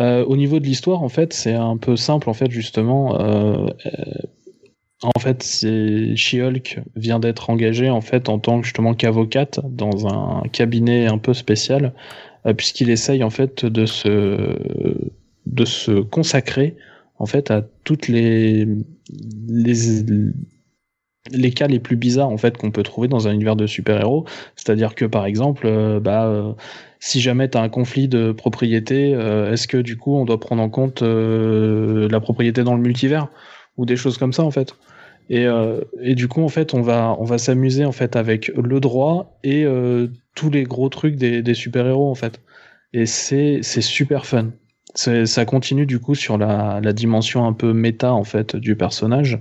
Euh, 0.00 0.24
au 0.24 0.36
niveau 0.36 0.60
de 0.60 0.64
l'histoire, 0.64 1.02
en 1.02 1.08
fait, 1.08 1.32
c'est 1.32 1.54
un 1.54 1.76
peu 1.76 1.96
simple, 1.96 2.28
en 2.30 2.34
fait, 2.34 2.50
justement. 2.50 3.20
Euh, 3.20 3.66
euh, 3.86 4.02
en 5.02 5.20
fait, 5.20 5.42
c'est 5.44 6.16
She-Hulk 6.16 6.80
vient 6.96 7.20
d'être 7.20 7.50
engagée 7.50 7.88
en 7.88 8.00
fait 8.00 8.28
en 8.28 8.40
tant 8.40 8.58
que 8.60 8.64
justement 8.66 8.94
qu'avocate 8.94 9.60
dans 9.64 10.08
un 10.08 10.42
cabinet 10.52 11.06
un 11.06 11.18
peu 11.18 11.34
spécial, 11.34 11.94
euh, 12.46 12.52
puisqu'il 12.52 12.90
essaye 12.90 13.22
en 13.22 13.30
fait 13.30 13.64
de 13.64 13.86
se 13.86 14.56
de 15.46 15.64
se 15.64 16.00
consacrer 16.00 16.76
en 17.18 17.26
fait 17.26 17.50
à 17.50 17.62
toutes 17.84 18.08
les 18.08 18.66
les 19.48 19.74
les 21.30 21.50
cas 21.50 21.66
les 21.66 21.78
plus 21.78 21.96
bizarres 21.96 22.28
en 22.28 22.36
fait 22.38 22.56
qu'on 22.56 22.70
peut 22.70 22.82
trouver 22.82 23.08
dans 23.08 23.28
un 23.28 23.32
univers 23.32 23.56
de 23.56 23.66
super-héros, 23.66 24.24
c'est-à-dire 24.56 24.94
que 24.94 25.04
par 25.04 25.26
exemple, 25.26 25.66
euh, 25.66 26.00
bah 26.00 26.26
euh, 26.26 26.52
si 27.00 27.20
jamais 27.20 27.48
tu 27.48 27.58
as 27.58 27.62
un 27.62 27.68
conflit 27.68 28.08
de 28.08 28.32
propriété, 28.32 29.14
euh, 29.14 29.52
est-ce 29.52 29.68
que 29.68 29.78
du 29.78 29.96
coup 29.96 30.16
on 30.16 30.24
doit 30.24 30.40
prendre 30.40 30.62
en 30.62 30.70
compte 30.70 31.02
la 31.02 32.20
propriété 32.20 32.64
dans 32.64 32.74
le 32.74 32.82
multivers 32.82 33.28
ou 33.76 33.86
des 33.86 33.96
choses 33.96 34.18
comme 34.18 34.32
ça 34.32 34.44
en 34.44 34.50
fait? 34.50 34.74
Et, 35.30 35.46
et 36.00 36.14
du 36.14 36.26
coup 36.26 36.42
en 36.42 36.48
fait 36.48 36.72
on 36.72 36.80
va 36.80 37.14
on 37.18 37.24
va 37.24 37.36
s'amuser 37.36 37.84
en 37.84 37.92
fait 37.92 38.16
avec 38.16 38.48
le 38.48 38.80
droit 38.80 39.38
et 39.44 39.66
tous 40.34 40.50
les 40.50 40.64
gros 40.64 40.88
trucs 40.88 41.16
des, 41.16 41.42
des 41.42 41.54
super 41.54 41.86
héros 41.86 42.10
en 42.10 42.14
fait. 42.14 42.40
Et 42.94 43.04
c'est 43.04 43.60
c'est 43.62 43.82
super 43.82 44.24
fun 44.24 44.52
ça 44.98 45.44
continue 45.44 45.86
du 45.86 46.00
coup 46.00 46.14
sur 46.14 46.38
la, 46.38 46.80
la 46.82 46.92
dimension 46.92 47.46
un 47.46 47.52
peu 47.52 47.72
méta 47.72 48.12
en 48.12 48.24
fait 48.24 48.56
du 48.56 48.74
personnage 48.76 49.38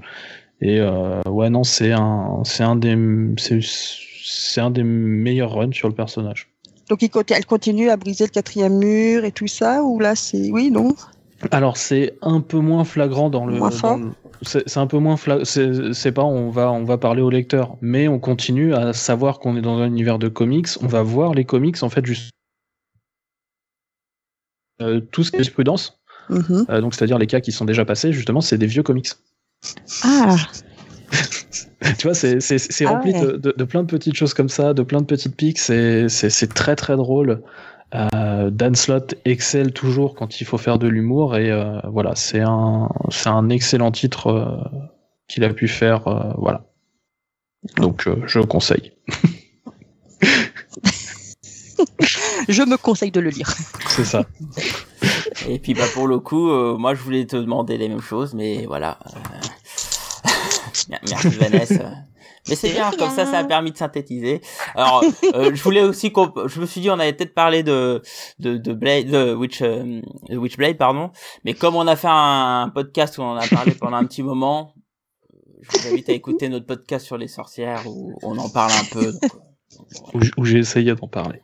et 0.61 0.79
euh, 0.79 1.21
ouais 1.29 1.49
non 1.49 1.63
c'est 1.63 1.91
un 1.91 2.41
c'est 2.43 2.63
un 2.63 2.75
des 2.75 2.95
c'est 3.37 4.61
un 4.61 4.69
des 4.69 4.83
meilleurs 4.83 5.53
runs 5.53 5.71
sur 5.71 5.87
le 5.87 5.95
personnage 5.95 6.49
Donc 6.89 7.01
il 7.01 7.09
elle 7.29 7.45
continue 7.45 7.89
à 7.89 7.97
briser 7.97 8.25
le 8.25 8.29
quatrième 8.31 8.77
mur 8.77 9.25
et 9.25 9.31
tout 9.31 9.47
ça, 9.47 9.83
ou 9.83 9.99
là 9.99 10.15
c'est... 10.15 10.49
Oui, 10.51 10.69
non? 10.71 10.93
Alors 11.51 11.77
c'est 11.77 12.15
un 12.21 12.41
peu 12.41 12.57
moins 12.57 12.83
flagrant 12.83 13.29
dans 13.29 13.45
le. 13.45 13.57
Moins 13.57 13.71
fort 13.71 13.97
dans 13.97 14.05
le- 14.05 14.11
C'est 14.41 14.77
un 14.77 14.87
peu 14.87 14.97
moins 14.97 15.17
flagrant. 15.17 15.45
C'est 15.45 16.11
pas 16.11 16.23
on 16.23 16.49
va 16.49 16.71
on 16.71 16.83
va 16.83 16.97
parler 16.97 17.21
au 17.21 17.29
lecteur, 17.29 17.77
mais 17.81 18.07
on 18.07 18.19
continue 18.19 18.73
à 18.73 18.93
savoir 18.93 19.39
qu'on 19.39 19.55
est 19.55 19.61
dans 19.61 19.77
un 19.77 19.87
univers 19.87 20.17
de 20.17 20.29
comics. 20.29 20.67
On 20.81 20.87
va 20.87 21.03
voir 21.03 21.33
les 21.33 21.45
comics 21.45 21.83
en 21.83 21.89
fait 21.89 22.05
juste 22.05 22.31
tout 25.11 25.23
ce 25.23 25.31
qui 25.31 25.37
est 25.37 25.39
jurisprudence, 25.39 25.99
Mhm. 26.29 26.65
euh, 26.69 26.81
donc 26.81 26.93
c'est-à-dire 26.93 27.17
les 27.17 27.27
cas 27.27 27.39
qui 27.39 27.51
sont 27.51 27.65
déjà 27.65 27.85
passés. 27.85 28.11
Justement, 28.11 28.41
c'est 28.41 28.57
des 28.57 28.67
vieux 28.67 28.83
comics. 28.83 29.07
Ah, 30.03 30.35
tu 31.97 32.07
vois, 32.07 32.13
c'est 32.13 32.37
Ah 32.85 32.89
rempli 32.89 33.13
ouais. 33.13 33.21
de, 33.21 33.31
de, 33.37 33.53
de 33.57 33.63
plein 33.63 33.81
de 33.83 33.87
petites 33.87 34.15
choses 34.15 34.33
comme 34.33 34.49
ça, 34.49 34.73
de 34.73 34.83
plein 34.83 34.99
de 34.99 35.05
petites 35.05 35.35
piques. 35.35 35.59
C'est 35.59 36.53
très 36.53 36.75
très 36.75 36.95
drôle. 36.97 37.41
Euh, 37.95 38.49
Dan 38.49 38.75
Slott 38.75 39.15
excelle 39.23 39.71
toujours 39.71 40.13
quand 40.15 40.41
il 40.41 40.43
faut 40.45 40.57
faire 40.57 40.77
de 40.77 40.87
l'humour 40.89 41.37
et 41.37 41.49
euh, 41.49 41.79
voilà, 41.85 42.15
c'est 42.15 42.41
un 42.41 42.89
c'est 43.09 43.29
un 43.29 43.47
excellent 43.49 43.91
titre 43.91 44.27
euh, 44.27 44.57
qu'il 45.29 45.45
a 45.45 45.53
pu 45.53 45.69
faire. 45.69 46.05
euh, 46.09 46.33
voilà. 46.37 46.65
Donc 47.77 48.05
euh, 48.07 48.17
je 48.27 48.41
conseille. 48.41 48.91
je 52.49 52.63
me 52.63 52.77
conseille 52.77 53.11
de 53.11 53.19
le 53.19 53.29
lire. 53.29 53.49
C'est 53.89 54.05
ça. 54.05 54.25
Et 55.47 55.59
puis 55.59 55.73
bah 55.73 55.83
pour 55.93 56.07
le 56.07 56.19
coup, 56.19 56.49
euh, 56.49 56.77
moi 56.77 56.93
je 56.95 57.01
voulais 57.01 57.25
te 57.25 57.35
demander 57.35 57.77
les 57.77 57.87
mêmes 57.89 58.01
choses, 58.01 58.33
mais 58.33 58.65
voilà. 58.65 58.97
Euh... 59.07 60.27
Merci 61.09 61.29
Vanessa. 61.29 61.91
Mais 62.49 62.55
c'est 62.55 62.71
bien, 62.71 62.91
comme 62.97 63.09
ça, 63.09 63.25
ça 63.25 63.39
a 63.39 63.43
permis 63.43 63.73
de 63.73 63.77
synthétiser. 63.77 64.39
Alors, 64.73 65.03
euh, 65.35 65.51
je 65.53 65.61
voulais 65.61 65.81
aussi 65.81 66.13
qu'on, 66.13 66.31
je 66.47 66.61
me 66.61 66.65
suis 66.65 66.79
dit, 66.79 66.89
on 66.89 66.97
avait 66.97 67.11
peut-être 67.11 67.33
parlé 67.33 67.61
de, 67.61 68.01
de, 68.39 68.55
de 68.55 68.71
Blade, 68.73 69.07
de 69.07 69.33
Witch, 69.33 69.61
euh, 69.61 69.99
de 70.29 70.37
Witchblade, 70.37 70.77
pardon. 70.77 71.11
Mais 71.43 71.53
comme 71.55 71.75
on 71.75 71.85
a 71.87 71.97
fait 71.97 72.07
un 72.09 72.71
podcast 72.73 73.17
où 73.17 73.21
on 73.21 73.31
en 73.31 73.35
a 73.35 73.45
parlé 73.47 73.73
pendant 73.73 73.97
un 73.97 74.05
petit 74.05 74.23
moment, 74.23 74.73
je 75.61 75.77
vous 75.77 75.87
invite 75.89 76.07
à 76.07 76.13
écouter 76.13 76.47
notre 76.47 76.65
podcast 76.65 77.05
sur 77.05 77.17
les 77.17 77.27
sorcières 77.27 77.85
où 77.85 78.17
on 78.23 78.37
en 78.37 78.47
parle 78.47 78.71
un 78.71 78.85
peu. 78.93 79.11
Donc, 79.11 80.13
Où, 80.13 80.21
j- 80.21 80.31
où 80.37 80.45
j'ai 80.45 80.59
essayé 80.59 80.95
d'en 80.95 81.09
parler. 81.09 81.41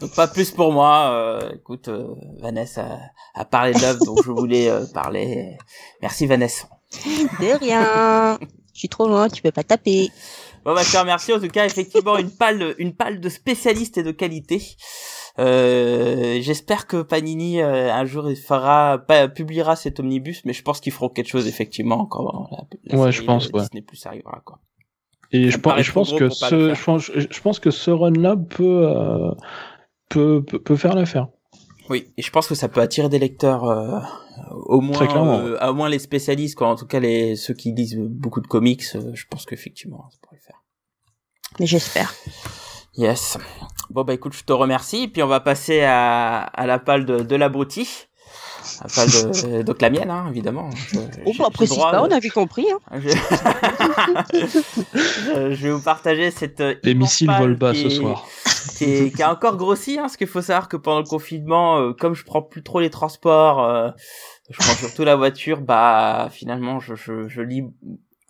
Donc 0.00 0.14
pas 0.14 0.26
plus 0.28 0.50
pour 0.50 0.72
moi. 0.72 1.10
Euh, 1.12 1.52
écoute, 1.54 1.88
euh, 1.88 2.14
Vanessa 2.40 2.98
a, 3.34 3.40
a 3.40 3.44
parlé 3.44 3.72
de 3.72 3.80
l'œuvre, 3.80 4.04
donc 4.04 4.18
je 4.24 4.30
voulais 4.30 4.68
euh, 4.70 4.84
parler. 4.92 5.56
Merci 6.02 6.26
Vanessa. 6.26 6.68
De 7.04 7.58
rien. 7.58 8.38
Je 8.72 8.78
suis 8.78 8.88
trop 8.88 9.08
loin, 9.08 9.28
tu 9.28 9.42
peux 9.42 9.50
pas 9.52 9.62
taper. 9.64 10.10
Bon 10.64 10.74
bah 10.74 10.82
je 10.82 10.92
te 10.92 10.96
remercie 10.98 11.32
en 11.32 11.40
tout 11.40 11.48
cas 11.48 11.64
effectivement 11.64 12.18
une 12.18 12.30
palle 12.30 12.74
une 12.78 12.94
palle 12.94 13.18
de 13.20 13.28
spécialistes 13.30 13.96
et 13.98 14.02
de 14.02 14.10
qualité. 14.10 14.62
Euh, 15.38 16.38
J'espère 16.42 16.86
que 16.86 17.00
Panini 17.02 17.62
euh, 17.62 17.90
un 17.92 18.04
jour 18.04 18.28
il 18.30 18.36
fera 18.36 18.98
pas, 18.98 19.28
publiera 19.28 19.74
cet 19.76 20.00
omnibus, 20.00 20.42
mais 20.44 20.52
je 20.52 20.62
pense 20.62 20.80
qu'ils 20.80 20.92
feront 20.92 21.08
quelque 21.08 21.28
chose 21.30 21.46
effectivement 21.46 22.04
quand 22.06 22.48
la, 22.50 22.58
la 22.84 22.98
Ouais, 22.98 23.12
série 23.12 23.12
je 23.12 23.22
pense, 23.26 23.46
ouais. 23.48 23.60
Disney 23.60 23.82
Plus 23.82 24.04
arrivera 24.04 24.42
quoi. 24.44 24.58
Et 25.32 25.50
je, 25.50 25.58
pense, 25.58 25.80
je 26.10 26.16
que 26.16 26.28
ce, 26.28 26.74
je 26.74 26.84
pense, 26.84 27.10
je 27.14 27.40
pense 27.40 27.60
que 27.60 27.70
ce 27.70 27.90
run-là 27.92 28.36
peut, 28.36 28.88
euh, 28.88 29.30
peut, 30.10 30.44
peut, 30.44 30.58
peut 30.58 30.76
faire 30.76 30.94
l'affaire. 30.94 31.28
Oui, 31.88 32.12
et 32.16 32.22
je 32.22 32.30
pense 32.30 32.46
que 32.46 32.54
ça 32.54 32.68
peut 32.68 32.80
attirer 32.80 33.08
des 33.08 33.18
lecteurs 33.18 33.64
euh, 33.64 33.98
au 34.66 34.80
moins 34.80 35.00
euh, 35.02 35.70
au 35.70 35.74
moins 35.74 35.88
les 35.88 35.98
spécialistes 35.98 36.56
quoi, 36.56 36.68
en 36.68 36.76
tout 36.76 36.86
cas 36.86 37.00
les 37.00 37.34
ceux 37.34 37.54
qui 37.54 37.72
lisent 37.72 37.96
beaucoup 37.98 38.40
de 38.40 38.46
comics, 38.46 38.84
euh, 38.94 39.10
je 39.14 39.24
pense 39.28 39.44
qu'effectivement 39.46 40.08
ça 40.10 40.18
pourrait 40.22 40.36
le 40.36 40.42
faire. 40.42 40.62
Mais 41.58 41.66
j'espère. 41.66 42.14
Yes. 42.96 43.38
Bon 43.88 44.04
bah 44.04 44.14
écoute, 44.14 44.34
je 44.34 44.44
te 44.44 44.52
remercie. 44.52 45.08
Puis 45.08 45.22
on 45.22 45.26
va 45.26 45.40
passer 45.40 45.80
à, 45.82 46.42
à 46.42 46.66
la 46.66 46.78
palle 46.78 47.06
de, 47.06 47.20
de 47.22 47.36
l'abruti. 47.36 48.06
De, 48.84 49.62
donc 49.62 49.80
la 49.80 49.90
mienne, 49.90 50.10
hein, 50.10 50.26
évidemment. 50.30 50.70
Je, 50.74 50.98
Oh, 51.26 51.32
bah, 51.38 51.48
précise 51.52 51.76
droit 51.76 51.90
pas, 51.90 51.98
de- 52.00 52.02
on 52.12 52.16
avait 52.16 52.28
compris. 52.28 52.66
Hein. 52.70 53.00
Je... 53.00 53.08
je 54.32 55.54
je 55.54 55.62
vais 55.66 55.70
vous 55.70 55.80
partager 55.82 56.30
cette. 56.30 56.60
euh, 56.60 56.74
Les 56.82 56.94
missiles 56.94 57.30
volent 57.38 57.56
bas 57.56 57.72
qui 57.72 57.82
ce 57.82 57.90
soir. 57.90 58.26
Qui, 58.76 58.84
est- 58.84 59.14
qui 59.14 59.22
a 59.22 59.30
encore 59.32 59.56
grossi, 59.56 59.98
hein, 59.98 60.02
parce 60.02 60.16
qu'il 60.16 60.26
faut 60.26 60.42
savoir 60.42 60.68
que 60.68 60.76
pendant 60.76 60.98
le 61.00 61.04
confinement, 61.06 61.78
euh, 61.78 61.92
comme 61.92 62.14
je 62.14 62.24
prends 62.24 62.42
plus 62.42 62.62
trop 62.62 62.80
les 62.80 62.90
transports, 62.90 63.62
euh, 63.64 63.90
je 64.50 64.56
prends 64.58 64.74
surtout 64.74 65.04
la 65.04 65.16
voiture, 65.16 65.60
bah 65.60 66.28
finalement 66.30 66.80
je, 66.80 66.94
je, 66.94 67.28
je 67.28 67.40
lis 67.42 67.64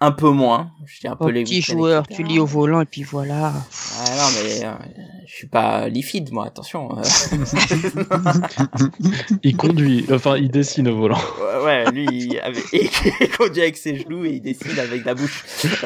un 0.01 0.13
peu 0.13 0.31
moins. 0.31 0.71
Je 0.87 1.01
dis 1.01 1.09
un 1.09 1.17
Oh, 1.21 1.25
peu 1.27 1.31
les 1.31 1.45
petit 1.45 1.61
joueur, 1.63 2.05
etc. 2.05 2.23
tu 2.23 2.29
lis 2.29 2.39
au 2.39 2.47
volant 2.47 2.81
et 2.81 2.85
puis 2.87 3.03
voilà. 3.03 3.53
Ah 3.99 4.05
non, 4.17 4.29
mais 4.43 4.65
euh, 4.65 4.73
je 5.27 5.35
suis 5.35 5.47
pas 5.47 5.89
lifid, 5.89 6.33
moi, 6.33 6.47
attention. 6.47 6.99
euh. 6.99 7.03
Il 9.43 9.57
conduit, 9.57 10.07
enfin 10.13 10.37
il 10.37 10.51
dessine 10.51 10.89
au 10.89 10.97
volant. 10.97 11.19
ouais, 11.19 11.65
ouais, 11.65 11.91
lui, 11.93 12.07
il, 12.11 12.41
avait- 12.41 12.63
il 13.21 13.31
conduit 13.37 13.63
avec 13.63 13.77
ses 13.77 13.99
genoux 14.01 14.25
et 14.25 14.35
il 14.35 14.41
dessine 14.41 14.79
avec 14.79 15.05
la 15.05 15.15
bouche. 15.15 15.45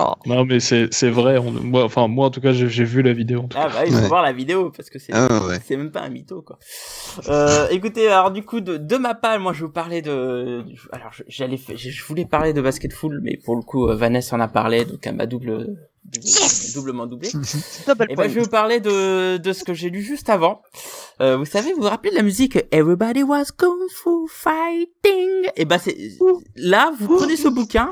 Euh, 0.00 0.04
Non 0.26 0.44
mais 0.44 0.60
c'est 0.60 0.92
c'est 0.92 1.10
vrai, 1.10 1.38
on- 1.38 1.50
moi, 1.50 1.84
enfin 1.84 2.06
moi 2.08 2.26
en 2.26 2.30
tout 2.30 2.40
cas 2.40 2.52
j'ai 2.52 2.84
vu 2.84 3.02
la 3.02 3.12
vidéo. 3.12 3.48
ah 3.54 3.68
bah, 3.68 3.86
il 3.86 3.92
faut 3.92 3.98
Ouais. 4.00 4.08
voir 4.08 4.22
la 4.22 4.32
vidéo 4.32 4.70
parce 4.76 4.90
que 4.90 4.98
c'est 4.98 5.12
Ah 5.14 5.40
ouais. 5.46 5.76
même 5.76 5.90
pas 5.90 6.02
un 6.02 6.10
mytho, 6.10 6.42
quoi. 6.42 6.58
Euh, 7.28 7.66
écoutez, 7.70 8.08
alors 8.08 8.30
du 8.30 8.42
coup, 8.44 8.60
de, 8.60 8.76
de 8.76 8.96
ma 8.96 9.14
part, 9.14 9.38
moi, 9.40 9.52
je 9.52 9.64
vous 9.64 9.72
parlais 9.72 10.02
de... 10.02 10.64
Alors, 10.92 11.12
je- 11.12 11.22
j'allais, 11.28 11.58
je 11.74 12.04
voulais 12.04 12.24
parler 12.26 12.52
de 12.52 12.60
Basketful, 12.60 13.20
mais 13.22 13.38
pour 13.44 13.56
le 13.56 13.62
coup, 13.62 13.88
euh, 13.88 13.94
Vanessa 13.96 14.36
en 14.36 14.40
a 14.40 14.48
parlé, 14.48 14.84
donc 14.84 14.98
elle 15.06 15.16
m'a 15.16 15.26
double... 15.26 15.76
double- 16.04 16.74
doublement 16.74 17.06
doublé. 17.06 17.28
Double 17.32 18.06
Et 18.10 18.14
point. 18.14 18.24
ben, 18.24 18.30
je 18.30 18.34
vais 18.36 18.40
vous 18.42 18.48
parler 18.48 18.80
de, 18.80 19.36
de 19.38 19.52
ce 19.52 19.64
que 19.64 19.74
j'ai 19.74 19.90
lu 19.90 20.02
juste 20.02 20.28
avant. 20.30 20.62
Euh, 21.20 21.36
vous 21.36 21.44
savez, 21.44 21.72
vous 21.72 21.82
vous 21.82 21.88
rappelez 21.88 22.10
de 22.10 22.16
la 22.16 22.22
musique 22.22 22.58
Everybody 22.72 23.22
was 23.22 23.46
kung 23.56 23.78
fu 23.90 24.10
fighting? 24.28 25.50
Et 25.56 25.64
ben, 25.64 25.78
c'est, 25.78 25.96
là, 26.56 26.92
vous 26.98 27.16
prenez 27.16 27.36
ce 27.36 27.48
bouquin, 27.48 27.90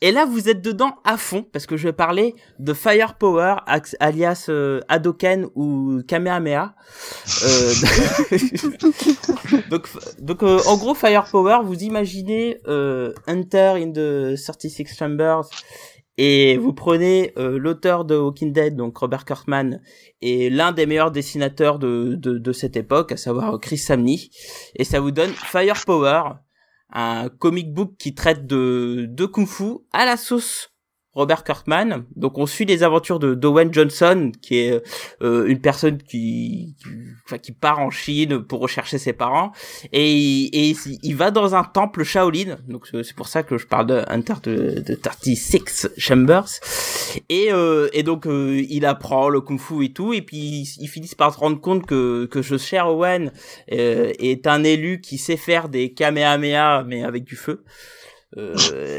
et 0.00 0.12
là, 0.12 0.24
vous 0.24 0.48
êtes 0.48 0.62
dedans 0.62 0.96
à 1.04 1.16
fond, 1.16 1.44
parce 1.52 1.66
que 1.66 1.76
je 1.76 1.88
vais 1.88 1.92
parler 1.92 2.34
de 2.58 2.72
Firepower, 2.72 3.56
alias 4.00 4.46
euh, 4.48 4.80
Hadoken 4.88 5.46
ou 5.54 6.00
Kamehameha. 6.06 6.74
Euh, 7.44 7.72
donc, 9.70 9.88
donc 10.20 10.42
euh, 10.42 10.60
en 10.66 10.76
gros, 10.76 10.94
Firepower, 10.94 11.58
vous 11.64 11.82
imaginez 11.82 12.58
euh, 12.66 13.12
Hunter 13.26 13.74
in 13.76 13.92
the 13.92 14.36
36 14.40 14.86
Chambers, 14.96 15.48
et 16.22 16.58
vous 16.58 16.74
prenez 16.74 17.32
euh, 17.38 17.58
l'auteur 17.58 18.04
de 18.04 18.14
Walking 18.14 18.52
Dead, 18.52 18.76
donc 18.76 18.98
Robert 18.98 19.24
Kirkman, 19.24 19.80
et 20.20 20.50
l'un 20.50 20.72
des 20.72 20.84
meilleurs 20.84 21.10
dessinateurs 21.10 21.78
de, 21.78 22.14
de, 22.14 22.36
de 22.36 22.52
cette 22.52 22.76
époque, 22.76 23.12
à 23.12 23.16
savoir 23.16 23.58
Chris 23.58 23.78
Samney, 23.78 24.28
et 24.76 24.84
ça 24.84 25.00
vous 25.00 25.12
donne 25.12 25.30
Firepower, 25.30 26.22
un 26.92 27.28
comic 27.28 27.72
book 27.72 27.94
qui 27.98 28.14
traite 28.14 28.46
de, 28.46 29.06
de 29.08 29.26
kung 29.26 29.46
fu 29.46 29.78
à 29.92 30.04
la 30.04 30.16
sauce 30.16 30.69
Robert 31.12 31.42
Kirkman. 31.44 32.04
Donc 32.16 32.38
on 32.38 32.46
suit 32.46 32.64
les 32.64 32.82
aventures 32.82 33.18
de 33.18 33.34
d'Owen 33.34 33.72
Johnson, 33.74 34.30
qui 34.40 34.58
est 34.58 34.82
euh, 35.22 35.46
une 35.46 35.60
personne 35.60 35.98
qui, 35.98 36.74
enfin, 37.26 37.38
qui 37.38 37.52
part 37.52 37.80
en 37.80 37.90
Chine 37.90 38.40
pour 38.42 38.60
rechercher 38.60 38.98
ses 38.98 39.12
parents, 39.12 39.52
et, 39.92 40.12
il- 40.12 40.50
et 40.52 40.76
il- 41.02 41.16
va 41.16 41.30
dans 41.30 41.54
un 41.54 41.64
temple 41.64 42.04
Shaolin. 42.04 42.58
Donc 42.68 42.86
c'est 42.92 43.14
pour 43.16 43.28
ça 43.28 43.42
que 43.42 43.58
je 43.58 43.66
parle 43.66 43.86
de 43.86 44.02
Hunter 44.08 44.34
de, 44.44 44.80
de 44.80 44.94
36 44.94 45.88
Chambers. 45.98 46.46
Et, 47.28 47.52
euh, 47.52 47.88
et 47.92 48.02
donc 48.04 48.26
euh, 48.26 48.62
il 48.70 48.84
apprend 48.86 49.28
le 49.28 49.40
kung 49.40 49.58
fu 49.58 49.84
et 49.84 49.92
tout, 49.92 50.12
et 50.12 50.22
puis 50.22 50.36
ils, 50.38 50.74
ils 50.80 50.88
finissent 50.88 51.14
par 51.16 51.34
se 51.34 51.38
rendre 51.38 51.60
compte 51.60 51.86
que 51.86 52.26
que 52.26 52.42
ce 52.42 52.56
cher 52.56 52.86
Owen 52.88 53.32
euh, 53.72 54.12
est 54.18 54.46
un 54.46 54.62
élu 54.62 55.00
qui 55.00 55.18
sait 55.18 55.36
faire 55.36 55.68
des 55.68 55.92
kamehameha 55.92 56.84
mais 56.86 57.02
avec 57.02 57.24
du 57.24 57.34
feu. 57.36 57.64
Euh, 58.38 58.54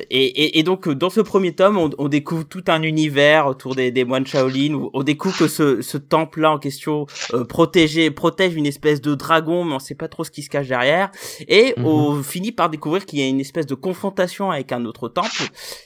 et, 0.10 0.26
et, 0.26 0.60
et 0.60 0.64
donc 0.64 0.90
dans 0.90 1.10
ce 1.10 1.22
premier 1.22 1.54
tome, 1.56 1.78
on, 1.78 1.90
on 1.98 2.10
découvre 2.10 2.44
tout 2.44 2.64
un 2.68 2.82
univers 2.84 3.48
autour 3.48 3.76
des, 3.76 3.90
des 3.90 4.04
moines 4.04 4.26
Shaolin. 4.28 4.74
Où 4.74 4.90
on 4.94 5.04
découvre 5.04 5.38
que 5.38 5.48
ce, 5.48 5.82
ce 5.82 5.98
temple-là 5.98 6.52
en 6.52 6.60
question 6.60 7.06
euh, 7.34 7.46
protégé, 7.46 8.12
protège 8.12 8.56
une 8.56 8.66
espèce 8.66 9.00
de 9.00 9.16
dragon, 9.16 9.64
mais 9.64 9.74
on 9.76 9.80
sait 9.80 9.96
pas 9.96 10.10
trop 10.10 10.26
ce 10.26 10.32
qui 10.32 10.42
se 10.44 10.50
cache 10.50 10.68
derrière. 10.68 11.12
Et 11.48 11.74
Mhm. 11.78 11.86
on 11.86 12.24
finit 12.24 12.52
par 12.52 12.70
découvrir 12.70 13.06
qu'il 13.06 13.20
y 13.20 13.22
a 13.24 13.28
une 13.28 13.40
espèce 13.40 13.66
de 13.66 13.76
confrontation 13.76 14.52
avec 14.52 14.72
un 14.74 14.84
autre 14.86 15.08
temple. 15.08 15.44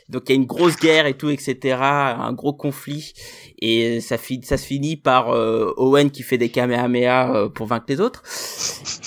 Donc 0.09 0.23
il 0.27 0.29
y 0.31 0.33
a 0.33 0.35
une 0.41 0.47
grosse 0.47 0.77
guerre 0.77 1.05
et 1.05 1.13
tout, 1.15 1.29
etc. 1.29 1.77
Un 1.81 2.33
gros 2.33 2.53
conflit. 2.53 3.13
Et 3.59 4.01
ça, 4.01 4.17
fi- 4.17 4.41
ça 4.43 4.57
se 4.57 4.65
finit 4.65 4.95
par 4.97 5.29
euh, 5.29 5.71
Owen 5.77 6.09
qui 6.09 6.23
fait 6.23 6.37
des 6.39 6.49
kamehameha 6.49 7.35
euh, 7.35 7.49
pour 7.49 7.67
vaincre 7.67 7.85
les 7.89 8.01
autres. 8.01 8.23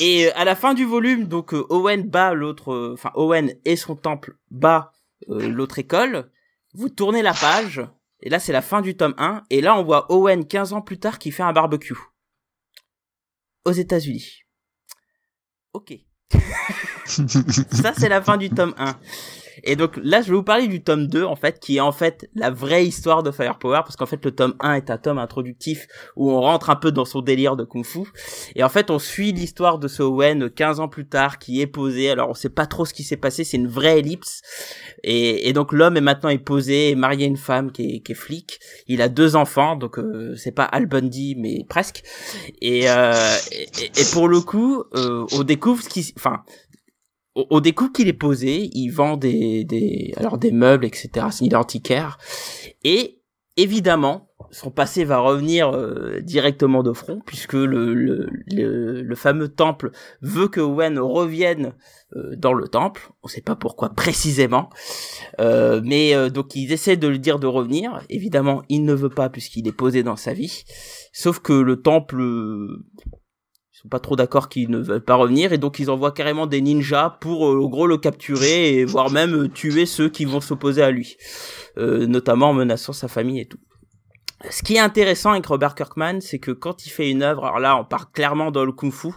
Et 0.01 0.27
euh, 0.27 0.31
à 0.37 0.45
la 0.45 0.55
fin 0.55 0.75
du 0.75 0.85
volume, 0.85 1.25
donc 1.25 1.53
euh, 1.55 1.65
Owen 1.71 2.03
bat 2.05 2.35
l'autre, 2.35 2.73
euh, 2.73 2.91
enfin 2.95 3.11
Owen 3.15 3.53
et 3.65 3.77
son 3.77 3.97
temple 3.97 4.28
bat 4.51 4.93
euh, 5.29 5.49
l'autre 5.49 5.79
école. 5.79 6.31
Vous 6.75 6.89
tournez 6.89 7.23
la 7.23 7.35
page, 7.35 7.83
et 8.21 8.29
là 8.29 8.39
c'est 8.39 8.53
la 8.53 8.63
fin 8.63 8.83
du 8.83 8.97
tome 8.97 9.15
1, 9.19 9.45
et 9.51 9.61
là 9.61 9.77
on 9.77 9.85
voit 9.85 10.11
Owen 10.13 10.47
15 10.47 10.73
ans 10.73 10.83
plus 10.83 10.99
tard 10.99 11.19
qui 11.19 11.31
fait 11.31 11.43
un 11.43 11.53
barbecue. 11.53 11.97
Aux 13.65 13.73
États-Unis. 13.73 14.45
Ok. 15.73 15.95
Ça 17.07 17.95
c'est 17.97 18.09
la 18.09 18.23
fin 18.23 18.37
du 18.37 18.51
tome 18.51 18.75
1. 18.77 18.99
Et 19.65 19.77
donc 19.77 19.99
là, 20.03 20.23
je 20.23 20.29
vais 20.31 20.37
vous 20.37 20.43
parler 20.43 20.69
du 20.69 20.83
tome 20.83 21.07
2, 21.07 21.25
en 21.25 21.37
fait, 21.37 21.59
qui 21.61 21.77
est 21.77 21.81
en 21.81 21.93
fait 21.93 22.29
la 22.35 22.51
vraie 22.51 22.87
histoire 22.87 23.23
de 23.23 23.31
Firepower, 23.31 23.81
parce 23.85 23.97
qu'en 23.97 24.07
fait, 24.07 24.25
le 24.25 24.31
tome 24.31 24.55
1 24.61 24.75
est 24.75 24.91
un 24.91 24.99
tome 24.99 25.19
introductif 25.19 25.87
où 26.17 26.31
on 26.31 26.41
rentre 26.41 26.71
un 26.71 26.77
peu 26.77 26.93
dans 26.93 27.05
son 27.05 27.21
délire 27.21 27.57
de 27.57 27.65
Kung 27.65 27.85
Fu. 27.85 28.01
Et 28.55 28.63
en 28.65 28.69
fait, 28.69 28.91
on 28.91 28.99
suit 28.99 29.33
l'histoire 29.33 29.79
de 29.79 29.89
ce 29.89 30.03
Owen 30.03 30.51
15 30.51 30.81
ans 30.81 30.89
plus 30.89 31.07
tard 31.07 31.39
qui 31.39 31.61
est 31.61 31.67
posé. 31.67 32.11
Alors, 32.11 32.31
on 32.31 32.35
sait 32.35 32.49
pas 32.49 32.67
trop 32.67 32.85
ce 32.85 32.95
qui 32.95 33.03
s'est 33.03 33.17
passé, 33.17 33.45
c'est 33.45 33.57
une 33.57 33.69
vraie 33.69 33.99
ellipse. 33.99 34.43
Et, 35.05 35.53
donc, 35.53 35.73
l'homme 35.73 35.97
est 35.97 36.03
maintenant 36.03 36.31
est 36.31 36.39
posé, 36.39 36.95
marié 36.95 37.25
à 37.25 37.29
une 37.29 37.37
femme 37.37 37.73
qui 37.73 37.97
est, 37.97 38.01
qui 38.01 38.13
est 38.13 38.15
flic. 38.15 38.61
Il 38.87 39.03
a 39.03 39.09
deux 39.09 39.37
enfants, 39.37 39.77
donc 39.77 39.99
euh, 39.99 40.35
c'est 40.37 40.53
pas 40.53 40.65
Al 40.65 40.87
Bundy, 40.87 41.35
mais 41.37 41.65
presque. 41.69 42.03
Et, 42.61 42.91
euh, 42.91 43.37
et 43.79 44.05
pour 44.13 44.29
le 44.29 44.41
coup, 44.41 44.85
euh, 44.95 45.27
on 45.33 45.43
découvre 45.43 45.83
ce 45.83 45.89
qui... 45.89 46.13
Enfin, 46.17 46.43
on 47.51 47.61
on 47.61 47.93
qu'il 47.93 48.09
est 48.09 48.13
posé, 48.13 48.71
il 48.73 48.91
vend 48.91 49.17
des, 49.17 50.13
alors 50.17 50.39
des 50.39 50.53
meubles, 50.53 50.85
etc. 50.85 51.27
Il 51.41 51.53
est 51.53 51.57
antiquaire. 51.57 52.19
Et 52.85 53.21
évidemment, 53.57 54.29
son 54.51 54.71
passé 54.71 55.05
va 55.05 55.19
revenir 55.19 55.71
euh, 55.71 56.21
directement 56.21 56.83
de 56.83 56.93
front, 56.93 57.21
puisque 57.27 57.55
le, 57.55 57.93
le, 57.93 58.29
le, 59.03 59.15
fameux 59.15 59.49
temple 59.49 59.91
veut 60.23 60.49
que 60.49 60.61
Owen 60.61 60.99
revienne 60.99 61.75
euh, 62.17 62.35
dans 62.37 62.55
le 62.55 62.69
temple. 62.69 63.11
On 63.23 63.29
sait 63.29 63.43
pas 63.43 63.57
pourquoi 63.57 63.91
précisément. 63.91 64.71
Euh, 65.41 65.81
mais 65.85 66.31
donc 66.31 66.55
ils 66.55 66.73
essaient 66.73 66.97
de 66.97 67.09
lui 67.09 67.19
dire 67.19 67.39
de 67.39 67.47
revenir. 67.47 68.01
Évidemment, 68.09 68.63
il 68.69 68.85
ne 68.85 68.95
veut 68.95 69.11
pas 69.11 69.29
puisqu'il 69.29 69.69
est 69.69 69.73
posé 69.73 70.03
dans 70.03 70.17
sa 70.17 70.33
vie. 70.33 70.65
Sauf 71.13 71.41
que 71.41 71.53
le 71.53 71.83
temple 71.83 72.23
sont 73.89 73.91
pas 73.91 74.01
trop 74.01 74.17
d'accord 74.17 74.49
qu'ils 74.49 74.71
ne 74.71 74.79
veulent 74.79 75.05
pas 75.05 75.15
revenir 75.15 75.53
et 75.53 75.59
donc 75.59 75.79
ils 75.79 75.91
envoient 75.91 76.13
carrément 76.13 76.47
des 76.47 76.61
ninjas 76.61 77.17
pour 77.21 77.47
euh, 77.47 77.57
au 77.57 77.69
gros 77.69 77.87
le 77.87 77.97
capturer 77.97 78.75
et 78.75 78.85
voire 78.85 79.11
même 79.11 79.35
euh, 79.35 79.49
tuer 79.49 79.87
ceux 79.87 80.09
qui 80.09 80.25
vont 80.25 80.41
s'opposer 80.41 80.83
à 80.83 80.91
lui, 80.91 81.17
Euh, 81.79 82.07
notamment 82.07 82.51
en 82.51 82.55
menaçant 82.55 82.93
sa 82.93 83.09
famille 83.09 83.41
et 83.41 83.47
tout. 83.47 83.59
Ce 84.51 84.63
qui 84.63 84.75
est 84.75 84.81
intéressant 84.81 85.31
avec 85.33 85.47
Robert 85.47 85.75
Kirkman, 85.75 86.21
c'est 86.21 86.39
que 86.39 86.51
quand 86.53 86.87
il 86.87 86.91
fait 86.91 87.11
une 87.11 87.23
œuvre, 87.23 87.45
alors 87.45 87.61
là 87.61 87.77
on 87.77 87.85
part 87.85 88.13
clairement 88.13 88.51
dans 88.51 88.65
le 88.65 88.73
kung-fu, 88.73 89.09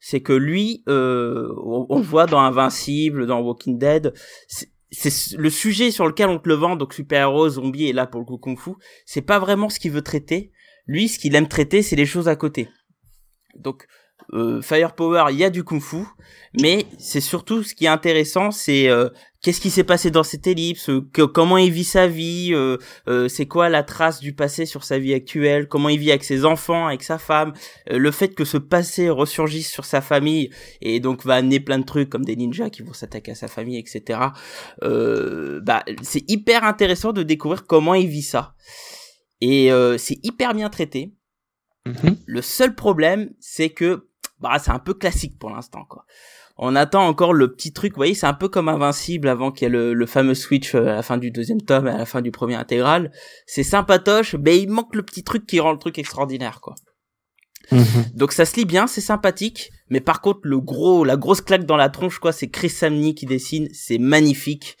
c'est 0.00 0.20
que 0.20 0.32
lui, 0.34 0.82
euh, 0.88 1.48
on, 1.64 1.86
on 1.88 1.98
le 1.98 2.04
voit 2.04 2.26
dans 2.26 2.40
Invincible, 2.40 3.26
dans 3.26 3.40
Walking 3.40 3.78
Dead, 3.78 4.12
c'est 4.48 5.36
le 5.36 5.50
sujet 5.50 5.90
sur 5.90 6.06
lequel 6.06 6.28
on 6.28 6.38
te 6.38 6.48
le 6.48 6.54
vend, 6.54 6.76
donc 6.76 6.94
super-héros, 6.94 7.48
zombies 7.48 7.88
et 7.88 7.92
là 7.92 8.06
pour 8.06 8.20
le 8.20 8.26
coup 8.26 8.38
kung-fu, 8.38 8.72
c'est 9.06 9.22
pas 9.22 9.38
vraiment 9.38 9.68
ce 9.68 9.78
qu'il 9.80 9.92
veut 9.92 10.02
traiter. 10.02 10.52
Lui, 10.86 11.08
ce 11.08 11.18
qu'il 11.18 11.34
aime 11.34 11.48
traiter, 11.48 11.82
c'est 11.82 11.96
les 11.96 12.06
choses 12.06 12.28
à 12.28 12.36
côté. 12.36 12.68
Donc, 13.56 13.86
euh, 14.32 14.60
Firepower, 14.62 15.24
il 15.30 15.36
y 15.38 15.44
a 15.44 15.50
du 15.50 15.62
kung-fu, 15.64 16.04
mais 16.60 16.86
c'est 16.98 17.20
surtout 17.20 17.62
ce 17.62 17.74
qui 17.74 17.84
est 17.84 17.88
intéressant, 17.88 18.50
c'est 18.50 18.88
euh, 18.88 19.08
qu'est-ce 19.42 19.60
qui 19.60 19.70
s'est 19.70 19.84
passé 19.84 20.10
dans 20.10 20.22
cette 20.22 20.46
ellipse, 20.46 20.88
euh, 20.88 21.02
que- 21.12 21.22
comment 21.22 21.58
il 21.58 21.70
vit 21.70 21.84
sa 21.84 22.06
vie, 22.06 22.50
euh, 22.52 22.78
euh, 23.08 23.28
c'est 23.28 23.46
quoi 23.46 23.68
la 23.68 23.82
trace 23.82 24.20
du 24.20 24.34
passé 24.34 24.64
sur 24.66 24.82
sa 24.84 24.98
vie 24.98 25.12
actuelle, 25.14 25.68
comment 25.68 25.88
il 25.88 25.98
vit 25.98 26.10
avec 26.10 26.24
ses 26.24 26.44
enfants, 26.44 26.86
avec 26.86 27.02
sa 27.02 27.18
femme, 27.18 27.52
euh, 27.90 27.98
le 27.98 28.10
fait 28.10 28.34
que 28.34 28.44
ce 28.44 28.56
passé 28.56 29.10
ressurgisse 29.10 29.70
sur 29.70 29.84
sa 29.84 30.00
famille 30.00 30.50
et 30.80 31.00
donc 31.00 31.24
va 31.24 31.34
amener 31.34 31.60
plein 31.60 31.78
de 31.78 31.84
trucs 31.84 32.08
comme 32.08 32.24
des 32.24 32.36
ninjas 32.36 32.70
qui 32.70 32.82
vont 32.82 32.92
s'attaquer 32.94 33.32
à 33.32 33.34
sa 33.34 33.48
famille, 33.48 33.78
etc. 33.78 34.20
Euh, 34.82 35.60
bah, 35.62 35.84
c'est 36.02 36.28
hyper 36.30 36.64
intéressant 36.64 37.12
de 37.12 37.22
découvrir 37.22 37.66
comment 37.66 37.94
il 37.94 38.08
vit 38.08 38.22
ça. 38.22 38.54
Et 39.40 39.70
euh, 39.70 39.98
c'est 39.98 40.18
hyper 40.24 40.54
bien 40.54 40.70
traité. 40.70 41.12
Mhm. 41.86 42.16
Le 42.24 42.40
seul 42.40 42.74
problème, 42.74 43.30
c'est 43.40 43.68
que 43.68 44.08
bah, 44.44 44.58
c'est 44.58 44.70
un 44.70 44.78
peu 44.78 44.94
classique 44.94 45.38
pour 45.38 45.50
l'instant, 45.50 45.84
quoi. 45.88 46.04
On 46.56 46.76
attend 46.76 47.04
encore 47.08 47.32
le 47.32 47.52
petit 47.52 47.72
truc, 47.72 47.94
vous 47.94 47.96
voyez, 47.96 48.14
c'est 48.14 48.28
un 48.28 48.34
peu 48.34 48.48
comme 48.48 48.68
Invincible 48.68 49.26
avant 49.28 49.50
qu'il 49.50 49.64
y 49.64 49.66
ait 49.66 49.70
le, 49.72 49.92
le 49.92 50.06
fameux 50.06 50.34
switch 50.34 50.76
euh, 50.76 50.86
à 50.86 50.94
la 50.94 51.02
fin 51.02 51.18
du 51.18 51.32
deuxième 51.32 51.60
tome 51.60 51.88
et 51.88 51.90
à 51.90 51.98
la 51.98 52.06
fin 52.06 52.20
du 52.20 52.30
premier 52.30 52.54
intégral. 52.54 53.10
C'est 53.46 53.64
sympatoche, 53.64 54.36
mais 54.36 54.60
il 54.60 54.70
manque 54.70 54.94
le 54.94 55.02
petit 55.02 55.24
truc 55.24 55.46
qui 55.46 55.58
rend 55.58 55.72
le 55.72 55.78
truc 55.78 55.98
extraordinaire, 55.98 56.60
quoi. 56.60 56.76
Mhm. 57.72 58.04
Donc 58.14 58.32
ça 58.32 58.44
se 58.44 58.56
lit 58.56 58.66
bien, 58.66 58.86
c'est 58.86 59.00
sympathique, 59.00 59.70
mais 59.88 60.00
par 60.00 60.20
contre 60.20 60.40
le 60.44 60.60
gros, 60.60 61.02
la 61.02 61.16
grosse 61.16 61.40
claque 61.40 61.64
dans 61.64 61.76
la 61.76 61.88
tronche, 61.88 62.18
quoi, 62.18 62.30
c'est 62.30 62.48
Chris 62.50 62.68
Samney 62.70 63.14
qui 63.14 63.26
dessine, 63.26 63.68
c'est 63.72 63.98
magnifique. 63.98 64.76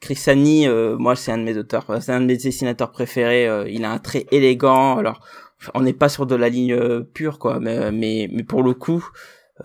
Chris 0.00 0.16
Samney, 0.16 0.68
euh, 0.68 0.96
moi 0.98 1.16
c'est 1.16 1.32
un 1.32 1.38
de 1.38 1.42
mes 1.44 1.56
auteurs, 1.56 1.86
c'est 2.00 2.12
un 2.12 2.20
de 2.20 2.26
mes 2.26 2.36
dessinateurs 2.36 2.92
préférés. 2.92 3.48
euh, 3.48 3.68
il 3.68 3.84
a 3.84 3.90
un 3.90 3.98
trait 3.98 4.26
élégant. 4.30 4.98
Alors 4.98 5.26
on 5.74 5.80
n'est 5.82 5.92
pas 5.92 6.08
sur 6.08 6.26
de 6.26 6.34
la 6.36 6.48
ligne 6.48 6.72
euh, 6.74 7.00
pure, 7.02 7.38
quoi, 7.38 7.60
mais 7.60 7.90
mais 7.92 8.28
mais 8.32 8.44
pour 8.44 8.62
le 8.62 8.74
coup, 8.74 9.06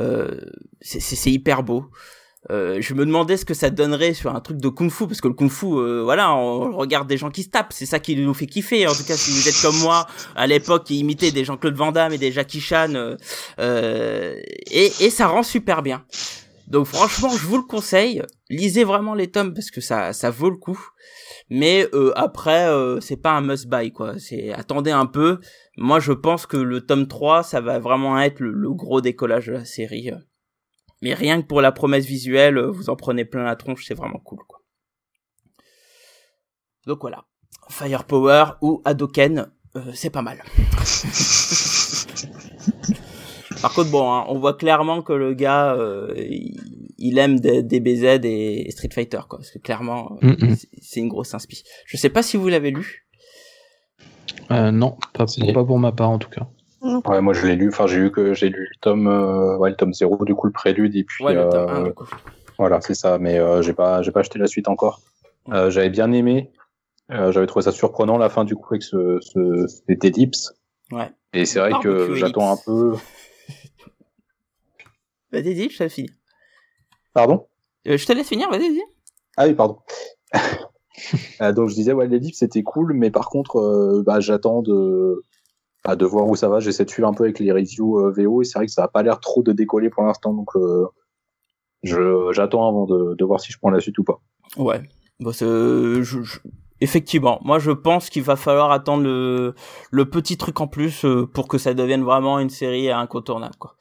euh, 0.01 0.39
c'est 0.81 1.31
hyper 1.31 1.63
beau. 1.63 1.85
euh, 2.49 2.77
je 2.81 2.95
me 2.95 3.05
demandais 3.05 3.37
ce 3.37 3.45
que 3.45 3.53
ça 3.53 3.69
donnerait 3.69 4.13
sur 4.15 4.33
un 4.35 4.41
truc 4.41 4.57
de 4.57 4.67
kung-fu 4.69 5.05
parce 5.07 5.21
que 5.21 5.27
le 5.27 5.35
kung-fu 5.35 5.67
euh, 5.67 6.01
voilà 6.03 6.33
on 6.35 6.75
regarde 6.75 7.07
des 7.07 7.17
gens 7.17 7.29
qui 7.29 7.43
se 7.43 7.49
tapent. 7.49 7.71
C'est 7.73 7.85
ça 7.85 7.99
qui 7.99 8.15
nous 8.15 8.33
fait 8.33 8.47
kiffer 8.47 8.87
en 8.87 8.93
tout 8.95 9.03
cas 9.03 9.15
si 9.15 9.29
vous 9.31 9.47
êtes 9.47 9.61
comme 9.61 9.77
moi 9.79 10.07
à 10.35 10.47
l'époque 10.47 10.85
qui 10.85 10.97
imitait 10.99 11.31
des 11.31 11.45
Jean-Claude 11.45 11.75
Van 11.75 11.91
Damme 11.91 12.13
et 12.13 12.17
des 12.17 12.31
Jackie 12.31 12.59
Chan 12.61 12.93
euh, 12.95 13.15
euh, 13.59 14.35
et, 14.71 14.91
et 15.01 15.09
ça 15.11 15.27
rend 15.27 15.43
super 15.43 15.83
bien 15.83 16.03
donc 16.71 16.87
franchement 16.87 17.29
je 17.29 17.45
vous 17.45 17.57
le 17.57 17.63
conseille 17.63 18.23
lisez 18.49 18.83
vraiment 18.83 19.13
les 19.13 19.29
tomes 19.29 19.53
parce 19.53 19.71
que 19.71 19.81
ça 19.81 20.13
ça 20.13 20.29
vaut 20.29 20.49
le 20.49 20.57
coup 20.57 20.79
mais 21.49 21.87
euh, 21.93 22.11
après 22.15 22.67
euh, 22.67 22.99
c'est 22.99 23.17
pas 23.17 23.31
un 23.31 23.41
must 23.41 23.67
buy 23.67 23.91
quoi 23.91 24.17
c'est 24.17 24.51
attendez 24.51 24.91
un 24.91 25.05
peu 25.05 25.39
moi 25.77 25.99
je 25.99 26.13
pense 26.13 26.45
que 26.45 26.57
le 26.57 26.81
tome 26.81 27.07
3 27.07 27.43
ça 27.43 27.61
va 27.61 27.79
vraiment 27.79 28.19
être 28.19 28.39
le, 28.39 28.73
gros 28.73 29.01
décollage 29.01 29.47
de 29.47 29.53
la 29.53 29.65
série 29.65 30.11
mais 31.01 31.15
rien 31.15 31.41
que 31.41 31.47
pour 31.47 31.61
la 31.61 31.71
promesse 31.71 32.05
visuelle, 32.05 32.57
euh, 32.57 32.71
vous 32.71 32.89
en 32.89 32.95
prenez 32.95 33.25
plein 33.25 33.43
la 33.43 33.55
tronche, 33.55 33.85
c'est 33.85 33.95
vraiment 33.95 34.19
cool, 34.19 34.39
quoi. 34.47 34.59
Donc 36.85 36.99
voilà. 37.01 37.25
Firepower 37.69 38.53
ou 38.61 38.81
Hadoken, 38.85 39.51
c'est 39.93 40.09
pas 40.09 40.21
mal. 40.21 40.43
Par 43.61 43.73
contre, 43.73 43.91
bon, 43.91 44.11
hein, 44.11 44.25
on 44.27 44.39
voit 44.39 44.53
clairement 44.53 45.01
que 45.01 45.13
le 45.13 45.33
gars, 45.33 45.73
euh, 45.75 46.13
il, 46.17 47.17
aime 47.17 47.39
des 47.39 47.61
DBZ 47.63 48.19
et 48.25 48.69
Street 48.71 48.89
Fighter, 48.93 49.19
quoi. 49.29 49.39
Parce 49.39 49.51
que 49.51 49.59
clairement, 49.59 50.17
Mm 50.21 50.31
-mm. 50.31 50.65
c'est 50.81 50.99
une 50.99 51.09
grosse 51.09 51.33
inspi. 51.33 51.63
Je 51.85 51.97
sais 51.97 52.09
pas 52.09 52.23
si 52.23 52.37
vous 52.37 52.47
l'avez 52.47 52.71
lu. 52.71 53.05
Euh, 54.51 54.71
non, 54.71 54.97
pas, 55.13 55.27
Si. 55.27 55.41
pas 55.53 55.63
pour 55.63 55.79
ma 55.79 55.91
part 55.91 56.09
en 56.09 56.19
tout 56.19 56.29
cas. 56.29 56.47
Ouais, 57.05 57.21
moi 57.21 57.33
je 57.33 57.45
l'ai 57.45 57.55
lu, 57.55 57.67
enfin 57.69 57.85
j'ai 57.85 57.97
eu 58.05 58.11
que 58.11 58.33
j'ai 58.33 58.49
lu 58.49 58.67
le 58.71 58.77
tome, 58.81 59.07
euh, 59.07 59.55
ouais, 59.59 59.69
le 59.69 59.75
tome 59.75 59.93
0, 59.93 60.25
du 60.25 60.33
coup 60.33 60.47
le 60.47 60.53
prélude, 60.53 60.95
et 60.95 61.03
puis 61.03 61.23
Ouais, 61.23 61.35
le 61.35 61.47
tome 61.47 61.69
euh, 61.69 61.81
1, 61.81 61.83
du 61.83 61.93
coup. 61.93 62.07
voilà, 62.57 62.81
c'est 62.81 62.95
ça, 62.95 63.19
mais 63.19 63.37
euh, 63.37 63.61
j'ai 63.61 63.73
pas, 63.73 64.01
j'ai 64.01 64.11
pas 64.11 64.21
acheté 64.21 64.39
la 64.39 64.47
suite 64.47 64.67
encore. 64.67 64.99
Euh, 65.53 65.69
j'avais 65.69 65.91
bien 65.91 66.11
aimé, 66.11 66.49
euh, 67.11 67.31
j'avais 67.31 67.45
trouvé 67.45 67.63
ça 67.63 67.71
surprenant 67.71 68.17
la 68.17 68.29
fin 68.29 68.45
du 68.45 68.55
coup 68.55 68.73
avec 68.73 68.81
ce, 68.83 69.19
ce, 69.21 69.67
cet 69.87 70.03
ellipse, 70.05 70.53
Ouais. 70.91 71.09
et 71.33 71.45
c'est 71.45 71.59
vrai 71.59 71.73
que 71.83 72.15
j'attends 72.15 72.51
un 72.51 72.57
peu. 72.65 72.95
Vas-y, 75.31 75.53
dis, 75.55 75.69
je 75.69 75.77
te 75.77 75.83
laisse 75.83 75.93
finir. 75.93 76.11
Pardon? 77.13 77.47
Euh, 77.87 77.97
je 77.97 78.05
te 78.05 78.13
laisse 78.13 78.27
finir, 78.27 78.49
vas-y, 78.49 78.69
dis. 78.71 78.81
Ah 79.37 79.47
oui, 79.47 79.53
pardon. 79.53 79.77
Euh, 81.41 81.51
donc 81.51 81.69
je 81.69 81.73
disais 81.73 81.93
ouais 81.93 82.05
l'ellipse 82.07 82.39
c'était 82.39 82.61
cool, 82.61 82.93
mais 82.93 83.09
par 83.09 83.29
contre 83.29 83.55
euh, 83.57 84.03
bah, 84.05 84.19
j'attends 84.19 84.61
de 84.61 85.23
bah, 85.83 85.95
de 85.95 86.05
voir 86.05 86.27
où 86.27 86.35
ça 86.35 86.47
va. 86.47 86.59
J'essaie 86.59 86.85
de 86.85 86.89
suivre 86.91 87.07
un 87.07 87.13
peu 87.13 87.23
avec 87.23 87.39
les 87.39 87.51
reviews 87.51 88.11
VO 88.11 88.41
et 88.41 88.45
c'est 88.45 88.59
vrai 88.59 88.67
que 88.67 88.71
ça 88.71 88.83
a 88.83 88.87
pas 88.87 89.01
l'air 89.01 89.19
trop 89.19 89.41
de 89.41 89.51
décoller 89.51 89.89
pour 89.89 90.03
l'instant, 90.03 90.33
donc 90.33 90.49
euh, 90.55 90.85
je 91.81 92.31
j'attends 92.33 92.67
avant 92.67 92.85
de, 92.85 93.15
de 93.15 93.25
voir 93.25 93.39
si 93.39 93.51
je 93.51 93.57
prends 93.57 93.71
la 93.71 93.79
suite 93.79 93.97
ou 93.97 94.03
pas. 94.03 94.21
Ouais. 94.57 94.83
Bon, 95.19 95.31
c'est- 95.31 95.45
je- 95.45 96.21
je- 96.21 96.39
Effectivement, 96.81 97.39
moi 97.43 97.59
je 97.59 97.71
pense 97.71 98.09
qu'il 98.09 98.23
va 98.23 98.35
falloir 98.35 98.71
attendre 98.71 99.03
le, 99.03 99.53
le 99.91 100.09
petit 100.09 100.35
truc 100.37 100.59
en 100.61 100.67
plus 100.67 101.05
euh, 101.05 101.27
pour 101.27 101.47
que 101.47 101.57
ça 101.59 101.73
devienne 101.75 102.03
vraiment 102.03 102.39
une 102.39 102.49
série 102.49 102.89
incontournable. 102.89 103.55
Quoi. 103.59 103.75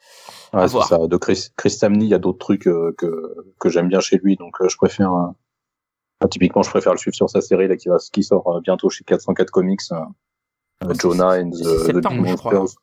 À 0.53 0.61
Ouais, 0.61 0.67
c'est 0.67 0.81
ça. 0.83 1.07
De 1.07 1.17
Chris, 1.17 1.47
Chris 1.57 1.71
Samney, 1.71 2.05
il 2.05 2.09
y 2.09 2.13
a 2.13 2.19
d'autres 2.19 2.37
trucs 2.39 2.67
euh, 2.67 2.93
que, 2.97 3.35
que 3.59 3.69
j'aime 3.69 3.87
bien 3.87 3.99
chez 4.01 4.17
lui, 4.23 4.35
donc 4.35 4.55
euh, 4.61 4.69
je 4.69 4.77
préfère. 4.77 5.11
euh, 5.13 6.27
typiquement, 6.29 6.61
je 6.61 6.69
préfère 6.69 6.91
le 6.91 6.99
suivre 6.99 7.15
sur 7.15 7.29
sa 7.29 7.41
série 7.41 7.67
là, 7.67 7.75
qui, 7.75 7.89
va, 7.89 7.97
qui 8.13 8.23
sort 8.23 8.47
euh, 8.55 8.59
bientôt 8.61 8.89
chez 8.89 9.03
404 9.03 9.49
Comics, 9.49 9.81
Ouais, 9.91 10.93
c'est- 10.93 11.01
Jonah 11.01 11.39
and 11.41 11.51
c'est 11.53 11.63
the, 11.63 11.67
the 11.67 11.85
septembre, 11.85 12.21
Big 12.23 12.31
je 12.31 12.35
crois. 12.37 12.53
Monsters. 12.53 12.81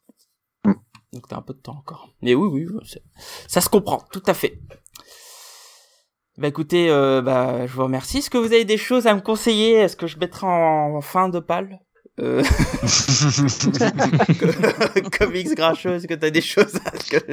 Donc 1.12 1.26
t'as 1.28 1.36
un 1.38 1.42
peu 1.42 1.54
de 1.54 1.58
temps 1.58 1.76
encore. 1.78 2.10
Mais 2.22 2.34
oui, 2.34 2.66
oui, 2.66 2.80
ça 3.46 3.60
se 3.60 3.68
comprend, 3.68 4.02
tout 4.12 4.22
à 4.26 4.34
fait. 4.34 4.60
Bah 6.38 6.46
écoutez, 6.48 6.88
euh, 6.88 7.20
bah, 7.20 7.66
je 7.66 7.72
vous 7.72 7.82
remercie. 7.82 8.18
Est-ce 8.18 8.30
que 8.30 8.38
vous 8.38 8.46
avez 8.52 8.64
des 8.64 8.76
choses 8.76 9.06
à 9.08 9.14
me 9.14 9.20
conseiller? 9.20 9.72
Est-ce 9.74 9.96
que 9.96 10.06
je 10.06 10.18
mettrai 10.18 10.46
en, 10.46 10.94
en 10.96 11.00
fin 11.00 11.28
de 11.28 11.40
pal? 11.40 11.80
Euh... 12.20 12.42
Comics 15.18 15.54
grincheux, 15.56 15.94
est-ce 15.96 16.06
que 16.06 16.14
t'as 16.14 16.30
des 16.30 16.40
choses 16.40 16.76
à... 16.84 16.96
ce 16.98 17.10
que... 17.18 17.32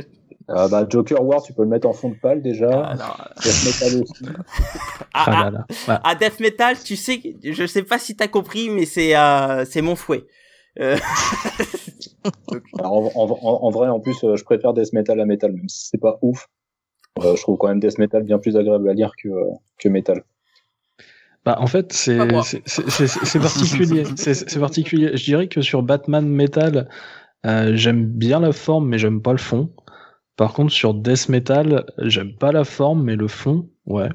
Euh, 0.52 0.68
bah, 0.68 0.86
Joker 0.88 1.24
War, 1.24 1.42
tu 1.42 1.54
peux 1.54 1.64
le 1.64 1.70
mettre 1.70 1.88
en 1.88 1.94
fond 1.94 2.10
de 2.10 2.16
pâle 2.16 2.42
déjà. 2.44 2.70
Ah, 2.70 2.96
non. 2.96 3.06
Death 3.44 3.66
Metal 3.66 4.02
aussi. 4.04 4.26
Ah, 4.28 4.44
Ah 5.14 5.24
ah, 5.28 5.44
là 5.46 5.52
là. 5.52 5.66
Ouais. 5.88 5.96
À 6.04 6.16
Death 6.16 6.40
Metal, 6.40 6.76
tu 6.84 6.96
sais, 6.96 7.20
je 7.44 7.66
sais 7.66 7.82
pas 7.84 7.98
si 7.98 8.16
t'as 8.16 8.28
compris, 8.28 8.70
mais 8.70 8.86
c'est 8.86 9.16
euh, 9.16 9.66
c'est 9.66 9.82
mon 9.82 9.96
fouet. 9.96 10.26
Euh, 10.80 10.98
Alors, 12.78 13.18
en, 13.18 13.24
en- 13.24 13.40
en- 13.42 13.64
en 13.66 13.70
vrai, 13.72 13.88
en 13.88 14.00
plus, 14.00 14.24
euh, 14.24 14.36
je 14.36 14.44
préfère 14.44 14.74
Death 14.74 14.94
Metal 14.94 15.20
à 15.20 15.26
Metal, 15.26 15.52
même 15.52 15.68
si 15.70 15.88
c'est 15.90 15.98
pas 16.02 16.20
ouf. 16.22 16.48
Euh, 17.24 17.36
je 17.36 17.42
trouve 17.42 17.58
quand 17.58 17.68
même 17.68 17.80
Death 17.80 17.98
Metal 17.98 18.24
bien 18.24 18.40
plus 18.40 18.58
agréable 18.58 18.90
à 18.90 18.94
lire 18.94 19.12
que, 19.22 19.30
euh, 19.30 19.52
que 19.80 19.90
Metal. 19.90 20.24
Bah, 21.46 21.58
en 21.60 21.68
fait, 21.68 21.94
c'est 21.94 22.18
particulier. 22.18 24.04
C'est 24.16 24.34
c'est 24.34 24.60
particulier. 24.60 25.16
Je 25.16 25.24
dirais 25.24 25.48
que 25.48 25.62
sur 25.62 25.84
Batman 25.84 26.28
Metal, 26.28 26.90
euh, 27.46 27.76
j'aime 27.76 28.06
bien 28.06 28.40
la 28.40 28.52
forme, 28.52 28.90
mais 28.90 28.98
j'aime 28.98 29.22
pas 29.22 29.32
le 29.32 29.38
fond. 29.38 29.72
Par 30.38 30.54
contre, 30.54 30.72
sur 30.72 30.94
Death 30.94 31.30
Metal, 31.30 31.86
j'aime 32.00 32.36
pas 32.36 32.52
la 32.52 32.64
forme, 32.64 33.04
mais 33.04 33.16
le 33.16 33.28
fond, 33.28 33.70
ouais. 33.86 34.10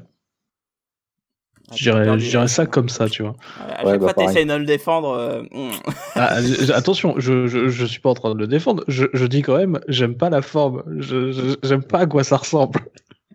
Je 1.75 1.83
dirais, 1.83 2.19
je 2.19 2.29
dirais 2.29 2.47
ça 2.47 2.65
comme 2.65 2.89
ça, 2.89 3.07
tu 3.09 3.21
vois. 3.23 3.35
À 3.59 3.83
Ouais, 3.85 3.91
chaque 3.93 4.01
bah, 4.01 4.13
fois, 4.13 4.25
t'essayes 4.27 4.45
de 4.45 4.53
le 4.53 4.65
défendre. 4.65 5.09
euh, 5.11 5.43
hmm. 5.51 5.71
Ah, 6.15 6.41
je- 6.41 6.71
attention, 6.71 7.15
je, 7.17 7.47
je, 7.47 7.69
je 7.69 7.85
suis 7.85 7.99
pas 7.99 8.09
en 8.09 8.13
train 8.13 8.33
de 8.33 8.39
le 8.39 8.47
défendre. 8.47 8.83
Je, 8.87 9.05
je 9.13 9.25
dis 9.25 9.41
quand 9.41 9.57
même, 9.57 9.79
j'aime 9.87 10.15
pas 10.15 10.29
la 10.29 10.41
forme. 10.41 10.83
Je, 10.99 11.31
je- 11.31 11.55
j'aime 11.63 11.83
pas 11.83 11.99
à 11.99 12.05
quoi 12.05 12.23
ça 12.23 12.37
ressemble. 12.37 12.79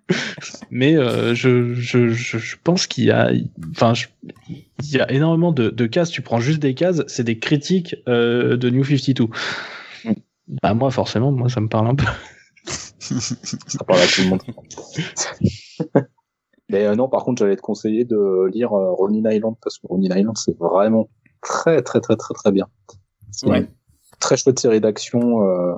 Mais 0.70 0.96
euh, 0.96 1.34
je, 1.34 1.74
je, 1.74 2.08
je, 2.10 2.38
je 2.38 2.56
pense 2.62 2.86
qu'il 2.86 3.04
y 3.04 3.10
a, 3.10 3.30
enfin, 3.72 3.94
je- 3.94 4.06
il 4.48 4.90
y 4.90 5.00
a 5.00 5.10
énormément 5.10 5.52
de, 5.52 5.70
de 5.70 5.86
cases. 5.86 6.10
Tu 6.10 6.22
prends 6.22 6.38
juste 6.40 6.60
des 6.60 6.74
cases, 6.74 7.02
c'est 7.06 7.24
des 7.24 7.38
critiques 7.38 7.96
euh, 8.08 8.56
de 8.56 8.70
New 8.70 8.84
52. 8.84 9.24
Mm. 10.04 10.12
Bah 10.62 10.74
moi, 10.74 10.90
forcément, 10.90 11.32
moi, 11.32 11.48
ça 11.48 11.60
me 11.60 11.68
parle 11.68 11.88
un 11.88 11.94
peu. 11.94 12.04
Ça 12.98 13.84
parle 13.86 14.00
à 14.00 14.06
tout 14.06 14.22
le 14.22 14.28
monde. 14.28 14.42
Mais 16.68 16.84
euh, 16.86 16.94
non, 16.96 17.08
par 17.08 17.24
contre, 17.24 17.38
j'allais 17.40 17.56
te 17.56 17.60
conseiller 17.62 18.04
de 18.04 18.46
lire 18.52 18.72
euh, 18.72 18.92
Ronin 18.92 19.30
Island 19.30 19.54
parce 19.62 19.78
que 19.78 19.86
Ronin 19.86 20.16
Island, 20.16 20.36
c'est 20.36 20.56
vraiment 20.58 21.08
très, 21.40 21.80
très, 21.82 22.00
très, 22.00 22.16
très, 22.16 22.34
très 22.34 22.50
bien. 22.52 22.66
C'est 23.30 23.48
Ouais. 23.48 23.60
une 23.60 23.68
très 24.20 24.36
chouette 24.36 24.58
série 24.58 24.80
d'action 24.80 25.42
euh, 25.42 25.74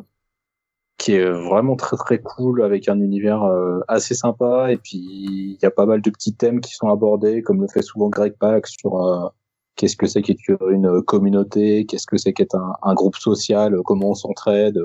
qui 0.97 1.13
est 1.13 1.31
vraiment 1.31 1.77
très, 1.77 1.97
très 1.97 2.19
cool 2.21 2.63
avec 2.63 2.89
un 2.89 3.01
univers 3.01 3.43
euh, 3.45 3.81
assez 3.89 4.15
sympa. 4.15 4.73
Et 4.73 4.79
puis, 4.79 4.99
il 4.99 5.59
y 5.63 5.67
a 5.67 5.71
pas 5.71 5.85
mal 5.87 6.01
de 6.01 6.11
petits 6.11 6.35
thèmes 6.35 6.61
qui 6.61 6.73
sont 6.75 6.89
abordés, 6.89 7.43
comme 7.43 7.61
le 7.61 7.69
fait 7.69 7.83
souvent 7.83 8.09
Greg 8.09 8.35
Pak 8.39 8.67
sur 8.67 9.05
euh, 9.07 9.29
qu'est-ce 9.77 9.97
que 9.97 10.07
c'est 10.07 10.23
qu'être 10.23 10.41
une 10.71 11.03
communauté, 11.03 11.85
qu'est-ce 11.87 12.07
que 12.07 12.17
c'est 12.17 12.33
qu'être 12.33 12.57
un, 12.57 12.73
un 12.83 12.95
groupe 12.95 13.17
social, 13.17 13.75
euh, 13.75 13.83
comment 13.85 14.11
on 14.11 14.15
s'entraide. 14.15 14.81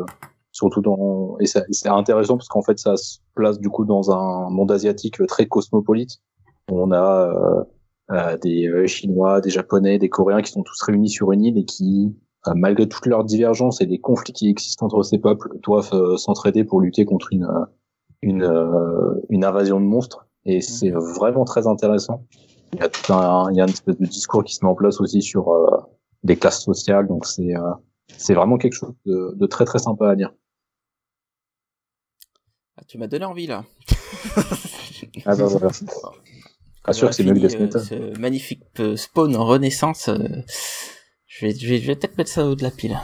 Euh, 0.54 0.58
surtout 0.58 0.82
dans 0.82 1.38
et 1.40 1.46
c'est 1.46 1.90
intéressant 1.90 2.38
parce 2.38 2.48
qu'en 2.48 2.62
fait 2.62 2.80
ça 2.80 2.96
se 2.96 3.18
place 3.36 3.60
du 3.60 3.70
coup 3.70 3.86
dans 3.86 4.12
un 4.12 4.50
monde 4.50 4.72
asiatique 4.72 5.26
très 5.28 5.46
cosmopolite. 5.48 6.22
On 6.72 6.92
a 6.92 7.30
euh, 7.30 7.64
euh, 8.12 8.38
des 8.38 8.68
euh, 8.68 8.88
chinois 8.88 9.42
des 9.42 9.50
japonais 9.50 10.00
des 10.00 10.10
coréens 10.10 10.42
qui 10.42 10.52
sont 10.52 10.64
tous 10.64 10.82
réunis 10.84 11.10
sur 11.10 11.32
une 11.32 11.44
île 11.44 11.58
et 11.58 11.66
qui 11.66 12.16
euh, 12.48 12.54
malgré 12.56 12.88
toutes 12.88 13.06
leurs 13.06 13.24
divergences 13.24 13.82
et 13.82 13.86
les 13.86 14.00
conflits 14.00 14.34
qui 14.34 14.50
existent 14.50 14.86
entre 14.86 15.04
ces 15.04 15.18
peuples 15.18 15.50
doivent 15.62 15.94
euh, 15.94 16.18
s'entraider 16.18 16.64
pour 16.64 16.82
lutter 16.82 17.06
contre 17.06 17.30
une 17.32 17.46
euh, 17.46 17.66
une 18.22 18.44
euh, 18.44 19.14
une 19.30 19.44
invasion 19.46 19.80
de 19.80 19.86
monstres. 19.86 20.28
Et 20.46 20.62
c'est 20.62 20.92
vraiment 20.92 21.46
très 21.46 21.68
intéressant. 21.68 22.26
Il 22.74 22.80
y 22.80 22.84
a 22.84 22.90
tout 22.90 23.14
un 23.14 23.50
il 23.52 23.58
y 23.58 23.62
a 23.62 23.64
une 23.64 23.70
espèce 23.70 23.98
de 23.98 24.06
discours 24.06 24.44
qui 24.44 24.56
se 24.56 24.66
met 24.66 24.72
en 24.72 24.76
place 24.76 25.00
aussi 25.00 25.22
sur 25.22 25.50
euh, 25.50 25.78
des 26.24 26.36
classes 26.36 26.64
sociales. 26.64 27.08
Donc 27.08 27.26
c'est 27.26 27.56
euh, 27.56 27.72
c'est 28.18 28.34
vraiment 28.34 28.58
quelque 28.58 28.74
chose 28.74 28.94
de, 29.06 29.34
de 29.36 29.46
très 29.48 29.66
très 29.66 29.80
sympa 29.80 30.10
à 30.10 30.16
lire 30.16 30.34
Ah, 32.78 32.82
tu 32.88 32.98
m'as 32.98 33.08
donné 33.08 33.26
envie 33.26 33.48
là. 33.48 33.64
Ah 35.26 35.36
bah 35.36 35.46
voilà. 35.46 35.70
Pas 36.84 36.94
sûr 36.94 37.10
que 37.10 37.16
c'est 37.16 37.24
mieux 37.24 37.34
que 37.34 37.40
Death 37.40 37.52
Fini, 37.52 37.70
euh, 37.76 38.14
ce 38.14 38.20
magnifique 38.20 38.64
euh, 38.80 38.98
spawn 38.98 39.36
en 39.36 39.46
renaissance. 39.46 40.08
euh, 40.10 40.18
je 41.28 41.46
vais, 41.46 41.54
je 41.56 41.68
vais, 41.68 41.80
je 41.80 41.88
vais 41.88 41.96
peut-être 41.96 42.18
mettre 42.18 42.32
ça 42.32 42.46
au 42.46 42.52
haut 42.52 42.56
de 42.56 42.64
la 42.64 42.72
pile. 42.72 43.00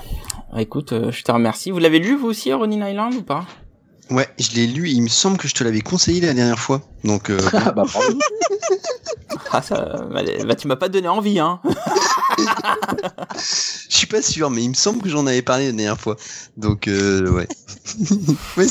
Ah, 0.51 0.61
écoute, 0.61 0.93
euh, 0.93 1.11
je 1.11 1.23
te 1.23 1.31
remercie. 1.31 1.71
Vous 1.71 1.77
l'avez 1.79 1.99
lu 1.99 2.15
vous 2.15 2.27
aussi, 2.27 2.51
Ronin 2.51 2.87
Island 2.89 3.13
ou 3.13 3.21
pas? 3.21 3.45
Ouais, 4.09 4.27
je 4.39 4.51
l'ai 4.55 4.65
lu. 4.65 4.89
Il 4.89 5.03
me 5.03 5.07
semble 5.07 5.37
que 5.37 5.47
je 5.47 5.53
te 5.53 5.63
l'avais 5.63 5.81
conseillé 5.81 6.21
la 6.21 6.33
dernière 6.33 6.57
fois. 6.59 6.81
Donc, 7.03 7.29
euh, 7.29 7.37
Ah 7.53 7.71
bah. 7.71 7.83
Ah 9.51 9.61
ça, 9.61 10.07
bah, 10.11 10.21
bah, 10.45 10.55
tu 10.55 10.67
m'as 10.67 10.75
pas 10.75 10.89
donné 10.89 11.07
envie, 11.07 11.39
hein. 11.39 11.59
Je 13.35 13.95
suis 13.95 14.07
pas 14.07 14.21
sûr, 14.21 14.49
mais 14.49 14.63
il 14.63 14.69
me 14.69 14.73
semble 14.73 15.01
que 15.01 15.09
j'en 15.09 15.25
avais 15.27 15.41
parlé 15.41 15.67
la 15.67 15.71
dernière 15.71 15.99
fois. 15.99 16.15
Donc, 16.57 16.87
euh, 16.87 17.29
ouais. 17.31 17.47
mais, 18.57 18.65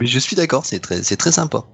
mais 0.00 0.06
je 0.06 0.18
suis 0.18 0.36
d'accord. 0.36 0.64
C'est 0.64 0.80
très, 0.80 1.02
c'est 1.02 1.16
très 1.16 1.32
sympa. 1.32 1.64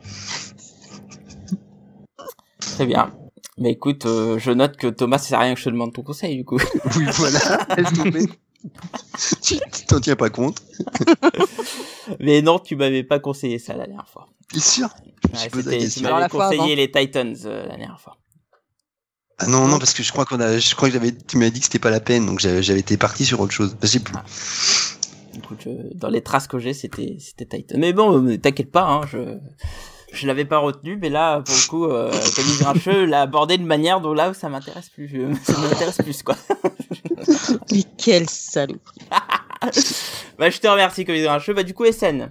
Très 2.58 2.86
bien. 2.86 3.12
Mais 3.58 3.72
écoute, 3.72 4.06
euh, 4.06 4.38
je 4.38 4.50
note 4.50 4.76
que 4.76 4.86
Thomas, 4.86 5.18
c'est 5.18 5.36
rien 5.36 5.54
que 5.54 5.60
je 5.60 5.64
te 5.64 5.70
demande 5.70 5.92
ton 5.92 6.02
conseil 6.02 6.36
du 6.36 6.44
coup. 6.44 6.58
Oui, 6.96 7.04
voilà. 7.12 7.66
Laisse 7.76 7.92
tomber. 7.92 8.26
tu 9.42 9.58
t'en 9.86 10.00
tiens 10.00 10.16
pas 10.16 10.30
compte. 10.30 10.62
Mais 12.20 12.42
non, 12.42 12.58
tu 12.58 12.76
m'avais 12.76 13.04
pas 13.04 13.18
conseillé 13.18 13.58
ça 13.58 13.74
la 13.74 13.86
dernière 13.86 14.08
fois. 14.08 14.28
Bien 14.50 14.60
sûr? 14.60 14.88
Ouais, 15.32 15.88
tu 15.88 16.02
m'avais 16.02 16.28
conseillé 16.28 16.76
les 16.76 16.90
Titans 16.90 17.36
euh, 17.44 17.62
la 17.66 17.76
dernière 17.76 18.00
fois. 18.00 18.16
Ah 19.44 19.46
non, 19.48 19.66
non, 19.66 19.78
parce 19.80 19.92
que 19.92 20.04
je 20.04 20.12
crois 20.12 20.24
qu'on 20.24 20.38
a, 20.40 20.58
je 20.58 20.74
crois 20.76 20.88
que 20.88 20.94
j'avais, 20.94 21.10
tu 21.12 21.36
m'avais 21.36 21.50
dit 21.50 21.58
que 21.58 21.66
c'était 21.66 21.80
pas 21.80 21.90
la 21.90 21.98
peine, 21.98 22.26
donc 22.26 22.38
j'avais, 22.38 22.78
été 22.78 22.96
parti 22.96 23.24
sur 23.24 23.40
autre 23.40 23.52
chose. 23.52 23.76
Je 23.82 23.86
sais 23.88 23.98
plus. 23.98 24.14
Ah. 24.16 24.24
Écoute, 25.36 25.62
je- 25.64 25.96
dans 25.96 26.08
les 26.08 26.20
traces 26.20 26.46
que 26.46 26.58
j'ai, 26.60 26.74
c'était, 26.74 27.16
c'était 27.18 27.46
Titan. 27.56 27.76
Mais 27.78 27.92
bon, 27.92 28.24
euh, 28.24 28.38
t'inquiète 28.38 28.70
pas, 28.70 28.84
hein, 28.84 29.00
je, 29.10 29.18
je 30.12 30.26
l'avais 30.28 30.44
pas 30.44 30.58
retenu, 30.58 30.96
mais 31.00 31.08
là, 31.08 31.40
pour 31.40 31.54
le 31.56 31.68
coup, 31.68 31.84
euh, 31.86 32.12
Camille 32.36 32.58
Grincheux 32.60 33.04
l'a 33.06 33.22
abordé 33.22 33.58
de 33.58 33.64
manière 33.64 34.00
dont 34.00 34.12
là 34.14 34.30
où 34.30 34.34
ça 34.34 34.48
m'intéresse 34.48 34.90
plus, 34.90 35.08
je- 35.08 35.34
ça 35.52 35.58
m'intéresse 35.58 35.96
plus, 35.96 36.22
quoi. 36.22 36.36
Mais 37.72 37.82
quel 37.98 38.28
salaud. 38.30 38.76
Bah, 40.38 40.50
je 40.50 40.58
te 40.58 40.68
remercie, 40.68 41.04
Camille 41.04 41.22
Grincheux. 41.24 41.54
Bah, 41.54 41.62
du 41.64 41.74
coup, 41.74 41.84
SN. 41.90 42.30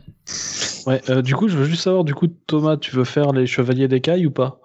Ouais, 0.86 1.02
euh, 1.10 1.22
du 1.22 1.36
coup, 1.36 1.48
je 1.50 1.58
veux 1.58 1.66
juste 1.66 1.84
savoir, 1.84 2.04
du 2.06 2.14
coup, 2.14 2.28
Thomas, 2.28 2.78
tu 2.78 2.96
veux 2.96 3.04
faire 3.04 3.34
les 3.34 3.48
Chevaliers 3.48 3.88
d'écailles 3.88 4.26
ou 4.26 4.32
pas? 4.32 4.60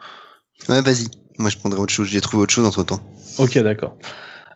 Ouais, 0.69 0.81
vas-y. 0.81 1.07
Moi, 1.39 1.51
je 1.51 1.59
prendrai 1.59 1.81
autre 1.81 1.93
chose. 1.93 2.09
J'ai 2.09 2.21
trouvé 2.21 2.43
autre 2.43 2.53
chose 2.53 2.67
entre 2.67 2.83
temps. 2.83 3.01
Ok, 3.39 3.59
d'accord. 3.59 3.97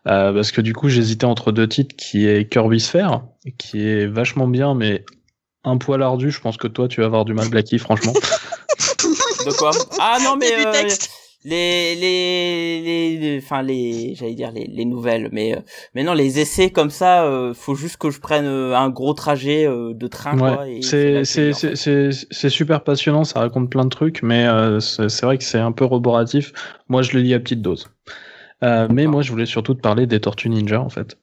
Euh, 0.07 0.33
parce 0.33 0.51
que 0.51 0.61
du 0.61 0.73
coup, 0.73 0.89
j'hésitais 0.89 1.27
entre 1.27 1.53
deux 1.53 1.69
titres 1.69 1.95
qui 1.97 2.27
est 2.27 2.51
Kirby 2.51 2.81
Sphere, 2.81 3.23
qui 3.59 3.87
est 3.87 4.07
vachement 4.07 4.49
bien, 4.49 4.75
mais 4.75 5.05
un 5.65 5.77
poil 5.77 6.03
ardu. 6.03 6.31
Je 6.31 6.41
pense 6.41 6.57
que 6.57 6.69
toi, 6.69 6.89
tu 6.89 7.01
vas 7.01 7.07
avoir 7.07 7.25
du 7.25 7.35
mal, 7.35 7.49
Blacky, 7.49 7.79
franchement. 7.79 8.15
De 9.47 9.57
quoi? 9.57 9.71
Ah 9.99 10.19
non, 10.23 10.37
mais 10.37 10.53
euh, 10.55 10.73
texte? 10.73 11.11
Les, 11.45 11.95
les, 11.95 12.83
les, 12.83 13.17
les- 13.19 13.39
enfin 13.39 13.63
les, 13.63 14.15
j'allais 14.15 14.35
dire 14.35 14.53
les, 14.53 14.67
les 14.67 14.85
nouvelles, 14.85 15.29
mais 15.33 15.57
euh, 15.57 15.61
mais 15.95 16.03
non, 16.05 16.13
les 16.13 16.39
essais 16.39 16.71
comme 16.71 16.91
ça, 16.91 17.25
euh, 17.25 17.55
faut 17.55 17.75
juste 17.75 17.97
que 17.97 18.11
je 18.11 18.21
prenne 18.21 18.45
euh, 18.47 18.77
un 18.77 18.91
gros 18.91 19.15
trajet 19.15 19.67
euh, 19.67 19.95
de 19.95 20.07
train, 20.07 20.37
quoi. 20.37 20.61
Ouais, 20.61 20.83
c'est 20.83 21.25
c'est 21.25 21.53
c'est 21.55 22.11
c'est 22.13 22.51
super 22.51 22.85
passionnant, 22.85 23.25
ça 23.25 23.41
raconte 23.41 23.71
plein 23.71 23.85
de 23.85 23.89
trucs, 23.91 24.23
mais 24.23 24.47
euh, 24.47 24.81
c'est 24.81 25.23
vrai 25.23 25.39
que 25.39 25.45
c'est 25.45 25.59
un 25.59 25.73
peu 25.73 25.85
roboratif. 25.85 26.53
Moi, 26.89 27.03
je 27.03 27.13
le 27.13 27.21
lis 27.23 27.35
à 27.35 27.41
petite 27.41 27.63
dose. 27.63 27.89
Euh, 28.63 28.89
mais 28.91 29.07
moi, 29.07 29.23
je 29.23 29.31
voulais 29.33 29.47
surtout 29.47 29.75
te 29.75 29.81
parler 29.81 30.07
des 30.07 30.21
Tortues 30.21 30.51
Ninja, 30.51 30.81
en 30.81 30.91
fait, 30.91 31.19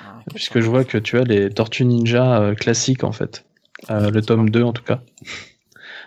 Ah, 0.00 0.22
puisque 0.34 0.60
je 0.60 0.68
vois 0.68 0.84
que 0.84 0.98
tu 0.98 1.18
as 1.18 1.24
les 1.24 1.50
Tortues 1.50 1.84
Ninja 1.84 2.40
euh, 2.42 2.54
classiques, 2.54 3.04
en 3.04 3.12
fait, 3.12 3.44
Euh, 3.90 4.10
le 4.10 4.20
tome 4.22 4.50
2 4.50 4.62
en 4.62 4.72
tout 4.74 4.82
cas. 4.84 5.00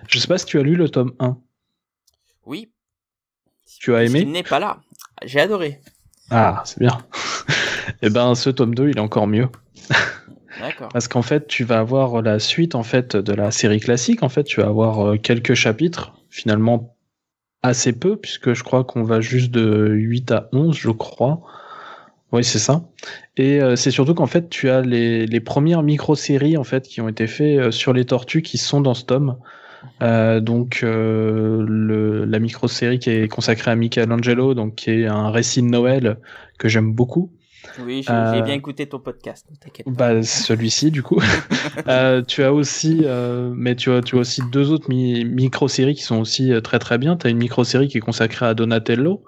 Je 0.08 0.20
sais 0.20 0.28
pas 0.28 0.38
si 0.38 0.46
tu 0.46 0.60
as 0.60 0.64
lu 0.64 0.76
le 0.76 0.90
tome 0.90 1.14
1. 1.20 1.38
Oui. 2.46 2.73
Tu 3.84 3.94
as 3.94 4.06
aimé 4.06 4.22
Il 4.22 4.32
n'est 4.32 4.44
pas 4.44 4.60
là. 4.60 4.78
J'ai 5.26 5.42
adoré. 5.42 5.82
Ah, 6.32 6.62
c'est 6.64 6.80
bien. 6.80 7.00
Et 8.02 8.10
ben, 8.10 8.34
ce 8.34 8.50
tome 8.50 8.74
2, 8.74 8.88
il 8.88 8.98
est 8.98 9.02
encore 9.02 9.28
mieux. 9.28 9.50
D'accord. 10.62 10.88
Parce 10.94 11.10
qu'en 11.10 11.22
fait, 11.22 11.48
tu 11.48 11.66
vas 11.66 11.80
avoir 11.80 12.22
la 12.22 12.40
suite 12.40 12.76
en 12.76 12.84
fait 12.84 13.18
de 13.18 13.34
la 13.34 13.52
série 13.52 13.82
classique. 13.82 14.24
En 14.24 14.30
fait, 14.30 14.46
tu 14.46 14.62
vas 14.62 14.68
avoir 14.68 15.06
euh, 15.06 15.18
quelques 15.18 15.54
chapitres, 15.54 16.14
finalement 16.30 16.96
assez 17.62 17.92
peu, 17.92 18.16
puisque 18.16 18.54
je 18.54 18.64
crois 18.64 18.86
qu'on 18.86 19.04
va 19.04 19.20
juste 19.20 19.52
de 19.52 19.90
8 19.90 20.32
à 20.32 20.48
11, 20.54 20.78
je 20.78 20.90
crois. 20.90 21.42
Oui, 22.32 22.46
c'est 22.46 22.60
ça. 22.60 22.86
Et 23.36 23.62
euh, 23.62 23.76
c'est 23.76 23.92
surtout 23.92 24.14
qu'en 24.14 24.28
fait, 24.28 24.50
tu 24.50 24.70
as 24.70 24.80
les, 24.80 25.26
les 25.26 25.40
premières 25.42 25.84
micro-séries 25.84 26.56
en 26.56 26.64
fait 26.64 26.88
qui 26.88 27.02
ont 27.02 27.10
été 27.10 27.28
faites 27.28 27.60
euh, 27.60 27.72
sur 27.72 27.92
les 27.92 28.06
tortues 28.06 28.44
qui 28.44 28.58
sont 28.58 28.80
dans 28.80 28.94
ce 28.94 29.04
tome. 29.04 29.36
Euh, 30.02 30.40
donc 30.40 30.82
euh, 30.84 31.64
le, 31.68 32.26
la 32.26 32.40
micro-série 32.40 33.00
qui 33.00 33.10
est 33.10 33.28
consacrée 33.28 33.72
à 33.72 33.76
Michelangelo, 33.76 34.54
donc 34.54 34.76
qui 34.76 34.90
est 34.92 35.08
un 35.08 35.30
récit 35.32 35.62
de 35.62 35.68
Noël 35.68 36.18
que 36.58 36.68
j'aime 36.70 36.94
beaucoup. 36.94 37.32
Oui, 37.86 38.04
j'ai 38.06 38.14
Euh, 38.14 38.42
bien 38.42 38.54
écouté 38.56 38.86
ton 38.88 39.00
podcast. 39.00 39.48
T'inquiète. 39.62 39.88
Bah, 39.90 40.22
celui-ci, 40.22 40.92
du 40.92 41.02
coup. 41.04 41.20
Euh, 41.88 42.22
tu 42.22 42.44
as 42.44 42.54
aussi, 42.54 43.02
euh, 43.04 43.52
mais 43.56 43.76
tu 43.76 43.92
as, 43.92 44.02
tu 44.02 44.16
as 44.16 44.20
aussi 44.20 44.42
deux 44.52 44.72
autres 44.72 44.90
mi- 44.90 45.26
micro-séries 45.26 45.96
qui 45.96 46.04
sont 46.04 46.18
aussi 46.20 46.52
très 46.64 46.78
très 46.80 46.98
bien. 46.98 47.16
Tu 47.18 47.28
as 47.28 47.30
une 47.30 47.38
micro-série 47.38 47.88
qui 47.88 47.98
est 47.98 48.02
consacrée 48.02 48.46
à 48.46 48.54
Donatello 48.54 49.24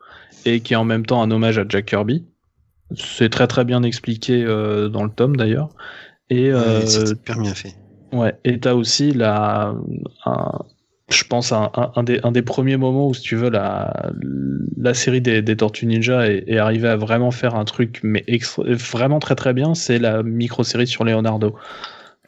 et 0.46 0.60
qui 0.60 0.74
est 0.74 0.78
en 0.78 0.84
même 0.86 1.06
temps 1.06 1.22
un 1.24 1.32
hommage 1.32 1.58
à 1.58 1.66
Jack 1.68 1.86
Kirby. 1.88 2.26
C'est 2.96 3.30
très 3.30 3.48
très 3.48 3.66
bien 3.66 3.82
expliqué 3.84 4.44
euh, 4.44 4.90
dans 4.90 5.04
le 5.04 5.10
tome 5.10 5.36
d'ailleurs. 5.38 5.70
Et 6.30 6.52
euh, 6.52 6.80
Ouais, 6.82 6.86
c'est 6.86 7.08
super 7.08 7.40
bien 7.40 7.54
fait. 7.56 7.74
Ouais, 8.16 8.36
et 8.44 8.60
t'as 8.60 8.74
aussi 8.74 9.12
la, 9.12 9.76
un- 10.26 10.60
je 11.10 11.24
pense 11.26 11.52
un, 11.52 11.70
un, 11.76 11.92
un 11.96 12.04
des, 12.04 12.20
un 12.24 12.32
des 12.32 12.42
premiers 12.42 12.78
moments 12.78 13.10
où, 13.10 13.14
si 13.14 13.22
tu 13.22 13.36
veux, 13.36 13.50
la, 13.50 14.12
la 14.78 14.94
série 14.94 15.22
des, 15.22 15.42
des 15.42 15.58
Tortues 15.58 15.86
Ninja 15.86 16.28
est, 16.28 16.46
est 16.48 16.58
arrivée 16.58 16.88
à 16.88 16.96
vraiment 16.96 17.32
faire 17.32 17.56
un 17.56 17.66
truc, 17.66 18.00
mais 18.04 18.24
extra- 18.28 18.64
vraiment 18.74 19.20
très 19.20 19.36
très 19.36 19.54
bien, 19.54 19.76
c'est 19.76 20.00
la 20.00 20.24
micro-série 20.24 20.88
sur 20.88 21.04
Leonardo. 21.04 21.56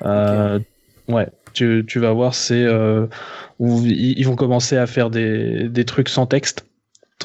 Euh, 0.03 0.59
Ouais, 1.07 1.27
tu, 1.53 1.85
tu 1.87 1.99
vas 1.99 2.11
voir, 2.11 2.35
c'est 2.35 2.65
euh, 2.65 3.07
où 3.59 3.81
ils, 3.85 4.23
vont 4.25 4.35
commencer 4.35 4.75
à 4.75 4.85
faire 4.87 5.09
des, 5.09 5.69
des 5.69 5.85
trucs 5.85 6.09
sans 6.09 6.25
texte. 6.25 6.65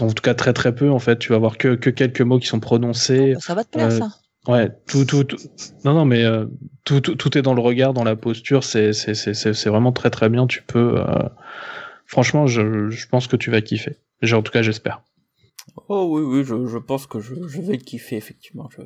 En 0.01 0.07
tout 0.07 0.23
cas, 0.23 0.35
très 0.35 0.53
très 0.53 0.73
peu, 0.73 0.89
en 0.89 1.01
fait. 1.01 1.19
Tu 1.19 1.33
vas 1.33 1.39
voir 1.39 1.59
que, 1.59 1.75
que 1.75 1.91
quelques 1.91 2.21
mots 2.21 2.39
qui 2.39 2.47
sont 2.47 2.61
prononcés. 2.61 3.35
Ça 3.41 3.57
va 3.57 3.65
te 3.65 3.71
plaire, 3.71 3.91
euh, 3.91 3.99
ça. 3.99 4.09
Ouais, 4.49 4.71
tout, 4.87 5.05
tout, 5.05 5.25
tout. 5.25 5.37
Non, 5.85 5.95
non, 5.95 6.05
mais 6.05 6.25
euh, 6.25 6.47
tout, 6.85 7.01
tout, 7.01 7.15
tout 7.15 7.39
est 7.39 7.43
dans 7.43 7.55
le 7.55 7.61
regard, 7.61 7.95
dans 7.95 8.03
la 8.05 8.17
posture. 8.17 8.65
C'est, 8.65 8.93
c'est, 8.93 9.15
c'est, 9.15 9.35
c'est 9.35 9.69
vraiment 9.71 9.93
très, 9.93 10.11
très 10.11 10.29
bien. 10.29 10.47
Tu 10.47 10.63
peux. 10.63 10.99
euh, 10.99 11.29
Franchement, 12.07 12.47
je, 12.47 12.91
je 12.91 13.07
pense 13.09 13.27
que 13.27 13.37
tu 13.37 13.51
vas 13.51 13.63
kiffer. 13.63 13.97
En 14.23 14.43
tout 14.43 14.53
cas, 14.53 14.63
j'espère. 14.63 15.03
Oh 15.89 16.07
oui, 16.11 16.23
oui, 16.23 16.45
je, 16.45 16.67
je 16.67 16.79
pense 16.79 17.07
que 17.07 17.21
je, 17.21 17.35
je 17.49 17.61
vais 17.63 17.79
kiffer, 17.79 18.17
effectivement. 18.17 18.69
Je, 18.77 18.83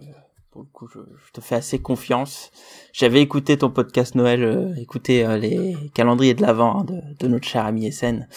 pour 0.51 0.62
le 0.62 0.69
coup, 0.73 0.89
je, 0.89 1.01
te 1.33 1.41
fais 1.41 1.57
assez 1.57 1.78
confiance. 1.81 2.51
J'avais 2.93 3.20
écouté 3.20 3.59
ton 3.59 3.70
podcast 3.70 4.15
Noël, 4.15 4.43
euh, 4.45 4.74
écouté 4.77 5.27
euh, 5.27 5.37
les 5.37 5.74
calendriers 5.95 6.35
de 6.35 6.43
l'Avent 6.43 6.81
hein, 6.81 6.85
de, 6.85 7.01
de 7.19 7.28
notre 7.28 7.47
cher 7.49 7.66
ami 7.66 7.91
SN, 7.91 8.28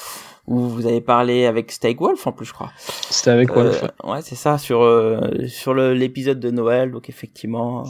où 0.49 0.67
vous 0.67 0.85
avez 0.87 1.01
parlé 1.01 1.45
avec 1.45 1.71
Steak 1.71 1.99
Wolf, 2.01 2.25
en 2.27 2.31
plus, 2.31 2.45
je 2.47 2.53
crois. 2.53 2.71
C'était 3.09 3.29
avec 3.31 3.49
Euh, 3.51 3.53
Wolf. 3.53 3.83
ouais. 3.83 4.11
ouais, 4.11 4.21
c'est 4.21 4.35
ça, 4.35 4.57
sur, 4.57 4.81
euh, 4.81 5.47
sur 5.47 5.73
l'épisode 5.73 6.39
de 6.39 6.51
Noël, 6.51 6.91
donc 6.91 7.09
effectivement... 7.09 7.85
euh, 7.85 7.89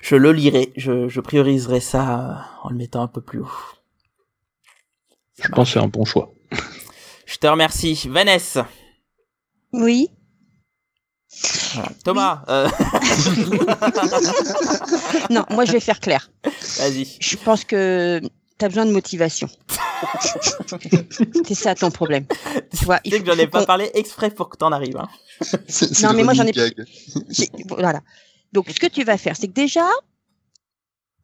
je 0.00 0.16
le 0.16 0.32
lirai, 0.32 0.72
je, 0.76 1.08
je 1.08 1.20
prioriserai 1.20 1.80
ça 1.80 2.20
euh, 2.20 2.34
en 2.64 2.70
le 2.70 2.76
mettant 2.76 3.02
un 3.02 3.08
peu 3.08 3.20
plus 3.22 3.40
haut. 3.40 3.50
Je 5.42 5.48
pense 5.48 5.68
que 5.68 5.74
c'est 5.78 5.84
un 5.84 5.88
bon 5.88 6.04
choix. 6.04 6.32
Je 7.26 7.36
te 7.38 7.46
remercie. 7.46 8.06
Vanessa, 8.08 8.66
Oui. 9.72 10.08
Voilà. 11.74 11.88
Thomas, 12.04 12.42
euh, 12.48 12.68
Non, 15.30 15.44
moi, 15.50 15.64
je 15.64 15.72
vais 15.72 15.80
faire 15.80 16.00
clair. 16.00 16.30
vas-y. 16.78 17.06
Je 17.20 17.36
pense 17.36 17.64
que 17.64 18.20
tu 18.58 18.64
as 18.64 18.68
besoin 18.68 18.86
de 18.86 18.92
motivation. 18.92 19.48
c'est 21.44 21.54
ça 21.54 21.74
ton 21.74 21.90
problème. 21.90 22.26
Tu 22.76 22.84
vois, 22.84 22.98
Tu 23.00 23.10
sais 23.10 23.20
que 23.20 23.26
j'en 23.32 23.38
ai 23.38 23.46
pas 23.46 23.64
parlé 23.66 23.90
exprès 23.94 24.30
pour 24.30 24.48
que 24.48 24.56
t'en 24.56 24.72
arrives. 24.72 24.96
Hein. 24.96 25.08
C'est- 25.68 25.92
c'est 25.94 26.06
Non, 26.06 26.12
mais 26.14 26.22
moi, 26.24 26.34
j'en 26.34 26.46
ai- 26.46 26.52
Voilà. 27.68 28.00
Donc, 28.52 28.70
ce 28.70 28.78
que 28.78 28.86
tu 28.86 29.02
vas 29.04 29.16
faire, 29.18 29.36
c'est 29.36 29.48
que 29.48 29.52
déjà, 29.52 29.86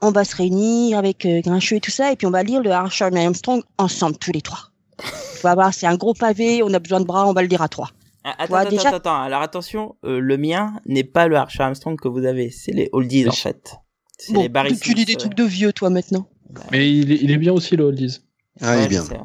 on 0.01 0.11
va 0.11 0.25
se 0.25 0.35
réunir 0.37 0.99
avec 0.99 1.27
euh, 1.27 1.41
Grincheux 1.41 1.77
et 1.77 1.81
tout 1.81 1.91
ça, 1.91 2.11
et 2.13 2.17
puis 2.17 2.27
on 2.27 2.31
va 2.31 2.43
lire 2.43 2.61
le 2.63 2.71
Armstrong 2.71 3.15
et 3.17 3.25
Armstrong 3.25 3.63
ensemble, 3.79 4.17
tous 4.19 4.33
les 4.33 4.41
trois. 4.43 4.71
Tu 4.99 5.43
vas 5.43 5.55
voir, 5.55 5.73
c'est 5.73 5.87
un 5.87 5.97
gros 5.97 6.15
pavé, 6.15 6.63
on 6.63 6.73
a 6.75 6.79
besoin 6.79 7.01
de 7.01 7.07
bras, 7.07 7.27
on 7.27 7.33
va 7.33 7.43
le 7.43 7.49
lire 7.49 7.63
à 7.63 7.69
trois. 7.69 7.91
Ah, 8.25 8.35
Attends, 8.39 8.55
attends, 8.57 8.71
déjà- 8.71 8.89
attends. 8.95 9.23
Alors 9.23 9.41
attention, 9.43 9.97
euh, 10.05 10.21
le 10.21 10.37
mien 10.37 10.75
n'est 10.87 11.05
pas 11.05 11.27
le 11.27 11.37
Archer 11.37 11.63
Armstrong 11.63 11.99
que 11.99 12.09
vous 12.09 12.25
avez, 12.27 12.51
c'est 12.51 12.73
les 12.73 12.89
Oldies 12.93 13.27
en 13.29 13.33
fait. 13.33 13.77
C'est 14.19 14.35
Bon, 14.35 14.43
les 14.43 14.49
Barry 14.51 14.77
tu 14.79 14.91
lis 14.91 15.05
Smith, 15.05 15.07
des 15.07 15.17
trucs 15.17 15.35
de 15.35 15.45
vieux, 15.45 15.73
toi, 15.73 15.89
maintenant. 15.89 16.27
Mais 16.73 16.91
il 16.93 17.13
est, 17.13 17.17
il 17.23 17.31
est 17.31 17.39
bien 17.39 17.53
aussi, 17.55 17.77
le 17.77 17.85
Oldies. 17.85 18.19
Ah, 18.61 18.77
il 18.79 18.85
est 18.85 18.89
bien. 18.89 19.05
sais. 19.05 19.21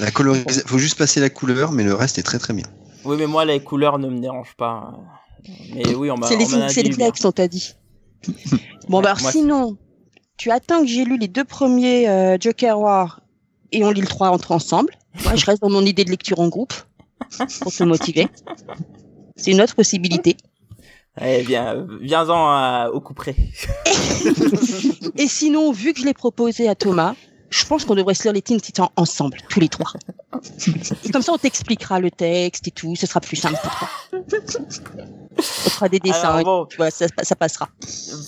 La 0.00 0.10
colorisa- 0.10 0.66
Faut 0.66 0.78
juste 0.78 0.96
passer 0.98 1.20
la 1.20 1.30
couleur, 1.30 1.72
mais 1.72 1.82
le 1.84 1.94
reste 1.94 2.18
est 2.18 2.22
très 2.22 2.38
très 2.38 2.52
bien. 2.54 2.66
Oui, 3.04 3.16
mais 3.18 3.26
moi 3.26 3.44
les 3.44 3.60
couleurs 3.60 3.98
ne 3.98 4.08
me 4.08 4.20
dérangent 4.20 4.56
pas. 4.56 4.92
Mais 5.74 5.94
oui, 5.94 6.10
on 6.10 6.16
m'a 6.16 6.26
C'est 6.26 6.36
les, 6.36 6.44
c'est 6.68 6.82
les 6.82 6.94
on 7.24 7.32
t'a 7.32 7.48
dit. 7.48 7.74
bon, 8.88 8.98
Ouais, 8.98 9.02
bah, 9.02 9.10
alors, 9.10 9.22
moi, 9.22 9.32
sinon, 9.32 9.76
tu 10.36 10.50
attends 10.50 10.80
que 10.80 10.86
j'ai 10.86 11.04
lu 11.04 11.16
les 11.18 11.28
deux 11.28 11.44
premiers 11.44 12.08
euh, 12.08 12.36
Joker 12.40 12.78
War 12.78 13.20
et 13.72 13.84
on 13.84 13.90
lit 13.90 14.00
le 14.00 14.06
3 14.06 14.28
entre 14.30 14.52
ensemble. 14.52 14.92
Moi, 15.24 15.34
je 15.36 15.46
reste 15.46 15.62
dans 15.62 15.70
mon 15.70 15.84
idée 15.84 16.04
de 16.04 16.10
lecture 16.10 16.38
en 16.40 16.48
groupe 16.48 16.74
pour 17.60 17.72
te 17.72 17.82
motiver. 17.84 18.28
C'est 19.36 19.52
une 19.52 19.60
autre 19.60 19.74
possibilité. 19.74 20.36
Eh 21.20 21.42
bien, 21.42 21.86
viens-en 22.00 22.48
à- 22.48 22.90
au 22.92 23.00
coup 23.00 23.14
près. 23.14 23.34
Et 25.16 25.26
sinon, 25.28 25.72
vu 25.72 25.92
que 25.92 26.00
je 26.00 26.04
l'ai 26.04 26.14
proposé 26.14 26.68
à 26.68 26.74
Thomas, 26.74 27.14
je 27.50 27.64
pense 27.64 27.84
qu'on 27.84 27.94
devrait 27.94 28.14
se 28.14 28.24
lire 28.24 28.32
les 28.32 28.42
Teen 28.42 28.60
Titans 28.60 28.88
ensemble, 28.96 29.38
tous 29.48 29.60
les 29.60 29.68
trois. 29.68 29.92
Et 31.04 31.10
comme 31.10 31.22
ça, 31.22 31.32
on 31.32 31.38
t'expliquera 31.38 32.00
le 32.00 32.10
texte 32.10 32.68
et 32.68 32.70
tout, 32.70 32.94
ce 32.94 33.06
sera 33.06 33.20
plus 33.20 33.36
simple 33.36 33.58
pour 33.62 33.74
toi. 33.78 33.88
On 35.38 35.40
fera 35.42 35.88
des 35.88 35.98
dessins, 36.00 36.28
Alors, 36.28 36.44
bon, 36.44 36.66
tu 36.66 36.76
vois, 36.76 36.90
ça, 36.90 37.06
ça 37.22 37.36
passera. 37.36 37.68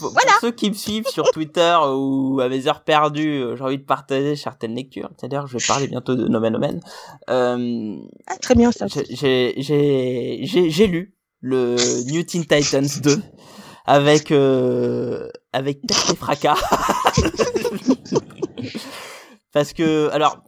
pour, 0.01 0.13
pour 0.13 0.23
ceux 0.41 0.53
qui 0.53 0.71
me 0.71 0.75
suivent 0.75 1.07
sur 1.09 1.25
Twitter 1.33 1.77
ou 1.95 2.41
à 2.41 2.49
mes 2.49 2.67
heures 2.69 2.83
perdues, 2.83 3.43
euh, 3.43 3.57
j'ai 3.57 3.65
envie 3.65 3.79
de 3.79 3.85
partager 3.85 4.37
certaines 4.37 4.75
lectures. 4.75 5.11
C'est-à-dire, 5.19 5.47
je 5.47 5.59
vais 5.59 5.65
parler 5.67 5.89
bientôt 5.89 6.15
de 6.15 6.27
Nomen 6.27 6.57
Omen. 6.57 6.81
Euh, 7.29 7.97
Ah, 8.27 8.37
très 8.39 8.55
bien 8.55 8.73
ça. 8.73 8.87
j'ai 8.89 10.87
lu 10.87 11.15
le 11.43 11.77
New 12.11 12.23
Teen 12.23 12.47
Titans 12.47 12.89
2 13.03 13.23
avec 13.87 14.31
euh, 14.31 15.29
avec 15.53 15.81
tête 15.87 16.11
et 16.13 16.17
fracas. 16.17 16.57
Parce 19.53 19.73
que, 19.73 20.09
alors, 20.11 20.43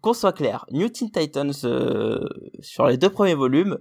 qu'on 0.00 0.12
soit 0.12 0.32
clair, 0.32 0.66
New 0.70 0.88
Teen 0.88 1.10
Titans, 1.10 1.52
euh, 1.64 2.20
sur 2.60 2.86
les 2.86 2.96
deux 2.96 3.10
premiers 3.10 3.34
volumes, 3.34 3.78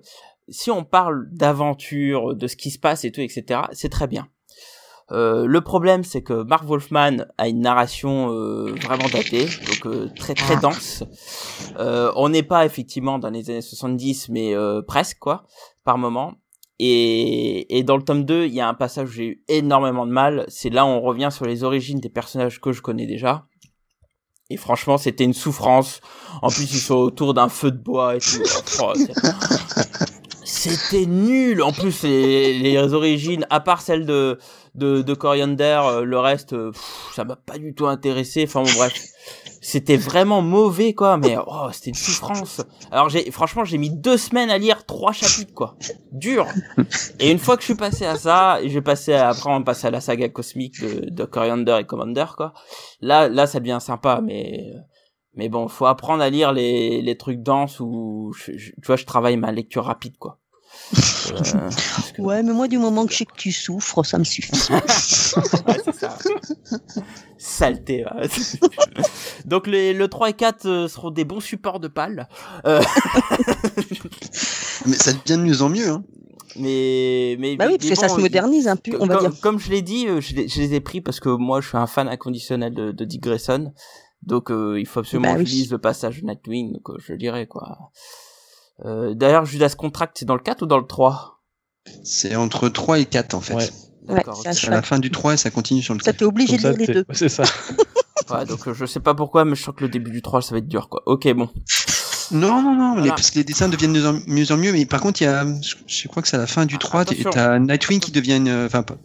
si 0.49 0.71
on 0.71 0.83
parle 0.83 1.27
d'aventure, 1.31 2.35
de 2.35 2.47
ce 2.47 2.55
qui 2.55 2.71
se 2.71 2.79
passe 2.79 3.05
et 3.05 3.11
tout, 3.11 3.21
etc., 3.21 3.61
c'est 3.71 3.89
très 3.89 4.07
bien. 4.07 4.27
Euh, 5.11 5.45
le 5.45 5.61
problème, 5.61 6.03
c'est 6.03 6.21
que 6.21 6.43
Mark 6.43 6.65
Wolfman 6.65 7.25
a 7.37 7.47
une 7.47 7.59
narration 7.59 8.31
euh, 8.31 8.73
vraiment 8.81 9.09
datée, 9.11 9.45
donc 9.45 9.85
euh, 9.85 10.09
très 10.17 10.33
très 10.33 10.55
dense. 10.57 11.03
Euh, 11.77 12.11
on 12.15 12.29
n'est 12.29 12.43
pas 12.43 12.65
effectivement 12.65 13.19
dans 13.19 13.29
les 13.29 13.49
années 13.49 13.61
70, 13.61 14.29
mais 14.29 14.53
presque 14.87 15.19
quoi, 15.19 15.45
par 15.83 15.97
moment. 15.97 16.33
Et, 16.79 17.77
et 17.77 17.83
dans 17.83 17.97
le 17.97 18.03
tome 18.03 18.25
2, 18.25 18.45
il 18.45 18.53
y 18.53 18.59
a 18.59 18.67
un 18.67 18.73
passage 18.73 19.09
où 19.09 19.11
j'ai 19.11 19.25
eu 19.25 19.43
énormément 19.47 20.05
de 20.05 20.11
mal. 20.11 20.45
C'est 20.47 20.69
là 20.69 20.85
où 20.85 20.89
on 20.89 21.01
revient 21.01 21.29
sur 21.31 21.45
les 21.45 21.63
origines 21.63 21.99
des 21.99 22.09
personnages 22.09 22.59
que 22.59 22.71
je 22.71 22.81
connais 22.81 23.05
déjà. 23.05 23.45
Et 24.49 24.57
franchement, 24.57 24.97
c'était 24.97 25.23
une 25.23 25.33
souffrance. 25.33 26.01
En 26.41 26.49
plus, 26.49 26.71
ils 26.73 26.79
sont 26.79 26.95
autour 26.95 27.33
d'un 27.33 27.49
feu 27.49 27.71
de 27.71 27.77
bois 27.77 28.15
et 28.15 28.19
tout. 28.19 28.41
Oh, 28.81 28.93
c'était 30.43 31.05
nul. 31.05 31.61
En 31.61 31.71
plus, 31.71 32.03
les, 32.03 32.59
les 32.59 32.93
origines, 32.93 33.47
à 33.49 33.59
part 33.59 33.81
celle 33.81 34.05
de 34.05 34.37
de, 34.75 35.01
de 35.01 35.13
Coriander, 35.13 35.81
euh, 35.85 36.03
le 36.03 36.19
reste, 36.19 36.53
euh, 36.53 36.71
ça 37.13 37.23
m'a 37.23 37.35
pas 37.35 37.57
du 37.57 37.73
tout 37.73 37.87
intéressé. 37.87 38.45
Enfin 38.47 38.63
bon, 38.63 38.71
bref, 38.75 38.93
c'était 39.61 39.97
vraiment 39.97 40.41
mauvais 40.41 40.93
quoi. 40.93 41.17
Mais 41.17 41.37
oh, 41.45 41.67
c'était 41.71 41.91
une 41.91 41.95
souffrance. 41.95 42.61
Alors 42.91 43.09
j'ai, 43.09 43.29
franchement, 43.31 43.65
j'ai 43.65 43.77
mis 43.77 43.89
deux 43.89 44.17
semaines 44.17 44.49
à 44.49 44.57
lire 44.57 44.85
trois 44.85 45.11
chapitres 45.11 45.53
quoi. 45.53 45.75
Dur. 46.11 46.47
Et 47.19 47.31
une 47.31 47.39
fois 47.39 47.55
que 47.55 47.61
je 47.61 47.67
suis 47.67 47.75
passé 47.75 48.05
à 48.05 48.15
ça, 48.15 48.59
j'ai 48.63 48.81
passé 48.81 49.13
après 49.13 49.51
on 49.51 49.63
passe 49.63 49.85
à 49.85 49.91
la 49.91 50.01
saga 50.01 50.29
cosmique 50.29 50.81
de, 50.81 51.09
de 51.09 51.23
Coriander 51.25 51.77
et 51.79 51.85
Commander 51.85 52.25
quoi. 52.35 52.53
Là, 53.01 53.29
là, 53.29 53.47
ça 53.47 53.59
devient 53.59 53.79
sympa, 53.81 54.21
mais 54.23 54.73
mais 55.35 55.49
bon, 55.49 55.67
faut 55.67 55.87
apprendre 55.87 56.21
à 56.21 56.29
lire 56.29 56.53
les, 56.53 57.01
les 57.01 57.17
trucs 57.17 57.41
denses 57.41 57.79
où, 57.79 58.33
tu 58.45 58.73
vois, 58.85 58.97
je 58.97 59.05
travaille 59.05 59.35
ma 59.35 59.51
lecture 59.51 59.85
rapide, 59.85 60.17
quoi. 60.17 60.39
Euh, 61.31 61.69
ouais, 62.19 62.43
mais 62.43 62.53
moi, 62.53 62.67
du 62.67 62.77
moment 62.77 63.05
que 63.05 63.11
je 63.13 63.19
sais 63.19 63.25
que 63.25 63.35
tu 63.35 63.51
souffres, 63.51 64.03
ça 64.03 64.17
me 64.17 64.23
suffit. 64.23 64.51
ouais, 64.73 64.81
c'est 65.85 65.95
ça. 65.95 66.17
Saleté. 67.37 68.05
Donc 69.45 69.67
les, 69.67 69.93
le 69.93 70.07
3 70.07 70.29
et 70.29 70.33
4 70.33 70.65
euh, 70.65 70.87
seront 70.87 71.11
des 71.11 71.25
bons 71.25 71.39
supports 71.39 71.79
de 71.79 71.87
pal. 71.87 72.27
Euh... 72.65 72.81
mais 74.85 74.95
ça 74.95 75.13
devient 75.13 75.41
de 75.41 75.47
mieux 75.47 75.61
en 75.61 75.69
mieux. 75.69 75.89
Hein. 75.89 76.03
Mais, 76.55 77.35
mais 77.39 77.55
bah 77.55 77.65
oui, 77.67 77.77
parce 77.77 77.89
que 77.89 77.95
ça 77.95 78.09
se 78.09 78.19
modernise 78.19 78.67
un 78.67 78.75
peu, 78.75 78.91
on 78.99 79.07
va 79.07 79.15
comme, 79.15 79.31
dire. 79.31 79.41
Comme 79.41 79.59
je 79.59 79.71
l'ai 79.71 79.81
dit, 79.81 80.05
je 80.05 80.35
les, 80.35 80.47
je 80.47 80.61
les, 80.61 80.75
ai 80.75 80.79
pris 80.81 81.01
parce 81.01 81.19
que 81.19 81.29
moi, 81.29 81.61
je 81.61 81.67
suis 81.67 81.77
un 81.77 81.87
fan 81.87 82.07
inconditionnel 82.07 82.73
de, 82.73 82.91
de 82.91 83.05
Dick 83.05 83.21
Grayson. 83.23 83.73
Donc, 84.25 84.51
euh, 84.51 84.79
il 84.79 84.85
faut 84.85 85.01
absolument 85.01 85.33
bah, 85.33 85.39
que 85.39 85.45
je 85.45 85.51
lise 85.51 85.71
le 85.71 85.79
passage 85.79 86.21
de 86.21 86.27
Nightwing, 86.27 86.73
donc 86.73 86.97
je 86.99 87.13
dirais 87.13 87.47
quoi. 87.47 87.91
Euh, 88.85 89.13
D'ailleurs, 89.13 89.45
Judas 89.45 89.73
Contract, 89.77 90.15
c'est 90.19 90.25
dans 90.25 90.35
le 90.35 90.41
4 90.41 90.63
ou 90.63 90.65
dans 90.65 90.77
le 90.79 90.85
3 90.87 91.41
C'est 92.03 92.35
entre 92.35 92.69
3 92.69 92.99
et 92.99 93.05
4 93.05 93.33
en 93.33 93.41
fait. 93.41 93.53
Ouais. 93.55 93.69
D'accord. 94.07 94.37
Ouais, 94.45 94.53
c'est 94.53 94.67
à 94.67 94.71
la 94.71 94.81
fin 94.81 94.99
du 94.99 95.11
3 95.11 95.35
et 95.35 95.37
ça 95.37 95.49
continue 95.49 95.81
sur 95.81 95.93
le 95.93 95.99
4. 95.99 96.05
Ça 96.05 96.13
t'es 96.13 96.25
obligé 96.25 96.57
de 96.57 96.67
lire 96.69 96.77
les 96.77 96.87
deux. 96.87 97.05
C'est 97.11 97.29
ça. 97.29 97.43
ouais, 98.31 98.45
donc 98.45 98.67
euh, 98.67 98.73
je 98.73 98.85
sais 98.85 98.99
pas 98.99 99.13
pourquoi, 99.13 99.45
mais 99.45 99.55
je 99.55 99.63
sens 99.63 99.73
que 99.75 99.83
le 99.83 99.89
début 99.89 100.11
du 100.11 100.21
3 100.21 100.41
ça 100.41 100.51
va 100.51 100.57
être 100.59 100.67
dur 100.67 100.89
quoi. 100.89 101.01
Ok, 101.05 101.31
bon. 101.33 101.49
Non, 102.31 102.61
non, 102.61 102.73
non, 102.75 102.93
voilà. 102.95 103.09
parce 103.11 103.31
que 103.31 103.37
les 103.39 103.43
dessins 103.43 103.69
deviennent 103.69 103.93
de 103.93 103.99
mieux 103.99 104.07
en 104.07 104.19
mieux, 104.27 104.51
en 104.51 104.57
mieux 104.57 104.71
mais 104.73 104.85
par 104.85 105.01
contre, 105.01 105.21
il 105.21 105.25
y 105.25 105.27
a, 105.27 105.45
je 105.87 106.07
crois 106.07 106.21
que 106.21 106.27
c'est 106.27 106.35
à 106.37 106.39
la 106.39 106.47
fin 106.47 106.65
du 106.65 106.77
3, 106.77 107.01
Attention. 107.01 107.29
t'as 107.29 107.59
Nightwing 107.59 107.99
qui 107.99 108.11
devient 108.11 108.37
une, 108.37 108.65
enfin, 108.65 108.81
pas. 108.83 108.95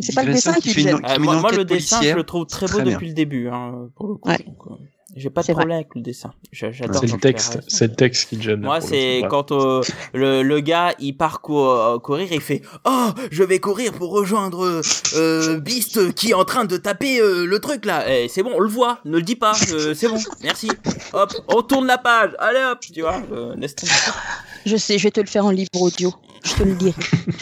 C'est 0.00 0.14
pas 0.14 0.22
le 0.22 0.32
dessin 0.32 0.52
qui, 0.54 0.70
fait 0.70 0.82
une, 0.82 1.00
qui 1.00 1.04
Euh, 1.04 1.08
fait 1.08 1.18
moi, 1.18 1.34
une 1.34 1.40
moi, 1.40 1.50
le 1.50 1.56
enquête 1.58 1.68
dessin, 1.68 1.96
je 1.96 1.98
policière. 1.98 2.16
le 2.16 2.22
trouve 2.24 2.46
très 2.46 2.66
beau 2.66 2.74
Très 2.74 2.84
bien. 2.84 2.92
depuis 2.94 3.08
le 3.08 3.14
début, 3.14 3.48
hein, 3.48 3.88
pour 3.96 4.06
le 4.08 4.14
coup. 4.14 4.28
Ouais. 4.28 4.38
Donc, 4.46 4.56
euh, 4.70 4.74
J'ai 5.16 5.30
pas 5.30 5.40
de 5.40 5.46
vrai. 5.46 5.54
problème 5.54 5.76
avec 5.78 5.94
le 5.94 6.02
dessin. 6.02 6.32
J'a- 6.52 6.70
J'adore. 6.70 7.00
C'est 7.00 7.10
le 7.10 7.18
texte, 7.18 7.60
c'est 7.66 7.88
le 7.88 7.94
texte 7.94 8.28
qui 8.28 8.40
gêne. 8.42 8.60
Moi, 8.60 8.80
c'est 8.82 9.22
quand 9.30 9.52
euh, 9.52 9.80
le, 10.12 10.42
le 10.42 10.60
gars 10.60 10.94
il 10.98 11.16
part 11.16 11.40
cou- 11.40 11.58
euh, 11.58 11.98
courir 11.98 12.30
et 12.30 12.34
il 12.34 12.40
fait 12.42 12.60
Oh, 12.84 13.08
je 13.30 13.42
vais 13.42 13.58
courir 13.58 13.92
pour 13.94 14.10
rejoindre 14.10 14.82
euh, 15.14 15.58
Beast 15.60 16.12
qui 16.14 16.30
est 16.30 16.34
en 16.34 16.44
train 16.44 16.66
de 16.66 16.76
taper 16.76 17.20
euh, 17.20 17.46
le 17.46 17.58
truc 17.58 17.86
là. 17.86 18.04
C'est 18.28 18.42
bon, 18.42 18.52
on 18.54 18.60
le 18.60 18.68
voit, 18.68 18.98
ne 19.06 19.16
le 19.16 19.22
dis 19.22 19.34
pas, 19.36 19.52
euh, 19.72 19.94
c'est 19.94 20.08
bon, 20.08 20.18
merci. 20.42 20.68
Hop, 21.14 21.32
on 21.48 21.62
tourne 21.62 21.86
la 21.86 21.98
page, 21.98 22.32
allez 22.38 22.60
hop, 22.70 22.80
tu 22.80 23.00
vois, 23.00 23.20
euh, 23.32 23.54
laisse 23.56 23.74
tomber. 23.74 23.92
Je 24.66 24.76
sais, 24.76 24.98
je 24.98 25.04
vais 25.04 25.10
te 25.10 25.20
le 25.20 25.26
faire 25.26 25.46
en 25.46 25.50
livre 25.50 25.70
audio. 25.80 26.12
Je 26.44 26.52
te 26.54 26.62
le 26.62 26.74
dirai. 26.74 26.92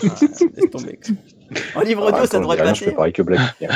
Ah, 0.05 0.15
laisse 0.57 0.71
tomber. 0.71 0.99
En 1.77 1.81
livre 1.83 2.03
audio, 2.05 2.19
Ah, 2.23 2.27
ça 2.27 2.39
devrait 2.39 2.57
rien, 2.61 2.75
Je 2.75 2.81
passer. 2.81 2.85
fais 2.87 2.93
pareil 2.97 3.13
que 3.13 3.23
Black. 3.23 3.41
Oh, 3.61 3.67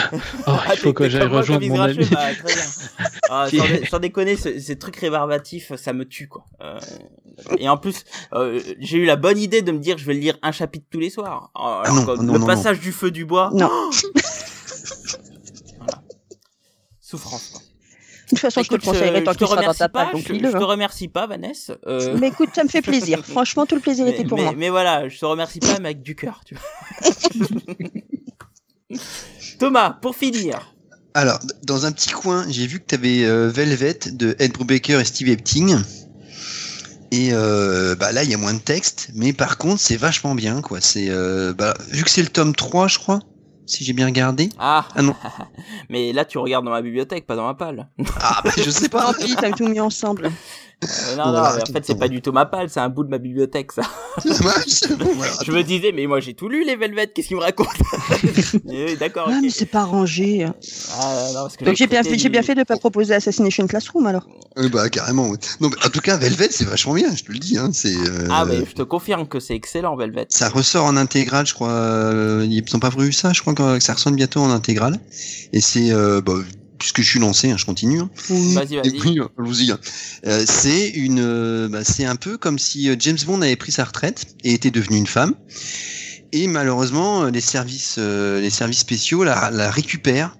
Ah, 0.47 0.65
il 0.73 0.79
faut 0.79 0.89
t'es- 0.89 0.95
que 0.95 1.09
j'aille 1.09 1.27
rejoindre 1.29 1.67
mon 1.69 1.81
ami. 1.81 2.05
bah, 2.11 2.35
très 2.35 2.55
bien. 2.55 2.65
Ah, 3.31 3.47
sans, 3.57 3.65
dé- 3.67 3.87
sans 3.89 3.99
déconner, 4.01 4.37
ce- 4.37 4.59
ces 4.59 4.77
trucs 4.79 4.97
rébarbatifs, 4.97 5.75
ça 5.77 5.93
me 5.93 6.05
tue, 6.05 6.27
quoi. 6.29 6.45
Euh, 6.63 6.79
et 7.59 7.69
en 7.69 7.77
plus, 7.77 8.05
euh, 8.33 8.61
j'ai 8.81 8.99
eu 8.99 9.05
la 9.05 9.17
bonne 9.17 9.39
idée 9.39 9.63
de 9.63 9.71
me 9.73 9.79
dire, 9.79 9.99
je 9.99 10.05
vais 10.05 10.15
lire 10.15 10.37
un 10.43 10.53
chapitre 10.53 10.87
tous 10.91 10.99
les 11.01 11.11
soirs. 11.11 11.51
Alors 11.55 11.83
Ah 11.87 11.91
non, 11.93 12.17
non, 12.23 12.33
le 12.35 12.39
non, 12.41 12.47
passage 12.47 12.81
du 12.81 12.93
feu 12.93 13.11
du 13.11 13.25
bois, 13.25 13.51
Non. 13.55 13.71
souffrance. 17.01 17.51
quoi. 17.53 17.61
De 18.31 18.37
toute 18.37 18.39
façon, 18.39 18.63
je 18.63 18.69
te 18.69 18.75
le 18.75 18.81
conseillerais 18.81 19.19
je 19.21 19.25
tant 19.25 19.33
te 19.33 19.39
qu'il 19.39 19.47
sera 19.47 19.57
dans 19.57 19.63
remercie 19.63 19.79
ta 19.79 19.89
pas, 19.89 20.05
page, 20.07 20.13
donc 20.15 20.25
je, 20.27 20.33
lis-le. 20.33 20.49
je 20.51 20.57
te 20.57 20.63
hein. 20.63 20.67
remercie 20.67 21.09
pas, 21.09 21.27
Vanessa. 21.27 21.77
Euh, 21.87 22.17
Mais 22.21 22.29
écoute, 22.29 22.51
ça 22.55 22.65
me 22.65 22.69
fait 22.69 22.83
plaisir. 22.83 23.21
Franchement, 23.27 23.67
tout 23.67 23.75
le 23.75 23.81
plaisir 23.81 24.05
mais, 24.05 24.13
était 24.13 24.25
pour 24.25 24.39
mais- 24.39 24.45
moi. 24.45 24.55
mais 24.57 24.69
voilà, 24.71 25.09
je 25.09 25.19
te 25.19 25.25
remercie 25.25 25.59
pas, 25.61 25.79
mais 25.81 25.89
avec 25.91 26.03
du 26.03 26.15
cœur, 26.15 26.41
tu 26.45 26.55
vois. 26.55 27.13
Thomas, 29.59 29.91
pour 30.01 30.17
finir. 30.17 30.73
Alors, 31.15 31.39
dans 31.65 31.87
un 31.87 31.93
petit 31.93 32.11
coin, 32.11 32.47
j'ai 32.49 32.67
vu 32.67 32.81
que 32.81 32.87
tu 32.87 32.95
avais 32.95 33.49
Velvet 33.51 33.99
de 34.13 34.37
Ed 34.39 34.53
Brubaker 34.53 35.01
et 35.01 35.05
Steve 35.05 35.29
Epting. 35.29 35.77
Et 37.13 37.31
euh, 37.33 37.97
bah 37.97 38.13
là, 38.13 38.23
il 38.23 38.31
y 38.31 38.35
a 38.35 38.39
moins 38.39 38.55
de 38.55 38.61
texte, 38.61 39.09
mais 39.15 39.33
par 39.33 39.59
contre, 39.59 39.81
c'est 39.81 39.97
vachement 39.97 40.35
bien, 40.37 40.61
quoi. 40.61 40.81
C'est 40.81 41.07
euh, 41.09 41.53
bah, 41.53 41.75
vu 41.91 42.05
que 42.05 42.11
c'est 42.11 42.23
le 42.23 42.29
tome 42.29 42.55
3, 42.55 42.87
je 42.87 42.99
crois, 42.99 43.19
si 43.71 43.85
j'ai 43.85 43.93
bien 43.93 44.07
regardé. 44.07 44.49
Ah, 44.59 44.87
Ah 44.95 45.03
non. 45.03 45.15
mais 45.89 46.13
là, 46.13 46.25
tu 46.25 46.39
regardes 46.39 46.65
dans 46.65 46.71
ma 46.71 46.83
bibliothèque, 46.83 47.27
pas 47.27 47.37
dans 47.37 47.47
ma 47.47 47.55
palle. 47.55 47.89
Ah 48.21 48.41
bah 48.45 48.51
je 48.57 48.69
sais 48.71 48.89
pas. 48.89 49.13
Tant 49.13 49.19
pis, 49.25 49.37
t'as 49.37 49.51
tout 49.53 49.67
mis 49.69 49.81
ensemble. 49.81 50.31
Euh, 50.83 51.17
non, 51.17 51.27
non, 51.27 51.31
voilà, 51.33 51.57
mais 51.57 51.63
en 51.63 51.73
fait, 51.75 51.85
c'est 51.85 51.95
pas 51.99 52.09
du 52.09 52.23
tout 52.23 52.33
ma 52.33 52.47
palle, 52.47 52.71
c'est 52.71 52.81
un 52.81 52.89
bout 52.89 53.05
de 53.05 53.11
ma 53.11 53.19
bibliothèque, 53.19 53.73
ça. 53.73 53.83
Dommage. 54.25 54.81
Je 55.47 55.53
me 55.53 55.63
disais, 55.63 55.93
mais 55.95 56.07
moi, 56.07 56.21
j'ai 56.21 56.33
tout 56.33 56.49
lu, 56.49 56.65
les 56.65 56.75
Velvet, 56.77 57.09
qu'est-ce 57.09 57.29
qu'il 57.29 57.37
me 57.37 57.43
raconte 57.43 57.69
Eh 58.71 58.85
oui, 58.87 58.97
D'accord, 58.99 59.27
Ah, 59.29 59.33
ok. 59.37 59.39
mais 59.43 59.51
c'est 59.51 59.67
pas 59.67 59.85
rangé. 59.85 60.47
Ah, 60.99 61.27
non, 61.35 61.41
parce 61.43 61.57
que 61.59 61.65
Donc 61.67 61.77
j'ai 61.77 61.87
bien, 61.87 62.03
fait- 62.03 62.19
j'ai 62.19 62.29
bien 62.31 62.41
du- 62.41 62.47
fait 62.47 62.55
de 62.55 62.63
pas 62.63 62.77
proposer 62.79 63.15
Assassination 63.15 63.67
Classroom 63.67 64.07
alors. 64.07 64.27
Euh, 64.59 64.69
bah 64.71 64.89
carrément. 64.89 65.29
Non, 65.61 65.69
mais 65.69 65.77
en 65.87 65.91
tout 65.91 66.01
cas, 66.01 66.17
Velvet, 66.17 66.49
c'est 66.51 66.65
vachement 66.65 66.95
bien, 66.95 67.15
je 67.15 67.25
te 67.25 67.31
le 67.33 67.39
dis. 67.39 67.59
Hein, 67.59 67.71
c'est. 67.73 67.95
euh, 67.95 68.29
Ah, 68.31 68.45
mais 68.47 68.65
je 68.65 68.73
te 68.75 68.83
confirme 68.83 69.29
que 69.29 69.39
c'est 69.39 69.55
excellent, 69.55 69.97
Velvet. 69.97 70.27
Ça 70.31 70.49
ressort 70.49 70.87
en 70.87 70.97
intégrale, 70.97 71.47
je 71.47 71.55
crois. 71.55 71.71
euh, 71.71 72.47
ils 72.49 72.65
n'ont 72.73 72.81
pas 72.81 72.91
prévu 72.91 73.13
ça, 73.13 73.33
je 73.35 73.43
crois 73.43 73.55
que 73.55 73.79
ça 73.81 73.93
ressort 73.95 74.13
bientôt 74.13 74.41
en 74.41 74.51
intégrale. 74.51 74.99
Et 75.53 75.61
c'est, 75.61 75.93
euh, 75.93 76.21
bah, 76.21 76.35
puisque 76.81 77.03
je 77.03 77.09
suis 77.09 77.21
lancé, 77.21 77.51
hein, 77.51 77.57
je 77.57 77.67
continue. 77.67 78.01
Hein. 78.01 78.11
Vas-y, 78.29 78.77
vas-y. 78.77 79.21
oui, 79.39 79.71
hein. 79.71 79.79
Euh, 80.27 80.45
c'est 80.49 80.89
une, 80.89 81.21
euh, 81.21 81.69
bah, 81.69 81.85
c'est 81.85 82.07
un 82.07 82.17
peu 82.17 82.39
comme 82.39 82.59
si 82.59 82.89
euh, 82.89 82.97
James 82.99 83.19
Bond 83.27 83.43
avait 83.43 83.55
pris 83.55 83.71
sa 83.71 83.85
retraite 83.85 84.35
et 84.43 84.55
était 84.55 84.73
devenu 84.73 84.97
une 84.97 85.07
femme. 85.07 85.35
Et 86.33 86.47
malheureusement, 86.47 87.25
euh, 87.25 87.31
les 87.31 87.41
services, 87.43 87.97
euh, 87.99 88.41
les 88.41 88.51
services 88.51 88.79
spéciaux 88.79 89.25
la, 89.25 89.51
la 89.51 89.71
récupèrent, 89.71 90.37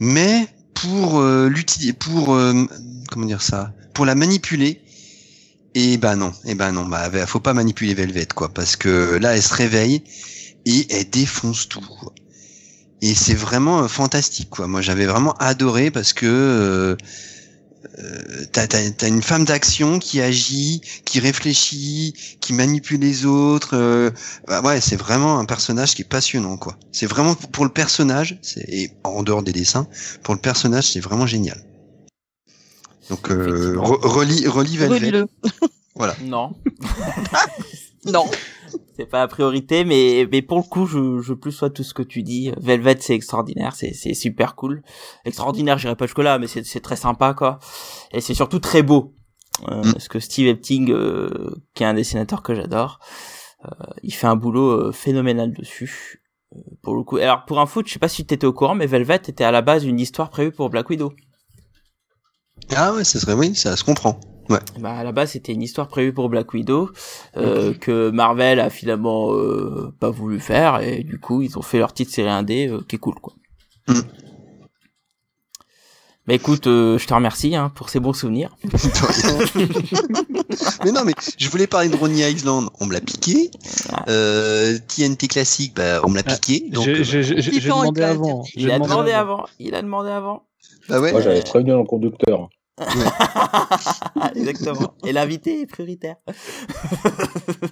mais 0.00 0.48
pour 0.72 1.20
euh, 1.20 1.48
l'utiliser, 1.48 1.92
pour 1.92 2.34
euh, 2.34 2.64
comment 3.10 3.26
dire 3.26 3.42
ça, 3.42 3.72
pour 3.92 4.06
la 4.06 4.14
manipuler. 4.14 4.80
Et 5.76 5.98
ben 5.98 6.14
non, 6.16 6.32
et 6.44 6.54
ben 6.54 6.70
non, 6.70 6.84
bah 6.84 7.10
faut 7.26 7.40
pas 7.40 7.52
manipuler 7.52 7.94
Velvet 7.94 8.28
quoi, 8.32 8.48
parce 8.48 8.76
que 8.76 9.18
là 9.20 9.34
elle 9.34 9.42
se 9.42 9.52
réveille 9.52 10.04
et 10.66 10.86
elle 10.88 11.10
défonce 11.10 11.68
tout. 11.68 11.80
Quoi. 11.80 12.14
Et 13.06 13.14
c'est 13.14 13.34
vraiment 13.34 13.82
euh, 13.82 13.88
fantastique 13.88 14.48
quoi. 14.48 14.66
Moi 14.66 14.80
j'avais 14.80 15.04
vraiment 15.04 15.34
adoré 15.34 15.90
parce 15.90 16.14
que 16.14 16.24
euh, 16.24 16.96
euh, 17.98 18.44
t'as 18.50 18.66
t'as 18.66 19.08
une 19.08 19.22
femme 19.22 19.44
d'action 19.44 19.98
qui 19.98 20.22
agit, 20.22 20.80
qui 21.04 21.20
réfléchit, 21.20 22.14
qui 22.40 22.54
manipule 22.54 23.00
les 23.00 23.26
autres. 23.26 23.76
euh, 23.76 24.10
bah 24.48 24.62
ouais, 24.62 24.80
c'est 24.80 24.96
vraiment 24.96 25.38
un 25.38 25.44
personnage 25.44 25.94
qui 25.94 26.00
est 26.00 26.08
passionnant 26.08 26.56
quoi. 26.56 26.78
C'est 26.92 27.04
vraiment 27.04 27.34
pour, 27.34 27.64
le 27.66 27.70
personnage, 27.70 28.40
et 28.68 28.90
en 29.04 29.22
dehors 29.22 29.42
des 29.42 29.52
dessins, 29.52 29.86
pour 30.22 30.32
le 30.32 30.40
personnage 30.40 30.84
c'est 30.92 31.00
vraiment 31.00 31.26
génial. 31.26 31.62
Donc 33.10 33.30
euh, 33.30 33.74
re- 33.76 34.00
relis 34.00 34.48
relis 34.48 34.78
Velvet. 34.78 34.94
Relis-le. 34.94 35.26
Voilà. 35.94 36.16
Non, 36.22 36.54
Non. 38.06 38.30
C'est 38.96 39.06
pas 39.06 39.20
la 39.20 39.28
priorité, 39.28 39.84
mais, 39.84 40.28
mais 40.30 40.42
pour 40.42 40.58
le 40.58 40.62
coup, 40.62 40.86
je, 40.86 41.20
je 41.20 41.34
plus 41.34 41.52
sois 41.52 41.70
tout 41.70 41.82
ce 41.82 41.94
que 41.94 42.02
tu 42.02 42.22
dis. 42.22 42.52
Velvet, 42.58 42.96
c'est 43.00 43.14
extraordinaire, 43.14 43.74
c'est, 43.74 43.92
c'est 43.92 44.14
super 44.14 44.54
cool. 44.54 44.82
Extraordinaire, 45.24 45.78
j'irai 45.78 45.96
pas 45.96 46.06
jusque 46.06 46.18
là, 46.18 46.38
mais 46.38 46.46
c'est, 46.46 46.64
c'est 46.64 46.80
très 46.80 46.96
sympa, 46.96 47.34
quoi. 47.34 47.58
Et 48.12 48.20
c'est 48.20 48.34
surtout 48.34 48.58
très 48.58 48.82
beau. 48.82 49.14
Euh, 49.70 49.82
Mm. 49.84 49.92
Parce 49.92 50.08
que 50.08 50.18
Steve 50.18 50.48
Epting, 50.48 50.90
euh, 50.90 51.54
qui 51.74 51.84
est 51.84 51.86
un 51.86 51.94
dessinateur 51.94 52.42
que 52.42 52.54
j'adore, 52.54 52.98
euh, 53.64 53.68
il 54.02 54.12
fait 54.12 54.26
un 54.26 54.36
boulot 54.36 54.92
phénoménal 54.92 55.52
dessus. 55.52 56.20
pour 56.82 56.94
le 56.94 57.02
coup. 57.02 57.16
Alors 57.18 57.44
pour 57.44 57.60
un 57.60 57.66
foot, 57.66 57.86
je 57.86 57.92
sais 57.92 57.98
pas 57.98 58.08
si 58.08 58.24
t'étais 58.24 58.46
au 58.46 58.52
courant, 58.52 58.74
mais 58.74 58.86
Velvet 58.86 59.16
était 59.16 59.44
à 59.44 59.50
la 59.50 59.62
base 59.62 59.84
une 59.84 59.98
histoire 59.98 60.30
prévue 60.30 60.52
pour 60.52 60.70
Black 60.70 60.88
Widow. 60.90 61.12
Ah 62.74 62.94
ouais, 62.94 63.04
ça 63.04 63.18
serait 63.18 63.34
oui, 63.34 63.54
ça 63.54 63.76
se 63.76 63.84
comprend. 63.84 64.18
Ouais. 64.48 64.58
Bah 64.78 64.92
à 64.92 65.04
la 65.04 65.12
base 65.12 65.32
c'était 65.32 65.52
une 65.52 65.62
histoire 65.62 65.88
prévue 65.88 66.12
pour 66.12 66.28
Black 66.28 66.52
Widow 66.52 66.90
euh, 67.36 67.72
que 67.74 68.10
Marvel 68.10 68.60
a 68.60 68.68
finalement 68.68 69.32
euh, 69.32 69.92
pas 70.00 70.10
voulu 70.10 70.38
faire 70.38 70.82
et 70.82 71.02
du 71.02 71.18
coup 71.18 71.40
ils 71.40 71.58
ont 71.58 71.62
fait 71.62 71.78
leur 71.78 71.92
petite 71.92 72.10
série 72.10 72.28
1D 72.28 72.68
euh, 72.68 72.80
qui 72.86 72.96
est 72.96 72.98
cool 72.98 73.14
quoi. 73.14 73.32
Mm. 73.88 74.00
Mais 76.26 76.36
écoute, 76.36 76.66
euh, 76.66 76.96
je 76.96 77.06
te 77.06 77.12
remercie 77.12 77.54
hein, 77.54 77.70
pour 77.74 77.90
ces 77.90 78.00
bons 78.00 78.14
souvenirs. 78.14 78.56
mais 80.84 80.90
non, 80.90 81.04
mais 81.04 81.12
je 81.36 81.50
voulais 81.50 81.66
parler 81.66 81.90
de 81.90 81.96
Ronnie 81.96 82.22
Island, 82.22 82.70
on 82.80 82.86
me 82.86 82.94
l'a 82.94 83.02
piqué. 83.02 83.50
Ah. 83.92 84.06
Euh, 84.08 84.78
TNT 84.88 85.28
classique, 85.28 85.74
bah, 85.76 86.00
on 86.02 86.08
me 86.08 86.16
l'a 86.16 86.22
piqué. 86.22 86.70
Donc, 86.70 86.86
j'ai 86.86 87.34
Différent, 87.34 87.82
demandé 87.82 88.00
il 88.00 88.04
a 88.04 88.08
avant. 88.08 88.42
Il 88.54 88.70
a 88.70 88.78
demandé 88.78 89.12
avant. 89.12 89.44
Il 89.58 89.74
a 89.74 89.82
demandé 89.82 90.10
avant. 90.10 90.44
bah 90.88 90.98
ouais. 90.98 91.12
Moi, 91.12 91.20
j'avais 91.20 91.42
prévenu 91.42 91.72
le 91.72 91.84
conducteur. 91.84 92.48
Exactement. 94.34 94.94
Et 95.04 95.12
l'invité 95.12 95.60
est 95.60 95.66
prioritaire. 95.66 96.16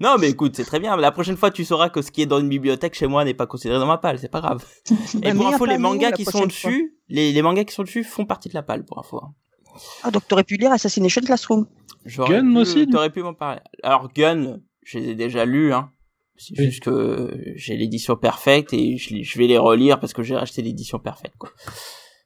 non, 0.00 0.16
mais 0.18 0.30
écoute, 0.30 0.56
c'est 0.56 0.64
très 0.64 0.80
bien. 0.80 0.96
La 0.96 1.12
prochaine 1.12 1.36
fois, 1.36 1.50
tu 1.50 1.64
sauras 1.64 1.88
que 1.88 2.02
ce 2.02 2.10
qui 2.10 2.22
est 2.22 2.26
dans 2.26 2.40
une 2.40 2.48
bibliothèque 2.48 2.94
chez 2.94 3.06
moi 3.06 3.24
n'est 3.24 3.34
pas 3.34 3.46
considéré 3.46 3.78
dans 3.78 3.86
ma 3.86 3.98
palle. 3.98 4.18
C'est 4.18 4.28
pas 4.30 4.40
grave. 4.40 4.64
Et 4.90 4.94
Bah, 4.94 5.34
pour 5.34 5.48
mets 5.48 5.54
info, 5.54 5.64
les 5.66 5.78
mangas 5.78 6.12
qui 6.12 6.24
sont 6.24 6.46
dessus, 6.46 6.96
les, 7.08 7.32
les 7.32 7.42
mangas 7.42 7.64
qui 7.64 7.74
sont 7.74 7.82
dessus 7.82 8.04
font 8.04 8.26
partie 8.26 8.48
de 8.48 8.54
la 8.54 8.62
palle, 8.62 8.84
pour 8.84 8.98
info. 8.98 9.20
hein. 9.22 9.32
Ah, 10.02 10.10
donc 10.10 10.26
t'aurais 10.28 10.44
pu 10.44 10.56
lire 10.56 10.72
Assassination 10.72 11.22
Classroom. 11.22 11.66
Gun 12.04 12.52
pu- 12.52 12.58
aussi, 12.58 12.86
T'aurais 12.88 13.10
pu 13.10 13.22
m'en 13.22 13.34
parler. 13.34 13.60
Alors, 13.82 14.12
Gun, 14.12 14.58
je 14.84 14.98
les 14.98 15.10
ai 15.10 15.14
déjà 15.14 15.44
lus, 15.44 15.72
hein. 15.72 15.90
C'est 16.36 16.58
Oui. 16.58 16.64
juste 16.66 16.82
que 16.82 17.30
j'ai 17.56 17.76
l'édition 17.76 18.16
perfecte 18.16 18.72
et 18.72 18.96
je, 18.96 19.38
vais 19.38 19.46
les 19.46 19.58
relire 19.58 20.00
parce 20.00 20.12
que 20.12 20.22
j'ai 20.22 20.34
acheté 20.34 20.62
l'édition 20.62 20.98
perfecte, 20.98 21.36
quoi. 21.38 21.50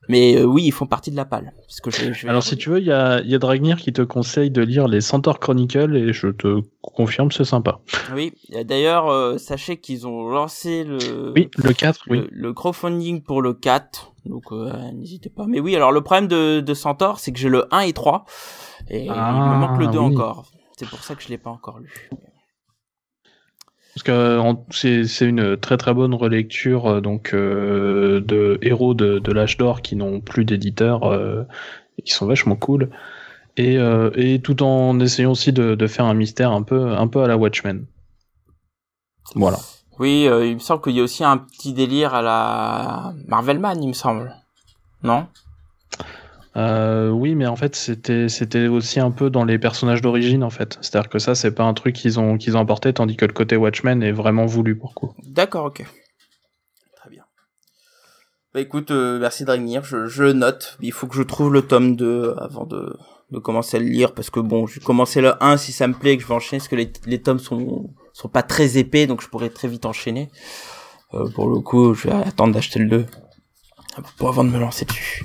Mais 0.08 0.36
euh, 0.36 0.44
oui, 0.44 0.64
ils 0.66 0.70
font 0.72 0.86
partie 0.86 1.10
de 1.10 1.16
la 1.16 1.24
palle. 1.24 1.52
Parce 1.66 1.80
que 1.80 1.90
je, 1.90 2.12
je 2.12 2.22
vais 2.24 2.28
Alors 2.30 2.42
si 2.42 2.56
tu 2.56 2.70
veux, 2.70 2.78
il 2.78 2.86
y 2.86 2.92
a, 2.92 3.20
il 3.20 3.28
y 3.28 3.34
a 3.34 3.38
Dragnir 3.38 3.76
qui 3.78 3.92
te 3.92 4.02
conseille 4.02 4.50
de 4.50 4.62
lire 4.62 4.86
les 4.88 5.00
Centaur 5.00 5.38
Chronicles 5.40 5.96
et 5.96 6.12
je 6.12 6.28
te 6.28 6.60
confirme, 6.80 7.30
c'est 7.32 7.44
sympa. 7.44 7.80
Oui, 8.14 8.32
d'ailleurs, 8.64 9.08
euh, 9.08 9.38
sachez 9.38 9.78
qu'ils 9.78 10.06
ont 10.06 10.28
lancé 10.28 10.84
le, 10.84 11.32
Oui, 11.34 11.50
le 11.56 11.72
4, 11.72 12.04
oui. 12.08 12.22
le, 12.30 12.52
crowdfunding 12.52 13.22
pour 13.22 13.42
le 13.42 13.52
4, 13.54 14.12
donc 14.26 14.44
euh, 14.52 14.72
n'hésitez 14.92 15.28
pas. 15.30 15.46
Mais 15.46 15.60
oui, 15.60 15.74
alors 15.76 15.92
le 15.92 16.00
problème 16.02 16.28
de, 16.28 16.60
de 16.60 16.74
Centaur, 16.74 17.18
c'est 17.18 17.32
que 17.32 17.38
j'ai 17.38 17.48
le 17.48 17.66
1 17.74 17.80
et 17.80 17.92
3, 17.92 18.24
et 18.90 19.04
il 19.04 19.10
me 19.10 19.14
Ah, 19.16 19.56
manque 19.58 19.78
le 19.80 19.86
2 19.88 19.98
oui. 19.98 20.04
encore. 20.14 20.44
C'est 20.76 20.88
pour 20.88 21.02
ça 21.02 21.14
que 21.14 21.22
je 21.22 21.28
l'ai 21.28 21.38
pas 21.38 21.50
encore 21.50 21.78
lu. 21.78 22.10
Parce 23.96 24.02
que 24.02 25.06
c'est 25.06 25.24
une 25.24 25.56
très 25.56 25.78
très 25.78 25.94
bonne 25.94 26.12
relecture 26.12 26.86
euh, 26.86 27.00
donc 27.00 27.32
euh, 27.32 28.20
de 28.20 28.58
héros 28.60 28.92
de, 28.92 29.18
de 29.18 29.32
l'âge 29.32 29.56
d'or 29.56 29.80
qui 29.80 29.96
n'ont 29.96 30.20
plus 30.20 30.44
d'éditeur 30.44 31.04
euh, 31.04 31.44
et 31.96 32.02
qui 32.02 32.12
sont 32.12 32.26
vachement 32.26 32.56
cool. 32.56 32.90
Et, 33.56 33.78
tout 34.44 34.62
en 34.62 35.00
essayant 35.00 35.30
aussi 35.30 35.50
de, 35.50 35.86
faire 35.86 36.04
un 36.04 36.12
mystère 36.12 36.52
un 36.52 36.60
peu 36.60 36.90
un 36.90 37.08
peu 37.08 37.22
à 37.22 37.26
la 37.26 37.38
Watchmen. 37.38 37.86
Voilà. 39.34 39.56
Oui, 39.98 40.28
il 40.30 40.54
me 40.54 40.58
semble 40.58 40.82
qu'il 40.82 40.92
y 40.92 41.00
a 41.00 41.02
aussi 41.02 41.24
un 41.24 41.38
petit 41.38 41.72
délire 41.72 42.14
à 42.14 42.20
la 42.20 43.14
Marvelman, 43.26 43.82
il 43.82 43.88
me 43.88 43.94
semble. 43.94 44.30
Non? 45.02 45.26
Euh, 46.56 47.10
oui, 47.10 47.34
mais 47.34 47.46
en 47.46 47.56
fait, 47.56 47.76
c'était 47.76 48.66
aussi 48.66 48.98
un 48.98 49.10
peu 49.10 49.28
dans 49.28 49.44
les 49.44 49.58
personnages 49.58 50.00
d'origine, 50.00 50.42
en 50.42 50.50
fait. 50.50 50.78
C'est-à-dire 50.80 51.10
que 51.10 51.18
ça, 51.18 51.34
c'est 51.34 51.50
pas 51.50 51.64
un 51.64 51.74
truc 51.74 51.94
qu'ils 51.94 52.18
ont 52.18 52.38
apporté, 52.56 52.92
tandis 52.92 53.16
que 53.16 53.26
le 53.26 53.32
côté 53.32 53.56
Watchmen 53.56 54.02
est 54.02 54.12
vraiment 54.12 54.46
voulu 54.46 54.76
pour 54.76 54.94
coup. 54.94 55.12
D'accord, 55.24 55.66
ok. 55.66 55.84
Très 56.96 57.10
bien. 57.10 57.24
Bah 58.54 58.60
écoute, 58.60 58.90
euh, 58.90 59.18
merci 59.18 59.44
Dragnir, 59.44 59.84
je, 59.84 60.06
je 60.06 60.24
note. 60.24 60.78
Il 60.80 60.92
faut 60.92 61.06
que 61.06 61.16
je 61.16 61.22
trouve 61.22 61.52
le 61.52 61.60
tome 61.60 61.94
2 61.94 62.36
avant 62.38 62.64
de, 62.64 62.96
commencer 63.42 63.76
à 63.76 63.80
le 63.80 63.86
lire, 63.86 64.14
parce 64.14 64.30
que 64.30 64.40
bon, 64.40 64.66
je 64.66 64.76
vais 64.76 64.84
commencer 64.84 65.20
le 65.20 65.34
1 65.44 65.58
si 65.58 65.72
ça 65.72 65.86
me 65.86 65.94
plaît, 65.94 66.16
que 66.16 66.22
je 66.22 66.28
vais 66.28 66.34
enchaîner, 66.34 66.58
parce 66.58 66.68
que 66.68 66.76
les, 66.76 66.90
les 67.04 67.20
tomes 67.20 67.38
sont, 67.38 67.90
sont 68.14 68.28
pas 68.28 68.42
très 68.42 68.78
épais, 68.78 69.06
donc 69.06 69.20
je 69.20 69.28
pourrais 69.28 69.50
très 69.50 69.68
vite 69.68 69.84
enchaîner. 69.84 70.30
Euh, 71.12 71.28
pour 71.34 71.50
le 71.50 71.60
coup, 71.60 71.92
je 71.92 72.08
vais 72.08 72.14
attendre 72.14 72.54
d'acheter 72.54 72.78
le 72.78 72.86
2 72.86 73.06
pour 74.18 74.28
avant 74.28 74.44
de 74.44 74.50
me 74.50 74.58
lancer 74.58 74.84
dessus. 74.84 75.24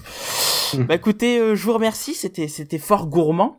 Mm. 0.73 0.83
Bah 0.83 0.95
écoutez, 0.95 1.39
euh, 1.39 1.55
je 1.55 1.63
vous 1.65 1.73
remercie, 1.73 2.13
c'était 2.13 2.47
c'était 2.47 2.77
fort 2.79 3.07
gourmand. 3.07 3.57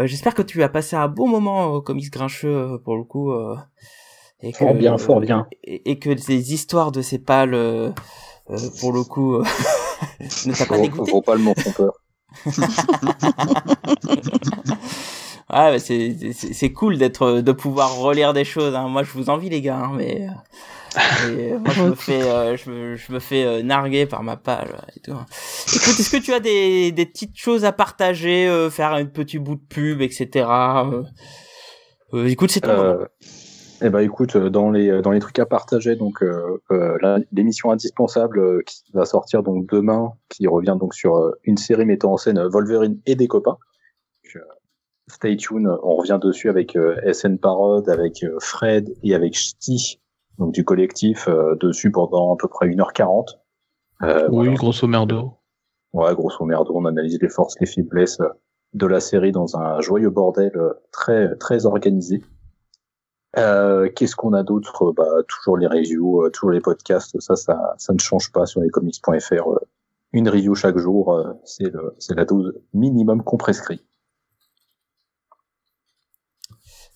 Euh, 0.00 0.06
J'espère 0.06 0.34
que 0.34 0.42
tu 0.42 0.62
as 0.62 0.68
passé 0.68 0.96
un 0.96 1.08
bon 1.08 1.28
moment 1.28 1.66
au 1.66 1.80
comics 1.80 2.10
grincheux 2.12 2.48
euh, 2.48 2.78
pour 2.78 2.96
le 2.96 3.04
coup. 3.04 3.30
euh, 3.32 3.56
et 4.40 4.52
que, 4.52 4.58
Fort 4.58 4.74
bien, 4.74 4.98
fort 4.98 5.20
bien. 5.20 5.46
Et, 5.62 5.90
et 5.92 5.98
que 5.98 6.10
les 6.10 6.52
histoires 6.52 6.92
de 6.92 7.00
ces 7.00 7.18
pales, 7.18 7.54
euh, 7.54 7.90
euh, 8.50 8.58
pour 8.80 8.92
le 8.92 9.02
coup, 9.04 9.36
euh, 9.36 9.44
ne 10.46 10.52
t'a 10.52 10.66
pas 10.66 10.78
dégoûté. 10.78 11.10
faut 11.12 11.22
pas 11.22 11.34
le 11.36 11.40
mot. 11.40 11.54
Ah, 15.48 15.78
c'est 15.78 16.72
cool 16.74 16.98
d'être 16.98 17.40
de 17.40 17.52
pouvoir 17.52 17.96
relire 17.96 18.32
des 18.32 18.44
choses. 18.44 18.74
Hein. 18.74 18.88
Moi, 18.88 19.02
je 19.02 19.12
vous 19.12 19.30
envie 19.30 19.48
les 19.50 19.60
gars, 19.60 19.78
hein, 19.78 19.92
mais, 19.96 20.26
euh, 20.96 21.58
moi 21.58 21.70
je 21.72 21.82
me 21.82 21.94
fais 21.94 22.22
euh, 22.22 22.56
je 22.56 22.70
me, 22.70 22.96
je 22.96 23.12
me 23.12 23.18
fais 23.18 23.44
euh, 23.44 23.62
narguer 23.62 24.06
par 24.06 24.22
ma 24.22 24.36
page 24.36 24.68
et 24.96 25.00
tout. 25.00 25.12
Écoute, 25.12 25.98
est-ce 25.98 26.10
que 26.10 26.22
tu 26.22 26.32
as 26.32 26.40
des 26.40 26.92
des 26.92 27.06
petites 27.06 27.36
choses 27.36 27.64
à 27.64 27.72
partager, 27.72 28.48
euh, 28.48 28.70
faire 28.70 28.92
un 28.92 29.04
petit 29.04 29.38
bout 29.38 29.56
de 29.56 29.66
pub, 29.68 30.00
etc. 30.00 30.46
Écoute, 32.12 32.50
c'est 32.50 32.60
ton 32.60 32.76
moment. 32.76 32.82
Euh, 32.82 33.06
eh 33.82 33.90
ben 33.90 34.00
écoute, 34.00 34.36
dans 34.36 34.70
les 34.70 35.02
dans 35.02 35.10
les 35.10 35.20
trucs 35.20 35.38
à 35.38 35.46
partager, 35.46 35.96
donc 35.96 36.22
l'émission 37.32 37.70
indispensable 37.70 38.38
euh, 38.38 38.62
qui 38.64 38.82
va 38.92 39.04
sortir 39.04 39.42
donc 39.42 39.66
demain, 39.70 40.12
qui 40.28 40.46
revient 40.46 40.76
donc 40.78 40.94
sur 40.94 41.16
euh, 41.16 41.32
une 41.44 41.56
série 41.56 41.84
mettant 41.84 42.12
en 42.12 42.16
scène 42.16 42.40
Wolverine 42.46 43.00
et 43.06 43.16
des 43.16 43.28
copains. 43.28 43.58
Donc, 44.24 44.36
euh, 44.36 44.46
stay 45.08 45.36
tuned, 45.36 45.68
on 45.82 45.96
revient 45.96 46.18
dessus 46.22 46.48
avec 46.48 46.76
euh, 46.76 46.96
SN 47.12 47.38
Parod, 47.38 47.88
avec 47.88 48.22
euh, 48.22 48.36
Fred 48.40 48.94
et 49.02 49.14
avec 49.14 49.34
Ch'ti, 49.34 50.00
donc 50.38 50.52
du 50.52 50.64
collectif, 50.64 51.28
euh, 51.28 51.54
dessus 51.56 51.90
pendant 51.90 52.34
à 52.34 52.36
peu 52.38 52.48
près 52.48 52.68
1h40. 52.68 53.38
Euh, 54.02 54.28
oui, 54.28 54.46
voilà. 54.46 54.54
grosso 54.54 54.86
merdo. 54.86 55.34
Ouais, 55.92 56.12
grosso 56.14 56.44
merdo, 56.44 56.72
on 56.74 56.84
analyse 56.86 57.18
les 57.20 57.28
forces, 57.28 57.54
les 57.60 57.66
faiblesses 57.66 58.20
euh, 58.20 58.28
de 58.72 58.86
la 58.86 59.00
série 59.00 59.30
dans 59.32 59.56
un 59.56 59.80
joyeux 59.80 60.10
bordel 60.10 60.52
euh, 60.56 60.72
très 60.90 61.36
très 61.36 61.66
organisé. 61.66 62.22
Euh, 63.36 63.88
Qu'est-ce 63.94 64.16
qu'on 64.16 64.32
a 64.32 64.42
d'autre? 64.42 64.92
Bah 64.92 65.22
toujours 65.28 65.56
les 65.56 65.66
reviews, 65.66 66.24
euh, 66.24 66.30
toujours 66.30 66.50
les 66.50 66.60
podcasts. 66.60 67.18
Ça, 67.20 67.36
ça, 67.36 67.74
ça 67.78 67.92
ne 67.92 67.98
change 67.98 68.30
pas 68.32 68.46
sur 68.46 68.60
lescomics.fr. 68.60 69.32
euh, 69.50 69.58
une 70.12 70.28
review 70.28 70.54
chaque 70.54 70.78
jour, 70.78 71.12
euh, 71.14 71.32
c'est 71.44 71.64
le, 71.72 71.94
c'est 71.98 72.14
la 72.14 72.24
dose 72.24 72.54
minimum 72.72 73.22
qu'on 73.24 73.36
prescrit. 73.36 73.84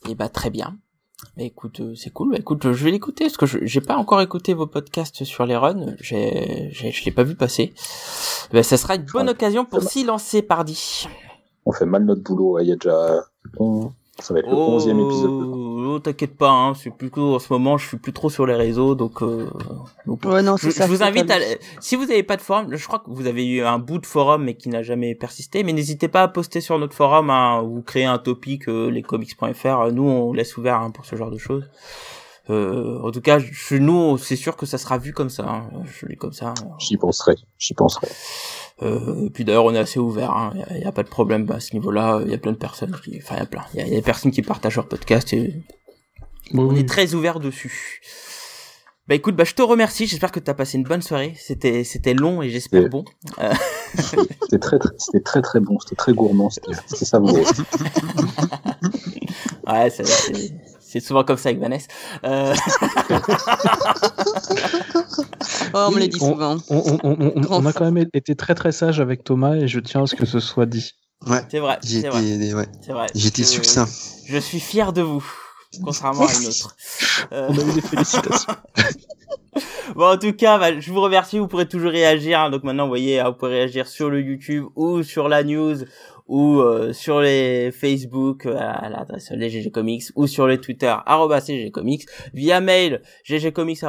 Et 0.08 0.14
bah 0.14 0.28
très 0.28 0.50
bien. 0.50 0.78
Écoute, 1.36 1.80
euh, 1.80 1.94
c'est 1.96 2.10
cool. 2.10 2.30
Bah, 2.30 2.38
écoute, 2.38 2.72
je 2.72 2.84
vais 2.84 2.90
l'écouter 2.90 3.24
parce 3.24 3.36
que 3.36 3.46
je 3.46 3.58
j'ai 3.62 3.80
pas 3.80 3.96
encore 3.96 4.20
écouté 4.20 4.54
vos 4.54 4.66
podcasts 4.66 5.24
sur 5.24 5.46
les 5.46 5.56
runs. 5.56 5.94
J'ai, 6.00 6.68
j'ai 6.72 6.92
je 6.92 7.04
l'ai 7.04 7.10
pas 7.10 7.24
vu 7.24 7.34
passer. 7.34 7.74
Bah, 8.52 8.62
ça 8.62 8.76
sera 8.76 8.94
une 8.96 9.06
bonne 9.12 9.28
occasion 9.28 9.64
pour 9.64 9.82
s'y 9.82 10.04
lancer, 10.04 10.42
pardi. 10.42 11.08
On 11.66 11.72
fait 11.72 11.86
mal 11.86 12.04
notre 12.04 12.22
boulot. 12.22 12.52
ouais, 12.52 12.64
Il 12.64 12.68
y 12.68 12.72
a 12.72 12.76
déjà, 12.76 13.24
ça 14.20 14.34
va 14.34 14.40
être 14.40 14.48
le 14.48 14.54
onzième 14.54 15.00
épisode. 15.00 15.30
Oh, 15.94 15.98
t'inquiète 15.98 16.36
pas, 16.36 16.50
hein, 16.50 16.74
c'est 16.74 16.90
plutôt 16.90 17.34
en 17.36 17.38
ce 17.38 17.52
moment, 17.52 17.78
je 17.78 17.86
suis 17.88 17.96
plus 17.96 18.12
trop 18.12 18.28
sur 18.30 18.46
les 18.46 18.54
réseaux, 18.54 18.94
donc. 18.94 19.22
Euh, 19.22 19.48
donc 20.06 20.24
Ouais, 20.24 20.42
non, 20.42 20.56
je, 20.56 20.64
c'est 20.64 20.70
ça. 20.72 20.86
je 20.86 20.90
vous 20.90 21.02
invite 21.02 21.30
à, 21.30 21.36
si 21.80 21.96
vous 21.96 22.04
n'avez 22.06 22.22
pas 22.22 22.36
de 22.36 22.42
forum, 22.42 22.66
je 22.74 22.86
crois 22.86 22.98
que 22.98 23.10
vous 23.10 23.26
avez 23.26 23.46
eu 23.46 23.62
un 23.62 23.78
bout 23.78 23.98
de 23.98 24.06
forum 24.06 24.44
mais 24.44 24.54
qui 24.54 24.68
n'a 24.68 24.82
jamais 24.82 25.14
persisté, 25.14 25.62
mais 25.64 25.72
n'hésitez 25.72 26.08
pas 26.08 26.22
à 26.24 26.28
poster 26.28 26.60
sur 26.60 26.78
notre 26.78 26.94
forum, 26.94 27.30
hein, 27.30 27.62
ou 27.62 27.82
créer 27.82 28.04
un 28.04 28.18
topic, 28.18 28.68
euh, 28.68 28.90
lescomics.fr. 28.90 29.92
Nous, 29.92 30.02
on 30.08 30.32
laisse 30.32 30.56
ouvert 30.56 30.80
hein, 30.80 30.90
pour 30.90 31.04
ce 31.06 31.16
genre 31.16 31.30
de 31.30 31.38
choses. 31.38 31.68
Euh, 32.50 32.98
en 33.02 33.10
tout 33.10 33.20
cas, 33.20 33.38
chez 33.40 33.78
nous, 33.78 34.16
c'est 34.16 34.34
sûr 34.36 34.56
que 34.56 34.64
ça 34.64 34.78
sera 34.78 34.96
vu 34.96 35.12
comme 35.12 35.28
ça. 35.28 35.44
hein. 35.46 35.70
Je 35.84 36.06
dis 36.06 36.16
comme 36.16 36.32
ça. 36.32 36.54
J'y 36.78 36.96
penserai. 36.96 37.34
J'y 37.58 37.74
penserai. 37.74 38.08
Euh, 38.80 39.26
et 39.26 39.30
puis 39.30 39.44
d'ailleurs, 39.44 39.66
on 39.66 39.74
est 39.74 39.78
assez 39.78 39.98
ouvert. 40.00 40.30
hein. 40.30 40.52
Il 40.54 40.60
y, 40.60 40.62
a- 40.62 40.78
y 40.78 40.84
a 40.86 40.92
pas 40.92 41.02
de 41.02 41.08
problème 41.10 41.46
à 41.50 41.60
ce 41.60 41.74
niveau-là. 41.74 42.20
Il 42.24 42.30
y 42.30 42.34
a 42.34 42.38
plein 42.38 42.52
de 42.52 42.56
personnes 42.56 42.96
qui, 43.04 43.18
enfin, 43.22 43.34
il 43.34 43.40
y 43.40 43.42
a 43.42 43.46
plein. 43.46 43.64
Il 43.74 43.80
y 43.80 43.82
a, 43.82 43.86
il 43.86 43.90
y 43.90 43.92
a 43.92 43.96
des 43.96 44.02
personnes 44.02 44.30
qui 44.30 44.40
partagent 44.40 44.76
leur 44.76 44.86
podcast 44.88 45.30
et 45.34 45.62
Oui, 46.52 46.60
on 46.60 46.68
oui. 46.72 46.80
est 46.80 46.88
très 46.88 47.14
ouvert 47.14 47.40
dessus. 47.40 48.00
Bah 49.06 49.14
écoute, 49.14 49.36
bah 49.36 49.44
je 49.44 49.54
te 49.54 49.62
remercie. 49.62 50.06
J'espère 50.06 50.30
que 50.32 50.40
t'as 50.40 50.52
passé 50.54 50.76
une 50.76 50.84
bonne 50.84 51.00
soirée. 51.02 51.34
C'était 51.38 51.82
c'était 51.84 52.12
long 52.14 52.42
et 52.42 52.50
j'espère 52.50 52.88
bon. 52.90 53.04
C'était 53.94 54.58
très, 54.58 54.78
très, 54.78 54.90
c'était 54.98 55.20
très 55.22 55.40
très 55.40 55.60
bon. 55.60 55.78
C'était 55.80 55.96
très 55.96 56.12
gourmand. 56.12 56.50
C'était 56.50 57.04
savoureux. 57.06 57.42
Ouais, 59.66 59.90
c'est- 59.90 61.00
souvent 61.00 61.22
comme 61.24 61.36
ça 61.36 61.50
avec 61.50 61.60
Vanessa. 61.60 61.86
Euh, 62.24 62.54
Oh, 65.74 65.86
on 65.88 65.90
me 65.90 65.98
l'a 66.00 66.06
dit 66.08 66.18
on- 66.22 66.32
souvent. 66.32 66.56
On, 66.70 66.76
on- 66.76 66.98
on- 67.02 67.32
on- 67.36 67.40
Grand 67.40 67.62
on 67.62 67.66
a 67.66 67.72
quand 67.72 67.90
même 67.90 68.08
été 68.14 68.34
très 68.34 68.54
très 68.54 68.72
sage 68.72 68.98
avec 69.00 69.24
Thomas 69.24 69.54
et 69.56 69.68
je 69.68 69.80
tiens 69.80 70.02
à 70.04 70.06
ce 70.06 70.14
que 70.14 70.24
ce 70.26 70.40
soit 70.40 70.64
dit. 70.66 70.92
Ouais, 71.26 71.40
c'est 71.50 71.58
vrai, 71.58 71.78
j'ai 71.84 72.00
c'est 72.02 72.08
vrai, 72.08 72.24
été, 72.24 72.54
ouais, 72.54 72.66
succinct. 73.44 73.86
Je 74.26 74.38
suis 74.38 74.60
fier 74.60 74.92
de 74.92 75.02
vous. 75.02 75.24
contrairement 75.84 76.26
à 76.26 76.32
une 76.40 76.46
autre. 76.48 76.76
Euh, 77.32 77.48
On 77.50 77.58
a 77.58 77.62
eu 77.62 77.72
des 77.72 77.80
félicitations. 77.80 78.52
Bon, 79.96 80.12
en 80.12 80.18
tout 80.18 80.32
cas, 80.34 80.58
bah, 80.58 80.78
je 80.78 80.92
vous 80.92 81.00
remercie. 81.00 81.38
Vous 81.38 81.48
pourrez 81.48 81.66
toujours 81.66 81.90
réagir. 81.90 82.38
hein. 82.38 82.50
Donc 82.50 82.62
maintenant, 82.62 82.84
vous 82.84 82.90
voyez, 82.90 83.18
hein, 83.18 83.30
vous 83.30 83.36
pouvez 83.36 83.52
réagir 83.52 83.88
sur 83.88 84.08
le 84.08 84.20
YouTube 84.20 84.66
ou 84.76 85.02
sur 85.02 85.28
la 85.28 85.42
news 85.42 85.76
ou 86.28 86.60
euh, 86.60 86.92
sur 86.92 87.20
les 87.20 87.72
Facebook 87.72 88.46
euh, 88.46 88.54
à 88.56 88.88
l'adresse 88.88 89.30
les 89.32 89.48
GG 89.50 89.70
Comics 89.72 90.04
ou 90.14 90.26
sur 90.26 90.46
les 90.46 90.58
Twitter 90.60 90.94
arobase 91.06 91.46
GG 91.46 91.70
Comics 91.72 92.06
via 92.34 92.60
mail 92.60 93.02
ggcomics 93.28 93.82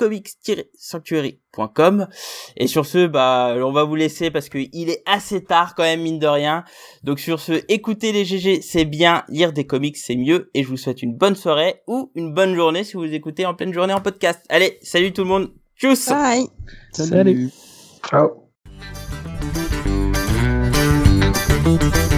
comics-sanctuary.com 0.00 2.08
et 2.56 2.66
sur 2.66 2.86
ce 2.86 3.06
bah 3.06 3.54
on 3.58 3.72
va 3.72 3.84
vous 3.84 3.96
laisser 3.96 4.30
parce 4.30 4.48
que 4.48 4.58
il 4.72 4.90
est 4.90 5.02
assez 5.06 5.44
tard 5.44 5.74
quand 5.74 5.82
même 5.82 6.02
mine 6.02 6.18
de 6.18 6.26
rien 6.26 6.64
donc 7.04 7.20
sur 7.20 7.38
ce 7.38 7.62
écoutez 7.68 8.12
les 8.12 8.24
GG 8.24 8.62
c'est 8.62 8.84
bien 8.84 9.24
lire 9.28 9.52
des 9.52 9.66
comics 9.66 9.96
c'est 9.96 10.16
mieux 10.16 10.50
et 10.54 10.62
je 10.62 10.68
vous 10.68 10.76
souhaite 10.76 11.02
une 11.02 11.14
bonne 11.14 11.36
soirée 11.36 11.82
ou 11.86 12.10
une 12.14 12.34
bonne 12.34 12.54
journée 12.54 12.84
si 12.84 12.94
vous 12.94 13.04
écoutez 13.04 13.46
en 13.46 13.54
pleine 13.54 13.72
journée 13.72 13.94
en 13.94 14.00
podcast 14.00 14.40
allez 14.48 14.78
salut 14.82 15.12
tout 15.12 15.22
le 15.22 15.28
monde 15.28 15.52
tchuss 15.78 16.08
Bye. 16.08 16.46
Salut. 16.92 17.50
Ciao. 18.02 18.50
Thank 21.62 21.94
you. 21.94 22.09